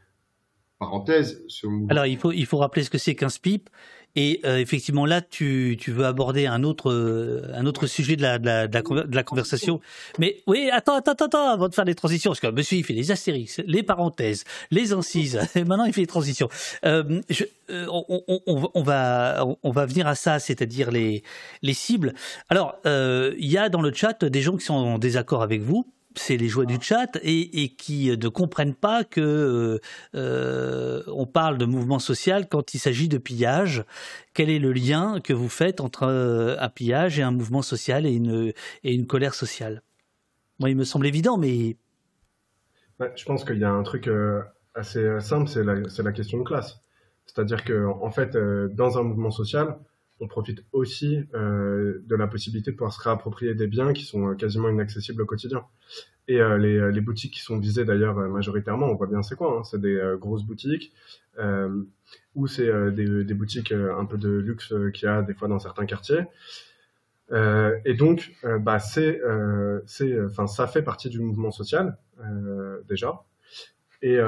parenthèse, 0.79 1.45
ce 1.49 1.67
mouvement 1.67 1.89
Alors, 1.91 2.07
il 2.07 2.47
faut 2.47 2.59
rappeler 2.59 2.83
ce 2.83 2.91
que 2.91 2.99
c'est 2.99 3.15
qu'un 3.15 3.29
SPIP. 3.29 3.71
Et 4.17 4.41
euh, 4.45 4.59
effectivement, 4.59 5.05
là, 5.07 5.21
tu, 5.21 5.77
tu 5.79 5.93
veux 5.93 6.07
aborder 6.07 6.47
un 6.47 6.63
autre, 6.65 6.91
euh, 6.91 7.43
un 7.55 7.67
autre 7.67 7.87
sujet 7.87 8.17
de 8.17 8.23
la, 8.23 8.39
de, 8.39 8.47
la, 8.47 8.67
de, 8.67 8.75
la, 8.75 9.03
de 9.05 9.15
la 9.15 9.23
conversation. 9.23 9.81
Mais 10.19 10.39
oui, 10.47 10.71
attends, 10.73 10.97
attends, 10.97 11.13
attends, 11.13 11.51
avant 11.51 11.69
de 11.69 11.75
faire 11.75 11.85
les 11.85 11.95
transitions, 11.95 12.31
parce 12.31 12.41
que 12.41 12.47
monsieur, 12.49 12.79
il 12.79 12.85
fait 12.85 12.95
les 12.95 13.11
astérix, 13.11 13.61
les 13.67 13.83
parenthèses, 13.83 14.45
les 14.71 14.95
incises, 14.95 15.39
et 15.55 15.65
maintenant, 15.65 15.85
il 15.85 15.93
fait 15.93 16.01
les 16.01 16.07
transitions. 16.07 16.49
Euh, 16.87 17.21
je, 17.29 17.45
euh, 17.71 17.87
on, 17.91 18.23
on, 18.27 18.41
on, 18.47 18.71
on 18.73 18.83
va, 18.83 19.45
on 19.63 19.71
va 19.71 19.87
venir 19.87 20.07
à 20.07 20.15
ça, 20.15 20.39
c'est-à-dire 20.39 20.91
les, 20.91 21.23
les 21.63 21.75
cibles. 21.75 22.15
Alors, 22.49 22.77
euh, 22.87 23.35
il 23.39 23.51
y 23.51 23.59
a 23.59 23.69
dans 23.69 23.83
le 23.83 23.93
chat 23.93 24.25
des 24.25 24.43
gens 24.43 24.57
qui 24.57 24.65
sont 24.65 24.75
en 24.75 24.99
désaccord 24.99 25.43
avec 25.43 25.61
vous. 25.61 25.87
C'est 26.19 26.37
les 26.37 26.49
joueurs 26.49 26.67
du 26.67 26.79
chat 26.81 27.17
et, 27.23 27.63
et 27.63 27.69
qui 27.69 28.09
ne 28.09 28.29
comprennent 28.29 28.75
pas 28.75 29.05
que 29.05 29.21
euh, 29.21 29.79
euh, 30.15 31.03
on 31.09 31.27
parle 31.27 31.59
de 31.59 31.67
mouvement 31.67 31.99
social 31.99 32.49
quand 32.49 32.75
il 32.75 32.79
s'agit 32.79 33.09
de 33.09 33.19
pillage. 33.19 33.85
Quel 34.33 34.49
est 34.49 34.59
le 34.59 34.73
lien 34.73 35.21
que 35.23 35.35
vous 35.35 35.51
faites 35.51 35.81
entre 35.81 36.05
euh, 36.05 36.57
un 36.59 36.69
pillage 36.71 37.19
et 37.19 37.23
un 37.23 37.33
mouvement 37.33 37.63
social 37.63 38.07
et 38.07 38.13
une, 38.13 38.53
et 38.83 38.95
une 38.95 39.07
colère 39.07 39.35
sociale? 39.35 39.83
Moi, 40.59 40.71
il 40.71 40.77
me 40.77 40.85
semble 40.85 41.07
évident, 41.07 41.37
mais 41.37 41.77
Ouais, 42.99 43.13
je 43.15 43.25
pense 43.25 43.45
qu'il 43.45 43.59
y 43.59 43.65
a 43.65 43.71
un 43.71 43.83
truc 43.83 44.09
euh, 44.09 44.43
assez 44.75 45.01
euh, 45.01 45.21
simple, 45.21 45.49
c'est 45.49 45.63
la, 45.63 45.75
la 45.75 46.13
question 46.13 46.39
de 46.39 46.45
classe. 46.45 46.81
C'est-à-dire 47.27 47.65
que, 47.65 47.87
en 47.87 48.11
fait, 48.11 48.37
euh, 48.37 48.69
dans 48.73 48.99
un 48.99 49.03
mouvement 49.03 49.31
social, 49.31 49.77
on 50.21 50.29
profite 50.29 50.65
aussi 50.73 51.25
euh, 51.35 52.03
de 52.07 52.17
la 52.17 52.27
possibilité 52.27 52.71
de 52.71 52.77
pouvoir 52.77 52.93
se 52.93 53.03
réapproprier 53.03 53.55
des 53.55 53.67
biens 53.67 53.93
qui 53.93 54.05
sont 54.05 54.29
euh, 54.29 54.35
quasiment 54.35 54.69
inaccessibles 54.69 55.23
au 55.23 55.27
quotidien. 55.27 55.65
Et 56.29 56.41
euh, 56.41 56.59
les, 56.59 57.01
boutiques 57.01 57.35
qui 57.35 57.41
sont 57.41 57.59
visées 57.59 57.85
d'ailleurs 57.85 58.17
majoritairement, 58.17 58.87
on 58.87 58.95
voit 58.95 59.07
bien 59.07 59.23
c'est 59.23 59.37
quoi, 59.37 59.59
hein, 59.59 59.65
c'est 59.65 59.81
des 59.81 60.17
grosses 60.19 60.45
boutiques 60.45 60.93
ou 62.35 62.47
c'est 62.47 62.91
des, 62.93 63.35
boutiques 63.35 63.71
un 63.73 64.05
peu 64.07 64.19
de 64.19 64.31
luxe 64.31 64.75
qu'il 64.93 65.05
y 65.05 65.09
a 65.09 65.23
des 65.23 65.35
fois 65.35 65.47
dans 65.47 65.61
certains 65.61 65.87
quartiers. 65.87 66.25
Et 67.31 67.95
donc, 67.95 68.35
bah, 68.61 68.81
ça 68.81 70.67
fait 70.67 70.83
partie 70.83 71.11
du 71.11 71.21
mouvement 71.21 71.53
social 71.53 71.97
déjà, 72.89 73.23
et 74.03 74.19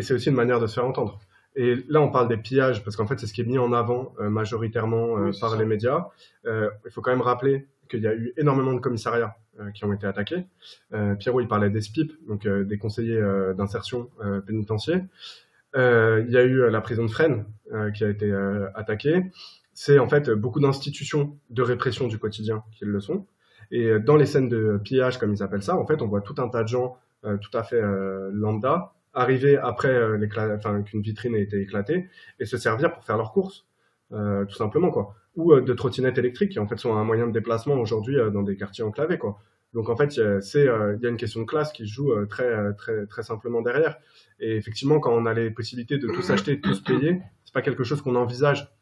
c'est 0.00 0.14
aussi 0.14 0.30
une 0.30 0.36
manière 0.36 0.60
de 0.60 0.66
se 0.66 0.74
faire 0.74 0.86
entendre. 0.86 1.20
Et 1.56 1.74
là, 1.88 2.02
on 2.02 2.10
parle 2.10 2.28
des 2.28 2.36
pillages 2.36 2.84
parce 2.84 2.96
qu'en 2.96 3.06
fait, 3.06 3.18
c'est 3.18 3.26
ce 3.26 3.32
qui 3.32 3.40
est 3.40 3.44
mis 3.44 3.58
en 3.58 3.72
avant 3.72 4.14
euh, 4.20 4.28
majoritairement 4.28 5.16
euh, 5.16 5.30
Oui, 5.30 5.40
par 5.40 5.50
ça. 5.50 5.56
les 5.56 5.64
médias. 5.64 6.08
Euh, 6.44 6.70
il 6.84 6.90
faut 6.90 7.00
quand 7.00 7.10
même 7.10 7.22
rappeler 7.22 7.66
qu'il 7.88 8.02
y 8.02 8.06
a 8.06 8.14
eu 8.14 8.34
énormément 8.36 8.74
de 8.74 8.80
commissariats 8.80 9.36
qui 9.72 9.86
ont 9.86 9.92
été 9.92 10.06
attaqués. 10.06 10.44
Pierrot, 11.18 11.40
il 11.40 11.48
parlait 11.48 11.70
des 11.70 11.80
SPIP, 11.80 12.12
donc 12.28 12.46
des 12.46 12.78
conseillers 12.78 13.22
d'insertion 13.56 14.10
pénitentiaire. 14.44 15.02
Il 15.74 16.26
y 16.28 16.36
a 16.36 16.42
eu 16.42 16.68
la 16.68 16.80
prison 16.80 17.04
de 17.04 17.10
Fresnes 17.10 17.46
qui 17.94 18.04
a 18.04 18.08
été 18.08 18.30
attaquée. 18.74 19.30
C'est 19.72 20.00
en 20.00 20.08
fait 20.08 20.30
beaucoup 20.30 20.58
d'institutions 20.58 21.38
de 21.50 21.62
répression 21.62 22.08
du 22.08 22.18
quotidien 22.18 22.64
qui 22.72 22.84
le 22.84 23.00
sont. 23.00 23.24
Et 23.70 24.00
dans 24.00 24.16
les 24.16 24.26
scènes 24.26 24.48
de 24.48 24.80
pillage, 24.82 25.16
comme 25.16 25.32
ils 25.32 25.42
appellent 25.44 25.62
ça, 25.62 25.76
en 25.76 25.86
fait, 25.86 26.02
on 26.02 26.08
voit 26.08 26.22
tout 26.22 26.34
un 26.38 26.48
tas 26.48 26.64
de 26.64 26.68
gens 26.68 26.98
tout 27.22 27.56
à 27.56 27.62
fait 27.62 27.80
lambda 28.32 28.92
arriver 29.16 29.56
après 29.56 29.88
euh, 29.88 30.82
qu'une 30.84 31.00
vitrine 31.00 31.34
ait 31.34 31.42
été 31.42 31.60
éclatée 31.60 32.08
et 32.38 32.44
se 32.44 32.56
servir 32.56 32.92
pour 32.92 33.02
faire 33.04 33.16
leurs 33.16 33.32
courses, 33.32 33.66
euh, 34.12 34.44
tout 34.44 34.54
simplement 34.54 34.90
quoi. 34.90 35.14
Ou 35.34 35.52
euh, 35.52 35.62
de 35.62 35.72
trottinettes 35.72 36.18
électriques 36.18 36.52
qui 36.52 36.58
en 36.58 36.66
fait 36.68 36.76
sont 36.76 36.94
un 36.94 37.02
moyen 37.02 37.26
de 37.26 37.32
déplacement 37.32 37.74
aujourd'hui 37.74 38.18
euh, 38.18 38.30
dans 38.30 38.42
des 38.42 38.56
quartiers 38.56 38.84
enclavés 38.84 39.18
quoi. 39.18 39.38
Donc 39.72 39.88
en 39.88 39.96
fait, 39.96 40.16
il 40.16 40.38
c'est 40.42 40.64
il 40.64 41.02
y 41.02 41.06
a 41.06 41.08
une 41.08 41.16
question 41.16 41.40
de 41.40 41.46
classe 41.46 41.72
qui 41.72 41.86
joue 41.86 42.14
très 42.26 42.72
très 42.74 43.06
très 43.06 43.22
simplement 43.22 43.60
derrière. 43.60 43.98
Et 44.38 44.56
effectivement, 44.56 45.00
quand 45.00 45.12
on 45.12 45.26
a 45.26 45.34
les 45.34 45.50
possibilités 45.50 45.98
de 45.98 46.06
tous 46.06 46.30
acheter, 46.30 46.56
de 46.56 46.62
tous 46.62 46.82
payer, 46.82 47.20
c'est 47.44 47.52
pas 47.52 47.62
quelque 47.62 47.84
chose 47.84 48.00
qu'on 48.00 48.14
envisage 48.14 48.72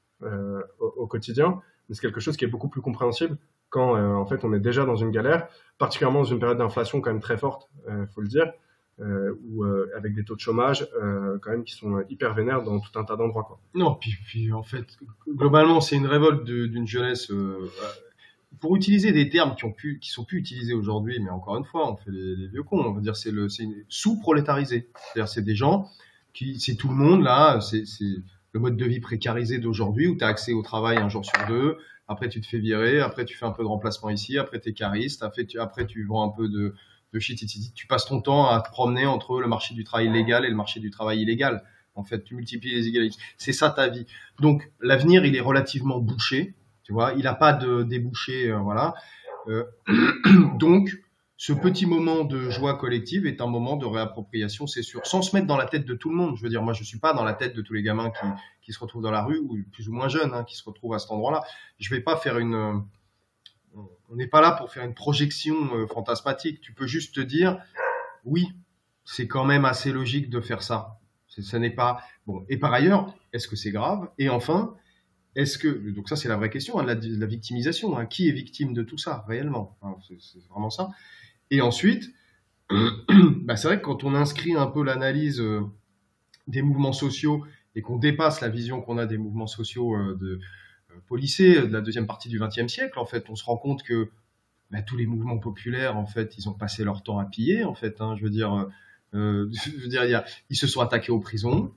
au, 0.78 1.06
quotidien, 1.08 1.60
mais 1.88 1.96
c'est 1.96 2.00
quelque 2.00 2.20
chose 2.20 2.36
qui 2.36 2.44
est 2.44 2.48
beaucoup 2.48 2.68
plus 2.68 2.80
compréhensible 2.80 3.38
quand 3.70 3.96
en 3.96 4.24
fait 4.26 4.44
on 4.44 4.52
est 4.52 4.60
déjà 4.60 4.84
dans 4.84 4.94
une 4.94 5.10
galère, 5.10 5.48
particulièrement 5.78 6.20
dans 6.20 6.30
une 6.30 6.38
période 6.38 6.58
d'inflation 6.58 7.00
quand 7.00 7.10
même 7.10 7.20
très 7.20 7.38
forte, 7.38 7.68
euh, 7.88 8.06
faut 8.14 8.20
le 8.20 8.28
dire, 8.28 8.52
euh, 9.00 9.34
ou 9.48 9.64
euh, 9.64 9.90
avec 9.96 10.14
des 10.14 10.22
taux 10.22 10.36
de 10.36 10.40
chômage 10.40 10.86
euh, 11.02 11.36
quand 11.42 11.50
même 11.50 11.64
qui 11.64 11.74
sont 11.74 12.04
hyper 12.08 12.32
vénères 12.32 12.62
dans 12.62 12.78
tout 12.78 12.96
un 12.96 13.02
tas 13.02 13.16
d'endroits 13.16 13.42
quoi. 13.42 13.58
Non, 13.74 13.96
puis, 13.96 14.14
puis 14.24 14.52
en 14.52 14.62
fait, 14.62 14.86
globalement, 15.28 15.80
c'est 15.80 15.96
une 15.96 16.06
révolte 16.06 16.44
d'une 16.44 16.86
jeunesse. 16.86 17.32
pour 18.60 18.76
utiliser 18.76 19.10
des 19.10 19.28
termes 19.30 19.56
qui 19.56 19.64
ont 19.64 19.72
pu, 19.72 19.98
qui 19.98 20.10
sont 20.10 20.24
plus 20.24 20.38
utilisés 20.38 20.74
aujourd'hui, 20.74 21.18
mais 21.18 21.30
encore 21.30 21.56
une 21.56 21.64
fois, 21.64 21.90
on 21.90 21.96
fait 21.96 22.12
les, 22.12 22.46
vieux 22.46 22.62
cons. 22.62 22.84
On 22.84 22.92
va 22.92 23.00
dire 23.00 23.16
c'est 23.16 23.32
le, 23.32 23.48
c'est 23.48 23.66
sous-prolétarisé. 23.88 24.88
C'est-à-dire 25.12 25.28
c'est 25.28 25.42
des 25.42 25.56
gens 25.56 25.88
qui, 26.32 26.60
c'est 26.60 26.76
tout 26.76 26.88
le 26.88 26.94
monde 26.94 27.24
là. 27.24 27.60
C'est, 27.60 27.86
c'est 27.86 28.22
le 28.52 28.60
mode 28.60 28.76
de 28.76 28.84
vie 28.84 29.00
précarisé 29.00 29.58
d'aujourd'hui 29.58 30.06
où 30.06 30.16
tu 30.16 30.22
as 30.22 30.28
accès 30.28 30.52
au 30.52 30.62
travail 30.62 30.98
un 30.98 31.08
jour 31.08 31.24
sur 31.24 31.46
deux. 31.48 31.78
Après, 32.06 32.28
tu 32.28 32.40
te 32.40 32.46
fais 32.46 32.58
virer. 32.58 33.00
Après, 33.00 33.24
tu 33.24 33.36
fais 33.36 33.46
un 33.46 33.50
peu 33.50 33.64
de 33.64 33.68
remplacement 33.68 34.10
ici. 34.10 34.38
Après, 34.38 34.60
tu 34.60 34.68
es 34.68 34.72
cariste. 34.72 35.24
Après, 35.24 35.46
tu, 35.46 35.58
après, 35.58 35.84
tu 35.84 36.04
vends 36.04 36.30
un 36.30 36.36
peu 36.36 36.48
de, 36.48 36.74
de 37.14 37.20
shit. 37.20 37.42
Tu 37.74 37.86
passes 37.86 38.04
ton 38.04 38.20
temps 38.20 38.48
à 38.48 38.60
te 38.60 38.70
promener 38.70 39.06
entre 39.06 39.40
le 39.40 39.46
marché 39.46 39.74
du 39.74 39.84
travail 39.84 40.10
légal 40.10 40.44
et 40.44 40.48
le 40.48 40.56
marché 40.56 40.80
du 40.80 40.90
travail 40.90 41.20
illégal. 41.20 41.62
En 41.94 42.02
fait, 42.02 42.24
tu 42.24 42.34
multiplies 42.34 42.74
les 42.74 42.88
égalités. 42.88 43.16
C'est 43.38 43.52
ça 43.52 43.70
ta 43.70 43.88
vie. 43.88 44.04
Donc, 44.40 44.70
l'avenir, 44.80 45.24
il 45.24 45.36
est 45.36 45.40
relativement 45.40 46.00
bouché. 46.00 46.54
Tu 46.82 46.92
vois, 46.92 47.12
il 47.16 47.22
n'a 47.22 47.34
pas 47.34 47.52
de 47.52 47.84
débouché. 47.84 48.50
euh, 48.50 48.58
voilà. 48.58 48.94
Euh, 49.46 49.64
donc, 50.58 50.90
ce 51.36 51.52
petit 51.52 51.86
moment 51.86 52.24
de 52.24 52.50
joie 52.50 52.76
collective 52.76 53.26
est 53.26 53.40
un 53.40 53.46
moment 53.46 53.76
de 53.76 53.86
réappropriation, 53.86 54.66
c'est 54.66 54.82
sûr, 54.82 55.06
sans 55.06 55.22
se 55.22 55.36
mettre 55.36 55.46
dans 55.46 55.56
la 55.56 55.66
tête 55.66 55.84
de 55.84 55.94
tout 55.94 56.10
le 56.10 56.16
monde. 56.16 56.36
Je 56.36 56.42
veux 56.42 56.48
dire, 56.48 56.62
moi, 56.62 56.72
je 56.72 56.82
suis 56.82 56.98
pas 56.98 57.12
dans 57.12 57.24
la 57.24 57.34
tête 57.34 57.54
de 57.54 57.62
tous 57.62 57.74
les 57.74 57.82
gamins 57.82 58.10
qui, 58.10 58.26
qui 58.62 58.72
se 58.72 58.80
retrouvent 58.80 59.02
dans 59.02 59.10
la 59.12 59.22
rue 59.22 59.38
ou 59.38 59.56
plus 59.72 59.88
ou 59.88 59.92
moins 59.92 60.08
jeunes, 60.08 60.34
hein, 60.34 60.42
qui 60.42 60.56
se 60.56 60.64
retrouvent 60.64 60.94
à 60.94 60.98
cet 60.98 61.12
endroit-là. 61.12 61.42
Je 61.78 61.94
vais 61.94 62.00
pas 62.00 62.16
faire 62.16 62.38
une. 62.38 62.82
On 64.10 64.16
n'est 64.16 64.26
pas 64.26 64.40
là 64.40 64.52
pour 64.52 64.70
faire 64.70 64.84
une 64.84 64.94
projection 64.94 65.74
euh, 65.74 65.86
fantasmatique. 65.86 66.60
Tu 66.60 66.72
peux 66.72 66.86
juste 66.86 67.14
te 67.14 67.20
dire, 67.20 67.58
oui, 68.24 68.48
c'est 69.04 69.26
quand 69.26 69.44
même 69.44 69.64
assez 69.64 69.92
logique 69.92 70.30
de 70.30 70.40
faire 70.40 70.62
ça. 70.62 70.98
Ça 71.28 71.58
n'est 71.58 71.70
pas 71.70 72.00
bon. 72.26 72.44
Et 72.48 72.56
par 72.56 72.72
ailleurs, 72.72 73.14
est-ce 73.32 73.48
que 73.48 73.56
c'est 73.56 73.72
grave? 73.72 74.08
Et 74.18 74.28
enfin, 74.28 74.74
est-ce 75.34 75.58
que 75.58 75.68
donc 75.90 76.08
ça 76.08 76.14
c'est 76.14 76.28
la 76.28 76.36
vraie 76.36 76.50
question, 76.50 76.78
hein, 76.78 76.84
la, 76.84 76.94
la, 76.94 77.26
victimisation. 77.26 77.98
Hein. 77.98 78.06
qui 78.06 78.28
est 78.28 78.32
victime 78.32 78.72
de 78.72 78.84
tout 78.84 78.98
ça 78.98 79.24
réellement? 79.26 79.76
C'est 79.98 80.46
vraiment 80.48 80.70
ça. 80.70 80.90
Et 81.50 81.60
ensuite, 81.60 82.14
bah, 82.70 83.56
c'est 83.56 83.68
vrai 83.68 83.78
que 83.78 83.84
quand 83.84 84.04
on 84.04 84.14
inscrit 84.14 84.54
un 84.54 84.66
peu 84.66 84.82
l'analyse 84.84 85.40
euh, 85.40 85.62
des 86.46 86.62
mouvements 86.62 86.92
sociaux 86.92 87.44
et 87.74 87.82
qu'on 87.82 87.96
dépasse 87.96 88.40
la 88.40 88.48
vision 88.48 88.80
qu'on 88.80 88.98
a 88.98 89.06
des 89.06 89.18
mouvements 89.18 89.46
sociaux 89.46 89.94
euh, 89.94 90.16
de 90.20 90.40
euh, 90.94 91.00
policés 91.06 91.62
de 91.62 91.72
la 91.72 91.80
deuxième 91.80 92.06
partie 92.06 92.28
du 92.28 92.38
XXe 92.38 92.72
siècle, 92.72 92.98
en 92.98 93.06
fait, 93.06 93.28
on 93.28 93.36
se 93.36 93.44
rend 93.44 93.56
compte 93.56 93.82
que 93.82 94.10
bah, 94.70 94.82
tous 94.82 94.96
les 94.96 95.06
mouvements 95.06 95.38
populaires, 95.38 95.96
en 95.96 96.06
fait, 96.06 96.36
ils 96.38 96.48
ont 96.48 96.54
passé 96.54 96.84
leur 96.84 97.02
temps 97.02 97.18
à 97.18 97.24
piller, 97.24 97.64
en 97.64 97.74
fait. 97.74 98.00
Hein, 98.00 98.14
je 98.16 98.22
veux 98.24 98.30
dire, 98.30 98.68
dire, 99.12 100.24
ils 100.50 100.56
se 100.56 100.66
sont 100.66 100.80
attaqués 100.80 101.12
aux 101.12 101.20
prisons, 101.20 101.72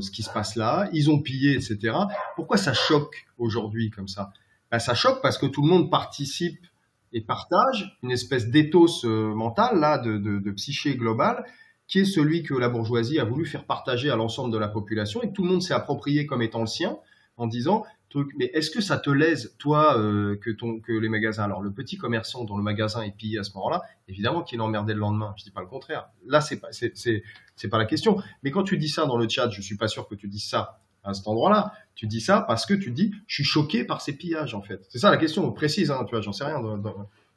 ce 0.00 0.10
qui 0.10 0.22
se 0.22 0.30
passe 0.30 0.56
là, 0.56 0.88
ils 0.94 1.10
ont 1.10 1.20
pillé, 1.20 1.54
etc. 1.54 1.94
Pourquoi 2.36 2.56
ça 2.56 2.72
choque 2.72 3.26
aujourd'hui 3.36 3.90
comme 3.90 4.08
ça? 4.08 4.32
Bah, 4.70 4.78
Ça 4.78 4.94
choque 4.94 5.20
parce 5.22 5.38
que 5.38 5.46
tout 5.46 5.62
le 5.62 5.68
monde 5.68 5.90
participe 5.90 6.66
et 7.14 7.20
partage 7.20 7.96
une 8.02 8.10
espèce 8.10 8.48
d'éthos 8.48 9.04
euh, 9.04 9.32
mental 9.34 9.78
là, 9.78 9.98
de, 9.98 10.18
de, 10.18 10.40
de, 10.40 10.50
psyché 10.50 10.96
globale, 10.96 11.44
qui 11.86 12.00
est 12.00 12.04
celui 12.04 12.42
que 12.42 12.54
la 12.54 12.68
bourgeoisie 12.68 13.20
a 13.20 13.24
voulu 13.24 13.46
faire 13.46 13.64
partager 13.64 14.10
à 14.10 14.16
l'ensemble 14.16 14.52
de 14.52 14.58
la 14.58 14.68
population 14.68 15.22
et 15.22 15.28
que 15.28 15.32
tout 15.32 15.44
le 15.44 15.50
monde 15.50 15.62
s'est 15.62 15.74
approprié 15.74 16.26
comme 16.26 16.42
étant 16.42 16.60
le 16.60 16.66
sien, 16.66 16.98
en 17.36 17.46
disant 17.46 17.84
truc, 18.08 18.30
mais 18.36 18.46
est-ce 18.54 18.70
que 18.70 18.80
ça 18.80 18.98
te 18.98 19.10
lèse, 19.10 19.56
toi, 19.58 19.98
euh, 19.98 20.36
que, 20.36 20.50
ton, 20.50 20.80
que 20.80 20.92
les 20.92 21.08
magasins 21.08 21.44
Alors, 21.44 21.62
le 21.62 21.72
petit 21.72 21.96
commerçant 21.96 22.44
dont 22.44 22.56
le 22.56 22.62
magasin 22.62 23.02
est 23.02 23.16
pillé 23.16 23.38
à 23.38 23.44
ce 23.44 23.52
moment-là, 23.54 23.82
évidemment 24.08 24.42
qu'il 24.42 24.58
est 24.58 24.62
emmerdé 24.62 24.94
le 24.94 25.00
lendemain. 25.00 25.34
Je 25.36 25.44
dis 25.44 25.50
pas 25.50 25.60
le 25.60 25.66
contraire. 25.66 26.08
Là, 26.26 26.40
c'est 26.40 26.60
pas, 26.60 26.68
c'est, 26.70 26.96
c'est, 26.96 27.22
c'est 27.56 27.68
pas 27.68 27.78
la 27.78 27.86
question. 27.86 28.16
Mais 28.42 28.50
quand 28.50 28.62
tu 28.62 28.78
dis 28.78 28.88
ça 28.88 29.06
dans 29.06 29.16
le 29.16 29.28
chat, 29.28 29.50
je 29.50 29.60
suis 29.60 29.76
pas 29.76 29.88
sûr 29.88 30.08
que 30.08 30.14
tu 30.14 30.28
dis 30.28 30.40
ça 30.40 30.80
à 31.02 31.14
cet 31.14 31.28
endroit-là. 31.28 31.72
Tu 31.94 32.06
dis 32.06 32.20
ça 32.20 32.40
parce 32.40 32.66
que 32.66 32.74
tu 32.74 32.90
dis, 32.90 33.12
je 33.26 33.34
suis 33.34 33.44
choqué 33.44 33.84
par 33.84 34.00
ces 34.00 34.16
pillages, 34.16 34.54
en 34.54 34.62
fait. 34.62 34.84
C'est 34.88 34.98
ça 34.98 35.10
la 35.10 35.16
question 35.16 35.50
précise, 35.52 35.90
hein, 35.90 36.04
tu 36.06 36.14
vois, 36.14 36.20
j'en 36.20 36.32
sais 36.32 36.44
rien. 36.44 36.60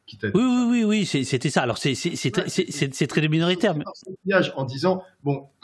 qui 0.06 0.18
oui, 0.24 0.32
oui, 0.34 0.66
oui, 0.70 0.84
oui, 0.84 1.06
c'était 1.06 1.50
ça. 1.50 1.64
Alors, 1.64 1.78
c'est 1.78 1.96
c'est 1.96 3.08
très 3.08 3.28
minoritaire. 3.28 3.76
Mais... 3.76 3.84
En 4.56 4.66
disant, 4.66 5.04
bon, 5.24 5.50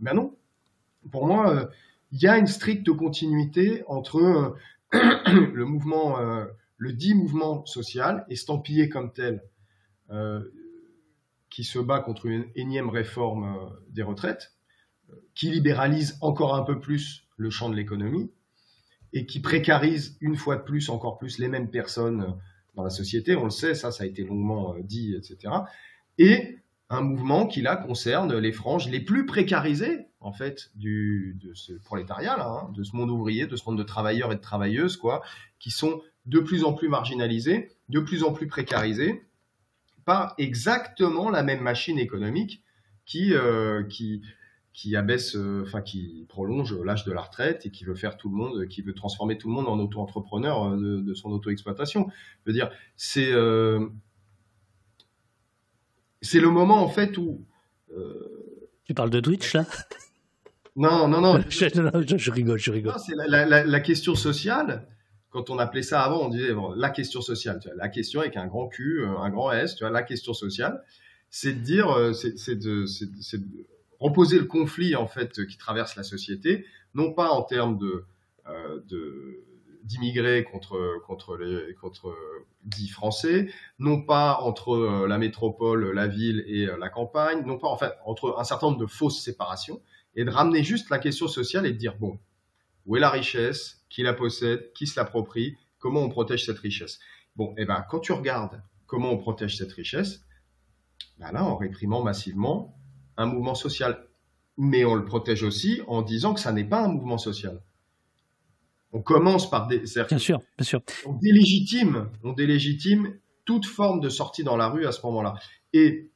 ben 0.00 0.14
non, 0.14 0.36
pour 1.10 1.26
moi, 1.26 1.50
euh, 1.50 1.66
il 2.14 2.22
y 2.22 2.26
a 2.26 2.38
une 2.38 2.46
stricte 2.46 2.90
continuité 2.92 3.82
entre 3.86 4.16
euh, 4.22 4.56
le 5.52 5.64
mouvement, 5.64 6.18
euh, 6.18 6.46
le 6.78 6.92
dit 6.92 7.14
mouvement 7.14 7.66
social, 7.66 8.24
estampillé 8.30 8.88
comme 8.88 9.12
tel, 9.12 9.42
qui 11.50 11.64
se 11.64 11.78
bat 11.80 11.98
contre 11.98 12.26
une 12.26 12.46
énième 12.54 12.88
réforme 12.88 13.72
des 13.88 14.02
retraites, 14.02 14.52
qui 15.34 15.50
libéralise 15.50 16.16
encore 16.20 16.54
un 16.54 16.62
peu 16.62 16.78
plus 16.78 17.26
le 17.36 17.50
champ 17.50 17.68
de 17.68 17.74
l'économie 17.74 18.30
et 19.12 19.26
qui 19.26 19.40
précarise 19.40 20.16
une 20.20 20.36
fois 20.36 20.56
de 20.56 20.62
plus, 20.62 20.90
encore 20.90 21.18
plus, 21.18 21.38
les 21.38 21.48
mêmes 21.48 21.70
personnes 21.70 22.36
dans 22.74 22.84
la 22.84 22.90
société. 22.90 23.34
On 23.34 23.44
le 23.44 23.50
sait, 23.50 23.74
ça, 23.74 23.90
ça 23.90 24.04
a 24.04 24.06
été 24.06 24.24
longuement 24.24 24.74
euh, 24.74 24.82
dit, 24.82 25.14
etc. 25.14 25.54
Et 26.18 26.58
un 26.94 27.02
mouvement 27.02 27.46
qui 27.46 27.60
là 27.60 27.76
concerne 27.76 28.36
les 28.36 28.52
franges 28.52 28.88
les 28.88 29.00
plus 29.00 29.26
précarisées 29.26 30.06
en 30.20 30.32
fait 30.32 30.70
du 30.74 31.38
de 31.42 31.52
ce 31.54 31.72
prolétariat 31.72 32.36
hein, 32.40 32.70
de 32.74 32.82
ce 32.82 32.96
monde 32.96 33.10
ouvrier, 33.10 33.46
de 33.46 33.56
ce 33.56 33.64
monde 33.66 33.78
de 33.78 33.82
travailleurs 33.82 34.32
et 34.32 34.36
de 34.36 34.40
travailleuses 34.40 34.96
quoi, 34.96 35.22
qui 35.58 35.70
sont 35.70 36.00
de 36.26 36.40
plus 36.40 36.64
en 36.64 36.72
plus 36.72 36.88
marginalisés, 36.88 37.70
de 37.88 38.00
plus 38.00 38.24
en 38.24 38.32
plus 38.32 38.46
précarisés 38.46 39.22
par 40.04 40.34
exactement 40.38 41.30
la 41.30 41.42
même 41.42 41.60
machine 41.60 41.98
économique 41.98 42.62
qui 43.04 43.34
euh, 43.34 43.82
qui 43.84 44.22
qui 44.72 44.96
abaisse, 44.96 45.36
euh, 45.36 45.62
enfin 45.62 45.82
qui 45.82 46.26
prolonge 46.28 46.74
l'âge 46.82 47.04
de 47.04 47.12
la 47.12 47.20
retraite 47.20 47.64
et 47.64 47.70
qui 47.70 47.84
veut 47.84 47.94
faire 47.94 48.16
tout 48.16 48.28
le 48.28 48.34
monde, 48.34 48.66
qui 48.66 48.82
veut 48.82 48.92
transformer 48.92 49.38
tout 49.38 49.46
le 49.46 49.54
monde 49.54 49.68
en 49.68 49.78
auto-entrepreneur 49.78 50.64
euh, 50.64 51.00
de, 51.00 51.14
son 51.14 51.30
auto-exploitation. 51.30 52.08
Je 52.44 52.50
veux 52.50 52.52
dire, 52.52 52.70
c'est 52.96 53.32
c'est 56.24 56.40
le 56.40 56.50
moment 56.50 56.82
en 56.82 56.88
fait 56.88 57.16
où. 57.18 57.44
tu 58.84 58.94
parles 58.94 59.10
de 59.10 59.20
Twitch 59.20 59.54
là? 59.54 59.64
Non, 60.76 61.06
non, 61.06 61.20
non. 61.20 61.40
je, 61.48 62.30
rigole, 62.30 62.58
je 62.58 62.70
rigole. 62.72 62.94
C'est 62.98 63.14
la, 63.14 63.80
question 63.80 64.14
sociale. 64.14 64.88
Quand 65.30 65.50
on 65.50 65.58
appelait 65.58 65.82
ça 65.82 66.02
avant, 66.02 66.26
on 66.26 66.28
disait 66.28 66.54
la 66.76 66.90
question 66.90 67.20
sociale. 67.20 67.60
Tu 67.60 67.68
vois, 67.68 67.76
la 67.76 67.88
question 67.88 68.20
avec 68.20 68.36
un 68.36 68.46
grand 68.46 68.68
Q, 68.68 69.04
un 69.04 69.30
grand 69.30 69.52
S. 69.52 69.76
Tu 69.76 69.84
vois, 69.84 69.92
la 69.92 70.02
question 70.02 70.32
sociale, 70.32 70.82
c'est 71.30 71.52
de 71.52 71.60
dire, 71.60 72.12
c'est 72.14 72.58
de, 72.58 72.86
de 72.86 73.66
reposer 74.00 74.38
le 74.38 74.44
conflit 74.44 74.96
en 74.96 75.06
fait 75.06 75.46
qui 75.46 75.56
traverse 75.56 75.96
la 75.96 76.02
société, 76.02 76.66
non 76.94 77.12
pas 77.12 77.30
en 77.30 77.42
termes 77.42 77.78
de, 77.78 78.04
euh, 78.48 78.80
d'immigrés 79.84 80.44
contre 80.44 81.00
contre 81.06 81.36
les 81.36 81.74
contre 81.74 82.14
dits 82.64 82.88
français, 82.88 83.50
non 83.78 84.02
pas 84.02 84.40
entre 84.40 84.74
euh, 84.74 85.06
la 85.06 85.18
métropole, 85.18 85.92
la 85.92 86.08
ville 86.08 86.42
et 86.46 86.66
euh, 86.66 86.76
la 86.78 86.88
campagne, 86.88 87.44
non 87.44 87.58
pas 87.58 87.68
en 87.68 87.76
fait 87.76 87.92
entre 88.04 88.36
un 88.38 88.44
certain 88.44 88.68
nombre 88.68 88.78
de 88.78 88.86
fausses 88.86 89.22
séparations 89.22 89.80
et 90.16 90.24
de 90.24 90.30
ramener 90.30 90.64
juste 90.64 90.90
la 90.90 90.98
question 90.98 91.28
sociale 91.28 91.66
et 91.66 91.72
de 91.72 91.78
dire 91.78 91.96
bon 91.96 92.18
où 92.86 92.96
est 92.96 93.00
la 93.00 93.10
richesse, 93.10 93.84
qui 93.88 94.02
la 94.02 94.12
possède, 94.12 94.72
qui 94.74 94.86
se 94.86 94.98
l'approprie, 94.98 95.56
comment 95.78 96.00
on 96.00 96.08
protège 96.08 96.44
cette 96.44 96.58
richesse? 96.58 96.98
Bon, 97.36 97.50
et 97.56 97.62
eh 97.62 97.64
ben 97.64 97.84
quand 97.88 98.00
tu 98.00 98.12
regardes 98.12 98.62
comment 98.86 99.10
on 99.10 99.18
protège 99.18 99.56
cette 99.56 99.72
richesse, 99.72 100.20
ben 101.18 101.32
là 101.32 101.44
en 101.44 101.56
réprimant 101.56 102.02
massivement 102.02 102.76
un 103.16 103.26
mouvement 103.26 103.54
social. 103.54 104.08
Mais 104.56 104.84
on 104.84 104.94
le 104.94 105.04
protège 105.04 105.42
aussi 105.42 105.80
en 105.88 106.02
disant 106.02 106.32
que 106.32 106.40
ça 106.40 106.52
n'est 106.52 106.64
pas 106.64 106.84
un 106.84 106.88
mouvement 106.88 107.18
social. 107.18 107.60
On 108.94 109.02
commence 109.02 109.50
par 109.50 109.66
des. 109.66 109.80
Bien 109.80 110.18
sûr, 110.18 110.40
bien 110.56 110.64
sûr. 110.64 110.80
On 111.04 111.12
délégitime, 111.12 112.08
on 112.22 112.32
délégitime 112.32 113.18
toute 113.44 113.66
forme 113.66 114.00
de 114.00 114.08
sortie 114.08 114.44
dans 114.44 114.56
la 114.56 114.68
rue 114.68 114.86
à 114.86 114.92
ce 114.92 115.04
moment-là. 115.04 115.34
Et, 115.74 116.10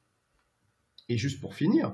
et 1.11 1.19
juste 1.19 1.41
pour 1.41 1.55
finir, 1.55 1.93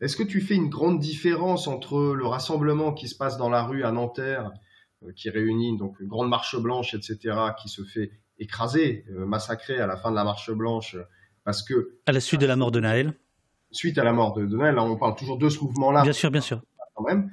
est-ce 0.00 0.16
que 0.16 0.22
tu 0.22 0.40
fais 0.40 0.54
une 0.54 0.68
grande 0.68 1.00
différence 1.00 1.66
entre 1.66 2.14
le 2.14 2.26
rassemblement 2.26 2.92
qui 2.92 3.08
se 3.08 3.16
passe 3.16 3.36
dans 3.36 3.48
la 3.48 3.64
rue 3.64 3.82
à 3.82 3.90
Nanterre, 3.90 4.52
euh, 5.02 5.12
qui 5.16 5.30
réunit 5.30 5.76
donc 5.76 5.98
une 5.98 6.08
grande 6.08 6.28
marche 6.28 6.56
blanche, 6.56 6.94
etc., 6.94 7.36
qui 7.60 7.68
se 7.68 7.82
fait 7.82 8.12
écraser, 8.38 9.06
euh, 9.10 9.24
massacrer 9.26 9.80
à 9.80 9.86
la 9.86 9.96
fin 9.96 10.10
de 10.10 10.16
la 10.16 10.24
marche 10.24 10.52
blanche, 10.52 10.96
parce 11.44 11.62
que 11.62 11.98
à 12.06 12.12
la 12.12 12.20
suite 12.20 12.40
de 12.40 12.46
la 12.46 12.56
mort 12.56 12.70
de 12.70 12.80
Naël 12.80 13.14
suite 13.70 13.98
à 13.98 14.04
la 14.04 14.12
mort 14.12 14.34
de, 14.34 14.44
Noël, 14.44 14.78
on 14.78 14.96
parle 14.96 15.14
toujours 15.16 15.38
de 15.38 15.48
ce 15.48 15.60
mouvement-là. 15.60 16.02
Bien 16.02 16.12
sûr, 16.12 16.30
bien 16.30 16.40
sûr. 16.40 16.62
Quand 16.94 17.04
même. 17.04 17.30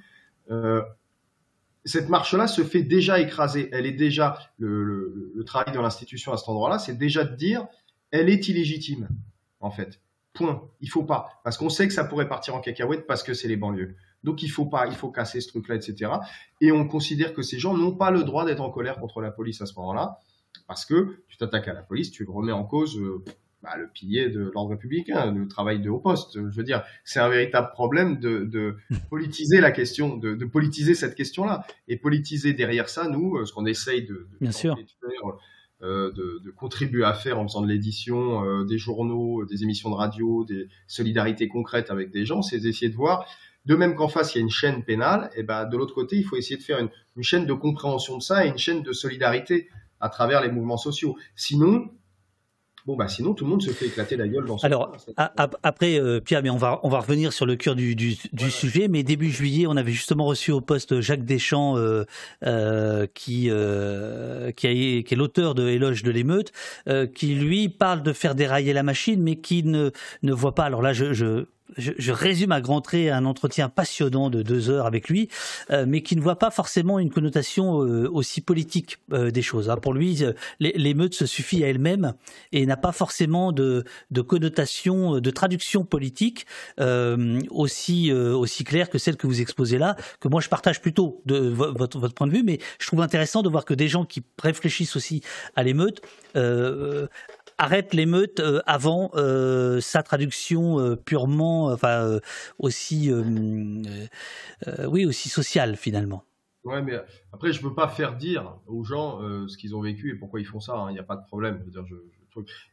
Euh, 0.51 0.81
cette 1.85 2.09
marche-là 2.09 2.47
se 2.47 2.63
fait 2.63 2.83
déjà 2.83 3.19
écraser. 3.19 3.69
Elle 3.71 3.85
est 3.85 3.91
déjà 3.91 4.37
le, 4.57 5.43
travail 5.45 5.73
de 5.73 5.79
l'institution 5.79 6.31
à 6.31 6.37
cet 6.37 6.47
endroit-là, 6.49 6.79
c'est 6.79 6.97
déjà 6.97 7.23
de 7.23 7.35
dire, 7.35 7.67
elle 8.11 8.29
est 8.29 8.47
illégitime, 8.47 9.09
en 9.59 9.71
fait. 9.71 9.99
Point. 10.33 10.63
Il 10.81 10.89
faut 10.89 11.03
pas, 11.03 11.41
parce 11.43 11.57
qu'on 11.57 11.69
sait 11.69 11.87
que 11.87 11.93
ça 11.93 12.05
pourrait 12.05 12.27
partir 12.27 12.55
en 12.55 12.59
cacahuète 12.59 13.05
parce 13.05 13.21
que 13.21 13.33
c'est 13.35 13.47
les 13.47 13.57
banlieues. 13.57 13.95
Donc 14.23 14.41
il 14.41 14.49
faut 14.49 14.65
pas, 14.65 14.87
il 14.87 14.95
faut 14.95 15.11
casser 15.11 15.41
ce 15.41 15.49
truc-là, 15.49 15.75
etc. 15.75 16.11
Et 16.59 16.71
on 16.71 16.87
considère 16.87 17.33
que 17.33 17.43
ces 17.43 17.59
gens 17.59 17.77
n'ont 17.77 17.95
pas 17.95 18.09
le 18.09 18.23
droit 18.23 18.45
d'être 18.45 18.61
en 18.61 18.71
colère 18.71 18.99
contre 18.99 19.21
la 19.21 19.29
police 19.29 19.61
à 19.61 19.67
ce 19.67 19.75
moment-là, 19.75 20.17
parce 20.65 20.85
que 20.85 21.17
tu 21.27 21.37
t'attaques 21.37 21.67
à 21.67 21.73
la 21.73 21.83
police, 21.83 22.09
tu 22.09 22.25
remets 22.25 22.51
en 22.51 22.63
cause. 22.63 22.97
Euh, 22.97 23.23
bah, 23.63 23.77
le 23.77 23.87
pilier 23.87 24.29
de 24.29 24.51
l'ordre 24.53 24.71
républicain, 24.71 25.31
le 25.31 25.47
travail 25.47 25.81
de 25.81 25.89
haut 25.89 25.99
poste. 25.99 26.33
Je 26.33 26.55
veux 26.55 26.63
dire, 26.63 26.83
c'est 27.05 27.21
un 27.21 27.29
véritable 27.29 27.69
problème 27.71 28.19
de, 28.19 28.43
de 28.43 28.75
hmm. 28.89 28.97
politiser 29.09 29.61
la 29.61 29.71
question, 29.71 30.17
de, 30.17 30.35
de 30.35 30.45
politiser 30.45 30.95
cette 30.95 31.15
question-là. 31.15 31.65
Et 31.87 31.95
politiser 31.95 32.53
derrière 32.53 32.89
ça, 32.89 33.07
nous, 33.07 33.37
euh, 33.37 33.45
ce 33.45 33.53
qu'on 33.53 33.65
essaye 33.65 34.05
de, 34.05 34.27
Bien 34.41 34.51
sûr. 34.51 34.75
Euh, 35.81 36.11
de, 36.11 36.41
de, 36.43 36.51
contribuer 36.51 37.03
à 37.03 37.13
faire 37.13 37.39
en 37.39 37.47
faisant 37.47 37.61
de 37.61 37.67
l'édition, 37.67 38.45
euh, 38.45 38.63
des 38.63 38.77
journaux, 38.77 39.43
des 39.45 39.63
émissions 39.63 39.89
de 39.89 39.95
radio, 39.95 40.45
des 40.45 40.67
solidarités 40.87 41.47
concrètes 41.49 41.89
avec 41.89 42.09
des 42.11 42.25
gens, 42.25 42.41
c'est 42.41 42.59
d'essayer 42.59 42.89
de 42.89 42.95
voir, 42.95 43.25
de 43.65 43.75
même 43.75 43.95
qu'en 43.95 44.07
face 44.07 44.33
il 44.33 44.37
y 44.37 44.41
a 44.41 44.43
une 44.43 44.49
chaîne 44.49 44.85
pénale, 44.85 45.29
et 45.35 45.43
ben 45.43 45.65
de 45.65 45.75
l'autre 45.75 45.93
côté 45.93 46.15
il 46.15 46.23
faut 46.23 46.37
essayer 46.37 46.55
de 46.55 46.63
faire 46.63 46.79
une, 46.79 46.89
une 47.17 47.23
chaîne 47.23 47.45
de 47.45 47.51
compréhension 47.51 48.17
de 48.17 48.21
ça 48.21 48.45
et 48.45 48.49
une 48.49 48.57
chaîne 48.57 48.81
de 48.81 48.93
solidarité 48.93 49.67
à 49.99 50.07
travers 50.07 50.41
les 50.41 50.49
mouvements 50.49 50.77
sociaux. 50.77 51.17
Sinon, 51.35 51.89
Bon, 52.85 52.97
bah 52.97 53.07
sinon, 53.07 53.33
tout 53.33 53.45
le 53.45 53.49
monde 53.49 53.61
se 53.61 53.71
fait 53.71 53.85
éclater 53.85 54.17
la 54.17 54.27
gueule 54.27 54.45
dans 54.45 54.57
ce 54.57 54.65
Alors, 54.65 54.91
après, 55.15 55.97
euh, 55.97 56.19
Pierre, 56.19 56.43
mais 56.43 56.49
on 56.49 56.57
va, 56.57 56.81
on 56.83 56.89
va 56.89 56.99
revenir 56.99 57.31
sur 57.31 57.45
le 57.45 57.55
cœur 57.55 57.75
du, 57.75 57.95
du, 57.95 58.51
sujet. 58.51 58.89
Mais 58.89 59.03
début 59.03 59.31
juillet, 59.31 59.67
on 59.67 59.77
avait 59.77 59.93
justement 59.93 60.25
reçu 60.25 60.51
au 60.51 60.59
poste 60.59 60.99
Jacques 60.99 61.23
Deschamps, 61.23 61.77
euh, 61.77 62.03
euh, 62.45 63.07
qui, 63.13 63.43
qui, 63.43 63.49
a, 63.49 64.51
qui, 64.53 65.05
est 65.09 65.15
l'auteur 65.15 65.55
de 65.55 65.69
Éloge 65.69 66.03
de 66.03 66.11
l'émeute, 66.11 66.51
qui 67.15 67.35
lui 67.35 67.69
parle 67.69 68.03
de 68.03 68.11
faire 68.11 68.35
dérailler 68.35 68.73
la 68.73 68.83
machine, 68.83 69.23
mais 69.23 69.37
qui 69.37 69.63
ne, 69.63 69.91
ne 70.21 70.33
voit 70.33 70.53
pas. 70.53 70.65
Alors 70.65 70.81
là, 70.81 70.91
je, 70.91 71.13
je 71.13 71.45
je, 71.77 72.11
résume 72.11 72.51
à 72.51 72.61
grands 72.61 72.81
traits 72.81 73.11
un 73.11 73.25
entretien 73.25 73.69
passionnant 73.69 74.29
de 74.29 74.41
deux 74.41 74.69
heures 74.69 74.85
avec 74.85 75.09
lui, 75.09 75.29
euh, 75.71 75.85
mais 75.87 76.01
qui 76.01 76.15
ne 76.15 76.21
voit 76.21 76.37
pas 76.37 76.51
forcément 76.51 76.99
une 76.99 77.09
connotation 77.09 77.83
euh, 77.83 78.09
aussi 78.11 78.41
politique 78.41 78.99
euh, 79.11 79.31
des 79.31 79.41
choses. 79.41 79.69
Hein. 79.69 79.77
Pour 79.77 79.93
lui, 79.93 80.23
l'émeute 80.59 81.13
se 81.13 81.25
suffit 81.25 81.63
à 81.63 81.69
elle-même 81.69 82.13
et 82.51 82.65
n'a 82.65 82.77
pas 82.77 82.91
forcément 82.91 83.51
de, 83.51 83.83
de, 84.11 84.21
connotation, 84.21 85.19
de 85.19 85.29
traduction 85.31 85.83
politique 85.83 86.45
aussi 87.49 88.11
aussi 88.11 88.63
claire 88.63 88.89
que 88.89 88.97
celle 88.97 89.17
que 89.17 89.27
vous 89.27 89.41
exposez 89.41 89.77
là, 89.77 89.95
que 90.19 90.27
moi 90.27 90.41
je 90.41 90.49
partage 90.49 90.81
plutôt 90.81 91.21
de 91.25 91.37
votre, 91.37 91.99
votre 91.99 92.13
point 92.13 92.27
de 92.27 92.31
vue, 92.31 92.43
mais 92.43 92.59
je 92.79 92.87
trouve 92.87 93.01
intéressant 93.01 93.41
de 93.41 93.49
voir 93.49 93.65
que 93.65 93.73
des 93.73 93.87
gens 93.87 94.05
qui 94.05 94.23
réfléchissent 94.41 94.95
aussi 94.95 95.21
à 95.55 95.63
l'émeute 95.63 96.01
arrête 97.57 97.93
l'émeute 97.93 98.39
euh, 98.39 98.61
avant 98.65 99.11
euh, 99.15 99.79
sa 99.79 100.03
traduction 100.03 100.79
euh, 100.79 100.95
purement, 100.95 101.65
enfin 101.65 102.19
aussi, 102.59 103.11
oui, 104.87 105.05
aussi 105.05 105.29
sociale 105.29 105.75
finalement. 105.75 106.23
Ouais, 106.63 106.81
mais 106.81 106.93
après, 107.33 107.51
je 107.51 107.61
peux 107.61 107.73
pas 107.73 107.89
faire 107.89 108.15
dire 108.15 108.57
aux 108.67 108.83
gens 108.83 109.19
ce 109.47 109.57
qu'ils 109.57 109.75
ont 109.75 109.81
vécu 109.81 110.11
et 110.11 110.15
pourquoi 110.15 110.39
ils 110.39 110.45
font 110.45 110.59
ça. 110.59 110.73
Hein. 110.73 110.91
Il 110.91 110.93
n'y 110.93 110.99
a 110.99 111.03
pas 111.03 111.17
de 111.17 111.25
problème. 111.25 111.63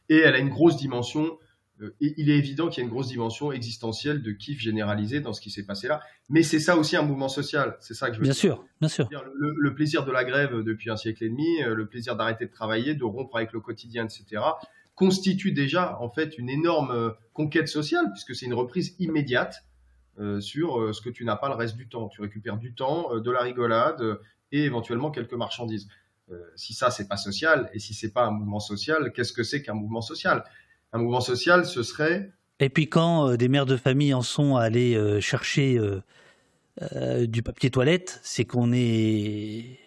Et 0.09 0.17
elle 0.17 0.35
a 0.35 0.39
une 0.39 0.49
grosse 0.49 0.77
dimension. 0.77 1.37
Et 1.99 2.13
il 2.17 2.29
est 2.29 2.37
évident 2.37 2.69
qu'il 2.69 2.81
y 2.81 2.81
a 2.81 2.85
une 2.85 2.91
grosse 2.91 3.07
dimension 3.07 3.51
existentielle 3.51 4.21
de 4.21 4.31
kiff 4.31 4.59
généralisé 4.59 5.19
dans 5.19 5.33
ce 5.33 5.41
qui 5.41 5.49
s'est 5.49 5.65
passé 5.65 5.87
là. 5.87 6.01
Mais 6.29 6.43
c'est 6.43 6.59
ça 6.59 6.77
aussi 6.77 6.95
un 6.95 7.01
mouvement 7.01 7.29
social. 7.29 7.77
C'est 7.79 7.93
ça 7.93 8.09
que 8.09 8.13
je 8.13 8.19
veux 8.19 8.23
bien 8.23 8.33
Sûr, 8.33 8.63
bien 8.79 8.89
sûr. 8.89 9.09
Le, 9.35 9.55
le, 9.57 9.73
plaisir 9.73 10.05
de 10.05 10.11
la 10.11 10.23
grève 10.23 10.63
depuis 10.63 10.89
un 10.89 10.97
siècle 10.97 11.23
et 11.23 11.29
demi, 11.29 11.61
le 11.63 11.87
plaisir 11.87 12.15
d'arrêter 12.15 12.45
de 12.45 12.51
travailler, 12.51 12.95
de 12.95 13.03
rompre 13.03 13.37
avec 13.37 13.51
le 13.51 13.59
quotidien, 13.59 14.05
etc 14.05 14.41
constitue 15.01 15.51
déjà 15.51 15.99
en 15.99 16.09
fait 16.09 16.37
une 16.37 16.49
énorme 16.49 16.91
euh, 16.91 17.09
conquête 17.33 17.67
sociale 17.67 18.11
puisque 18.11 18.35
c'est 18.35 18.45
une 18.45 18.53
reprise 18.53 18.95
immédiate 18.99 19.65
euh, 20.19 20.39
sur 20.41 20.79
euh, 20.79 20.93
ce 20.93 21.01
que 21.01 21.09
tu 21.09 21.25
n'as 21.25 21.37
pas 21.37 21.49
le 21.49 21.55
reste 21.55 21.75
du 21.75 21.87
temps. 21.87 22.07
Tu 22.09 22.21
récupères 22.21 22.57
du 22.57 22.75
temps, 22.75 23.17
de 23.17 23.31
la 23.31 23.41
rigolade 23.41 24.19
et 24.51 24.63
éventuellement 24.63 25.11
quelques 25.11 25.33
marchandises. 25.33 25.87
si 26.55 26.73
ça 26.73 26.91
c'est 26.91 27.07
pas 27.07 27.17
social 27.17 27.69
et 27.73 27.79
si 27.79 27.93
c'est 27.93 28.13
pas 28.13 28.25
un 28.25 28.31
mouvement 28.31 28.59
social, 28.59 29.11
qu'est-ce 29.11 29.33
que 29.33 29.43
c'est 29.43 29.61
qu'un 29.61 29.73
mouvement 29.73 30.01
social? 30.01 30.43
Un 30.93 30.99
mouvement 30.99 31.21
social, 31.21 31.65
ce 31.65 31.83
serait 31.83 32.31
et 32.63 32.69
puis 32.69 32.87
quand 32.87 33.37
des 33.37 33.47
mères 33.47 33.65
de 33.65 33.75
famille 33.75 34.13
en 34.13 34.21
sont 34.21 34.55
allées 34.55 35.19
chercher 35.19 35.79
du 37.21 37.41
papier 37.41 37.71
toilette, 37.71 38.19
c'est 38.21 38.45
qu'on 38.45 38.71
est 38.71 39.79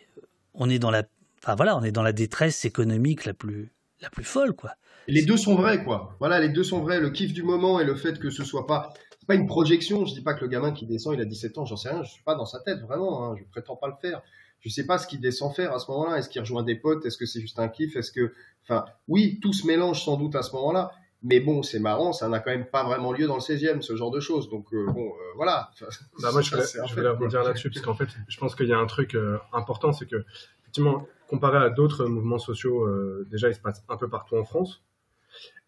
on 0.55 0.69
est 0.69 0.81
dans 0.81 0.91
la 0.91 1.05
enfin 1.41 1.55
voilà, 1.55 1.77
on 1.77 1.85
est 1.85 1.93
dans 1.93 2.03
la 2.03 2.13
détresse 2.13 2.65
économique 2.65 3.27
la 3.27 3.33
plus 3.33 3.71
la 4.01 4.11
plus 4.11 4.25
folle 4.25 4.55
quoi 4.55 4.73
les 5.07 5.25
deux 5.25 5.37
sont 5.37 5.55
vrais, 5.55 5.85
quoi. 5.85 6.17
Voilà, 6.19 6.41
les 6.41 6.49
deux 6.49 6.65
sont 6.65 6.81
vrais. 6.81 7.01
Le 7.01 7.11
kiff 7.11 7.33
du 7.33 7.43
moment 7.43 7.81
et 7.81 7.85
le 7.85 7.95
fait 7.95 8.19
que 8.19 8.31
ce 8.31 8.45
soit 8.45 8.67
pas, 8.67 8.93
pas 9.27 9.35
une 9.35 9.47
projection. 9.47 10.07
Je 10.07 10.15
dis 10.15 10.23
pas 10.23 10.35
que 10.35 10.41
le 10.41 10.49
gamin 10.49 10.73
qui 10.73 10.87
descend, 10.87 11.15
il 11.15 11.21
a 11.21 11.25
17 11.25 11.59
ans, 11.59 11.65
j'en 11.65 11.77
sais 11.77 11.91
rien. 11.91 12.03
Je 12.03 12.11
suis 12.11 12.23
pas 12.23 12.35
dans 12.35 12.47
sa 12.47 12.61
tête, 12.61 12.81
vraiment. 12.81 13.25
Hein. 13.25 13.37
Je 13.39 13.45
prétends 13.51 13.77
pas 13.77 13.89
le 13.89 13.95
faire. 14.01 14.23
Je 14.65 14.71
sais 14.71 14.87
pas 14.87 14.97
ce 14.97 15.07
qu'il 15.07 15.21
descend 15.21 15.55
faire 15.55 15.73
à 15.75 15.79
ce 15.79 15.91
moment-là. 15.91 16.19
Est-ce 16.19 16.29
qu'il 16.29 16.41
rejoint 16.41 16.63
des 16.63 16.75
potes? 16.75 17.05
Est-ce 17.05 17.19
que 17.19 17.27
c'est 17.27 17.41
juste 17.41 17.59
un 17.59 17.69
kiff? 17.69 17.97
Est-ce 17.97 18.11
que, 18.11 18.33
enfin, 18.63 18.87
oui, 19.09 19.39
tout 19.43 19.53
se 19.53 19.67
mélange 19.67 20.03
sans 20.03 20.17
doute 20.17 20.35
à 20.37 20.43
ce 20.43 20.53
moment-là. 20.57 20.91
Mais 21.23 21.41
bon, 21.41 21.63
c'est 21.63 21.79
marrant, 21.79 22.13
ça 22.13 22.29
n'a 22.29 22.39
quand 22.39 22.51
même 22.51 22.67
pas 22.67 22.85
vraiment 22.85 23.13
lieu 23.13 23.27
dans 23.27 23.37
le 23.37 23.41
16e, 23.41 23.81
ce 23.81 23.97
genre 23.97 24.11
de 24.11 24.21
choses. 24.21 24.49
Donc, 24.51 24.67
euh, 24.73 24.87
bon, 24.87 25.07
euh, 25.07 25.33
voilà. 25.37 25.71
Bah, 26.23 26.31
moi, 26.33 26.41
je 26.41 26.51
voulais, 26.51 26.65
je 26.67 27.01
rebondir 27.01 27.43
là-dessus, 27.43 27.71
parce 27.71 27.85
qu'en 27.85 27.95
fait, 27.95 28.09
je 28.29 28.39
pense 28.39 28.55
qu'il 28.55 28.69
y 28.69 28.73
a 28.73 28.79
un 28.79 28.87
truc 28.87 29.15
euh, 29.15 29.39
important, 29.53 29.93
c'est 29.93 30.07
que, 30.07 30.25
effectivement, 30.63 31.07
comparé 31.29 31.59
à 31.59 31.71
d'autres 31.71 32.07
mouvements 32.07 32.39
sociaux, 32.39 32.89
déjà, 33.31 33.49
il 33.49 33.55
se 33.55 33.61
passe 33.61 33.83
un 33.89 33.97
peu 33.97 34.09
partout 34.09 34.37
en 34.37 34.45
France. 34.45 34.83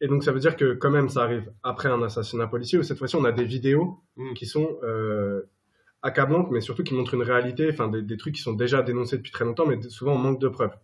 Et 0.01 0.06
donc 0.06 0.23
ça 0.23 0.31
veut 0.31 0.39
dire 0.39 0.55
que 0.55 0.74
quand 0.74 0.90
même 0.90 1.09
ça 1.09 1.23
arrive 1.23 1.51
après 1.64 1.89
un 1.89 2.01
assassinat 2.01 2.47
policier 2.47 2.78
où 2.78 2.85
cette 2.85 2.98
fois-ci 2.98 3.16
on 3.16 3.24
a 3.24 3.32
des 3.32 3.43
vidéos 3.43 3.98
mm. 4.16 4.35
qui 4.35 4.47
sont 4.47 4.78
accablantes 6.02 6.51
mais 6.51 6.60
surtout 6.60 6.85
qui 6.85 6.94
montrent 6.94 7.14
une 7.14 7.23
réalité, 7.23 7.68
enfin 7.70 7.89
des, 7.89 8.16
trucs 8.16 8.35
qui 8.35 8.43
sont 8.43 8.52
déjà 8.52 8.82
dénoncés 8.82 9.16
depuis 9.16 9.32
très 9.32 9.44
longtemps 9.44 9.66
mais 9.66 9.81
souvent 9.82 10.14
on 10.14 10.18
manque 10.18 10.40
de 10.40 10.48
preuves. 10.48 10.77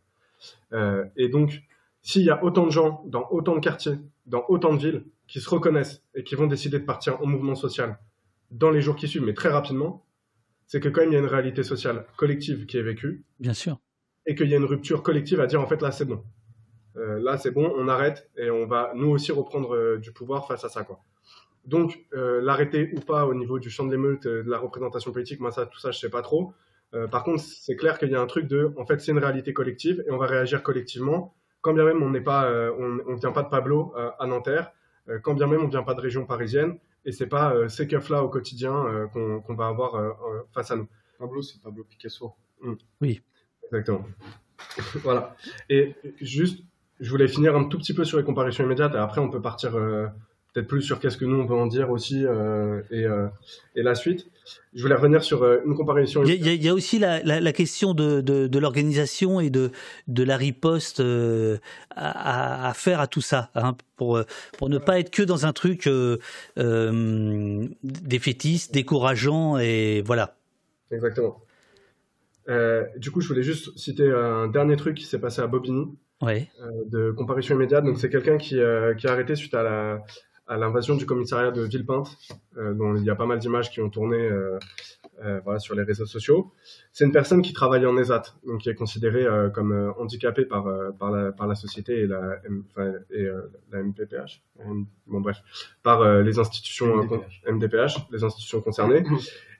Euh, 0.72 1.04
et 1.16 1.28
donc 1.28 1.62
s'il 2.02 2.22
y 2.22 2.30
a 2.30 2.42
autant 2.42 2.66
de 2.66 2.70
gens 2.70 3.02
dans 3.06 3.28
autant 3.30 3.54
de 3.54 3.60
quartiers, 3.60 3.98
dans 4.26 4.44
autant 4.48 4.74
de 4.74 4.80
villes 4.80 5.04
qui 5.28 5.40
se 5.40 5.48
reconnaissent 5.48 6.02
et 6.14 6.24
qui 6.24 6.34
vont 6.34 6.46
décider 6.46 6.78
de 6.78 6.84
partir 6.84 7.20
en 7.22 7.26
mouvement 7.26 7.54
social 7.54 7.98
dans 8.50 8.70
les 8.70 8.82
jours 8.82 8.96
qui 8.96 9.08
suivent 9.08 9.24
mais 9.24 9.34
très 9.34 9.48
rapidement, 9.48 10.04
c'est 10.66 10.80
que 10.80 10.88
quand 10.88 11.02
même 11.02 11.10
il 11.10 11.14
y 11.14 11.16
a 11.16 11.20
une 11.20 11.26
réalité 11.26 11.62
sociale 11.62 12.06
collective 12.16 12.66
qui 12.66 12.76
est 12.76 12.82
vécue. 12.82 13.24
Bien 13.40 13.54
sûr. 13.54 13.78
Et 14.26 14.34
qu'il 14.34 14.48
y 14.48 14.54
a 14.54 14.56
une 14.56 14.64
rupture 14.64 15.02
collective 15.02 15.40
à 15.40 15.46
dire 15.46 15.60
en 15.60 15.66
fait 15.66 15.82
là 15.82 15.90
c'est 15.92 16.04
bon 16.04 16.22
euh, 16.96 17.20
là 17.22 17.38
c'est 17.38 17.50
bon, 17.50 17.72
on 17.76 17.88
arrête 17.88 18.30
et 18.36 18.50
on 18.50 18.66
va 18.66 18.92
nous 18.94 19.08
aussi 19.08 19.32
reprendre 19.32 19.74
euh, 19.74 19.98
du 19.98 20.12
pouvoir 20.12 20.46
face 20.46 20.64
à 20.64 20.68
ça. 20.68 20.84
Quoi. 20.84 21.00
Donc 21.64 22.04
euh, 22.14 22.40
l'arrêter 22.42 22.90
ou 22.96 23.00
pas 23.00 23.26
au 23.26 23.34
niveau 23.34 23.58
du 23.58 23.70
champ 23.70 23.84
de 23.86 23.90
l'émeute, 23.92 24.26
de 24.26 24.44
la 24.46 24.58
représentation 24.58 25.12
politique, 25.12 25.40
moi 25.40 25.52
ça, 25.52 25.66
tout 25.66 25.78
ça 25.78 25.90
je 25.90 25.98
sais 25.98 26.10
pas 26.10 26.22
trop. 26.22 26.52
par 27.10 27.22
contre 27.22 27.42
c'est 27.42 27.76
clair 27.76 27.98
qu'il 27.98 28.10
y 28.10 28.14
a 28.14 28.20
un 28.20 28.26
truc 28.26 28.48
de, 28.48 28.74
en 28.76 28.84
fait 28.84 29.00
c'est 29.00 29.12
une 29.12 29.18
réalité 29.18 29.52
collective 29.52 30.02
et 30.06 30.10
on 30.10 30.18
va 30.18 30.26
réagir 30.26 30.62
collectivement. 30.62 31.34
Quand 31.60 31.72
bien 31.72 31.84
même 31.84 32.02
on 32.02 32.10
n'est 32.10 32.20
pas, 32.20 32.50
on, 32.78 32.98
on 33.06 33.14
vient 33.14 33.30
pas 33.30 33.42
de 33.42 33.48
Pablo 33.48 33.94
à 33.96 34.26
Nanterre, 34.26 34.72
quand 35.22 35.34
bien 35.34 35.46
même 35.46 35.62
on 35.62 35.68
vient 35.68 35.84
pas 35.84 35.94
de 35.94 36.00
région 36.00 36.26
parisienne 36.26 36.78
et 37.04 37.12
c'est 37.12 37.28
pas 37.28 37.68
ces 37.68 37.86
keufs 37.86 38.08
là 38.08 38.24
au 38.24 38.28
quotidien 38.28 39.08
qu'on 39.12 39.54
va 39.54 39.68
avoir 39.68 40.16
face 40.52 40.72
à 40.72 40.76
nous. 40.76 40.88
Pablo 41.18 41.42
c'est 41.42 41.62
Pablo 41.62 41.84
Picasso. 41.84 42.34
Mm. 42.60 42.74
Oui. 43.00 43.22
Exactement. 43.64 44.04
voilà. 45.02 45.36
Et 45.68 45.94
juste 46.20 46.64
je 47.00 47.10
voulais 47.10 47.28
finir 47.28 47.56
un 47.56 47.64
tout 47.64 47.78
petit 47.78 47.94
peu 47.94 48.04
sur 48.04 48.18
les 48.18 48.24
comparaisons 48.24 48.64
immédiates 48.64 48.94
et 48.94 48.98
après 48.98 49.20
on 49.20 49.28
peut 49.28 49.40
partir 49.42 49.76
euh, 49.76 50.06
peut-être 50.52 50.66
plus 50.68 50.82
sur 50.82 51.00
qu'est-ce 51.00 51.16
que 51.16 51.24
nous 51.24 51.40
on 51.40 51.46
peut 51.46 51.54
en 51.54 51.66
dire 51.66 51.90
aussi 51.90 52.24
euh, 52.24 52.82
et, 52.90 53.04
euh, 53.04 53.28
et, 53.74 53.82
la 53.82 53.94
suite. 53.94 54.26
Je 54.74 54.82
voulais 54.82 54.94
revenir 54.94 55.22
sur 55.22 55.44
une 55.44 55.74
comparaison. 55.74 56.24
Il 56.24 56.62
y, 56.62 56.68
a, 56.68 56.74
aussi 56.74 56.98
la, 56.98 57.22
la, 57.22 57.52
question 57.52 57.94
de, 57.94 58.20
de, 58.20 58.46
de 58.48 58.58
l'organisation 58.58 59.40
et 59.40 59.50
de, 59.50 59.70
de 60.08 60.22
la 60.22 60.36
riposte 60.36 61.00
à, 61.94 62.68
à, 62.68 62.74
faire 62.74 63.00
à 63.00 63.06
tout 63.06 63.20
ça, 63.20 63.50
hein, 63.54 63.76
pour, 63.96 64.20
pour 64.58 64.68
ne 64.68 64.78
pas 64.78 64.98
être 64.98 65.10
que 65.10 65.22
dans 65.22 65.46
un 65.46 65.52
truc 65.52 65.88
défaitiste, 67.84 68.74
décourageant 68.74 69.58
et 69.58 70.02
voilà. 70.04 70.36
Exactement. 70.90 71.40
du 72.96 73.10
coup, 73.10 73.20
je 73.20 73.28
voulais 73.28 73.44
juste 73.44 73.78
citer 73.78 74.10
un 74.10 74.48
dernier 74.48 74.76
truc 74.76 74.96
qui 74.96 75.04
s'est 75.04 75.20
passé 75.20 75.40
à 75.40 75.46
Bobigny. 75.46 75.86
Euh, 76.22 76.44
de 76.86 77.10
comparution 77.10 77.56
immédiate. 77.56 77.84
Donc 77.84 77.98
c'est 77.98 78.10
quelqu'un 78.10 78.38
qui, 78.38 78.58
euh, 78.58 78.94
qui, 78.94 79.06
a 79.08 79.12
arrêté 79.12 79.34
suite 79.34 79.54
à 79.54 79.62
la 79.62 80.04
à 80.52 80.58
l'invasion 80.58 80.96
du 80.96 81.06
commissariat 81.06 81.50
de 81.50 81.62
Villepinte, 81.62 82.16
euh, 82.58 82.74
dont 82.74 82.94
il 82.94 83.04
y 83.04 83.10
a 83.10 83.14
pas 83.14 83.26
mal 83.26 83.38
d'images 83.38 83.70
qui 83.70 83.80
ont 83.80 83.90
tourné 83.90 84.28
voilà, 85.44 85.60
sur 85.60 85.76
les 85.76 85.84
réseaux 85.84 86.04
sociaux. 86.04 86.50
C'est 86.92 87.04
une 87.04 87.12
personne 87.12 87.42
qui 87.42 87.52
travaille 87.52 87.86
en 87.86 87.96
ESAT, 87.96 88.24
donc 88.44 88.62
qui 88.62 88.70
est 88.70 88.74
considérée 88.74 89.24
comme 89.54 89.94
handicapée 89.96 90.44
par, 90.44 90.66
par, 90.98 91.12
la, 91.12 91.30
par 91.30 91.46
la 91.46 91.54
société 91.54 92.00
et 92.00 92.06
la, 92.08 92.40
et, 93.10 93.28
la 93.70 93.82
MPPH, 93.84 94.42
bon 95.06 95.20
bref, 95.20 95.36
par 95.84 96.22
les 96.22 96.40
institutions 96.40 96.96
MDPH. 96.96 97.42
MDPH, 97.48 98.10
les 98.10 98.24
institutions 98.24 98.60
concernées. 98.62 99.04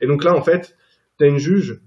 Et 0.01 0.09
donc 0.09 0.25
là, 0.25 0.35
en 0.35 0.43
fait, 0.43 0.77
tu 1.19 1.25
as 1.25 1.29
une 1.29 1.39
juge 1.39 1.81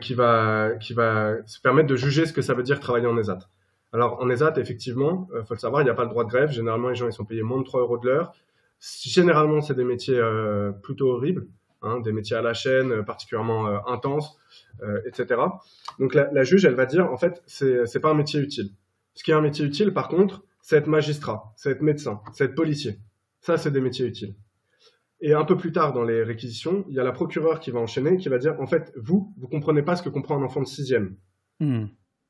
qui, 0.00 0.14
va, 0.14 0.72
qui 0.80 0.92
va 0.92 1.36
se 1.46 1.60
permettre 1.60 1.86
de 1.86 1.96
juger 1.96 2.26
ce 2.26 2.32
que 2.32 2.42
ça 2.42 2.54
veut 2.54 2.64
dire 2.64 2.80
travailler 2.80 3.06
en 3.06 3.16
ESAT. 3.16 3.48
Alors, 3.92 4.20
en 4.20 4.30
ESAT, 4.30 4.54
effectivement, 4.58 5.28
il 5.32 5.38
euh, 5.38 5.44
faut 5.44 5.54
le 5.54 5.58
savoir, 5.58 5.82
il 5.82 5.84
n'y 5.84 5.90
a 5.90 5.94
pas 5.94 6.04
le 6.04 6.10
droit 6.10 6.24
de 6.24 6.28
grève. 6.28 6.50
Généralement, 6.50 6.88
les 6.88 6.94
gens 6.94 7.06
ils 7.06 7.12
sont 7.12 7.24
payés 7.24 7.42
moins 7.42 7.58
de 7.58 7.64
3 7.64 7.80
euros 7.80 7.98
de 7.98 8.06
l'heure. 8.06 8.32
Généralement, 8.80 9.60
c'est 9.60 9.74
des 9.74 9.84
métiers 9.84 10.18
euh, 10.18 10.72
plutôt 10.72 11.10
horribles, 11.12 11.46
hein, 11.82 12.00
des 12.00 12.12
métiers 12.12 12.36
à 12.36 12.42
la 12.42 12.54
chaîne, 12.54 12.92
euh, 12.92 13.02
particulièrement 13.02 13.86
intenses, 13.88 14.38
etc. 15.04 15.40
Donc, 15.98 16.14
la, 16.14 16.30
la, 16.32 16.42
juge, 16.42 16.64
elle 16.64 16.74
va 16.74 16.86
dire, 16.86 17.12
en 17.12 17.16
fait, 17.16 17.42
c'est 17.46 17.82
n'est 17.82 18.00
pas 18.00 18.10
un 18.10 18.14
métier 18.14 18.40
utile. 18.40 18.70
Ce 19.14 19.22
qui 19.22 19.30
est 19.30 19.34
un 19.34 19.42
métier 19.42 19.64
utile, 19.64 19.92
par 19.92 20.08
contre, 20.08 20.42
c'est 20.62 20.76
être 20.76 20.86
magistrat, 20.86 21.52
c'est 21.56 21.70
être 21.70 21.82
médecin, 21.82 22.20
c'est 22.32 22.44
être 22.44 22.54
policier. 22.54 22.98
Ça, 23.40 23.58
c'est 23.58 23.70
des 23.70 23.80
métiers 23.80 24.06
utiles. 24.06 24.34
Et 25.20 25.34
un 25.34 25.44
peu 25.44 25.56
plus 25.56 25.72
tard 25.72 25.92
dans 25.92 26.02
les 26.02 26.22
réquisitions, 26.22 26.84
il 26.88 26.94
y 26.94 27.00
a 27.00 27.04
la 27.04 27.12
procureure 27.12 27.60
qui 27.60 27.70
va 27.70 27.80
enchaîner, 27.80 28.16
qui 28.16 28.28
va 28.28 28.38
dire, 28.38 28.58
en 28.60 28.66
fait, 28.66 28.92
vous, 28.96 29.34
vous 29.36 29.48
comprenez 29.48 29.82
pas 29.82 29.96
ce 29.96 30.02
que 30.02 30.08
comprend 30.08 30.38
un 30.38 30.42
enfant 30.42 30.62
de 30.62 30.66
sixième. 30.66 31.16
Hmm. 31.58 31.86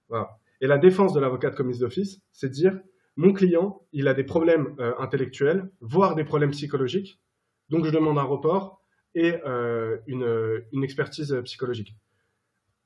Voilà. 0.09 0.39
Et 0.61 0.67
la 0.67 0.79
défense 0.79 1.13
de 1.13 1.21
l'avocat 1.21 1.51
de 1.51 1.57
commise 1.57 1.79
d'office, 1.79 2.21
c'est 2.33 2.49
dire 2.49 2.79
mon 3.21 3.35
client, 3.35 3.83
il 3.93 4.09
a 4.09 4.15
des 4.15 4.25
problèmes 4.25 4.75
euh, 4.81 4.95
intellectuels, 4.99 5.71
voire 5.83 6.15
des 6.15 6.25
problèmes 6.25 6.53
psychologiques, 6.53 7.21
donc 7.69 7.85
je 7.85 7.91
demande 7.91 8.19
un 8.19 8.23
report 8.23 8.83
et 9.15 9.35
euh, 9.47 9.99
une, 10.07 10.63
une, 10.73 10.83
expertise 10.83 11.39
psychologique. 11.45 11.95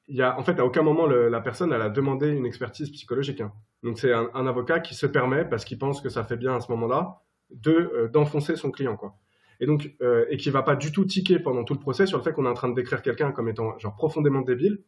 Il 0.08 0.16
y 0.16 0.22
a, 0.22 0.36
en 0.36 0.42
fait, 0.42 0.58
à 0.58 0.66
aucun 0.66 0.82
moment 0.82 1.06
la 1.06 1.40
personne 1.40 1.72
elle 1.72 1.82
a 1.82 1.88
demandé 1.88 2.30
une 2.30 2.46
expertise 2.46 2.90
psychologique. 2.90 3.40
Hein. 3.42 3.52
Donc 3.84 4.00
c'est 4.00 4.12
un, 4.12 4.46
avocat 4.48 4.80
qui 4.80 4.96
se 4.96 5.06
permet, 5.06 5.44
parce 5.44 5.64
qu'il 5.64 5.78
pense 5.78 6.00
que 6.00 6.08
ça 6.08 6.24
fait 6.24 6.36
bien 6.36 6.56
à 6.56 6.60
ce 6.60 6.68
moment-là, 6.72 7.22
de 7.50 7.70
euh, 7.70 8.08
d'enfoncer 8.08 8.56
son 8.56 8.72
client, 8.72 8.96
quoi. 8.96 9.14
Et 9.60 9.66
donc 9.66 9.94
et 10.30 10.36
qui 10.36 10.50
va 10.50 10.64
pas 10.64 10.74
du 10.74 10.90
tout 10.90 11.04
tiquer 11.04 11.38
pendant 11.38 11.62
tout 11.62 11.74
le 11.74 11.78
procès 11.78 12.06
sur 12.06 12.18
le 12.18 12.24
fait 12.24 12.32
qu'on 12.32 12.44
est 12.44 12.48
en 12.48 12.54
train 12.54 12.68
de 12.68 12.74
décrire 12.74 13.02
quelqu'un 13.02 13.30
comme 13.30 13.48
étant 13.48 13.78
genre 13.78 13.94
profondément 13.94 14.40
débile 14.40 14.82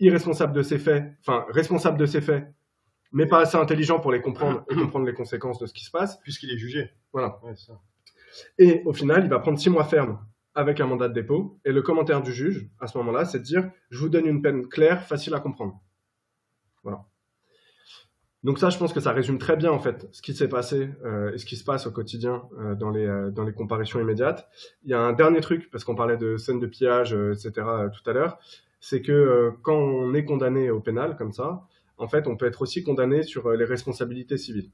irresponsable 0.00 0.52
de 0.52 0.62
ses 0.62 0.78
faits, 0.78 1.12
enfin 1.20 1.46
responsable 1.50 1.98
de 1.98 2.06
ses 2.06 2.20
faits, 2.20 2.52
mais 3.12 3.26
pas 3.26 3.40
assez 3.40 3.56
intelligent 3.56 4.00
pour 4.00 4.12
les 4.12 4.20
comprendre 4.20 4.64
et 4.70 4.74
comprendre 4.76 5.06
les 5.06 5.14
conséquences 5.14 5.58
de 5.58 5.66
ce 5.66 5.72
qui 5.72 5.84
se 5.84 5.90
passe. 5.90 6.20
Puisqu'il 6.20 6.50
est 6.50 6.58
jugé. 6.58 6.90
Voilà. 7.12 7.40
Et 8.58 8.82
au 8.84 8.92
final, 8.92 9.24
il 9.24 9.30
va 9.30 9.38
prendre 9.38 9.58
six 9.58 9.70
mois 9.70 9.84
ferme 9.84 10.18
avec 10.54 10.80
un 10.80 10.86
mandat 10.86 11.08
de 11.08 11.14
dépôt. 11.14 11.58
Et 11.64 11.72
le 11.72 11.82
commentaire 11.82 12.22
du 12.22 12.32
juge, 12.32 12.68
à 12.80 12.86
ce 12.86 12.98
moment-là, 12.98 13.24
c'est 13.24 13.38
de 13.38 13.44
dire 13.44 13.70
je 13.90 13.98
vous 13.98 14.08
donne 14.08 14.26
une 14.26 14.42
peine 14.42 14.66
claire, 14.68 15.04
facile 15.06 15.34
à 15.34 15.40
comprendre. 15.40 15.80
Voilà. 16.82 17.04
Donc 18.42 18.58
ça, 18.58 18.70
je 18.70 18.78
pense 18.78 18.92
que 18.94 19.00
ça 19.00 19.12
résume 19.12 19.38
très 19.38 19.56
bien 19.56 19.70
en 19.70 19.78
fait 19.78 20.08
ce 20.12 20.22
qui 20.22 20.32
s'est 20.32 20.48
passé 20.48 20.88
euh, 21.04 21.32
et 21.34 21.38
ce 21.38 21.44
qui 21.44 21.56
se 21.56 21.64
passe 21.64 21.86
au 21.86 21.90
quotidien 21.90 22.44
euh, 22.58 22.74
dans, 22.74 22.90
les, 22.90 23.06
euh, 23.06 23.30
dans 23.30 23.44
les 23.44 23.52
immédiates. 23.94 24.48
Il 24.84 24.90
y 24.90 24.94
a 24.94 25.00
un 25.00 25.12
dernier 25.12 25.40
truc, 25.40 25.70
parce 25.70 25.84
qu'on 25.84 25.94
parlait 25.94 26.16
de 26.16 26.38
scènes 26.38 26.58
de 26.58 26.66
pillage, 26.66 27.12
etc. 27.12 27.52
tout 27.92 28.10
à 28.10 28.12
l'heure, 28.14 28.38
c'est 28.80 29.02
que 29.02 29.52
quand 29.62 29.76
on 29.76 30.14
est 30.14 30.24
condamné 30.24 30.70
au 30.70 30.80
pénal 30.80 31.16
comme 31.16 31.32
ça, 31.32 31.66
en 32.00 32.08
fait, 32.08 32.26
on 32.26 32.36
peut 32.36 32.46
être 32.46 32.62
aussi 32.62 32.82
condamné 32.82 33.22
sur 33.22 33.50
les 33.50 33.64
responsabilités 33.64 34.38
civiles. 34.38 34.70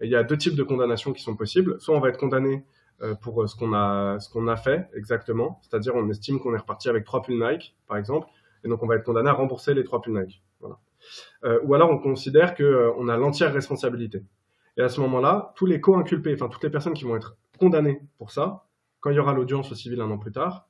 Il 0.00 0.10
y 0.10 0.16
a 0.16 0.22
deux 0.22 0.36
types 0.36 0.56
de 0.56 0.62
condamnations 0.62 1.12
qui 1.12 1.22
sont 1.22 1.36
possibles. 1.36 1.80
Soit 1.80 1.96
on 1.96 2.00
va 2.00 2.08
être 2.08 2.18
condamné 2.18 2.64
pour 3.22 3.48
ce 3.48 3.56
qu'on 3.56 3.72
a, 3.72 4.18
ce 4.20 4.28
qu'on 4.30 4.46
a 4.46 4.56
fait 4.56 4.88
exactement, 4.94 5.60
c'est-à-dire 5.62 5.94
on 5.96 6.08
estime 6.10 6.38
qu'on 6.38 6.54
est 6.54 6.58
reparti 6.58 6.88
avec 6.88 7.04
trois 7.04 7.22
pulls 7.22 7.42
Nike, 7.42 7.76
par 7.88 7.96
exemple, 7.96 8.28
et 8.62 8.68
donc 8.68 8.82
on 8.82 8.86
va 8.86 8.96
être 8.96 9.04
condamné 9.04 9.28
à 9.28 9.32
rembourser 9.32 9.74
les 9.74 9.84
trois 9.84 10.00
pulls 10.00 10.14
Nike. 10.14 10.42
Euh, 11.44 11.60
ou 11.64 11.74
alors 11.74 11.90
on 11.90 11.98
considère 11.98 12.54
qu'on 12.54 12.64
euh, 12.64 13.12
a 13.12 13.16
l'entière 13.16 13.52
responsabilité. 13.52 14.22
Et 14.76 14.82
à 14.82 14.88
ce 14.88 15.00
moment-là, 15.00 15.52
tous 15.56 15.66
les 15.66 15.80
co-inculpés, 15.80 16.34
enfin 16.34 16.48
toutes 16.48 16.64
les 16.64 16.70
personnes 16.70 16.94
qui 16.94 17.04
vont 17.04 17.16
être 17.16 17.36
condamnées 17.58 18.00
pour 18.18 18.30
ça, 18.30 18.66
quand 19.00 19.10
il 19.10 19.16
y 19.16 19.18
aura 19.18 19.34
l'audience 19.34 19.70
au 19.70 19.74
civil 19.74 20.00
un 20.00 20.10
an 20.10 20.18
plus 20.18 20.32
tard, 20.32 20.68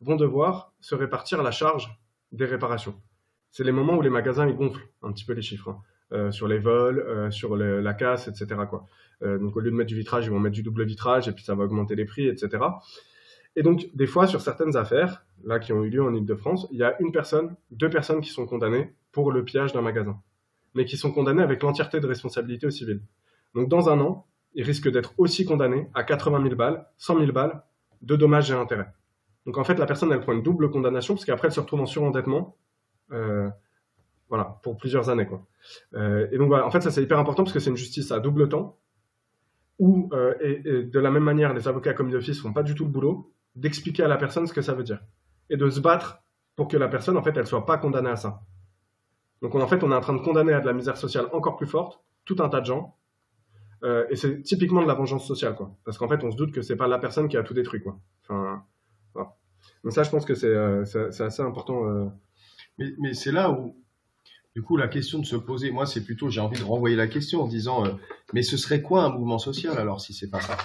vont 0.00 0.16
devoir 0.16 0.72
se 0.80 0.94
répartir 0.94 1.42
la 1.42 1.50
charge 1.50 2.00
des 2.32 2.44
réparations. 2.44 3.00
C'est 3.50 3.64
les 3.64 3.72
moments 3.72 3.96
où 3.96 4.02
les 4.02 4.10
magasins 4.10 4.46
ils 4.46 4.56
gonflent 4.56 4.86
un 5.02 5.12
petit 5.12 5.24
peu 5.24 5.32
les 5.32 5.42
chiffres 5.42 5.70
hein. 5.70 5.80
euh, 6.12 6.30
sur 6.30 6.48
les 6.48 6.58
vols, 6.58 7.32
sur 7.32 7.56
la 7.56 7.94
casse, 7.94 8.28
etc. 8.28 8.60
Quoi. 8.68 8.86
donc 9.22 9.56
au 9.56 9.60
lieu 9.60 9.70
de 9.70 9.76
mettre 9.76 9.88
du 9.88 9.96
vitrage, 9.96 10.26
ils 10.26 10.30
vont 10.30 10.40
mettre 10.40 10.54
du 10.54 10.62
double 10.62 10.84
vitrage 10.84 11.28
et 11.28 11.32
puis 11.32 11.44
ça 11.44 11.54
va 11.54 11.64
augmenter 11.64 11.94
les 11.94 12.04
prix, 12.04 12.28
etc. 12.28 12.58
Et 13.56 13.62
donc 13.62 13.88
des 13.94 14.06
fois 14.06 14.26
sur 14.26 14.40
certaines 14.40 14.76
affaires, 14.76 15.24
là 15.44 15.58
qui 15.58 15.72
ont 15.72 15.82
eu 15.84 15.90
lieu 15.90 16.02
en 16.02 16.12
Ile-de-France, 16.14 16.66
il 16.70 16.78
y 16.78 16.82
a 16.82 17.00
une 17.00 17.12
personne, 17.12 17.56
deux 17.70 17.90
personnes 17.90 18.20
qui 18.20 18.30
sont 18.30 18.46
condamnées 18.46 18.94
pour 19.12 19.32
le 19.32 19.44
pillage 19.44 19.72
d'un 19.72 19.82
magasin, 19.82 20.20
mais 20.74 20.84
qui 20.84 20.96
sont 20.96 21.12
condamnés 21.12 21.42
avec 21.42 21.62
l'entièreté 21.62 22.00
de 22.00 22.06
responsabilité 22.06 22.66
au 22.66 22.70
civil. 22.70 23.00
Donc 23.54 23.68
dans 23.68 23.88
un 23.88 23.98
an, 24.00 24.26
ils 24.56 24.64
risquent 24.64 24.90
d'être 24.90 25.14
aussi 25.18 25.44
condamnés 25.44 25.88
à 25.94 26.02
80 26.02 26.42
000 26.42 26.56
balles, 26.56 26.86
100 26.96 27.18
000 27.20 27.32
balles 27.32 27.62
de 28.02 28.16
dommages 28.16 28.50
et 28.50 28.54
intérêts. 28.54 28.92
Donc 29.44 29.58
en 29.58 29.64
fait, 29.64 29.78
la 29.78 29.86
personne, 29.86 30.10
elle 30.12 30.20
prend 30.20 30.32
une 30.32 30.42
double 30.42 30.70
condamnation, 30.70 31.14
parce 31.14 31.24
qu'après, 31.24 31.48
elle 31.48 31.54
se 31.54 31.60
retrouve 31.60 31.80
en 31.80 31.86
surendettement, 31.86 32.48
euh, 32.48 32.65
voilà, 34.28 34.58
pour 34.62 34.76
plusieurs 34.76 35.08
années. 35.08 35.26
Quoi. 35.26 35.46
Euh, 35.94 36.28
et 36.32 36.38
donc 36.38 36.48
voilà, 36.48 36.66
en 36.66 36.70
fait, 36.70 36.80
ça 36.80 36.90
c'est 36.90 37.02
hyper 37.02 37.18
important, 37.18 37.44
parce 37.44 37.52
que 37.52 37.60
c'est 37.60 37.70
une 37.70 37.76
justice 37.76 38.10
à 38.12 38.20
double 38.20 38.48
temps, 38.48 38.78
où, 39.78 40.08
euh, 40.12 40.34
et, 40.40 40.84
de 40.84 40.98
la 40.98 41.10
même 41.10 41.24
manière, 41.24 41.54
les 41.54 41.68
avocats 41.68 41.94
commis 41.94 42.12
d'office 42.12 42.40
font 42.40 42.52
pas 42.52 42.62
du 42.62 42.74
tout 42.74 42.84
le 42.84 42.90
boulot 42.90 43.32
d'expliquer 43.54 44.02
à 44.02 44.08
la 44.08 44.16
personne 44.16 44.46
ce 44.46 44.52
que 44.52 44.62
ça 44.62 44.74
veut 44.74 44.84
dire, 44.84 45.00
et 45.50 45.56
de 45.56 45.68
se 45.68 45.80
battre 45.80 46.22
pour 46.56 46.68
que 46.68 46.76
la 46.76 46.88
personne, 46.88 47.16
en 47.16 47.22
fait, 47.22 47.36
elle 47.36 47.46
soit 47.46 47.66
pas 47.66 47.78
condamnée 47.78 48.10
à 48.10 48.16
ça. 48.16 48.42
Donc 49.42 49.54
en 49.54 49.66
fait, 49.66 49.84
on 49.84 49.92
est 49.92 49.94
en 49.94 50.00
train 50.00 50.14
de 50.14 50.20
condamner 50.20 50.54
à 50.54 50.60
de 50.60 50.66
la 50.66 50.72
misère 50.72 50.96
sociale 50.96 51.26
encore 51.32 51.56
plus 51.56 51.66
forte 51.66 52.02
tout 52.24 52.36
un 52.40 52.48
tas 52.48 52.60
de 52.60 52.66
gens. 52.66 52.96
Euh, 53.84 54.06
et 54.08 54.16
c'est 54.16 54.42
typiquement 54.42 54.82
de 54.82 54.88
la 54.88 54.94
vengeance 54.94 55.26
sociale, 55.26 55.54
quoi. 55.54 55.76
Parce 55.84 55.98
qu'en 55.98 56.08
fait, 56.08 56.24
on 56.24 56.30
se 56.30 56.36
doute 56.36 56.52
que 56.52 56.62
c'est 56.62 56.76
pas 56.76 56.88
la 56.88 56.98
personne 56.98 57.28
qui 57.28 57.36
a 57.36 57.42
tout 57.42 57.52
détruit, 57.52 57.82
quoi. 57.82 57.98
Enfin, 58.22 58.64
voilà. 59.12 59.36
Donc 59.84 59.92
ça, 59.92 60.02
je 60.02 60.10
pense 60.10 60.24
que 60.24 60.34
c'est 60.34 60.46
euh, 60.48 60.82
assez 60.82 61.42
important. 61.42 62.10
Euh. 62.80 62.90
Mais, 62.98 63.14
c'est 63.14 63.32
là 63.32 63.50
où, 63.50 63.76
du 64.54 64.62
coup, 64.62 64.76
la 64.76 64.88
question 64.88 65.18
de 65.18 65.26
se 65.26 65.36
poser, 65.36 65.70
moi, 65.70 65.86
c'est 65.86 66.04
plutôt, 66.04 66.30
j'ai 66.30 66.40
envie 66.40 66.58
de 66.58 66.64
renvoyer 66.64 66.96
la 66.96 67.06
question 67.06 67.42
en 67.42 67.46
disant, 67.46 67.84
mais 68.32 68.42
ce 68.42 68.56
serait 68.56 68.82
quoi 68.82 69.04
un 69.04 69.10
mouvement 69.10 69.38
social 69.38 69.78
alors 69.78 70.00
si 70.00 70.12
c'est 70.14 70.30
pas 70.30 70.40
ça? 70.40 70.56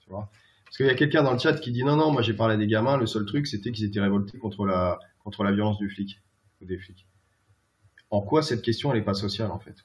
Tu 0.00 0.10
vois? 0.10 0.30
Parce 0.74 0.78
qu'il 0.78 0.86
y 0.86 0.90
a 0.90 0.94
quelqu'un 0.94 1.22
dans 1.22 1.32
le 1.32 1.38
chat 1.38 1.52
qui 1.54 1.70
dit 1.70 1.84
non, 1.84 1.94
non, 1.94 2.10
moi 2.10 2.20
j'ai 2.20 2.34
parlé 2.34 2.56
des 2.56 2.66
gamins, 2.66 2.96
le 2.96 3.06
seul 3.06 3.24
truc 3.26 3.46
c'était 3.46 3.70
qu'ils 3.70 3.84
étaient 3.84 4.00
révoltés 4.00 4.38
contre 4.38 4.66
la, 4.66 4.98
contre 5.22 5.44
la 5.44 5.52
violence 5.52 5.78
du 5.78 5.88
flic 5.88 6.20
ou 6.60 6.64
des 6.64 6.78
flics. 6.78 7.06
En 8.10 8.22
quoi 8.22 8.42
cette 8.42 8.60
question 8.60 8.90
elle 8.90 8.98
n'est 8.98 9.04
pas 9.04 9.14
sociale 9.14 9.52
en 9.52 9.60
fait? 9.60 9.84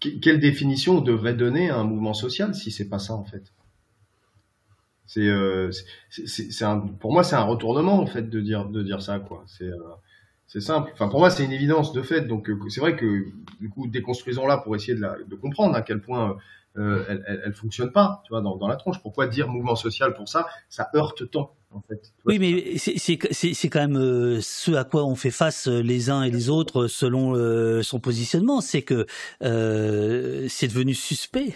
Quelle 0.00 0.40
définition 0.40 0.96
on 0.96 1.00
devrait 1.02 1.34
donner 1.34 1.68
à 1.68 1.76
un 1.76 1.84
mouvement 1.84 2.14
social 2.14 2.54
si 2.54 2.70
c'est 2.70 2.88
pas 2.88 2.98
ça 2.98 3.12
en 3.12 3.24
fait? 3.24 3.52
C'est, 5.06 5.28
euh, 5.28 5.70
pour 7.00 7.12
moi 7.12 7.24
c'est 7.24 7.36
un 7.36 7.44
retournement 7.44 8.00
en 8.00 8.06
fait 8.06 8.28
de 8.28 8.40
dire 8.40 8.66
de 8.66 8.82
dire 8.82 9.02
ça 9.02 9.18
quoi. 9.18 9.44
C'est, 9.46 9.64
euh, 9.64 9.78
c'est 10.46 10.60
simple. 10.60 10.90
Enfin 10.94 11.08
pour 11.08 11.20
moi 11.20 11.30
c'est 11.30 11.44
une 11.44 11.52
évidence 11.52 11.92
de 11.92 12.02
fait. 12.02 12.22
Donc 12.22 12.48
euh, 12.48 12.58
c'est 12.68 12.80
vrai 12.80 12.96
que 12.96 13.26
du 13.60 13.68
coup 13.68 13.86
déconstruisons 13.86 14.46
là 14.46 14.58
pour 14.58 14.74
essayer 14.76 14.94
de, 14.94 15.24
de 15.26 15.36
comprendre 15.36 15.74
à 15.74 15.82
quel 15.82 16.00
point 16.00 16.36
euh, 16.76 17.04
elle, 17.08 17.42
elle, 17.44 17.52
fonctionne 17.52 17.92
pas, 17.92 18.20
tu 18.24 18.30
vois, 18.30 18.40
dans, 18.40 18.56
dans, 18.56 18.66
la 18.66 18.74
tronche. 18.74 19.00
Pourquoi 19.00 19.28
dire 19.28 19.46
mouvement 19.46 19.76
social 19.76 20.12
pour 20.12 20.28
ça? 20.28 20.48
Ça 20.68 20.90
heurte 20.96 21.30
tant, 21.30 21.54
en 21.70 21.80
fait. 21.82 22.12
Oui, 22.24 22.40
mais 22.40 22.78
c'est 22.78 23.68
quand 23.68 23.80
même 23.80 23.96
euh, 23.96 24.40
ce 24.40 24.72
à 24.72 24.82
quoi 24.82 25.04
on 25.04 25.14
fait 25.14 25.30
face 25.30 25.68
euh, 25.68 25.80
les 25.80 26.10
uns 26.10 26.24
et 26.24 26.32
les 26.32 26.48
autres 26.48 26.88
selon 26.88 27.34
son 27.84 28.00
positionnement. 28.00 28.60
C'est 28.60 28.82
que 28.82 29.06
c'est 29.40 30.68
devenu 30.68 30.94
suspect 30.94 31.54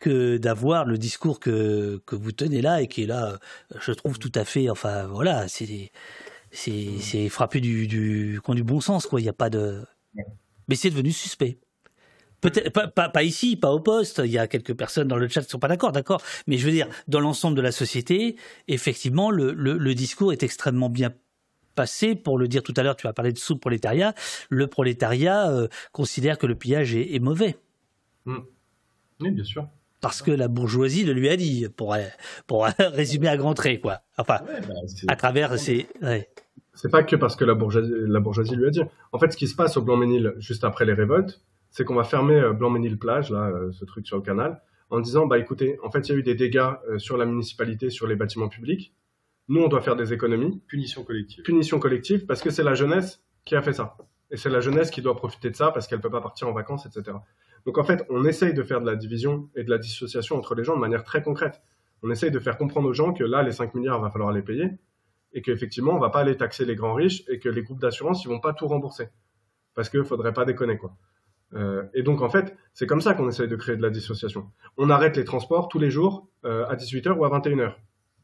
que 0.00 0.38
d'avoir 0.38 0.84
le 0.84 0.98
discours 0.98 1.38
que, 1.38 2.02
que 2.06 2.16
vous 2.16 2.32
tenez 2.32 2.62
là 2.62 2.82
et 2.82 2.88
qui 2.88 3.04
est 3.04 3.06
là, 3.06 3.38
je 3.80 3.92
trouve 3.92 4.18
tout 4.18 4.32
à 4.34 4.44
fait, 4.44 4.68
enfin 4.68 5.06
voilà, 5.06 5.46
c'est 5.46 5.92
c'est 6.50 7.28
frappé 7.28 7.60
du, 7.60 7.86
du, 7.86 8.40
du 8.48 8.64
bon 8.64 8.80
sens, 8.80 9.06
quoi. 9.06 9.20
Il 9.20 9.24
n'y 9.24 9.28
a 9.28 9.34
pas 9.34 9.50
de. 9.50 9.84
Mais 10.68 10.74
c'est 10.74 10.90
devenu 10.90 11.12
suspect. 11.12 11.58
Peut-être 12.40 12.70
pas, 12.70 13.08
pas, 13.08 13.22
ici, 13.22 13.56
pas 13.56 13.70
au 13.70 13.80
poste. 13.80 14.22
Il 14.24 14.30
y 14.30 14.38
a 14.38 14.46
quelques 14.46 14.74
personnes 14.74 15.08
dans 15.08 15.16
le 15.16 15.28
chat 15.28 15.42
qui 15.42 15.50
sont 15.50 15.58
pas 15.58 15.68
d'accord, 15.68 15.92
d'accord. 15.92 16.22
Mais 16.46 16.56
je 16.56 16.64
veux 16.64 16.72
dire, 16.72 16.88
dans 17.06 17.20
l'ensemble 17.20 17.56
de 17.56 17.60
la 17.60 17.72
société, 17.72 18.36
effectivement, 18.66 19.30
le, 19.30 19.52
le, 19.52 19.94
discours 19.94 20.32
est 20.32 20.42
extrêmement 20.42 20.88
bien 20.88 21.12
passé. 21.74 22.14
Pour 22.14 22.38
le 22.38 22.48
dire 22.48 22.62
tout 22.62 22.72
à 22.76 22.82
l'heure, 22.82 22.96
tu 22.96 23.06
as 23.06 23.12
parlé 23.12 23.32
de 23.32 23.38
sous-prolétariat. 23.38 24.14
Le 24.48 24.66
prolétariat 24.68 25.50
euh, 25.50 25.68
considère 25.92 26.38
que 26.38 26.46
le 26.46 26.54
pillage 26.54 26.94
est, 26.94 27.18
mauvais. 27.18 27.58
Oui, 28.24 29.30
bien 29.30 29.44
sûr. 29.44 29.68
Parce 30.00 30.22
que 30.22 30.30
la 30.30 30.48
bourgeoisie 30.48 31.04
le 31.04 31.12
lui 31.12 31.28
a 31.28 31.36
dit, 31.36 31.66
pour, 31.76 31.96
pour 32.46 32.66
résumer 32.78 33.28
à 33.28 33.36
grands 33.36 33.54
traits, 33.54 33.80
quoi. 33.80 34.00
Enfin, 34.16 34.38
bah, 34.46 34.74
à 35.08 35.16
travers 35.16 35.58
ces. 35.58 35.86
C'est 36.74 36.90
pas 36.90 37.02
que 37.02 37.16
parce 37.16 37.36
que 37.36 37.44
la 37.44 37.54
bourgeoisie, 37.54 37.92
la 37.94 38.20
bourgeoisie 38.20 38.56
lui 38.56 38.66
a 38.66 38.70
dit. 38.70 38.82
En 39.12 39.18
fait, 39.18 39.32
ce 39.32 39.36
qui 39.36 39.48
se 39.48 39.54
passe 39.54 39.76
au 39.76 39.82
Blanc-Ménil 39.82 40.34
juste 40.38 40.64
après 40.64 40.84
les 40.84 40.94
révoltes, 40.94 41.42
c'est 41.70 41.84
qu'on 41.84 41.94
va 41.94 42.04
fermer 42.04 42.36
euh, 42.36 42.52
Blanc-Ménil-Plage, 42.52 43.30
là, 43.30 43.48
euh, 43.48 43.70
ce 43.72 43.84
truc 43.84 44.06
sur 44.06 44.16
le 44.16 44.22
canal, 44.22 44.62
en 44.90 45.00
disant, 45.00 45.26
bah 45.26 45.38
écoutez, 45.38 45.78
en 45.84 45.90
fait, 45.90 46.08
il 46.08 46.12
y 46.12 46.14
a 46.14 46.18
eu 46.18 46.22
des 46.22 46.34
dégâts 46.34 46.70
euh, 46.88 46.98
sur 46.98 47.16
la 47.16 47.26
municipalité, 47.26 47.90
sur 47.90 48.06
les 48.06 48.16
bâtiments 48.16 48.48
publics. 48.48 48.94
Nous, 49.48 49.60
on 49.60 49.68
doit 49.68 49.80
faire 49.80 49.96
des 49.96 50.12
économies. 50.12 50.62
Punition 50.66 51.04
collective. 51.04 51.42
Punition 51.42 51.78
collective, 51.78 52.26
parce 52.26 52.40
que 52.40 52.50
c'est 52.50 52.62
la 52.62 52.74
jeunesse 52.74 53.22
qui 53.44 53.56
a 53.56 53.62
fait 53.62 53.72
ça. 53.72 53.96
Et 54.30 54.36
c'est 54.36 54.50
la 54.50 54.60
jeunesse 54.60 54.90
qui 54.90 55.02
doit 55.02 55.16
profiter 55.16 55.50
de 55.50 55.56
ça 55.56 55.72
parce 55.72 55.86
qu'elle 55.88 56.00
peut 56.00 56.10
pas 56.10 56.20
partir 56.20 56.48
en 56.48 56.52
vacances, 56.52 56.86
etc. 56.86 57.16
Donc 57.66 57.78
en 57.78 57.84
fait, 57.84 58.04
on 58.08 58.24
essaye 58.24 58.54
de 58.54 58.62
faire 58.62 58.80
de 58.80 58.86
la 58.86 58.96
division 58.96 59.48
et 59.54 59.64
de 59.64 59.70
la 59.70 59.78
dissociation 59.78 60.36
entre 60.36 60.54
les 60.54 60.64
gens 60.64 60.74
de 60.74 60.80
manière 60.80 61.04
très 61.04 61.22
concrète. 61.22 61.60
On 62.02 62.10
essaye 62.10 62.30
de 62.30 62.38
faire 62.38 62.56
comprendre 62.56 62.88
aux 62.88 62.94
gens 62.94 63.12
que 63.12 63.24
là, 63.24 63.42
les 63.42 63.52
5 63.52 63.74
milliards, 63.74 63.98
il 63.98 64.02
va 64.02 64.10
falloir 64.10 64.32
les 64.32 64.42
payer 64.42 64.78
et 65.32 65.42
qu'effectivement, 65.42 65.92
on 65.92 65.98
va 65.98 66.10
pas 66.10 66.20
aller 66.20 66.36
taxer 66.36 66.64
les 66.64 66.74
grands 66.74 66.94
riches 66.94 67.22
et 67.28 67.38
que 67.38 67.48
les 67.48 67.62
groupes 67.62 67.80
d'assurance, 67.80 68.24
ils 68.24 68.28
vont 68.28 68.40
pas 68.40 68.52
tout 68.52 68.66
rembourser. 68.66 69.08
Parce 69.74 69.88
qu'il 69.88 70.04
faudrait 70.04 70.32
pas 70.32 70.44
déconner, 70.44 70.76
quoi. 70.76 70.96
Euh, 71.54 71.84
et 71.94 72.02
donc, 72.02 72.22
en 72.22 72.28
fait, 72.28 72.56
c'est 72.74 72.86
comme 72.86 73.00
ça 73.00 73.14
qu'on 73.14 73.28
essaye 73.28 73.48
de 73.48 73.56
créer 73.56 73.76
de 73.76 73.82
la 73.82 73.90
dissociation. 73.90 74.50
On 74.76 74.90
arrête 74.90 75.16
les 75.16 75.24
transports 75.24 75.68
tous 75.68 75.78
les 75.78 75.90
jours 75.90 76.28
euh, 76.44 76.66
à 76.66 76.76
18h 76.76 77.12
ou 77.12 77.24
à 77.24 77.30
21h. 77.30 77.74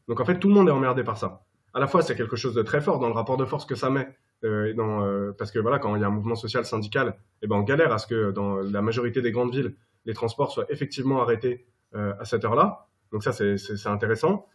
Donc, 0.07 0.19
en 0.19 0.25
fait, 0.25 0.39
tout 0.39 0.47
le 0.47 0.53
monde 0.53 0.69
est 0.69 0.71
emmerdé 0.71 1.03
par 1.03 1.17
ça. 1.17 1.45
À 1.73 1.79
la 1.79 1.87
fois, 1.87 2.01
c'est 2.01 2.15
quelque 2.15 2.35
chose 2.35 2.53
de 2.53 2.61
très 2.61 2.81
fort 2.81 2.99
dans 2.99 3.07
le 3.07 3.13
rapport 3.13 3.37
de 3.37 3.45
force 3.45 3.65
que 3.65 3.75
ça 3.75 3.89
met. 3.89 4.07
Euh, 4.43 4.73
dans, 4.73 5.03
euh, 5.03 5.31
parce 5.37 5.51
que 5.51 5.59
voilà, 5.59 5.79
quand 5.79 5.95
il 5.95 6.01
y 6.01 6.05
a 6.05 6.07
un 6.07 6.11
mouvement 6.11 6.35
social 6.35 6.65
syndical, 6.65 7.15
eh 7.41 7.47
ben, 7.47 7.55
on 7.55 7.63
galère 7.63 7.91
à 7.91 7.97
ce 7.97 8.05
que 8.05 8.31
dans 8.31 8.57
la 8.57 8.81
majorité 8.81 9.21
des 9.21 9.31
grandes 9.31 9.53
villes, 9.53 9.75
les 10.05 10.13
transports 10.13 10.51
soient 10.51 10.65
effectivement 10.69 11.21
arrêtés 11.21 11.65
euh, 11.95 12.13
à 12.19 12.25
cette 12.25 12.45
heure-là. 12.45 12.87
Donc 13.11 13.23
ça, 13.23 13.31
c'est 13.31 13.87
intéressant 13.87 14.47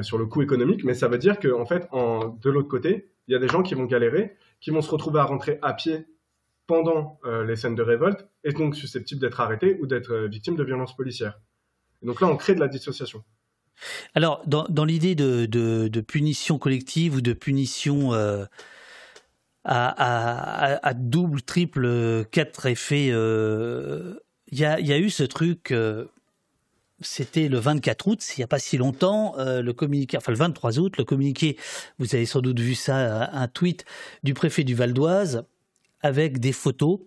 sur 0.00 0.16
le 0.16 0.24
coût 0.24 0.40
économique, 0.40 0.84
mais 0.84 0.94
ça 0.94 1.06
veut 1.06 1.18
dire 1.18 1.38
qu'en 1.38 1.60
en 1.60 1.66
fait, 1.66 1.86
de 1.92 2.50
l'autre 2.50 2.68
côté, 2.68 3.10
il 3.28 3.32
y 3.32 3.34
a 3.34 3.38
des 3.38 3.48
gens 3.48 3.62
qui 3.62 3.74
vont 3.74 3.84
galérer, 3.84 4.34
qui 4.58 4.70
vont 4.70 4.80
se 4.80 4.90
retrouver 4.90 5.20
à 5.20 5.24
rentrer 5.24 5.58
à 5.60 5.74
pied 5.74 6.06
pendant 6.66 7.20
les 7.46 7.56
scènes 7.56 7.74
de 7.74 7.82
révolte 7.82 8.26
est 8.44 8.56
donc 8.56 8.76
susceptible 8.76 9.20
d'être 9.20 9.40
arrêté 9.40 9.78
ou 9.80 9.86
d'être 9.86 10.12
euh, 10.12 10.28
victime 10.28 10.56
de 10.56 10.64
violences 10.64 10.96
policières. 10.96 11.40
Et 12.02 12.06
donc 12.06 12.20
là, 12.20 12.28
on 12.28 12.36
crée 12.36 12.54
de 12.54 12.60
la 12.60 12.68
dissociation. 12.68 13.22
Alors, 14.14 14.42
dans, 14.46 14.84
l'idée 14.84 15.14
de, 15.14 16.00
punition 16.00 16.58
collective 16.58 17.16
ou 17.16 17.20
de 17.20 17.32
punition 17.32 18.12
euh, 19.66 20.78
à, 20.82 20.92
double, 20.94 21.42
triple, 21.42 22.24
quatre 22.30 22.66
effets, 22.66 23.06
il 23.06 24.58
y, 24.58 24.64
a, 24.64 24.98
eu 24.98 25.10
ce 25.10 25.22
truc 25.22 25.74
c'était 27.00 27.48
le 27.48 27.58
24 27.58 28.06
août, 28.06 28.24
il 28.36 28.40
n'y 28.40 28.44
a 28.44 28.48
pas 28.48 28.58
si 28.58 28.76
longtemps, 28.76 29.34
le 29.36 29.72
communiqué, 29.72 30.16
enfin 30.16 30.32
le 30.32 30.38
23 30.38 30.78
août, 30.78 30.96
le 30.98 31.04
communiqué, 31.04 31.56
vous 31.98 32.14
avez 32.14 32.26
sans 32.26 32.40
doute 32.40 32.60
vu 32.60 32.74
ça, 32.74 33.30
un 33.32 33.48
tweet 33.48 33.84
du 34.22 34.34
préfet 34.34 34.62
du 34.64 34.74
Val 34.74 34.92
d'Oise 34.92 35.44
avec 36.00 36.38
des 36.38 36.52
photos 36.52 37.00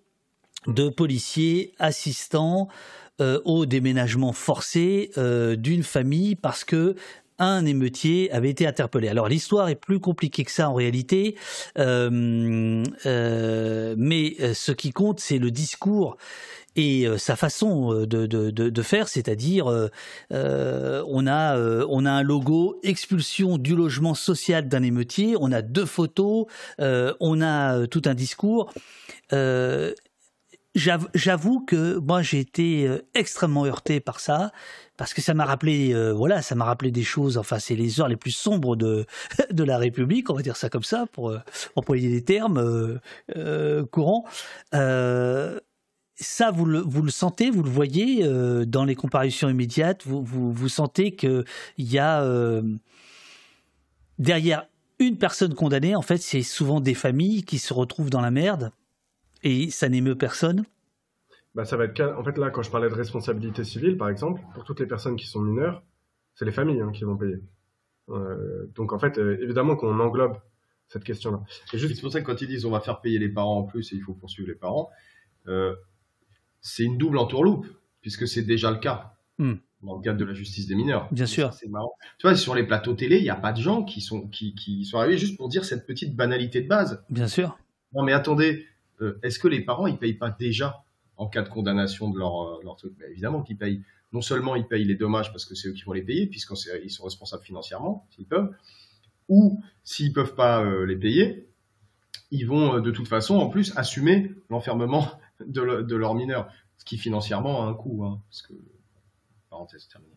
de 0.68 0.90
policiers 0.90 1.74
assistant 1.80 2.68
au 3.20 3.66
déménagement 3.66 4.34
forcé 4.34 5.12
d'une 5.58 5.84
famille 5.84 6.36
parce 6.36 6.64
que 6.64 6.96
un 7.40 7.66
émeutier 7.66 8.32
avait 8.32 8.50
été 8.50 8.66
interpellé. 8.68 9.08
Alors 9.08 9.28
l'histoire 9.28 9.70
est 9.70 9.76
plus 9.76 10.00
compliquée 10.00 10.44
que 10.44 10.52
ça 10.52 10.70
en 10.70 10.74
réalité, 10.74 11.36
euh, 11.78 12.84
euh, 13.06 13.96
mais 13.98 14.36
euh, 14.40 14.54
ce 14.54 14.72
qui 14.72 14.92
compte 14.92 15.20
c'est 15.20 15.38
le 15.38 15.52
discours 15.52 16.18
et 16.78 17.08
sa 17.18 17.38
façon 17.38 18.06
de, 18.06 18.26
de, 18.26 18.82
faire, 18.82 19.08
c'est-à-dire 19.08 19.68
on 20.30 21.28
a 21.28 21.58
on 21.88 22.06
a 22.06 22.12
un 22.12 22.22
logo 22.22 22.82
expulsion 22.84 23.58
du 23.58 23.78
logement 23.78 24.14
social 24.14 24.68
d'un 24.68 24.84
émeutier, 24.84 25.38
on 25.40 25.54
a 25.54 25.62
deux 25.62 25.86
photos, 25.86 26.48
on 26.78 27.42
a 27.42 27.88
tout 27.88 28.02
un 28.04 28.14
discours. 28.14 28.74
J'avoue 30.76 31.62
que 31.62 31.98
moi 32.00 32.22
j'ai 32.22 32.40
été 32.40 32.90
extrêmement 33.14 33.66
heurté 33.66 34.00
par 34.00 34.20
ça 34.20 34.52
parce 34.98 35.14
que 35.14 35.22
ça 35.22 35.34
m'a 35.34 35.46
rappelé, 35.46 35.94
euh, 35.94 36.14
voilà, 36.14 36.42
ça 36.42 36.56
m'a 36.56 36.66
rappelé 36.66 36.92
des 36.92 37.04
choses. 37.04 37.38
Enfin, 37.38 37.60
c'est 37.60 37.76
les 37.76 38.00
heures 38.00 38.08
les 38.08 38.16
plus 38.16 38.32
sombres 38.32 38.76
de 38.76 39.06
de 39.52 39.64
la 39.64 39.78
République, 39.78 40.30
on 40.30 40.36
va 40.36 40.42
dire 40.42 40.56
ça 40.56 40.70
comme 40.70 40.84
ça, 40.84 41.06
pour 41.12 41.30
euh, 41.30 41.40
employer 41.76 42.10
des 42.10 42.24
termes 42.24 42.58
euh, 42.58 43.00
euh 43.36 43.86
courants. 43.86 44.26
ça, 44.72 46.52
vous 46.52 46.66
le, 46.66 46.80
vous 46.80 47.02
le 47.02 47.12
sentez, 47.12 47.50
vous 47.50 47.64
le 47.64 47.70
voyez 47.70 48.26
dans 48.66 48.86
les 48.86 48.96
comparutions 48.96 49.50
immédiates. 49.50 50.04
Vous, 50.06 50.24
vous, 50.24 50.52
vous 50.54 50.70
sentez 50.70 51.14
qu'il 51.16 51.44
y 51.78 52.00
a 52.00 52.26
derrière 54.18 54.66
une 55.00 55.18
personne 55.18 55.54
condamnée, 55.54 55.94
en 55.94 56.02
fait, 56.02 56.18
c'est 56.18 56.42
souvent 56.42 56.80
des 56.80 56.94
familles 56.94 57.44
qui 57.44 57.60
se 57.60 57.74
retrouvent 57.74 58.10
dans 58.10 58.22
la 58.22 58.32
merde 58.32 58.72
et 59.46 59.70
ça 59.70 59.88
n'émeut 59.88 60.16
personne. 60.16 60.66
Bah, 61.54 61.64
ça 61.64 61.78
va 61.78 61.86
être 61.86 62.02
en 62.02 62.24
fait 62.24 62.38
là 62.38 62.50
quand 62.50 62.64
je 62.64 62.70
parlais 62.70 62.90
de 62.90 62.94
responsabilité 62.94 63.64
civile 63.64 63.96
par 63.96 64.10
exemple 64.10 64.42
pour 64.54 64.66
toutes 64.66 64.82
les 64.82 64.88
personnes 64.88 65.16
qui 65.16 65.26
sont 65.26 65.40
mineures 65.40 65.84
c'est 66.34 66.44
les 66.44 66.52
familles 66.52 66.82
hein, 66.82 66.92
qui 66.92 67.06
vont 67.06 67.16
payer. 67.16 67.38
Euh, 68.10 68.70
donc 68.76 68.92
en 68.92 69.00
fait 69.00 69.18
euh, 69.18 69.42
évidemment 69.42 69.78
qu'on 69.78 69.98
englobe 70.02 70.38
cette 70.90 71.06
question 71.06 71.32
là 71.32 71.44
c'est 71.72 72.02
pour 72.02 72.12
ça 72.12 72.20
que 72.20 72.26
quand 72.26 72.42
ils 72.42 72.48
disent 72.50 72.66
on 72.66 72.72
va 72.72 72.82
faire 72.82 73.00
payer 73.00 73.20
les 73.20 73.30
parents 73.30 73.60
en 73.60 73.64
plus 73.64 73.94
et 73.94 73.96
il 73.96 74.02
faut 74.02 74.14
poursuivre 74.14 74.50
les 74.50 74.56
parents 74.56 74.90
euh, 75.48 75.74
c'est 76.60 76.84
une 76.84 76.98
double 76.98 77.18
entourloupe 77.18 77.68
puisque 78.02 78.28
c'est 78.28 78.44
déjà 78.44 78.70
le 78.70 78.78
cas 78.78 79.14
hmm. 79.38 79.54
dans 79.82 79.96
le 79.96 80.02
cadre 80.02 80.20
de 80.20 80.26
la 80.26 80.34
justice 80.34 80.68
des 80.68 80.76
mineurs. 80.76 81.08
Bien 81.12 81.26
sûr. 81.26 81.54
c'est 81.54 81.70
marrant. 81.70 81.94
Tu 82.20 82.28
vois 82.28 82.36
sur 82.36 82.54
les 82.54 82.64
plateaux 82.64 82.96
télé 82.96 83.18
il 83.18 83.24
n'y 83.24 83.30
a 83.30 83.36
pas 83.36 83.54
de 83.54 83.62
gens 83.62 83.84
qui 83.84 84.02
sont 84.02 84.28
qui, 84.28 84.56
qui 84.56 84.84
sont 84.84 84.98
arrivés 85.00 85.18
juste 85.18 85.38
pour 85.38 85.48
dire 85.48 85.64
cette 85.64 85.88
petite 85.88 86.18
banalité 86.18 86.62
de 86.62 86.68
base. 86.68 87.02
Bien 87.10 87.30
sûr. 87.30 87.58
Non 87.94 88.04
mais 88.04 88.12
attendez 88.12 88.66
est-ce 89.24 89.40
que 89.40 89.48
les 89.48 89.62
parents 89.62 89.88
ils 89.88 89.98
payent 89.98 90.14
pas 90.14 90.30
déjà 90.30 90.84
en 91.18 91.28
cas 91.28 91.42
de 91.42 91.50
condamnation 91.50 92.10
de 92.10 92.20
leur, 92.20 92.60
euh, 92.60 92.76
truc? 92.78 92.94
Évidemment 93.10 93.42
qu'ils 93.42 93.58
payent. 93.58 93.82
Non 94.14 94.22
seulement 94.22 94.56
ils 94.56 94.68
payent 94.68 94.86
les 94.86 94.96
dommages 94.96 95.32
parce 95.32 95.46
que 95.46 95.56
c'est 95.56 95.70
eux 95.70 95.74
qui 95.74 95.84
vont 95.84 95.94
les 95.94 96.04
payer, 96.04 96.28
puisqu'ils 96.28 96.92
sont 96.92 97.04
responsables 97.04 97.44
financièrement, 97.44 98.08
s'ils 98.12 98.26
peuvent, 98.26 98.56
ou 99.28 99.62
s'ils 99.84 100.14
peuvent 100.14 100.36
pas 100.36 100.64
euh, 100.64 100.86
les 100.86 100.96
payer, 100.96 101.50
ils 102.32 102.46
vont 102.46 102.76
euh, 102.76 102.82
de 102.82 102.92
toute 102.92 103.08
façon 103.08 103.38
en 103.38 103.50
plus 103.50 103.76
assumer 103.78 104.32
l'enfermement 104.50 105.10
de, 105.46 105.82
de 105.82 105.96
leurs 105.96 106.16
mineurs, 106.16 106.50
ce 106.78 106.86
qui 106.86 106.98
financièrement 106.98 107.64
a 107.64 107.68
un 107.68 107.74
coût. 107.74 108.06
Hein, 108.06 108.22
parce 108.30 108.42
que, 108.44 108.54
parenthèse 109.50 109.88
terminée. 109.88 110.15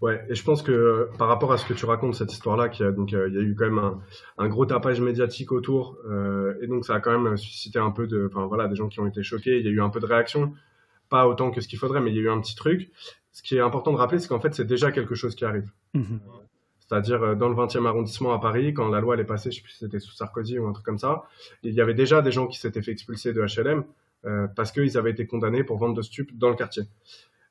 Ouais, 0.00 0.24
et 0.28 0.34
je 0.34 0.44
pense 0.44 0.62
que 0.62 1.08
par 1.18 1.28
rapport 1.28 1.52
à 1.52 1.58
ce 1.58 1.66
que 1.66 1.74
tu 1.74 1.84
racontes, 1.86 2.14
cette 2.14 2.32
histoire-là, 2.32 2.68
qui 2.68 2.82
a, 2.82 2.90
donc, 2.90 3.12
il 3.12 3.34
y 3.34 3.38
a 3.38 3.42
eu 3.42 3.54
quand 3.58 3.66
même 3.66 3.78
un, 3.78 4.00
un 4.38 4.48
gros 4.48 4.66
tapage 4.66 5.00
médiatique 5.00 5.52
autour, 5.52 5.96
euh, 6.08 6.54
et 6.60 6.66
donc 6.66 6.84
ça 6.84 6.94
a 6.94 7.00
quand 7.00 7.18
même 7.18 7.36
suscité 7.36 7.78
un 7.78 7.90
peu 7.90 8.06
de, 8.06 8.28
enfin 8.30 8.46
voilà, 8.46 8.68
des 8.68 8.76
gens 8.76 8.88
qui 8.88 9.00
ont 9.00 9.06
été 9.06 9.22
choqués, 9.22 9.58
il 9.58 9.64
y 9.64 9.68
a 9.68 9.72
eu 9.72 9.80
un 9.80 9.90
peu 9.90 10.00
de 10.00 10.06
réaction, 10.06 10.54
pas 11.08 11.26
autant 11.26 11.50
que 11.50 11.60
ce 11.60 11.68
qu'il 11.68 11.78
faudrait, 11.78 12.00
mais 12.00 12.10
il 12.10 12.16
y 12.16 12.20
a 12.20 12.22
eu 12.22 12.30
un 12.30 12.40
petit 12.40 12.54
truc. 12.54 12.90
Ce 13.32 13.42
qui 13.42 13.56
est 13.56 13.60
important 13.60 13.92
de 13.92 13.96
rappeler, 13.96 14.18
c'est 14.18 14.28
qu'en 14.28 14.40
fait, 14.40 14.54
c'est 14.54 14.64
déjà 14.64 14.90
quelque 14.92 15.14
chose 15.14 15.34
qui 15.34 15.44
arrive. 15.44 15.70
Mmh 15.94 16.18
C'est-à-dire, 16.80 17.22
euh, 17.22 17.34
dans 17.34 17.48
le 17.48 17.54
20e 17.54 17.86
arrondissement 17.86 18.32
à 18.32 18.40
Paris, 18.40 18.74
quand 18.74 18.88
la 18.88 19.00
loi 19.00 19.14
elle 19.14 19.20
est 19.20 19.24
passée, 19.24 19.50
je 19.50 19.56
sais 19.56 19.62
plus 19.62 19.72
si 19.72 19.78
c'était 19.78 20.00
sous 20.00 20.12
Sarkozy 20.12 20.58
ou 20.58 20.66
un 20.66 20.72
truc 20.72 20.84
comme 20.84 20.98
ça, 20.98 21.24
il 21.62 21.74
y 21.74 21.80
avait 21.80 21.94
déjà 21.94 22.22
des 22.22 22.32
gens 22.32 22.46
qui 22.46 22.58
s'étaient 22.58 22.82
fait 22.82 22.92
expulser 22.92 23.32
de 23.32 23.42
HLM 23.42 23.84
euh, 24.26 24.46
parce 24.54 24.72
qu'ils 24.72 24.98
avaient 24.98 25.12
été 25.12 25.26
condamnés 25.26 25.64
pour 25.64 25.78
vente 25.78 25.94
de 25.94 26.02
stupes 26.02 26.36
dans 26.36 26.50
le 26.50 26.56
quartier. 26.56 26.82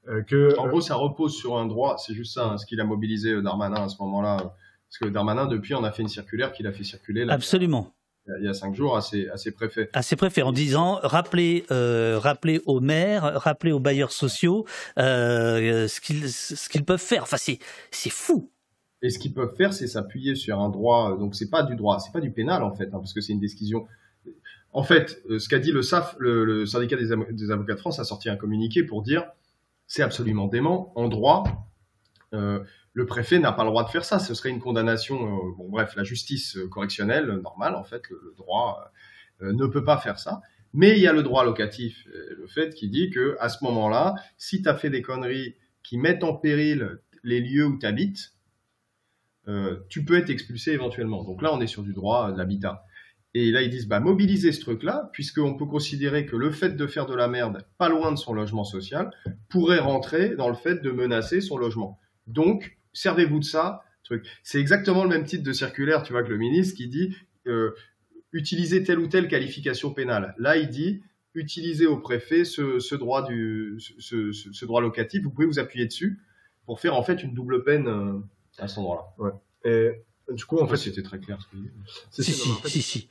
Euh, 0.09 0.23
que, 0.23 0.57
en 0.57 0.67
gros, 0.67 0.81
ça 0.81 0.95
repose 0.95 1.35
sur 1.35 1.57
un 1.57 1.65
droit, 1.65 1.97
c'est 1.97 2.13
juste 2.13 2.33
ça, 2.33 2.45
hein, 2.45 2.57
ce 2.57 2.65
qu'il 2.65 2.79
a 2.81 2.83
mobilisé 2.83 3.31
euh, 3.31 3.41
Darmanin 3.41 3.83
à 3.83 3.89
ce 3.89 3.97
moment-là. 4.01 4.37
Parce 4.37 4.97
que 5.01 5.07
Darmanin, 5.07 5.45
depuis, 5.45 5.75
on 5.75 5.83
a 5.83 5.91
fait 5.91 6.01
une 6.01 6.09
circulaire 6.09 6.51
qu'il 6.51 6.65
a 6.65 6.71
fait 6.71 6.83
circuler. 6.83 7.25
Là, 7.25 7.33
Absolument. 7.33 7.93
Il 8.39 8.45
y 8.45 8.47
a 8.47 8.53
cinq 8.53 8.75
jours 8.75 8.95
à 8.95 9.01
ses, 9.01 9.27
à 9.29 9.37
ses 9.37 9.51
préfets. 9.51 9.89
À 9.93 10.01
ses 10.01 10.15
préfets, 10.15 10.41
en 10.41 10.51
disant 10.51 10.99
rappelez, 11.01 11.65
euh, 11.71 12.19
rappelez 12.19 12.61
aux 12.65 12.79
maires, 12.79 13.23
rappelez 13.23 13.71
aux 13.71 13.79
bailleurs 13.79 14.11
sociaux 14.11 14.65
euh, 14.99 15.87
ce 15.87 16.69
qu'ils 16.69 16.85
peuvent 16.85 16.99
faire. 16.99 17.23
Enfin, 17.23 17.37
c'est 17.37 17.59
c'est 17.91 18.11
fou. 18.11 18.51
Et 19.01 19.09
ce 19.09 19.17
qu'ils 19.17 19.33
peuvent 19.33 19.55
faire, 19.55 19.73
c'est 19.73 19.87
s'appuyer 19.87 20.35
sur 20.35 20.59
un 20.59 20.69
droit. 20.69 21.17
Donc, 21.17 21.35
c'est 21.35 21.49
pas 21.49 21.63
du 21.63 21.75
droit, 21.75 21.99
c'est 21.99 22.11
pas 22.11 22.19
du 22.19 22.31
pénal 22.31 22.63
en 22.63 22.73
fait, 22.73 22.85
hein, 22.85 22.99
parce 22.99 23.13
que 23.13 23.21
c'est 23.21 23.33
une 23.33 23.39
décision. 23.39 23.87
En 24.73 24.83
fait, 24.83 25.23
ce 25.27 25.49
qu'a 25.49 25.57
dit 25.57 25.71
le 25.71 25.81
SAF, 25.81 26.15
le, 26.19 26.45
le 26.45 26.65
syndicat 26.67 26.97
des, 26.97 27.09
des, 27.31 27.51
avocats 27.51 27.73
de 27.73 27.79
France, 27.79 27.99
a 27.99 28.03
sorti 28.03 28.29
un 28.29 28.35
communiqué 28.35 28.83
pour 28.83 29.01
dire 29.01 29.23
c'est 29.89 30.03
absolument 30.03 30.47
dément. 30.47 30.93
En 30.95 31.09
droit, 31.09 31.67
euh, 32.33 32.63
le 32.93 33.05
préfet 33.05 33.39
n'a 33.39 33.51
pas 33.51 33.63
le 33.63 33.71
droit 33.71 33.83
de 33.83 33.89
faire 33.89 34.05
ça. 34.05 34.19
Ce 34.19 34.33
serait 34.33 34.49
une 34.49 34.59
condamnation. 34.59 35.15
Euh, 35.15 35.51
bon, 35.57 35.67
bref, 35.67 35.95
la 35.97 36.03
justice 36.03 36.57
correctionnelle 36.71 37.25
normale, 37.43 37.75
en 37.75 37.83
fait, 37.83 38.03
le, 38.09 38.33
droit 38.37 38.91
euh, 39.41 39.51
ne 39.51 39.65
peut 39.65 39.83
pas 39.83 39.97
faire 39.97 40.19
ça. 40.19 40.41
Mais 40.73 40.91
il 40.91 40.99
y 40.99 41.07
a 41.07 41.13
le 41.13 41.23
droit 41.23 41.43
locatif, 41.43 42.05
le 42.05 42.45
fait 42.45 42.75
qui 42.75 42.89
dit 42.89 43.09
que 43.09 43.35
à 43.39 43.49
ce 43.49 43.63
moment-là, 43.63 44.13
si 44.37 44.61
tu 44.61 44.69
as 44.69 44.75
fait 44.75 44.91
des 44.91 45.01
conneries 45.01 45.55
qui 45.81 45.97
mettent 45.97 46.23
en 46.23 46.35
péril 46.35 46.99
les 47.23 47.41
lieux 47.41 47.65
où 47.65 47.79
tu 47.79 47.87
habites, 47.87 48.35
tu 49.89 50.05
peux 50.05 50.15
être 50.15 50.29
expulsé 50.29 50.73
éventuellement. 50.73 51.23
Donc 51.23 51.41
là, 51.41 51.51
on 51.51 51.59
est 51.59 51.65
sur 51.65 51.81
du 51.81 51.93
droit 51.93 52.31
de 52.31 52.37
l'habitat. 52.37 52.85
Et 53.35 53.51
là, 53.51 53.61
ils 53.61 53.69
disent, 53.69 53.87
bah, 53.87 53.99
mobiliser 53.99 54.51
ce 54.51 54.61
truc-là, 54.61 55.09
puisqu'on 55.13 55.55
peut 55.55 55.65
considérer 55.65 56.25
que 56.25 56.35
le 56.35 56.49
fait 56.51 56.75
de 56.75 56.87
faire 56.87 57.05
de 57.05 57.13
la 57.13 57.27
merde 57.27 57.65
pas 57.77 57.89
loin 57.89 58.11
de 58.11 58.17
son 58.17 58.33
logement 58.33 58.63
social 58.63 59.11
pourrait 59.49 59.79
rentrer 59.79 60.35
dans 60.35 60.49
le 60.49 60.55
fait 60.55 60.81
de 60.81 60.89
menacer 60.89 61.39
son 61.41 61.57
logement. 61.57 61.99
Donc, 62.27 62.77
servez-vous 62.93 63.39
de 63.39 63.45
ça. 63.45 63.83
Truc. 64.03 64.25
C'est 64.41 64.59
exactement 64.59 65.03
le 65.03 65.09
même 65.09 65.25
type 65.25 65.43
de 65.43 65.53
circulaire, 65.53 66.01
tu 66.01 66.13
vois, 66.13 66.23
que 66.23 66.29
le 66.29 66.37
ministre 66.37 66.75
qui 66.75 66.87
dit 66.87 67.15
euh, 67.45 67.75
utiliser 68.31 68.83
telle 68.83 68.97
ou 68.97 69.07
telle 69.07 69.27
qualification 69.27 69.93
pénale. 69.93 70.33
Là, 70.39 70.57
il 70.57 70.69
dit 70.69 71.03
utilisez 71.35 71.85
au 71.85 71.97
préfet 71.97 72.43
ce, 72.43 72.95
droit 72.95 73.27
du, 73.27 73.77
ce, 73.79 74.65
droit 74.65 74.81
locatif. 74.81 75.21
Vous 75.21 75.29
pouvez 75.29 75.45
vous 75.45 75.59
appuyer 75.59 75.85
dessus 75.85 76.19
pour 76.65 76.79
faire 76.79 76.95
en 76.95 77.03
fait 77.03 77.23
une 77.23 77.35
double 77.35 77.63
peine 77.63 77.87
euh, 77.87 78.19
à 78.57 78.67
cet 78.67 78.79
endroit-là. 78.79 79.13
Ouais. 79.23 79.31
Et 79.65 80.33
du 80.33 80.45
coup, 80.45 80.57
en 80.57 80.67
fait, 80.67 80.77
c'était 80.77 81.03
très 81.03 81.19
clair. 81.19 81.37
Ce 82.11 82.23
si, 82.23 82.33
si, 82.33 82.49
si, 82.65 82.81
si. 82.81 83.09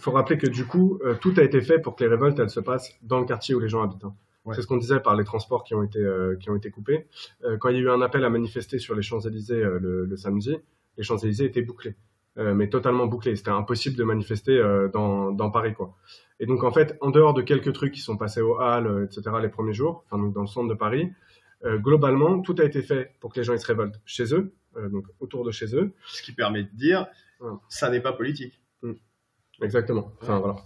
Il 0.00 0.02
faut 0.02 0.12
rappeler 0.12 0.38
que 0.38 0.46
du 0.46 0.64
coup, 0.64 0.98
euh, 1.04 1.14
tout 1.20 1.34
a 1.36 1.42
été 1.42 1.60
fait 1.60 1.78
pour 1.78 1.94
que 1.94 2.02
les 2.02 2.08
révoltes 2.08 2.38
elles 2.38 2.48
se 2.48 2.60
passent 2.60 2.96
dans 3.02 3.20
le 3.20 3.26
quartier 3.26 3.54
où 3.54 3.60
les 3.60 3.68
gens 3.68 3.82
habitent. 3.82 4.04
Hein. 4.04 4.14
C'est 4.54 4.62
ce 4.62 4.66
qu'on 4.66 4.78
disait 4.78 4.98
par 4.98 5.14
les 5.14 5.24
transports 5.24 5.62
qui 5.62 5.74
ont 5.74 5.82
été 5.82 5.98
euh, 5.98 6.36
qui 6.36 6.48
ont 6.48 6.56
été 6.56 6.70
coupés. 6.70 7.06
Euh, 7.44 7.58
quand 7.58 7.68
il 7.68 7.76
y 7.76 7.78
a 7.80 7.82
eu 7.82 7.90
un 7.90 8.00
appel 8.00 8.24
à 8.24 8.30
manifester 8.30 8.78
sur 8.78 8.94
les 8.94 9.02
Champs 9.02 9.20
Élysées 9.20 9.60
le, 9.60 10.06
le, 10.06 10.16
samedi, 10.16 10.56
les 10.96 11.04
Champs 11.04 11.18
Élysées 11.18 11.44
étaient 11.44 11.60
bouclés, 11.60 11.96
mais 12.36 12.70
totalement 12.70 13.06
bouclés. 13.06 13.36
C'était 13.36 13.50
impossible 13.50 13.94
de 13.96 14.04
manifester 14.04 14.58
dans, 14.94 15.32
dans 15.32 15.50
Paris 15.50 15.74
quoi. 15.74 15.94
Et 16.40 16.46
donc 16.46 16.64
en 16.64 16.72
fait, 16.72 16.96
en 17.02 17.10
dehors 17.10 17.34
de 17.34 17.42
quelques 17.42 17.74
trucs 17.74 17.92
qui 17.92 18.00
sont 18.00 18.16
passés 18.16 18.40
aux 18.40 18.58
Halles, 18.58 19.04
etc. 19.04 19.36
les 19.42 19.50
premiers 19.50 19.74
jours, 19.74 20.04
enfin 20.06 20.16
donc 20.16 20.32
dans 20.32 20.40
le 20.40 20.46
centre 20.46 20.68
de 20.68 20.74
Paris, 20.74 21.12
globalement 21.62 22.40
tout 22.40 22.56
a 22.58 22.64
été 22.64 22.80
fait 22.80 23.12
pour 23.20 23.34
que 23.34 23.38
les 23.38 23.44
gens 23.44 23.52
ils 23.52 23.60
se 23.60 23.66
révoltent 23.66 24.00
chez 24.06 24.34
eux, 24.34 24.54
donc 24.90 25.04
autour 25.20 25.44
de 25.44 25.50
chez 25.50 25.76
eux. 25.76 25.92
Ce 26.06 26.22
qui 26.22 26.32
permet 26.32 26.62
de 26.62 26.70
dire, 26.72 27.06
ça 27.68 27.90
n'est 27.90 28.00
pas 28.00 28.14
politique. 28.14 28.60
Exactement. 29.62 30.12
Enfin, 30.22 30.38
voilà. 30.38 30.56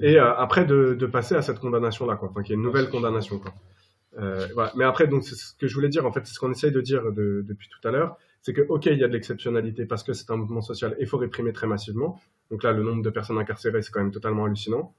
Et 0.00 0.18
euh, 0.18 0.34
après 0.34 0.64
de, 0.64 0.94
de, 0.94 1.06
passer 1.06 1.34
à 1.34 1.42
cette 1.42 1.58
condamnation-là, 1.58 2.16
quoi. 2.16 2.28
Enfin, 2.30 2.42
qu'il 2.42 2.50
y 2.50 2.52
ait 2.52 2.56
une 2.56 2.62
nouvelle 2.62 2.88
condamnation, 2.88 3.38
quoi. 3.38 3.52
Euh, 4.18 4.46
voilà. 4.54 4.72
Mais 4.76 4.84
après, 4.84 5.06
donc, 5.06 5.24
c'est 5.24 5.34
ce 5.34 5.54
que 5.54 5.66
je 5.66 5.74
voulais 5.74 5.88
dire, 5.88 6.06
en 6.06 6.12
fait, 6.12 6.26
c'est 6.26 6.34
ce 6.34 6.40
qu'on 6.40 6.50
essaye 6.50 6.72
de 6.72 6.80
dire 6.80 7.12
de, 7.12 7.44
depuis 7.46 7.68
tout 7.68 7.86
à 7.86 7.90
l'heure, 7.90 8.16
c'est 8.42 8.52
que, 8.52 8.62
ok, 8.62 8.86
il 8.86 8.98
y 8.98 9.04
a 9.04 9.08
de 9.08 9.12
l'exceptionnalité 9.12 9.84
parce 9.84 10.02
que 10.02 10.12
c'est 10.12 10.30
un 10.30 10.36
mouvement 10.36 10.62
social 10.62 10.96
et 10.98 11.02
il 11.02 11.06
faut 11.06 11.18
réprimer 11.18 11.52
très 11.52 11.66
massivement. 11.66 12.20
Donc 12.50 12.62
là, 12.62 12.72
le 12.72 12.82
nombre 12.82 13.02
de 13.02 13.10
personnes 13.10 13.38
incarcérées, 13.38 13.82
c'est 13.82 13.92
quand 13.92 14.00
même 14.00 14.12
totalement 14.12 14.46
hallucinant. 14.46 14.94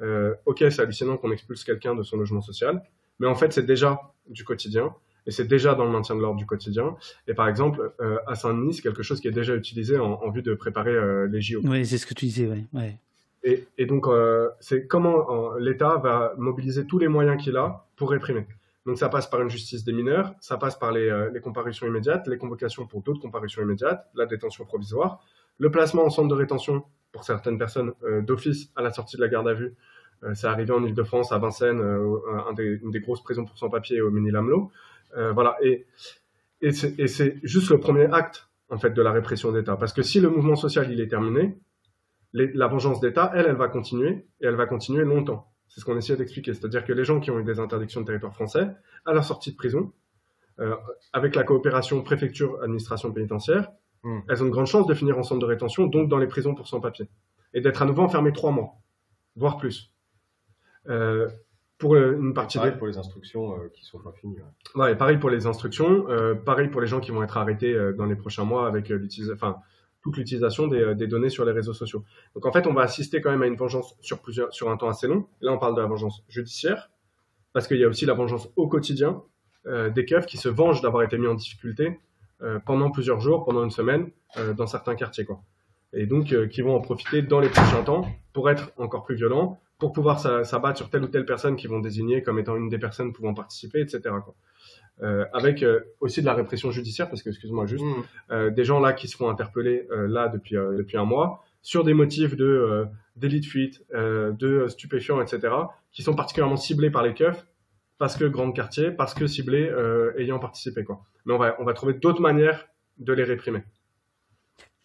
Euh, 0.00 0.34
ok, 0.46 0.58
c'est 0.70 0.80
hallucinant 0.80 1.16
qu'on 1.16 1.30
expulse 1.30 1.64
quelqu'un 1.64 1.94
de 1.94 2.02
son 2.02 2.16
logement 2.16 2.40
social, 2.40 2.82
mais 3.18 3.26
en 3.26 3.34
fait, 3.34 3.52
c'est 3.52 3.66
déjà 3.66 4.00
du 4.28 4.44
quotidien 4.44 4.94
et 5.26 5.30
c'est 5.30 5.46
déjà 5.46 5.74
dans 5.74 5.84
le 5.84 5.90
maintien 5.90 6.14
de 6.16 6.20
l'ordre 6.20 6.38
du 6.38 6.46
quotidien. 6.46 6.96
Et 7.26 7.34
par 7.34 7.48
exemple, 7.48 7.92
euh, 8.00 8.18
à 8.26 8.34
Saint-Denis, 8.34 8.74
c'est 8.74 8.82
quelque 8.82 9.02
chose 9.02 9.20
qui 9.20 9.28
est 9.28 9.32
déjà 9.32 9.54
utilisé 9.54 9.98
en, 9.98 10.12
en 10.12 10.30
vue 10.30 10.42
de 10.42 10.54
préparer 10.54 10.94
euh, 10.94 11.26
les 11.26 11.40
JO. 11.40 11.60
Oui, 11.64 11.86
c'est 11.86 11.98
ce 11.98 12.06
que 12.06 12.14
tu 12.14 12.26
disais, 12.26 12.46
oui. 12.46 12.66
Ouais. 12.72 12.98
Et, 13.42 13.66
et, 13.78 13.86
donc, 13.86 14.06
euh, 14.06 14.48
c'est 14.60 14.86
comment 14.86 15.54
l'État 15.56 15.96
va 15.98 16.34
mobiliser 16.38 16.86
tous 16.86 16.98
les 16.98 17.08
moyens 17.08 17.42
qu'il 17.42 17.56
a 17.56 17.86
pour 17.96 18.10
réprimer. 18.10 18.46
Donc, 18.86 18.98
ça 18.98 19.08
passe 19.08 19.26
par 19.26 19.40
une 19.40 19.50
justice 19.50 19.84
des 19.84 19.92
mineurs, 19.92 20.34
ça 20.40 20.56
passe 20.56 20.78
par 20.78 20.92
les, 20.92 21.28
les 21.32 21.40
comparutions 21.40 21.86
immédiates, 21.86 22.26
les 22.26 22.38
convocations 22.38 22.86
pour 22.86 23.02
d'autres 23.02 23.20
comparutions 23.20 23.62
immédiates, 23.62 24.06
la 24.14 24.26
détention 24.26 24.64
provisoire, 24.64 25.24
le 25.58 25.70
placement 25.70 26.04
en 26.04 26.10
centre 26.10 26.28
de 26.28 26.34
rétention 26.34 26.84
pour 27.12 27.24
certaines 27.24 27.56
personnes 27.56 27.92
d'office 28.22 28.70
à 28.76 28.82
la 28.82 28.92
sortie 28.92 29.16
de 29.16 29.22
la 29.22 29.28
garde 29.28 29.48
à 29.48 29.54
vue 29.54 29.74
c'est 30.32 30.46
arrivé 30.46 30.72
en 30.72 30.82
Ile-de-France, 30.82 31.32
à 31.32 31.38
Vincennes, 31.38 31.80
une 32.58 32.90
des 32.90 33.00
grosses 33.00 33.22
prisons 33.22 33.44
pour 33.44 33.58
sans-papiers 33.58 34.00
au 34.00 34.10
Mini-Lamelot. 34.10 34.70
Voilà, 35.32 35.56
et, 35.62 35.86
et 36.60 36.72
c'est 36.72 37.38
juste 37.42 37.70
le 37.70 37.78
premier 37.78 38.12
acte 38.12 38.48
en 38.68 38.78
fait 38.78 38.90
de 38.90 39.02
la 39.02 39.12
répression 39.12 39.52
d'État. 39.52 39.76
Parce 39.76 39.92
que 39.92 40.02
si 40.02 40.20
le 40.20 40.30
mouvement 40.30 40.56
social 40.56 40.90
il 40.90 41.00
est 41.00 41.08
terminé, 41.08 41.58
la 42.32 42.66
vengeance 42.66 43.00
d'État, 43.00 43.30
elle, 43.34 43.46
elle 43.46 43.56
va 43.56 43.68
continuer 43.68 44.26
et 44.40 44.46
elle 44.46 44.56
va 44.56 44.66
continuer 44.66 45.04
longtemps. 45.04 45.52
C'est 45.68 45.80
ce 45.80 45.84
qu'on 45.84 45.96
essaie 45.96 46.16
d'expliquer. 46.16 46.52
C'est-à-dire 46.54 46.84
que 46.84 46.92
les 46.92 47.04
gens 47.04 47.20
qui 47.20 47.30
ont 47.30 47.38
eu 47.38 47.44
des 47.44 47.60
interdictions 47.60 48.00
de 48.00 48.06
territoire 48.06 48.34
français, 48.34 48.68
à 49.04 49.12
leur 49.12 49.24
sortie 49.24 49.52
de 49.52 49.56
prison, 49.56 49.92
euh, 50.60 50.74
avec 51.12 51.34
la 51.34 51.44
coopération 51.44 52.02
préfecture-administration 52.02 53.12
pénitentiaire, 53.12 53.70
hmm. 54.02 54.20
elles 54.28 54.42
ont 54.42 54.46
de 54.46 54.50
grandes 54.50 54.66
chances 54.66 54.86
de 54.86 54.94
finir 54.94 55.18
en 55.18 55.22
centre 55.22 55.40
de 55.40 55.46
rétention, 55.46 55.86
donc 55.86 56.08
dans 56.08 56.18
les 56.18 56.26
prisons 56.26 56.54
pour 56.54 56.68
sans-papiers, 56.68 57.08
et 57.54 57.60
d'être 57.60 57.82
à 57.82 57.86
nouveau 57.86 58.02
enfermées 58.02 58.32
trois 58.32 58.52
mois, 58.52 58.74
voire 59.36 59.56
plus. 59.56 59.92
Euh, 60.88 61.28
pour 61.84 61.96
une 61.96 62.32
partie 62.34 62.58
pareil 62.58 62.76
pour 62.78 62.86
les 62.86 62.96
instructions 62.96 63.52
euh, 63.52 63.68
qui 63.72 63.84
sont 63.84 63.98
pas 63.98 64.12
finies. 64.12 64.38
Ouais. 64.74 64.96
pareil 64.96 65.18
pour 65.18 65.30
les 65.30 65.46
instructions, 65.46 66.06
pareil 66.44 66.68
pour 66.68 66.80
les 66.80 66.86
gens 66.86 67.00
qui 67.00 67.10
vont 67.10 67.22
être 67.22 67.36
arrêtés 67.36 67.76
dans 67.96 68.06
les 68.06 68.16
prochains 68.16 68.44
mois 68.44 68.66
avec 68.66 68.92
enfin 69.32 69.56
toute 70.02 70.16
l'utilisation 70.16 70.66
des, 70.66 70.94
des, 70.94 71.06
données 71.06 71.30
sur 71.30 71.44
les 71.44 71.52
réseaux 71.52 71.72
sociaux. 71.72 72.04
Donc 72.34 72.44
en 72.46 72.52
fait, 72.52 72.66
on 72.66 72.74
va 72.74 72.82
assister 72.82 73.20
quand 73.20 73.30
même 73.30 73.42
à 73.42 73.46
une 73.46 73.56
vengeance 73.56 73.96
sur 74.00 74.20
plusieurs, 74.20 74.52
sur 74.52 74.70
un 74.70 74.76
temps 74.76 74.88
assez 74.88 75.06
long. 75.06 75.26
Là, 75.40 75.52
on 75.52 75.58
parle 75.58 75.74
de 75.74 75.80
la 75.80 75.86
vengeance 75.86 76.22
judiciaire, 76.28 76.90
parce 77.54 77.66
qu'il 77.66 77.78
y 77.78 77.84
a 77.84 77.88
aussi 77.88 78.04
la 78.04 78.12
vengeance 78.12 78.50
au 78.56 78.68
quotidien 78.68 79.22
euh, 79.66 79.88
des 79.88 80.04
keufs 80.04 80.26
qui 80.26 80.36
se 80.36 80.50
vengent 80.50 80.82
d'avoir 80.82 81.02
été 81.04 81.16
mis 81.16 81.26
en 81.26 81.34
difficulté 81.34 81.98
euh, 82.42 82.58
pendant 82.58 82.90
plusieurs 82.90 83.20
jours, 83.20 83.44
pendant 83.44 83.64
une 83.64 83.70
semaine, 83.70 84.10
euh, 84.36 84.52
dans 84.52 84.66
certains 84.66 84.94
quartiers, 84.94 85.24
quoi. 85.24 85.40
Et 85.94 86.06
donc 86.06 86.34
qui 86.48 86.62
vont 86.62 86.74
en 86.74 86.80
profiter 86.80 87.22
dans 87.22 87.40
les 87.40 87.48
prochains 87.48 87.82
temps 87.82 88.06
pour 88.32 88.50
être 88.50 88.72
encore 88.76 89.04
plus 89.04 89.14
violents, 89.14 89.60
pour 89.78 89.92
pouvoir 89.92 90.18
s'abattre 90.18 90.78
sur 90.78 90.90
telle 90.90 91.04
ou 91.04 91.08
telle 91.08 91.26
personne 91.26 91.56
qu'ils 91.56 91.70
vont 91.70 91.80
désigner 91.80 92.22
comme 92.22 92.38
étant 92.38 92.56
une 92.56 92.68
des 92.68 92.78
personnes 92.78 93.12
pouvant 93.12 93.34
participer, 93.34 93.80
etc. 93.80 94.00
Quoi. 94.24 94.34
Euh, 95.02 95.24
avec 95.32 95.64
euh, 95.64 95.80
aussi 96.00 96.20
de 96.20 96.26
la 96.26 96.34
répression 96.34 96.70
judiciaire, 96.70 97.08
parce 97.08 97.22
que, 97.22 97.30
excuse-moi 97.30 97.66
juste, 97.66 97.84
mm. 97.84 98.04
euh, 98.30 98.50
des 98.50 98.64
gens 98.64 98.78
là 98.78 98.92
qui 98.92 99.08
se 99.08 99.16
font 99.16 99.28
interpeller 99.28 99.88
là 99.90 100.28
depuis, 100.28 100.54
depuis 100.54 100.96
un 100.96 101.04
mois 101.04 101.42
sur 101.62 101.82
des 101.82 101.94
motifs 101.94 102.36
de 102.36 102.86
délit 103.16 103.40
de 103.40 103.46
fuite, 103.46 103.82
de 103.92 104.66
stupéfiants, 104.68 105.20
etc., 105.22 105.54
qui 105.92 106.02
sont 106.02 106.14
particulièrement 106.14 106.56
ciblés 106.56 106.90
par 106.90 107.02
les 107.02 107.14
keufs, 107.14 107.46
parce 107.96 108.16
que 108.16 108.24
grande 108.24 108.54
quartier, 108.54 108.90
parce 108.90 109.14
que 109.14 109.26
ciblés 109.26 109.72
ayant 110.18 110.38
participé. 110.38 110.84
Quoi. 110.84 111.00
Mais 111.24 111.32
on 111.32 111.38
va, 111.38 111.56
on 111.58 111.64
va 111.64 111.72
trouver 111.72 111.94
d'autres 111.94 112.20
manières 112.20 112.68
de 112.98 113.12
les 113.14 113.24
réprimer. 113.24 113.62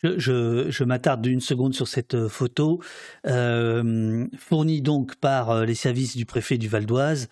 Je, 0.03 0.83
m'attarde 0.83 1.21
d'une 1.21 1.41
seconde 1.41 1.73
sur 1.73 1.87
cette 1.87 2.27
photo, 2.27 2.81
fournie 3.25 4.81
donc 4.81 5.15
par 5.15 5.65
les 5.65 5.75
services 5.75 6.15
du 6.15 6.25
préfet 6.25 6.57
du 6.57 6.67
Val 6.67 6.85
d'Oise. 6.85 7.29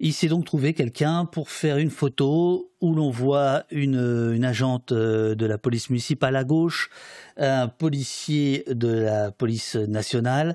Il 0.00 0.12
s'est 0.12 0.28
donc 0.28 0.44
trouvé 0.44 0.74
quelqu'un 0.74 1.24
pour 1.24 1.50
faire 1.50 1.76
une 1.78 1.90
photo 1.90 2.70
où 2.80 2.94
l'on 2.94 3.10
voit 3.10 3.64
une, 3.72 4.32
une, 4.32 4.44
agente 4.44 4.92
euh, 4.92 5.34
de 5.34 5.44
la 5.44 5.58
police 5.58 5.90
municipale 5.90 6.36
à 6.36 6.44
gauche, 6.44 6.88
un 7.36 7.66
policier 7.66 8.62
de 8.68 8.92
la 8.92 9.32
police 9.32 9.74
nationale 9.74 10.54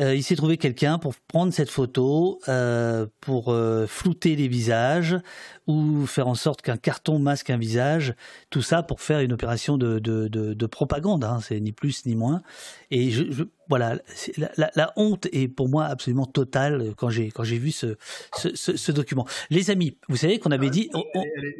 euh, 0.00 0.14
il 0.14 0.22
s'est 0.22 0.36
trouvé 0.36 0.56
quelqu'un 0.56 0.98
pour 0.98 1.14
prendre 1.28 1.52
cette 1.52 1.68
photo, 1.68 2.38
euh, 2.48 3.06
pour 3.20 3.50
euh, 3.50 3.86
flouter 3.86 4.34
les 4.34 4.48
visages 4.48 5.16
ou 5.66 6.06
faire 6.06 6.26
en 6.26 6.34
sorte 6.34 6.62
qu'un 6.62 6.76
carton 6.76 7.18
masque 7.18 7.50
un 7.50 7.58
visage. 7.58 8.14
Tout 8.48 8.62
ça 8.62 8.82
pour 8.82 9.00
faire 9.00 9.20
une 9.20 9.32
opération 9.32 9.76
de, 9.76 9.98
de, 9.98 10.28
de, 10.28 10.66
propagande. 10.66 11.24
Hein, 11.24 11.38
c'est 11.42 11.60
ni 11.60 11.72
plus 11.72 12.06
ni 12.06 12.14
moins. 12.14 12.42
Et 12.90 13.10
je, 13.10 13.44
voilà, 13.68 13.96
la, 14.56 14.70
la, 14.74 14.92
honte 14.96 15.26
est 15.32 15.48
pour 15.48 15.68
moi 15.68 15.84
absolument 15.84 16.26
totale 16.26 16.94
quand 16.96 17.10
j'ai 17.10 17.30
quand 17.30 17.44
j'ai 17.44 17.58
vu 17.58 17.70
ce, 17.70 17.96
ce, 18.34 18.54
ce, 18.54 18.92
document. 18.92 19.26
Les 19.50 19.70
amis, 19.70 19.96
vous 20.08 20.16
savez 20.16 20.38
qu'on 20.38 20.50
avait 20.50 20.70
dit. 20.70 20.90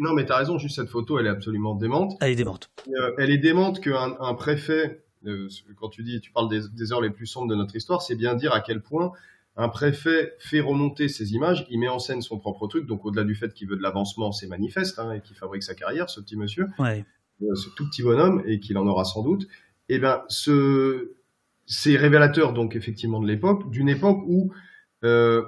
non, 0.01 0.13
mais 0.15 0.25
tu 0.25 0.33
as 0.33 0.37
raison. 0.39 0.59
Juste 0.59 0.77
cette 0.77 0.89
photo, 0.89 1.19
elle 1.19 1.27
est 1.27 1.31
absolument 1.31 1.75
démente. 1.75 2.17
Elle 2.21 2.33
est 2.33 2.37
démente. 2.37 2.71
elle 3.19 3.31
est 3.31 3.39
démente 3.39 3.81
qu'un 3.81 4.17
un 4.19 4.35
préfet 4.35 5.03
quand 5.77 5.89
tu 5.89 6.03
dis, 6.03 6.21
tu 6.21 6.33
parles 6.33 6.49
des, 6.49 6.93
heures 6.93 7.01
les 7.01 7.11
plus 7.11 7.27
sombres 7.27 7.49
de 7.49 7.55
notre 7.55 7.77
histoire, 7.77 8.03
c'est 8.03 8.15
bien 8.15 8.35
dire 8.35 8.53
à 8.53 8.61
quel 8.61 8.83
point 8.83 9.13
un 9.57 9.69
préfet 9.69 10.35
fait 10.39 10.61
remonter 10.61 11.09
ces 11.09 11.35
images, 11.35 11.67
il 11.71 11.79
met 11.79 11.89
en 11.89 11.99
scène 11.99 12.23
son 12.23 12.39
propre 12.39 12.67
truc, 12.67 12.87
donc 12.87 13.05
au-delà 13.05 13.25
du 13.25 13.35
fait 13.35 13.53
qu'il 13.53 13.69
veut 13.69 13.77
de 13.77 13.83
l'avancement, 13.83 14.33
c'est 14.33 14.47
manifeste, 14.47 14.99
hein, 14.99 15.13
et 15.13 15.21
qu'il 15.21 15.37
fabrique 15.37 15.63
sa 15.63 15.75
carrière, 15.75 16.09
ce 16.09 16.21
petit 16.21 16.37
monsieur, 16.37 16.69
ouais. 16.79 17.05
Euh, 17.43 17.55
ce 17.55 17.69
tout 17.71 17.89
petit 17.89 18.03
bonhomme, 18.03 18.43
et 18.47 18.61
qu'il 18.61 18.79
en 18.79 18.87
aura 18.87 19.05
sans 19.05 19.23
doute, 19.23 19.45
et 19.89 19.97
eh 19.97 19.99
ben 19.99 20.23
ce, 20.29 21.15
c'est 21.67 21.97
révélateur 21.97 22.53
donc 22.53 22.77
effectivement 22.77 23.21
de 23.21 23.27
l'époque, 23.27 23.71
d'une 23.71 23.89
époque 23.89 24.23
où 24.27 24.53
euh, 25.05 25.43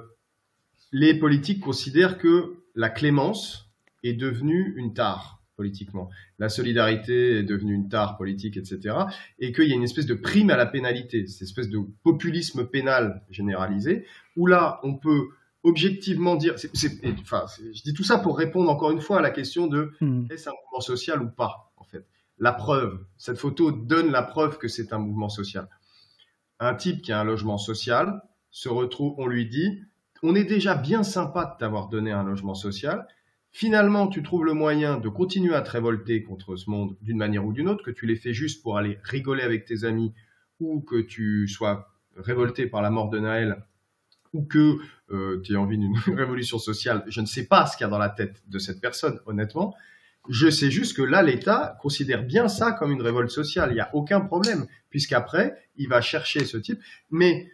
les 0.91 1.13
politiques 1.13 1.61
considèrent 1.61 2.17
que 2.17 2.57
la 2.75 2.89
clémence 2.89 3.71
est 4.03 4.13
devenue 4.13 4.73
une 4.75 4.93
tare 4.93 5.42
politiquement. 5.55 6.09
La 6.39 6.49
solidarité 6.49 7.39
est 7.39 7.43
devenue 7.43 7.73
une 7.73 7.89
tare 7.89 8.17
politique, 8.17 8.57
etc. 8.57 8.95
Et 9.39 9.51
qu'il 9.51 9.67
y 9.67 9.71
a 9.71 9.75
une 9.75 9.83
espèce 9.83 10.05
de 10.05 10.13
prime 10.13 10.49
à 10.49 10.57
la 10.57 10.65
pénalité, 10.65 11.25
cette 11.27 11.43
espèce 11.43 11.69
de 11.69 11.79
populisme 12.03 12.65
pénal 12.65 13.23
généralisé, 13.29 14.05
où 14.35 14.47
là, 14.47 14.79
on 14.83 14.95
peut 14.95 15.29
objectivement 15.63 16.35
dire, 16.35 16.55
enfin, 17.21 17.45
je 17.73 17.81
dis 17.83 17.93
tout 17.93 18.03
ça 18.03 18.17
pour 18.17 18.37
répondre 18.37 18.69
encore 18.69 18.91
une 18.91 18.99
fois 18.99 19.19
à 19.19 19.21
la 19.21 19.31
question 19.31 19.67
de 19.67 19.93
hmm. 20.01 20.25
est-ce 20.29 20.49
un 20.49 20.53
mouvement 20.65 20.81
social 20.81 21.21
ou 21.21 21.29
pas, 21.29 21.71
en 21.77 21.83
fait. 21.83 22.05
La 22.37 22.51
preuve, 22.51 23.05
cette 23.17 23.37
photo 23.37 23.71
donne 23.71 24.11
la 24.11 24.23
preuve 24.23 24.57
que 24.57 24.67
c'est 24.67 24.91
un 24.91 24.97
mouvement 24.97 25.29
social. 25.29 25.69
Un 26.59 26.75
type 26.75 27.01
qui 27.01 27.11
a 27.11 27.19
un 27.19 27.23
logement 27.23 27.57
social 27.57 28.21
se 28.51 28.69
retrouve, 28.69 29.15
on 29.17 29.27
lui 29.27 29.47
dit, 29.47 29.81
on 30.21 30.35
est 30.35 30.43
déjà 30.43 30.75
bien 30.75 31.03
sympa 31.03 31.45
de 31.45 31.57
t'avoir 31.59 31.89
donné 31.89 32.11
un 32.11 32.23
logement 32.23 32.55
social, 32.55 33.07
finalement 33.53 34.07
tu 34.07 34.23
trouves 34.23 34.43
le 34.43 34.53
moyen 34.53 34.97
de 34.97 35.07
continuer 35.07 35.53
à 35.55 35.61
te 35.61 35.69
révolter 35.69 36.23
contre 36.23 36.57
ce 36.57 36.69
monde 36.69 36.97
d'une 37.01 37.17
manière 37.17 37.45
ou 37.45 37.53
d'une 37.53 37.69
autre, 37.69 37.83
que 37.83 37.91
tu 37.91 38.07
les 38.07 38.15
fais 38.15 38.33
juste 38.33 38.61
pour 38.63 38.77
aller 38.77 38.99
rigoler 39.03 39.43
avec 39.43 39.63
tes 39.63 39.85
amis, 39.85 40.11
ou 40.59 40.81
que 40.81 40.99
tu 40.99 41.47
sois 41.47 41.93
révolté 42.17 42.65
par 42.65 42.81
la 42.81 42.89
mort 42.89 43.09
de 43.09 43.19
Naël, 43.19 43.63
ou 44.33 44.43
que 44.43 44.77
euh, 45.11 45.39
tu 45.41 45.53
aies 45.53 45.57
envie 45.57 45.77
d'une 45.77 45.95
révolution 46.07 46.57
sociale, 46.57 47.03
je 47.07 47.21
ne 47.21 47.27
sais 47.27 47.45
pas 47.45 47.67
ce 47.67 47.77
qu'il 47.77 47.85
y 47.85 47.87
a 47.87 47.91
dans 47.91 47.99
la 47.99 48.09
tête 48.09 48.41
de 48.47 48.57
cette 48.57 48.81
personne, 48.81 49.19
honnêtement. 49.27 49.75
Je 50.29 50.49
sais 50.49 50.71
juste 50.71 50.95
que 50.95 51.01
là, 51.01 51.21
l'État 51.21 51.77
considère 51.81 52.23
bien 52.23 52.47
ça 52.47 52.71
comme 52.71 52.91
une 52.91 53.01
révolte 53.01 53.29
sociale. 53.29 53.71
Il 53.71 53.75
n'y 53.75 53.81
a 53.81 53.93
aucun 53.93 54.21
problème, 54.21 54.65
puisqu'après, 54.89 55.55
il 55.75 55.89
va 55.89 56.01
chercher 56.01 56.45
ce 56.45 56.57
type. 56.57 56.79
Mais 57.11 57.51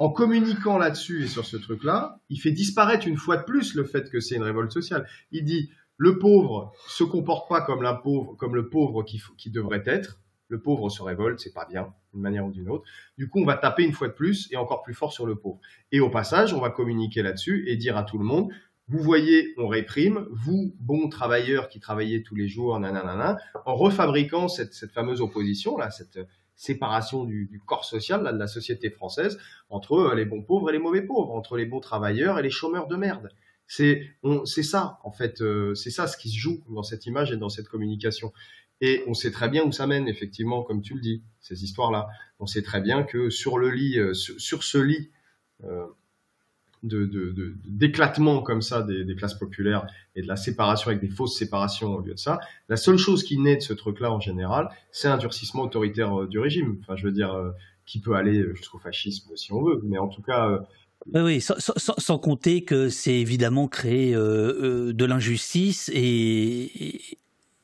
en 0.00 0.08
communiquant 0.08 0.78
là-dessus 0.78 1.24
et 1.24 1.26
sur 1.26 1.44
ce 1.44 1.58
truc-là, 1.58 2.18
il 2.30 2.40
fait 2.40 2.52
disparaître 2.52 3.06
une 3.06 3.18
fois 3.18 3.36
de 3.36 3.44
plus 3.44 3.74
le 3.74 3.84
fait 3.84 4.10
que 4.10 4.18
c'est 4.18 4.34
une 4.34 4.42
révolte 4.42 4.72
sociale. 4.72 5.06
Il 5.30 5.44
dit 5.44 5.70
le 5.98 6.18
pauvre 6.18 6.72
se 6.88 7.04
comporte 7.04 7.50
pas 7.50 7.60
comme, 7.60 7.82
le 7.82 8.68
pauvre 8.70 9.02
qui, 9.02 9.20
qui 9.36 9.50
devrait 9.50 9.82
être. 9.84 10.18
Le 10.48 10.58
pauvre 10.58 10.88
se 10.88 11.02
révolte, 11.02 11.38
c'est 11.38 11.52
pas 11.52 11.66
bien, 11.66 11.92
d'une 12.14 12.22
manière 12.22 12.46
ou 12.46 12.50
d'une 12.50 12.70
autre. 12.70 12.84
Du 13.18 13.28
coup, 13.28 13.40
on 13.40 13.44
va 13.44 13.58
taper 13.58 13.84
une 13.84 13.92
fois 13.92 14.08
de 14.08 14.14
plus 14.14 14.48
et 14.50 14.56
encore 14.56 14.82
plus 14.82 14.94
fort 14.94 15.12
sur 15.12 15.26
le 15.26 15.34
pauvre. 15.34 15.60
Et 15.92 16.00
au 16.00 16.08
passage, 16.08 16.54
on 16.54 16.60
va 16.60 16.70
communiquer 16.70 17.20
là-dessus 17.20 17.68
et 17.68 17.76
dire 17.76 17.98
à 17.98 18.02
tout 18.02 18.16
le 18.16 18.24
monde, 18.24 18.50
vous 18.88 19.02
voyez, 19.02 19.52
on 19.58 19.68
réprime, 19.68 20.26
vous, 20.30 20.74
bons 20.80 21.10
travailleurs 21.10 21.68
qui 21.68 21.78
travaillez 21.78 22.22
tous 22.22 22.34
les 22.34 22.48
jours, 22.48 22.80
nanana, 22.80 23.36
en 23.66 23.74
refabriquant 23.76 24.48
cette, 24.48 24.72
cette 24.72 24.92
fameuse 24.92 25.20
opposition, 25.20 25.76
là, 25.76 25.90
cette, 25.90 26.18
séparation 26.60 27.24
du, 27.24 27.62
corps 27.64 27.86
social 27.86 28.22
de 28.22 28.38
la 28.38 28.46
société 28.46 28.90
française 28.90 29.38
entre 29.70 29.94
euh, 29.94 30.14
les 30.14 30.26
bons 30.26 30.42
pauvres 30.42 30.68
et 30.68 30.74
les 30.74 30.78
mauvais 30.78 31.00
pauvres, 31.00 31.32
entre 31.32 31.56
les 31.56 31.64
bons 31.64 31.80
travailleurs 31.80 32.38
et 32.38 32.42
les 32.42 32.50
chômeurs 32.50 32.86
de 32.86 32.96
merde. 32.96 33.30
C'est 33.66 34.02
ça 34.62 34.98
en 35.02 35.10
fait, 35.10 35.40
euh, 35.40 35.74
c'est 35.74 35.90
ça 35.90 36.06
ce 36.06 36.18
qui 36.18 36.28
se 36.28 36.36
joue 36.36 36.62
dans 36.68 36.82
cette 36.82 37.06
image 37.06 37.32
et 37.32 37.38
dans 37.38 37.48
cette 37.48 37.68
communication. 37.68 38.34
Et 38.82 39.02
on 39.06 39.14
sait 39.14 39.30
très 39.30 39.48
bien 39.48 39.64
où 39.64 39.72
ça 39.72 39.86
mène 39.86 40.06
effectivement, 40.06 40.62
comme 40.62 40.82
tu 40.82 40.92
le 40.92 41.00
dis, 41.00 41.22
ces 41.40 41.64
histoires-là. 41.64 42.08
On 42.40 42.46
sait 42.46 42.62
très 42.62 42.82
bien 42.82 43.04
que 43.04 43.30
sur 43.30 43.56
le 43.56 43.70
lit, 43.70 43.98
euh, 43.98 44.12
sur, 44.12 44.62
ce 44.62 44.78
lit 44.78 45.10
de, 46.82 47.54
d'éclatement 47.66 48.42
comme 48.42 48.62
ça 48.62 48.82
des, 48.82 49.14
classes 49.14 49.34
populaires 49.34 49.86
et 50.16 50.22
de 50.22 50.28
la 50.28 50.36
séparation 50.36 50.88
avec 50.88 51.00
des 51.00 51.08
fausses 51.08 51.36
séparations 51.36 51.94
au 51.94 52.00
lieu 52.00 52.14
de 52.14 52.18
ça, 52.18 52.40
la 52.68 52.76
seule 52.76 52.96
chose 52.96 53.22
qui 53.22 53.38
naît 53.38 53.56
de 53.56 53.62
ce 53.62 53.72
truc-là 53.72 54.10
en 54.10 54.20
général, 54.20 54.68
c'est 54.90 55.08
un 55.08 55.18
durcissement 55.18 55.62
autoritaire 55.62 56.22
euh, 56.22 56.26
du 56.26 56.38
régime. 56.38 56.78
Enfin, 56.80 56.96
je 56.96 57.04
veux 57.04 57.12
dire, 57.12 57.32
euh, 57.34 57.50
qui 57.86 58.00
peut 58.00 58.14
aller 58.14 58.44
jusqu'au 58.54 58.78
fascisme 58.78 59.36
si 59.36 59.52
on 59.52 59.62
veut, 59.62 59.80
mais 59.84 59.98
en 59.98 60.08
tout 60.08 60.22
cas. 60.22 60.48
Euh, 61.14 61.24
oui, 61.24 61.40
sans, 61.40 62.18
compter 62.18 62.64
que 62.64 62.88
c'est 62.88 63.18
évidemment 63.18 63.68
créer 63.68 64.12
de 64.12 65.04
l'injustice 65.04 65.90
et, 65.94 67.18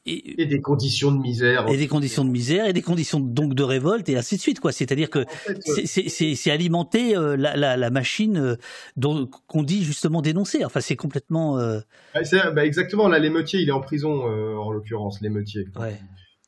et, 0.07 0.47
des 0.47 0.60
conditions 0.60 1.12
de 1.12 1.18
misère. 1.18 1.67
Et 1.68 1.76
des 1.76 1.89
conditions 1.89 2.25
de 2.25 2.31
misère, 2.31 2.67
et 2.67 2.73
des 2.73 2.83
conditions 2.83 3.20
donc 3.20 3.55
de 3.55 3.62
révolte, 3.62 4.09
et 4.09 4.17
ainsi 4.17 4.36
de 4.36 4.41
suite. 4.41 4.60
quoi. 4.60 4.73
C'est-à-dire 4.73 5.10
que 5.10 5.25
c'est 5.85 6.51
alimenter 6.51 7.17
euh, 7.17 7.36
la, 7.36 7.57
la, 7.57 7.76
la, 7.76 7.91
machine 7.91 8.39
euh, 8.39 8.57
dont 8.97 9.28
qu'on 9.47 9.62
dit 9.62 9.85
justement 9.85 10.23
dénoncer. 10.23 10.65
Enfin, 10.65 10.81
c'est 10.81 10.97
complètement... 10.97 11.59
Euh... 11.59 11.81
Bah, 12.15 12.51
bah, 12.52 12.65
exactement, 12.65 13.09
là, 13.09 13.18
l'émeutier, 13.18 13.60
il 13.60 13.68
est 13.68 13.73
en 13.73 13.81
prison, 13.81 14.28
euh, 14.28 14.57
en 14.57 14.70
l'occurrence, 14.70 15.20
l'émeutier. 15.20 15.67
Ouais. 15.78 15.99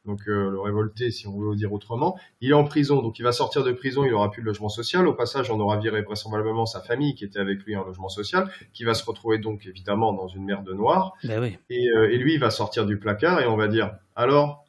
Donc 0.08 0.26
euh, 0.26 0.50
le 0.50 0.58
révolté, 0.58 1.10
si 1.10 1.28
on 1.28 1.38
veut 1.38 1.54
dire 1.54 1.72
autrement. 1.72 2.18
Il 2.40 2.50
est 2.50 2.54
en 2.54 2.64
prison, 2.64 3.02
donc 3.02 3.18
il 3.18 3.22
va 3.22 3.30
sortir 3.30 3.62
de 3.62 3.72
prison, 3.72 4.04
il 4.04 4.12
aura 4.12 4.30
plus 4.30 4.40
de 4.40 4.46
logement 4.46 4.70
social. 4.70 5.06
Au 5.06 5.12
passage, 5.12 5.50
on 5.50 5.60
aura 5.60 5.76
viré 5.76 6.00
vraisemblablement 6.00 6.64
sa 6.64 6.80
famille 6.80 7.14
qui 7.14 7.24
était 7.24 7.38
avec 7.38 7.60
lui 7.64 7.76
en 7.76 7.84
logement 7.84 8.08
social, 8.08 8.50
qui 8.72 8.84
va 8.84 8.94
se 8.94 9.04
retrouver 9.04 9.38
donc 9.38 9.66
évidemment 9.66 10.14
dans 10.14 10.26
une 10.26 10.44
mer 10.44 10.62
de 10.62 10.72
noir. 10.72 11.12
Ben 11.22 11.40
oui. 11.40 11.58
Et, 11.68 11.88
euh, 11.90 12.10
et 12.10 12.16
lui, 12.16 12.34
il 12.34 12.40
va 12.40 12.50
sortir 12.50 12.86
du 12.86 12.98
placard 12.98 13.40
et 13.40 13.46
on 13.46 13.56
va 13.56 13.68
dire, 13.68 13.92
alors, 14.16 14.64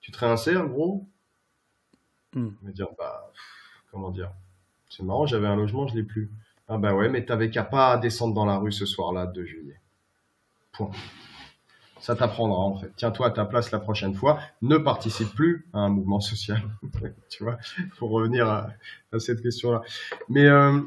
tu 0.00 0.12
te 0.12 0.18
réinsères, 0.18 0.68
gros? 0.68 1.06
Hmm. 2.34 2.50
Il 2.62 2.66
va 2.66 2.72
dire, 2.72 2.88
bah, 2.98 3.32
comment 3.90 4.10
dire? 4.10 4.30
C'est 4.90 5.02
marrant, 5.02 5.24
j'avais 5.24 5.48
un 5.48 5.56
logement, 5.56 5.86
je 5.86 5.96
l'ai 5.96 6.02
plus. 6.02 6.30
Ah 6.68 6.76
bah 6.76 6.94
ouais, 6.94 7.08
mais 7.08 7.24
t'avais 7.24 7.50
qu'à 7.50 7.64
pas 7.64 7.96
descendre 7.96 8.34
dans 8.34 8.44
la 8.44 8.58
rue 8.58 8.72
ce 8.72 8.86
soir-là, 8.86 9.26
2 9.26 9.44
juillet. 9.44 9.80
Point. 10.72 10.90
Ça 12.04 12.14
t'apprendra 12.14 12.58
en 12.58 12.76
fait. 12.76 12.92
Tiens-toi 12.96 13.28
à 13.28 13.30
ta 13.30 13.46
place 13.46 13.70
la 13.70 13.78
prochaine 13.78 14.12
fois. 14.12 14.38
Ne 14.60 14.76
participe 14.76 15.34
plus 15.34 15.66
à 15.72 15.78
un 15.78 15.88
mouvement 15.88 16.20
social. 16.20 16.60
tu 17.30 17.44
vois, 17.44 17.56
pour 17.96 18.10
revenir 18.10 18.46
à, 18.46 18.68
cette 19.18 19.40
question-là. 19.40 19.80
Mais 20.28 20.44
euh, 20.44 20.80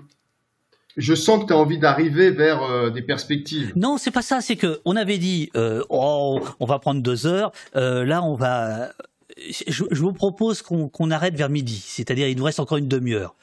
je 0.95 1.15
sens 1.15 1.41
que 1.41 1.47
tu 1.47 1.53
as 1.53 1.57
envie 1.57 1.79
d'arriver 1.79 2.29
vers 2.29 2.61
euh, 2.61 2.91
des 2.91 3.01
perspectives. 3.01 3.73
Non, 3.75 3.97
c'est 3.97 4.11
pas 4.11 4.21
ça. 4.21 4.41
C'est 4.41 4.57
que 4.57 4.79
on 4.85 4.95
avait 4.95 5.17
dit, 5.17 5.49
euh, 5.55 5.83
oh, 5.89 6.39
on 6.59 6.67
va 6.67 6.77
prendre 6.77 7.01
deux 7.01 7.25
heures. 7.25 7.51
Là, 7.73 8.21
on 8.21 8.35
va. 8.35 8.91
Je, 9.67 9.85
vous 9.95 10.13
propose 10.13 10.61
qu'on 10.61 10.87
qu'on 10.87 11.09
arrête 11.09 11.33
vers 11.33 11.49
midi. 11.49 11.83
C'est-à-dire, 11.83 12.27
il 12.27 12.37
nous 12.37 12.43
reste 12.43 12.59
encore 12.59 12.77
une 12.77 12.87
demi-heure. 12.87 13.33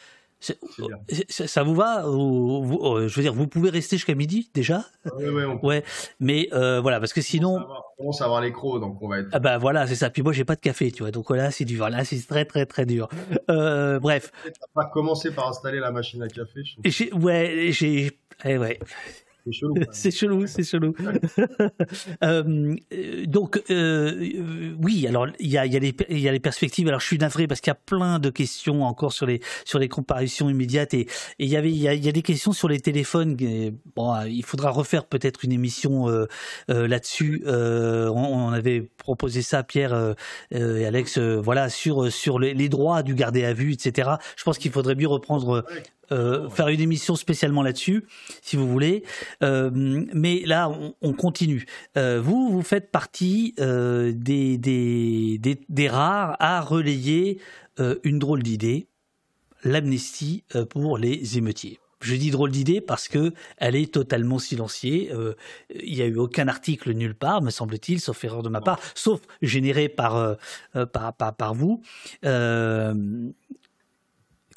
C'est- 0.45 1.47
Ça 1.47 1.63
vous 1.63 1.75
va 1.75 2.09
ou- 2.09 2.63
vous- 2.65 2.79
euh, 2.87 3.09
Je 3.09 3.17
veux 3.17 3.23
dire, 3.23 3.33
vous 3.35 3.47
pouvez 3.47 3.71
rester 3.71 3.97
jusqu'à 3.97 4.15
midi 4.15 4.51
déjà? 4.55 4.85
Ouais, 5.17 5.29
ouais, 5.29 5.45
on 5.45 5.65
Ouais. 5.65 5.83
Mais 6.21 6.49
euh, 6.53 6.81
voilà, 6.81 7.01
parce 7.01 7.13
que 7.13 7.21
sinon, 7.21 7.57
on 7.57 7.97
commence 8.03 8.21
à 8.21 8.25
avoir 8.27 8.41
les 8.41 8.53
crocs, 8.53 8.81
donc 8.81 9.01
on 9.03 9.09
va 9.09 9.21
être. 9.21 9.29
Ah 9.33 9.39
bah 9.39 9.59
voilà, 9.59 9.87
c'est 9.87 9.95
ça. 9.95 10.11
Puis 10.11 10.23
moi, 10.23 10.33
j'ai 10.33 10.45
pas 10.45 10.57
de 10.57 10.61
café, 10.61 10.91
tu 10.93 11.03
vois. 11.03 11.11
Donc 11.11 11.31
là, 11.31 11.51
c'est 11.51 11.65
dur. 11.65 11.89
Là, 11.89 12.05
c'est 12.05 12.21
très, 12.27 12.45
très, 12.45 12.67
très 12.67 12.85
dur. 12.87 13.09
Euh, 13.51 13.99
bref. 13.99 14.33
On 14.75 14.81
va 14.81 14.87
commencer 14.87 15.31
par 15.33 15.49
installer 15.49 15.81
la 15.81 15.91
machine 15.91 16.23
à 16.23 16.29
café. 16.29 16.63
je 16.85 17.15
Ouais, 17.15 17.69
j'ai. 17.71 18.11
eh 18.45 18.59
ouais. 18.59 18.79
C'est 19.47 19.53
chelou. 19.53 19.75
C'est 19.93 20.11
chelou, 20.11 20.47
c'est 20.47 20.65
chelou. 20.65 20.95
Euh, 22.23 22.75
euh, 22.93 23.27
donc, 23.27 23.63
euh, 23.71 24.75
oui, 24.83 25.07
alors 25.07 25.27
il 25.39 25.49
y 25.49 25.59
a, 25.59 25.67
il 25.67 25.73
y, 25.73 25.77
a 25.77 25.79
les- 25.79 25.95
il 26.09 26.19
y 26.21 26.29
a 26.29 26.33
les 26.33 26.41
perspectives. 26.41 26.87
Alors, 26.89 27.01
je 27.01 27.07
suis 27.07 27.19
navré 27.19 27.47
parce 27.47 27.61
qu'il 27.61 27.71
y 27.71 27.73
a 27.73 27.75
plein 27.75 28.19
de 28.19 28.31
questions 28.31 28.83
encore 28.85 29.13
sur 29.13 29.27
les 29.27 29.41
sur 29.65 29.79
les 29.79 29.89
comparutions 29.89 30.49
immédiates 30.49 30.95
et, 30.95 31.07
il 31.39 31.49
y 31.49 31.57
avait 31.57 31.71
il 31.71 31.77
y 31.79 31.89
a, 31.89 31.95
il 31.95 32.05
y 32.05 32.09
a 32.09 32.13
des 32.13 32.23
questions 32.23 32.53
sur 32.53 32.69
les 32.69 32.81
téléphones. 32.81 33.37
Et, 33.41 33.73
bon, 33.97 34.15
il 34.27 34.45
faudra 34.45 34.71
refaire 34.71 35.05
peut-être 35.07 35.45
une 35.45 35.53
émission 35.53 36.09
euh, 36.09 36.27
là-dessus. 36.69 37.43
On, 37.47 38.11
on 38.11 38.49
avait 38.53 38.83
proposé 38.97 39.43
ça, 39.43 39.63
Pierre 39.63 40.15
et 40.51 40.87
Alex, 40.87 41.19
voilà, 41.19 41.69
sur 41.69 42.11
sur 42.13 42.39
les, 42.39 42.55
les 42.55 42.69
droits 42.69 43.03
du 43.03 43.15
gardé 43.15 43.45
à 43.45 43.53
vue, 43.53 43.73
etc. 43.73 44.11
Je 44.37 44.45
pense 44.45 44.59
qu'il 44.59 44.71
faudrait 44.71 44.95
mieux 44.95 45.09
reprendre. 45.09 45.65
Euh, 46.13 46.49
faire 46.51 46.69
une 46.69 46.81
émission 46.81 47.17
spécialement 47.17 47.63
là-dessus, 47.63 48.05
si 48.43 48.57
vous 48.57 48.69
voulez. 48.69 49.05
Euh, 49.43 49.71
mais 49.73 50.43
là, 50.45 50.69
on, 50.69 50.95
on 51.03 51.13
continue. 51.13 51.67
Euh, 51.97 52.21
vous, 52.23 52.51
vous 52.51 52.63
faites 52.63 52.91
partie 52.91 53.55
des, 53.57 54.59
des, 54.59 55.39
des, 55.39 55.61
des 55.69 55.89
rares 55.89 56.37
à 56.41 56.61
relayer 56.61 57.39
une 58.05 58.19
drôle 58.19 58.43
d'idée, 58.43 58.87
l'amnistie 59.65 60.45
pour 60.71 60.99
les 60.99 61.39
émeutiers. 61.39 61.79
Je 62.01 62.15
dis 62.15 62.31
drôle 62.31 62.51
d'idée 62.51 62.81
parce 62.81 63.09
que 63.09 63.33
elle 63.57 63.75
est 63.75 63.93
totalement 63.93 64.39
silenciée. 64.39 65.11
Il 65.75 65.95
n'y 65.95 66.03
a 66.03 66.07
eu 66.07 66.19
aucun 66.19 66.49
article 66.49 66.93
nulle 66.93 67.15
part, 67.15 67.41
me 67.43 67.51
semble-t-il, 67.51 67.99
sauf 68.01 68.23
erreur 68.25 68.43
de 68.43 68.49
ma 68.49 68.61
part, 68.61 68.79
sauf 68.95 69.21
généré 69.43 69.89
par, 69.89 70.37
par, 70.93 71.15
par, 71.15 71.35
par 71.35 71.55
vous. 71.55 71.83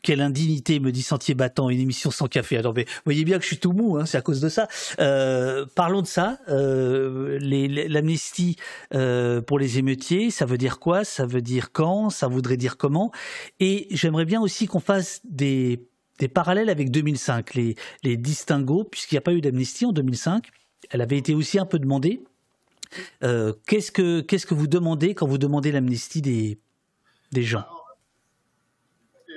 Quelle 0.08 0.22
indignité, 0.22 0.80
me 0.80 0.94
dit 0.94 1.02
Sentier 1.02 1.34
Battant, 1.34 1.70
une 1.70 1.82
émission 1.82 2.12
sans 2.12 2.28
café. 2.28 2.56
Alors, 2.56 2.74
vous 2.74 2.84
voyez 3.04 3.26
bien 3.26 3.36
que 3.36 3.42
je 3.42 3.48
suis 3.48 3.58
tout 3.58 3.74
mou, 3.74 3.98
hein, 3.98 4.06
c'est 4.06 4.18
à 4.18 4.22
cause 4.22 4.40
de 4.40 4.48
ça. 4.48 4.70
Euh, 5.02 5.66
parlons 5.76 6.02
de 6.02 6.08
ça. 6.08 6.40
Euh, 6.48 7.38
L'amnistie 7.42 8.56
euh, 8.94 9.42
pour 9.42 9.60
les 9.60 9.80
émeutiers, 9.80 10.32
ça 10.32 10.46
veut 10.46 10.58
dire 10.58 10.80
quoi? 10.80 11.04
Ça 11.04 11.26
veut 11.26 11.42
dire 11.42 11.74
quand? 11.74 12.10
Ça 12.10 12.30
voudrait 12.30 12.56
dire 12.56 12.78
comment? 12.78 13.12
Et 13.60 13.88
j'aimerais 13.92 14.24
bien 14.24 14.40
aussi 14.40 14.66
qu'on 14.66 14.80
fasse 14.80 15.20
des, 15.26 15.90
parallèles 16.34 16.70
avec 16.70 16.90
2005, 16.90 17.56
les, 17.56 17.76
les 18.04 18.16
distinguos, 18.16 18.86
puisqu'il 18.86 19.16
n'y 19.16 19.20
a 19.20 19.24
pas 19.24 19.34
eu 19.34 19.42
d'amnistie 19.42 19.86
en 19.86 19.92
2005. 19.92 20.48
Elle 20.90 21.02
avait 21.02 21.18
été 21.18 21.36
aussi 21.36 21.60
un 21.60 21.66
peu 21.66 21.80
demandée. 21.80 22.24
Qu'est-ce 23.20 23.92
que 23.92 24.54
vous 24.54 24.68
demandez 24.68 25.16
quand 25.16 25.28
vous 25.28 25.38
demandez 25.38 25.74
l'amnistie 25.74 26.22
des 26.22 26.58
gens? 27.44 27.66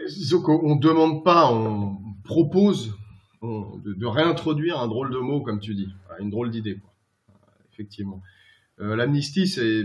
Disons 0.06 0.42
qu'on 0.42 0.76
ne 0.76 0.80
demande 0.80 1.24
pas, 1.24 1.52
on 1.52 1.98
propose 2.24 2.94
on- 3.42 3.78
de, 3.78 4.06
réintroduire 4.06 4.78
un 4.78 4.88
drôle 4.88 5.10
de 5.10 5.18
mot, 5.18 5.40
comme 5.40 5.60
tu 5.60 5.74
dis, 5.74 5.88
une 6.20 6.30
drôle 6.30 6.50
d'idée, 6.50 6.78
effectivement. 7.72 8.22
Euh, 8.80 8.96
l'amnistie, 8.96 9.46
c'est, 9.46 9.80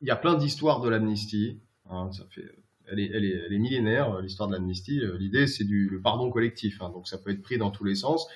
il 0.00 0.08
y 0.08 0.10
a 0.10 0.16
plein 0.16 0.34
d'histoires 0.34 0.80
de 0.80 0.88
l'amnistie. 0.88 1.58
hein, 1.90 2.10
ça 2.12 2.24
fait, 2.30 2.44
elle 2.90 3.00
est, 3.00 3.10
elle 3.14 3.24
est, 3.24 3.42
elle 3.46 3.52
est 3.52 3.58
millénaire, 3.58 4.12
euh, 4.12 4.22
l'histoire 4.22 4.48
de 4.48 4.54
l'amnistie. 4.54 5.00
Euh, 5.00 5.16
L'idée, 5.18 5.46
c'est 5.46 5.64
du 5.64 5.88
le 5.88 6.00
pardon 6.00 6.30
collectif, 6.30 6.80
hein, 6.82 6.90
donc 6.90 7.08
ça 7.08 7.18
peut 7.18 7.30
être 7.30 7.42
pris 7.42 7.58
dans 7.58 7.70
tous 7.70 7.84
les 7.84 7.94
sens. 7.94 8.26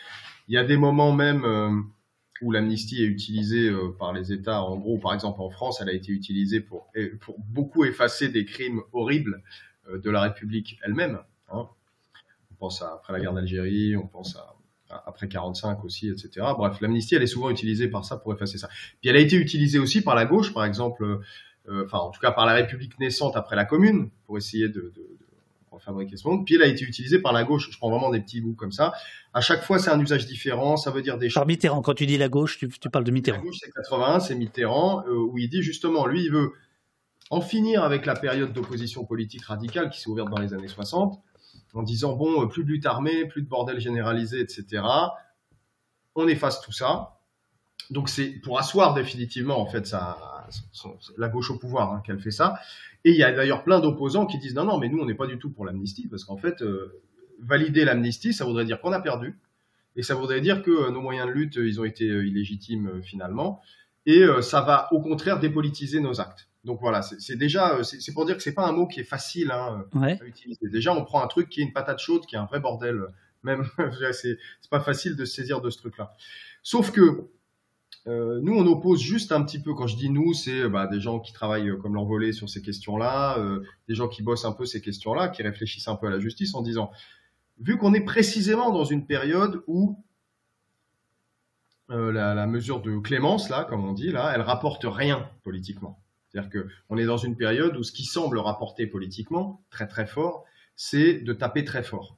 Il 0.49 0.55
y 0.55 0.59
a 0.59 0.65
des 0.65 0.77
moments 0.79 1.13
même 1.13 1.45
où 2.41 2.51
l'amnistie 2.53 3.03
est 3.03 3.07
utilisée 3.07 3.71
par 3.99 4.15
les 4.15 4.33
États. 4.33 4.63
En 4.63 4.79
gros, 4.79 4.97
par 4.97 5.13
exemple, 5.13 5.43
en 5.43 5.51
France, 5.51 5.81
elle 5.83 5.91
a 5.91 5.93
été 5.93 6.11
utilisée 6.11 6.61
pour, 6.63 6.87
pour 7.21 7.37
beaucoup 7.39 7.85
effacer 7.85 8.31
des 8.31 8.47
crimes 8.47 8.81
horribles 8.95 9.43
de 9.97 10.11
la 10.11 10.21
République 10.23 10.79
elle-même. 10.85 11.19
hein. 11.53 11.67
On 12.51 12.55
pense 12.59 12.83
à 12.83 12.93
après 12.95 13.13
la 13.13 13.21
guerre 13.21 13.33
d'Algérie, 13.35 13.97
on 13.97 14.07
pense 14.07 14.37
à, 14.37 14.55
à- 14.91 15.05
après 15.07 15.29
45 15.29 15.85
aussi, 15.85 16.09
etc. 16.09 16.31
Bref, 16.57 16.81
l'amnistie, 16.81 17.15
elle 17.15 17.23
est 17.23 17.27
souvent 17.29 17.51
utilisée 17.51 17.89
par 17.89 18.05
ça 18.05 18.17
pour 18.17 18.33
effacer 18.35 18.59
ça. 18.59 18.69
Puis 19.01 19.09
elle 19.11 19.17
a 19.17 19.21
été 19.21 19.37
utilisée 19.37 19.79
aussi 19.79 20.01
par 20.03 20.15
la 20.17 20.25
gauche, 20.25 20.53
par 20.53 20.65
exemple, 20.65 21.05
euh, 21.69 21.85
enfin 21.85 21.99
en 21.99 22.11
tout 22.11 22.21
cas 22.21 22.33
par 22.33 22.47
la 22.47 22.55
République 22.55 22.99
naissante 22.99 23.37
après 23.37 23.55
la 23.57 23.65
Commune, 23.65 24.11
pour 24.27 24.37
essayer 24.39 24.69
de, 24.69 24.75
de, 24.81 24.91
de 24.91 25.19
refabriquer 25.71 26.17
ce 26.17 26.27
monde. 26.27 26.45
Puis 26.45 26.57
elle 26.57 26.63
a 26.63 26.67
été 26.67 26.85
utilisée 26.85 27.21
par 27.21 27.33
la 27.33 27.45
gauche. 27.45 27.71
Je 27.71 27.79
prends 27.79 27.91
vraiment 27.91 28.11
des 28.11 28.21
petits 28.21 28.41
bouts 28.41 28.55
comme 28.55 28.73
ça. 28.73 28.93
À 29.35 29.41
chaque 29.41 29.63
fois, 29.63 29.79
c'est 29.79 29.91
un 29.91 30.01
usage 30.01 30.27
différent. 30.27 30.77
Ça 30.77 30.91
veut 30.91 31.03
dire 31.03 31.17
des 31.19 31.29
Par 31.29 31.47
Mitterrand, 31.47 31.81
quand 31.83 31.95
tu 31.95 32.07
dis 32.07 32.19
la 32.19 32.29
gauche, 32.29 32.59
tu, 32.59 32.69
tu 32.69 32.91
parles 32.91 33.05
de 33.05 33.11
la 33.11 33.15
Mitterrand. 33.15 33.41
gauche, 33.43 33.59
c'est 33.61 33.71
81, 33.71 34.19
c'est 34.21 34.35
Mitterrand, 34.35 35.05
euh, 35.07 35.13
où 35.15 35.39
il 35.39 35.49
dit 35.49 35.63
justement, 35.63 36.07
lui, 36.07 36.25
il 36.25 36.33
veut 36.33 36.51
en 37.31 37.41
finir 37.41 37.83
avec 37.83 38.07
la 38.07 38.15
période 38.15 38.53
d'opposition 38.53 39.05
politique 39.05 39.45
radicale 39.45 39.91
qui 39.91 40.01
s'est 40.01 40.09
ouverte 40.09 40.31
dans 40.31 40.41
les 40.41 40.55
années 40.55 40.69
60, 40.69 41.21
en 41.75 41.83
disant, 41.83 42.17
bon, 42.17 42.43
euh, 42.43 42.47
plus 42.47 42.65
de 42.65 42.69
lutte 42.71 42.87
armée, 42.87 43.27
plus 43.27 43.43
de 43.43 43.49
bordel 43.49 43.81
généralisé, 43.81 44.41
etc. 44.41 44.83
On 46.15 46.27
efface 46.27 46.61
tout 46.61 46.73
ça. 46.73 47.21
Donc 47.91 48.09
c'est 48.09 48.31
pour 48.43 48.59
asseoir 48.59 48.95
définitivement, 48.95 49.61
en 49.61 49.67
fait, 49.67 49.95
la 51.17 51.29
gauche 51.29 51.51
au 51.51 51.59
pouvoir 51.59 51.93
hein, 51.93 52.03
qu'elle 52.05 52.21
fait 52.21 52.31
ça. 52.31 52.59
Et 53.05 53.11
il 53.11 53.17
y 53.17 53.23
a 53.23 53.33
d'ailleurs 53.33 53.65
plein 53.65 53.81
d'opposants 53.81 54.27
qui 54.27 54.39
disent, 54.39 54.55
non, 54.55 54.65
non, 54.65 54.79
mais 54.79 54.89
nous, 54.89 54.99
on 54.99 55.07
n'est 55.07 55.15
pas 55.15 55.27
du 55.27 55.39
tout 55.39 55.51
pour 55.51 55.65
l'amnistie, 55.65 56.09
parce 56.09 56.25
qu'en 56.25 56.37
fait, 56.37 56.63
euh, 56.63 57.01
valider 57.41 57.85
l'amnistie, 57.85 58.33
ça 58.33 58.45
voudrait 58.45 58.65
dire 58.65 58.81
qu'on 58.81 58.93
a 58.93 59.01
perdu. 59.01 59.39
Et 59.97 60.03
ça 60.03 60.15
voudrait 60.15 60.41
dire 60.41 60.63
que 60.63 60.71
euh, 60.71 60.91
nos 60.91 61.01
moyens 61.01 61.29
de 61.29 61.33
lutte, 61.33 61.57
ils 61.57 61.81
ont 61.81 61.85
été 61.85 62.05
illégitimes 62.05 63.03
finalement. 63.03 63.61
Et 64.07 64.25
ça 64.41 64.63
va 64.63 64.91
au 64.91 65.03
contraire 65.03 65.39
dépolitiser 65.39 66.01
nos 66.01 66.19
actes. 66.19 66.49
Donc 66.69 66.81
voilà, 66.81 67.01
c'est 67.03 67.35
déjà, 67.37 67.77
euh, 67.77 67.83
c'est 67.83 68.13
pour 68.13 68.27
dire 68.27 68.37
que 68.37 68.43
c'est 68.43 68.53
pas 68.55 68.67
un 68.69 68.73
mot 68.73 68.87
qui 68.87 69.01
est 69.01 69.05
facile 69.17 69.51
hein, 69.51 69.85
Ouais. 69.95 70.19
à 70.21 70.25
utiliser. 70.27 70.69
Déjà, 70.69 70.93
on 70.95 71.03
prend 71.05 71.23
un 71.23 71.27
truc 71.27 71.49
qui 71.49 71.61
est 71.61 71.65
une 71.65 71.73
patate 71.73 71.99
chaude, 71.99 72.27
qui 72.27 72.35
est 72.37 72.39
un 72.39 72.45
vrai 72.45 72.61
bordel. 72.61 72.97
euh, 72.97 73.09
Même, 73.43 73.65
c'est 74.13 74.37
pas 74.71 74.81
facile 74.81 75.17
de 75.17 75.25
se 75.25 75.35
saisir 75.35 75.61
de 75.63 75.71
ce 75.71 75.79
truc-là. 75.79 76.15
Sauf 76.63 76.91
que 76.93 77.31
euh, 78.07 78.39
nous, 78.43 78.55
on 78.55 78.67
oppose 78.67 79.01
juste 79.01 79.33
un 79.33 79.43
petit 79.43 79.59
peu. 79.61 79.73
Quand 79.75 79.87
je 79.87 79.97
dis 79.97 80.11
nous, 80.11 80.35
c'est 80.35 80.61
euh, 80.63 80.69
bah, 80.69 80.87
des 80.87 81.01
gens 81.01 81.21
qui 81.21 81.33
travaillent 81.33 81.71
euh, 81.71 81.77
comme 81.77 81.95
l'envolé 81.95 82.33
sur 82.33 82.49
ces 82.51 82.61
questions-là, 82.63 83.39
euh, 83.39 83.63
des 83.89 83.95
gens 83.95 84.09
qui 84.09 84.23
bossent 84.23 84.45
un 84.45 84.53
peu 84.53 84.67
ces 84.67 84.81
questions-là, 84.83 85.29
qui 85.29 85.43
réfléchissent 85.43 85.89
un 85.89 85.97
peu 85.97 86.07
à 86.07 86.11
la 86.11 86.19
justice 86.21 86.55
en 86.55 86.63
disant, 86.63 86.91
vu 87.61 87.77
qu'on 87.79 87.95
est 87.95 88.05
précisément 88.05 88.71
dans 88.73 88.85
une 88.85 89.07
période 89.07 89.63
où 89.67 89.99
euh, 91.91 92.13
la, 92.13 92.35
la 92.35 92.47
mesure 92.47 92.83
de 92.83 92.99
clémence, 92.99 93.49
là, 93.49 93.65
comme 93.65 93.85
on 93.85 93.93
dit, 93.95 94.11
là, 94.11 94.33
elle 94.35 94.43
rapporte 94.43 94.85
rien 94.85 95.29
politiquement. 95.43 95.99
C'est-à-dire 96.29 96.51
que 96.51 96.69
on 96.91 96.99
est 96.99 97.07
dans 97.07 97.17
une 97.17 97.37
période 97.37 97.77
où 97.77 97.83
ce 97.83 97.93
qui 97.93 98.05
semble 98.05 98.39
rapporter 98.39 98.87
politiquement 98.87 99.63
très 99.71 99.87
très 99.87 100.07
fort, 100.07 100.45
c'est 100.77 101.15
de 101.21 101.33
taper 101.33 101.65
très 101.65 101.83
fort, 101.83 102.17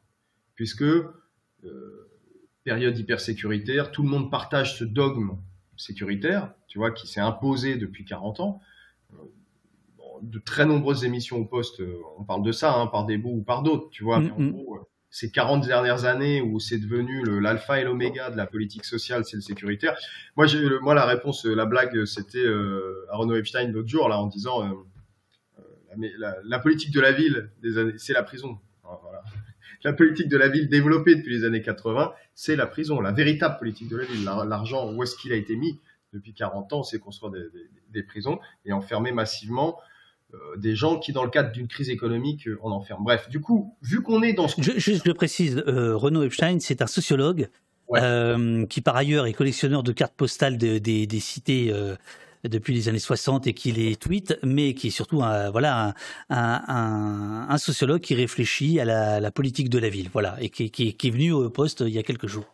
puisque 0.57 0.83
euh, 0.83 2.11
période 2.65 2.99
hyper 2.99 3.21
sécuritaire, 3.21 3.91
tout 3.91 4.03
le 4.03 4.09
monde 4.09 4.31
partage 4.31 4.77
ce 4.79 4.85
dogme 4.85 5.37
sécuritaire, 5.77 6.53
tu 6.69 6.79
vois, 6.79 6.91
qui 6.91 7.07
s'est 7.07 7.21
imposé 7.21 7.77
depuis 7.77 8.05
40 8.05 8.41
ans. 8.41 8.61
Euh, 9.15 9.17
De 10.23 10.39
très 10.39 10.67
nombreuses 10.67 11.05
émissions 11.05 11.39
au 11.39 11.47
poste, 11.47 11.81
euh, 11.81 11.97
on 12.19 12.25
parle 12.25 12.43
de 12.43 12.53
ça, 12.53 12.75
hein, 12.75 12.87
par 12.89 13.07
des 13.07 13.17
bouts 13.17 13.37
ou 13.39 13.43
par 13.43 13.63
d'autres, 13.63 13.89
tu 13.91 14.05
vois. 14.05 14.21
mais 14.21 14.31
en 14.31 14.39
Mhm. 14.39 14.53
gros, 14.53 14.77
euh, 14.77 14.81
ces 15.11 15.31
40 15.31 15.67
dernières 15.67 16.05
années 16.05 16.41
où 16.41 16.61
c'est 16.61 16.79
devenu 16.79 17.41
l'alpha 17.41 17.81
et 17.81 17.85
l'oméga 17.85 18.31
de 18.31 18.37
la 18.37 18.47
politique 18.47 18.85
sociale, 18.85 19.25
c'est 19.25 19.37
le 19.37 19.43
sécuritaire. 19.43 19.97
Moi, 20.37 20.47
moi, 20.83 20.95
la 20.95 21.05
réponse, 21.05 21.45
la 21.45 21.67
blague, 21.67 22.05
c'était 22.05 22.39
euh, 22.39 23.07
à 23.11 23.17
Renaud 23.17 23.35
Epstein 23.35 23.69
l'autre 23.73 23.89
jour, 23.89 24.09
là, 24.09 24.19
en 24.19 24.29
disant, 24.29 24.65
euh, 24.65 24.73
euh, 25.59 26.33
la, 26.45 26.59
politique 26.61 26.93
de 26.93 27.01
la 27.01 27.11
ville, 27.11 27.51
c'est 27.97 28.13
la 28.13 28.23
prison. 28.23 28.59
La 29.83 29.95
politique 29.95 30.29
de 30.29 30.37
la 30.37 30.49
ville 30.49 30.69
développée 30.69 31.15
depuis 31.15 31.39
les 31.39 31.45
années 31.47 31.63
80, 31.63 32.13
c'est 32.35 32.55
la 32.55 32.67
prison, 32.67 33.01
la 33.01 33.13
véritable 33.13 33.57
politique 33.57 33.89
de 33.89 33.97
la 33.97 34.05
ville. 34.05 34.25
L'argent, 34.25 34.93
où 34.93 35.03
est-ce 35.03 35.17
qu'il 35.17 35.33
a 35.33 35.37
été 35.37 35.57
mis 35.57 35.81
depuis 36.13 36.35
40 36.35 36.73
ans, 36.75 36.83
c'est 36.83 36.99
construire 36.99 37.33
des, 37.89 38.03
prisons 38.03 38.41
et 38.67 38.75
enfermer 38.75 39.11
massivement 39.11 39.79
des 40.57 40.75
gens 40.75 40.99
qui, 40.99 41.13
dans 41.13 41.25
le 41.25 41.31
cadre 41.31 41.53
d'une 41.53 41.69
crise 41.69 41.91
économique, 41.91 42.47
euh, 42.47 42.59
en 42.63 42.71
enferment. 42.71 43.05
Bref, 43.05 43.29
du 43.29 43.41
coup, 43.41 43.75
vu 43.83 44.03
qu'on 44.03 44.23
est 44.23 44.33
dans 44.33 44.49
ce... 44.49 44.61
Je, 44.61 44.79
juste, 44.79 45.03
je 45.07 45.13
précise, 45.13 45.63
euh, 45.67 45.97
Renaud 45.97 46.23
Epstein, 46.23 46.59
c'est 46.61 46.83
un 46.83 46.87
sociologue 46.87 47.49
qui, 48.69 48.81
par 48.83 48.97
ailleurs, 48.97 49.27
est 49.27 49.33
collectionneur 49.33 49.83
de 49.83 49.91
cartes 49.91 50.15
postales 50.15 50.59
des 50.59 51.21
cités 51.21 51.75
depuis 52.45 52.73
les 52.73 52.89
années 52.89 53.01
60 53.01 53.49
et 53.49 53.53
qui 53.53 53.73
les 53.73 53.97
tweet, 53.97 54.39
mais 54.45 54.75
qui 54.75 54.87
est 54.87 54.91
surtout 54.91 55.25
un, 55.25 55.51
voilà, 55.51 55.95
un, 56.29 57.47
un, 57.49 57.59
sociologue 57.59 58.01
qui 58.01 58.15
réfléchit 58.15 58.79
à 58.79 58.85
la, 58.85 59.31
politique 59.33 59.71
de 59.71 59.79
la 59.79 59.89
ville, 59.89 60.09
voilà, 60.13 60.37
et 60.41 60.51
qui, 60.51 60.71
qui, 60.71 60.95
qui 60.95 61.09
est 61.09 61.11
venu 61.11 61.33
au 61.33 61.51
poste 61.51 61.81
il 61.81 61.93
y 61.93 61.99
a 61.99 62.05
quelques 62.05 62.29
jours. 62.29 62.47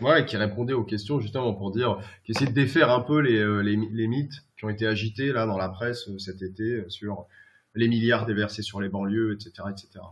Ouais, 0.00 0.24
qui 0.24 0.36
répondait 0.36 0.74
aux 0.74 0.84
questions 0.84 1.18
justement 1.18 1.52
pour 1.54 1.72
dire, 1.72 1.98
qui 2.24 2.30
essayait 2.30 2.50
de 2.50 2.54
défaire 2.54 2.92
un 2.92 3.00
peu 3.00 3.18
les, 3.18 3.44
les, 3.64 3.76
les 3.90 4.06
mythes 4.06 4.44
qui 4.58 4.64
ont 4.64 4.68
été 4.68 4.86
agités 4.86 5.32
là 5.32 5.46
dans 5.46 5.56
la 5.56 5.68
presse 5.68 6.08
euh, 6.08 6.18
cet 6.18 6.42
été 6.42 6.64
euh, 6.64 6.88
sur 6.88 7.26
les 7.74 7.88
milliards 7.88 8.26
déversés 8.26 8.62
sur 8.62 8.80
les 8.80 8.88
banlieues, 8.88 9.34
etc., 9.34 9.68
etc. 9.70 10.04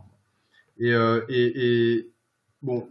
Et, 0.79 0.93
euh, 0.93 1.25
et, 1.27 2.09
bon, 2.61 2.87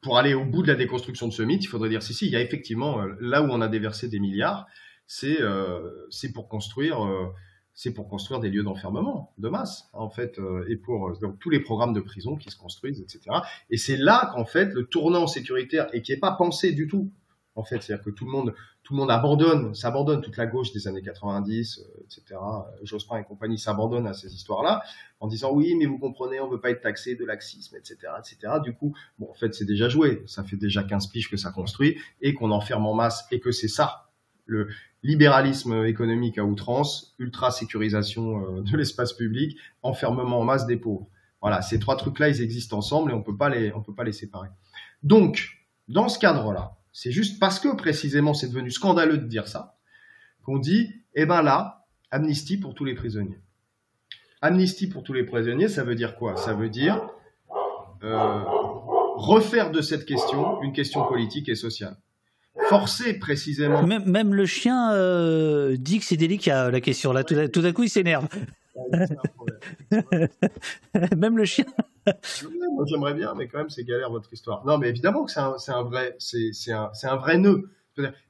pour 0.00 0.18
aller 0.18 0.34
au 0.34 0.44
bout 0.44 0.62
de 0.62 0.68
la 0.68 0.74
déconstruction 0.74 1.28
de 1.28 1.32
ce 1.32 1.42
mythe, 1.42 1.64
il 1.64 1.68
faudrait 1.68 1.90
dire 1.90 2.02
si 2.02 2.14
si, 2.14 2.26
il 2.26 2.32
y 2.32 2.36
a 2.36 2.40
effectivement 2.40 3.04
là 3.20 3.42
où 3.42 3.46
on 3.50 3.60
a 3.60 3.68
déversé 3.68 4.08
des 4.08 4.18
milliards, 4.18 4.66
c'est 5.06 5.38
c'est 6.10 6.32
pour 6.32 6.48
construire 6.48 6.98
c'est 7.74 7.92
pour 7.92 8.08
construire 8.08 8.40
des 8.40 8.50
lieux 8.50 8.62
d'enfermement 8.62 9.32
de 9.38 9.48
masse 9.48 9.88
en 9.92 10.10
fait 10.10 10.40
et 10.68 10.76
pour 10.76 11.12
tous 11.38 11.50
les 11.50 11.60
programmes 11.60 11.92
de 11.92 12.00
prison 12.00 12.36
qui 12.36 12.50
se 12.50 12.56
construisent 12.56 13.00
etc 13.00 13.38
et 13.70 13.76
c'est 13.76 13.96
là 13.96 14.30
qu'en 14.32 14.44
fait 14.44 14.72
le 14.72 14.84
tournant 14.86 15.26
sécuritaire 15.26 15.88
et 15.92 16.02
qui 16.02 16.12
est 16.12 16.20
pas 16.20 16.32
pensé 16.32 16.72
du 16.72 16.86
tout 16.88 17.12
en 17.54 17.64
fait 17.64 17.82
c'est 17.82 17.92
à 17.92 17.96
dire 17.96 18.04
que 18.04 18.10
tout 18.10 18.24
le 18.24 18.30
monde 18.30 18.54
tout 18.82 18.94
le 18.94 18.98
monde 18.98 19.10
abandonne, 19.10 19.74
s'abandonne, 19.74 20.22
toute 20.22 20.36
la 20.36 20.46
gauche 20.46 20.72
des 20.72 20.88
années 20.88 21.02
90, 21.02 21.78
euh, 21.78 22.04
etc. 22.04 22.40
Jospin 22.82 23.18
et 23.18 23.24
compagnie 23.24 23.58
s'abandonnent 23.58 24.08
à 24.08 24.12
ces 24.12 24.34
histoires-là 24.34 24.82
en 25.20 25.28
disant 25.28 25.52
oui, 25.52 25.76
mais 25.76 25.86
vous 25.86 25.98
comprenez, 25.98 26.40
on 26.40 26.48
veut 26.48 26.60
pas 26.60 26.70
être 26.70 26.80
taxé 26.80 27.14
de 27.14 27.24
laxisme, 27.24 27.76
etc., 27.76 27.96
etc. 28.18 28.54
Du 28.62 28.74
coup, 28.74 28.94
bon, 29.18 29.30
en 29.30 29.34
fait, 29.34 29.54
c'est 29.54 29.64
déjà 29.64 29.88
joué. 29.88 30.24
Ça 30.26 30.42
fait 30.42 30.56
déjà 30.56 30.82
15 30.82 31.06
piges 31.08 31.30
que 31.30 31.36
ça 31.36 31.52
construit 31.52 31.96
et 32.20 32.34
qu'on 32.34 32.50
enferme 32.50 32.86
en 32.86 32.94
masse 32.94 33.24
et 33.30 33.38
que 33.38 33.52
c'est 33.52 33.68
ça 33.68 34.08
le 34.46 34.68
libéralisme 35.04 35.84
économique 35.84 36.38
à 36.38 36.44
outrance, 36.44 37.14
ultra 37.18 37.52
sécurisation 37.52 38.58
euh, 38.58 38.62
de 38.62 38.76
l'espace 38.76 39.12
public, 39.12 39.56
enfermement 39.82 40.40
en 40.40 40.44
masse 40.44 40.66
des 40.66 40.76
pauvres. 40.76 41.06
Voilà, 41.40 41.62
ces 41.62 41.78
trois 41.78 41.96
trucs-là, 41.96 42.28
ils 42.28 42.40
existent 42.42 42.78
ensemble 42.78 43.12
et 43.12 43.14
on 43.14 43.22
peut 43.22 43.36
pas 43.36 43.48
les, 43.48 43.72
on 43.72 43.82
peut 43.82 43.94
pas 43.94 44.04
les 44.04 44.12
séparer. 44.12 44.48
Donc, 45.02 45.48
dans 45.88 46.08
ce 46.08 46.18
cadre-là, 46.18 46.76
c'est 46.92 47.12
juste 47.12 47.38
parce 47.38 47.58
que 47.58 47.74
précisément 47.74 48.34
c'est 48.34 48.48
devenu 48.48 48.70
scandaleux 48.70 49.18
de 49.18 49.26
dire 49.26 49.48
ça 49.48 49.76
qu'on 50.44 50.58
dit, 50.58 50.92
eh 51.14 51.26
ben 51.26 51.42
là, 51.42 51.86
amnistie 52.10 52.58
pour 52.58 52.74
tous 52.74 52.84
les 52.84 52.94
prisonniers. 52.94 53.40
Amnistie 54.40 54.88
pour 54.88 55.04
tous 55.04 55.12
les 55.12 55.24
prisonniers, 55.24 55.68
ça 55.68 55.84
veut 55.84 55.94
dire 55.94 56.16
quoi? 56.16 56.36
Ça 56.36 56.52
veut 56.54 56.68
dire 56.68 57.08
euh, 58.02 58.42
refaire 59.16 59.70
de 59.70 59.80
cette 59.80 60.04
question 60.04 60.60
une 60.62 60.72
question 60.72 61.06
politique 61.06 61.48
et 61.48 61.54
sociale. 61.54 61.96
Forcer 62.68 63.14
précisément. 63.18 63.82
Même, 63.84 64.04
même 64.04 64.34
le 64.34 64.44
chien 64.44 64.92
euh, 64.92 65.76
dit 65.78 66.00
que 66.00 66.04
c'est 66.04 66.16
délicat 66.16 66.70
la 66.70 66.80
question 66.80 67.12
là. 67.12 67.24
Tout, 67.24 67.36
tout 67.48 67.62
d'un 67.62 67.72
coup, 67.72 67.84
il 67.84 67.88
s'énerve. 67.88 68.28
même 71.16 71.38
le 71.38 71.44
chien. 71.44 71.64
Moi, 72.06 72.84
j'aimerais 72.86 73.14
bien, 73.14 73.34
mais 73.34 73.48
quand 73.48 73.58
même, 73.58 73.70
c'est 73.70 73.84
galère 73.84 74.10
votre 74.10 74.32
histoire. 74.32 74.64
Non, 74.64 74.78
mais 74.78 74.88
évidemment 74.88 75.24
que 75.24 75.30
c'est 75.30 75.40
un, 75.40 75.56
un, 75.68 75.82
vrai, 75.82 76.16
c'est 76.18 76.72
un, 76.72 76.90
un, 77.02 77.16
vrai 77.16 77.38
nœud. 77.38 77.70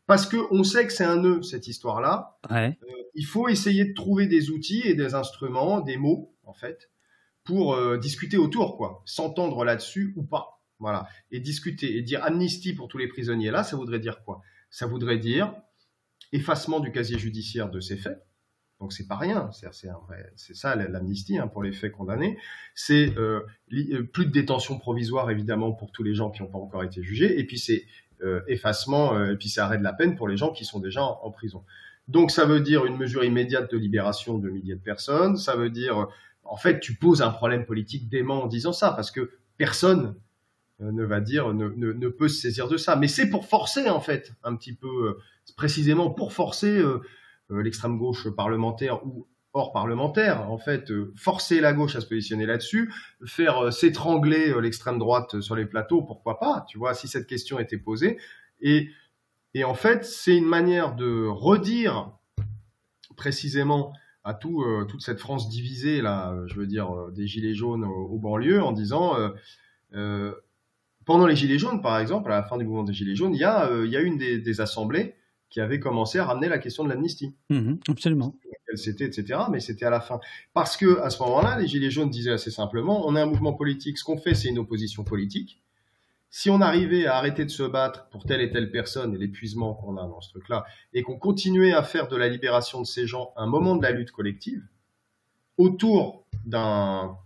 Parce 0.06 0.26
que 0.26 0.36
on 0.50 0.64
sait 0.64 0.86
que 0.86 0.92
c'est 0.92 1.04
un 1.04 1.16
nœud 1.16 1.42
cette 1.42 1.68
histoire-là. 1.68 2.38
Euh, 2.50 2.70
il 3.14 3.24
faut 3.24 3.48
essayer 3.48 3.84
de 3.84 3.94
trouver 3.94 4.26
des 4.26 4.50
outils 4.50 4.82
et 4.84 4.94
des 4.94 5.14
instruments, 5.14 5.80
des 5.80 5.96
mots 5.96 6.34
en 6.44 6.52
fait, 6.52 6.90
pour 7.44 7.74
euh, 7.74 7.96
discuter 7.96 8.36
autour, 8.36 8.76
quoi, 8.76 9.02
s'entendre 9.04 9.64
là-dessus 9.64 10.12
ou 10.16 10.24
pas. 10.24 10.62
Voilà, 10.78 11.06
et 11.30 11.38
discuter 11.38 11.96
et 11.96 12.02
dire 12.02 12.24
amnistie 12.24 12.72
pour 12.72 12.88
tous 12.88 12.98
les 12.98 13.06
prisonniers 13.06 13.52
là, 13.52 13.62
ça 13.62 13.76
voudrait 13.76 14.00
dire 14.00 14.24
quoi? 14.24 14.40
Ça 14.68 14.86
voudrait 14.86 15.18
dire 15.18 15.54
effacement 16.32 16.80
du 16.80 16.90
casier 16.90 17.18
judiciaire 17.18 17.70
de 17.70 17.78
ces 17.78 17.96
faits 17.96 18.20
donc 18.82 18.92
c'est 18.92 19.06
pas 19.06 19.16
rien, 19.16 19.48
c'est 20.34 20.56
ça 20.56 20.74
l'amnistie 20.74 21.38
hein, 21.38 21.46
pour 21.46 21.62
les 21.62 21.70
faits 21.70 21.92
condamnés. 21.92 22.36
C'est 22.74 23.16
euh, 23.16 23.42
euh, 23.72 24.02
plus 24.02 24.26
de 24.26 24.32
détention 24.32 24.76
provisoire 24.76 25.30
évidemment 25.30 25.70
pour 25.70 25.92
tous 25.92 26.02
les 26.02 26.14
gens 26.14 26.30
qui 26.30 26.42
n'ont 26.42 26.48
pas 26.48 26.58
encore 26.58 26.82
été 26.82 27.00
jugés, 27.00 27.38
et 27.38 27.44
puis 27.44 27.60
c'est 27.60 27.86
euh, 28.24 28.40
effacement, 28.48 29.24
et 29.24 29.36
puis 29.36 29.48
c'est 29.48 29.60
arrêt 29.60 29.78
de 29.78 29.84
la 29.84 29.92
peine 29.92 30.16
pour 30.16 30.26
les 30.26 30.36
gens 30.36 30.50
qui 30.50 30.64
sont 30.64 30.80
déjà 30.80 31.04
en, 31.04 31.30
prison. 31.30 31.62
Donc 32.08 32.32
ça 32.32 32.44
veut 32.44 32.60
dire 32.60 32.84
une 32.84 32.96
mesure 32.96 33.22
immédiate 33.22 33.70
de 33.70 33.78
libération 33.78 34.36
de 34.36 34.50
milliers 34.50 34.74
de 34.74 34.80
personnes. 34.80 35.36
Ça 35.36 35.54
veut 35.54 35.70
dire, 35.70 36.08
en 36.42 36.56
fait, 36.56 36.80
tu 36.80 36.96
poses 36.96 37.22
un 37.22 37.30
problème 37.30 37.64
politique 37.64 38.08
dément 38.08 38.42
en 38.42 38.46
disant 38.48 38.72
ça, 38.72 38.90
parce 38.90 39.12
que 39.12 39.30
personne 39.58 40.16
ne 40.80 41.04
va 41.04 41.20
dire, 41.20 41.54
ne, 41.54 41.68
ne, 41.68 42.08
peut 42.08 42.26
se 42.26 42.40
saisir 42.40 42.66
de 42.66 42.76
ça. 42.76 42.96
Mais 42.96 43.06
c'est 43.06 43.30
pour 43.30 43.46
forcer 43.46 43.88
en 43.88 44.00
fait, 44.00 44.32
un 44.42 44.56
petit 44.56 44.74
peu, 44.74 45.16
précisément 45.56 46.10
pour 46.10 46.32
forcer 46.32 46.82
l'extrême 47.60 47.98
gauche 47.98 48.28
parlementaire 48.30 49.04
ou 49.06 49.26
hors 49.54 49.72
parlementaire, 49.72 50.50
en 50.50 50.58
fait, 50.58 50.90
euh, 50.90 51.12
forcer 51.16 51.60
la 51.60 51.72
gauche 51.72 51.94
à 51.94 52.00
se 52.00 52.06
positionner 52.06 52.46
là-dessus, 52.46 52.92
faire 53.26 53.64
euh, 53.64 53.70
s'étrangler 53.70 54.54
l'extrême 54.60 54.98
droite 54.98 55.40
sur 55.40 55.54
les 55.54 55.66
plateaux, 55.66 56.02
pourquoi 56.02 56.38
pas, 56.38 56.64
tu 56.68 56.78
vois, 56.78 56.94
si 56.94 57.06
cette 57.06 57.26
question 57.26 57.58
était 57.58 57.76
posée. 57.76 58.18
Et, 58.60 58.88
et 59.54 59.64
en 59.64 59.74
fait, 59.74 60.04
c'est 60.04 60.36
une 60.36 60.46
manière 60.46 60.94
de 60.94 61.26
redire 61.26 62.12
précisément 63.16 63.92
à 64.24 64.34
tout, 64.34 64.64
toute 64.88 65.02
cette 65.02 65.18
France 65.18 65.48
divisée, 65.48 66.00
là, 66.00 66.32
je 66.46 66.54
veux 66.54 66.66
dire, 66.66 67.08
des 67.10 67.26
gilets 67.26 67.54
jaunes 67.54 67.84
aux, 67.84 68.18
banlieues, 68.18 68.62
en 68.62 68.70
disant, 68.70 69.16
pendant 71.04 71.26
les 71.26 71.34
gilets 71.34 71.58
jaunes, 71.58 71.82
par 71.82 71.98
exemple, 71.98 72.30
à 72.30 72.36
la 72.36 72.42
fin 72.44 72.56
du 72.56 72.64
mouvement 72.64 72.84
des 72.84 72.92
gilets 72.92 73.16
jaunes, 73.16 73.34
il 73.34 73.40
y 73.40 73.44
a, 73.44 73.68
il 73.84 73.90
y 73.90 73.96
a 73.96 74.00
une 74.00 74.16
des, 74.16 74.38
des 74.38 74.60
assemblées 74.60 75.16
qui 75.52 75.60
avait 75.60 75.78
commencé 75.78 76.18
à 76.18 76.24
ramener 76.24 76.48
la 76.48 76.58
question 76.58 76.82
de 76.82 76.88
l'amnistie. 76.88 77.36
Mhm, 77.50 77.78
absolument. 77.88 78.34
C'était, 78.74 79.04
etc. 79.04 79.38
Mais 79.50 79.60
c'était 79.60 79.84
à 79.84 79.90
la 79.90 80.00
fin. 80.00 80.18
Parce 80.54 80.78
que 80.78 80.98
à 81.00 81.10
ce 81.10 81.22
moment-là, 81.22 81.58
les 81.58 81.68
Gilets 81.68 81.90
jaunes 81.90 82.08
disaient 82.08 82.32
assez 82.32 82.50
simplement 82.50 83.06
on 83.06 83.14
est 83.16 83.20
un 83.20 83.26
mouvement 83.26 83.52
politique, 83.52 83.98
ce 83.98 84.04
qu'on 84.04 84.16
fait, 84.16 84.34
c'est 84.34 84.48
une 84.48 84.58
opposition 84.58 85.04
politique. 85.04 85.62
Si 86.30 86.48
on 86.48 86.62
arrivait 86.62 87.04
à 87.04 87.16
arrêter 87.16 87.44
de 87.44 87.50
se 87.50 87.64
battre 87.64 88.08
pour 88.08 88.24
telle 88.24 88.40
et 88.40 88.50
telle 88.50 88.70
personne 88.70 89.14
et 89.14 89.18
l'épuisement 89.18 89.74
qu'on 89.74 89.98
a 89.98 90.06
dans 90.06 90.22
ce 90.22 90.30
truc-là, 90.30 90.64
et 90.94 91.02
qu'on 91.02 91.18
continuait 91.18 91.74
à 91.74 91.82
faire 91.82 92.08
de 92.08 92.16
la 92.16 92.30
libération 92.30 92.80
de 92.80 92.86
ces 92.86 93.06
gens 93.06 93.34
un 93.36 93.46
moment 93.46 93.76
de 93.76 93.82
la 93.82 93.90
lutte 93.90 94.10
collective, 94.10 94.66
autour 95.58 96.24
d'un, 96.46 97.18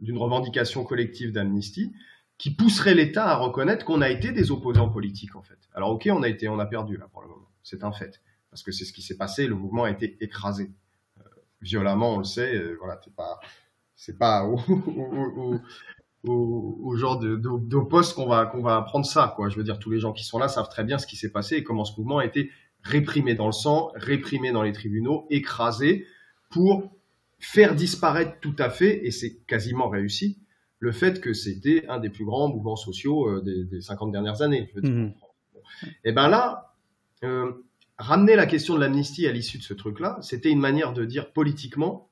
d'une 0.00 0.18
revendication 0.18 0.82
collective 0.82 1.30
d'amnistie, 1.30 1.92
qui 2.36 2.50
pousserait 2.50 2.96
l'État 2.96 3.28
à 3.28 3.36
reconnaître 3.36 3.84
qu'on 3.84 4.00
a 4.00 4.10
été 4.10 4.32
des 4.32 4.50
opposants 4.50 4.88
politiques, 4.88 5.36
en 5.36 5.42
fait. 5.42 5.58
Alors, 5.72 5.90
ok, 5.90 6.08
on 6.10 6.24
a 6.24 6.28
été, 6.28 6.48
on 6.48 6.58
a 6.58 6.66
perdu, 6.66 6.96
là, 6.96 7.06
pour 7.12 7.22
le 7.22 7.28
moment 7.28 7.49
c'est 7.62 7.84
un 7.84 7.92
fait. 7.92 8.20
Parce 8.50 8.62
que 8.62 8.72
c'est 8.72 8.84
ce 8.84 8.92
qui 8.92 9.02
s'est 9.02 9.16
passé, 9.16 9.46
le 9.46 9.54
mouvement 9.54 9.84
a 9.84 9.90
été 9.90 10.16
écrasé. 10.20 10.70
Euh, 11.18 11.22
violemment, 11.62 12.14
on 12.14 12.18
le 12.18 12.24
sait, 12.24 12.56
euh, 12.56 12.76
voilà, 12.78 13.00
c'est 13.04 13.14
pas, 13.14 13.38
c'est 13.94 14.18
pas 14.18 14.44
au, 14.44 14.58
genre 16.96 17.18
de, 17.18 17.88
poste 17.88 18.14
qu'on 18.14 18.26
va, 18.26 18.46
qu'on 18.46 18.62
va 18.62 18.76
apprendre 18.76 19.06
ça, 19.06 19.32
quoi. 19.36 19.48
Je 19.48 19.56
veux 19.56 19.64
dire, 19.64 19.78
tous 19.78 19.90
les 19.90 20.00
gens 20.00 20.12
qui 20.12 20.24
sont 20.24 20.38
là 20.38 20.48
savent 20.48 20.68
très 20.68 20.84
bien 20.84 20.98
ce 20.98 21.06
qui 21.06 21.16
s'est 21.16 21.30
passé 21.30 21.56
et 21.56 21.64
comment 21.64 21.84
ce 21.84 21.98
mouvement 21.98 22.18
a 22.18 22.24
été 22.24 22.50
réprimé 22.82 23.34
dans 23.34 23.46
le 23.46 23.52
sang, 23.52 23.90
réprimé 23.94 24.52
dans 24.52 24.62
les 24.62 24.72
tribunaux, 24.72 25.26
écrasé 25.30 26.06
pour 26.50 26.90
faire 27.38 27.74
disparaître 27.74 28.38
tout 28.40 28.56
à 28.58 28.70
fait, 28.70 29.06
et 29.06 29.10
c'est 29.10 29.36
quasiment 29.46 29.88
réussi, 29.88 30.38
le 30.78 30.92
fait 30.92 31.20
que 31.20 31.32
c'était 31.32 31.86
un 31.88 31.98
des 31.98 32.10
plus 32.10 32.24
grands 32.24 32.48
mouvements 32.48 32.76
sociaux 32.76 33.28
euh, 33.28 33.42
des, 33.42 33.80
50 33.80 34.12
dernières 34.12 34.42
années. 34.42 34.70
Mmh. 34.74 35.08
Et 36.04 36.12
ben 36.12 36.28
là, 36.28 36.69
euh, 37.24 37.52
ramener 37.98 38.36
la 38.36 38.46
question 38.46 38.74
de 38.74 38.80
l'amnistie 38.80 39.26
à 39.26 39.32
l'issue 39.32 39.58
de 39.58 39.62
ce 39.62 39.74
truc-là, 39.74 40.18
c'était 40.22 40.50
une 40.50 40.60
manière 40.60 40.92
de 40.92 41.04
dire 41.04 41.32
politiquement, 41.32 42.10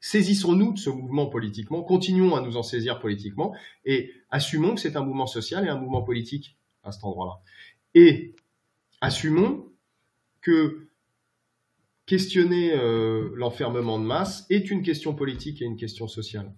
saisissons-nous 0.00 0.74
de 0.74 0.78
ce 0.78 0.90
mouvement 0.90 1.26
politiquement, 1.26 1.82
continuons 1.82 2.36
à 2.36 2.40
nous 2.40 2.56
en 2.56 2.62
saisir 2.62 2.98
politiquement, 3.00 3.54
et 3.84 4.12
assumons 4.30 4.74
que 4.74 4.80
c'est 4.80 4.96
un 4.96 5.04
mouvement 5.04 5.26
social 5.26 5.64
et 5.66 5.68
un 5.68 5.78
mouvement 5.78 6.02
politique 6.02 6.58
à 6.82 6.92
cet 6.92 7.04
endroit-là. 7.04 7.40
Et 7.94 8.34
assumons 9.00 9.66
que 10.40 10.88
questionner 12.06 12.72
euh, 12.74 13.30
l'enfermement 13.36 13.98
de 13.98 14.04
masse 14.04 14.46
est 14.50 14.70
une 14.70 14.82
question 14.82 15.14
politique 15.14 15.62
et 15.62 15.64
une 15.64 15.76
question 15.76 16.08
sociale. 16.08 16.52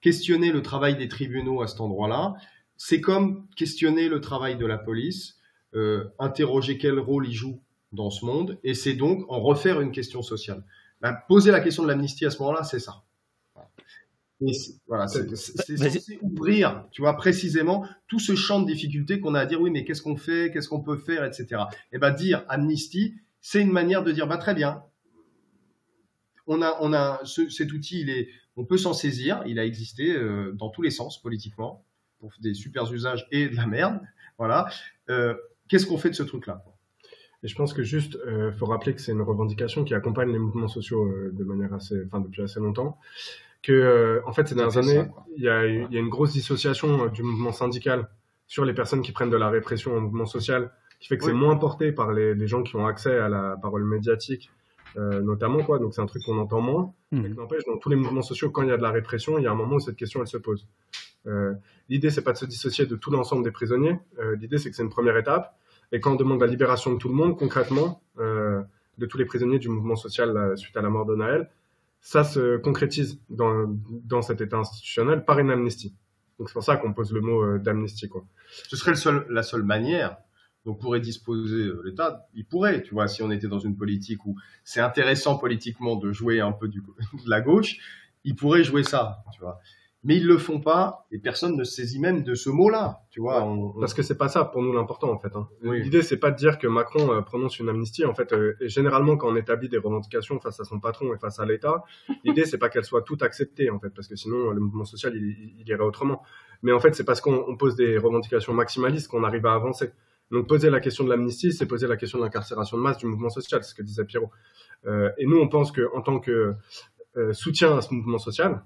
Questionner 0.00 0.50
le 0.50 0.60
travail 0.62 0.96
des 0.96 1.08
tribunaux 1.08 1.62
à 1.62 1.68
cet 1.68 1.80
endroit-là, 1.80 2.34
c'est 2.76 3.00
comme 3.00 3.46
questionner 3.56 4.08
le 4.08 4.20
travail 4.20 4.56
de 4.56 4.66
la 4.66 4.78
police, 4.78 5.37
euh, 5.78 6.12
interroger 6.18 6.78
quel 6.78 6.98
rôle 6.98 7.26
il 7.26 7.34
joue 7.34 7.60
dans 7.92 8.10
ce 8.10 8.24
monde, 8.24 8.58
et 8.64 8.74
c'est 8.74 8.94
donc 8.94 9.24
en 9.28 9.40
refaire 9.40 9.80
une 9.80 9.92
question 9.92 10.22
sociale. 10.22 10.64
bah, 11.00 11.12
poser 11.28 11.50
la 11.50 11.60
question 11.60 11.82
de 11.84 11.88
l'amnistie 11.88 12.26
à 12.26 12.30
ce 12.30 12.38
moment-là, 12.40 12.64
c'est 12.64 12.80
ça. 12.80 13.04
Et 14.40 14.52
voilà, 14.86 15.08
c'est 15.08 15.76
censé 15.76 16.18
ouvrir, 16.22 16.84
tu 16.92 17.02
vois, 17.02 17.16
précisément 17.16 17.84
tout 18.06 18.20
ce 18.20 18.36
champ 18.36 18.60
de 18.60 18.66
difficultés 18.66 19.20
qu'on 19.20 19.34
a 19.34 19.40
à 19.40 19.46
dire, 19.46 19.60
oui, 19.60 19.70
mais 19.70 19.84
qu'est-ce 19.84 20.02
qu'on 20.02 20.16
fait, 20.16 20.52
qu'est-ce 20.52 20.68
qu'on 20.68 20.80
peut 20.80 20.96
faire, 20.96 21.24
etc. 21.24 21.62
Et 21.92 21.98
ben 21.98 22.12
dire 22.12 22.44
amnistie, 22.48 23.14
c'est 23.40 23.60
une 23.60 23.72
manière 23.72 24.04
de 24.04 24.12
dire, 24.12 24.28
bah 24.28 24.36
très 24.36 24.54
bien, 24.54 24.84
on 26.46 26.62
a, 26.62 26.76
on 26.80 26.92
a 26.92 27.20
cet 27.24 27.72
outil, 27.72 28.00
il 28.02 28.10
est, 28.10 28.28
on 28.56 28.64
peut 28.64 28.78
s'en 28.78 28.92
saisir, 28.92 29.42
il 29.46 29.58
a 29.58 29.64
existé 29.64 30.12
euh, 30.14 30.52
dans 30.52 30.70
tous 30.70 30.82
les 30.82 30.90
sens 30.90 31.20
politiquement, 31.20 31.84
pour 32.20 32.32
des 32.40 32.54
super 32.54 32.92
usages 32.92 33.26
et 33.32 33.48
de 33.48 33.56
la 33.56 33.66
merde, 33.66 34.00
voilà. 34.38 34.68
Euh, 35.10 35.34
qu'est-ce 35.68 35.86
qu'on 35.86 35.98
fait 35.98 36.10
de 36.10 36.14
ce 36.14 36.22
truc-là? 36.22 36.64
Et 37.44 37.48
je 37.48 37.54
pense 37.54 37.72
que 37.72 37.82
juste, 37.82 38.18
il 38.26 38.32
euh, 38.32 38.52
faut 38.52 38.66
rappeler 38.66 38.94
que 38.94 39.00
c'est 39.00 39.12
une 39.12 39.22
revendication 39.22 39.84
qui 39.84 39.94
accompagne 39.94 40.32
les 40.32 40.38
mouvements 40.38 40.68
sociaux 40.68 41.04
euh, 41.04 41.30
de 41.32 41.44
manière 41.44 41.72
assez, 41.72 42.02
enfin 42.06 42.20
depuis 42.20 42.42
assez 42.42 42.58
longtemps. 42.58 42.98
Que, 43.62 43.72
euh, 43.72 44.20
en 44.26 44.32
fait, 44.32 44.48
ces 44.48 44.54
dernières 44.54 44.76
années, 44.76 45.08
il 45.36 45.44
y, 45.44 45.48
a, 45.48 45.66
il 45.66 45.92
y, 45.92 45.96
a, 45.96 46.00
une 46.00 46.08
grosse 46.08 46.32
dissociation 46.32 47.06
du 47.06 47.22
mouvement 47.22 47.52
syndical 47.52 48.08
sur 48.46 48.64
les 48.64 48.74
personnes 48.74 49.02
qui 49.02 49.12
prennent 49.12 49.30
de 49.30 49.36
la 49.36 49.50
répression 49.50 49.96
au 49.96 50.00
mouvement 50.00 50.26
social, 50.26 50.72
qui 51.00 51.08
fait 51.08 51.18
que 51.18 51.24
c'est 51.24 51.32
moins 51.32 51.56
porté 51.56 51.92
par 51.92 52.12
les, 52.12 52.34
les, 52.34 52.46
gens 52.46 52.62
qui 52.62 52.76
ont 52.76 52.86
accès 52.86 53.16
à 53.18 53.28
la 53.28 53.56
parole 53.60 53.84
médiatique, 53.84 54.50
notamment 54.96 55.62
quoi. 55.62 55.78
Donc 55.78 55.92
c'est 55.94 56.00
un 56.00 56.06
truc 56.06 56.22
qu'on 56.24 56.38
entend 56.38 56.60
moins. 56.60 56.94
Mmh. 57.12 57.20
Mais 57.20 57.28
n'empêche, 57.28 57.64
dans 57.66 57.76
tous 57.76 57.90
les 57.90 57.96
mouvements 57.96 58.22
sociaux, 58.22 58.50
quand 58.50 58.62
il 58.62 58.68
y 58.68 58.72
a 58.72 58.76
de 58.76 58.82
la 58.82 58.90
répression, 58.90 59.38
il 59.38 59.44
y 59.44 59.46
a 59.46 59.50
un 59.50 59.56
moment 59.56 59.76
où 59.76 59.80
cette 59.80 59.96
question 59.96 60.20
elle 60.20 60.28
se 60.28 60.38
pose. 60.38 60.66
L'idée 61.88 62.10
c'est 62.10 62.22
pas 62.22 62.32
de 62.32 62.38
se 62.38 62.46
dissocier 62.46 62.86
de 62.86 62.96
tout 62.96 63.10
l'ensemble 63.10 63.44
des 63.44 63.50
prisonniers. 63.50 63.98
L'idée 64.38 64.58
c'est 64.58 64.70
que 64.70 64.76
c'est 64.76 64.82
une 64.82 64.90
première 64.90 65.16
étape 65.16 65.58
et 65.92 66.00
quand 66.00 66.12
on 66.12 66.16
demande 66.16 66.40
la 66.40 66.46
libération 66.46 66.92
de 66.92 66.98
tout 66.98 67.08
le 67.08 67.14
monde, 67.14 67.38
concrètement, 67.38 68.02
euh, 68.18 68.62
de 68.98 69.06
tous 69.06 69.18
les 69.18 69.24
prisonniers 69.24 69.58
du 69.58 69.68
mouvement 69.68 69.96
social 69.96 70.56
suite 70.56 70.76
à 70.76 70.82
la 70.82 70.90
mort 70.90 71.06
de 71.06 71.14
Naël, 71.14 71.50
ça 72.00 72.24
se 72.24 72.56
concrétise 72.58 73.20
dans, 73.30 74.22
cet 74.22 74.40
état 74.40 74.58
institutionnel 74.58 75.24
par 75.24 75.38
une 75.38 75.50
amnistie. 75.50 75.94
Donc 76.38 76.48
c'est 76.48 76.54
pour 76.54 76.62
ça 76.62 76.76
qu'on 76.76 76.92
pose 76.92 77.12
le 77.12 77.20
mot 77.20 77.42
euh, 77.42 77.58
d'amnistie. 77.58 78.08
Ce 78.48 78.76
serait 78.76 78.92
la 79.28 79.42
seule 79.42 79.62
manière 79.62 80.16
dont 80.64 80.74
pourrait 80.74 81.00
disposer 81.00 81.64
euh, 81.64 81.82
l'État. 81.84 82.28
Il 82.34 82.44
pourrait, 82.44 82.82
tu 82.82 82.94
vois, 82.94 83.08
si 83.08 83.22
on 83.22 83.30
était 83.30 83.48
dans 83.48 83.58
une 83.58 83.76
politique 83.76 84.24
où 84.26 84.36
c'est 84.64 84.80
intéressant 84.80 85.38
politiquement 85.38 85.96
de 85.96 86.12
jouer 86.12 86.40
un 86.40 86.52
peu 86.52 86.68
de 86.68 86.80
la 87.26 87.40
gauche, 87.40 87.78
il 88.24 88.36
pourrait 88.36 88.62
jouer 88.62 88.82
ça, 88.82 89.24
tu 89.32 89.40
vois 89.40 89.60
mais 90.04 90.16
ils 90.16 90.26
le 90.26 90.38
font 90.38 90.60
pas 90.60 91.06
et 91.10 91.18
personne 91.18 91.56
ne 91.56 91.64
saisit 91.64 91.98
même 91.98 92.22
de 92.22 92.34
ce 92.34 92.50
mot-là, 92.50 93.02
tu 93.10 93.20
vois. 93.20 93.44
Parce 93.80 93.94
que 93.94 94.02
c'est 94.02 94.16
pas 94.16 94.28
ça 94.28 94.44
pour 94.44 94.62
nous 94.62 94.72
l'important 94.72 95.10
en 95.10 95.18
fait. 95.18 95.34
Hein. 95.34 95.48
L'idée 95.62 96.02
c'est 96.02 96.18
pas 96.18 96.30
de 96.30 96.36
dire 96.36 96.58
que 96.58 96.68
Macron 96.68 97.12
euh, 97.12 97.20
prononce 97.20 97.58
une 97.58 97.68
amnistie 97.68 98.04
en 98.04 98.14
fait. 98.14 98.32
Euh, 98.32 98.54
et 98.60 98.68
généralement 98.68 99.16
quand 99.16 99.28
on 99.28 99.36
établit 99.36 99.68
des 99.68 99.78
revendications 99.78 100.38
face 100.38 100.60
à 100.60 100.64
son 100.64 100.78
patron 100.78 101.12
et 101.14 101.18
face 101.18 101.40
à 101.40 101.46
l'État, 101.46 101.82
l'idée 102.24 102.44
c'est 102.44 102.58
pas 102.58 102.68
qu'elles 102.68 102.84
soient 102.84 103.02
toutes 103.02 103.22
acceptées 103.22 103.70
en 103.70 103.80
fait, 103.80 103.90
parce 103.90 104.06
que 104.06 104.14
sinon 104.14 104.50
le 104.50 104.60
mouvement 104.60 104.84
social 104.84 105.14
il, 105.16 105.56
il 105.58 105.68
irait 105.68 105.82
autrement. 105.82 106.22
Mais 106.62 106.72
en 106.72 106.78
fait 106.78 106.94
c'est 106.94 107.04
parce 107.04 107.20
qu'on 107.20 107.56
pose 107.56 107.74
des 107.74 107.98
revendications 107.98 108.54
maximalistes 108.54 109.08
qu'on 109.08 109.24
arrive 109.24 109.46
à 109.46 109.54
avancer. 109.54 109.90
Donc 110.30 110.46
poser 110.46 110.70
la 110.70 110.78
question 110.78 111.04
de 111.04 111.10
l'amnistie, 111.10 111.52
c'est 111.52 111.66
poser 111.66 111.88
la 111.88 111.96
question 111.96 112.18
de 112.18 112.22
l'incarcération 112.22 112.76
de 112.76 112.82
masse 112.82 112.98
du 112.98 113.06
mouvement 113.06 113.30
social, 113.30 113.64
c'est 113.64 113.70
ce 113.70 113.74
que 113.74 113.82
disait 113.82 114.04
Pierrot. 114.04 114.30
Euh, 114.86 115.10
et 115.18 115.26
nous 115.26 115.38
on 115.38 115.48
pense 115.48 115.72
que 115.72 115.88
en 115.96 116.02
tant 116.02 116.20
que 116.20 116.54
soutien 117.32 117.76
à 117.76 117.80
ce 117.80 117.92
mouvement 117.92 118.18
social, 118.18 118.62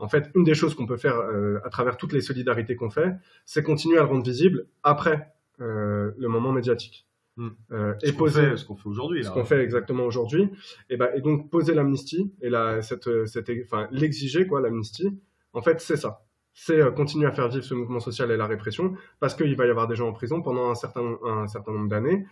en 0.00 0.08
fait, 0.08 0.30
une 0.34 0.44
des 0.44 0.54
choses 0.54 0.74
qu'on 0.74 0.86
peut 0.86 0.96
faire 0.96 1.16
euh, 1.18 1.60
à 1.64 1.68
travers 1.68 1.96
toutes 1.96 2.12
les 2.12 2.22
solidarités 2.22 2.74
qu'on 2.74 2.90
fait, 2.90 3.14
c'est 3.44 3.62
continuer 3.62 3.98
à 3.98 4.02
le 4.02 4.08
rendre 4.08 4.24
visible 4.24 4.66
après 4.82 5.32
euh, 5.60 6.12
le 6.16 6.28
moment 6.28 6.52
médiatique. 6.52 7.06
Hmm. 7.36 7.50
Euh, 7.70 7.94
et 8.02 8.12
poser 8.12 8.56
ce 8.56 8.64
qu'on 8.64 8.76
fait 8.76 8.88
aujourd'hui. 8.88 9.24
Ce 9.24 9.30
qu'on 9.30 9.44
fait 9.44 9.62
exactement 9.62 10.04
aujourd'hui. 10.04 10.50
Et, 10.88 10.96
bah, 10.96 11.14
et 11.14 11.20
donc 11.20 11.50
poser 11.50 11.74
l'amnistie 11.74 12.32
et 12.40 12.48
la, 12.48 12.82
cette, 12.82 13.26
cette, 13.26 13.50
enfin, 13.64 13.88
l'exiger, 13.92 14.46
quoi, 14.46 14.60
l'amnistie, 14.60 15.20
en 15.52 15.62
fait, 15.62 15.80
c'est 15.80 15.96
ça. 15.96 16.24
C'est 16.52 16.92
continuer 16.94 17.26
à 17.26 17.30
faire 17.30 17.48
vivre 17.48 17.64
ce 17.64 17.74
mouvement 17.74 18.00
social 18.00 18.30
et 18.30 18.36
la 18.36 18.46
répression, 18.46 18.94
parce 19.20 19.34
qu'il 19.34 19.54
va 19.56 19.66
y 19.66 19.70
avoir 19.70 19.86
des 19.86 19.94
gens 19.94 20.08
en 20.08 20.12
prison 20.12 20.42
pendant 20.42 20.68
un 20.68 20.74
certain, 20.74 21.16
un 21.24 21.46
certain 21.46 21.72
nombre 21.72 21.88
d'années, 21.88 22.26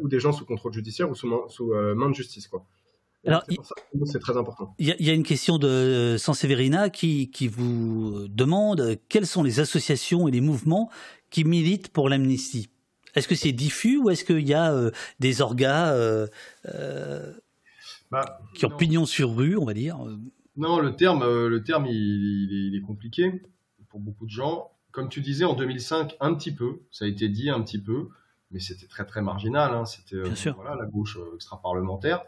ou 0.00 0.08
des 0.08 0.20
gens 0.20 0.30
sous 0.30 0.44
contrôle 0.44 0.74
judiciaire 0.74 1.10
ou 1.10 1.14
sous, 1.14 1.32
sous 1.48 1.72
main 1.72 2.10
de 2.10 2.14
justice. 2.14 2.46
Quoi. 2.48 2.66
Alors, 3.26 3.44
c'est 4.04 4.18
très 4.20 4.36
important. 4.36 4.74
Il 4.78 4.86
y, 4.86 5.10
a 5.10 5.12
une 5.12 5.24
question 5.24 5.58
de 5.58 5.66
euh, 5.66 6.18
Sanseverina 6.18 6.90
qui, 6.90 7.30
qui 7.30 7.48
vous 7.48 8.28
demande 8.28 8.98
quelles 9.08 9.26
sont 9.26 9.42
les 9.42 9.58
associations 9.60 10.28
et 10.28 10.30
les 10.30 10.40
mouvements 10.40 10.90
qui 11.30 11.44
militent 11.44 11.88
pour 11.88 12.08
l'amnistie? 12.08 12.68
Est-ce 13.14 13.26
que 13.26 13.34
c'est 13.34 13.52
diffus 13.52 13.98
ou 13.98 14.10
est-ce 14.10 14.24
qu'il 14.24 14.46
y 14.46 14.54
a 14.54 14.72
euh, 14.72 14.90
des 15.18 15.40
orgas 15.40 15.92
euh, 15.94 16.26
bah, 18.10 18.40
qui 18.54 18.66
ont 18.66 18.76
pignon 18.76 19.06
sur 19.06 19.34
rue, 19.34 19.56
on 19.56 19.64
va 19.64 19.74
dire 19.74 19.98
Non, 20.56 20.78
le 20.78 20.94
terme, 20.94 21.24
le 21.24 21.62
terme 21.62 21.86
il, 21.86 22.76
est 22.76 22.86
compliqué 22.86 23.42
pour 23.88 24.00
beaucoup 24.00 24.26
de 24.26 24.30
gens. 24.30 24.70
Comme 24.92 25.08
tu 25.08 25.20
disais, 25.20 25.44
en 25.44 25.54
2005, 25.54 26.16
un 26.20 26.34
petit 26.34 26.52
peu, 26.52 26.80
ça 26.90 27.06
a 27.06 27.08
été 27.08 27.28
dit 27.28 27.50
un 27.50 27.60
petit 27.60 27.80
peu, 27.80 28.08
mais 28.50 28.60
c'était 28.60 28.86
très 28.86 29.04
très 29.04 29.20
marginal. 29.20 29.74
Hein. 29.74 29.84
C'était 29.84 30.16
voilà, 30.52 30.76
la 30.76 30.86
gauche 30.86 31.18
extra-parlementaire. 31.34 32.22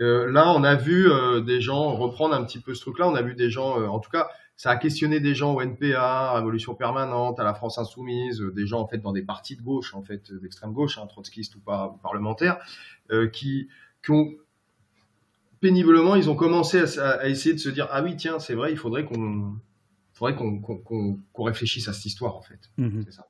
Euh, 0.00 0.30
là, 0.30 0.52
on 0.52 0.64
a 0.64 0.74
vu 0.74 1.10
euh, 1.10 1.40
des 1.40 1.60
gens 1.60 1.94
reprendre 1.94 2.34
un 2.34 2.44
petit 2.44 2.58
peu 2.58 2.74
ce 2.74 2.80
truc-là. 2.80 3.08
On 3.08 3.14
a 3.14 3.22
vu 3.22 3.34
des 3.34 3.50
gens, 3.50 3.80
euh, 3.80 3.86
en 3.86 3.98
tout 3.98 4.10
cas, 4.10 4.28
ça 4.56 4.70
a 4.70 4.76
questionné 4.76 5.20
des 5.20 5.34
gens 5.34 5.54
au 5.54 5.60
NPA, 5.60 6.32
Révolution 6.34 6.74
permanente, 6.74 7.38
à 7.40 7.44
la 7.44 7.54
France 7.54 7.78
insoumise, 7.78 8.40
des 8.40 8.66
gens 8.66 8.80
en 8.80 8.86
fait 8.86 8.98
dans 8.98 9.12
des 9.12 9.22
partis 9.22 9.56
de 9.56 9.62
gauche, 9.62 9.94
en 9.94 10.02
fait 10.02 10.32
d'extrême 10.32 10.72
gauche, 10.72 10.98
hein, 10.98 11.06
trotskistes 11.06 11.54
ou 11.56 11.60
pas 11.60 11.96
parlementaires, 12.02 12.58
qui, 13.32 13.68
qui 14.04 14.10
ont 14.10 14.34
péniblement, 15.60 16.14
ils 16.14 16.28
ont 16.28 16.36
commencé 16.36 16.98
à, 16.98 17.26
essayer 17.26 17.54
de 17.54 17.60
se 17.60 17.70
dire 17.70 17.88
ah 17.90 18.02
oui 18.02 18.16
tiens 18.16 18.38
c'est 18.38 18.54
vrai, 18.54 18.70
il 18.70 18.76
faudrait 18.76 19.06
qu'on 19.06 19.56
faudrait 20.12 20.34
qu'on 20.34 21.42
réfléchisse 21.42 21.88
à 21.88 21.94
cette 21.94 22.04
histoire 22.04 22.36
en 22.36 22.42
fait. 22.42 22.60
Mmh 22.76 23.02
c'est 23.06 23.12
ça. 23.12 23.29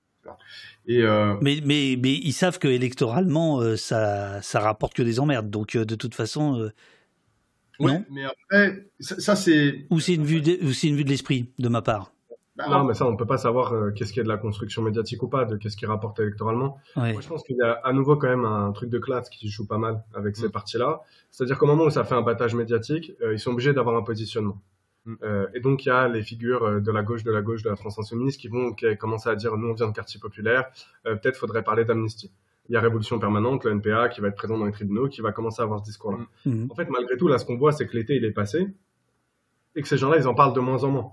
Euh, 0.88 1.36
mais, 1.40 1.60
mais, 1.64 1.96
mais 2.00 2.14
ils 2.14 2.32
savent 2.32 2.58
que 2.58 2.68
électoralement, 2.68 3.60
euh, 3.60 3.76
ça, 3.76 4.42
ça 4.42 4.60
rapporte 4.60 4.94
que 4.94 5.02
des 5.02 5.20
emmerdes. 5.20 5.50
Donc, 5.50 5.76
euh, 5.76 5.84
de 5.84 5.94
toute 5.94 6.14
façon. 6.14 6.70
non 7.78 8.04
mais 8.10 8.24
après, 8.24 8.86
ça, 8.98 9.36
c'est. 9.36 9.86
Ou 9.90 10.00
c'est 10.00 10.14
une, 10.14 10.24
vue 10.24 10.40
de, 10.40 10.52
une 10.52 10.96
vue 10.96 11.04
de 11.04 11.10
l'esprit, 11.10 11.52
de 11.58 11.68
ma 11.68 11.82
part 11.82 12.12
bah, 12.56 12.66
non, 12.68 12.84
mais 12.84 12.92
ça, 12.92 13.06
on 13.06 13.16
peut 13.16 13.26
pas 13.26 13.38
savoir 13.38 13.94
qu'est-ce 13.94 14.12
qui 14.12 14.20
est 14.20 14.22
de 14.22 14.28
la 14.28 14.36
construction 14.36 14.82
médiatique 14.82 15.22
ou 15.22 15.28
pas, 15.28 15.46
de 15.46 15.56
qu'est-ce 15.56 15.78
qui 15.78 15.86
rapporte 15.86 16.20
électoralement. 16.20 16.76
Moi, 16.94 17.20
je 17.20 17.26
pense 17.26 17.42
qu'il 17.42 17.56
y 17.56 17.62
a 17.62 17.72
à 17.72 17.92
nouveau 17.94 18.16
quand 18.16 18.28
même 18.28 18.44
un 18.44 18.70
truc 18.72 18.90
de 18.90 18.98
classe 18.98 19.30
qui 19.30 19.48
joue 19.48 19.66
pas 19.66 19.78
mal 19.78 20.04
avec 20.14 20.36
ces 20.36 20.48
mm. 20.48 20.50
partis-là. 20.50 21.00
C'est-à-dire 21.30 21.56
qu'au 21.56 21.66
moment 21.66 21.84
où 21.84 21.90
ça 21.90 22.04
fait 22.04 22.16
un 22.16 22.20
battage 22.20 22.54
médiatique, 22.54 23.12
ils 23.32 23.38
sont 23.38 23.52
obligés 23.52 23.72
d'avoir 23.72 23.96
un 23.96 24.02
positionnement. 24.02 24.60
Mm. 25.06 25.14
Euh, 25.22 25.46
et 25.54 25.60
donc 25.60 25.84
il 25.84 25.88
y 25.88 25.92
a 25.92 26.08
les 26.08 26.22
figures 26.22 26.64
euh, 26.64 26.80
de 26.80 26.90
la 26.90 27.02
gauche, 27.02 27.24
de 27.24 27.32
la 27.32 27.42
gauche, 27.42 27.62
de 27.62 27.70
la 27.70 27.76
France 27.76 27.98
insoumise 27.98 28.36
qui 28.36 28.48
vont 28.48 28.74
commencer 28.98 29.28
à 29.28 29.34
dire 29.34 29.56
nous 29.56 29.68
on 29.68 29.74
vient 29.74 29.88
de 29.88 29.92
quartier 29.92 30.20
populaire, 30.20 30.70
euh, 31.06 31.16
peut-être 31.16 31.36
faudrait 31.36 31.62
parler 31.62 31.84
d'amnistie. 31.84 32.30
Il 32.68 32.74
y 32.74 32.76
a 32.76 32.80
Révolution 32.80 33.18
permanente, 33.18 33.64
le 33.64 33.72
NPA 33.72 34.08
qui 34.10 34.20
va 34.20 34.28
être 34.28 34.36
présent 34.36 34.56
dans 34.56 34.66
les 34.66 34.72
tribunaux, 34.72 35.08
qui 35.08 35.22
va 35.22 35.32
commencer 35.32 35.60
à 35.60 35.64
avoir 35.64 35.80
ce 35.80 35.84
discours-là. 35.84 36.18
Mm. 36.44 36.50
Mm. 36.50 36.68
En 36.70 36.74
fait, 36.74 36.88
malgré 36.88 37.16
tout, 37.16 37.26
là, 37.28 37.38
ce 37.38 37.44
qu'on 37.44 37.56
voit, 37.56 37.72
c'est 37.72 37.86
que 37.86 37.96
l'été 37.96 38.14
il 38.14 38.24
est 38.24 38.32
passé 38.32 38.68
et 39.74 39.82
que 39.82 39.88
ces 39.88 39.96
gens-là, 39.96 40.18
ils 40.18 40.28
en 40.28 40.34
parlent 40.34 40.54
de 40.54 40.60
moins 40.60 40.84
en 40.84 40.90
moins. 40.90 41.12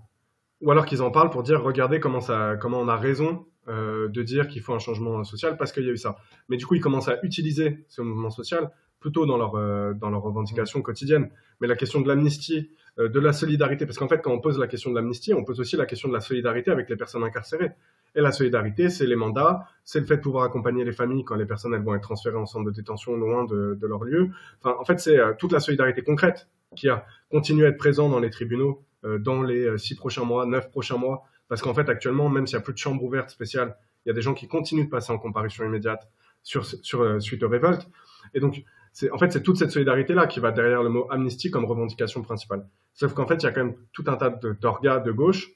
Ou 0.61 0.72
alors 0.72 0.85
qu'ils 0.85 1.01
en 1.01 1.11
parlent 1.11 1.30
pour 1.30 1.43
dire 1.43 1.61
regardez 1.61 1.99
comment 1.99 2.22
ça, 2.22 2.57
comment 2.59 2.80
on 2.80 2.88
a 2.88 2.98
raison 2.98 3.45
de 3.67 4.24
dire 4.24 4.48
qu'il 4.48 4.61
faut 4.61 4.74
un 4.74 4.80
changement 4.80 5.25
social 5.25 5.57
parce 5.57 5.74
qu'il 5.74 5.83
y 5.83 5.90
a 5.90 5.91
eu 5.91 5.98
ça. 5.98 6.16
Mais 6.48 6.56
du 6.56 6.66
coup, 6.66 6.75
ils 6.75 6.82
commencent 6.82 7.09
à 7.09 7.19
utiliser 7.22 7.83
ce 7.90 8.01
mouvement 8.01 8.30
social 8.30 8.72
plutôt 9.08 9.26
dans 9.26 9.38
leur, 9.38 9.53
dans 9.95 10.10
leur 10.10 10.22
revendication 10.22 10.82
quotidienne. 10.82 11.30
Mais 11.61 11.68
la 11.68 11.76
question 11.76 12.02
de 12.02 12.08
l'amnistie, 12.08 12.72
euh, 13.00 13.10
de 13.10 13.19
la 13.19 13.34
solidarité, 13.34 13.86
parce 13.86 13.98
qu'en 13.98 14.08
fait, 14.08 14.22
quand 14.22 14.32
on 14.32 14.40
pose 14.40 14.58
la 14.58 14.68
question 14.68 14.90
de 14.90 14.95
l'amnistie, 14.95 15.34
on 15.34 15.44
pose 15.44 15.60
aussi 15.60 15.77
la 15.77 15.86
question 15.86 16.10
de 16.10 16.14
la 16.14 16.19
solidarité 16.19 16.72
avec 16.72 16.90
les 16.90 16.95
personnes 16.95 17.24
incarcérées. 17.24 17.72
Et 18.16 18.22
la 18.22 18.32
solidarité, 18.32 18.90
c'est 18.90 19.06
les 19.06 19.16
mandats, 19.16 19.68
c'est 19.84 20.00
le 20.00 20.06
fait 20.06 20.18
de 20.18 20.22
pouvoir 20.22 20.44
accompagner 20.44 20.84
les 20.84 20.92
familles 20.92 21.24
quand 21.24 21.36
les 21.36 21.45
personnes 21.45 21.74
elles 21.74 21.84
vont 21.84 21.94
être 21.94 22.02
transférées 22.02 22.38
en 22.38 22.45
centre 22.45 22.66
de 22.66 22.72
détention 22.72 23.16
loin 23.16 23.45
de, 23.45 23.77
leur 23.82 24.03
lieu. 24.03 24.32
Enfin, 24.61 24.76
en 24.80 24.86
fait, 24.86 25.00
c'est 25.00 25.19
euh, 25.19 25.34
toute 25.38 25.52
la 25.52 25.60
solidarité 25.60 26.02
concrète 26.02 26.48
qui 26.76 26.90
a 26.90 27.06
continué 27.30 27.66
à 27.66 27.69
être 27.69 27.77
présente 27.77 28.11
dans 28.11 28.19
les 28.19 28.30
tribunaux 28.30 28.84
euh, 29.06 29.19
dans 29.19 29.44
les 29.44 29.77
six 29.77 29.95
prochains 29.95 30.24
mois, 30.24 30.45
neuf 30.45 30.69
prochains 30.72 30.98
mois, 30.98 31.24
parce 31.48 31.61
qu'en 31.61 31.74
fait, 31.74 31.90
actuellement, 31.90 32.30
même 32.30 32.48
s'il 32.48 32.58
n'y 32.58 32.61
a 32.61 32.64
plus 32.64 32.74
de 32.74 32.80
chambre 32.80 33.03
ouverte 33.03 33.30
spéciale, 33.30 33.77
il 34.06 34.10
y 34.10 34.11
a 34.11 34.14
des 34.14 34.22
gens 34.22 34.34
qui 34.34 34.48
continuent 34.48 34.86
de 34.86 34.90
passer 34.90 35.11
en 35.11 35.19
comparution 35.19 35.66
immédiate 35.66 36.10
sur, 36.42 36.66
sur 36.66 37.22
suite 37.22 37.44
aux 37.44 37.50
révoltes. 37.50 37.88
Et 38.34 38.40
donc, 38.40 38.64
en 39.11 39.17
fait, 39.17 39.32
c'est 39.32 39.43
toute 39.43 39.58
cette 39.58 39.72
solidarité-là 39.72 40.27
qui 40.27 40.40
va 40.40 40.51
derrière 40.51 40.82
le 40.82 40.90
mot 40.90 41.08
amnistie 41.11 41.51
comme 41.51 41.66
revendication 41.66 42.22
principale. 42.22 42.67
Sauf 42.93 43.14
qu'en 43.14 43.27
fait, 43.27 43.35
il 43.35 43.43
y 43.43 43.45
a 43.45 43.51
quand 43.51 43.64
même 43.64 43.76
tout 43.93 44.03
un 44.08 44.16
tas 44.16 44.30
d'organes 44.30 45.03
de 45.03 45.11
gauche 45.11 45.51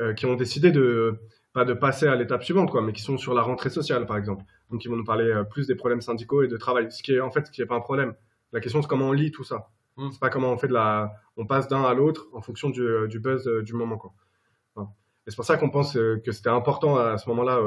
euh, 0.00 0.12
qui 0.12 0.26
ont 0.26 0.34
décidé 0.34 0.70
de 0.70 1.18
pas 1.52 1.64
de 1.64 1.72
passer 1.72 2.06
à 2.08 2.16
l'étape 2.16 2.42
suivante, 2.42 2.70
quoi, 2.70 2.82
mais 2.82 2.92
qui 2.92 3.00
sont 3.00 3.16
sur 3.16 3.32
la 3.32 3.42
rentrée 3.42 3.70
sociale, 3.70 4.06
par 4.06 4.16
exemple. 4.16 4.44
Donc, 4.70 4.84
ils 4.84 4.88
vont 4.88 4.96
nous 4.96 5.04
parler 5.04 5.30
euh, 5.30 5.44
plus 5.44 5.66
des 5.66 5.76
problèmes 5.76 6.00
syndicaux 6.00 6.42
et 6.42 6.48
de 6.48 6.56
travail, 6.56 6.90
ce 6.90 7.02
qui 7.02 7.14
est 7.14 7.20
en 7.20 7.30
fait, 7.30 7.46
ce 7.46 7.52
qui 7.52 7.62
est 7.62 7.66
pas 7.66 7.76
un 7.76 7.80
problème. 7.80 8.14
La 8.52 8.60
question, 8.60 8.82
c'est 8.82 8.88
comment 8.88 9.08
on 9.08 9.12
lit 9.12 9.30
tout 9.30 9.44
ça. 9.44 9.70
Ce 9.96 10.02
mmh. 10.02 10.12
C'est 10.12 10.20
pas 10.20 10.30
comment 10.30 10.52
on 10.52 10.58
fait 10.58 10.68
de 10.68 10.74
la, 10.74 11.14
on 11.36 11.46
passe 11.46 11.68
d'un 11.68 11.84
à 11.84 11.94
l'autre 11.94 12.26
en 12.32 12.42
fonction 12.42 12.70
du, 12.70 12.82
euh, 12.82 13.06
du 13.06 13.20
buzz 13.20 13.46
du 13.62 13.72
moment, 13.72 13.96
quoi. 13.96 14.12
Et 15.26 15.30
c'est 15.30 15.36
pour 15.36 15.46
ça 15.46 15.56
qu'on 15.56 15.70
pense 15.70 15.94
que 15.94 16.32
c'était 16.32 16.50
important 16.50 16.98
à 16.98 17.16
ce 17.16 17.26
moment-là, 17.30 17.58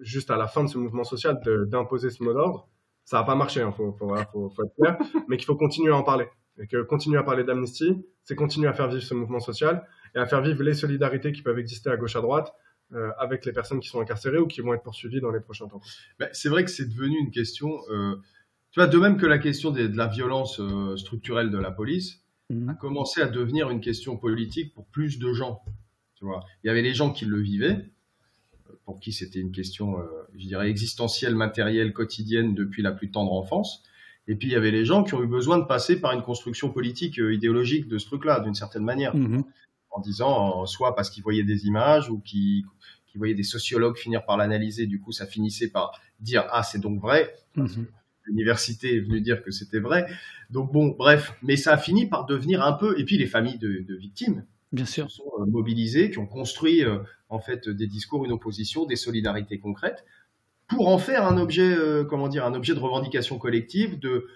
juste 0.00 0.30
à 0.30 0.36
la 0.36 0.46
fin 0.46 0.62
de 0.62 0.68
ce 0.68 0.78
mouvement 0.78 1.02
social, 1.02 1.40
d'imposer 1.66 2.08
ce 2.08 2.22
mot 2.22 2.32
d'ordre 2.32 2.68
ça 3.04 3.18
n'a 3.18 3.24
pas 3.24 3.34
marché, 3.34 3.60
il 3.60 3.64
hein, 3.64 3.72
faut, 3.72 3.92
faut, 3.92 4.08
faut, 4.50 4.64
être 4.64 4.74
clair, 4.76 4.98
mais 5.28 5.36
qu'il 5.36 5.46
faut 5.46 5.56
continuer 5.56 5.92
à 5.92 5.96
en 5.96 6.02
parler. 6.02 6.26
Et 6.58 6.66
que 6.66 6.82
continuer 6.82 7.18
à 7.18 7.22
parler 7.22 7.44
d'amnistie, 7.44 8.06
c'est 8.22 8.36
continuer 8.36 8.68
à 8.68 8.72
faire 8.72 8.88
vivre 8.88 9.02
ce 9.02 9.14
mouvement 9.14 9.40
social 9.40 9.86
et 10.14 10.18
à 10.18 10.26
faire 10.26 10.40
vivre 10.40 10.62
les 10.62 10.74
solidarités 10.74 11.32
qui 11.32 11.42
peuvent 11.42 11.58
exister 11.58 11.90
à 11.90 11.96
gauche 11.96 12.16
à 12.16 12.20
droite 12.20 12.54
euh, 12.92 13.10
avec 13.18 13.44
les 13.44 13.52
personnes 13.52 13.80
qui 13.80 13.88
sont 13.88 14.00
incarcérées 14.00 14.38
ou 14.38 14.46
qui 14.46 14.60
vont 14.60 14.72
être 14.72 14.82
poursuivies 14.82 15.20
dans 15.20 15.32
les 15.32 15.40
prochains 15.40 15.66
temps. 15.66 15.80
Ben, 16.18 16.28
c'est 16.32 16.48
vrai 16.48 16.64
que 16.64 16.70
c'est 16.70 16.88
devenu 16.88 17.18
une 17.18 17.30
question, 17.30 17.80
euh, 17.90 18.16
tu 18.70 18.80
vois, 18.80 18.86
de 18.86 18.98
même 18.98 19.16
que 19.16 19.26
la 19.26 19.38
question 19.38 19.70
de 19.70 19.96
la 19.96 20.06
violence 20.06 20.60
euh, 20.60 20.96
structurelle 20.96 21.50
de 21.50 21.58
la 21.58 21.72
police 21.72 22.22
mmh. 22.50 22.68
a 22.68 22.74
commencé 22.74 23.20
à 23.20 23.26
devenir 23.26 23.70
une 23.70 23.80
question 23.80 24.16
politique 24.16 24.72
pour 24.74 24.86
plus 24.86 25.18
de 25.18 25.32
gens. 25.32 25.62
Tu 26.14 26.24
vois, 26.24 26.44
il 26.62 26.68
y 26.68 26.70
avait 26.70 26.82
les 26.82 26.94
gens 26.94 27.10
qui 27.10 27.24
le 27.24 27.40
vivaient, 27.40 27.90
pour 28.84 29.00
qui 29.00 29.12
c'était 29.12 29.40
une 29.40 29.52
question, 29.52 29.96
je 30.36 30.46
dirais, 30.46 30.68
existentielle, 30.68 31.34
matérielle, 31.34 31.92
quotidienne 31.92 32.54
depuis 32.54 32.82
la 32.82 32.92
plus 32.92 33.10
tendre 33.10 33.32
enfance. 33.32 33.82
Et 34.28 34.36
puis 34.36 34.48
il 34.48 34.52
y 34.52 34.56
avait 34.56 34.70
les 34.70 34.84
gens 34.84 35.04
qui 35.04 35.14
ont 35.14 35.22
eu 35.22 35.26
besoin 35.26 35.58
de 35.58 35.64
passer 35.64 36.00
par 36.00 36.12
une 36.12 36.22
construction 36.22 36.70
politique, 36.70 37.16
idéologique 37.16 37.88
de 37.88 37.98
ce 37.98 38.06
truc-là, 38.06 38.40
d'une 38.40 38.54
certaine 38.54 38.84
manière. 38.84 39.16
Mmh 39.16 39.44
en 39.94 40.00
disant 40.00 40.66
soit 40.66 40.94
parce 40.94 41.08
qu'ils 41.08 41.22
voyaient 41.22 41.44
des 41.44 41.66
images 41.66 42.10
ou 42.10 42.18
qu'ils 42.20 42.64
voyaient 43.14 43.34
des 43.34 43.44
sociologues 43.44 43.96
finir 43.96 44.24
par 44.24 44.36
l'analyser, 44.36 44.86
du 44.86 45.00
coup 45.00 45.12
ça 45.12 45.26
finissait 45.26 45.68
par 45.68 46.00
dire 46.20 46.44
ah 46.50 46.62
c'est 46.62 46.80
donc 46.80 47.00
vrai. 47.00 47.34
Mhm. 47.54 47.86
L'université 48.24 48.96
est 48.96 49.00
venue 49.00 49.20
dire 49.20 49.42
que 49.42 49.50
c'était 49.50 49.80
vrai. 49.80 50.06
Donc 50.50 50.72
bon, 50.72 50.88
bref, 50.88 51.34
mais 51.42 51.56
ça 51.56 51.74
a 51.74 51.76
fini 51.76 52.06
par 52.06 52.24
devenir 52.24 52.62
un 52.62 52.72
peu. 52.72 52.98
Et 52.98 53.04
puis 53.04 53.18
les 53.18 53.26
familles 53.26 53.58
de, 53.58 53.94
victimes, 53.94 54.44
bien 54.74 54.86
sûr, 54.86 55.10
sont 55.10 55.30
euh, 55.40 55.46
mobilisées, 55.46 56.10
qui 56.10 56.18
ont 56.18 56.26
construit 56.26 56.84
euh, 56.84 56.98
en 57.28 57.38
fait 57.38 57.68
des 57.68 57.86
discours, 57.86 58.24
une 58.24 58.32
opposition, 58.32 58.84
des 58.84 58.96
solidarités 58.96 59.58
concrètes, 59.58 60.04
pour 60.68 60.88
en 60.88 60.98
faire 60.98 61.26
un 61.26 61.38
objet, 61.38 61.74
euh, 61.74 62.04
comment 62.04 62.28
dire, 62.28 62.44
un 62.44 62.54
objet 62.54 62.74
de 62.74 62.80
revendication 62.80 63.38
collective, 63.38 63.98
de 63.98 64.26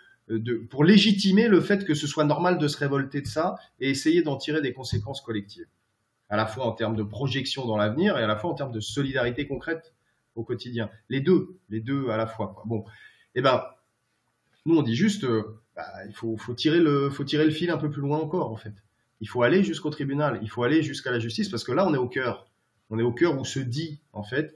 pour 0.69 0.85
légitimer 0.85 1.49
le 1.49 1.59
fait 1.63 1.87
que 1.87 1.95
ce 1.95 2.07
soit 2.07 2.25
normal 2.25 2.59
de 2.59 2.69
se 2.69 2.77
révolter 2.77 3.23
de 3.23 3.27
ça 3.27 3.55
et 3.81 3.89
essayer 3.89 4.23
d'en 4.23 4.37
tirer 4.37 4.61
des 4.61 4.75
conséquences 4.75 5.23
collectives, 5.23 5.65
à 6.29 6.37
la 6.37 6.45
fois 6.45 6.67
en 6.67 6.73
termes 6.73 6.97
de 6.97 7.03
projection 7.03 7.65
dans 7.65 7.79
l'avenir 7.79 8.19
et 8.19 8.23
à 8.23 8.27
la 8.27 8.37
fois 8.37 8.51
en 8.51 8.55
termes 8.55 8.73
de 8.73 8.81
solidarité 8.81 9.47
concrète 9.47 9.95
au 10.35 10.45
quotidien. 10.45 10.91
Les 11.09 11.23
deux, 11.23 11.57
les 11.71 11.81
deux 11.81 12.11
à 12.11 12.19
la 12.19 12.27
fois. 12.27 12.63
Bon, 12.67 12.85
eh 13.35 13.41
ben, 13.41 13.65
nous 14.67 14.77
on 14.77 14.83
dit 14.83 14.95
juste, 14.95 15.25
euh, 15.25 15.61
bah, 15.75 15.87
il 16.07 16.13
faut, 16.15 16.37
tirer 16.55 16.79
le, 16.79 17.09
faut 17.11 17.25
tirer 17.25 17.45
le 17.45 17.51
fil 17.51 17.71
un 17.71 17.79
peu 17.79 17.91
plus 17.91 18.03
loin 18.03 18.19
encore 18.19 18.51
en 18.53 18.57
fait. 18.57 18.75
Il 19.21 19.29
faut 19.29 19.43
aller 19.43 19.63
jusqu'au 19.65 19.91
tribunal, 19.91 20.39
il 20.43 20.51
faut 20.51 20.63
aller 20.63 20.83
jusqu'à 20.83 21.11
la 21.11 21.19
justice 21.19 21.49
parce 21.49 21.65
que 21.65 21.73
là 21.73 21.87
on 21.87 21.95
est 21.95 21.99
au 21.99 22.09
cœur, 22.09 22.49
on 22.91 22.99
est 22.99 23.03
au 23.03 23.13
cœur 23.13 23.39
où 23.39 23.45
se 23.45 23.59
dit 23.59 24.01
en 24.13 24.23
fait 24.23 24.55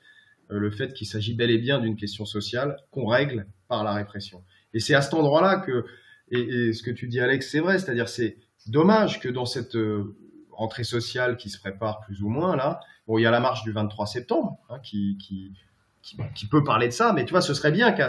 euh, 0.50 0.58
le 0.58 0.70
fait 0.70 0.92
qu'il 0.92 1.06
s'agit 1.06 1.34
bel 1.34 1.50
et 1.50 1.58
bien 1.58 1.78
d'une 1.78 1.96
question 1.96 2.24
sociale 2.24 2.76
qu'on 2.90 3.06
règle 3.06 3.46
par 3.68 3.84
la 3.84 3.92
répression. 3.92 4.42
Et 4.74 4.80
c'est 4.80 4.94
à 4.94 5.02
cet 5.02 5.14
endroit-là 5.14 5.58
que, 5.58 5.84
et, 6.30 6.72
ce 6.72 6.82
que 6.82 6.90
tu 6.90 7.08
dis 7.08 7.20
Alex, 7.20 7.50
c'est 7.50 7.60
vrai, 7.60 7.78
c'est-à-dire 7.78 8.08
c'est 8.08 8.38
dommage 8.66 9.20
que 9.20 9.28
dans 9.28 9.46
cette 9.46 9.76
euh, 9.76 10.16
rentrée 10.50 10.84
sociale 10.84 11.36
qui 11.36 11.50
se 11.50 11.58
prépare 11.58 12.00
plus 12.00 12.22
ou 12.22 12.28
moins 12.28 12.56
là, 12.56 12.80
bon, 13.06 13.18
il 13.18 13.22
y 13.22 13.26
a 13.26 13.30
la 13.30 13.40
marche 13.40 13.62
du 13.62 13.72
23 13.72 14.06
septembre 14.06 14.58
hein, 14.68 14.78
qui, 14.80 15.18
qui, 15.18 16.46
peut 16.50 16.64
parler 16.64 16.88
de 16.88 16.92
ça, 16.92 17.12
mais 17.12 17.24
tu 17.24 17.30
vois, 17.30 17.40
ce 17.40 17.54
serait 17.54 17.72
bien 17.72 17.92
qu'à 17.92 18.08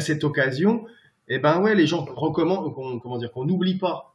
cette 0.00 0.24
occasion, 0.24 0.86
eh 1.28 1.38
ben 1.38 1.60
ouais, 1.60 1.74
les 1.74 1.86
gens 1.86 2.04
recommandent, 2.04 2.72
comment 2.74 3.18
dire, 3.18 3.32
qu'on 3.32 3.44
n'oublie 3.44 3.76
pas 3.76 4.13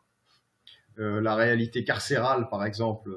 euh, 1.00 1.22
la 1.22 1.36
réalité 1.36 1.84
carcérale, 1.84 2.50
par 2.50 2.66
exemple, 2.66 3.10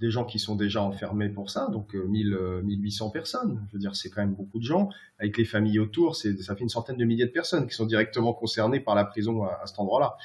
des 0.00 0.10
gens 0.10 0.24
qui 0.24 0.38
sont 0.38 0.54
déjà 0.54 0.82
enfermés 0.82 1.28
pour 1.28 1.50
ça, 1.50 1.68
donc 1.72 1.94
1000, 1.94 2.32
euh, 2.32 2.62
1800 2.62 3.08
euh, 3.08 3.10
personnes. 3.10 3.66
Je 3.68 3.72
veux 3.72 3.78
dire, 3.80 3.96
c'est 3.96 4.10
quand 4.10 4.20
même 4.20 4.34
beaucoup 4.34 4.58
de 4.58 4.64
gens. 4.64 4.90
Avec 5.18 5.36
les 5.36 5.44
familles 5.44 5.80
autour, 5.80 6.14
c'est, 6.14 6.36
ça 6.40 6.54
fait 6.54 6.62
une 6.62 6.68
centaine 6.68 6.96
de 6.96 7.04
milliers 7.04 7.26
de 7.26 7.32
personnes 7.32 7.66
qui 7.66 7.74
sont 7.74 7.86
directement 7.86 8.32
concernées 8.32 8.80
par 8.80 8.94
la 8.94 9.04
prison 9.04 9.44
à, 9.44 9.66
cet 9.66 9.78
endroit-là. 9.80 10.16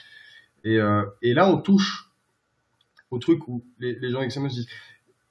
Et, 0.64 0.78
euh, 0.78 1.04
là, 1.24 1.50
on 1.50 1.58
touche 1.58 2.12
au 3.10 3.18
truc 3.18 3.48
où 3.48 3.66
les, 3.80 4.12
gens 4.12 4.22
extrêmes 4.22 4.48
disent, 4.48 4.68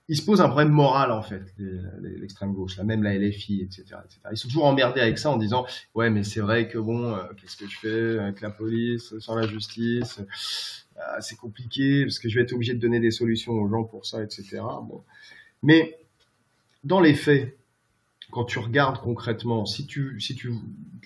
ils 0.09 0.17
se 0.17 0.25
posent 0.25 0.41
un 0.41 0.49
problème 0.49 0.71
moral 0.71 1.11
en 1.11 1.23
fait, 1.23 1.43
l'extrême 2.01 2.53
gauche, 2.53 2.79
même 2.79 3.03
la 3.03 3.17
LFI, 3.17 3.63
etc., 3.63 3.83
etc. 4.05 4.21
Ils 4.31 4.37
sont 4.37 4.49
toujours 4.49 4.67
emmerdés 4.67 5.01
avec 5.01 5.19
ça 5.19 5.31
en 5.31 5.37
disant, 5.37 5.65
ouais, 5.95 6.11
mais 6.11 6.23
c'est 6.23 6.41
vrai 6.41 6.69
que 6.69 6.79
bon, 6.79 7.17
qu'est-ce 7.41 7.57
que 7.57 7.69
je 7.69 7.79
fais 7.79 8.19
avec 8.19 8.41
la 8.41 8.51
police, 8.51 9.19
sans 9.19 9.35
la 9.35 9.47
justice 9.47 10.21
ah, 10.99 11.21
c'est 11.21 11.37
compliqué 11.37 12.05
parce 12.05 12.19
que 12.19 12.29
je 12.29 12.37
vais 12.37 12.43
être 12.43 12.53
obligé 12.53 12.75
de 12.75 12.79
donner 12.79 13.01
des 13.01 13.11
solutions 13.11 13.53
aux 13.53 13.69
gens 13.69 13.85
pour 13.85 14.07
ça, 14.07 14.23
etc. 14.23 14.61
Bon. 14.61 15.03
Mais 15.62 15.99
dans 16.85 17.01
les 17.01 17.15
faits, 17.15 17.57
quand 18.31 18.45
tu 18.45 18.59
regardes 18.59 18.99
concrètement, 18.99 19.67
si 19.67 19.87
tu, 19.87 20.21
si 20.21 20.35
tu, 20.35 20.53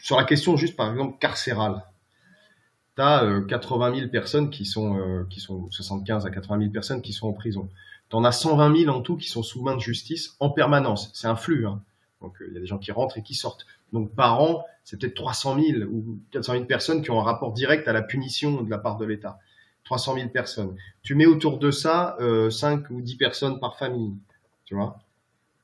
sur 0.00 0.16
la 0.16 0.24
question 0.24 0.56
juste 0.56 0.76
par 0.76 0.90
exemple 0.90 1.18
carcérale, 1.18 1.84
tu 2.96 3.02
as 3.02 3.42
80 3.48 3.94
000 3.96 4.08
personnes 4.08 4.50
qui 4.50 4.64
sont, 4.64 4.98
euh, 4.98 5.26
qui 5.28 5.40
sont 5.40 5.70
75 5.70 6.24
à 6.24 6.30
80 6.30 6.60
000 6.60 6.70
personnes 6.70 7.02
qui 7.02 7.12
sont 7.12 7.28
en 7.28 7.32
prison. 7.32 7.68
Tu 8.08 8.16
en 8.16 8.24
as 8.24 8.32
120 8.32 8.84
000 8.84 8.96
en 8.96 9.02
tout 9.02 9.16
qui 9.16 9.28
sont 9.28 9.42
sous 9.42 9.62
main 9.62 9.74
de 9.74 9.80
justice 9.80 10.36
en 10.40 10.50
permanence. 10.50 11.10
C'est 11.12 11.26
un 11.26 11.36
flux. 11.36 11.66
Hein. 11.66 11.82
Donc 12.22 12.40
euh, 12.40 12.46
il 12.48 12.54
y 12.54 12.56
a 12.56 12.60
des 12.60 12.66
gens 12.66 12.78
qui 12.78 12.92
rentrent 12.92 13.18
et 13.18 13.22
qui 13.22 13.34
sortent. 13.34 13.66
Donc 13.92 14.14
par 14.14 14.40
an, 14.40 14.64
c'est 14.84 14.98
peut-être 14.98 15.14
300 15.14 15.60
000 15.60 15.82
ou 15.90 16.18
400 16.30 16.52
000 16.52 16.64
personnes 16.64 17.02
qui 17.02 17.10
ont 17.10 17.20
un 17.20 17.24
rapport 17.24 17.52
direct 17.52 17.86
à 17.88 17.92
la 17.92 18.02
punition 18.02 18.62
de 18.62 18.70
la 18.70 18.78
part 18.78 18.96
de 18.96 19.04
l'État. 19.04 19.38
300 19.86 20.14
000 20.16 20.28
personnes. 20.28 20.76
Tu 21.02 21.14
mets 21.14 21.26
autour 21.26 21.58
de 21.58 21.70
ça 21.70 22.16
euh, 22.20 22.50
5 22.50 22.90
ou 22.90 23.00
10 23.00 23.16
personnes 23.16 23.60
par 23.60 23.78
famille, 23.78 24.14
tu 24.64 24.74
vois. 24.74 24.98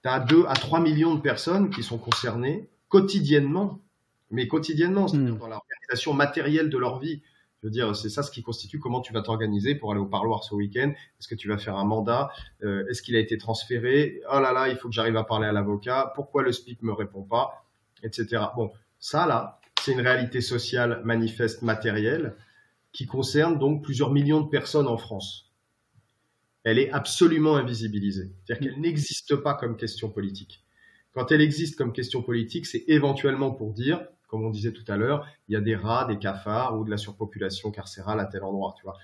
Tu 0.03 0.09
as 0.09 0.21
2 0.21 0.45
à 0.49 0.55
3 0.55 0.81
millions 0.81 1.15
de 1.15 1.21
personnes 1.21 1.71
qui 1.71 1.83
sont 1.83 1.99
concernées 1.99 2.69
quotidiennement, 2.89 3.81
mais 4.31 4.49
quotidiennement, 4.49 5.09
c'est-à-dire 5.09 5.35
hmm. 5.35 5.39
dans 5.39 5.49
l'organisation 5.49 6.15
matérielle 6.15 6.71
de 6.71 6.79
leur 6.79 6.99
vie. 6.99 7.21
Je 7.61 7.67
veux 7.67 7.71
dire, 7.71 7.95
c'est 7.95 8.09
ça 8.09 8.23
ce 8.23 8.31
qui 8.31 8.43
constitue 8.43 8.79
comment 8.79 9.01
tu 9.01 9.13
vas 9.13 9.23
t'organiser 9.23 9.75
pour 9.75 9.93
aller 9.93 10.01
au 10.01 10.07
parloir 10.07 10.43
ce 10.43 10.55
week-end. 10.55 10.91
Est-ce 10.91 11.29
que 11.29 11.35
tu 11.35 11.49
vas 11.49 11.59
faire 11.59 11.77
un 11.77 11.85
mandat? 11.85 12.31
Euh, 12.65 12.87
Est-ce 12.89 13.03
qu'il 13.03 13.15
a 13.17 13.21
été 13.21 13.39
transféré? 13.39 14.21
Oh 14.33 14.41
là 14.41 14.53
là, 14.53 14.69
il 14.69 14.77
faut 14.77 14.89
que 14.89 14.95
j'arrive 14.95 15.17
à 15.17 15.25
parler 15.25 15.47
à 15.47 15.53
l'avocat. 15.53 16.13
Pourquoi 16.15 16.43
le 16.43 16.53
SPIC 16.53 16.83
me 16.83 16.93
répond 16.93 17.23
pas? 17.23 17.65
Etc. 18.03 18.27
Bon, 18.57 18.73
ça 18.99 19.27
là, 19.27 19.61
c'est 19.81 19.93
une 19.93 20.01
réalité 20.01 20.41
sociale 20.41 21.03
manifeste 21.05 21.63
matérielle 21.63 22.37
qui 22.93 23.07
concerne 23.07 23.59
donc 23.59 23.83
plusieurs 23.83 24.13
millions 24.13 24.41
de 24.41 24.49
personnes 24.49 24.87
en 24.87 24.99
France. 24.99 25.51
Elle 26.65 26.79
est 26.79 26.91
absolument 26.91 27.57
invisibilisée. 27.57 28.31
C'est-à-dire 28.45 28.71
qu'elle 28.71 28.81
n'existe 28.81 29.37
pas 29.37 29.55
comme 29.55 29.77
question 29.77 30.11
politique. 30.11 30.63
Quand 31.13 31.33
elle 31.33 31.41
existe 31.41 31.77
comme 31.77 31.93
question 31.93 32.23
politique, 32.23 32.67
c'est 32.67 32.85
éventuellement 32.87 33.51
pour 33.51 33.73
dire, 33.73 34.07
comme 34.29 34.45
on 34.45 34.51
disait 34.51 34.73
tout 34.73 34.85
à 34.89 34.97
l'heure, 34.97 35.27
il 35.49 35.53
y 35.53 35.57
a 35.57 35.61
des 35.61 35.77
rats, 35.77 36.07
des 36.07 36.19
cafards 36.19 36.79
ou 36.79 36.85
de 36.85 36.91
la 36.91 36.97
surpopulation 36.97 37.71
carcérale 37.71 38.21
à 38.21 38.27
tel 38.27 38.45
endroit, 38.45 38.75
tu 38.79 38.85
vois. 38.85 38.97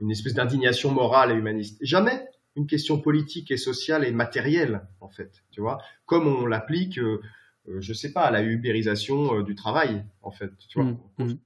Une 0.00 0.10
espèce 0.10 0.34
d'indignation 0.34 0.92
morale 0.92 1.32
et 1.32 1.34
humaniste. 1.34 1.78
Jamais 1.80 2.26
une 2.56 2.66
question 2.66 3.00
politique 3.00 3.50
et 3.50 3.56
sociale 3.56 4.04
et 4.04 4.12
matérielle, 4.12 4.86
en 5.00 5.08
fait, 5.08 5.42
tu 5.50 5.60
vois. 5.60 5.78
Comme 6.06 6.26
on 6.26 6.46
l'applique, 6.46 6.98
euh, 6.98 7.20
euh 7.68 7.80
je 7.80 7.92
sais 7.92 8.12
pas, 8.12 8.22
à 8.22 8.30
la 8.30 8.42
ubérisation 8.42 9.38
euh, 9.38 9.42
du 9.42 9.54
travail, 9.54 10.04
en 10.22 10.30
fait, 10.30 10.52
tu 10.68 10.80
vois. 10.80 10.90
Mmh, 11.18 11.24
mmh. 11.24 11.38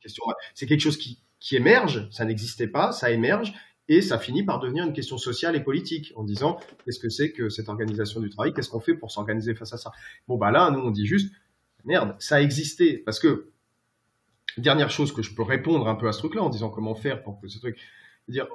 C'est 0.55 0.67
quelque 0.67 0.81
chose 0.81 0.99
qui, 0.99 1.23
qui 1.41 1.57
émerge, 1.57 2.09
ça 2.11 2.25
n'existait 2.25 2.67
pas, 2.67 2.93
ça 2.93 3.11
émerge, 3.11 3.55
et 3.89 4.03
ça 4.03 4.19
finit 4.19 4.45
par 4.45 4.61
devenir 4.61 4.85
une 4.85 4.93
question 4.93 5.17
sociale 5.17 5.57
et 5.57 5.61
politique, 5.61 6.13
en 6.17 6.25
disant 6.25 6.61
qu'est-ce 6.85 6.99
que 6.99 7.09
c'est 7.09 7.33
que 7.33 7.49
cette 7.49 7.69
organisation 7.69 8.21
du 8.21 8.29
travail, 8.29 8.53
qu'est-ce 8.53 8.69
qu'on 8.69 8.81
fait 8.81 8.95
pour 8.95 9.11
s'organiser 9.11 9.55
face 9.55 9.73
à 9.73 9.79
ça? 9.79 9.91
Bon, 10.27 10.37
bah 10.37 10.51
là, 10.51 10.71
nous, 10.71 10.81
on 10.81 10.91
dit 10.91 11.07
juste, 11.07 11.33
merde, 11.85 12.15
ça 12.19 12.37
a 12.37 12.41
existé, 12.41 12.99
parce 12.99 13.19
que, 13.19 13.51
dernière 14.59 14.91
chose 14.91 15.13
que 15.13 15.23
je 15.23 15.35
peux 15.35 15.43
répondre 15.43 15.89
un 15.89 15.95
peu 15.95 16.09
à 16.09 16.13
ce 16.13 16.19
truc-là, 16.19 16.43
en 16.43 16.51
disant 16.51 16.69
comment 16.69 16.95
faire 16.95 17.23
pour 17.23 17.41
que 17.41 17.49
ce 17.49 17.59
truc, 17.59 17.79
dire, 18.29 18.49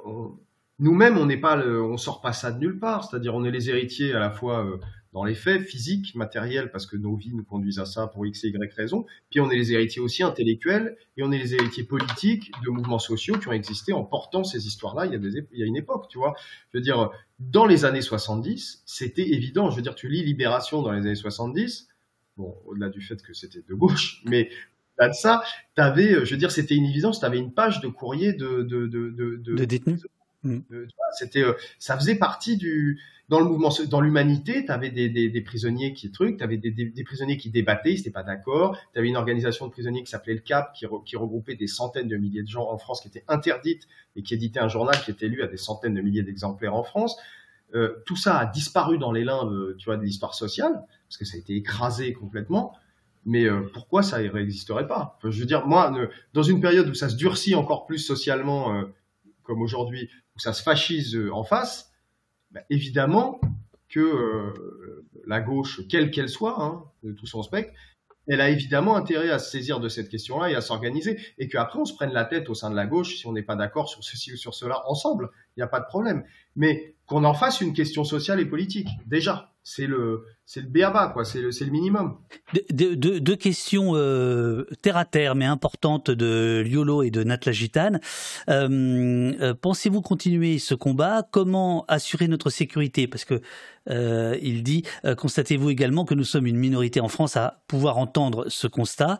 nous-mêmes, 0.78 1.18
on 1.18 1.26
n'est 1.26 1.40
pas, 1.40 1.56
on 1.58 1.96
sort 1.96 2.20
pas 2.20 2.32
ça 2.32 2.52
de 2.52 2.58
nulle 2.58 2.78
part, 2.78 3.04
c'est-à-dire 3.04 3.34
on 3.34 3.44
est 3.44 3.50
les 3.50 3.70
héritiers 3.70 4.12
à 4.12 4.18
la 4.18 4.30
fois 4.30 4.64
euh, 4.64 4.78
dans 5.14 5.22
les 5.22 5.36
faits, 5.36 5.62
physiques, 5.62 6.16
matériels, 6.16 6.72
parce 6.72 6.86
que 6.86 6.96
nos 6.96 7.14
vies 7.14 7.32
nous 7.32 7.44
conduisent 7.44 7.78
à 7.78 7.86
ça 7.86 8.08
pour 8.08 8.26
X 8.26 8.44
et 8.44 8.48
Y 8.48 8.74
raisons. 8.74 9.06
Puis 9.30 9.40
on 9.40 9.48
est 9.48 9.56
les 9.56 9.72
héritiers 9.72 10.02
aussi 10.02 10.24
intellectuels 10.24 10.96
et 11.16 11.22
on 11.22 11.30
est 11.30 11.38
les 11.38 11.54
héritiers 11.54 11.84
politiques 11.84 12.50
de 12.64 12.70
mouvements 12.70 12.98
sociaux 12.98 13.38
qui 13.38 13.46
ont 13.46 13.52
existé 13.52 13.92
en 13.92 14.02
portant 14.02 14.42
ces 14.42 14.66
histoires-là 14.66 15.06
il, 15.06 15.12
y 15.12 15.14
a 15.14 15.18
des, 15.18 15.46
il 15.52 15.60
y 15.60 15.62
a 15.62 15.66
une 15.66 15.76
époque, 15.76 16.08
tu 16.10 16.18
vois. 16.18 16.34
Je 16.72 16.78
veux 16.78 16.82
dire, 16.82 17.12
dans 17.38 17.64
les 17.64 17.84
années 17.84 18.02
70, 18.02 18.82
c'était 18.86 19.30
évident. 19.30 19.70
Je 19.70 19.76
veux 19.76 19.82
dire, 19.82 19.94
tu 19.94 20.08
lis 20.08 20.24
Libération 20.24 20.82
dans 20.82 20.90
les 20.90 20.98
années 20.98 21.14
70, 21.14 21.88
bon, 22.36 22.56
au-delà 22.66 22.88
du 22.88 23.00
fait 23.00 23.22
que 23.22 23.32
c'était 23.34 23.62
de 23.66 23.74
gauche, 23.74 24.20
mais 24.26 24.50
là 24.98 25.08
de 25.08 25.14
ça, 25.14 25.44
t'avais, 25.76 26.24
je 26.24 26.30
veux 26.32 26.38
dire, 26.38 26.50
c'était 26.50 26.74
une 26.74 26.86
évidence, 26.86 27.20
tu 27.20 27.24
avais 27.24 27.38
une 27.38 27.52
page 27.54 27.80
de 27.80 27.86
courrier 27.86 28.32
de, 28.32 28.62
de, 28.62 28.88
de, 28.88 29.10
de, 29.10 29.36
de 29.36 29.64
détenus. 29.64 30.02
C'était, 31.12 31.42
euh, 31.42 31.54
ça 31.78 31.96
faisait 31.96 32.16
partie 32.16 32.56
du, 32.56 33.00
dans 33.28 33.40
le 33.40 33.46
mouvement, 33.46 33.70
dans 33.88 34.00
l'humanité, 34.00 34.64
tu 34.64 34.72
avais 34.72 34.90
des, 34.90 35.08
des, 35.08 35.40
prisonniers 35.40 35.92
qui 35.94 36.10
truc, 36.10 36.38
tu 36.38 36.44
avais 36.44 36.56
des, 36.56 36.70
des, 36.70 37.04
prisonniers 37.04 37.36
qui 37.36 37.50
débattaient, 37.50 37.92
ils 37.92 37.96
n'étaient 37.96 38.10
pas 38.10 38.22
d'accord. 38.22 38.76
Tu 38.92 38.98
avais 38.98 39.08
une 39.08 39.16
organisation 39.16 39.66
de 39.66 39.72
prisonniers 39.72 40.02
qui 40.02 40.10
s'appelait 40.10 40.34
le 40.34 40.40
CAP, 40.40 40.74
qui, 40.74 41.16
regroupait 41.16 41.56
des 41.56 41.66
centaines 41.66 42.08
de 42.08 42.16
milliers 42.16 42.42
de 42.42 42.48
gens 42.48 42.70
en 42.70 42.78
France, 42.78 43.00
qui 43.00 43.08
était 43.08 43.24
interdite 43.28 43.88
et 44.16 44.22
qui 44.22 44.34
éditait 44.34 44.60
un 44.60 44.68
journal 44.68 44.96
qui 45.02 45.10
était 45.10 45.28
lu 45.28 45.42
à 45.42 45.46
des 45.46 45.56
centaines 45.56 45.94
de 45.94 46.00
milliers 46.00 46.22
d'exemplaires 46.22 46.74
en 46.74 46.84
France. 46.84 47.16
Euh, 47.74 48.02
tout 48.06 48.16
ça 48.16 48.38
a 48.38 48.46
disparu 48.46 48.98
dans 48.98 49.10
les 49.10 49.24
limbes, 49.24 49.76
tu 49.78 49.86
vois, 49.86 49.96
de 49.96 50.02
l'histoire 50.02 50.34
sociale, 50.34 50.84
parce 51.08 51.16
que 51.16 51.24
ça 51.24 51.36
a 51.36 51.40
été 51.40 51.56
écrasé 51.56 52.12
complètement. 52.12 52.74
Mais 53.26 53.46
euh, 53.46 53.62
pourquoi 53.72 54.02
ça 54.02 54.22
ne 54.22 54.28
réexisterait 54.28 54.86
pas? 54.86 55.18
Je 55.24 55.40
veux 55.40 55.46
dire, 55.46 55.66
moi, 55.66 55.94
dans 56.34 56.42
une 56.42 56.60
période 56.60 56.88
où 56.88 56.94
ça 56.94 57.08
se 57.08 57.16
durcit 57.16 57.54
encore 57.54 57.86
plus 57.86 57.98
socialement, 57.98 58.74
euh, 58.74 58.84
comme 59.42 59.62
aujourd'hui, 59.62 60.10
où 60.36 60.38
ça 60.38 60.52
se 60.52 60.62
fascise 60.62 61.14
euh, 61.16 61.32
en 61.32 61.44
face, 61.44 61.92
bah, 62.50 62.60
évidemment 62.70 63.40
que 63.88 64.52
la 65.26 65.40
gauche, 65.40 65.86
quelle 65.88 66.10
qu'elle 66.10 66.28
soit, 66.28 66.60
hein, 66.60 66.84
de 67.02 67.12
tout 67.12 67.26
son 67.26 67.42
spectre, 67.42 67.72
elle 68.26 68.40
a 68.40 68.48
évidemment 68.48 68.96
intérêt 68.96 69.30
à 69.30 69.38
se 69.38 69.50
saisir 69.50 69.80
de 69.80 69.88
cette 69.88 70.08
question-là 70.08 70.50
et 70.50 70.54
à 70.54 70.60
s'organiser, 70.60 71.20
et 71.38 71.48
qu'après 71.48 71.78
on 71.78 71.84
se 71.84 71.94
prenne 71.94 72.12
la 72.12 72.24
tête 72.24 72.48
au 72.48 72.54
sein 72.54 72.70
de 72.70 72.76
la 72.76 72.86
gauche 72.86 73.16
si 73.16 73.26
on 73.26 73.32
n'est 73.32 73.42
pas 73.42 73.56
d'accord 73.56 73.88
sur 73.88 74.02
ceci 74.02 74.32
ou 74.32 74.36
sur 74.36 74.54
cela 74.54 74.82
ensemble, 74.88 75.30
il 75.56 75.60
n'y 75.60 75.64
a 75.64 75.68
pas 75.68 75.80
de 75.80 75.86
problème. 75.86 76.24
Mais 76.56 76.94
qu'on 77.06 77.24
en 77.24 77.34
fasse 77.34 77.60
une 77.60 77.72
question 77.72 78.04
sociale 78.04 78.40
et 78.40 78.46
politique, 78.46 78.88
déjà 79.06 79.50
c'est 79.64 79.86
le 79.86 80.26
c'est 80.46 80.60
le 80.60 80.66
béaba 80.66 81.08
quoi, 81.08 81.24
c'est 81.24 81.40
le 81.40 81.48
le 81.48 81.70
minimum. 81.70 82.18
Deux, 82.70 83.36
questions 83.36 83.92
euh, 83.94 84.66
terre 84.82 84.98
à 84.98 85.06
terre 85.06 85.34
mais 85.34 85.46
importantes 85.46 86.10
de 86.10 86.62
Liolo 86.66 87.02
et 87.02 87.10
de 87.10 87.24
Natla 87.24 87.52
Gitane. 87.52 87.98
Euh, 88.50 89.32
euh, 89.40 89.54
pensez-vous 89.54 90.02
continuer 90.02 90.58
ce 90.58 90.74
combat? 90.74 91.26
Comment 91.30 91.86
assurer 91.88 92.28
notre 92.28 92.50
sécurité? 92.50 93.06
Parce 93.06 93.24
que 93.24 93.40
il 93.86 94.62
dit 94.62 94.82
Constatez-vous 95.18 95.68
également 95.68 96.06
que 96.06 96.14
nous 96.14 96.24
sommes 96.24 96.46
une 96.46 96.56
minorité 96.56 97.00
en 97.00 97.08
France 97.08 97.36
à 97.36 97.62
pouvoir 97.68 97.98
entendre 97.98 98.46
ce 98.48 98.66
constat 98.66 99.18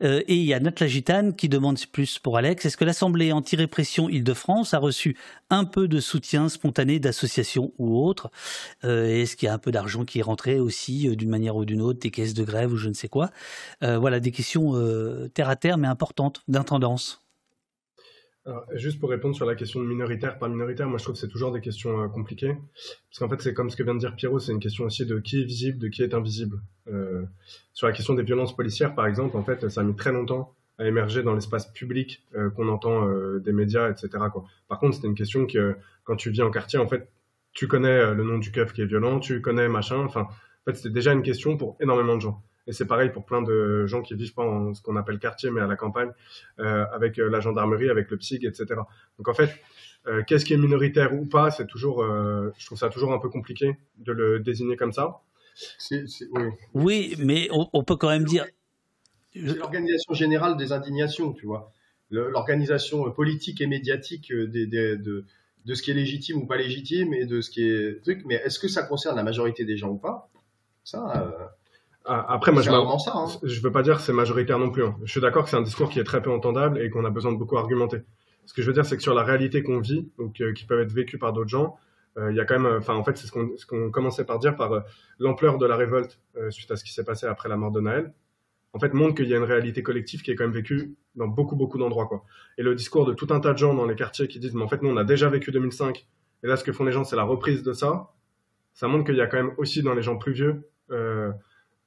Et 0.00 0.36
il 0.36 0.44
y 0.44 0.54
a 0.54 0.60
Natla 0.60 0.86
Gitane 0.86 1.36
qui 1.36 1.50
demande 1.50 1.78
plus 1.92 2.18
pour 2.18 2.38
Alex 2.38 2.64
est-ce 2.64 2.78
que 2.78 2.86
l'Assemblée 2.86 3.32
anti-répression 3.32 4.08
Île-de-France 4.08 4.72
a 4.72 4.78
reçu 4.78 5.18
un 5.50 5.64
peu 5.76 5.88
de 5.88 6.00
soutien 6.00 6.48
spontané 6.48 6.98
d'associations 6.98 7.72
ou 7.76 8.02
autres 8.02 8.30
Est-ce 8.82 9.36
qu'il 9.36 9.46
y 9.46 9.50
a 9.50 9.54
un 9.54 9.58
peu 9.58 9.70
d'argent 9.70 10.06
qui 10.06 10.20
est 10.20 10.22
rentré 10.22 10.58
aussi 10.58 11.14
d'une 11.14 11.28
manière 11.28 11.54
ou 11.56 11.66
d'une 11.66 11.82
autre, 11.82 12.00
des 12.00 12.10
caisses 12.10 12.32
de 12.32 12.44
grève 12.44 12.72
ou 12.72 12.76
je 12.76 12.88
ne 12.88 12.94
sais 12.94 13.08
quoi? 13.08 13.30
Voilà, 13.82 14.18
des 14.18 14.30
questions 14.30 14.72
terre 15.34 15.50
à 15.50 15.56
terre 15.56 15.76
mais 15.76 15.88
importantes 15.88 16.42
d'intendance. 16.48 17.26
Juste 18.74 19.00
pour 19.00 19.10
répondre 19.10 19.34
sur 19.34 19.44
la 19.44 19.56
question 19.56 19.80
de 19.80 19.86
minoritaire, 19.86 20.38
pas 20.38 20.48
minoritaire, 20.48 20.88
moi 20.88 20.98
je 20.98 21.02
trouve 21.02 21.14
que 21.14 21.20
c'est 21.20 21.28
toujours 21.28 21.50
des 21.50 21.60
questions 21.60 22.00
euh, 22.02 22.08
compliquées. 22.08 22.56
Parce 23.10 23.18
qu'en 23.18 23.28
fait, 23.28 23.42
c'est 23.42 23.52
comme 23.52 23.70
ce 23.70 23.76
que 23.76 23.82
vient 23.82 23.94
de 23.94 23.98
dire 23.98 24.14
Pierrot, 24.14 24.38
c'est 24.38 24.52
une 24.52 24.60
question 24.60 24.84
aussi 24.84 25.04
de 25.04 25.18
qui 25.18 25.40
est 25.40 25.44
visible, 25.44 25.78
de 25.78 25.88
qui 25.88 26.04
est 26.04 26.14
invisible. 26.14 26.60
Euh, 26.86 27.24
sur 27.72 27.88
la 27.88 27.92
question 27.92 28.14
des 28.14 28.22
violences 28.22 28.54
policières, 28.54 28.94
par 28.94 29.08
exemple, 29.08 29.36
en 29.36 29.42
fait, 29.42 29.68
ça 29.68 29.80
a 29.80 29.84
mis 29.84 29.96
très 29.96 30.12
longtemps 30.12 30.54
à 30.78 30.86
émerger 30.86 31.22
dans 31.22 31.34
l'espace 31.34 31.72
public 31.72 32.24
euh, 32.34 32.50
qu'on 32.50 32.68
entend 32.68 33.08
des 33.38 33.52
médias, 33.52 33.90
etc. 33.90 34.08
Quoi. 34.32 34.44
Par 34.68 34.78
contre, 34.78 34.96
c'était 34.96 35.08
une 35.08 35.14
question 35.14 35.46
que 35.46 35.76
quand 36.04 36.16
tu 36.16 36.30
vis 36.30 36.42
en 36.42 36.50
quartier, 36.50 36.78
en 36.78 36.86
fait, 36.86 37.08
tu 37.52 37.68
connais 37.68 38.14
le 38.14 38.22
nom 38.22 38.38
du 38.38 38.52
keuf 38.52 38.72
qui 38.72 38.82
est 38.82 38.86
violent, 38.86 39.18
tu 39.18 39.40
connais 39.40 39.68
machin. 39.68 39.98
Enfin, 40.04 40.22
en 40.22 40.70
fait, 40.70 40.76
c'était 40.76 40.90
déjà 40.90 41.12
une 41.12 41.22
question 41.22 41.56
pour 41.56 41.76
énormément 41.80 42.16
de 42.16 42.20
gens. 42.20 42.42
Et 42.66 42.72
c'est 42.72 42.86
pareil 42.86 43.10
pour 43.10 43.24
plein 43.24 43.42
de 43.42 43.86
gens 43.86 44.02
qui 44.02 44.14
vivent 44.14 44.34
pas 44.34 44.42
en 44.42 44.74
ce 44.74 44.82
qu'on 44.82 44.96
appelle 44.96 45.18
quartier, 45.18 45.50
mais 45.50 45.60
à 45.60 45.66
la 45.66 45.76
campagne, 45.76 46.10
euh, 46.58 46.84
avec 46.92 47.18
euh, 47.18 47.30
la 47.30 47.40
gendarmerie, 47.40 47.88
avec 47.88 48.10
le 48.10 48.16
PSIG, 48.16 48.44
etc. 48.44 48.66
Donc 49.18 49.28
en 49.28 49.34
fait, 49.34 49.50
euh, 50.06 50.22
qu'est-ce 50.26 50.44
qui 50.44 50.54
est 50.54 50.58
minoritaire 50.58 51.14
ou 51.14 51.26
pas, 51.26 51.50
c'est 51.50 51.66
toujours, 51.66 52.04
je 52.04 52.66
trouve 52.66 52.78
ça 52.78 52.88
toujours 52.88 53.12
un 53.12 53.18
peu 53.18 53.28
compliqué 53.28 53.76
de 53.98 54.12
le 54.12 54.40
désigner 54.40 54.76
comme 54.76 54.92
ça. 54.92 55.20
oui. 56.32 56.48
oui. 56.74 57.16
mais 57.18 57.48
on, 57.50 57.82
peut 57.84 57.96
quand 57.96 58.08
même 58.08 58.24
dire. 58.24 58.44
C'est 59.46 59.56
l'organisation 59.56 60.14
générale 60.14 60.56
des 60.56 60.72
indignations, 60.72 61.32
tu 61.32 61.46
vois. 61.46 61.72
L'organisation 62.10 63.10
politique 63.10 63.60
et 63.60 63.66
médiatique 63.66 64.32
des, 64.32 64.66
de, 64.66 65.24
de 65.64 65.74
ce 65.74 65.82
qui 65.82 65.90
est 65.90 65.94
légitime 65.94 66.38
ou 66.38 66.46
pas 66.46 66.56
légitime 66.56 67.12
et 67.14 67.26
de 67.26 67.40
ce 67.40 67.50
qui 67.50 67.68
est 67.68 68.02
truc. 68.02 68.22
Mais 68.26 68.36
est-ce 68.36 68.58
que 68.58 68.68
ça 68.68 68.84
concerne 68.84 69.16
la 69.16 69.24
majorité 69.24 69.64
des 69.64 69.76
gens 69.76 69.88
ou 69.88 69.98
pas? 69.98 70.30
Ça. 70.84 71.52
Ah, 72.08 72.24
après, 72.28 72.52
moi, 72.52 72.62
je 72.62 72.70
ne 72.70 72.76
hein. 72.76 73.26
veux 73.62 73.72
pas 73.72 73.82
dire 73.82 73.96
que 73.96 74.02
c'est 74.02 74.12
majoritaire 74.12 74.60
non 74.60 74.70
plus. 74.70 74.84
Hein. 74.84 74.96
Je 75.02 75.10
suis 75.10 75.20
d'accord 75.20 75.42
que 75.42 75.50
c'est 75.50 75.56
un 75.56 75.62
discours 75.62 75.90
qui 75.90 75.98
est 75.98 76.04
très 76.04 76.22
peu 76.22 76.30
entendable 76.30 76.80
et 76.80 76.88
qu'on 76.88 77.04
a 77.04 77.10
besoin 77.10 77.32
de 77.32 77.36
beaucoup 77.36 77.56
argumenter. 77.56 78.02
Ce 78.46 78.54
que 78.54 78.62
je 78.62 78.68
veux 78.68 78.72
dire, 78.72 78.86
c'est 78.86 78.96
que 78.96 79.02
sur 79.02 79.14
la 79.14 79.24
réalité 79.24 79.64
qu'on 79.64 79.80
vit, 79.80 80.08
donc 80.16 80.40
euh, 80.40 80.52
qui 80.52 80.64
peut 80.64 80.80
être 80.80 80.92
vécue 80.92 81.18
par 81.18 81.32
d'autres 81.32 81.48
gens, 81.48 81.76
euh, 82.16 82.30
il 82.30 82.36
y 82.36 82.40
a 82.40 82.44
quand 82.44 82.60
même, 82.60 82.76
enfin, 82.78 82.94
en 82.94 83.02
fait, 83.02 83.16
c'est 83.18 83.26
ce 83.26 83.66
qu'on 83.66 83.90
commençait 83.90 84.24
par 84.24 84.38
dire 84.38 84.54
par 84.54 84.72
euh, 84.72 84.80
l'ampleur 85.18 85.58
de 85.58 85.66
la 85.66 85.74
révolte 85.74 86.20
suite 86.50 86.70
à 86.70 86.76
ce 86.76 86.84
qui 86.84 86.92
s'est 86.92 87.04
passé 87.04 87.26
après 87.26 87.48
la 87.48 87.56
mort 87.56 87.72
de 87.72 87.80
Naël. 87.80 88.12
En 88.76 88.80
fait, 88.80 88.92
montre 88.92 89.14
qu'il 89.14 89.28
y 89.28 89.34
a 89.34 89.38
une 89.38 89.44
réalité 89.44 89.82
collective 89.82 90.22
qui 90.22 90.30
est 90.30 90.34
quand 90.34 90.44
même 90.44 90.52
vécue 90.52 90.94
dans 91.14 91.26
beaucoup, 91.26 91.56
beaucoup 91.56 91.78
d'endroits, 91.78 92.06
quoi. 92.06 92.24
Et 92.58 92.62
le 92.62 92.74
discours 92.74 93.06
de 93.06 93.14
tout 93.14 93.28
un 93.30 93.40
tas 93.40 93.52
de 93.52 93.58
gens 93.58 93.74
dans 93.74 93.86
les 93.86 93.94
quartiers 93.96 94.28
qui 94.28 94.38
disent, 94.38 94.54
mais 94.54 94.62
en 94.62 94.68
fait, 94.68 94.82
nous, 94.82 94.90
on 94.90 94.96
a 94.96 95.04
déjà 95.04 95.28
vécu 95.28 95.50
2005, 95.50 96.06
et 96.44 96.46
là, 96.46 96.56
ce 96.56 96.64
que 96.64 96.72
font 96.72 96.84
les 96.84 96.92
gens, 96.92 97.04
c'est 97.04 97.16
la 97.16 97.24
reprise 97.24 97.62
de 97.62 97.72
ça. 97.72 98.12
Ça 98.74 98.88
montre 98.88 99.04
qu'il 99.06 99.16
y 99.16 99.22
a 99.22 99.26
quand 99.26 99.38
même 99.38 99.54
aussi 99.56 99.82
dans 99.82 99.94
les 99.94 100.02
gens 100.02 100.16
plus 100.18 100.32
vieux 100.32 100.68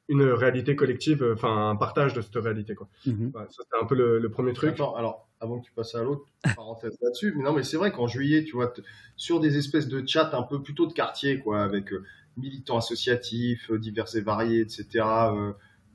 une 0.09 0.23
réalité 0.23 0.75
collective, 0.75 1.23
euh, 1.23 1.35
enfin 1.35 1.69
un 1.69 1.75
partage 1.75 2.13
de 2.13 2.21
cette 2.21 2.35
réalité. 2.35 2.75
Quoi. 2.75 2.89
Mhm. 3.05 3.31
ça, 3.31 3.47
c'était 3.49 3.81
un 3.81 3.85
peu 3.85 3.95
le, 3.95 4.29
premier 4.29 4.53
truc. 4.53 4.71
Attends, 4.71 4.95
alors, 4.95 5.29
avant 5.39 5.59
que 5.59 5.65
tu 5.65 5.71
passes 5.71 5.95
à 5.95 6.03
l'autre, 6.03 6.25
parenthèse 6.55 6.97
là-dessus, 7.01 7.33
mais 7.37 7.43
non, 7.43 7.53
mais 7.53 7.63
c'est 7.63 7.77
vrai 7.77 7.91
qu'en 7.91 8.07
juillet, 8.07 8.43
tu 8.43 8.53
vois, 8.53 8.73
sur 9.15 9.39
des 9.39 9.57
espèces 9.57 9.87
de 9.87 10.05
chats 10.05 10.31
un 10.33 10.43
peu 10.43 10.61
plutôt 10.61 10.87
de 10.87 10.93
quartier, 10.93 11.39
quoi, 11.39 11.61
avec 11.61 11.93
euh, 11.93 12.03
militants 12.37 12.77
associatifs, 12.77 13.69
euh, 13.71 13.77
divers 13.77 14.13
et 14.15 14.21
variés, 14.21 14.61
etc., 14.61 15.05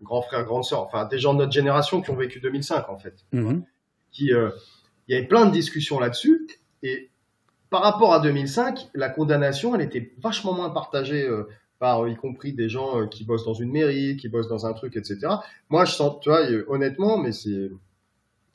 grands 0.02 0.22
frères, 0.22 0.44
grandes 0.44 0.64
sœurs, 0.64 0.82
enfin 0.82 1.06
des 1.06 1.18
gens 1.18 1.34
de 1.34 1.38
notre 1.38 1.52
génération 1.52 2.02
qui 2.02 2.10
ont 2.10 2.16
vécu 2.16 2.40
2005, 2.40 2.88
en 2.88 2.98
fait. 2.98 3.24
Mhm. 3.32 3.64
Qui, 4.10 4.26
il 4.26 5.14
y 5.14 5.16
avait 5.16 5.26
plein 5.26 5.46
de 5.46 5.50
discussions 5.50 5.98
là-dessus, 5.98 6.46
et 6.82 7.10
par 7.70 7.82
rapport 7.82 8.12
à 8.12 8.20
2005, 8.20 8.90
la 8.94 9.08
condamnation, 9.08 9.74
elle 9.74 9.80
était 9.80 10.12
vachement 10.18 10.52
moins 10.52 10.70
partagée 10.70 11.28
par 11.78 12.08
y 12.08 12.16
compris 12.16 12.52
des 12.52 12.68
gens 12.68 13.00
euh, 13.00 13.06
qui 13.06 13.24
bossent 13.24 13.44
dans 13.44 13.54
une 13.54 13.70
mairie, 13.70 14.16
qui 14.16 14.28
bossent 14.28 14.48
dans 14.48 14.66
un 14.66 14.72
truc, 14.72 14.96
etc. 14.96 15.18
Moi, 15.68 15.84
je 15.84 15.92
sens, 15.92 16.18
tu 16.22 16.28
vois, 16.28 16.40
honnêtement, 16.68 17.18
mais 17.18 17.32
c'est 17.32 17.70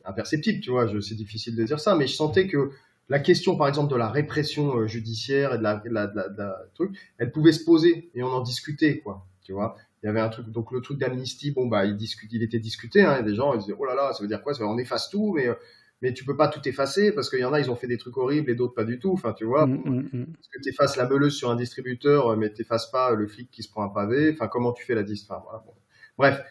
imperceptible, 0.06 0.61
tu 0.61 0.72
vois, 0.72 0.88
c'est 1.01 1.16
difficile 1.16 1.56
de 1.56 1.64
dire 1.64 1.80
ça, 1.80 1.95
mais 1.95 2.08
je 2.08 2.16
sentais 2.16 2.48
que 2.48 2.72
la 3.09 3.19
question, 3.19 3.56
par 3.56 3.68
exemple, 3.68 3.92
de 3.92 3.98
la 3.98 4.09
répression 4.09 4.77
euh, 4.77 4.88
judiciaire 4.88 5.53
et 5.53 5.58
de 5.58 5.64
la, 5.64 6.64
truc, 6.74 6.98
elle 7.18 7.32
pouvait 7.32 7.51
se 7.51 7.64
poser 7.64 8.09
et 8.16 8.24
on 8.24 8.30
en 8.30 8.42
discutait, 8.42 9.00
quoi, 9.00 9.27
tu 9.43 9.53
vois. 9.53 9.76
Il 10.02 10.06
y 10.06 10.10
avait 10.10 10.22
un 10.22 10.30
truc, 10.30 10.50
donc 10.50 10.72
le 10.72 10.82
truc 10.82 10.98
d'amnistie, 10.98 11.52
bon, 11.52 11.68
bah, 11.68 11.86
il, 11.86 11.95
discute, 11.98 12.32
il 12.32 12.42
était 12.42 12.60
discuté, 12.60 13.02
hein, 13.02 13.22
des 13.22 13.36
gens, 13.36 13.53
ils 13.53 13.60
disaient, 13.60 13.76
oh 13.78 13.86
là 13.86 13.95
là, 13.95 14.14
ça 14.14 14.22
veut 14.22 14.30
dire 14.30 14.42
quoi? 14.42 14.53
Ça 14.53 14.66
on 14.66 14.78
efface 14.78 15.10
tout, 15.10 15.34
mais 15.36 15.48
euh, 15.48 15.56
mais 16.02 16.14
tu 16.14 16.24
peux 16.24 16.38
pas 16.38 16.48
tout 16.48 16.66
effacer 16.68 17.11
parce 17.11 17.30
qu'il 17.30 17.40
y 17.40 17.44
en 17.44 17.52
a, 17.52 17.60
ils 17.60 17.69
ont 17.69 17.76
fait 17.76 17.88
des 17.88 17.98
trucs 17.98 18.16
horribles 18.18 18.50
et 18.50 18.56
d'autres 18.56 18.74
pas 18.74 18.86
du 18.86 19.00
tout. 19.00 19.11
Enfin, 19.11 19.34
tu 19.34 19.44
vois, 19.44 19.66
mm, 19.66 19.82
mm, 19.84 20.10
mm. 20.14 20.26
parce 20.34 20.48
que 20.48 20.61
tu 20.61 20.69
effaces 20.69 20.95
la 20.95 21.08
meuleuse 21.08 21.36
sur 21.36 21.50
un 21.50 21.56
distributeur, 21.56 22.38
mais 22.38 22.53
tu 22.53 22.61
effaces 22.61 22.90
pas 22.90 23.14
le 23.14 23.28
flic 23.28 23.52
qui 23.52 23.64
se 23.64 23.69
prend 23.69 23.84
un 23.84 23.90
pavé. 23.90 24.32
Enfin, 24.34 24.48
comment 24.48 24.72
tu 24.72 24.86
fais 24.86 24.95
la 24.95 25.03
dis 25.03 25.26
enfin, 25.28 25.42
voilà, 25.44 25.64
Bref, 26.18 26.42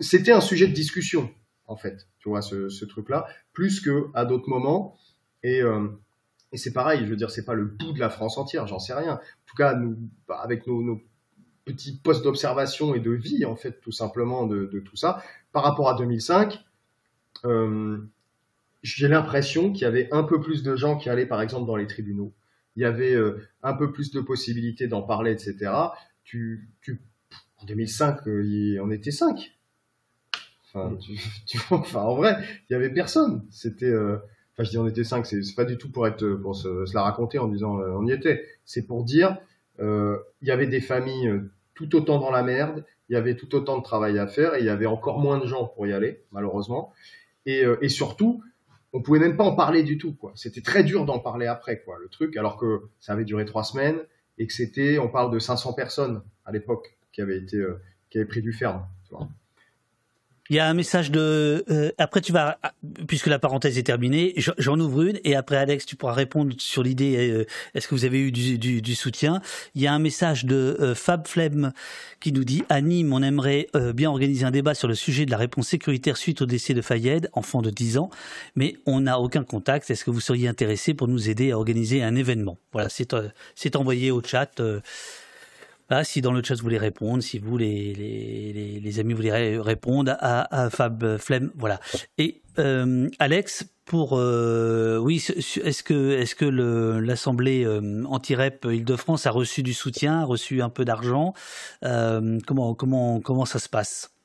c'était 0.00 0.32
un 0.32 0.40
sujet 0.40 0.66
de 0.66 0.72
discussion, 0.72 1.30
en 1.66 1.76
fait, 1.76 2.08
tu 2.18 2.28
vois, 2.28 2.42
ce, 2.42 2.68
ce 2.68 2.84
truc-là, 2.84 3.26
plus 3.52 3.80
que 3.80 4.06
à 4.14 4.24
d'autres 4.24 4.48
moments. 4.48 4.96
Et, 5.42 5.62
euh, 5.62 5.88
et 6.52 6.56
c'est 6.56 6.72
pareil, 6.72 7.00
je 7.04 7.10
veux 7.10 7.16
dire, 7.16 7.30
c'est 7.30 7.44
pas 7.44 7.54
le 7.54 7.64
bout 7.64 7.92
de 7.92 8.00
la 8.00 8.10
France 8.10 8.38
entière, 8.38 8.66
j'en 8.66 8.78
sais 8.78 8.94
rien. 8.94 9.14
En 9.14 9.46
tout 9.46 9.56
cas, 9.56 9.74
nous, 9.74 9.96
bah, 10.26 10.40
avec 10.42 10.66
nos, 10.66 10.82
nos 10.82 11.00
petits 11.66 11.96
postes 11.96 12.22
d'observation 12.24 12.94
et 12.94 13.00
de 13.00 13.10
vie, 13.10 13.44
en 13.44 13.56
fait, 13.56 13.80
tout 13.82 13.92
simplement, 13.92 14.46
de, 14.46 14.66
de 14.66 14.80
tout 14.80 14.96
ça, 14.96 15.22
par 15.52 15.64
rapport 15.64 15.90
à 15.90 15.94
2005, 15.98 16.64
euh, 17.44 17.98
j'ai 18.82 19.08
l'impression 19.08 19.72
qu'il 19.72 19.82
y 19.82 19.84
avait 19.84 20.08
un 20.12 20.22
peu 20.22 20.40
plus 20.40 20.62
de 20.62 20.76
gens 20.76 20.96
qui 20.96 21.10
allaient, 21.10 21.26
par 21.26 21.42
exemple, 21.42 21.66
dans 21.66 21.76
les 21.76 21.88
tribunaux. 21.88 22.32
Il 22.76 22.82
y 22.82 22.84
avait 22.84 23.14
euh, 23.14 23.42
un 23.62 23.74
peu 23.74 23.90
plus 23.90 24.12
de 24.12 24.20
possibilités 24.20 24.86
d'en 24.86 25.02
parler, 25.02 25.32
etc. 25.32 25.72
Tu, 26.24 26.68
tu, 26.80 27.00
en 27.58 27.66
2005, 27.66 28.26
euh, 28.28 28.78
on 28.80 28.90
était 28.90 29.10
cinq. 29.10 29.58
Enfin, 30.66 30.96
tu, 31.46 31.58
enfin, 31.70 32.00
en 32.00 32.14
vrai, 32.14 32.36
il 32.70 32.74
y 32.74 32.76
avait 32.76 32.90
personne. 32.90 33.44
C'était, 33.50 33.92
enfin, 33.92 34.62
je 34.62 34.70
dis 34.70 34.78
on 34.78 34.86
était 34.86 35.04
cinq. 35.04 35.26
C'est 35.26 35.42
pas 35.56 35.64
du 35.64 35.78
tout 35.78 35.90
pour 35.90 36.06
être, 36.06 36.24
pour 36.34 36.54
se, 36.54 36.86
se 36.86 36.94
la 36.94 37.02
raconter 37.02 37.38
en 37.38 37.48
disant 37.48 37.80
on 37.80 38.06
y 38.06 38.12
était. 38.12 38.46
C'est 38.64 38.86
pour 38.86 39.02
dire, 39.02 39.36
il 39.80 40.18
y 40.42 40.50
avait 40.50 40.66
des 40.66 40.80
familles 40.80 41.40
tout 41.76 41.94
autant 41.94 42.18
dans 42.18 42.32
la 42.32 42.42
merde. 42.42 42.84
Il 43.08 43.12
y 43.12 43.16
avait 43.16 43.36
tout 43.36 43.54
autant 43.54 43.78
de 43.78 43.84
travail 43.84 44.18
à 44.18 44.26
faire 44.26 44.56
et 44.56 44.60
il 44.60 44.66
y 44.66 44.70
avait 44.70 44.86
encore 44.86 45.20
moins 45.20 45.38
de 45.38 45.46
gens 45.46 45.66
pour 45.66 45.86
y 45.86 45.92
aller, 45.92 46.24
malheureusement. 46.32 46.92
Et, 47.44 47.64
et 47.80 47.88
surtout, 47.88 48.42
on 48.92 49.02
pouvait 49.02 49.20
même 49.20 49.36
pas 49.36 49.44
en 49.44 49.54
parler 49.54 49.82
du 49.84 49.98
tout, 49.98 50.14
quoi. 50.14 50.32
C'était 50.34 50.62
très 50.62 50.82
dur 50.82 51.04
d'en 51.04 51.18
parler 51.18 51.46
après, 51.46 51.82
quoi, 51.84 51.98
le 52.00 52.08
truc, 52.08 52.36
alors 52.36 52.56
que 52.56 52.88
ça 52.98 53.12
avait 53.12 53.24
duré 53.24 53.44
trois 53.44 53.62
semaines 53.62 54.00
et 54.38 54.46
que 54.46 54.52
c'était, 54.52 54.98
on 54.98 55.08
parle 55.08 55.30
de 55.30 55.38
500 55.38 55.74
personnes 55.74 56.22
à 56.44 56.52
l'époque 56.52 56.96
qui 57.12 57.20
avaient 57.20 57.38
été, 57.38 57.56
euh, 57.56 57.80
qui 58.10 58.18
avaient 58.18 58.26
pris 58.26 58.42
du 58.42 58.52
ferme. 58.52 58.86
Tu 59.04 59.14
vois. 59.14 59.28
Il 60.50 60.56
y 60.56 60.58
a 60.58 60.68
un 60.68 60.74
message 60.74 61.10
de. 61.10 61.64
Euh, 61.70 61.90
après, 61.98 62.20
tu 62.20 62.32
vas, 62.32 62.58
puisque 63.08 63.26
la 63.26 63.38
parenthèse 63.38 63.78
est 63.78 63.82
terminée, 63.82 64.34
j'en 64.58 64.78
ouvre 64.78 65.02
une 65.02 65.18
et 65.24 65.34
après, 65.34 65.56
Alex, 65.56 65.86
tu 65.86 65.96
pourras 65.96 66.12
répondre 66.12 66.54
sur 66.58 66.82
l'idée. 66.82 67.16
Euh, 67.30 67.46
est-ce 67.74 67.88
que 67.88 67.94
vous 67.94 68.04
avez 68.04 68.20
eu 68.20 68.32
du, 68.32 68.58
du, 68.58 68.80
du, 68.80 68.94
soutien? 68.94 69.40
Il 69.74 69.82
y 69.82 69.86
a 69.86 69.92
un 69.92 69.98
message 69.98 70.44
de 70.44 70.76
euh, 70.80 70.94
Fab 70.94 71.26
Flem 71.26 71.72
qui 72.20 72.32
nous 72.32 72.44
dit 72.44 72.62
à 72.68 72.80
Nîmes, 72.80 73.12
on 73.12 73.22
aimerait 73.22 73.68
bien 73.94 74.10
organiser 74.10 74.44
un 74.44 74.50
débat 74.50 74.74
sur 74.74 74.88
le 74.88 74.94
sujet 74.94 75.26
de 75.26 75.30
la 75.30 75.36
réponse 75.36 75.68
sécuritaire 75.68 76.16
suite 76.16 76.42
au 76.42 76.46
décès 76.46 76.74
de 76.74 76.80
Fayed, 76.80 77.28
enfant 77.34 77.60
de 77.60 77.70
10 77.70 77.98
ans, 77.98 78.10
mais 78.56 78.76
on 78.86 79.02
n'a 79.02 79.20
aucun 79.20 79.44
contact. 79.44 79.90
Est-ce 79.90 80.04
que 80.04 80.10
vous 80.10 80.20
seriez 80.20 80.48
intéressé 80.48 80.94
pour 80.94 81.08
nous 81.08 81.28
aider 81.28 81.52
à 81.52 81.58
organiser 81.58 82.02
un 82.02 82.16
événement? 82.16 82.56
Voilà, 82.72 82.88
c'est 82.88 83.76
envoyé 83.76 84.10
au 84.10 84.22
chat. 84.22 84.60
Ah, 85.88 86.02
si 86.02 86.20
dans 86.20 86.32
le 86.32 86.42
chat 86.42 86.54
vous 86.56 86.62
voulez 86.62 86.78
répondre, 86.78 87.22
si 87.22 87.38
vous 87.38 87.56
les, 87.56 87.94
les, 87.94 88.80
les, 88.80 88.98
amis 88.98 89.14
voulez 89.14 89.58
répondre 89.58 90.16
à, 90.18 90.68
Fab 90.70 91.16
Flemme, 91.18 91.52
voilà. 91.54 91.78
Et 92.18 92.42
euh, 92.58 93.08
Alex, 93.20 93.66
pour 93.84 94.18
euh, 94.18 94.98
oui, 94.98 95.24
est-ce 95.36 95.82
que 95.84 96.12
est-ce 96.12 96.34
que 96.34 96.44
l'assemblée 96.44 97.64
euh, 97.64 98.02
anti-rep 98.06 98.66
Île-de-France 98.68 99.26
a 99.26 99.30
reçu 99.30 99.62
du 99.62 99.74
soutien, 99.74 100.22
a 100.22 100.24
reçu 100.24 100.60
un 100.60 100.70
peu 100.70 100.84
d'argent? 100.84 101.34
Comment 101.82 102.74
comment 102.74 103.20
comment 103.20 103.44
ça 103.44 103.60
se 103.60 103.68
passe? 103.68 104.15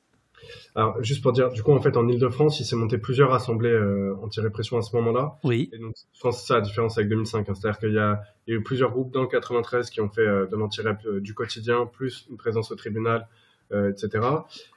Alors, 0.76 1.04
juste 1.04 1.22
pour 1.22 1.34
dire, 1.34 1.50
du 1.50 1.64
coup, 1.64 1.74
en 1.74 1.82
fait, 1.82 1.98
en 1.98 2.08
Ile-de-France, 2.08 2.60
il 2.60 2.66
s'est 2.66 2.76
monté 2.76 2.98
plusieurs 2.98 3.34
assemblées 3.34 3.72
euh, 3.72 4.16
anti-répression 4.22 4.78
à 4.78 4.82
ce 4.82 4.96
moment-là. 4.96 5.38
Oui. 5.44 5.70
Et 5.74 5.78
donc, 5.78 5.96
je 6.14 6.20
pense 6.22 6.42
que 6.42 6.48
ça 6.48 6.56
la 6.56 6.62
différence 6.62 6.98
avec 6.98 7.10
2005. 7.10 7.50
Hein. 7.50 7.54
C'est-à-dire 7.54 7.80
qu'il 7.80 7.94
y, 7.94 8.00
a 8.00 8.22
eu 8.48 8.64
plusieurs 8.64 8.92
groupes 8.92 9.12
dans 9.12 9.22
le 9.22 9.28
93 9.28 9.90
qui 9.90 10.00
ont 10.02 10.10
fait 10.10 10.22
euh, 10.22 10.48
de 10.48 10.56
l'anti-rep 10.56 10.98
euh, 11.06 11.20
du 11.20 11.34
quotidien, 11.34 11.86
plus 11.86 12.26
une 12.30 12.38
présence 12.38 12.72
au 12.72 12.76
tribunal, 12.76 13.28
etc. 13.72 14.26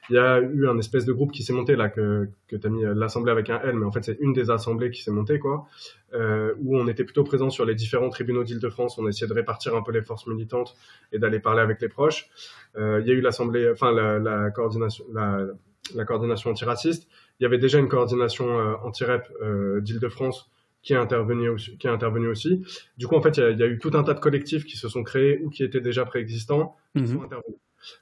Il 0.09 0.15
y 0.15 0.19
a 0.19 0.39
eu 0.39 0.67
un 0.67 0.77
espèce 0.77 1.05
de 1.05 1.13
groupe 1.13 1.31
qui 1.31 1.43
s'est 1.43 1.53
monté, 1.53 1.75
là, 1.75 1.89
que, 1.89 2.29
que 2.47 2.55
tu 2.55 2.67
as 2.67 2.69
mis 2.69 2.83
l'assemblée 2.83 3.31
avec 3.31 3.49
un 3.49 3.59
L, 3.61 3.75
mais 3.75 3.85
en 3.85 3.91
fait, 3.91 4.03
c'est 4.03 4.17
une 4.19 4.33
des 4.33 4.49
assemblées 4.49 4.91
qui 4.91 5.03
s'est 5.03 5.11
montée, 5.11 5.39
quoi, 5.39 5.67
où 6.13 6.77
on 6.77 6.87
était 6.87 7.03
plutôt 7.03 7.23
présent 7.23 7.49
sur 7.49 7.65
les 7.65 7.75
différents 7.75 8.09
tribunaux 8.09 8.43
d'Île-de-France. 8.43 8.97
On 8.97 9.05
a 9.05 9.09
essayé 9.09 9.27
de 9.27 9.33
répartir 9.33 9.75
un 9.75 9.81
peu 9.81 9.91
les 9.91 10.01
forces 10.01 10.27
militantes 10.27 10.75
et 11.11 11.19
d'aller 11.19 11.39
parler 11.39 11.61
avec 11.61 11.81
les 11.81 11.89
proches. 11.89 12.29
il 12.77 13.03
y 13.05 13.11
a 13.11 13.13
eu 13.13 13.21
l'assemblée, 13.21 13.69
enfin, 13.69 13.91
la, 13.91 14.19
la 14.19 14.51
coordination, 14.51 15.05
la, 15.13 15.45
la 15.93 16.05
coordination 16.05 16.49
antiraciste. 16.49 17.07
Il 17.39 17.43
y 17.43 17.45
avait 17.45 17.57
déjà 17.57 17.77
une 17.79 17.89
coordination 17.89 18.59
euh, 18.59 18.75
anti-rep 18.83 19.27
euh, 19.41 19.81
d'Île-de-France 19.81 20.49
qui 20.81 20.93
est 20.93 20.97
intervenu 20.97 21.49
aussi, 21.49 21.77
qui 21.77 21.87
est 21.87 21.89
intervenu 21.89 22.27
aussi. 22.27 22.63
Du 22.97 23.07
coup, 23.07 23.15
en 23.15 23.21
fait, 23.21 23.37
il 23.37 23.57
y, 23.57 23.63
a, 23.63 23.67
eu 23.67 23.79
tout 23.79 23.91
un 23.95 24.03
tas 24.03 24.13
de 24.13 24.19
collectifs 24.19 24.65
qui 24.65 24.77
se 24.77 24.87
sont 24.87 25.03
créés 25.03 25.41
ou 25.43 25.49
qui 25.49 25.63
étaient 25.63 25.81
déjà 25.81 26.05
préexistants, 26.05 26.75
mhm. 26.93 27.27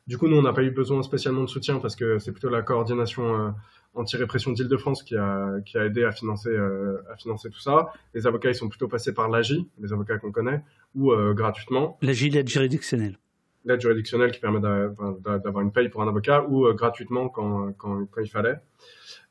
Du 0.07 0.17
coup, 0.17 0.27
nous, 0.27 0.37
on 0.37 0.41
n'a 0.41 0.53
pas 0.53 0.63
eu 0.63 0.71
besoin 0.71 1.03
spécialement 1.03 1.41
de 1.41 1.49
soutien 1.49 1.79
parce 1.79 1.95
que 1.95 2.19
c'est 2.19 2.31
plutôt 2.31 2.49
la 2.49 2.61
coordination 2.61 3.47
euh, 3.47 3.51
anti-répression 3.93 4.51
d'Île-de-France 4.51 5.03
qui 5.03 5.15
a, 5.15 5.59
qui 5.65 5.77
a 5.77 5.85
aidé 5.85 6.03
à 6.03 6.11
financer, 6.11 6.55
à 7.11 7.15
financer 7.15 7.49
tout 7.49 7.59
ça. 7.59 7.91
Les 8.13 8.25
avocats, 8.25 8.49
ils 8.49 8.55
sont 8.55 8.69
plutôt 8.69 8.87
passés 8.87 9.13
par 9.13 9.29
l'AGI, 9.29 9.69
les 9.79 9.93
avocats 9.93 10.17
qu'on 10.17 10.31
connaît, 10.31 10.63
ou 10.95 11.13
gratuitement. 11.33 11.99
L'AGI, 12.01 12.31
l'aide 12.31 12.49
juridictionnelle 12.49 13.17
l'aide 13.65 13.81
juridictionnelle 13.81 14.31
qui 14.31 14.39
permet 14.39 14.59
d'avoir 14.59 15.61
une 15.61 15.71
paye 15.71 15.89
pour 15.89 16.01
un 16.01 16.07
avocat 16.07 16.45
ou 16.47 16.65
euh, 16.65 16.73
gratuitement 16.73 17.29
quand, 17.29 17.73
quand, 17.73 18.05
quand, 18.05 18.21
il 18.21 18.29
fallait. 18.29 18.59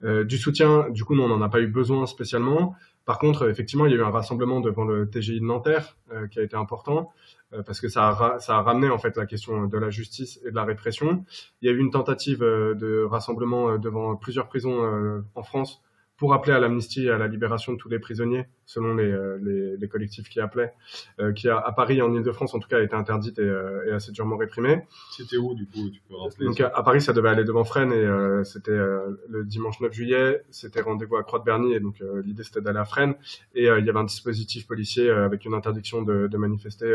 Euh, 0.05 0.25
du 0.25 0.39
soutien, 0.39 0.89
du 0.91 1.05
coup, 1.05 1.15
nous, 1.15 1.23
on 1.23 1.29
n'en 1.29 1.43
a 1.43 1.49
pas 1.49 1.61
eu 1.61 1.67
besoin 1.67 2.07
spécialement. 2.07 2.75
Par 3.05 3.19
contre, 3.19 3.49
effectivement, 3.49 3.87
il 3.87 3.93
y 3.93 3.95
a 3.95 3.99
eu 3.99 4.03
un 4.03 4.11
rassemblement 4.11 4.61
devant 4.61 4.85
le 4.85 5.09
TGI 5.09 5.41
de 5.41 5.45
Nanterre 5.45 5.97
euh, 6.13 6.27
qui 6.29 6.39
a 6.39 6.43
été 6.43 6.57
important 6.57 7.11
euh, 7.11 7.42
parce 7.67 7.81
que 7.81 7.89
ça 7.89 8.09
a, 8.09 8.39
ça 8.39 8.57
a 8.57 8.63
ramené 8.63 8.89
en 8.89 8.99
fait 8.99 9.17
la 9.17 9.27
question 9.27 9.67
de 9.67 9.79
la 9.79 9.91
justice 9.91 10.41
et 10.45 10.51
de 10.51 10.57
la 10.57 10.65
répression. 10.65 11.25
Il 11.61 11.67
y 11.67 11.73
a 11.73 11.75
eu 11.75 11.79
une 11.79 11.91
tentative 11.91 12.41
de 12.41 13.05
rassemblement 13.05 13.79
devant 13.79 14.17
plusieurs 14.17 14.49
prisons 14.49 15.23
en 15.35 15.43
France 15.43 15.83
pour 16.23 16.35
appeler 16.35 16.53
à 16.53 16.61
l'amnistie 16.61 17.07
et 17.07 17.11
à 17.11 17.19
la 17.19 17.27
libération 17.27 17.73
de 17.73 17.79
tous 17.79 17.89
les 17.89 17.99
prisonniers, 17.99 18.47
selon 18.65 18.95
les, 18.95 19.11
euh, 19.11 19.41
les, 19.43 19.77
les 19.77 19.89
collectifs 19.89 20.29
qui 20.29 20.39
appelaient, 20.39 20.73
euh, 21.19 21.33
qui 21.33 21.49
a, 21.49 21.59
à 21.59 21.73
Paris, 21.73 22.01
en 22.01 22.15
Ile-de-France 22.15 22.55
en 22.55 22.61
tout 22.61 22.69
cas, 22.69 22.79
a 22.79 22.81
été 22.81 22.95
interdite 22.95 23.41
et, 23.41 23.43
euh, 23.43 23.89
et 23.89 23.91
assez 23.91 24.13
durement 24.13 24.37
réprimée. 24.37 24.87
C'était 25.11 25.37
où 25.37 25.53
du 25.57 25.67
coup 25.67 25.91
tu 25.91 26.01
peux 26.09 26.15
rappeler 26.15 26.47
Donc 26.47 26.61
à, 26.61 26.83
Paris, 26.85 27.01
ça 27.01 27.13
devait 27.13 27.31
aller 27.31 27.43
devant 27.43 27.65
Fresnes 27.65 27.93
et 27.93 27.97
euh, 27.97 28.45
c'était 28.45 28.71
le 28.71 29.45
dimanche 29.45 29.81
9 29.81 29.93
juillet, 29.93 30.45
c'était 30.51 30.83
rendez-vous 30.83 31.17
à 31.17 31.25
Croix-de-Berny 31.25 31.75
et 31.75 31.81
donc 31.81 31.97
l'idée 32.25 32.45
c'était 32.45 32.61
d'aller 32.61 32.79
à 32.79 32.85
Fresnes 32.85 33.17
et 33.57 33.65
il 33.65 33.85
y 33.85 33.91
avait 33.91 33.99
un 33.99 34.05
dispositif 34.05 34.69
policier 34.69 35.11
avec 35.11 35.45
une 35.45 35.55
interdiction 35.55 36.03
de, 36.03 36.29
de 36.29 36.37
manifester 36.37 36.95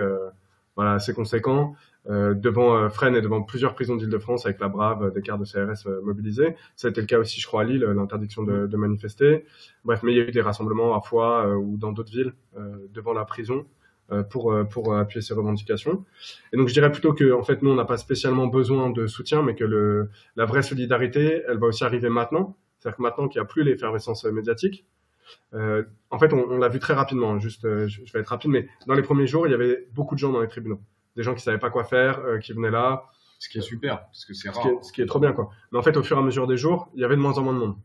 voilà, 0.77 0.93
assez 0.93 1.13
conséquent. 1.13 1.75
Euh, 2.09 2.33
devant 2.33 2.77
euh, 2.77 2.89
Fresnes 2.89 3.17
et 3.17 3.21
devant 3.21 3.41
plusieurs 3.41 3.73
prisons 3.73 3.97
d'Île-de-France 3.97 4.45
avec 4.45 4.61
la 4.61 4.69
Brave, 4.69 5.03
euh, 5.03 5.11
des 5.11 5.21
quarts 5.21 5.37
de 5.37 5.43
CRS 5.43 5.89
mobilisés. 6.03 6.55
Ça 6.77 6.87
a 6.87 6.91
été 6.91 7.01
le 7.01 7.07
cas 7.07 7.19
aussi, 7.19 7.41
je 7.41 7.47
crois, 7.47 7.63
à 7.63 7.65
Lille, 7.65 7.83
l'interdiction 7.83 8.43
de, 8.43 8.77
manifester. 8.77 9.43
Bref, 9.83 10.03
mais 10.03 10.13
il 10.13 10.17
y 10.17 10.21
a 10.21 10.23
eu 10.23 10.31
des 10.31 10.41
rassemblements 10.41 10.95
à 10.95 11.01
Foix 11.01 11.57
ou 11.57 11.77
dans 11.77 11.91
d'autres 11.91 12.11
villes 12.11 12.33
devant 12.93 13.11
la 13.11 13.25
prison 13.25 13.65
pour, 14.29 14.55
pour 14.69 14.95
appuyer 14.95 15.21
ces 15.21 15.33
revendications. 15.33 16.05
Et 16.53 16.57
donc 16.57 16.67
je 16.67 16.73
dirais 16.73 16.91
plutôt 16.91 17.13
que 17.13 17.33
en 17.33 17.41
fait 17.41 17.63
nous 17.63 17.71
on 17.71 17.75
n'a 17.75 17.85
pas 17.85 17.97
spécialement 17.97 18.45
besoin 18.45 18.91
de 18.91 19.07
soutien, 19.07 19.41
mais 19.41 19.55
que 19.55 20.07
la 20.35 20.45
vraie 20.45 20.61
solidarité, 20.61 21.41
elle 21.47 21.57
va 21.57 21.67
aussi 21.67 21.83
arriver 21.83 22.09
maintenant. 22.09 22.55
C'est-à-dire 22.77 22.97
que 22.97 23.01
maintenant 23.01 23.27
qu'il 23.27 23.41
n'y 23.41 23.45
a 23.45 23.47
plus 23.47 23.63
l'effervescence 23.63 24.23
médiatique, 24.25 24.85
euh, 25.53 25.83
en 26.09 26.19
fait, 26.19 26.33
on, 26.33 26.49
on 26.49 26.57
l'a 26.57 26.69
vu 26.69 26.79
très 26.79 26.93
rapidement. 26.93 27.39
Juste, 27.39 27.63
je, 27.63 27.87
je, 27.87 28.13
vais 28.13 28.19
être 28.19 28.29
rapide, 28.29 28.51
mais 28.51 28.67
dans 28.85 28.93
les 28.93 29.01
premiers 29.01 29.27
jours, 29.27 29.47
il 29.47 29.51
y 29.51 29.53
avait 29.53 29.87
beaucoup 29.93 30.15
de 30.15 30.19
gens 30.19 30.31
dans 30.31 30.41
les 30.41 30.47
tribunaux 30.47 30.79
des 31.17 31.23
gens 31.23 31.33
qui 31.33 31.41
savaient 31.41 31.57
pas 31.57 31.71
quoi 31.71 31.83
faire, 31.83 32.19
euh, 32.19 32.37
qui 32.37 32.53
venaient 32.53 32.71
là. 32.71 33.03
Ce 33.39 33.49
qui 33.49 33.59
est 33.59 33.61
super, 33.61 34.05
parce 34.05 34.25
que 34.25 34.33
c'est 34.33 34.49
rare. 34.49 34.65
Ce 34.81 34.91
qui, 34.91 35.01
est, 35.01 35.05
trop 35.05 35.19
bien, 35.19 35.31
quoi. 35.31 35.51
Mais 35.71 35.77
en 35.77 35.83
fait, 35.83 35.95
au 35.95 36.01
fur 36.01 36.17
et 36.17 36.19
à 36.19 36.23
mesure 36.23 36.47
des 36.47 36.57
jours, 36.57 36.89
il 36.95 37.01
y 37.01 37.03
avait 37.03 37.15
de 37.15 37.21
moins 37.21 37.37
en 37.37 37.43
moins 37.43 37.53
de 37.53 37.59
monde. 37.59 37.75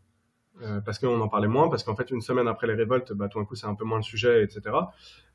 Euh, 0.63 0.81
parce 0.81 0.99
qu'on 0.99 1.21
en 1.21 1.29
parlait 1.29 1.49
moins, 1.49 1.69
parce 1.69 1.83
qu'en 1.83 1.95
fait, 1.95 2.11
une 2.11 2.23
semaine 2.23 2.49
après 2.49 2.67
les 2.67 2.75
révoltes, 2.75 3.13
bah, 3.13 3.29
tout 3.29 3.39
d'un 3.39 3.45
coup, 3.45 3.55
c'est 3.55 3.67
un 3.67 3.75
peu 3.75 3.85
moins 3.85 3.99
le 3.99 4.03
sujet, 4.03 4.45
etc. 4.45 4.77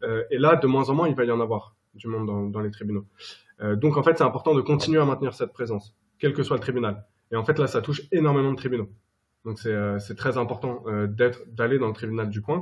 Euh, 0.02 0.24
et 0.32 0.40
là, 0.40 0.56
de 0.56 0.66
moins 0.66 0.90
en 0.90 0.96
moins, 0.96 1.08
il 1.08 1.16
va 1.16 1.26
y 1.26 1.32
en 1.32 1.40
avoir 1.40 1.76
du 1.94 2.08
monde 2.08 2.26
dans, 2.26 2.46
dans 2.46 2.62
les 2.62 2.72
tribunaux. 2.72 3.06
Euh, 3.62 3.76
donc, 3.76 3.98
en 3.98 4.02
fait, 4.02 4.18
c'est 4.18 4.24
important 4.24 4.56
de 4.56 4.62
continuer 4.62 5.00
à 5.00 5.06
maintenir 5.06 5.36
cette 5.36 5.54
présence, 5.54 5.96
quel 6.18 6.34
que 6.34 6.42
soit 6.42 6.56
le 6.56 6.62
tribunal. 6.62 7.06
Et 7.32 7.36
en 7.36 7.44
fait, 7.44 7.60
là, 7.60 7.68
ça 7.68 7.82
touche 7.82 8.02
énormément 8.12 8.52
de 8.52 8.58
tribunaux. 8.58 8.90
Donc 9.48 9.60
c'est 9.60 9.72
euh, 9.72 9.98
très 10.18 10.38
important 10.38 10.84
euh, 10.88 11.08
d'aller 11.08 11.80
dans 11.80 11.88
le 11.88 11.94
tribunal 11.94 12.30
du 12.30 12.42
coin 12.42 12.62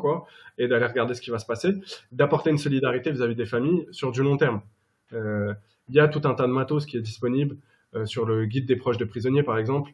et 0.60 0.68
d'aller 0.68 0.86
regarder 0.86 1.16
ce 1.16 1.22
qui 1.22 1.32
va 1.32 1.40
se 1.40 1.46
passer, 1.48 1.74
d'apporter 2.12 2.52
une 2.52 2.60
solidarité 2.60 3.12
vis-à-vis 3.12 3.34
-vis 3.34 3.38
des 3.38 3.48
familles 3.48 3.88
sur 3.90 4.12
du 4.12 4.22
long 4.22 4.38
terme. 4.38 4.62
Euh, 5.12 5.52
il 5.90 5.96
y 5.96 6.00
a 6.00 6.08
tout 6.08 6.22
un 6.26 6.36
tas 6.36 6.46
de 6.46 6.52
matos 6.52 6.86
qui 6.86 6.96
est 6.98 7.02
disponible 7.02 7.58
sur 8.04 8.26
le 8.26 8.46
guide 8.46 8.68
des 8.68 8.76
proches 8.76 8.98
de 8.98 9.06
prisonniers, 9.06 9.44
par 9.52 9.58
exemple, 9.58 9.90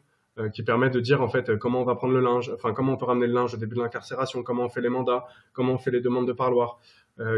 qui 0.54 0.62
permet 0.64 0.90
de 0.90 1.00
dire 1.08 1.22
en 1.22 1.28
fait 1.28 1.56
comment 1.56 1.80
on 1.82 1.84
va 1.84 1.94
prendre 1.94 2.14
le 2.14 2.20
linge, 2.20 2.50
enfin 2.56 2.72
comment 2.74 2.94
on 2.94 2.96
peut 2.96 3.04
ramener 3.12 3.28
le 3.28 3.34
linge 3.40 3.54
au 3.54 3.58
début 3.58 3.76
de 3.76 3.80
l'incarcération, 3.80 4.42
comment 4.42 4.64
on 4.64 4.68
fait 4.68 4.80
les 4.80 4.88
mandats, 4.96 5.22
comment 5.52 5.74
on 5.74 5.78
fait 5.78 5.92
les 5.92 6.00
demandes 6.00 6.26
de 6.26 6.36
parloir. 6.44 6.68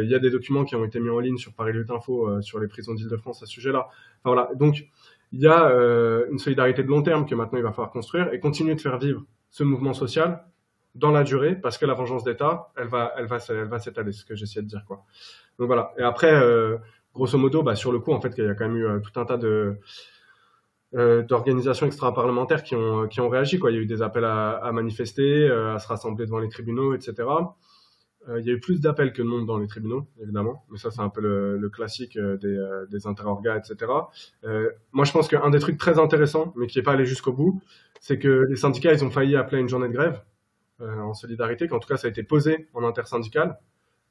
il 0.05 0.08
y 0.08 0.15
a 0.15 0.20
des 0.26 0.31
documents 0.31 0.65
qui 0.65 0.74
ont 0.76 0.84
été 0.91 0.99
mis 1.00 1.10
en 1.10 1.20
ligne 1.26 1.36
sur 1.44 1.52
Paris 1.52 1.74
Lutte 1.74 1.91
Info 1.91 2.41
sur 2.49 2.58
les 2.62 2.68
prisons 2.74 2.94
d'Île-de-France 2.94 3.42
à 3.42 3.47
ce 3.47 3.52
sujet-là. 3.57 3.83
Donc 4.62 4.74
il 5.33 5.41
y 5.47 5.49
a 5.58 5.60
une 6.33 6.39
solidarité 6.39 6.83
de 6.86 6.89
long 6.94 7.02
terme 7.02 7.26
que 7.28 7.34
maintenant 7.34 7.58
il 7.62 7.66
va 7.68 7.73
falloir 7.73 7.91
construire 7.91 8.33
et 8.33 8.41
continuer 8.41 8.74
de 8.74 8.81
faire 8.81 8.99
vivre 8.99 9.23
ce 9.55 9.62
mouvement 9.62 9.94
social 9.94 10.44
dans 10.97 11.12
la 11.12 11.23
durée 11.23 11.55
parce 11.55 11.78
que 11.78 11.86
la 11.86 11.94
vengeance 11.94 12.24
d'État, 12.24 12.73
elle 12.76 12.89
va, 12.89 13.12
elle 13.16 13.26
va, 13.26 13.39
elle 13.49 13.68
va 13.68 13.78
s'étaler, 13.78 14.10
ce 14.10 14.24
que 14.24 14.34
j'essayais 14.34 14.62
de 14.62 14.66
dire 14.66 14.84
quoi. 14.84 15.05
Donc 15.60 15.68
voilà. 15.68 15.94
Et 15.97 16.02
après, 16.02 16.34
euh, 16.34 16.76
grosso 17.15 17.39
modo, 17.39 17.62
bah, 17.62 17.76
sur 17.76 17.92
le 17.92 18.00
coup, 18.00 18.12
en 18.12 18.20
fait, 18.20 18.34
il 18.36 18.44
y 18.44 18.49
a 18.49 18.55
quand 18.57 18.66
même 18.66 18.76
eu 18.76 18.84
euh, 18.84 18.99
tout 18.99 19.20
un 19.20 19.24
tas 19.24 19.36
de 19.36 19.78
euh, 20.97 21.23
d'organisations 21.23 21.86
extra-parlementaires 21.86 22.65
qui 22.65 22.74
ont 22.74 23.07
qui 23.07 23.20
ont 23.20 23.28
réagi. 23.28 23.60
Quoi. 23.60 23.70
Il 23.70 23.74
y 23.74 23.78
a 23.78 23.83
eu 23.83 23.86
des 23.86 24.02
appels 24.02 24.24
à, 24.24 24.68
manifester, 24.73 25.49
à 25.49 25.78
se 25.78 25.86
rassembler 25.86 26.26
devant 26.26 26.41
les 26.41 26.49
tribunaux, 26.49 26.92
etc. 26.92 27.28
Euh, 28.28 28.41
il 28.41 28.47
y 28.47 28.51
a 28.51 28.53
eu 28.55 28.61
plus 28.61 28.81
d'appels 28.81 29.12
que 29.12 29.23
de 29.23 29.27
monde 29.27 29.47
dans 29.47 29.59
les 29.59 29.67
tribunaux, 29.67 30.07
évidemment, 30.20 30.65
mais 30.70 30.78
ça 30.78 30.91
c'est 30.91 31.01
un 31.01 31.09
peu 31.09 31.20
le, 31.20 31.69
classique 31.69 32.19
des, 32.19 32.85
des 32.91 33.07
interorgas, 33.07 33.59
etc. 33.59 33.91
moi, 34.93 35.05
je 35.05 35.12
pense 35.12 35.28
qu'un 35.28 35.51
des 35.51 35.59
trucs 35.59 35.78
très 35.78 35.99
intéressants, 35.99 36.53
mais 36.57 36.67
qui 36.67 36.78
n'est 36.78 36.85
pas 36.85 36.93
allé 36.93 37.05
jusqu'au 37.05 37.33
bout, 37.33 37.61
c'est 38.01 38.19
que 38.19 38.47
les 38.49 38.57
syndicats, 38.57 38.93
ils 38.93 39.05
ont 39.05 39.11
failli 39.11 39.36
appeler 39.36 39.61
une 39.61 39.69
journée 39.69 39.89
de 39.89 39.93
grève 39.93 40.23
en 40.81 41.15
solidarité, 41.15 41.69
qu'en 41.69 41.78
tout 41.78 41.89
cas 41.89 41.97
ça 41.97 42.07
a 42.07 42.11
été 42.11 42.23
posé 42.23 42.69
en 42.75 42.85
intersyndical. 42.85 43.59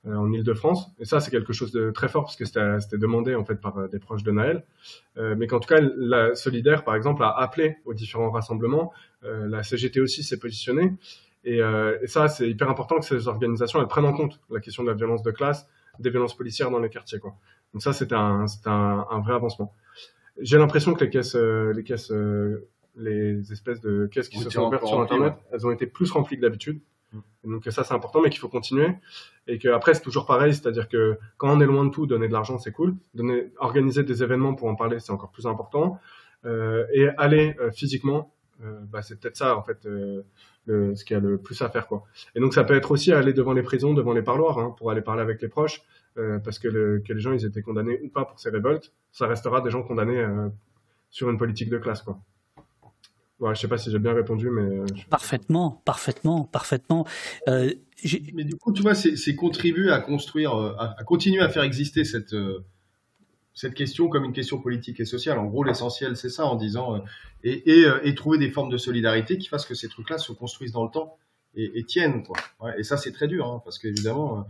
Euh, 0.06 0.16
en 0.16 0.34
Ile-de-France. 0.34 0.92
Et 1.00 1.06
ça, 1.06 1.22
c'est 1.22 1.32
quelque 1.32 1.54
chose 1.54 1.72
de 1.72 1.90
très 1.90 2.10
fort 2.10 2.24
parce 2.24 2.36
que 2.36 2.44
c'était 2.44 2.98
demandé 2.98 3.36
en 3.36 3.46
fait 3.46 3.56
par 3.56 3.78
euh, 3.78 3.88
des 3.88 4.00
proches 4.00 4.24
de 4.24 4.32
Naël. 4.32 4.66
Euh, 5.16 5.34
mais 5.38 5.48
qu'en 5.48 5.62
tout 5.62 5.74
cas, 5.74 5.80
la 5.80 6.36
Solidaire, 6.36 6.84
par 6.84 6.96
exemple, 6.96 7.24
a 7.24 7.30
appelé 7.30 7.78
aux 7.86 7.94
différents 7.94 8.30
rassemblements. 8.30 8.92
la 9.22 9.64
CGT 9.64 10.02
aussi 10.02 10.22
s'est 10.22 10.40
positionnée. 10.40 10.92
Et, 11.46 11.58
et, 11.58 12.08
ça, 12.08 12.28
c'est 12.30 12.50
hyper 12.50 12.70
important 12.70 13.00
que 13.00 13.06
ces 13.06 13.28
organisations 13.28 13.82
elles 13.82 13.88
prennent 13.88 14.06
en 14.06 14.14
compte 14.14 14.40
la 14.50 14.60
question 14.60 14.84
de 14.84 14.90
la 14.90 14.96
violence 14.96 15.24
de 15.24 15.32
classe, 15.32 15.68
des 16.00 16.10
violences 16.10 16.36
policières 16.36 16.72
dans 16.72 16.80
les 16.80 16.90
quartiers. 16.90 17.20
Quoi. 17.20 17.36
Donc 17.74 17.82
ça, 17.82 17.92
c'est 17.92 18.14
un, 18.14 18.46
un, 18.66 19.08
un, 19.10 19.20
vrai 19.20 19.34
avancement. 19.34 19.74
J'ai 20.40 20.58
l'impression 20.58 20.94
que 20.94 21.04
les 21.04 21.10
caisses, 21.10 21.36
les 21.36 21.84
caisses, 21.84 22.14
les 22.96 23.52
espèces 23.52 23.82
de 23.82 24.08
caisses 24.08 24.30
qui 24.30 24.40
se 24.40 24.50
sont 24.50 24.68
ouvertes 24.68 24.88
sur 24.88 25.00
Internet, 25.02 25.34
elles 25.52 25.68
ont 25.68 25.72
été 25.72 25.86
plus 25.86 26.12
remplies 26.12 26.38
que 26.38 26.42
d'habitude. 26.42 26.80
Donc 27.44 27.66
ça 27.70 27.84
c'est 27.84 27.94
important, 27.94 28.22
mais 28.22 28.30
qu'il 28.30 28.40
faut 28.40 28.50
continuer 28.50 28.88
et 29.48 29.60
que 29.60 29.68
après 29.70 29.94
c'est 29.94 30.02
toujours 30.02 30.26
pareil, 30.26 30.54
c'est-à-dire 30.54 30.88
que 30.88 31.18
quand 31.38 31.56
on 31.56 31.60
est 31.62 31.66
loin 31.66 31.86
de 31.86 31.92
tout, 31.92 32.06
donner 32.08 32.28
de 32.28 32.34
l'argent 32.34 32.58
c'est 32.58 32.72
cool, 32.72 32.96
donner, 33.14 33.52
organiser 33.58 34.04
des 34.04 34.24
événements 34.24 34.56
pour 34.56 34.68
en 34.68 34.76
parler 34.76 35.00
c'est 35.00 35.12
encore 35.12 35.32
plus 35.32 35.46
important 35.46 36.00
euh, 36.46 36.86
et 36.94 37.10
aller 37.18 37.56
euh, 37.60 37.72
physiquement, 37.72 38.20
euh, 38.20 38.43
bah, 38.62 39.02
c'est 39.02 39.20
peut-être 39.20 39.38
ça 39.38 39.58
en 39.58 39.64
fait 39.64 39.86
euh, 39.86 40.24
le, 40.66 40.96
ce 40.96 41.04
qu'il 41.04 41.16
y 41.16 41.18
a 41.18 41.22
le 41.22 41.38
plus 41.38 41.62
à 41.62 41.70
faire 41.70 41.88
quoi. 41.88 42.04
Et 42.36 42.40
donc 42.40 42.54
ça 42.54 42.64
peut 42.64 42.76
être 42.76 42.92
aussi 42.92 43.12
aller 43.12 43.34
devant 43.34 43.54
les 43.54 43.64
prisons, 43.64 43.94
devant 43.94 44.14
les 44.14 44.22
parloirs 44.22 44.60
hein, 44.60 44.76
pour 44.78 44.92
aller 44.92 45.02
parler 45.02 45.22
avec 45.22 45.42
les 45.42 45.48
proches 45.48 45.82
euh, 46.18 46.40
parce 46.40 46.60
que, 46.60 46.68
le, 46.68 47.04
que 47.06 47.14
les 47.14 47.20
gens 47.20 47.34
ils 47.34 47.46
étaient 47.46 47.62
condamnés 47.62 48.00
ou 48.04 48.10
pas 48.10 48.26
pour 48.26 48.40
ces 48.40 48.50
révoltes, 48.50 48.94
ça 49.12 49.28
restera 49.28 49.62
des 49.62 49.70
gens 49.70 49.84
condamnés 49.84 50.26
sur 51.10 51.30
une 51.30 51.38
politique 51.38 51.70
de 51.70 51.78
classe 51.78 52.02
quoi. 52.02 52.20
Ouais, 53.44 53.54
je 53.56 53.60
sais 53.60 53.68
pas 53.68 53.78
si 53.78 53.92
j'ai 53.92 54.00
bien 54.00 54.14
répondu, 54.14 54.50
mais 54.50 54.62
euh, 54.62 54.86
parfaitement, 55.10 55.82
parfaitement, 55.84 56.46
parfaitement. 56.46 57.06
Euh, 57.50 57.70
mais 58.34 58.46
du 58.46 58.56
coup, 58.56 58.72
tu 58.72 58.82
vois, 58.82 58.96
c'est 58.96 59.36
contribuer 59.36 59.92
à 59.92 60.00
construire, 60.00 60.56
euh, 60.56 60.74
à, 60.78 61.04
continuer 61.04 61.42
à 61.42 61.50
faire 61.50 61.64
exister 61.64 62.06
cette 62.06 62.34
cette 63.54 63.76
question 63.76 64.08
comme 64.08 64.26
une 64.26 64.34
question 64.34 64.60
politique 64.60 65.00
et 65.00 65.06
sociale. 65.06 65.38
En 65.38 65.46
gros, 65.46 65.64
l'essentiel, 65.64 66.18
c'est 66.18 66.30
ça, 66.30 66.46
en 66.46 66.56
disant 66.56 66.96
euh, 66.96 67.00
et, 67.44 67.80
et, 67.80 67.86
euh, 67.86 68.00
et, 68.04 68.16
trouver 68.16 68.38
des 68.38 68.50
formes 68.50 68.70
de 68.70 68.78
solidarité 68.78 69.38
qui 69.38 69.48
fassent 69.48 69.66
que 69.66 69.76
ces 69.76 69.90
trucs-là 69.90 70.18
se 70.18 70.32
construisent 70.32 70.72
dans 70.72 70.84
le 70.84 70.92
temps 70.92 71.18
et, 71.56 71.72
et 71.76 71.84
tiennent. 71.84 72.24
Quoi. 72.24 72.38
Ouais, 72.62 72.74
et 72.80 72.84
ça, 72.84 72.98
c'est 72.98 73.12
très 73.12 73.28
dur, 73.28 73.48
hein, 73.48 73.62
parce 73.64 73.78
qu'évidemment, 73.78 74.40
euh, 74.40 74.44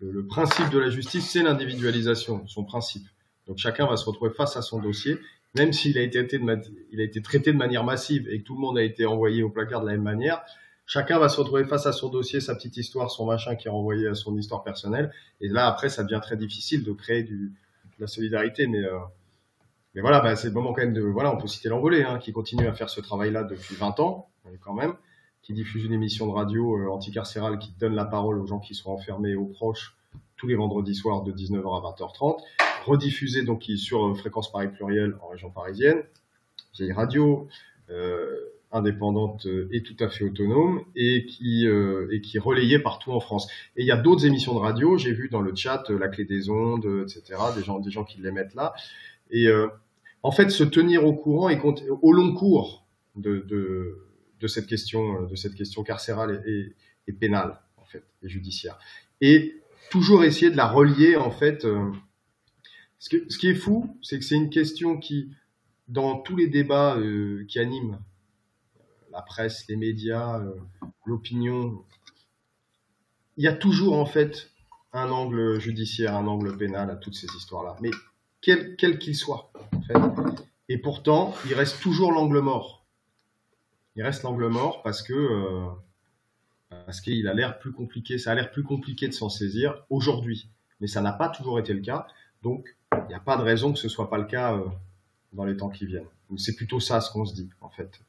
le, 0.00 0.10
le, 0.12 0.26
principe 0.26 0.68
de 0.70 0.78
la 0.78 0.90
justice, 0.90 1.30
c'est 1.30 1.42
l'individualisation, 1.42 2.46
son 2.46 2.64
principe. 2.64 3.06
Donc 3.46 3.58
chacun 3.58 3.86
va 3.86 3.96
se 3.96 4.04
retrouver 4.04 4.32
face 4.32 4.56
à 4.56 4.62
son 4.62 4.80
dossier, 4.80 5.18
même 5.54 5.72
s'il 5.72 5.96
a 5.98 6.02
été, 6.02 6.22
de, 6.22 6.60
il 6.90 7.00
a 7.00 7.04
été 7.04 7.22
traité 7.22 7.52
de 7.52 7.58
manière 7.58 7.84
massive 7.84 8.28
et 8.28 8.40
que 8.40 8.44
tout 8.44 8.54
le 8.54 8.60
monde 8.60 8.78
a 8.78 8.82
été 8.82 9.06
envoyé 9.06 9.42
au 9.42 9.50
placard 9.50 9.80
de 9.82 9.86
la 9.86 9.92
même 9.92 10.02
manière. 10.02 10.42
Chacun 10.86 11.18
va 11.18 11.28
se 11.28 11.38
retrouver 11.38 11.64
face 11.64 11.86
à 11.86 11.92
son 11.92 12.08
dossier, 12.08 12.40
sa 12.40 12.54
petite 12.54 12.76
histoire, 12.76 13.10
son 13.10 13.26
machin 13.26 13.54
qui 13.54 13.68
est 13.68 13.70
renvoyé 13.70 14.08
à 14.08 14.14
son 14.14 14.36
histoire 14.36 14.62
personnelle. 14.62 15.12
Et 15.40 15.48
là, 15.48 15.66
après, 15.66 15.88
ça 15.88 16.02
devient 16.02 16.20
très 16.22 16.36
difficile 16.36 16.84
de 16.84 16.92
créer 16.92 17.22
du, 17.22 17.52
la 18.02 18.08
solidarité, 18.08 18.66
mais, 18.66 18.84
euh, 18.84 18.98
mais 19.94 20.00
voilà, 20.00 20.20
bah, 20.20 20.36
c'est 20.36 20.48
le 20.48 20.54
moment 20.54 20.72
quand 20.72 20.82
même 20.82 20.92
de. 20.92 21.02
Voilà, 21.02 21.32
on 21.32 21.38
peut 21.38 21.46
citer 21.46 21.68
l'envolée, 21.68 22.02
hein, 22.02 22.18
qui 22.18 22.32
continue 22.32 22.66
à 22.66 22.72
faire 22.74 22.90
ce 22.90 23.00
travail-là 23.00 23.44
depuis 23.44 23.74
20 23.74 24.00
ans, 24.00 24.28
quand 24.60 24.74
même, 24.74 24.94
qui 25.40 25.54
diffuse 25.54 25.84
une 25.84 25.92
émission 25.92 26.26
de 26.26 26.32
radio 26.32 26.76
euh, 26.76 26.90
anticarcérale 26.90 27.58
qui 27.58 27.72
donne 27.78 27.94
la 27.94 28.04
parole 28.04 28.38
aux 28.38 28.46
gens 28.46 28.58
qui 28.58 28.74
sont 28.74 28.90
enfermés, 28.90 29.34
aux 29.34 29.46
proches, 29.46 29.96
tous 30.36 30.48
les 30.48 30.56
vendredis 30.56 30.94
soirs 30.94 31.22
de 31.22 31.32
19h 31.32 31.78
à 31.78 31.90
20h30, 31.90 32.40
rediffusée 32.84 33.44
donc 33.44 33.62
sur 33.76 34.04
euh, 34.04 34.14
fréquence 34.14 34.50
Paris 34.50 34.68
pluriel 34.68 35.16
en 35.22 35.28
région 35.28 35.50
parisienne, 35.50 36.02
vieille 36.74 36.92
radio. 36.92 37.48
Indépendante 38.72 39.46
et 39.70 39.82
tout 39.82 39.96
à 40.00 40.08
fait 40.08 40.24
autonome 40.24 40.82
et 40.96 41.26
qui 41.26 41.66
euh, 41.66 42.08
est 42.10 42.78
partout 42.78 43.12
en 43.12 43.20
France. 43.20 43.46
Et 43.76 43.82
il 43.82 43.86
y 43.86 43.92
a 43.92 43.96
d'autres 43.96 44.26
émissions 44.26 44.54
de 44.54 44.58
radio, 44.58 44.96
j'ai 44.96 45.12
vu 45.12 45.28
dans 45.28 45.42
le 45.42 45.54
chat 45.54 45.90
euh, 45.90 45.98
la 45.98 46.08
clé 46.08 46.24
des 46.24 46.48
ondes, 46.48 46.86
etc. 47.02 47.38
Des 47.54 47.62
gens 47.62 47.78
des 47.80 47.90
gens 47.90 48.04
qui 48.04 48.20
les 48.20 48.32
mettent 48.32 48.54
là. 48.54 48.72
Et 49.30 49.46
euh, 49.46 49.68
en 50.22 50.32
fait, 50.32 50.50
se 50.50 50.64
tenir 50.64 51.04
au 51.06 51.12
courant 51.12 51.50
et 51.50 51.60
au 51.60 52.12
long 52.12 52.32
cours 52.32 52.86
de, 53.16 53.98
cette 54.46 54.66
question 54.66 55.26
de 55.26 55.36
cette 55.36 55.54
question 55.54 55.82
carcérale 55.82 56.42
et, 56.46 57.12
pénale 57.12 57.60
en 57.76 57.84
fait 57.84 58.04
et 58.22 58.28
judiciaire. 58.28 58.78
Et 59.20 59.60
toujours 59.90 60.24
essayer 60.24 60.50
de 60.50 60.56
la 60.56 60.66
relier 60.66 61.16
en 61.16 61.30
fait. 61.30 61.66
ce 62.98 63.38
qui 63.38 63.48
est 63.48 63.54
fou, 63.54 63.98
c'est 64.00 64.18
que 64.18 64.24
c'est 64.24 64.36
une 64.36 64.50
question 64.50 64.96
qui 64.96 65.30
dans 65.88 66.16
tous 66.18 66.36
les 66.36 66.46
débats 66.46 66.96
qui 67.48 67.58
animent 67.58 67.98
la 69.12 69.22
presse, 69.22 69.66
les 69.68 69.76
médias, 69.76 70.40
euh, 70.40 70.54
l'opinion, 71.04 71.84
il 73.36 73.44
y 73.44 73.48
a 73.48 73.52
toujours 73.52 73.98
en 73.98 74.06
fait 74.06 74.50
un 74.92 75.10
angle 75.10 75.60
judiciaire, 75.60 76.16
un 76.16 76.26
angle 76.26 76.56
pénal 76.56 76.90
à 76.90 76.96
toutes 76.96 77.14
ces 77.14 77.26
histoires-là. 77.36 77.76
Mais 77.80 77.90
quel 78.40 78.98
qu'il 78.98 79.14
soit. 79.14 79.52
Et 80.68 80.78
pourtant, 80.78 81.34
il 81.46 81.54
reste 81.54 81.80
toujours 81.80 82.12
l'angle 82.12 82.40
mort. 82.40 82.84
Il 83.94 84.02
reste 84.02 84.22
l'angle 84.22 84.48
mort 84.48 84.82
parce 84.82 85.02
que 85.02 85.12
euh, 85.12 85.68
qu'il 87.04 87.28
a 87.28 87.34
l'air 87.34 87.58
plus 87.58 87.72
compliqué, 87.72 88.18
ça 88.18 88.32
a 88.32 88.34
l'air 88.34 88.50
plus 88.50 88.64
compliqué 88.64 89.06
de 89.06 89.12
s'en 89.12 89.28
saisir 89.28 89.84
aujourd'hui. 89.90 90.48
Mais 90.80 90.86
ça 90.86 91.00
n'a 91.00 91.12
pas 91.12 91.28
toujours 91.28 91.58
été 91.58 91.72
le 91.72 91.80
cas. 91.80 92.06
Donc, 92.42 92.76
il 92.92 93.08
n'y 93.08 93.14
a 93.14 93.20
pas 93.20 93.36
de 93.36 93.42
raison 93.42 93.72
que 93.72 93.78
ce 93.78 93.88
soit 93.88 94.10
pas 94.10 94.18
le 94.18 94.24
cas 94.24 94.54
euh, 94.54 94.64
dans 95.32 95.44
les 95.44 95.56
temps 95.56 95.68
qui 95.68 95.86
viennent. 95.86 96.08
C'est 96.36 96.56
plutôt 96.56 96.80
ça 96.80 97.00
ce 97.00 97.12
qu'on 97.12 97.24
se 97.24 97.34
dit, 97.34 97.50
en 97.60 97.68
fait. 97.68 98.00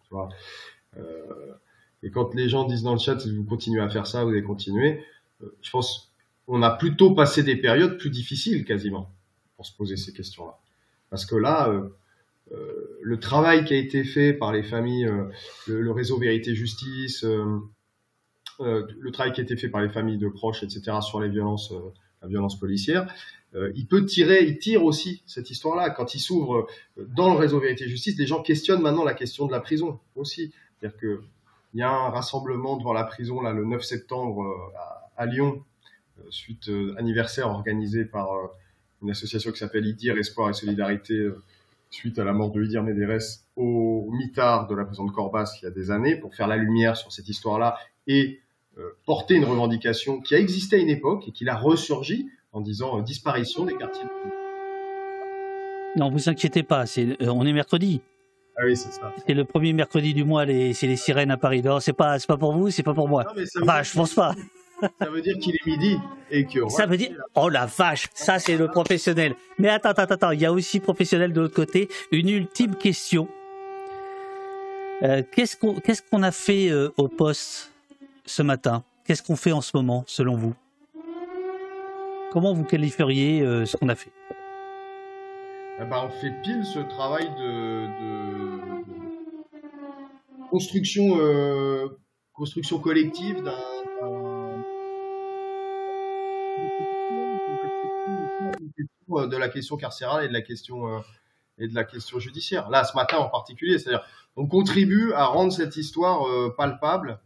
Et 2.04 2.12
quand 2.12 2.34
les 2.36 2.50
gens 2.50 2.66
disent 2.66 2.84
dans 2.84 2.94
le 2.94 3.00
chat, 3.00 3.20
si 3.20 3.36
vous 3.36 3.46
continuez 3.46 3.82
à 3.82 3.90
faire 3.90 4.08
ça, 4.08 4.24
vous 4.24 4.32
allez 4.32 4.44
continuer, 4.44 5.04
euh, 5.42 5.56
je 5.62 5.72
pense 5.72 6.14
on 6.48 6.62
a 6.62 6.72
plutôt 6.72 7.16
passé 7.16 7.42
des 7.42 7.56
périodes 7.56 7.98
plus 7.98 8.10
difficiles 8.10 8.66
quasiment 8.66 9.10
pour 9.56 9.66
se 9.66 9.74
poser 9.76 9.96
ces 9.96 10.12
questions-là. 10.12 10.60
Parce 11.10 11.26
que 11.26 11.36
là, 11.38 11.70
euh, 11.70 11.88
euh, 12.52 13.00
le 13.02 13.20
travail 13.20 13.66
qui 13.66 13.74
a 13.74 13.78
été 13.78 14.04
fait 14.04 14.34
par 14.34 14.52
les 14.52 14.64
familles, 14.64 15.06
euh, 15.06 15.30
le, 15.68 15.92
réseau 15.92 16.18
Vérité 16.18 16.54
Justice, 16.54 17.24
euh, 17.24 17.60
le 18.60 19.12
travail 19.12 19.34
qui 19.34 19.42
a 19.42 19.44
été 19.44 19.56
fait 19.56 19.70
par 19.70 19.82
les 19.82 19.90
familles 19.90 20.18
de 20.18 20.28
proches, 20.28 20.64
etc., 20.64 20.98
sur 21.02 21.20
les 21.20 21.30
violences, 21.30 21.74
la 22.22 22.28
violence 22.28 22.60
policière, 22.60 23.12
il 23.76 23.86
peut 23.88 24.06
tirer, 24.06 24.44
il 24.46 24.58
tire 24.58 24.84
aussi 24.84 25.22
cette 25.28 25.52
histoire-là. 25.52 25.92
Quand 25.92 26.16
il 26.16 26.20
s'ouvre 26.20 26.68
dans 26.98 27.32
le 27.34 27.40
réseau 27.40 27.60
Vérité 27.60 27.88
Justice, 27.88 28.16
des 28.16 28.26
gens 28.26 28.42
questionnent 28.42 28.82
maintenant 28.82 29.04
la 29.04 29.14
question 29.14 29.46
de 29.46 29.52
la 29.52 29.60
prison 29.60 30.00
aussi. 30.16 30.52
C'est-à-dire 30.84 31.00
qu'il 31.00 31.80
y 31.80 31.82
a 31.82 31.90
un 31.90 32.10
rassemblement 32.10 32.76
devant 32.76 32.92
la 32.92 33.06
prison 33.06 33.42
là, 33.42 33.54
le 33.54 33.64
9 33.64 33.82
septembre 33.82 34.44
euh, 34.44 34.78
à, 35.16 35.26
Lyon, 35.26 35.64
euh, 36.20 36.24
suite 36.30 36.68
euh, 36.68 36.94
anniversaire 36.98 37.48
organisé 37.48 38.04
par 38.04 38.30
une 39.02 39.12
association 39.12 39.52
qui 39.52 39.60
s'appelle 39.60 39.86
IDIR, 39.86 40.18
Espoir 40.18 40.50
et 40.50 40.54
Solidarité, 40.54 41.30
suite 41.90 42.20
à 42.20 42.26
la 42.26 42.34
mort 42.34 42.52
de 42.52 42.62
Idir 42.64 42.84
Médérès 42.84 43.46
au 43.56 44.10
mitard 44.12 44.68
de 44.68 44.76
la 44.76 44.84
prison 44.84 45.06
de 45.06 45.12
Corbas 45.12 45.54
il 45.62 45.66
y 45.66 45.68
a 45.68 45.72
des 45.72 45.90
années, 45.90 46.18
pour 46.18 46.36
faire 46.36 46.48
la 46.48 46.58
lumière 46.58 46.98
sur 46.98 47.12
cette 47.12 47.30
histoire-là 47.30 47.78
et 48.08 48.42
porter 49.06 49.36
une 49.36 49.46
revendication 49.46 50.20
qui 50.20 50.36
a 50.36 50.40
existé 50.40 50.78
à 50.78 50.80
une 50.80 50.90
époque 50.90 51.28
et 51.28 51.32
qui 51.32 51.48
a 51.48 51.56
ressurgi 51.56 52.28
en 52.52 52.62
disant 52.62 53.00
disparition 53.02 53.66
des 53.66 53.76
quartiers. 53.76 54.08
Non, 55.96 56.10
vous 56.10 56.28
inquiétez 56.30 56.64
pas, 56.64 56.86
c'est, 56.86 57.16
on 57.22 57.46
est 57.46 57.54
mercredi. 57.54 58.02
Ah 58.58 58.62
oui, 58.66 58.78
c'est 58.78 58.92
ça. 58.92 59.12
C'est 59.26 59.34
le 59.34 59.46
premier 59.46 59.74
mercredi 59.74 60.14
du 60.14 60.24
mois, 60.24 60.46
les, 60.46 60.74
c'est 60.74 60.88
les 60.88 60.96
sirènes 60.96 61.32
à 61.32 61.38
Paris. 61.38 61.62
Non, 61.64 61.80
c'est 61.80 61.94
pas, 61.94 62.20
c'est 62.20 62.28
pas 62.28 62.38
pour 62.38 62.54
vous, 62.54 62.70
c'est 62.70 62.84
pas 62.84 62.94
pour 62.94 63.08
moi. 63.08 63.24
Non, 63.24 63.44
enfin, 63.62 63.84
je 63.84 63.94
pense 63.94 64.14
pas. 64.14 64.36
Ça 65.00 65.10
veut 65.10 65.22
dire 65.22 65.38
qu'il 65.40 65.56
est 65.56 65.66
midi 65.66 65.98
et 66.30 66.46
que. 66.46 66.68
Ça 66.70 66.86
veut 66.86 66.98
dire, 66.98 67.12
oh 67.36 67.50
la 67.50 67.66
vache, 67.66 68.08
ça 68.14 68.38
c'est 68.38 68.58
le 68.58 68.68
professionnel. 68.68 69.36
Mais 69.58 69.70
attends, 69.70 69.90
attends, 69.90 70.04
attends, 70.04 70.32
il 70.32 70.42
y 70.42 70.46
a 70.46 70.52
aussi 70.52 70.80
professionnel 70.80 71.32
de 71.32 71.42
l'autre 71.42 71.56
côté. 71.56 71.88
Une 72.12 72.30
ultime 72.30 72.76
question. 72.76 73.28
Euh, 75.02 75.24
qu'est-ce 75.32 75.58
qu'on, 75.58 75.76
qu'est-ce 75.76 76.02
qu'on 76.02 76.22
a 76.22 76.32
fait 76.32 76.70
euh, 76.70 76.94
au 76.98 77.08
poste 77.08 77.72
ce 78.26 78.42
matin? 78.42 78.84
Qu'est-ce 79.06 79.24
qu'on 79.24 79.36
fait 79.36 79.52
en 79.52 79.62
ce 79.62 79.72
moment, 79.76 80.04
selon 80.06 80.36
vous? 80.36 80.54
Comment 82.32 82.54
vous 82.54 82.64
qualifieriez 82.64 83.42
euh, 83.42 83.66
ce 83.66 83.78
qu'on 83.78 83.90
a 83.90 83.96
fait? 83.96 84.12
Eh 85.84 85.90
ben, 85.90 86.04
on 86.06 86.10
fait 86.10 86.32
pile 86.42 86.66
ce 86.66 86.80
travail 86.80 87.26
de, 87.38 87.88
construction, 90.50 91.18
euh, 91.18 92.00
construction 92.32 92.80
collective 92.80 93.44
d'un 93.44 93.52
de 99.10 99.38
la 99.38 99.50
question 99.50 99.76
carcérale 99.76 100.24
et 100.26 100.28
de 100.30 100.34
la 100.34 100.42
question 100.42 100.88
euh, 100.88 101.00
et 101.58 101.68
de 101.68 101.76
la 101.76 101.84
question 101.84 102.18
judiciaire. 102.18 102.70
Là, 102.70 102.86
ce 102.86 102.96
matin 102.96 103.18
en 103.18 103.30
particulier, 103.30 103.78
c'est-à-dire, 103.78 104.06
on 104.38 104.48
contribue 104.48 105.12
à 105.14 105.26
rendre 105.26 105.52
cette 105.52 105.76
histoire 105.76 106.26
euh, 106.28 106.54
palpable 106.58 107.20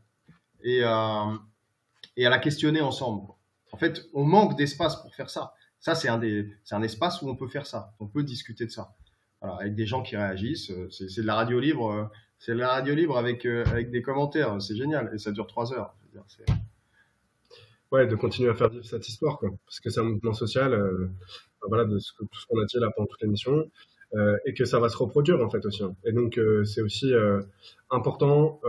et, 0.63 0.79
et 0.79 2.25
à 2.25 2.29
la 2.29 2.39
questionner 2.39 2.81
ensemble. 2.81 3.31
En 3.71 3.77
fait, 3.77 4.05
on 4.13 4.23
manque 4.23 4.57
d'espace 4.57 4.95
pour 5.01 5.13
faire 5.13 5.29
ça. 5.29 5.53
Ça, 5.79 5.95
c'est 5.95 6.09
un, 6.09 6.17
des, 6.17 6.49
un 6.71 6.81
espace 6.81 7.21
où 7.21 7.29
on 7.29 7.35
peut 7.35 7.47
faire 7.47 7.65
ça. 7.65 7.93
On 7.99 8.07
peut 8.07 8.23
discuter 8.23 8.65
de 8.65 8.71
ça. 8.71 8.95
Avec 9.41 9.75
des 9.75 9.85
gens 9.85 10.01
qui 10.01 10.17
réagissent. 10.17 10.71
Euh, 10.71 10.89
c'est, 10.89 11.21
de 11.21 11.27
la 11.27 11.35
radio 11.35 11.59
libre. 11.59 11.91
Euh, 11.91 12.03
c'est 12.39 12.53
de 12.53 12.57
la 12.57 12.69
radio 12.69 12.95
libre 12.95 13.17
avec, 13.17 13.45
euh, 13.45 13.63
avec 13.65 13.91
des 13.91 14.01
commentaires. 14.01 14.59
C'est 14.61 14.75
génial. 14.75 15.11
Et 15.13 15.17
ça 15.17 15.31
dure 15.31 15.47
trois 15.47 15.73
heures. 15.73 15.93
Ouais, 17.91 18.07
de 18.07 18.15
continuer 18.15 18.49
à 18.49 18.55
faire 18.55 18.69
vivre 18.69 18.85
cette 18.85 19.07
histoire, 19.07 19.37
quoi. 19.37 19.49
Parce 19.65 19.79
que 19.79 19.89
c'est 19.89 19.99
un 19.99 20.03
mouvement 20.03 20.33
social, 20.33 20.77
voilà, 21.61 21.85
de 21.85 21.99
ce 21.99 22.11
tout 22.17 22.27
ce 22.33 22.45
qu'on 22.47 22.59
a 22.59 22.65
dit 22.65 22.77
là 22.79 22.89
pendant 22.93 23.07
toute 23.07 23.21
l'émission. 23.21 23.69
Et 24.45 24.53
que 24.53 24.65
ça 24.65 24.79
va 24.79 24.89
se 24.89 24.97
reproduire 24.97 25.39
en 25.41 25.49
fait 25.49 25.65
aussi. 25.65 25.83
Hein. 25.83 25.95
Et 26.03 26.11
donc 26.11 26.39
c'est 26.65 26.81
aussi 26.81 27.13
important 27.89 28.59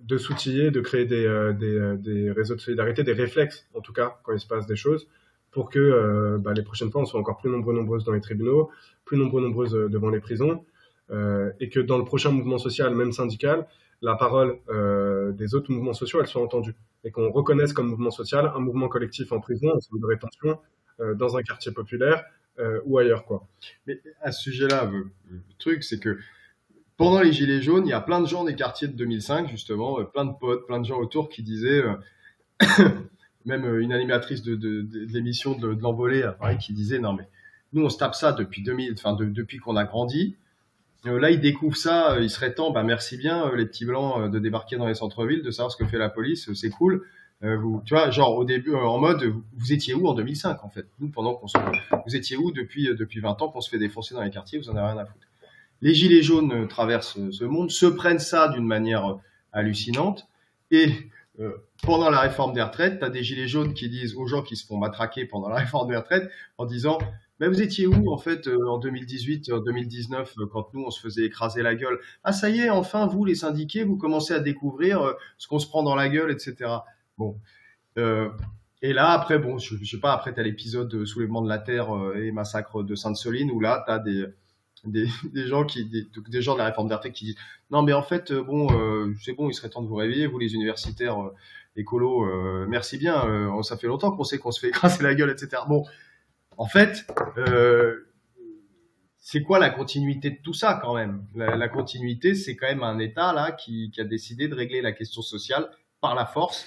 de 0.00 0.18
s'outiller, 0.18 0.70
de 0.70 0.80
créer 0.80 1.06
des, 1.06 1.54
des, 1.58 1.96
des, 1.98 2.30
réseaux 2.32 2.54
de 2.54 2.60
solidarité, 2.60 3.02
des 3.02 3.12
réflexes 3.12 3.66
en 3.72 3.80
tout 3.80 3.92
cas 3.92 4.18
quand 4.24 4.32
il 4.32 4.40
se 4.40 4.46
passe 4.46 4.66
des 4.66 4.76
choses, 4.76 5.06
pour 5.54 5.70
que 5.70 5.78
euh, 5.78 6.36
bah, 6.38 6.52
les 6.52 6.62
prochaines 6.62 6.90
fois, 6.90 7.00
on 7.00 7.04
soit 7.06 7.18
encore 7.18 7.38
plus 7.38 7.48
nombreux, 7.48 7.72
nombreuses 7.72 8.04
dans 8.04 8.12
les 8.12 8.20
tribunaux, 8.20 8.70
plus 9.04 9.16
nombreux, 9.16 9.40
nombreuses 9.40 9.74
euh, 9.74 9.88
devant 9.88 10.10
les 10.10 10.20
prisons, 10.20 10.64
euh, 11.10 11.52
et 11.60 11.68
que 11.70 11.78
dans 11.78 11.96
le 11.96 12.04
prochain 12.04 12.30
mouvement 12.30 12.58
social, 12.58 12.92
même 12.94 13.12
syndical, 13.12 13.66
la 14.02 14.16
parole 14.16 14.58
des 15.34 15.54
autres 15.54 15.72
mouvements 15.72 15.94
sociaux, 15.94 16.20
elle 16.20 16.26
soit 16.26 16.42
entendue, 16.42 16.74
et 17.04 17.10
qu'on 17.10 17.30
reconnaisse 17.30 17.72
comme 17.72 17.86
mouvement 17.86 18.10
social 18.10 18.52
un 18.54 18.58
mouvement 18.58 18.88
collectif 18.88 19.32
en 19.32 19.40
prison, 19.40 19.70
en 19.70 19.80
centre 19.80 19.98
de 19.98 20.06
rétention, 20.06 20.58
dans 21.14 21.38
un 21.38 21.42
quartier 21.42 21.72
populaire 21.72 22.22
ou 22.84 22.98
ailleurs, 22.98 23.24
quoi. 23.24 23.46
Mais 23.86 23.98
à 24.20 24.30
ce 24.30 24.42
sujet-là, 24.42 24.90
le 24.92 25.40
truc, 25.58 25.84
c'est 25.84 25.98
que 26.00 26.18
pendant 26.98 27.22
les 27.22 27.32
Gilets 27.32 27.62
jaunes, 27.62 27.86
il 27.86 27.90
y 27.90 27.94
a 27.94 28.00
plein 28.00 28.20
de 28.20 28.26
gens 28.26 28.44
des 28.44 28.56
quartiers 28.56 28.88
de 28.88 28.92
2005, 28.92 29.48
justement, 29.48 30.04
plein 30.04 30.26
de 30.26 30.34
potes, 30.38 30.66
plein 30.66 30.80
de 30.80 30.84
gens 30.84 30.98
autour 30.98 31.30
qui 31.30 31.42
disaient 31.42 31.82
même 33.44 33.64
euh, 33.64 33.82
une 33.82 33.92
animatrice 33.92 34.42
de, 34.42 34.86
l'émission 35.12 35.56
de, 35.56 35.68
l'envolée 35.68 36.22
à 36.22 36.32
Paris 36.32 36.58
qui 36.58 36.72
disait 36.72 36.98
non 36.98 37.12
mais 37.12 37.28
nous 37.72 37.84
on 37.84 37.90
se 37.90 37.98
tape 37.98 38.14
ça 38.14 38.32
depuis 38.32 38.62
2000, 38.62 38.94
enfin 38.94 39.14
de, 39.14 39.24
depuis 39.24 39.58
qu'on 39.58 39.76
a 39.76 39.84
grandi. 39.84 40.36
Euh, 41.06 41.20
là 41.20 41.30
ils 41.30 41.40
découvrent 41.40 41.76
ça, 41.76 42.12
euh, 42.12 42.22
il 42.22 42.30
serait 42.30 42.54
temps, 42.54 42.70
bah 42.70 42.82
merci 42.82 43.16
bien 43.16 43.46
euh, 43.46 43.56
les 43.56 43.66
petits 43.66 43.84
blancs 43.84 44.18
euh, 44.18 44.28
de 44.28 44.38
débarquer 44.38 44.76
dans 44.76 44.86
les 44.86 44.94
centres-villes, 44.94 45.42
de 45.42 45.50
savoir 45.50 45.70
ce 45.70 45.76
que 45.76 45.86
fait 45.86 45.98
la 45.98 46.08
police, 46.08 46.52
c'est 46.54 46.70
cool. 46.70 47.04
Euh, 47.42 47.58
tu 47.84 47.92
vois, 47.92 48.10
genre 48.10 48.36
au 48.36 48.44
début, 48.44 48.74
en 48.74 48.98
mode, 48.98 49.34
vous 49.56 49.72
étiez 49.72 49.92
où 49.92 50.06
en 50.06 50.14
2005 50.14 50.64
en 50.64 50.70
fait? 50.70 50.86
Nous, 50.98 51.08
pendant 51.08 51.34
qu'on 51.34 51.48
se, 51.48 51.58
vous 52.06 52.16
étiez 52.16 52.36
où 52.38 52.52
depuis 52.52 52.88
depuis 52.96 53.20
20 53.20 53.42
ans 53.42 53.48
qu'on 53.48 53.60
se 53.60 53.68
fait 53.68 53.78
défoncer 53.78 54.14
dans 54.14 54.22
les 54.22 54.30
quartiers, 54.30 54.58
vous 54.58 54.70
en 54.70 54.76
avez 54.76 54.92
rien 54.92 54.98
à 54.98 55.04
foutre. 55.04 55.26
Les 55.82 55.92
gilets 55.92 56.22
jaunes 56.22 56.66
traversent 56.68 57.18
ce 57.30 57.44
monde, 57.44 57.70
se 57.70 57.84
prennent 57.84 58.20
ça 58.20 58.48
d'une 58.48 58.64
manière 58.64 59.18
hallucinante 59.52 60.26
et 60.70 60.88
pendant 61.82 62.10
la 62.10 62.20
réforme 62.20 62.52
des 62.52 62.62
retraites, 62.62 62.98
tu 62.98 63.04
as 63.04 63.10
des 63.10 63.22
gilets 63.22 63.48
jaunes 63.48 63.74
qui 63.74 63.88
disent 63.88 64.14
aux 64.16 64.26
gens 64.26 64.42
qui 64.42 64.56
se 64.56 64.66
font 64.66 64.76
matraquer 64.76 65.24
pendant 65.24 65.48
la 65.48 65.56
réforme 65.56 65.88
des 65.88 65.96
retraites 65.96 66.30
en 66.58 66.66
disant 66.66 66.98
mais 67.40 67.48
vous 67.48 67.62
étiez 67.62 67.86
où 67.86 68.12
en 68.12 68.18
fait 68.18 68.46
euh, 68.46 68.68
en 68.68 68.78
2018, 68.78 69.50
en 69.52 69.58
2019 69.58 70.34
euh, 70.38 70.46
quand 70.46 70.72
nous 70.72 70.84
on 70.86 70.90
se 70.90 71.00
faisait 71.00 71.24
écraser 71.24 71.62
la 71.62 71.74
gueule? 71.74 71.98
Ah 72.22 72.32
ça 72.32 72.48
y 72.48 72.60
est, 72.60 72.70
enfin 72.70 73.06
vous 73.06 73.24
les 73.24 73.34
syndiqués, 73.34 73.84
vous 73.84 73.96
commencez 73.96 74.34
à 74.34 74.40
découvrir 74.40 75.02
euh, 75.02 75.12
ce 75.38 75.48
qu'on 75.48 75.58
se 75.58 75.66
prend 75.66 75.82
dans 75.82 75.96
la 75.96 76.08
gueule, 76.08 76.30
etc. 76.30 76.70
Bon. 77.18 77.38
et 77.96 78.92
là 78.92 79.10
après 79.10 79.38
bon, 79.38 79.58
je, 79.58 79.76
je 79.76 79.90
sais 79.90 80.00
pas, 80.00 80.12
après 80.12 80.32
tu 80.32 80.40
as 80.40 80.42
l'épisode 80.42 81.04
soulèvement 81.04 81.42
de 81.42 81.48
la 81.48 81.58
terre 81.58 81.88
et 82.16 82.32
massacre 82.32 82.82
de 82.82 82.94
Sainte-Soline 82.94 83.50
où 83.50 83.60
là 83.60 83.82
tu 83.86 83.92
as 83.92 83.98
des, 83.98 84.26
des, 85.32 85.46
gens 85.46 85.64
qui 85.64 85.84
des, 85.84 86.42
gens 86.42 86.54
de 86.54 86.58
la 86.58 86.66
réforme 86.66 86.92
retraites 86.92 87.12
qui 87.12 87.26
disent 87.26 87.38
non 87.70 87.82
mais 87.82 87.92
en 87.92 88.02
fait 88.02 88.32
bon 88.32 88.68
c'est 89.22 89.32
bon 89.32 89.48
il 89.48 89.54
serait 89.54 89.70
temps 89.70 89.82
de 89.82 89.88
vous 89.88 89.96
réveiller 89.96 90.26
vous 90.26 90.38
les 90.38 90.54
universitaires 90.54 91.16
écolo 91.76 92.66
merci 92.66 92.98
bien 92.98 93.24
ça 93.62 93.76
fait 93.76 93.86
longtemps 93.86 94.12
qu'on 94.12 94.24
sait 94.24 94.38
qu'on 94.38 94.52
se 94.52 94.60
fait 94.60 94.68
écraser 94.74 95.02
la 95.02 95.14
gueule 95.14 95.30
etc 95.30 95.62
bon 95.68 95.84
en 96.56 96.66
fait, 96.66 97.06
euh, 97.36 98.06
c'est 99.18 99.42
quoi 99.42 99.58
la 99.58 99.70
continuité 99.70 100.30
de 100.30 100.38
tout 100.42 100.52
ça 100.52 100.78
quand 100.82 100.94
même? 100.94 101.26
La, 101.34 101.68
continuité, 101.68 102.34
c'est 102.34 102.56
quand 102.56 102.66
même 102.66 102.82
un 102.82 102.98
État 102.98 103.32
là 103.32 103.52
qui, 103.52 103.92
a 103.98 104.04
décidé 104.04 104.48
de 104.48 104.54
régler 104.54 104.82
la 104.82 104.92
question 104.92 105.22
sociale 105.22 105.68
par 106.00 106.14
la 106.14 106.26
force 106.26 106.66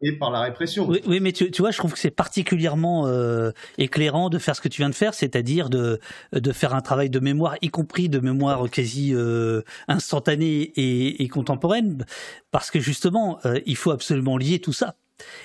et 0.00 0.12
par 0.12 0.30
la 0.30 0.40
répression. 0.40 0.88
Oui, 0.88 1.20
mais 1.20 1.32
tu, 1.32 1.50
vois, 1.58 1.70
je 1.70 1.78
trouve 1.78 1.92
que 1.92 1.98
c'est 1.98 2.10
particulièrement 2.10 3.06
euh, 3.06 3.50
éclairant 3.78 4.30
de 4.30 4.38
faire 4.38 4.54
ce 4.54 4.60
que 4.60 4.68
tu 4.68 4.82
viens 4.82 4.90
de 4.90 4.94
faire, 4.94 5.14
c'est-à-dire 5.14 5.70
de, 5.70 5.98
de 6.32 6.52
faire 6.52 6.74
un 6.74 6.80
travail 6.80 7.10
de 7.10 7.18
mémoire, 7.18 7.56
y 7.62 7.68
compris 7.68 8.08
de 8.08 8.20
mémoire 8.20 8.70
quasi 8.70 9.12
euh, 9.14 9.62
instantanée 9.88 10.72
et, 10.76 11.22
et, 11.22 11.28
contemporaine, 11.28 12.06
parce 12.50 12.70
que 12.70 12.78
justement, 12.78 13.40
il 13.66 13.76
faut 13.76 13.90
absolument 13.90 14.36
lier 14.36 14.60
tout 14.60 14.72
ça 14.72 14.94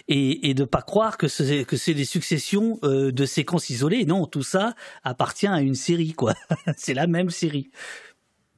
et, 0.07 0.49
et 0.49 0.53
de 0.53 0.63
pas 0.63 0.81
croire 0.81 1.17
que 1.17 1.27
c'est 1.27 1.65
que 1.65 1.77
c'est 1.77 1.93
des 1.93 2.05
successions 2.05 2.79
euh, 2.83 3.11
de 3.11 3.25
séquences 3.25 3.69
isolées. 3.69 4.05
Non, 4.05 4.25
tout 4.25 4.43
ça 4.43 4.75
appartient 5.03 5.47
à 5.47 5.61
une 5.61 5.75
série, 5.75 6.13
quoi. 6.13 6.33
c'est 6.77 6.93
la 6.93 7.07
même 7.07 7.29
série. 7.29 7.69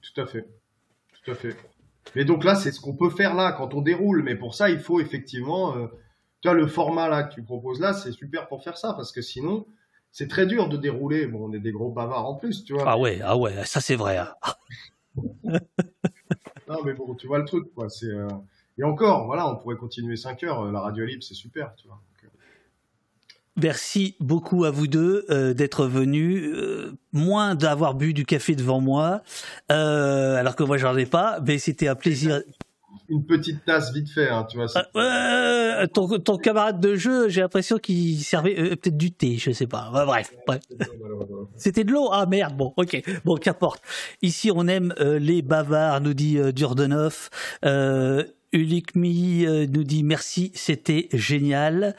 Tout 0.01 0.21
à 0.21 0.25
fait, 0.25 0.45
tout 1.23 1.31
à 1.31 1.35
fait. 1.35 1.55
Mais 2.15 2.25
donc 2.25 2.43
là, 2.43 2.55
c'est 2.55 2.71
ce 2.71 2.79
qu'on 2.79 2.95
peut 2.95 3.09
faire 3.09 3.35
là 3.35 3.51
quand 3.51 3.73
on 3.73 3.81
déroule. 3.81 4.23
Mais 4.23 4.35
pour 4.35 4.55
ça, 4.55 4.69
il 4.69 4.79
faut 4.79 4.99
effectivement, 4.99 5.75
euh, 5.75 5.87
tu 6.41 6.47
vois, 6.47 6.53
le 6.55 6.67
format 6.67 7.09
là 7.09 7.23
que 7.23 7.33
tu 7.33 7.43
proposes 7.43 7.79
là, 7.79 7.93
c'est 7.93 8.11
super 8.11 8.47
pour 8.47 8.63
faire 8.63 8.77
ça 8.77 8.93
parce 8.93 9.11
que 9.11 9.21
sinon, 9.21 9.65
c'est 10.11 10.27
très 10.29 10.45
dur 10.45 10.69
de 10.69 10.77
dérouler. 10.77 11.27
Bon, 11.27 11.49
on 11.49 11.53
est 11.53 11.59
des 11.59 11.71
gros 11.71 11.91
bavards 11.91 12.27
en 12.27 12.35
plus, 12.35 12.63
tu 12.63 12.73
vois. 12.73 12.83
Ah 12.87 12.97
ouais, 12.97 13.19
ah 13.23 13.37
ouais, 13.37 13.53
ça 13.65 13.81
c'est 13.81 13.95
vrai. 13.95 14.17
Hein. 14.17 14.33
non, 16.67 16.83
mais 16.85 16.93
bon, 16.93 17.13
tu 17.15 17.27
vois 17.27 17.39
le 17.39 17.45
truc, 17.45 17.73
quoi. 17.73 17.89
C'est 17.89 18.07
euh, 18.07 18.27
et 18.77 18.83
encore, 18.83 19.25
voilà, 19.25 19.49
on 19.49 19.55
pourrait 19.55 19.77
continuer 19.77 20.15
5 20.15 20.43
heures. 20.43 20.63
Euh, 20.63 20.71
la 20.71 20.81
radio 20.81 21.05
libre, 21.05 21.23
c'est 21.23 21.33
super, 21.33 21.73
tu 21.75 21.87
vois. 21.87 22.01
Euh. 23.57 23.61
Merci 23.61 24.15
beaucoup 24.19 24.65
à 24.65 24.71
vous 24.71 24.87
deux 24.87 25.25
euh, 25.29 25.53
d'être 25.53 25.85
venus, 25.85 26.53
moins 27.13 27.55
d'avoir 27.55 27.95
bu 27.95 28.13
du 28.13 28.25
café 28.25 28.55
devant 28.55 28.81
moi, 28.81 29.21
alors 29.69 30.55
que 30.55 30.63
moi 30.63 30.77
j'en 30.77 30.95
ai 30.95 31.05
pas, 31.05 31.39
mais 31.45 31.57
c'était 31.57 31.87
un 31.87 31.95
plaisir 31.95 32.41
une 33.09 33.25
petite 33.25 33.65
tasse 33.65 33.93
vite 33.93 34.09
fait, 34.09 34.29
hein, 34.29 34.45
tu 34.49 34.57
vois. 34.57 34.67
Euh, 34.95 35.85
ton, 35.87 36.19
ton, 36.19 36.37
camarade 36.37 36.79
de 36.79 36.95
jeu, 36.95 37.29
j'ai 37.29 37.41
l'impression 37.41 37.77
qu'il 37.77 38.19
servait 38.21 38.59
euh, 38.59 38.69
peut-être 38.69 38.97
du 38.97 39.11
thé, 39.11 39.37
je 39.37 39.51
sais 39.51 39.67
pas. 39.67 39.91
bref, 39.91 40.33
C'était 41.55 41.83
de 41.83 41.91
l'eau 41.91 42.09
Ah 42.11 42.25
merde, 42.25 42.55
bon, 42.55 42.73
ok, 42.75 43.01
bon, 43.23 43.35
qu'importe. 43.37 43.83
Ici, 44.21 44.51
on 44.53 44.67
aime 44.67 44.93
euh, 44.99 45.19
les 45.19 45.41
bavards, 45.41 46.01
nous 46.01 46.13
dit 46.13 46.39
Durdenov. 46.53 47.29
Ulikmi 48.55 49.45
euh, 49.45 49.67
nous 49.69 49.83
dit 49.83 50.03
merci, 50.03 50.51
c'était 50.55 51.09
génial. 51.13 51.95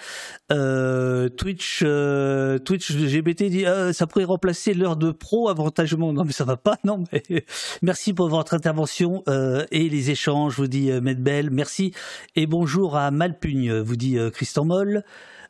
Euh, 0.50 1.28
Twitch, 1.28 1.82
euh, 1.84 2.58
Twitch 2.58 2.92
GBT 2.92 3.44
dit 3.50 3.64
ça 3.92 4.06
pourrait 4.06 4.24
remplacer 4.24 4.74
l'heure 4.74 4.96
de 4.96 5.10
pro 5.10 5.48
avantagement. 5.48 6.12
Non 6.12 6.24
mais 6.24 6.32
ça 6.32 6.44
va 6.44 6.56
pas, 6.56 6.78
non 6.84 7.04
mais 7.12 7.22
merci 7.82 8.12
pour 8.12 8.28
votre 8.28 8.54
intervention 8.54 9.22
et 9.70 9.88
les 9.88 10.10
échanges, 10.10 10.56
vous 10.56 10.66
dit 10.66 10.90
Medbel. 11.00 11.50
Merci 11.50 11.92
et 12.34 12.46
bonjour 12.46 12.96
à 12.96 13.10
Malpugne, 13.10 13.80
vous 13.80 13.96
dit 13.96 14.18
Christian 14.32 14.64
Moll. 14.64 15.04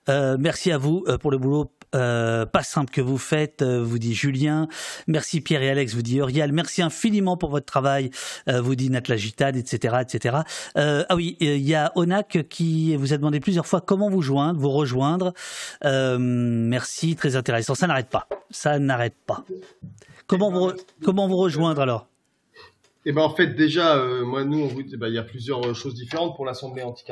merci 0.08 0.72
à 0.72 0.78
vous 0.78 1.04
pour 1.20 1.30
le 1.30 1.38
boulot 1.38 1.75
euh, 1.94 2.46
pas 2.46 2.62
simple 2.62 2.90
que 2.90 3.00
vous 3.00 3.18
faites, 3.18 3.62
euh, 3.62 3.82
vous 3.82 3.98
dit 3.98 4.14
Julien. 4.14 4.68
Merci 5.06 5.40
Pierre 5.40 5.62
et 5.62 5.70
Alex, 5.70 5.94
vous 5.94 6.02
dit 6.02 6.16
Uriel. 6.16 6.52
Merci 6.52 6.82
infiniment 6.82 7.36
pour 7.36 7.50
votre 7.50 7.66
travail, 7.66 8.10
euh, 8.48 8.60
vous 8.60 8.74
dit 8.74 8.90
Natla 8.90 9.16
Gitane, 9.16 9.56
etc., 9.56 9.96
etc. 10.00 10.38
ah 10.74 11.14
oui, 11.14 11.36
il 11.40 11.58
y 11.58 11.74
a 11.74 11.92
Onak 11.94 12.46
qui 12.48 12.96
vous 12.96 13.12
a 13.12 13.16
demandé 13.16 13.40
plusieurs 13.40 13.66
fois 13.66 13.80
comment 13.80 14.10
vous 14.10 14.22
joindre, 14.22 14.58
vous 14.58 14.70
rejoindre. 14.70 15.32
merci, 15.84 17.16
très 17.16 17.36
intéressant. 17.36 17.74
Ça 17.74 17.86
n'arrête 17.86 18.08
pas, 18.08 18.28
ça 18.50 18.78
n'arrête 18.78 19.16
pas. 19.26 19.44
Comment 20.26 20.50
vous 20.50 21.36
rejoindre 21.36 21.80
alors? 21.80 22.08
Eh 23.08 23.12
ben 23.12 23.22
en 23.22 23.30
fait 23.30 23.54
déjà 23.54 24.04
moi 24.24 24.42
nous 24.44 24.68
eh 24.68 24.96
ben, 24.96 25.06
il 25.06 25.14
y 25.14 25.18
a 25.18 25.22
plusieurs 25.22 25.76
choses 25.76 25.94
différentes 25.94 26.34
pour 26.34 26.44
l'assemblée 26.44 26.82
anti 26.82 27.04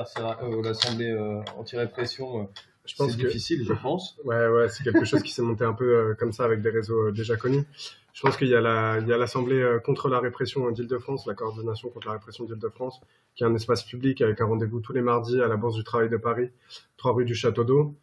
l'assemblée 0.64 1.16
anti-répression 1.56 2.48
je 2.84 2.94
pense 2.96 3.12
c'est 3.12 3.16
difficile, 3.16 3.64
je 3.66 3.72
pense. 3.72 4.18
Ouais, 4.24 4.46
ouais, 4.46 4.68
c'est 4.68 4.84
quelque 4.84 5.04
chose 5.06 5.22
qui 5.22 5.32
s'est 5.32 5.42
monté 5.42 5.64
un 5.64 5.72
peu 5.72 5.84
euh, 5.84 6.14
comme 6.14 6.32
ça 6.32 6.44
avec 6.44 6.60
des 6.60 6.68
réseaux 6.68 7.08
euh, 7.08 7.12
déjà 7.12 7.36
connus. 7.36 7.64
Je 8.12 8.20
pense 8.20 8.36
qu'il 8.36 8.48
y 8.48 8.54
a 8.54 8.60
la, 8.60 8.98
il 9.00 9.08
y 9.08 9.12
a 9.12 9.16
l'Assemblée 9.16 9.60
euh, 9.60 9.78
contre 9.78 10.08
la 10.08 10.20
répression 10.20 10.70
d'Île-de-France, 10.70 11.26
la 11.26 11.34
coordination 11.34 11.88
contre 11.88 12.08
la 12.08 12.12
répression 12.14 12.44
d'Île-de-France, 12.44 13.00
qui 13.34 13.42
est 13.42 13.46
un 13.46 13.54
espace 13.54 13.84
public 13.84 14.20
avec 14.20 14.40
un 14.40 14.46
rendez-vous 14.46 14.80
tous 14.80 14.92
les 14.92 15.00
mardis 15.00 15.40
à 15.40 15.48
la 15.48 15.56
Bourse 15.56 15.76
du 15.76 15.84
Travail 15.84 16.10
de 16.10 16.18
Paris, 16.18 16.50
3 16.98 17.14
rue 17.14 17.24
du 17.24 17.34
Château 17.34 17.64
d'Eau, 17.64 17.94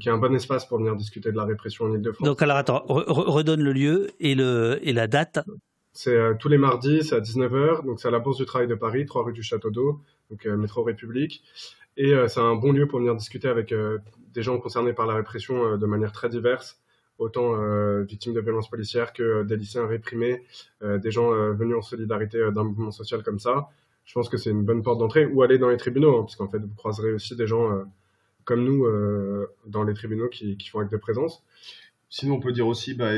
qui 0.00 0.08
est 0.08 0.12
un 0.12 0.18
bon 0.18 0.34
espace 0.34 0.66
pour 0.66 0.78
venir 0.78 0.96
discuter 0.96 1.30
de 1.30 1.36
la 1.36 1.44
répression 1.44 1.86
en 1.86 1.94
Île-de-France. 1.94 2.26
Donc 2.26 2.42
alors 2.42 2.56
attends, 2.56 2.84
redonne 2.86 3.62
le 3.62 3.72
lieu 3.72 4.10
et 4.18 4.34
le 4.34 4.78
et 4.82 4.92
la 4.92 5.06
date. 5.06 5.38
C'est 5.92 6.16
tous 6.38 6.48
les 6.48 6.58
mardis, 6.58 7.04
c'est 7.04 7.14
à 7.14 7.20
19h, 7.20 7.84
donc 7.86 8.00
c'est 8.00 8.08
à 8.08 8.10
la 8.10 8.18
Bourse 8.18 8.38
du 8.38 8.44
Travail 8.44 8.68
de 8.68 8.74
Paris, 8.74 9.06
3 9.06 9.24
rue 9.24 9.32
du 9.32 9.42
Château 9.42 9.70
d'Eau, 9.70 10.00
donc 10.30 10.44
métro 10.46 10.82
République. 10.82 11.42
Et 12.00 12.14
c'est 12.28 12.40
un 12.40 12.54
bon 12.54 12.72
lieu 12.72 12.86
pour 12.86 13.00
venir 13.00 13.16
discuter 13.16 13.48
avec 13.48 13.74
des 14.38 14.42
gens 14.42 14.58
concernés 14.58 14.92
par 14.92 15.06
la 15.06 15.14
répression 15.14 15.64
euh, 15.64 15.76
de 15.76 15.86
manière 15.86 16.12
très 16.12 16.28
diverse, 16.28 16.80
autant 17.18 17.54
euh, 17.56 18.02
victimes 18.02 18.34
de 18.34 18.40
violences 18.40 18.70
policières 18.70 19.12
que 19.12 19.22
euh, 19.22 19.44
des 19.44 19.56
lycéens 19.56 19.86
réprimés, 19.86 20.44
des 20.82 21.10
gens 21.10 21.30
venus 21.54 21.76
en 21.76 21.82
solidarité 21.82 22.38
d'un 22.52 22.62
mouvement 22.62 22.92
social 22.92 23.22
comme 23.22 23.40
ça. 23.40 23.68
Je 24.04 24.14
pense 24.14 24.28
que 24.28 24.36
c'est 24.36 24.50
une 24.50 24.64
bonne 24.64 24.82
porte 24.82 24.98
d'entrée, 24.98 25.26
ou 25.26 25.42
aller 25.42 25.58
dans 25.58 25.68
les 25.68 25.76
tribunaux, 25.76 26.18
hein, 26.18 26.22
parce 26.22 26.36
qu'en 26.36 26.48
fait, 26.48 26.58
vous 26.58 26.74
croiserez 26.76 27.12
aussi 27.12 27.36
des 27.36 27.46
gens 27.46 27.84
comme 28.44 28.64
nous 28.64 28.86
dans 29.66 29.82
les 29.82 29.92
tribunaux 29.92 30.28
qui, 30.28 30.56
font 30.70 30.78
acte 30.78 30.92
de 30.92 30.96
présence. 30.96 31.42
Sinon, 32.08 32.36
on 32.36 32.40
peut 32.40 32.52
dire 32.52 32.66
aussi 32.66 32.94
bah, 32.94 33.10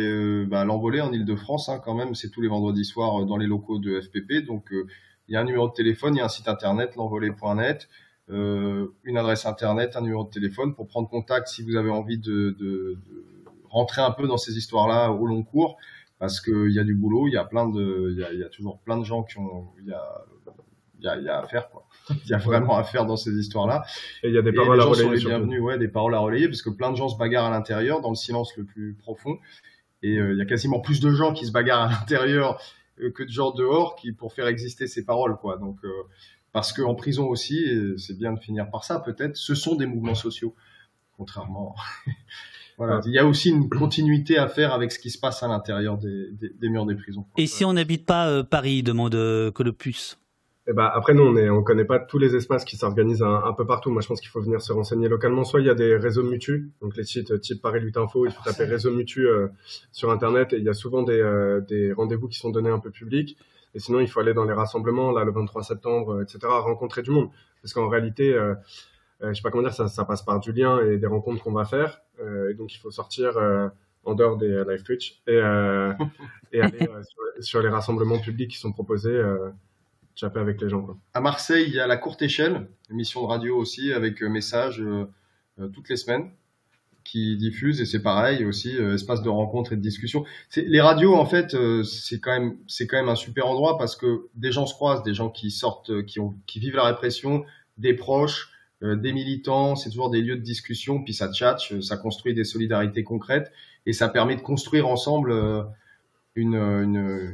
bah, 0.47 0.65
l'envolée 0.65 1.01
en 1.01 1.13
Ile-de-France, 1.13 1.69
hein, 1.69 1.81
quand 1.85 1.95
même, 1.95 2.17
c'est 2.17 2.31
tous 2.31 2.41
les 2.41 2.49
vendredis 2.49 2.85
soirs 2.85 3.25
dans 3.27 3.37
les 3.37 3.47
locaux 3.47 3.79
de 3.79 4.01
FPP. 4.01 4.45
Donc, 4.47 4.73
il 4.73 5.35
y 5.35 5.37
a 5.37 5.41
un 5.41 5.45
numéro 5.45 5.69
de 5.69 5.75
téléphone, 5.75 6.17
il 6.17 6.19
y 6.19 6.23
a 6.23 6.25
un 6.25 6.29
site 6.29 6.49
internet, 6.49 6.97
l'envolée.net. 6.97 7.89
Euh, 8.31 8.87
une 9.03 9.17
adresse 9.17 9.45
internet, 9.45 9.97
un 9.97 10.03
numéro 10.03 10.25
de 10.25 10.31
téléphone 10.31 10.75
pour 10.75 10.87
prendre 10.87 11.09
contact 11.09 11.49
si 11.49 11.63
vous 11.63 11.75
avez 11.75 11.91
envie 11.91 12.19
de, 12.19 12.57
de, 12.59 12.97
rentrer 13.69 14.03
un 14.03 14.13
peu 14.13 14.29
dans 14.29 14.37
ces 14.37 14.57
histoires-là 14.57 15.11
au 15.11 15.27
long 15.27 15.43
cours, 15.43 15.79
parce 16.19 16.41
qu'il 16.41 16.71
y 16.71 16.79
a 16.79 16.85
du 16.85 16.95
boulot, 16.95 17.27
il 17.27 17.33
y 17.33 17.37
a 17.37 17.45
plein 17.45 17.69
de, 17.69 18.15
il 18.33 18.39
y 18.39 18.45
a, 18.45 18.49
toujours 18.49 18.79
plein 18.81 18.99
de 18.99 19.05
gens 19.05 19.25
qui 19.25 19.39
ont, 19.39 19.69
il 19.81 19.89
y 19.89 19.93
a, 19.93 20.25
il 20.99 21.05
y 21.05 21.09
a, 21.09 21.19
y 21.19 21.29
a 21.29 21.41
à 21.41 21.47
faire 21.47 21.71
quoi. 21.71 21.87
Il 22.25 22.31
y 22.31 22.35
a 22.35 22.39
vraiment 22.39 22.77
à 22.77 22.85
faire 22.85 23.07
dans 23.07 23.17
ces 23.17 23.33
histoires-là. 23.33 23.85
Et 24.23 24.29
il 24.29 24.35
y 24.35 24.39
a 24.39 24.43
des 24.43 24.53
paroles 24.53 24.81
à 24.81 24.85
relayer. 24.85 25.05
Sont 25.05 25.11
les 25.11 25.25
bienvenus, 25.25 25.61
ouais, 25.61 25.79
des 25.79 25.89
paroles 25.89 26.15
à 26.15 26.19
relayer, 26.19 26.47
parce 26.47 26.63
que 26.63 26.71
plein 26.71 26.91
de 26.91 26.97
gens 26.97 27.09
se 27.09 27.17
bagarrent 27.17 27.47
à 27.47 27.51
l'intérieur, 27.51 28.01
dans 28.01 28.11
le 28.11 28.17
silence 28.17 28.57
le 28.57 28.65
plus 28.65 28.95
profond. 28.95 29.39
Et 30.03 30.19
euh, 30.19 30.33
il 30.33 30.39
y 30.39 30.43
a 30.43 30.47
quasiment 30.47 30.81
plus 30.81 31.01
de 31.01 31.11
gens 31.11 31.33
qui 31.33 31.47
se 31.47 31.53
bagarrent 31.53 31.83
à 31.83 31.91
l'intérieur 31.91 32.61
euh, 33.01 33.11
que 33.11 33.23
de 33.23 33.29
gens 33.29 33.51
dehors 33.51 33.97
qui 33.97 34.13
pour 34.13 34.33
faire 34.33 34.47
exister 34.47 34.87
ces 34.87 35.05
paroles, 35.05 35.37
quoi. 35.37 35.57
Donc 35.57 35.79
parce 36.53 36.73
qu'en 36.73 36.95
prison 36.95 37.27
aussi, 37.27 37.65
c'est 37.97 38.19
bien 38.19 38.33
de 38.33 38.41
finir 38.41 38.71
par 38.71 38.85
ça 38.85 39.01
peut-être, 39.01 39.37
ce 39.37 39.55
sont 39.55 39.77
des 39.77 39.87
mouvements 39.87 40.15
sociaux, 40.15 40.55
contrairement. 41.17 41.75
voilà, 42.81 43.03
il 43.05 43.13
y 43.13 43.19
a 43.19 43.27
aussi 43.27 43.51
une 43.51 43.69
continuité 43.69 44.39
à 44.39 44.49
faire 44.49 44.73
avec 44.73 44.91
ce 44.91 44.99
qui 44.99 45.11
se 45.11 45.19
passe 45.19 45.43
à 45.43 45.49
l'intérieur 45.49 45.99
des, 45.99 46.31
murs 46.63 46.87
des 46.87 46.95
prisons. 46.95 47.27
Et 47.37 47.47
si 47.47 47.65
on 47.65 47.75
n'habite 47.75 48.07
pas 48.07 48.29
euh, 48.29 48.43
Paris, 48.43 48.83
demande 48.83 49.15
euh, 49.15 49.51
Colopus 49.51 50.17
eh 50.67 50.73
ben, 50.73 50.89
après, 50.95 51.15
nous, 51.15 51.25
on 51.25 51.33
ne 51.33 51.51
on 51.51 51.65
connaît 51.65 51.87
pas 51.87 51.99
tous 51.99 52.19
les 52.19 52.37
espaces 52.37 52.65
qui 52.65 52.77
s'organisent 52.77 53.23
un, 53.23 53.53
peu 53.55 53.67
partout. 53.67 53.91
Moi, 53.91 54.03
je 54.03 54.07
pense 54.07 54.21
qu'il 54.21 54.29
faut 54.29 54.43
venir 54.43 54.61
se 54.61 54.73
renseigner 54.73 55.09
localement. 55.09 55.43
Soit 55.43 55.61
il 55.61 55.67
y 55.67 55.71
a 55.71 55.75
des 55.75 55.97
réseaux 55.97 56.23
mutus, 56.23 56.69
donc 56.81 56.97
les 56.97 57.03
sites 57.03 57.41
type 57.41 57.61
Paris 57.61 57.81
Lutte 57.81 57.97
Info, 57.97 58.25
il 58.25 58.31
faut 58.31 58.43
taper 58.45 58.65
réseau 58.65 58.93
mutu 58.93 59.27
euh, 59.27 59.49
sur 59.91 60.11
Internet 60.11 60.53
et 60.53 60.59
il 60.59 60.65
y 60.65 60.69
a 60.69 60.75
souvent 60.75 61.03
des, 61.03 61.61
des 61.67 61.93
rendez-vous 61.93 62.29
qui 62.29 62.39
sont 62.39 62.51
donnés 62.51 62.71
un 62.71 62.79
peu 62.79 62.91
publics. 62.91 63.37
Et 63.75 63.79
sinon, 63.79 64.01
il 64.01 64.09
faut 64.09 64.21
aller 64.21 64.35
dans 64.35 64.45
les 64.45 64.53
rassemblements, 64.53 65.13
là, 65.13 65.25
le 65.25 65.33
23 65.33 65.63
septembre, 65.63 66.23
etc., 66.23 66.39
rencontrer 66.45 67.03
du 67.03 67.11
monde. 67.11 67.31
Parce 67.63 67.73
qu'en 67.73 67.89
réalité, 67.89 68.33
euh, 68.33 68.55
je 69.21 69.33
sais 69.33 69.43
pas 69.43 69.51
comment 69.51 69.63
dire, 69.63 69.75
ça, 69.75 69.89
ça, 69.89 70.05
passe 70.05 70.23
par 70.23 70.41
du 70.41 70.53
lien 70.53 70.81
et 70.81 70.97
des 70.97 71.07
rencontres 71.07 71.43
qu'on 71.43 71.53
va 71.53 71.65
faire. 71.65 72.01
et 72.51 72.55
donc 72.55 72.75
il 72.75 72.79
faut 72.79 72.91
sortir 72.91 73.39
en 74.05 74.15
dehors 74.15 74.39
des 74.39 74.65
live 74.67 74.83
Twitch 74.83 75.23
et, 75.27 75.39
aller 75.39 76.89
sur, 77.41 77.63
les 77.63 77.69
rassemblements 77.69 78.19
publics 78.19 78.51
qui 78.51 78.59
sont 78.59 78.73
proposés 78.73 79.23
avec 80.23 80.61
les 80.61 80.69
gens. 80.69 80.83
Quoi. 80.83 80.97
À 81.15 81.21
Marseille, 81.21 81.65
il 81.67 81.75
y 81.75 81.81
a 81.81 81.87
la 81.87 81.97
courte 81.97 82.23
échelle, 82.23 82.69
émission 82.91 83.23
de 83.23 83.27
radio 83.27 83.57
aussi, 83.57 83.93
avec 83.93 84.23
euh, 84.23 84.29
messages 84.29 84.81
euh, 84.81 85.07
euh, 85.59 85.69
toutes 85.69 85.89
les 85.89 85.97
semaines 85.97 86.31
qui 87.05 87.37
diffusent 87.37 87.81
et 87.81 87.87
c'est 87.87 88.03
pareil 88.03 88.45
aussi 88.45 88.77
espace 88.77 89.23
de 89.23 89.29
rencontre 89.29 89.73
et 89.73 89.77
de 89.77 89.81
discussion. 89.81 90.25
Les 90.57 90.81
radios 90.81 91.15
en 91.15 91.27
fait 91.27 91.57
c'est 91.85 92.21
quand 92.21 92.33
même 92.33 92.57
c'est 92.67 92.87
quand 92.87 92.97
même 92.97 93.09
un 93.09 93.17
super 93.17 93.47
endroit 93.47 93.79
parce 93.79 93.97
que 93.97 94.29
des 94.35 94.53
gens 94.53 94.67
se 94.67 94.75
croisent, 94.75 95.03
des 95.03 95.15
gens 95.15 95.31
qui 95.31 95.51
sortent, 95.51 96.05
qui 96.07 96.21
ont 96.21 96.37
qui 96.47 96.61
vivent 96.61 96.77
la 96.77 96.85
répression, 96.85 97.45
des 97.79 97.95
proches, 97.95 98.53
des 98.83 99.13
militants, 99.13 99.77
c'est 99.77 99.91
toujours 99.91 100.11
des 100.11 100.23
lieux 100.23 100.37
de 100.37 100.43
discussion 100.43 101.03
puis 101.03 101.15
ça 101.15 101.33
tchatche, 101.33 101.81
ça 101.81 101.97
construit 101.97 102.35
des 102.35 102.45
solidarités 102.45 103.05
concrètes 103.05 103.51
et 103.87 103.93
ça 103.93 104.09
permet 104.09 104.37
de 104.37 104.43
construire 104.43 104.87
ensemble 104.87 105.33
une, 106.35 106.55
une 106.55 107.31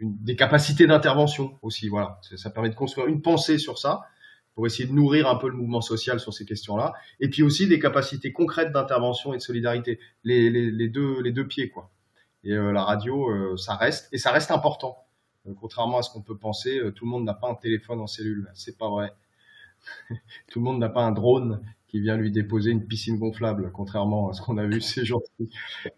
des 0.00 0.36
capacités 0.36 0.86
d'intervention 0.86 1.58
aussi. 1.62 1.88
Voilà, 1.88 2.20
ça 2.36 2.50
permet 2.50 2.70
de 2.70 2.74
construire 2.74 3.06
une 3.06 3.22
pensée 3.22 3.58
sur 3.58 3.78
ça 3.78 4.02
pour 4.54 4.66
essayer 4.66 4.88
de 4.88 4.92
nourrir 4.92 5.28
un 5.28 5.36
peu 5.36 5.48
le 5.48 5.56
mouvement 5.56 5.80
social 5.80 6.20
sur 6.20 6.32
ces 6.32 6.44
questions-là, 6.44 6.94
et 7.20 7.28
puis 7.28 7.42
aussi 7.42 7.66
des 7.66 7.78
capacités 7.78 8.32
concrètes 8.32 8.72
d'intervention 8.72 9.34
et 9.34 9.38
de 9.38 9.42
solidarité, 9.42 9.98
les, 10.22 10.50
les, 10.50 10.88
deux 10.88 11.20
les 11.22 11.32
deux 11.32 11.46
pieds 11.46 11.68
quoi. 11.70 11.90
Et 12.44 12.52
euh, 12.52 12.72
la 12.72 12.84
radio, 12.84 13.30
euh, 13.30 13.56
ça 13.56 13.74
reste 13.74 14.08
et 14.12 14.18
ça 14.18 14.30
reste 14.30 14.50
important. 14.50 14.98
Euh, 15.46 15.54
contrairement 15.58 15.98
à 15.98 16.02
ce 16.02 16.10
qu'on 16.10 16.22
peut 16.22 16.36
penser, 16.36 16.80
tout 16.94 17.04
le 17.04 17.10
monde 17.10 17.24
n'a 17.24 17.34
pas 17.34 17.48
un 17.48 17.54
téléphone 17.54 18.00
en 18.00 18.06
cellule, 18.06 18.50
c'est 18.54 18.78
pas 18.78 18.88
vrai. 18.88 19.12
tout 20.48 20.60
le 20.60 20.64
monde 20.64 20.78
n'a 20.78 20.88
pas 20.88 21.02
un 21.02 21.12
drone 21.12 21.60
qui 21.94 22.00
vient 22.00 22.16
lui 22.16 22.32
déposer 22.32 22.72
une 22.72 22.84
piscine 22.84 23.18
gonflable, 23.18 23.70
contrairement 23.72 24.28
à 24.28 24.32
ce 24.32 24.42
qu'on 24.42 24.58
a 24.58 24.66
vu 24.66 24.80
ces 24.80 25.04
jours-ci. 25.04 25.48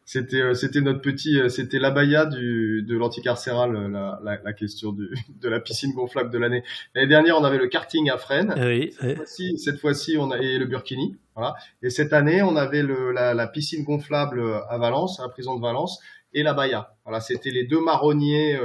C'était, 0.05 0.43
euh, 0.43 0.53
c'était 0.53 0.83
notre 0.83 1.01
petit, 1.01 1.41
euh, 1.41 1.49
c'était 1.49 1.79
l'abaya 1.79 2.27
du, 2.27 2.83
de 2.87 2.99
l'anticarcéral, 2.99 3.75
euh, 3.75 3.89
la, 3.89 4.21
la, 4.23 4.39
la, 4.45 4.53
question 4.53 4.93
du, 4.93 5.09
de 5.41 5.49
la 5.49 5.59
piscine 5.59 5.95
gonflable 5.95 6.29
de 6.29 6.37
l'année. 6.37 6.63
L'année 6.95 7.09
dernière, 7.09 7.39
on 7.39 7.45
avait 7.45 7.57
le 7.57 7.69
karting 7.69 8.11
à 8.11 8.19
Fresnes. 8.19 8.53
Oui, 8.59 8.93
cette, 9.01 9.17
fois-ci, 9.17 9.59
cette 9.59 9.81
fois-ci, 9.81 10.19
on 10.19 10.31
a, 10.33 10.37
et 10.37 10.59
le 10.59 10.67
Burkini. 10.67 11.17
Voilà. 11.35 11.55
Et 11.81 11.89
cette 11.89 12.13
année, 12.13 12.43
on 12.43 12.57
avait 12.57 12.83
le, 12.83 13.13
la, 13.13 13.33
la, 13.33 13.47
piscine 13.47 13.83
gonflable 13.83 14.43
à 14.69 14.77
Valence, 14.77 15.19
à 15.19 15.23
la 15.23 15.29
prison 15.31 15.57
de 15.57 15.63
Valence, 15.63 15.99
et 16.35 16.43
la 16.43 16.53
Baya. 16.53 16.95
Voilà, 17.07 17.21
c'était 17.21 17.49
les 17.49 17.65
deux 17.65 17.81
marronniers 17.81 18.61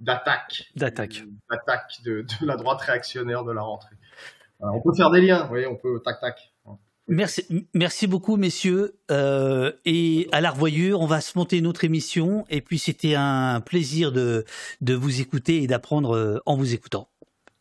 d'attaque. 0.00 0.70
D'attaque. 0.74 1.22
D'attaque 1.50 2.00
de, 2.02 2.22
de, 2.22 2.46
la 2.46 2.56
droite 2.56 2.80
réactionnaire 2.80 3.44
de 3.44 3.52
la 3.52 3.60
rentrée. 3.60 3.96
on 4.60 4.80
peut 4.80 4.94
faire 4.96 5.10
des 5.10 5.20
liens, 5.20 5.50
oui, 5.52 5.66
on 5.66 5.76
peut 5.76 6.00
tac 6.02 6.18
tac. 6.18 6.51
Merci, 7.12 7.68
merci 7.74 8.06
beaucoup, 8.06 8.36
messieurs. 8.38 8.98
Euh, 9.10 9.70
et 9.84 10.28
à 10.32 10.40
la 10.40 10.50
revoyure, 10.50 11.02
on 11.02 11.06
va 11.06 11.20
se 11.20 11.36
monter 11.36 11.58
une 11.58 11.66
autre 11.66 11.84
émission. 11.84 12.46
Et 12.48 12.62
puis, 12.62 12.78
c'était 12.78 13.14
un 13.14 13.60
plaisir 13.60 14.12
de, 14.12 14.46
de 14.80 14.94
vous 14.94 15.20
écouter 15.20 15.62
et 15.62 15.66
d'apprendre 15.66 16.16
euh, 16.16 16.38
en 16.46 16.56
vous 16.56 16.72
écoutant. 16.72 17.10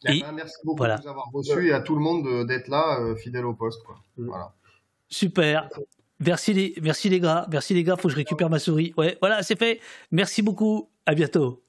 Eh 0.07 0.17
et, 0.17 0.21
ben, 0.21 0.31
merci 0.31 0.55
beaucoup 0.63 0.85
de 0.85 0.89
nous 0.89 1.09
avoir 1.09 1.29
reçus 1.33 1.67
et 1.67 1.73
à 1.73 1.81
tout 1.81 1.95
le 1.95 2.01
monde 2.01 2.47
d'être 2.47 2.69
là, 2.69 3.01
euh, 3.01 3.13
fidèle 3.15 3.45
au 3.45 3.53
poste. 3.53 3.83
Quoi. 3.83 3.95
Mm. 4.15 4.27
Voilà. 4.27 4.53
Super. 5.09 5.69
Merci 6.21 6.53
les, 6.53 6.73
merci 6.81 7.09
les 7.09 7.19
gars. 7.19 7.45
Merci 7.51 7.73
les 7.73 7.83
gars. 7.83 7.97
Faut 7.97 8.07
que 8.07 8.13
je 8.13 8.17
récupère 8.17 8.49
ma 8.49 8.59
souris. 8.59 8.93
Ouais, 8.95 9.17
voilà, 9.19 9.43
c'est 9.43 9.59
fait. 9.59 9.81
Merci 10.11 10.41
beaucoup. 10.41 10.89
À 11.05 11.13
bientôt. 11.13 11.61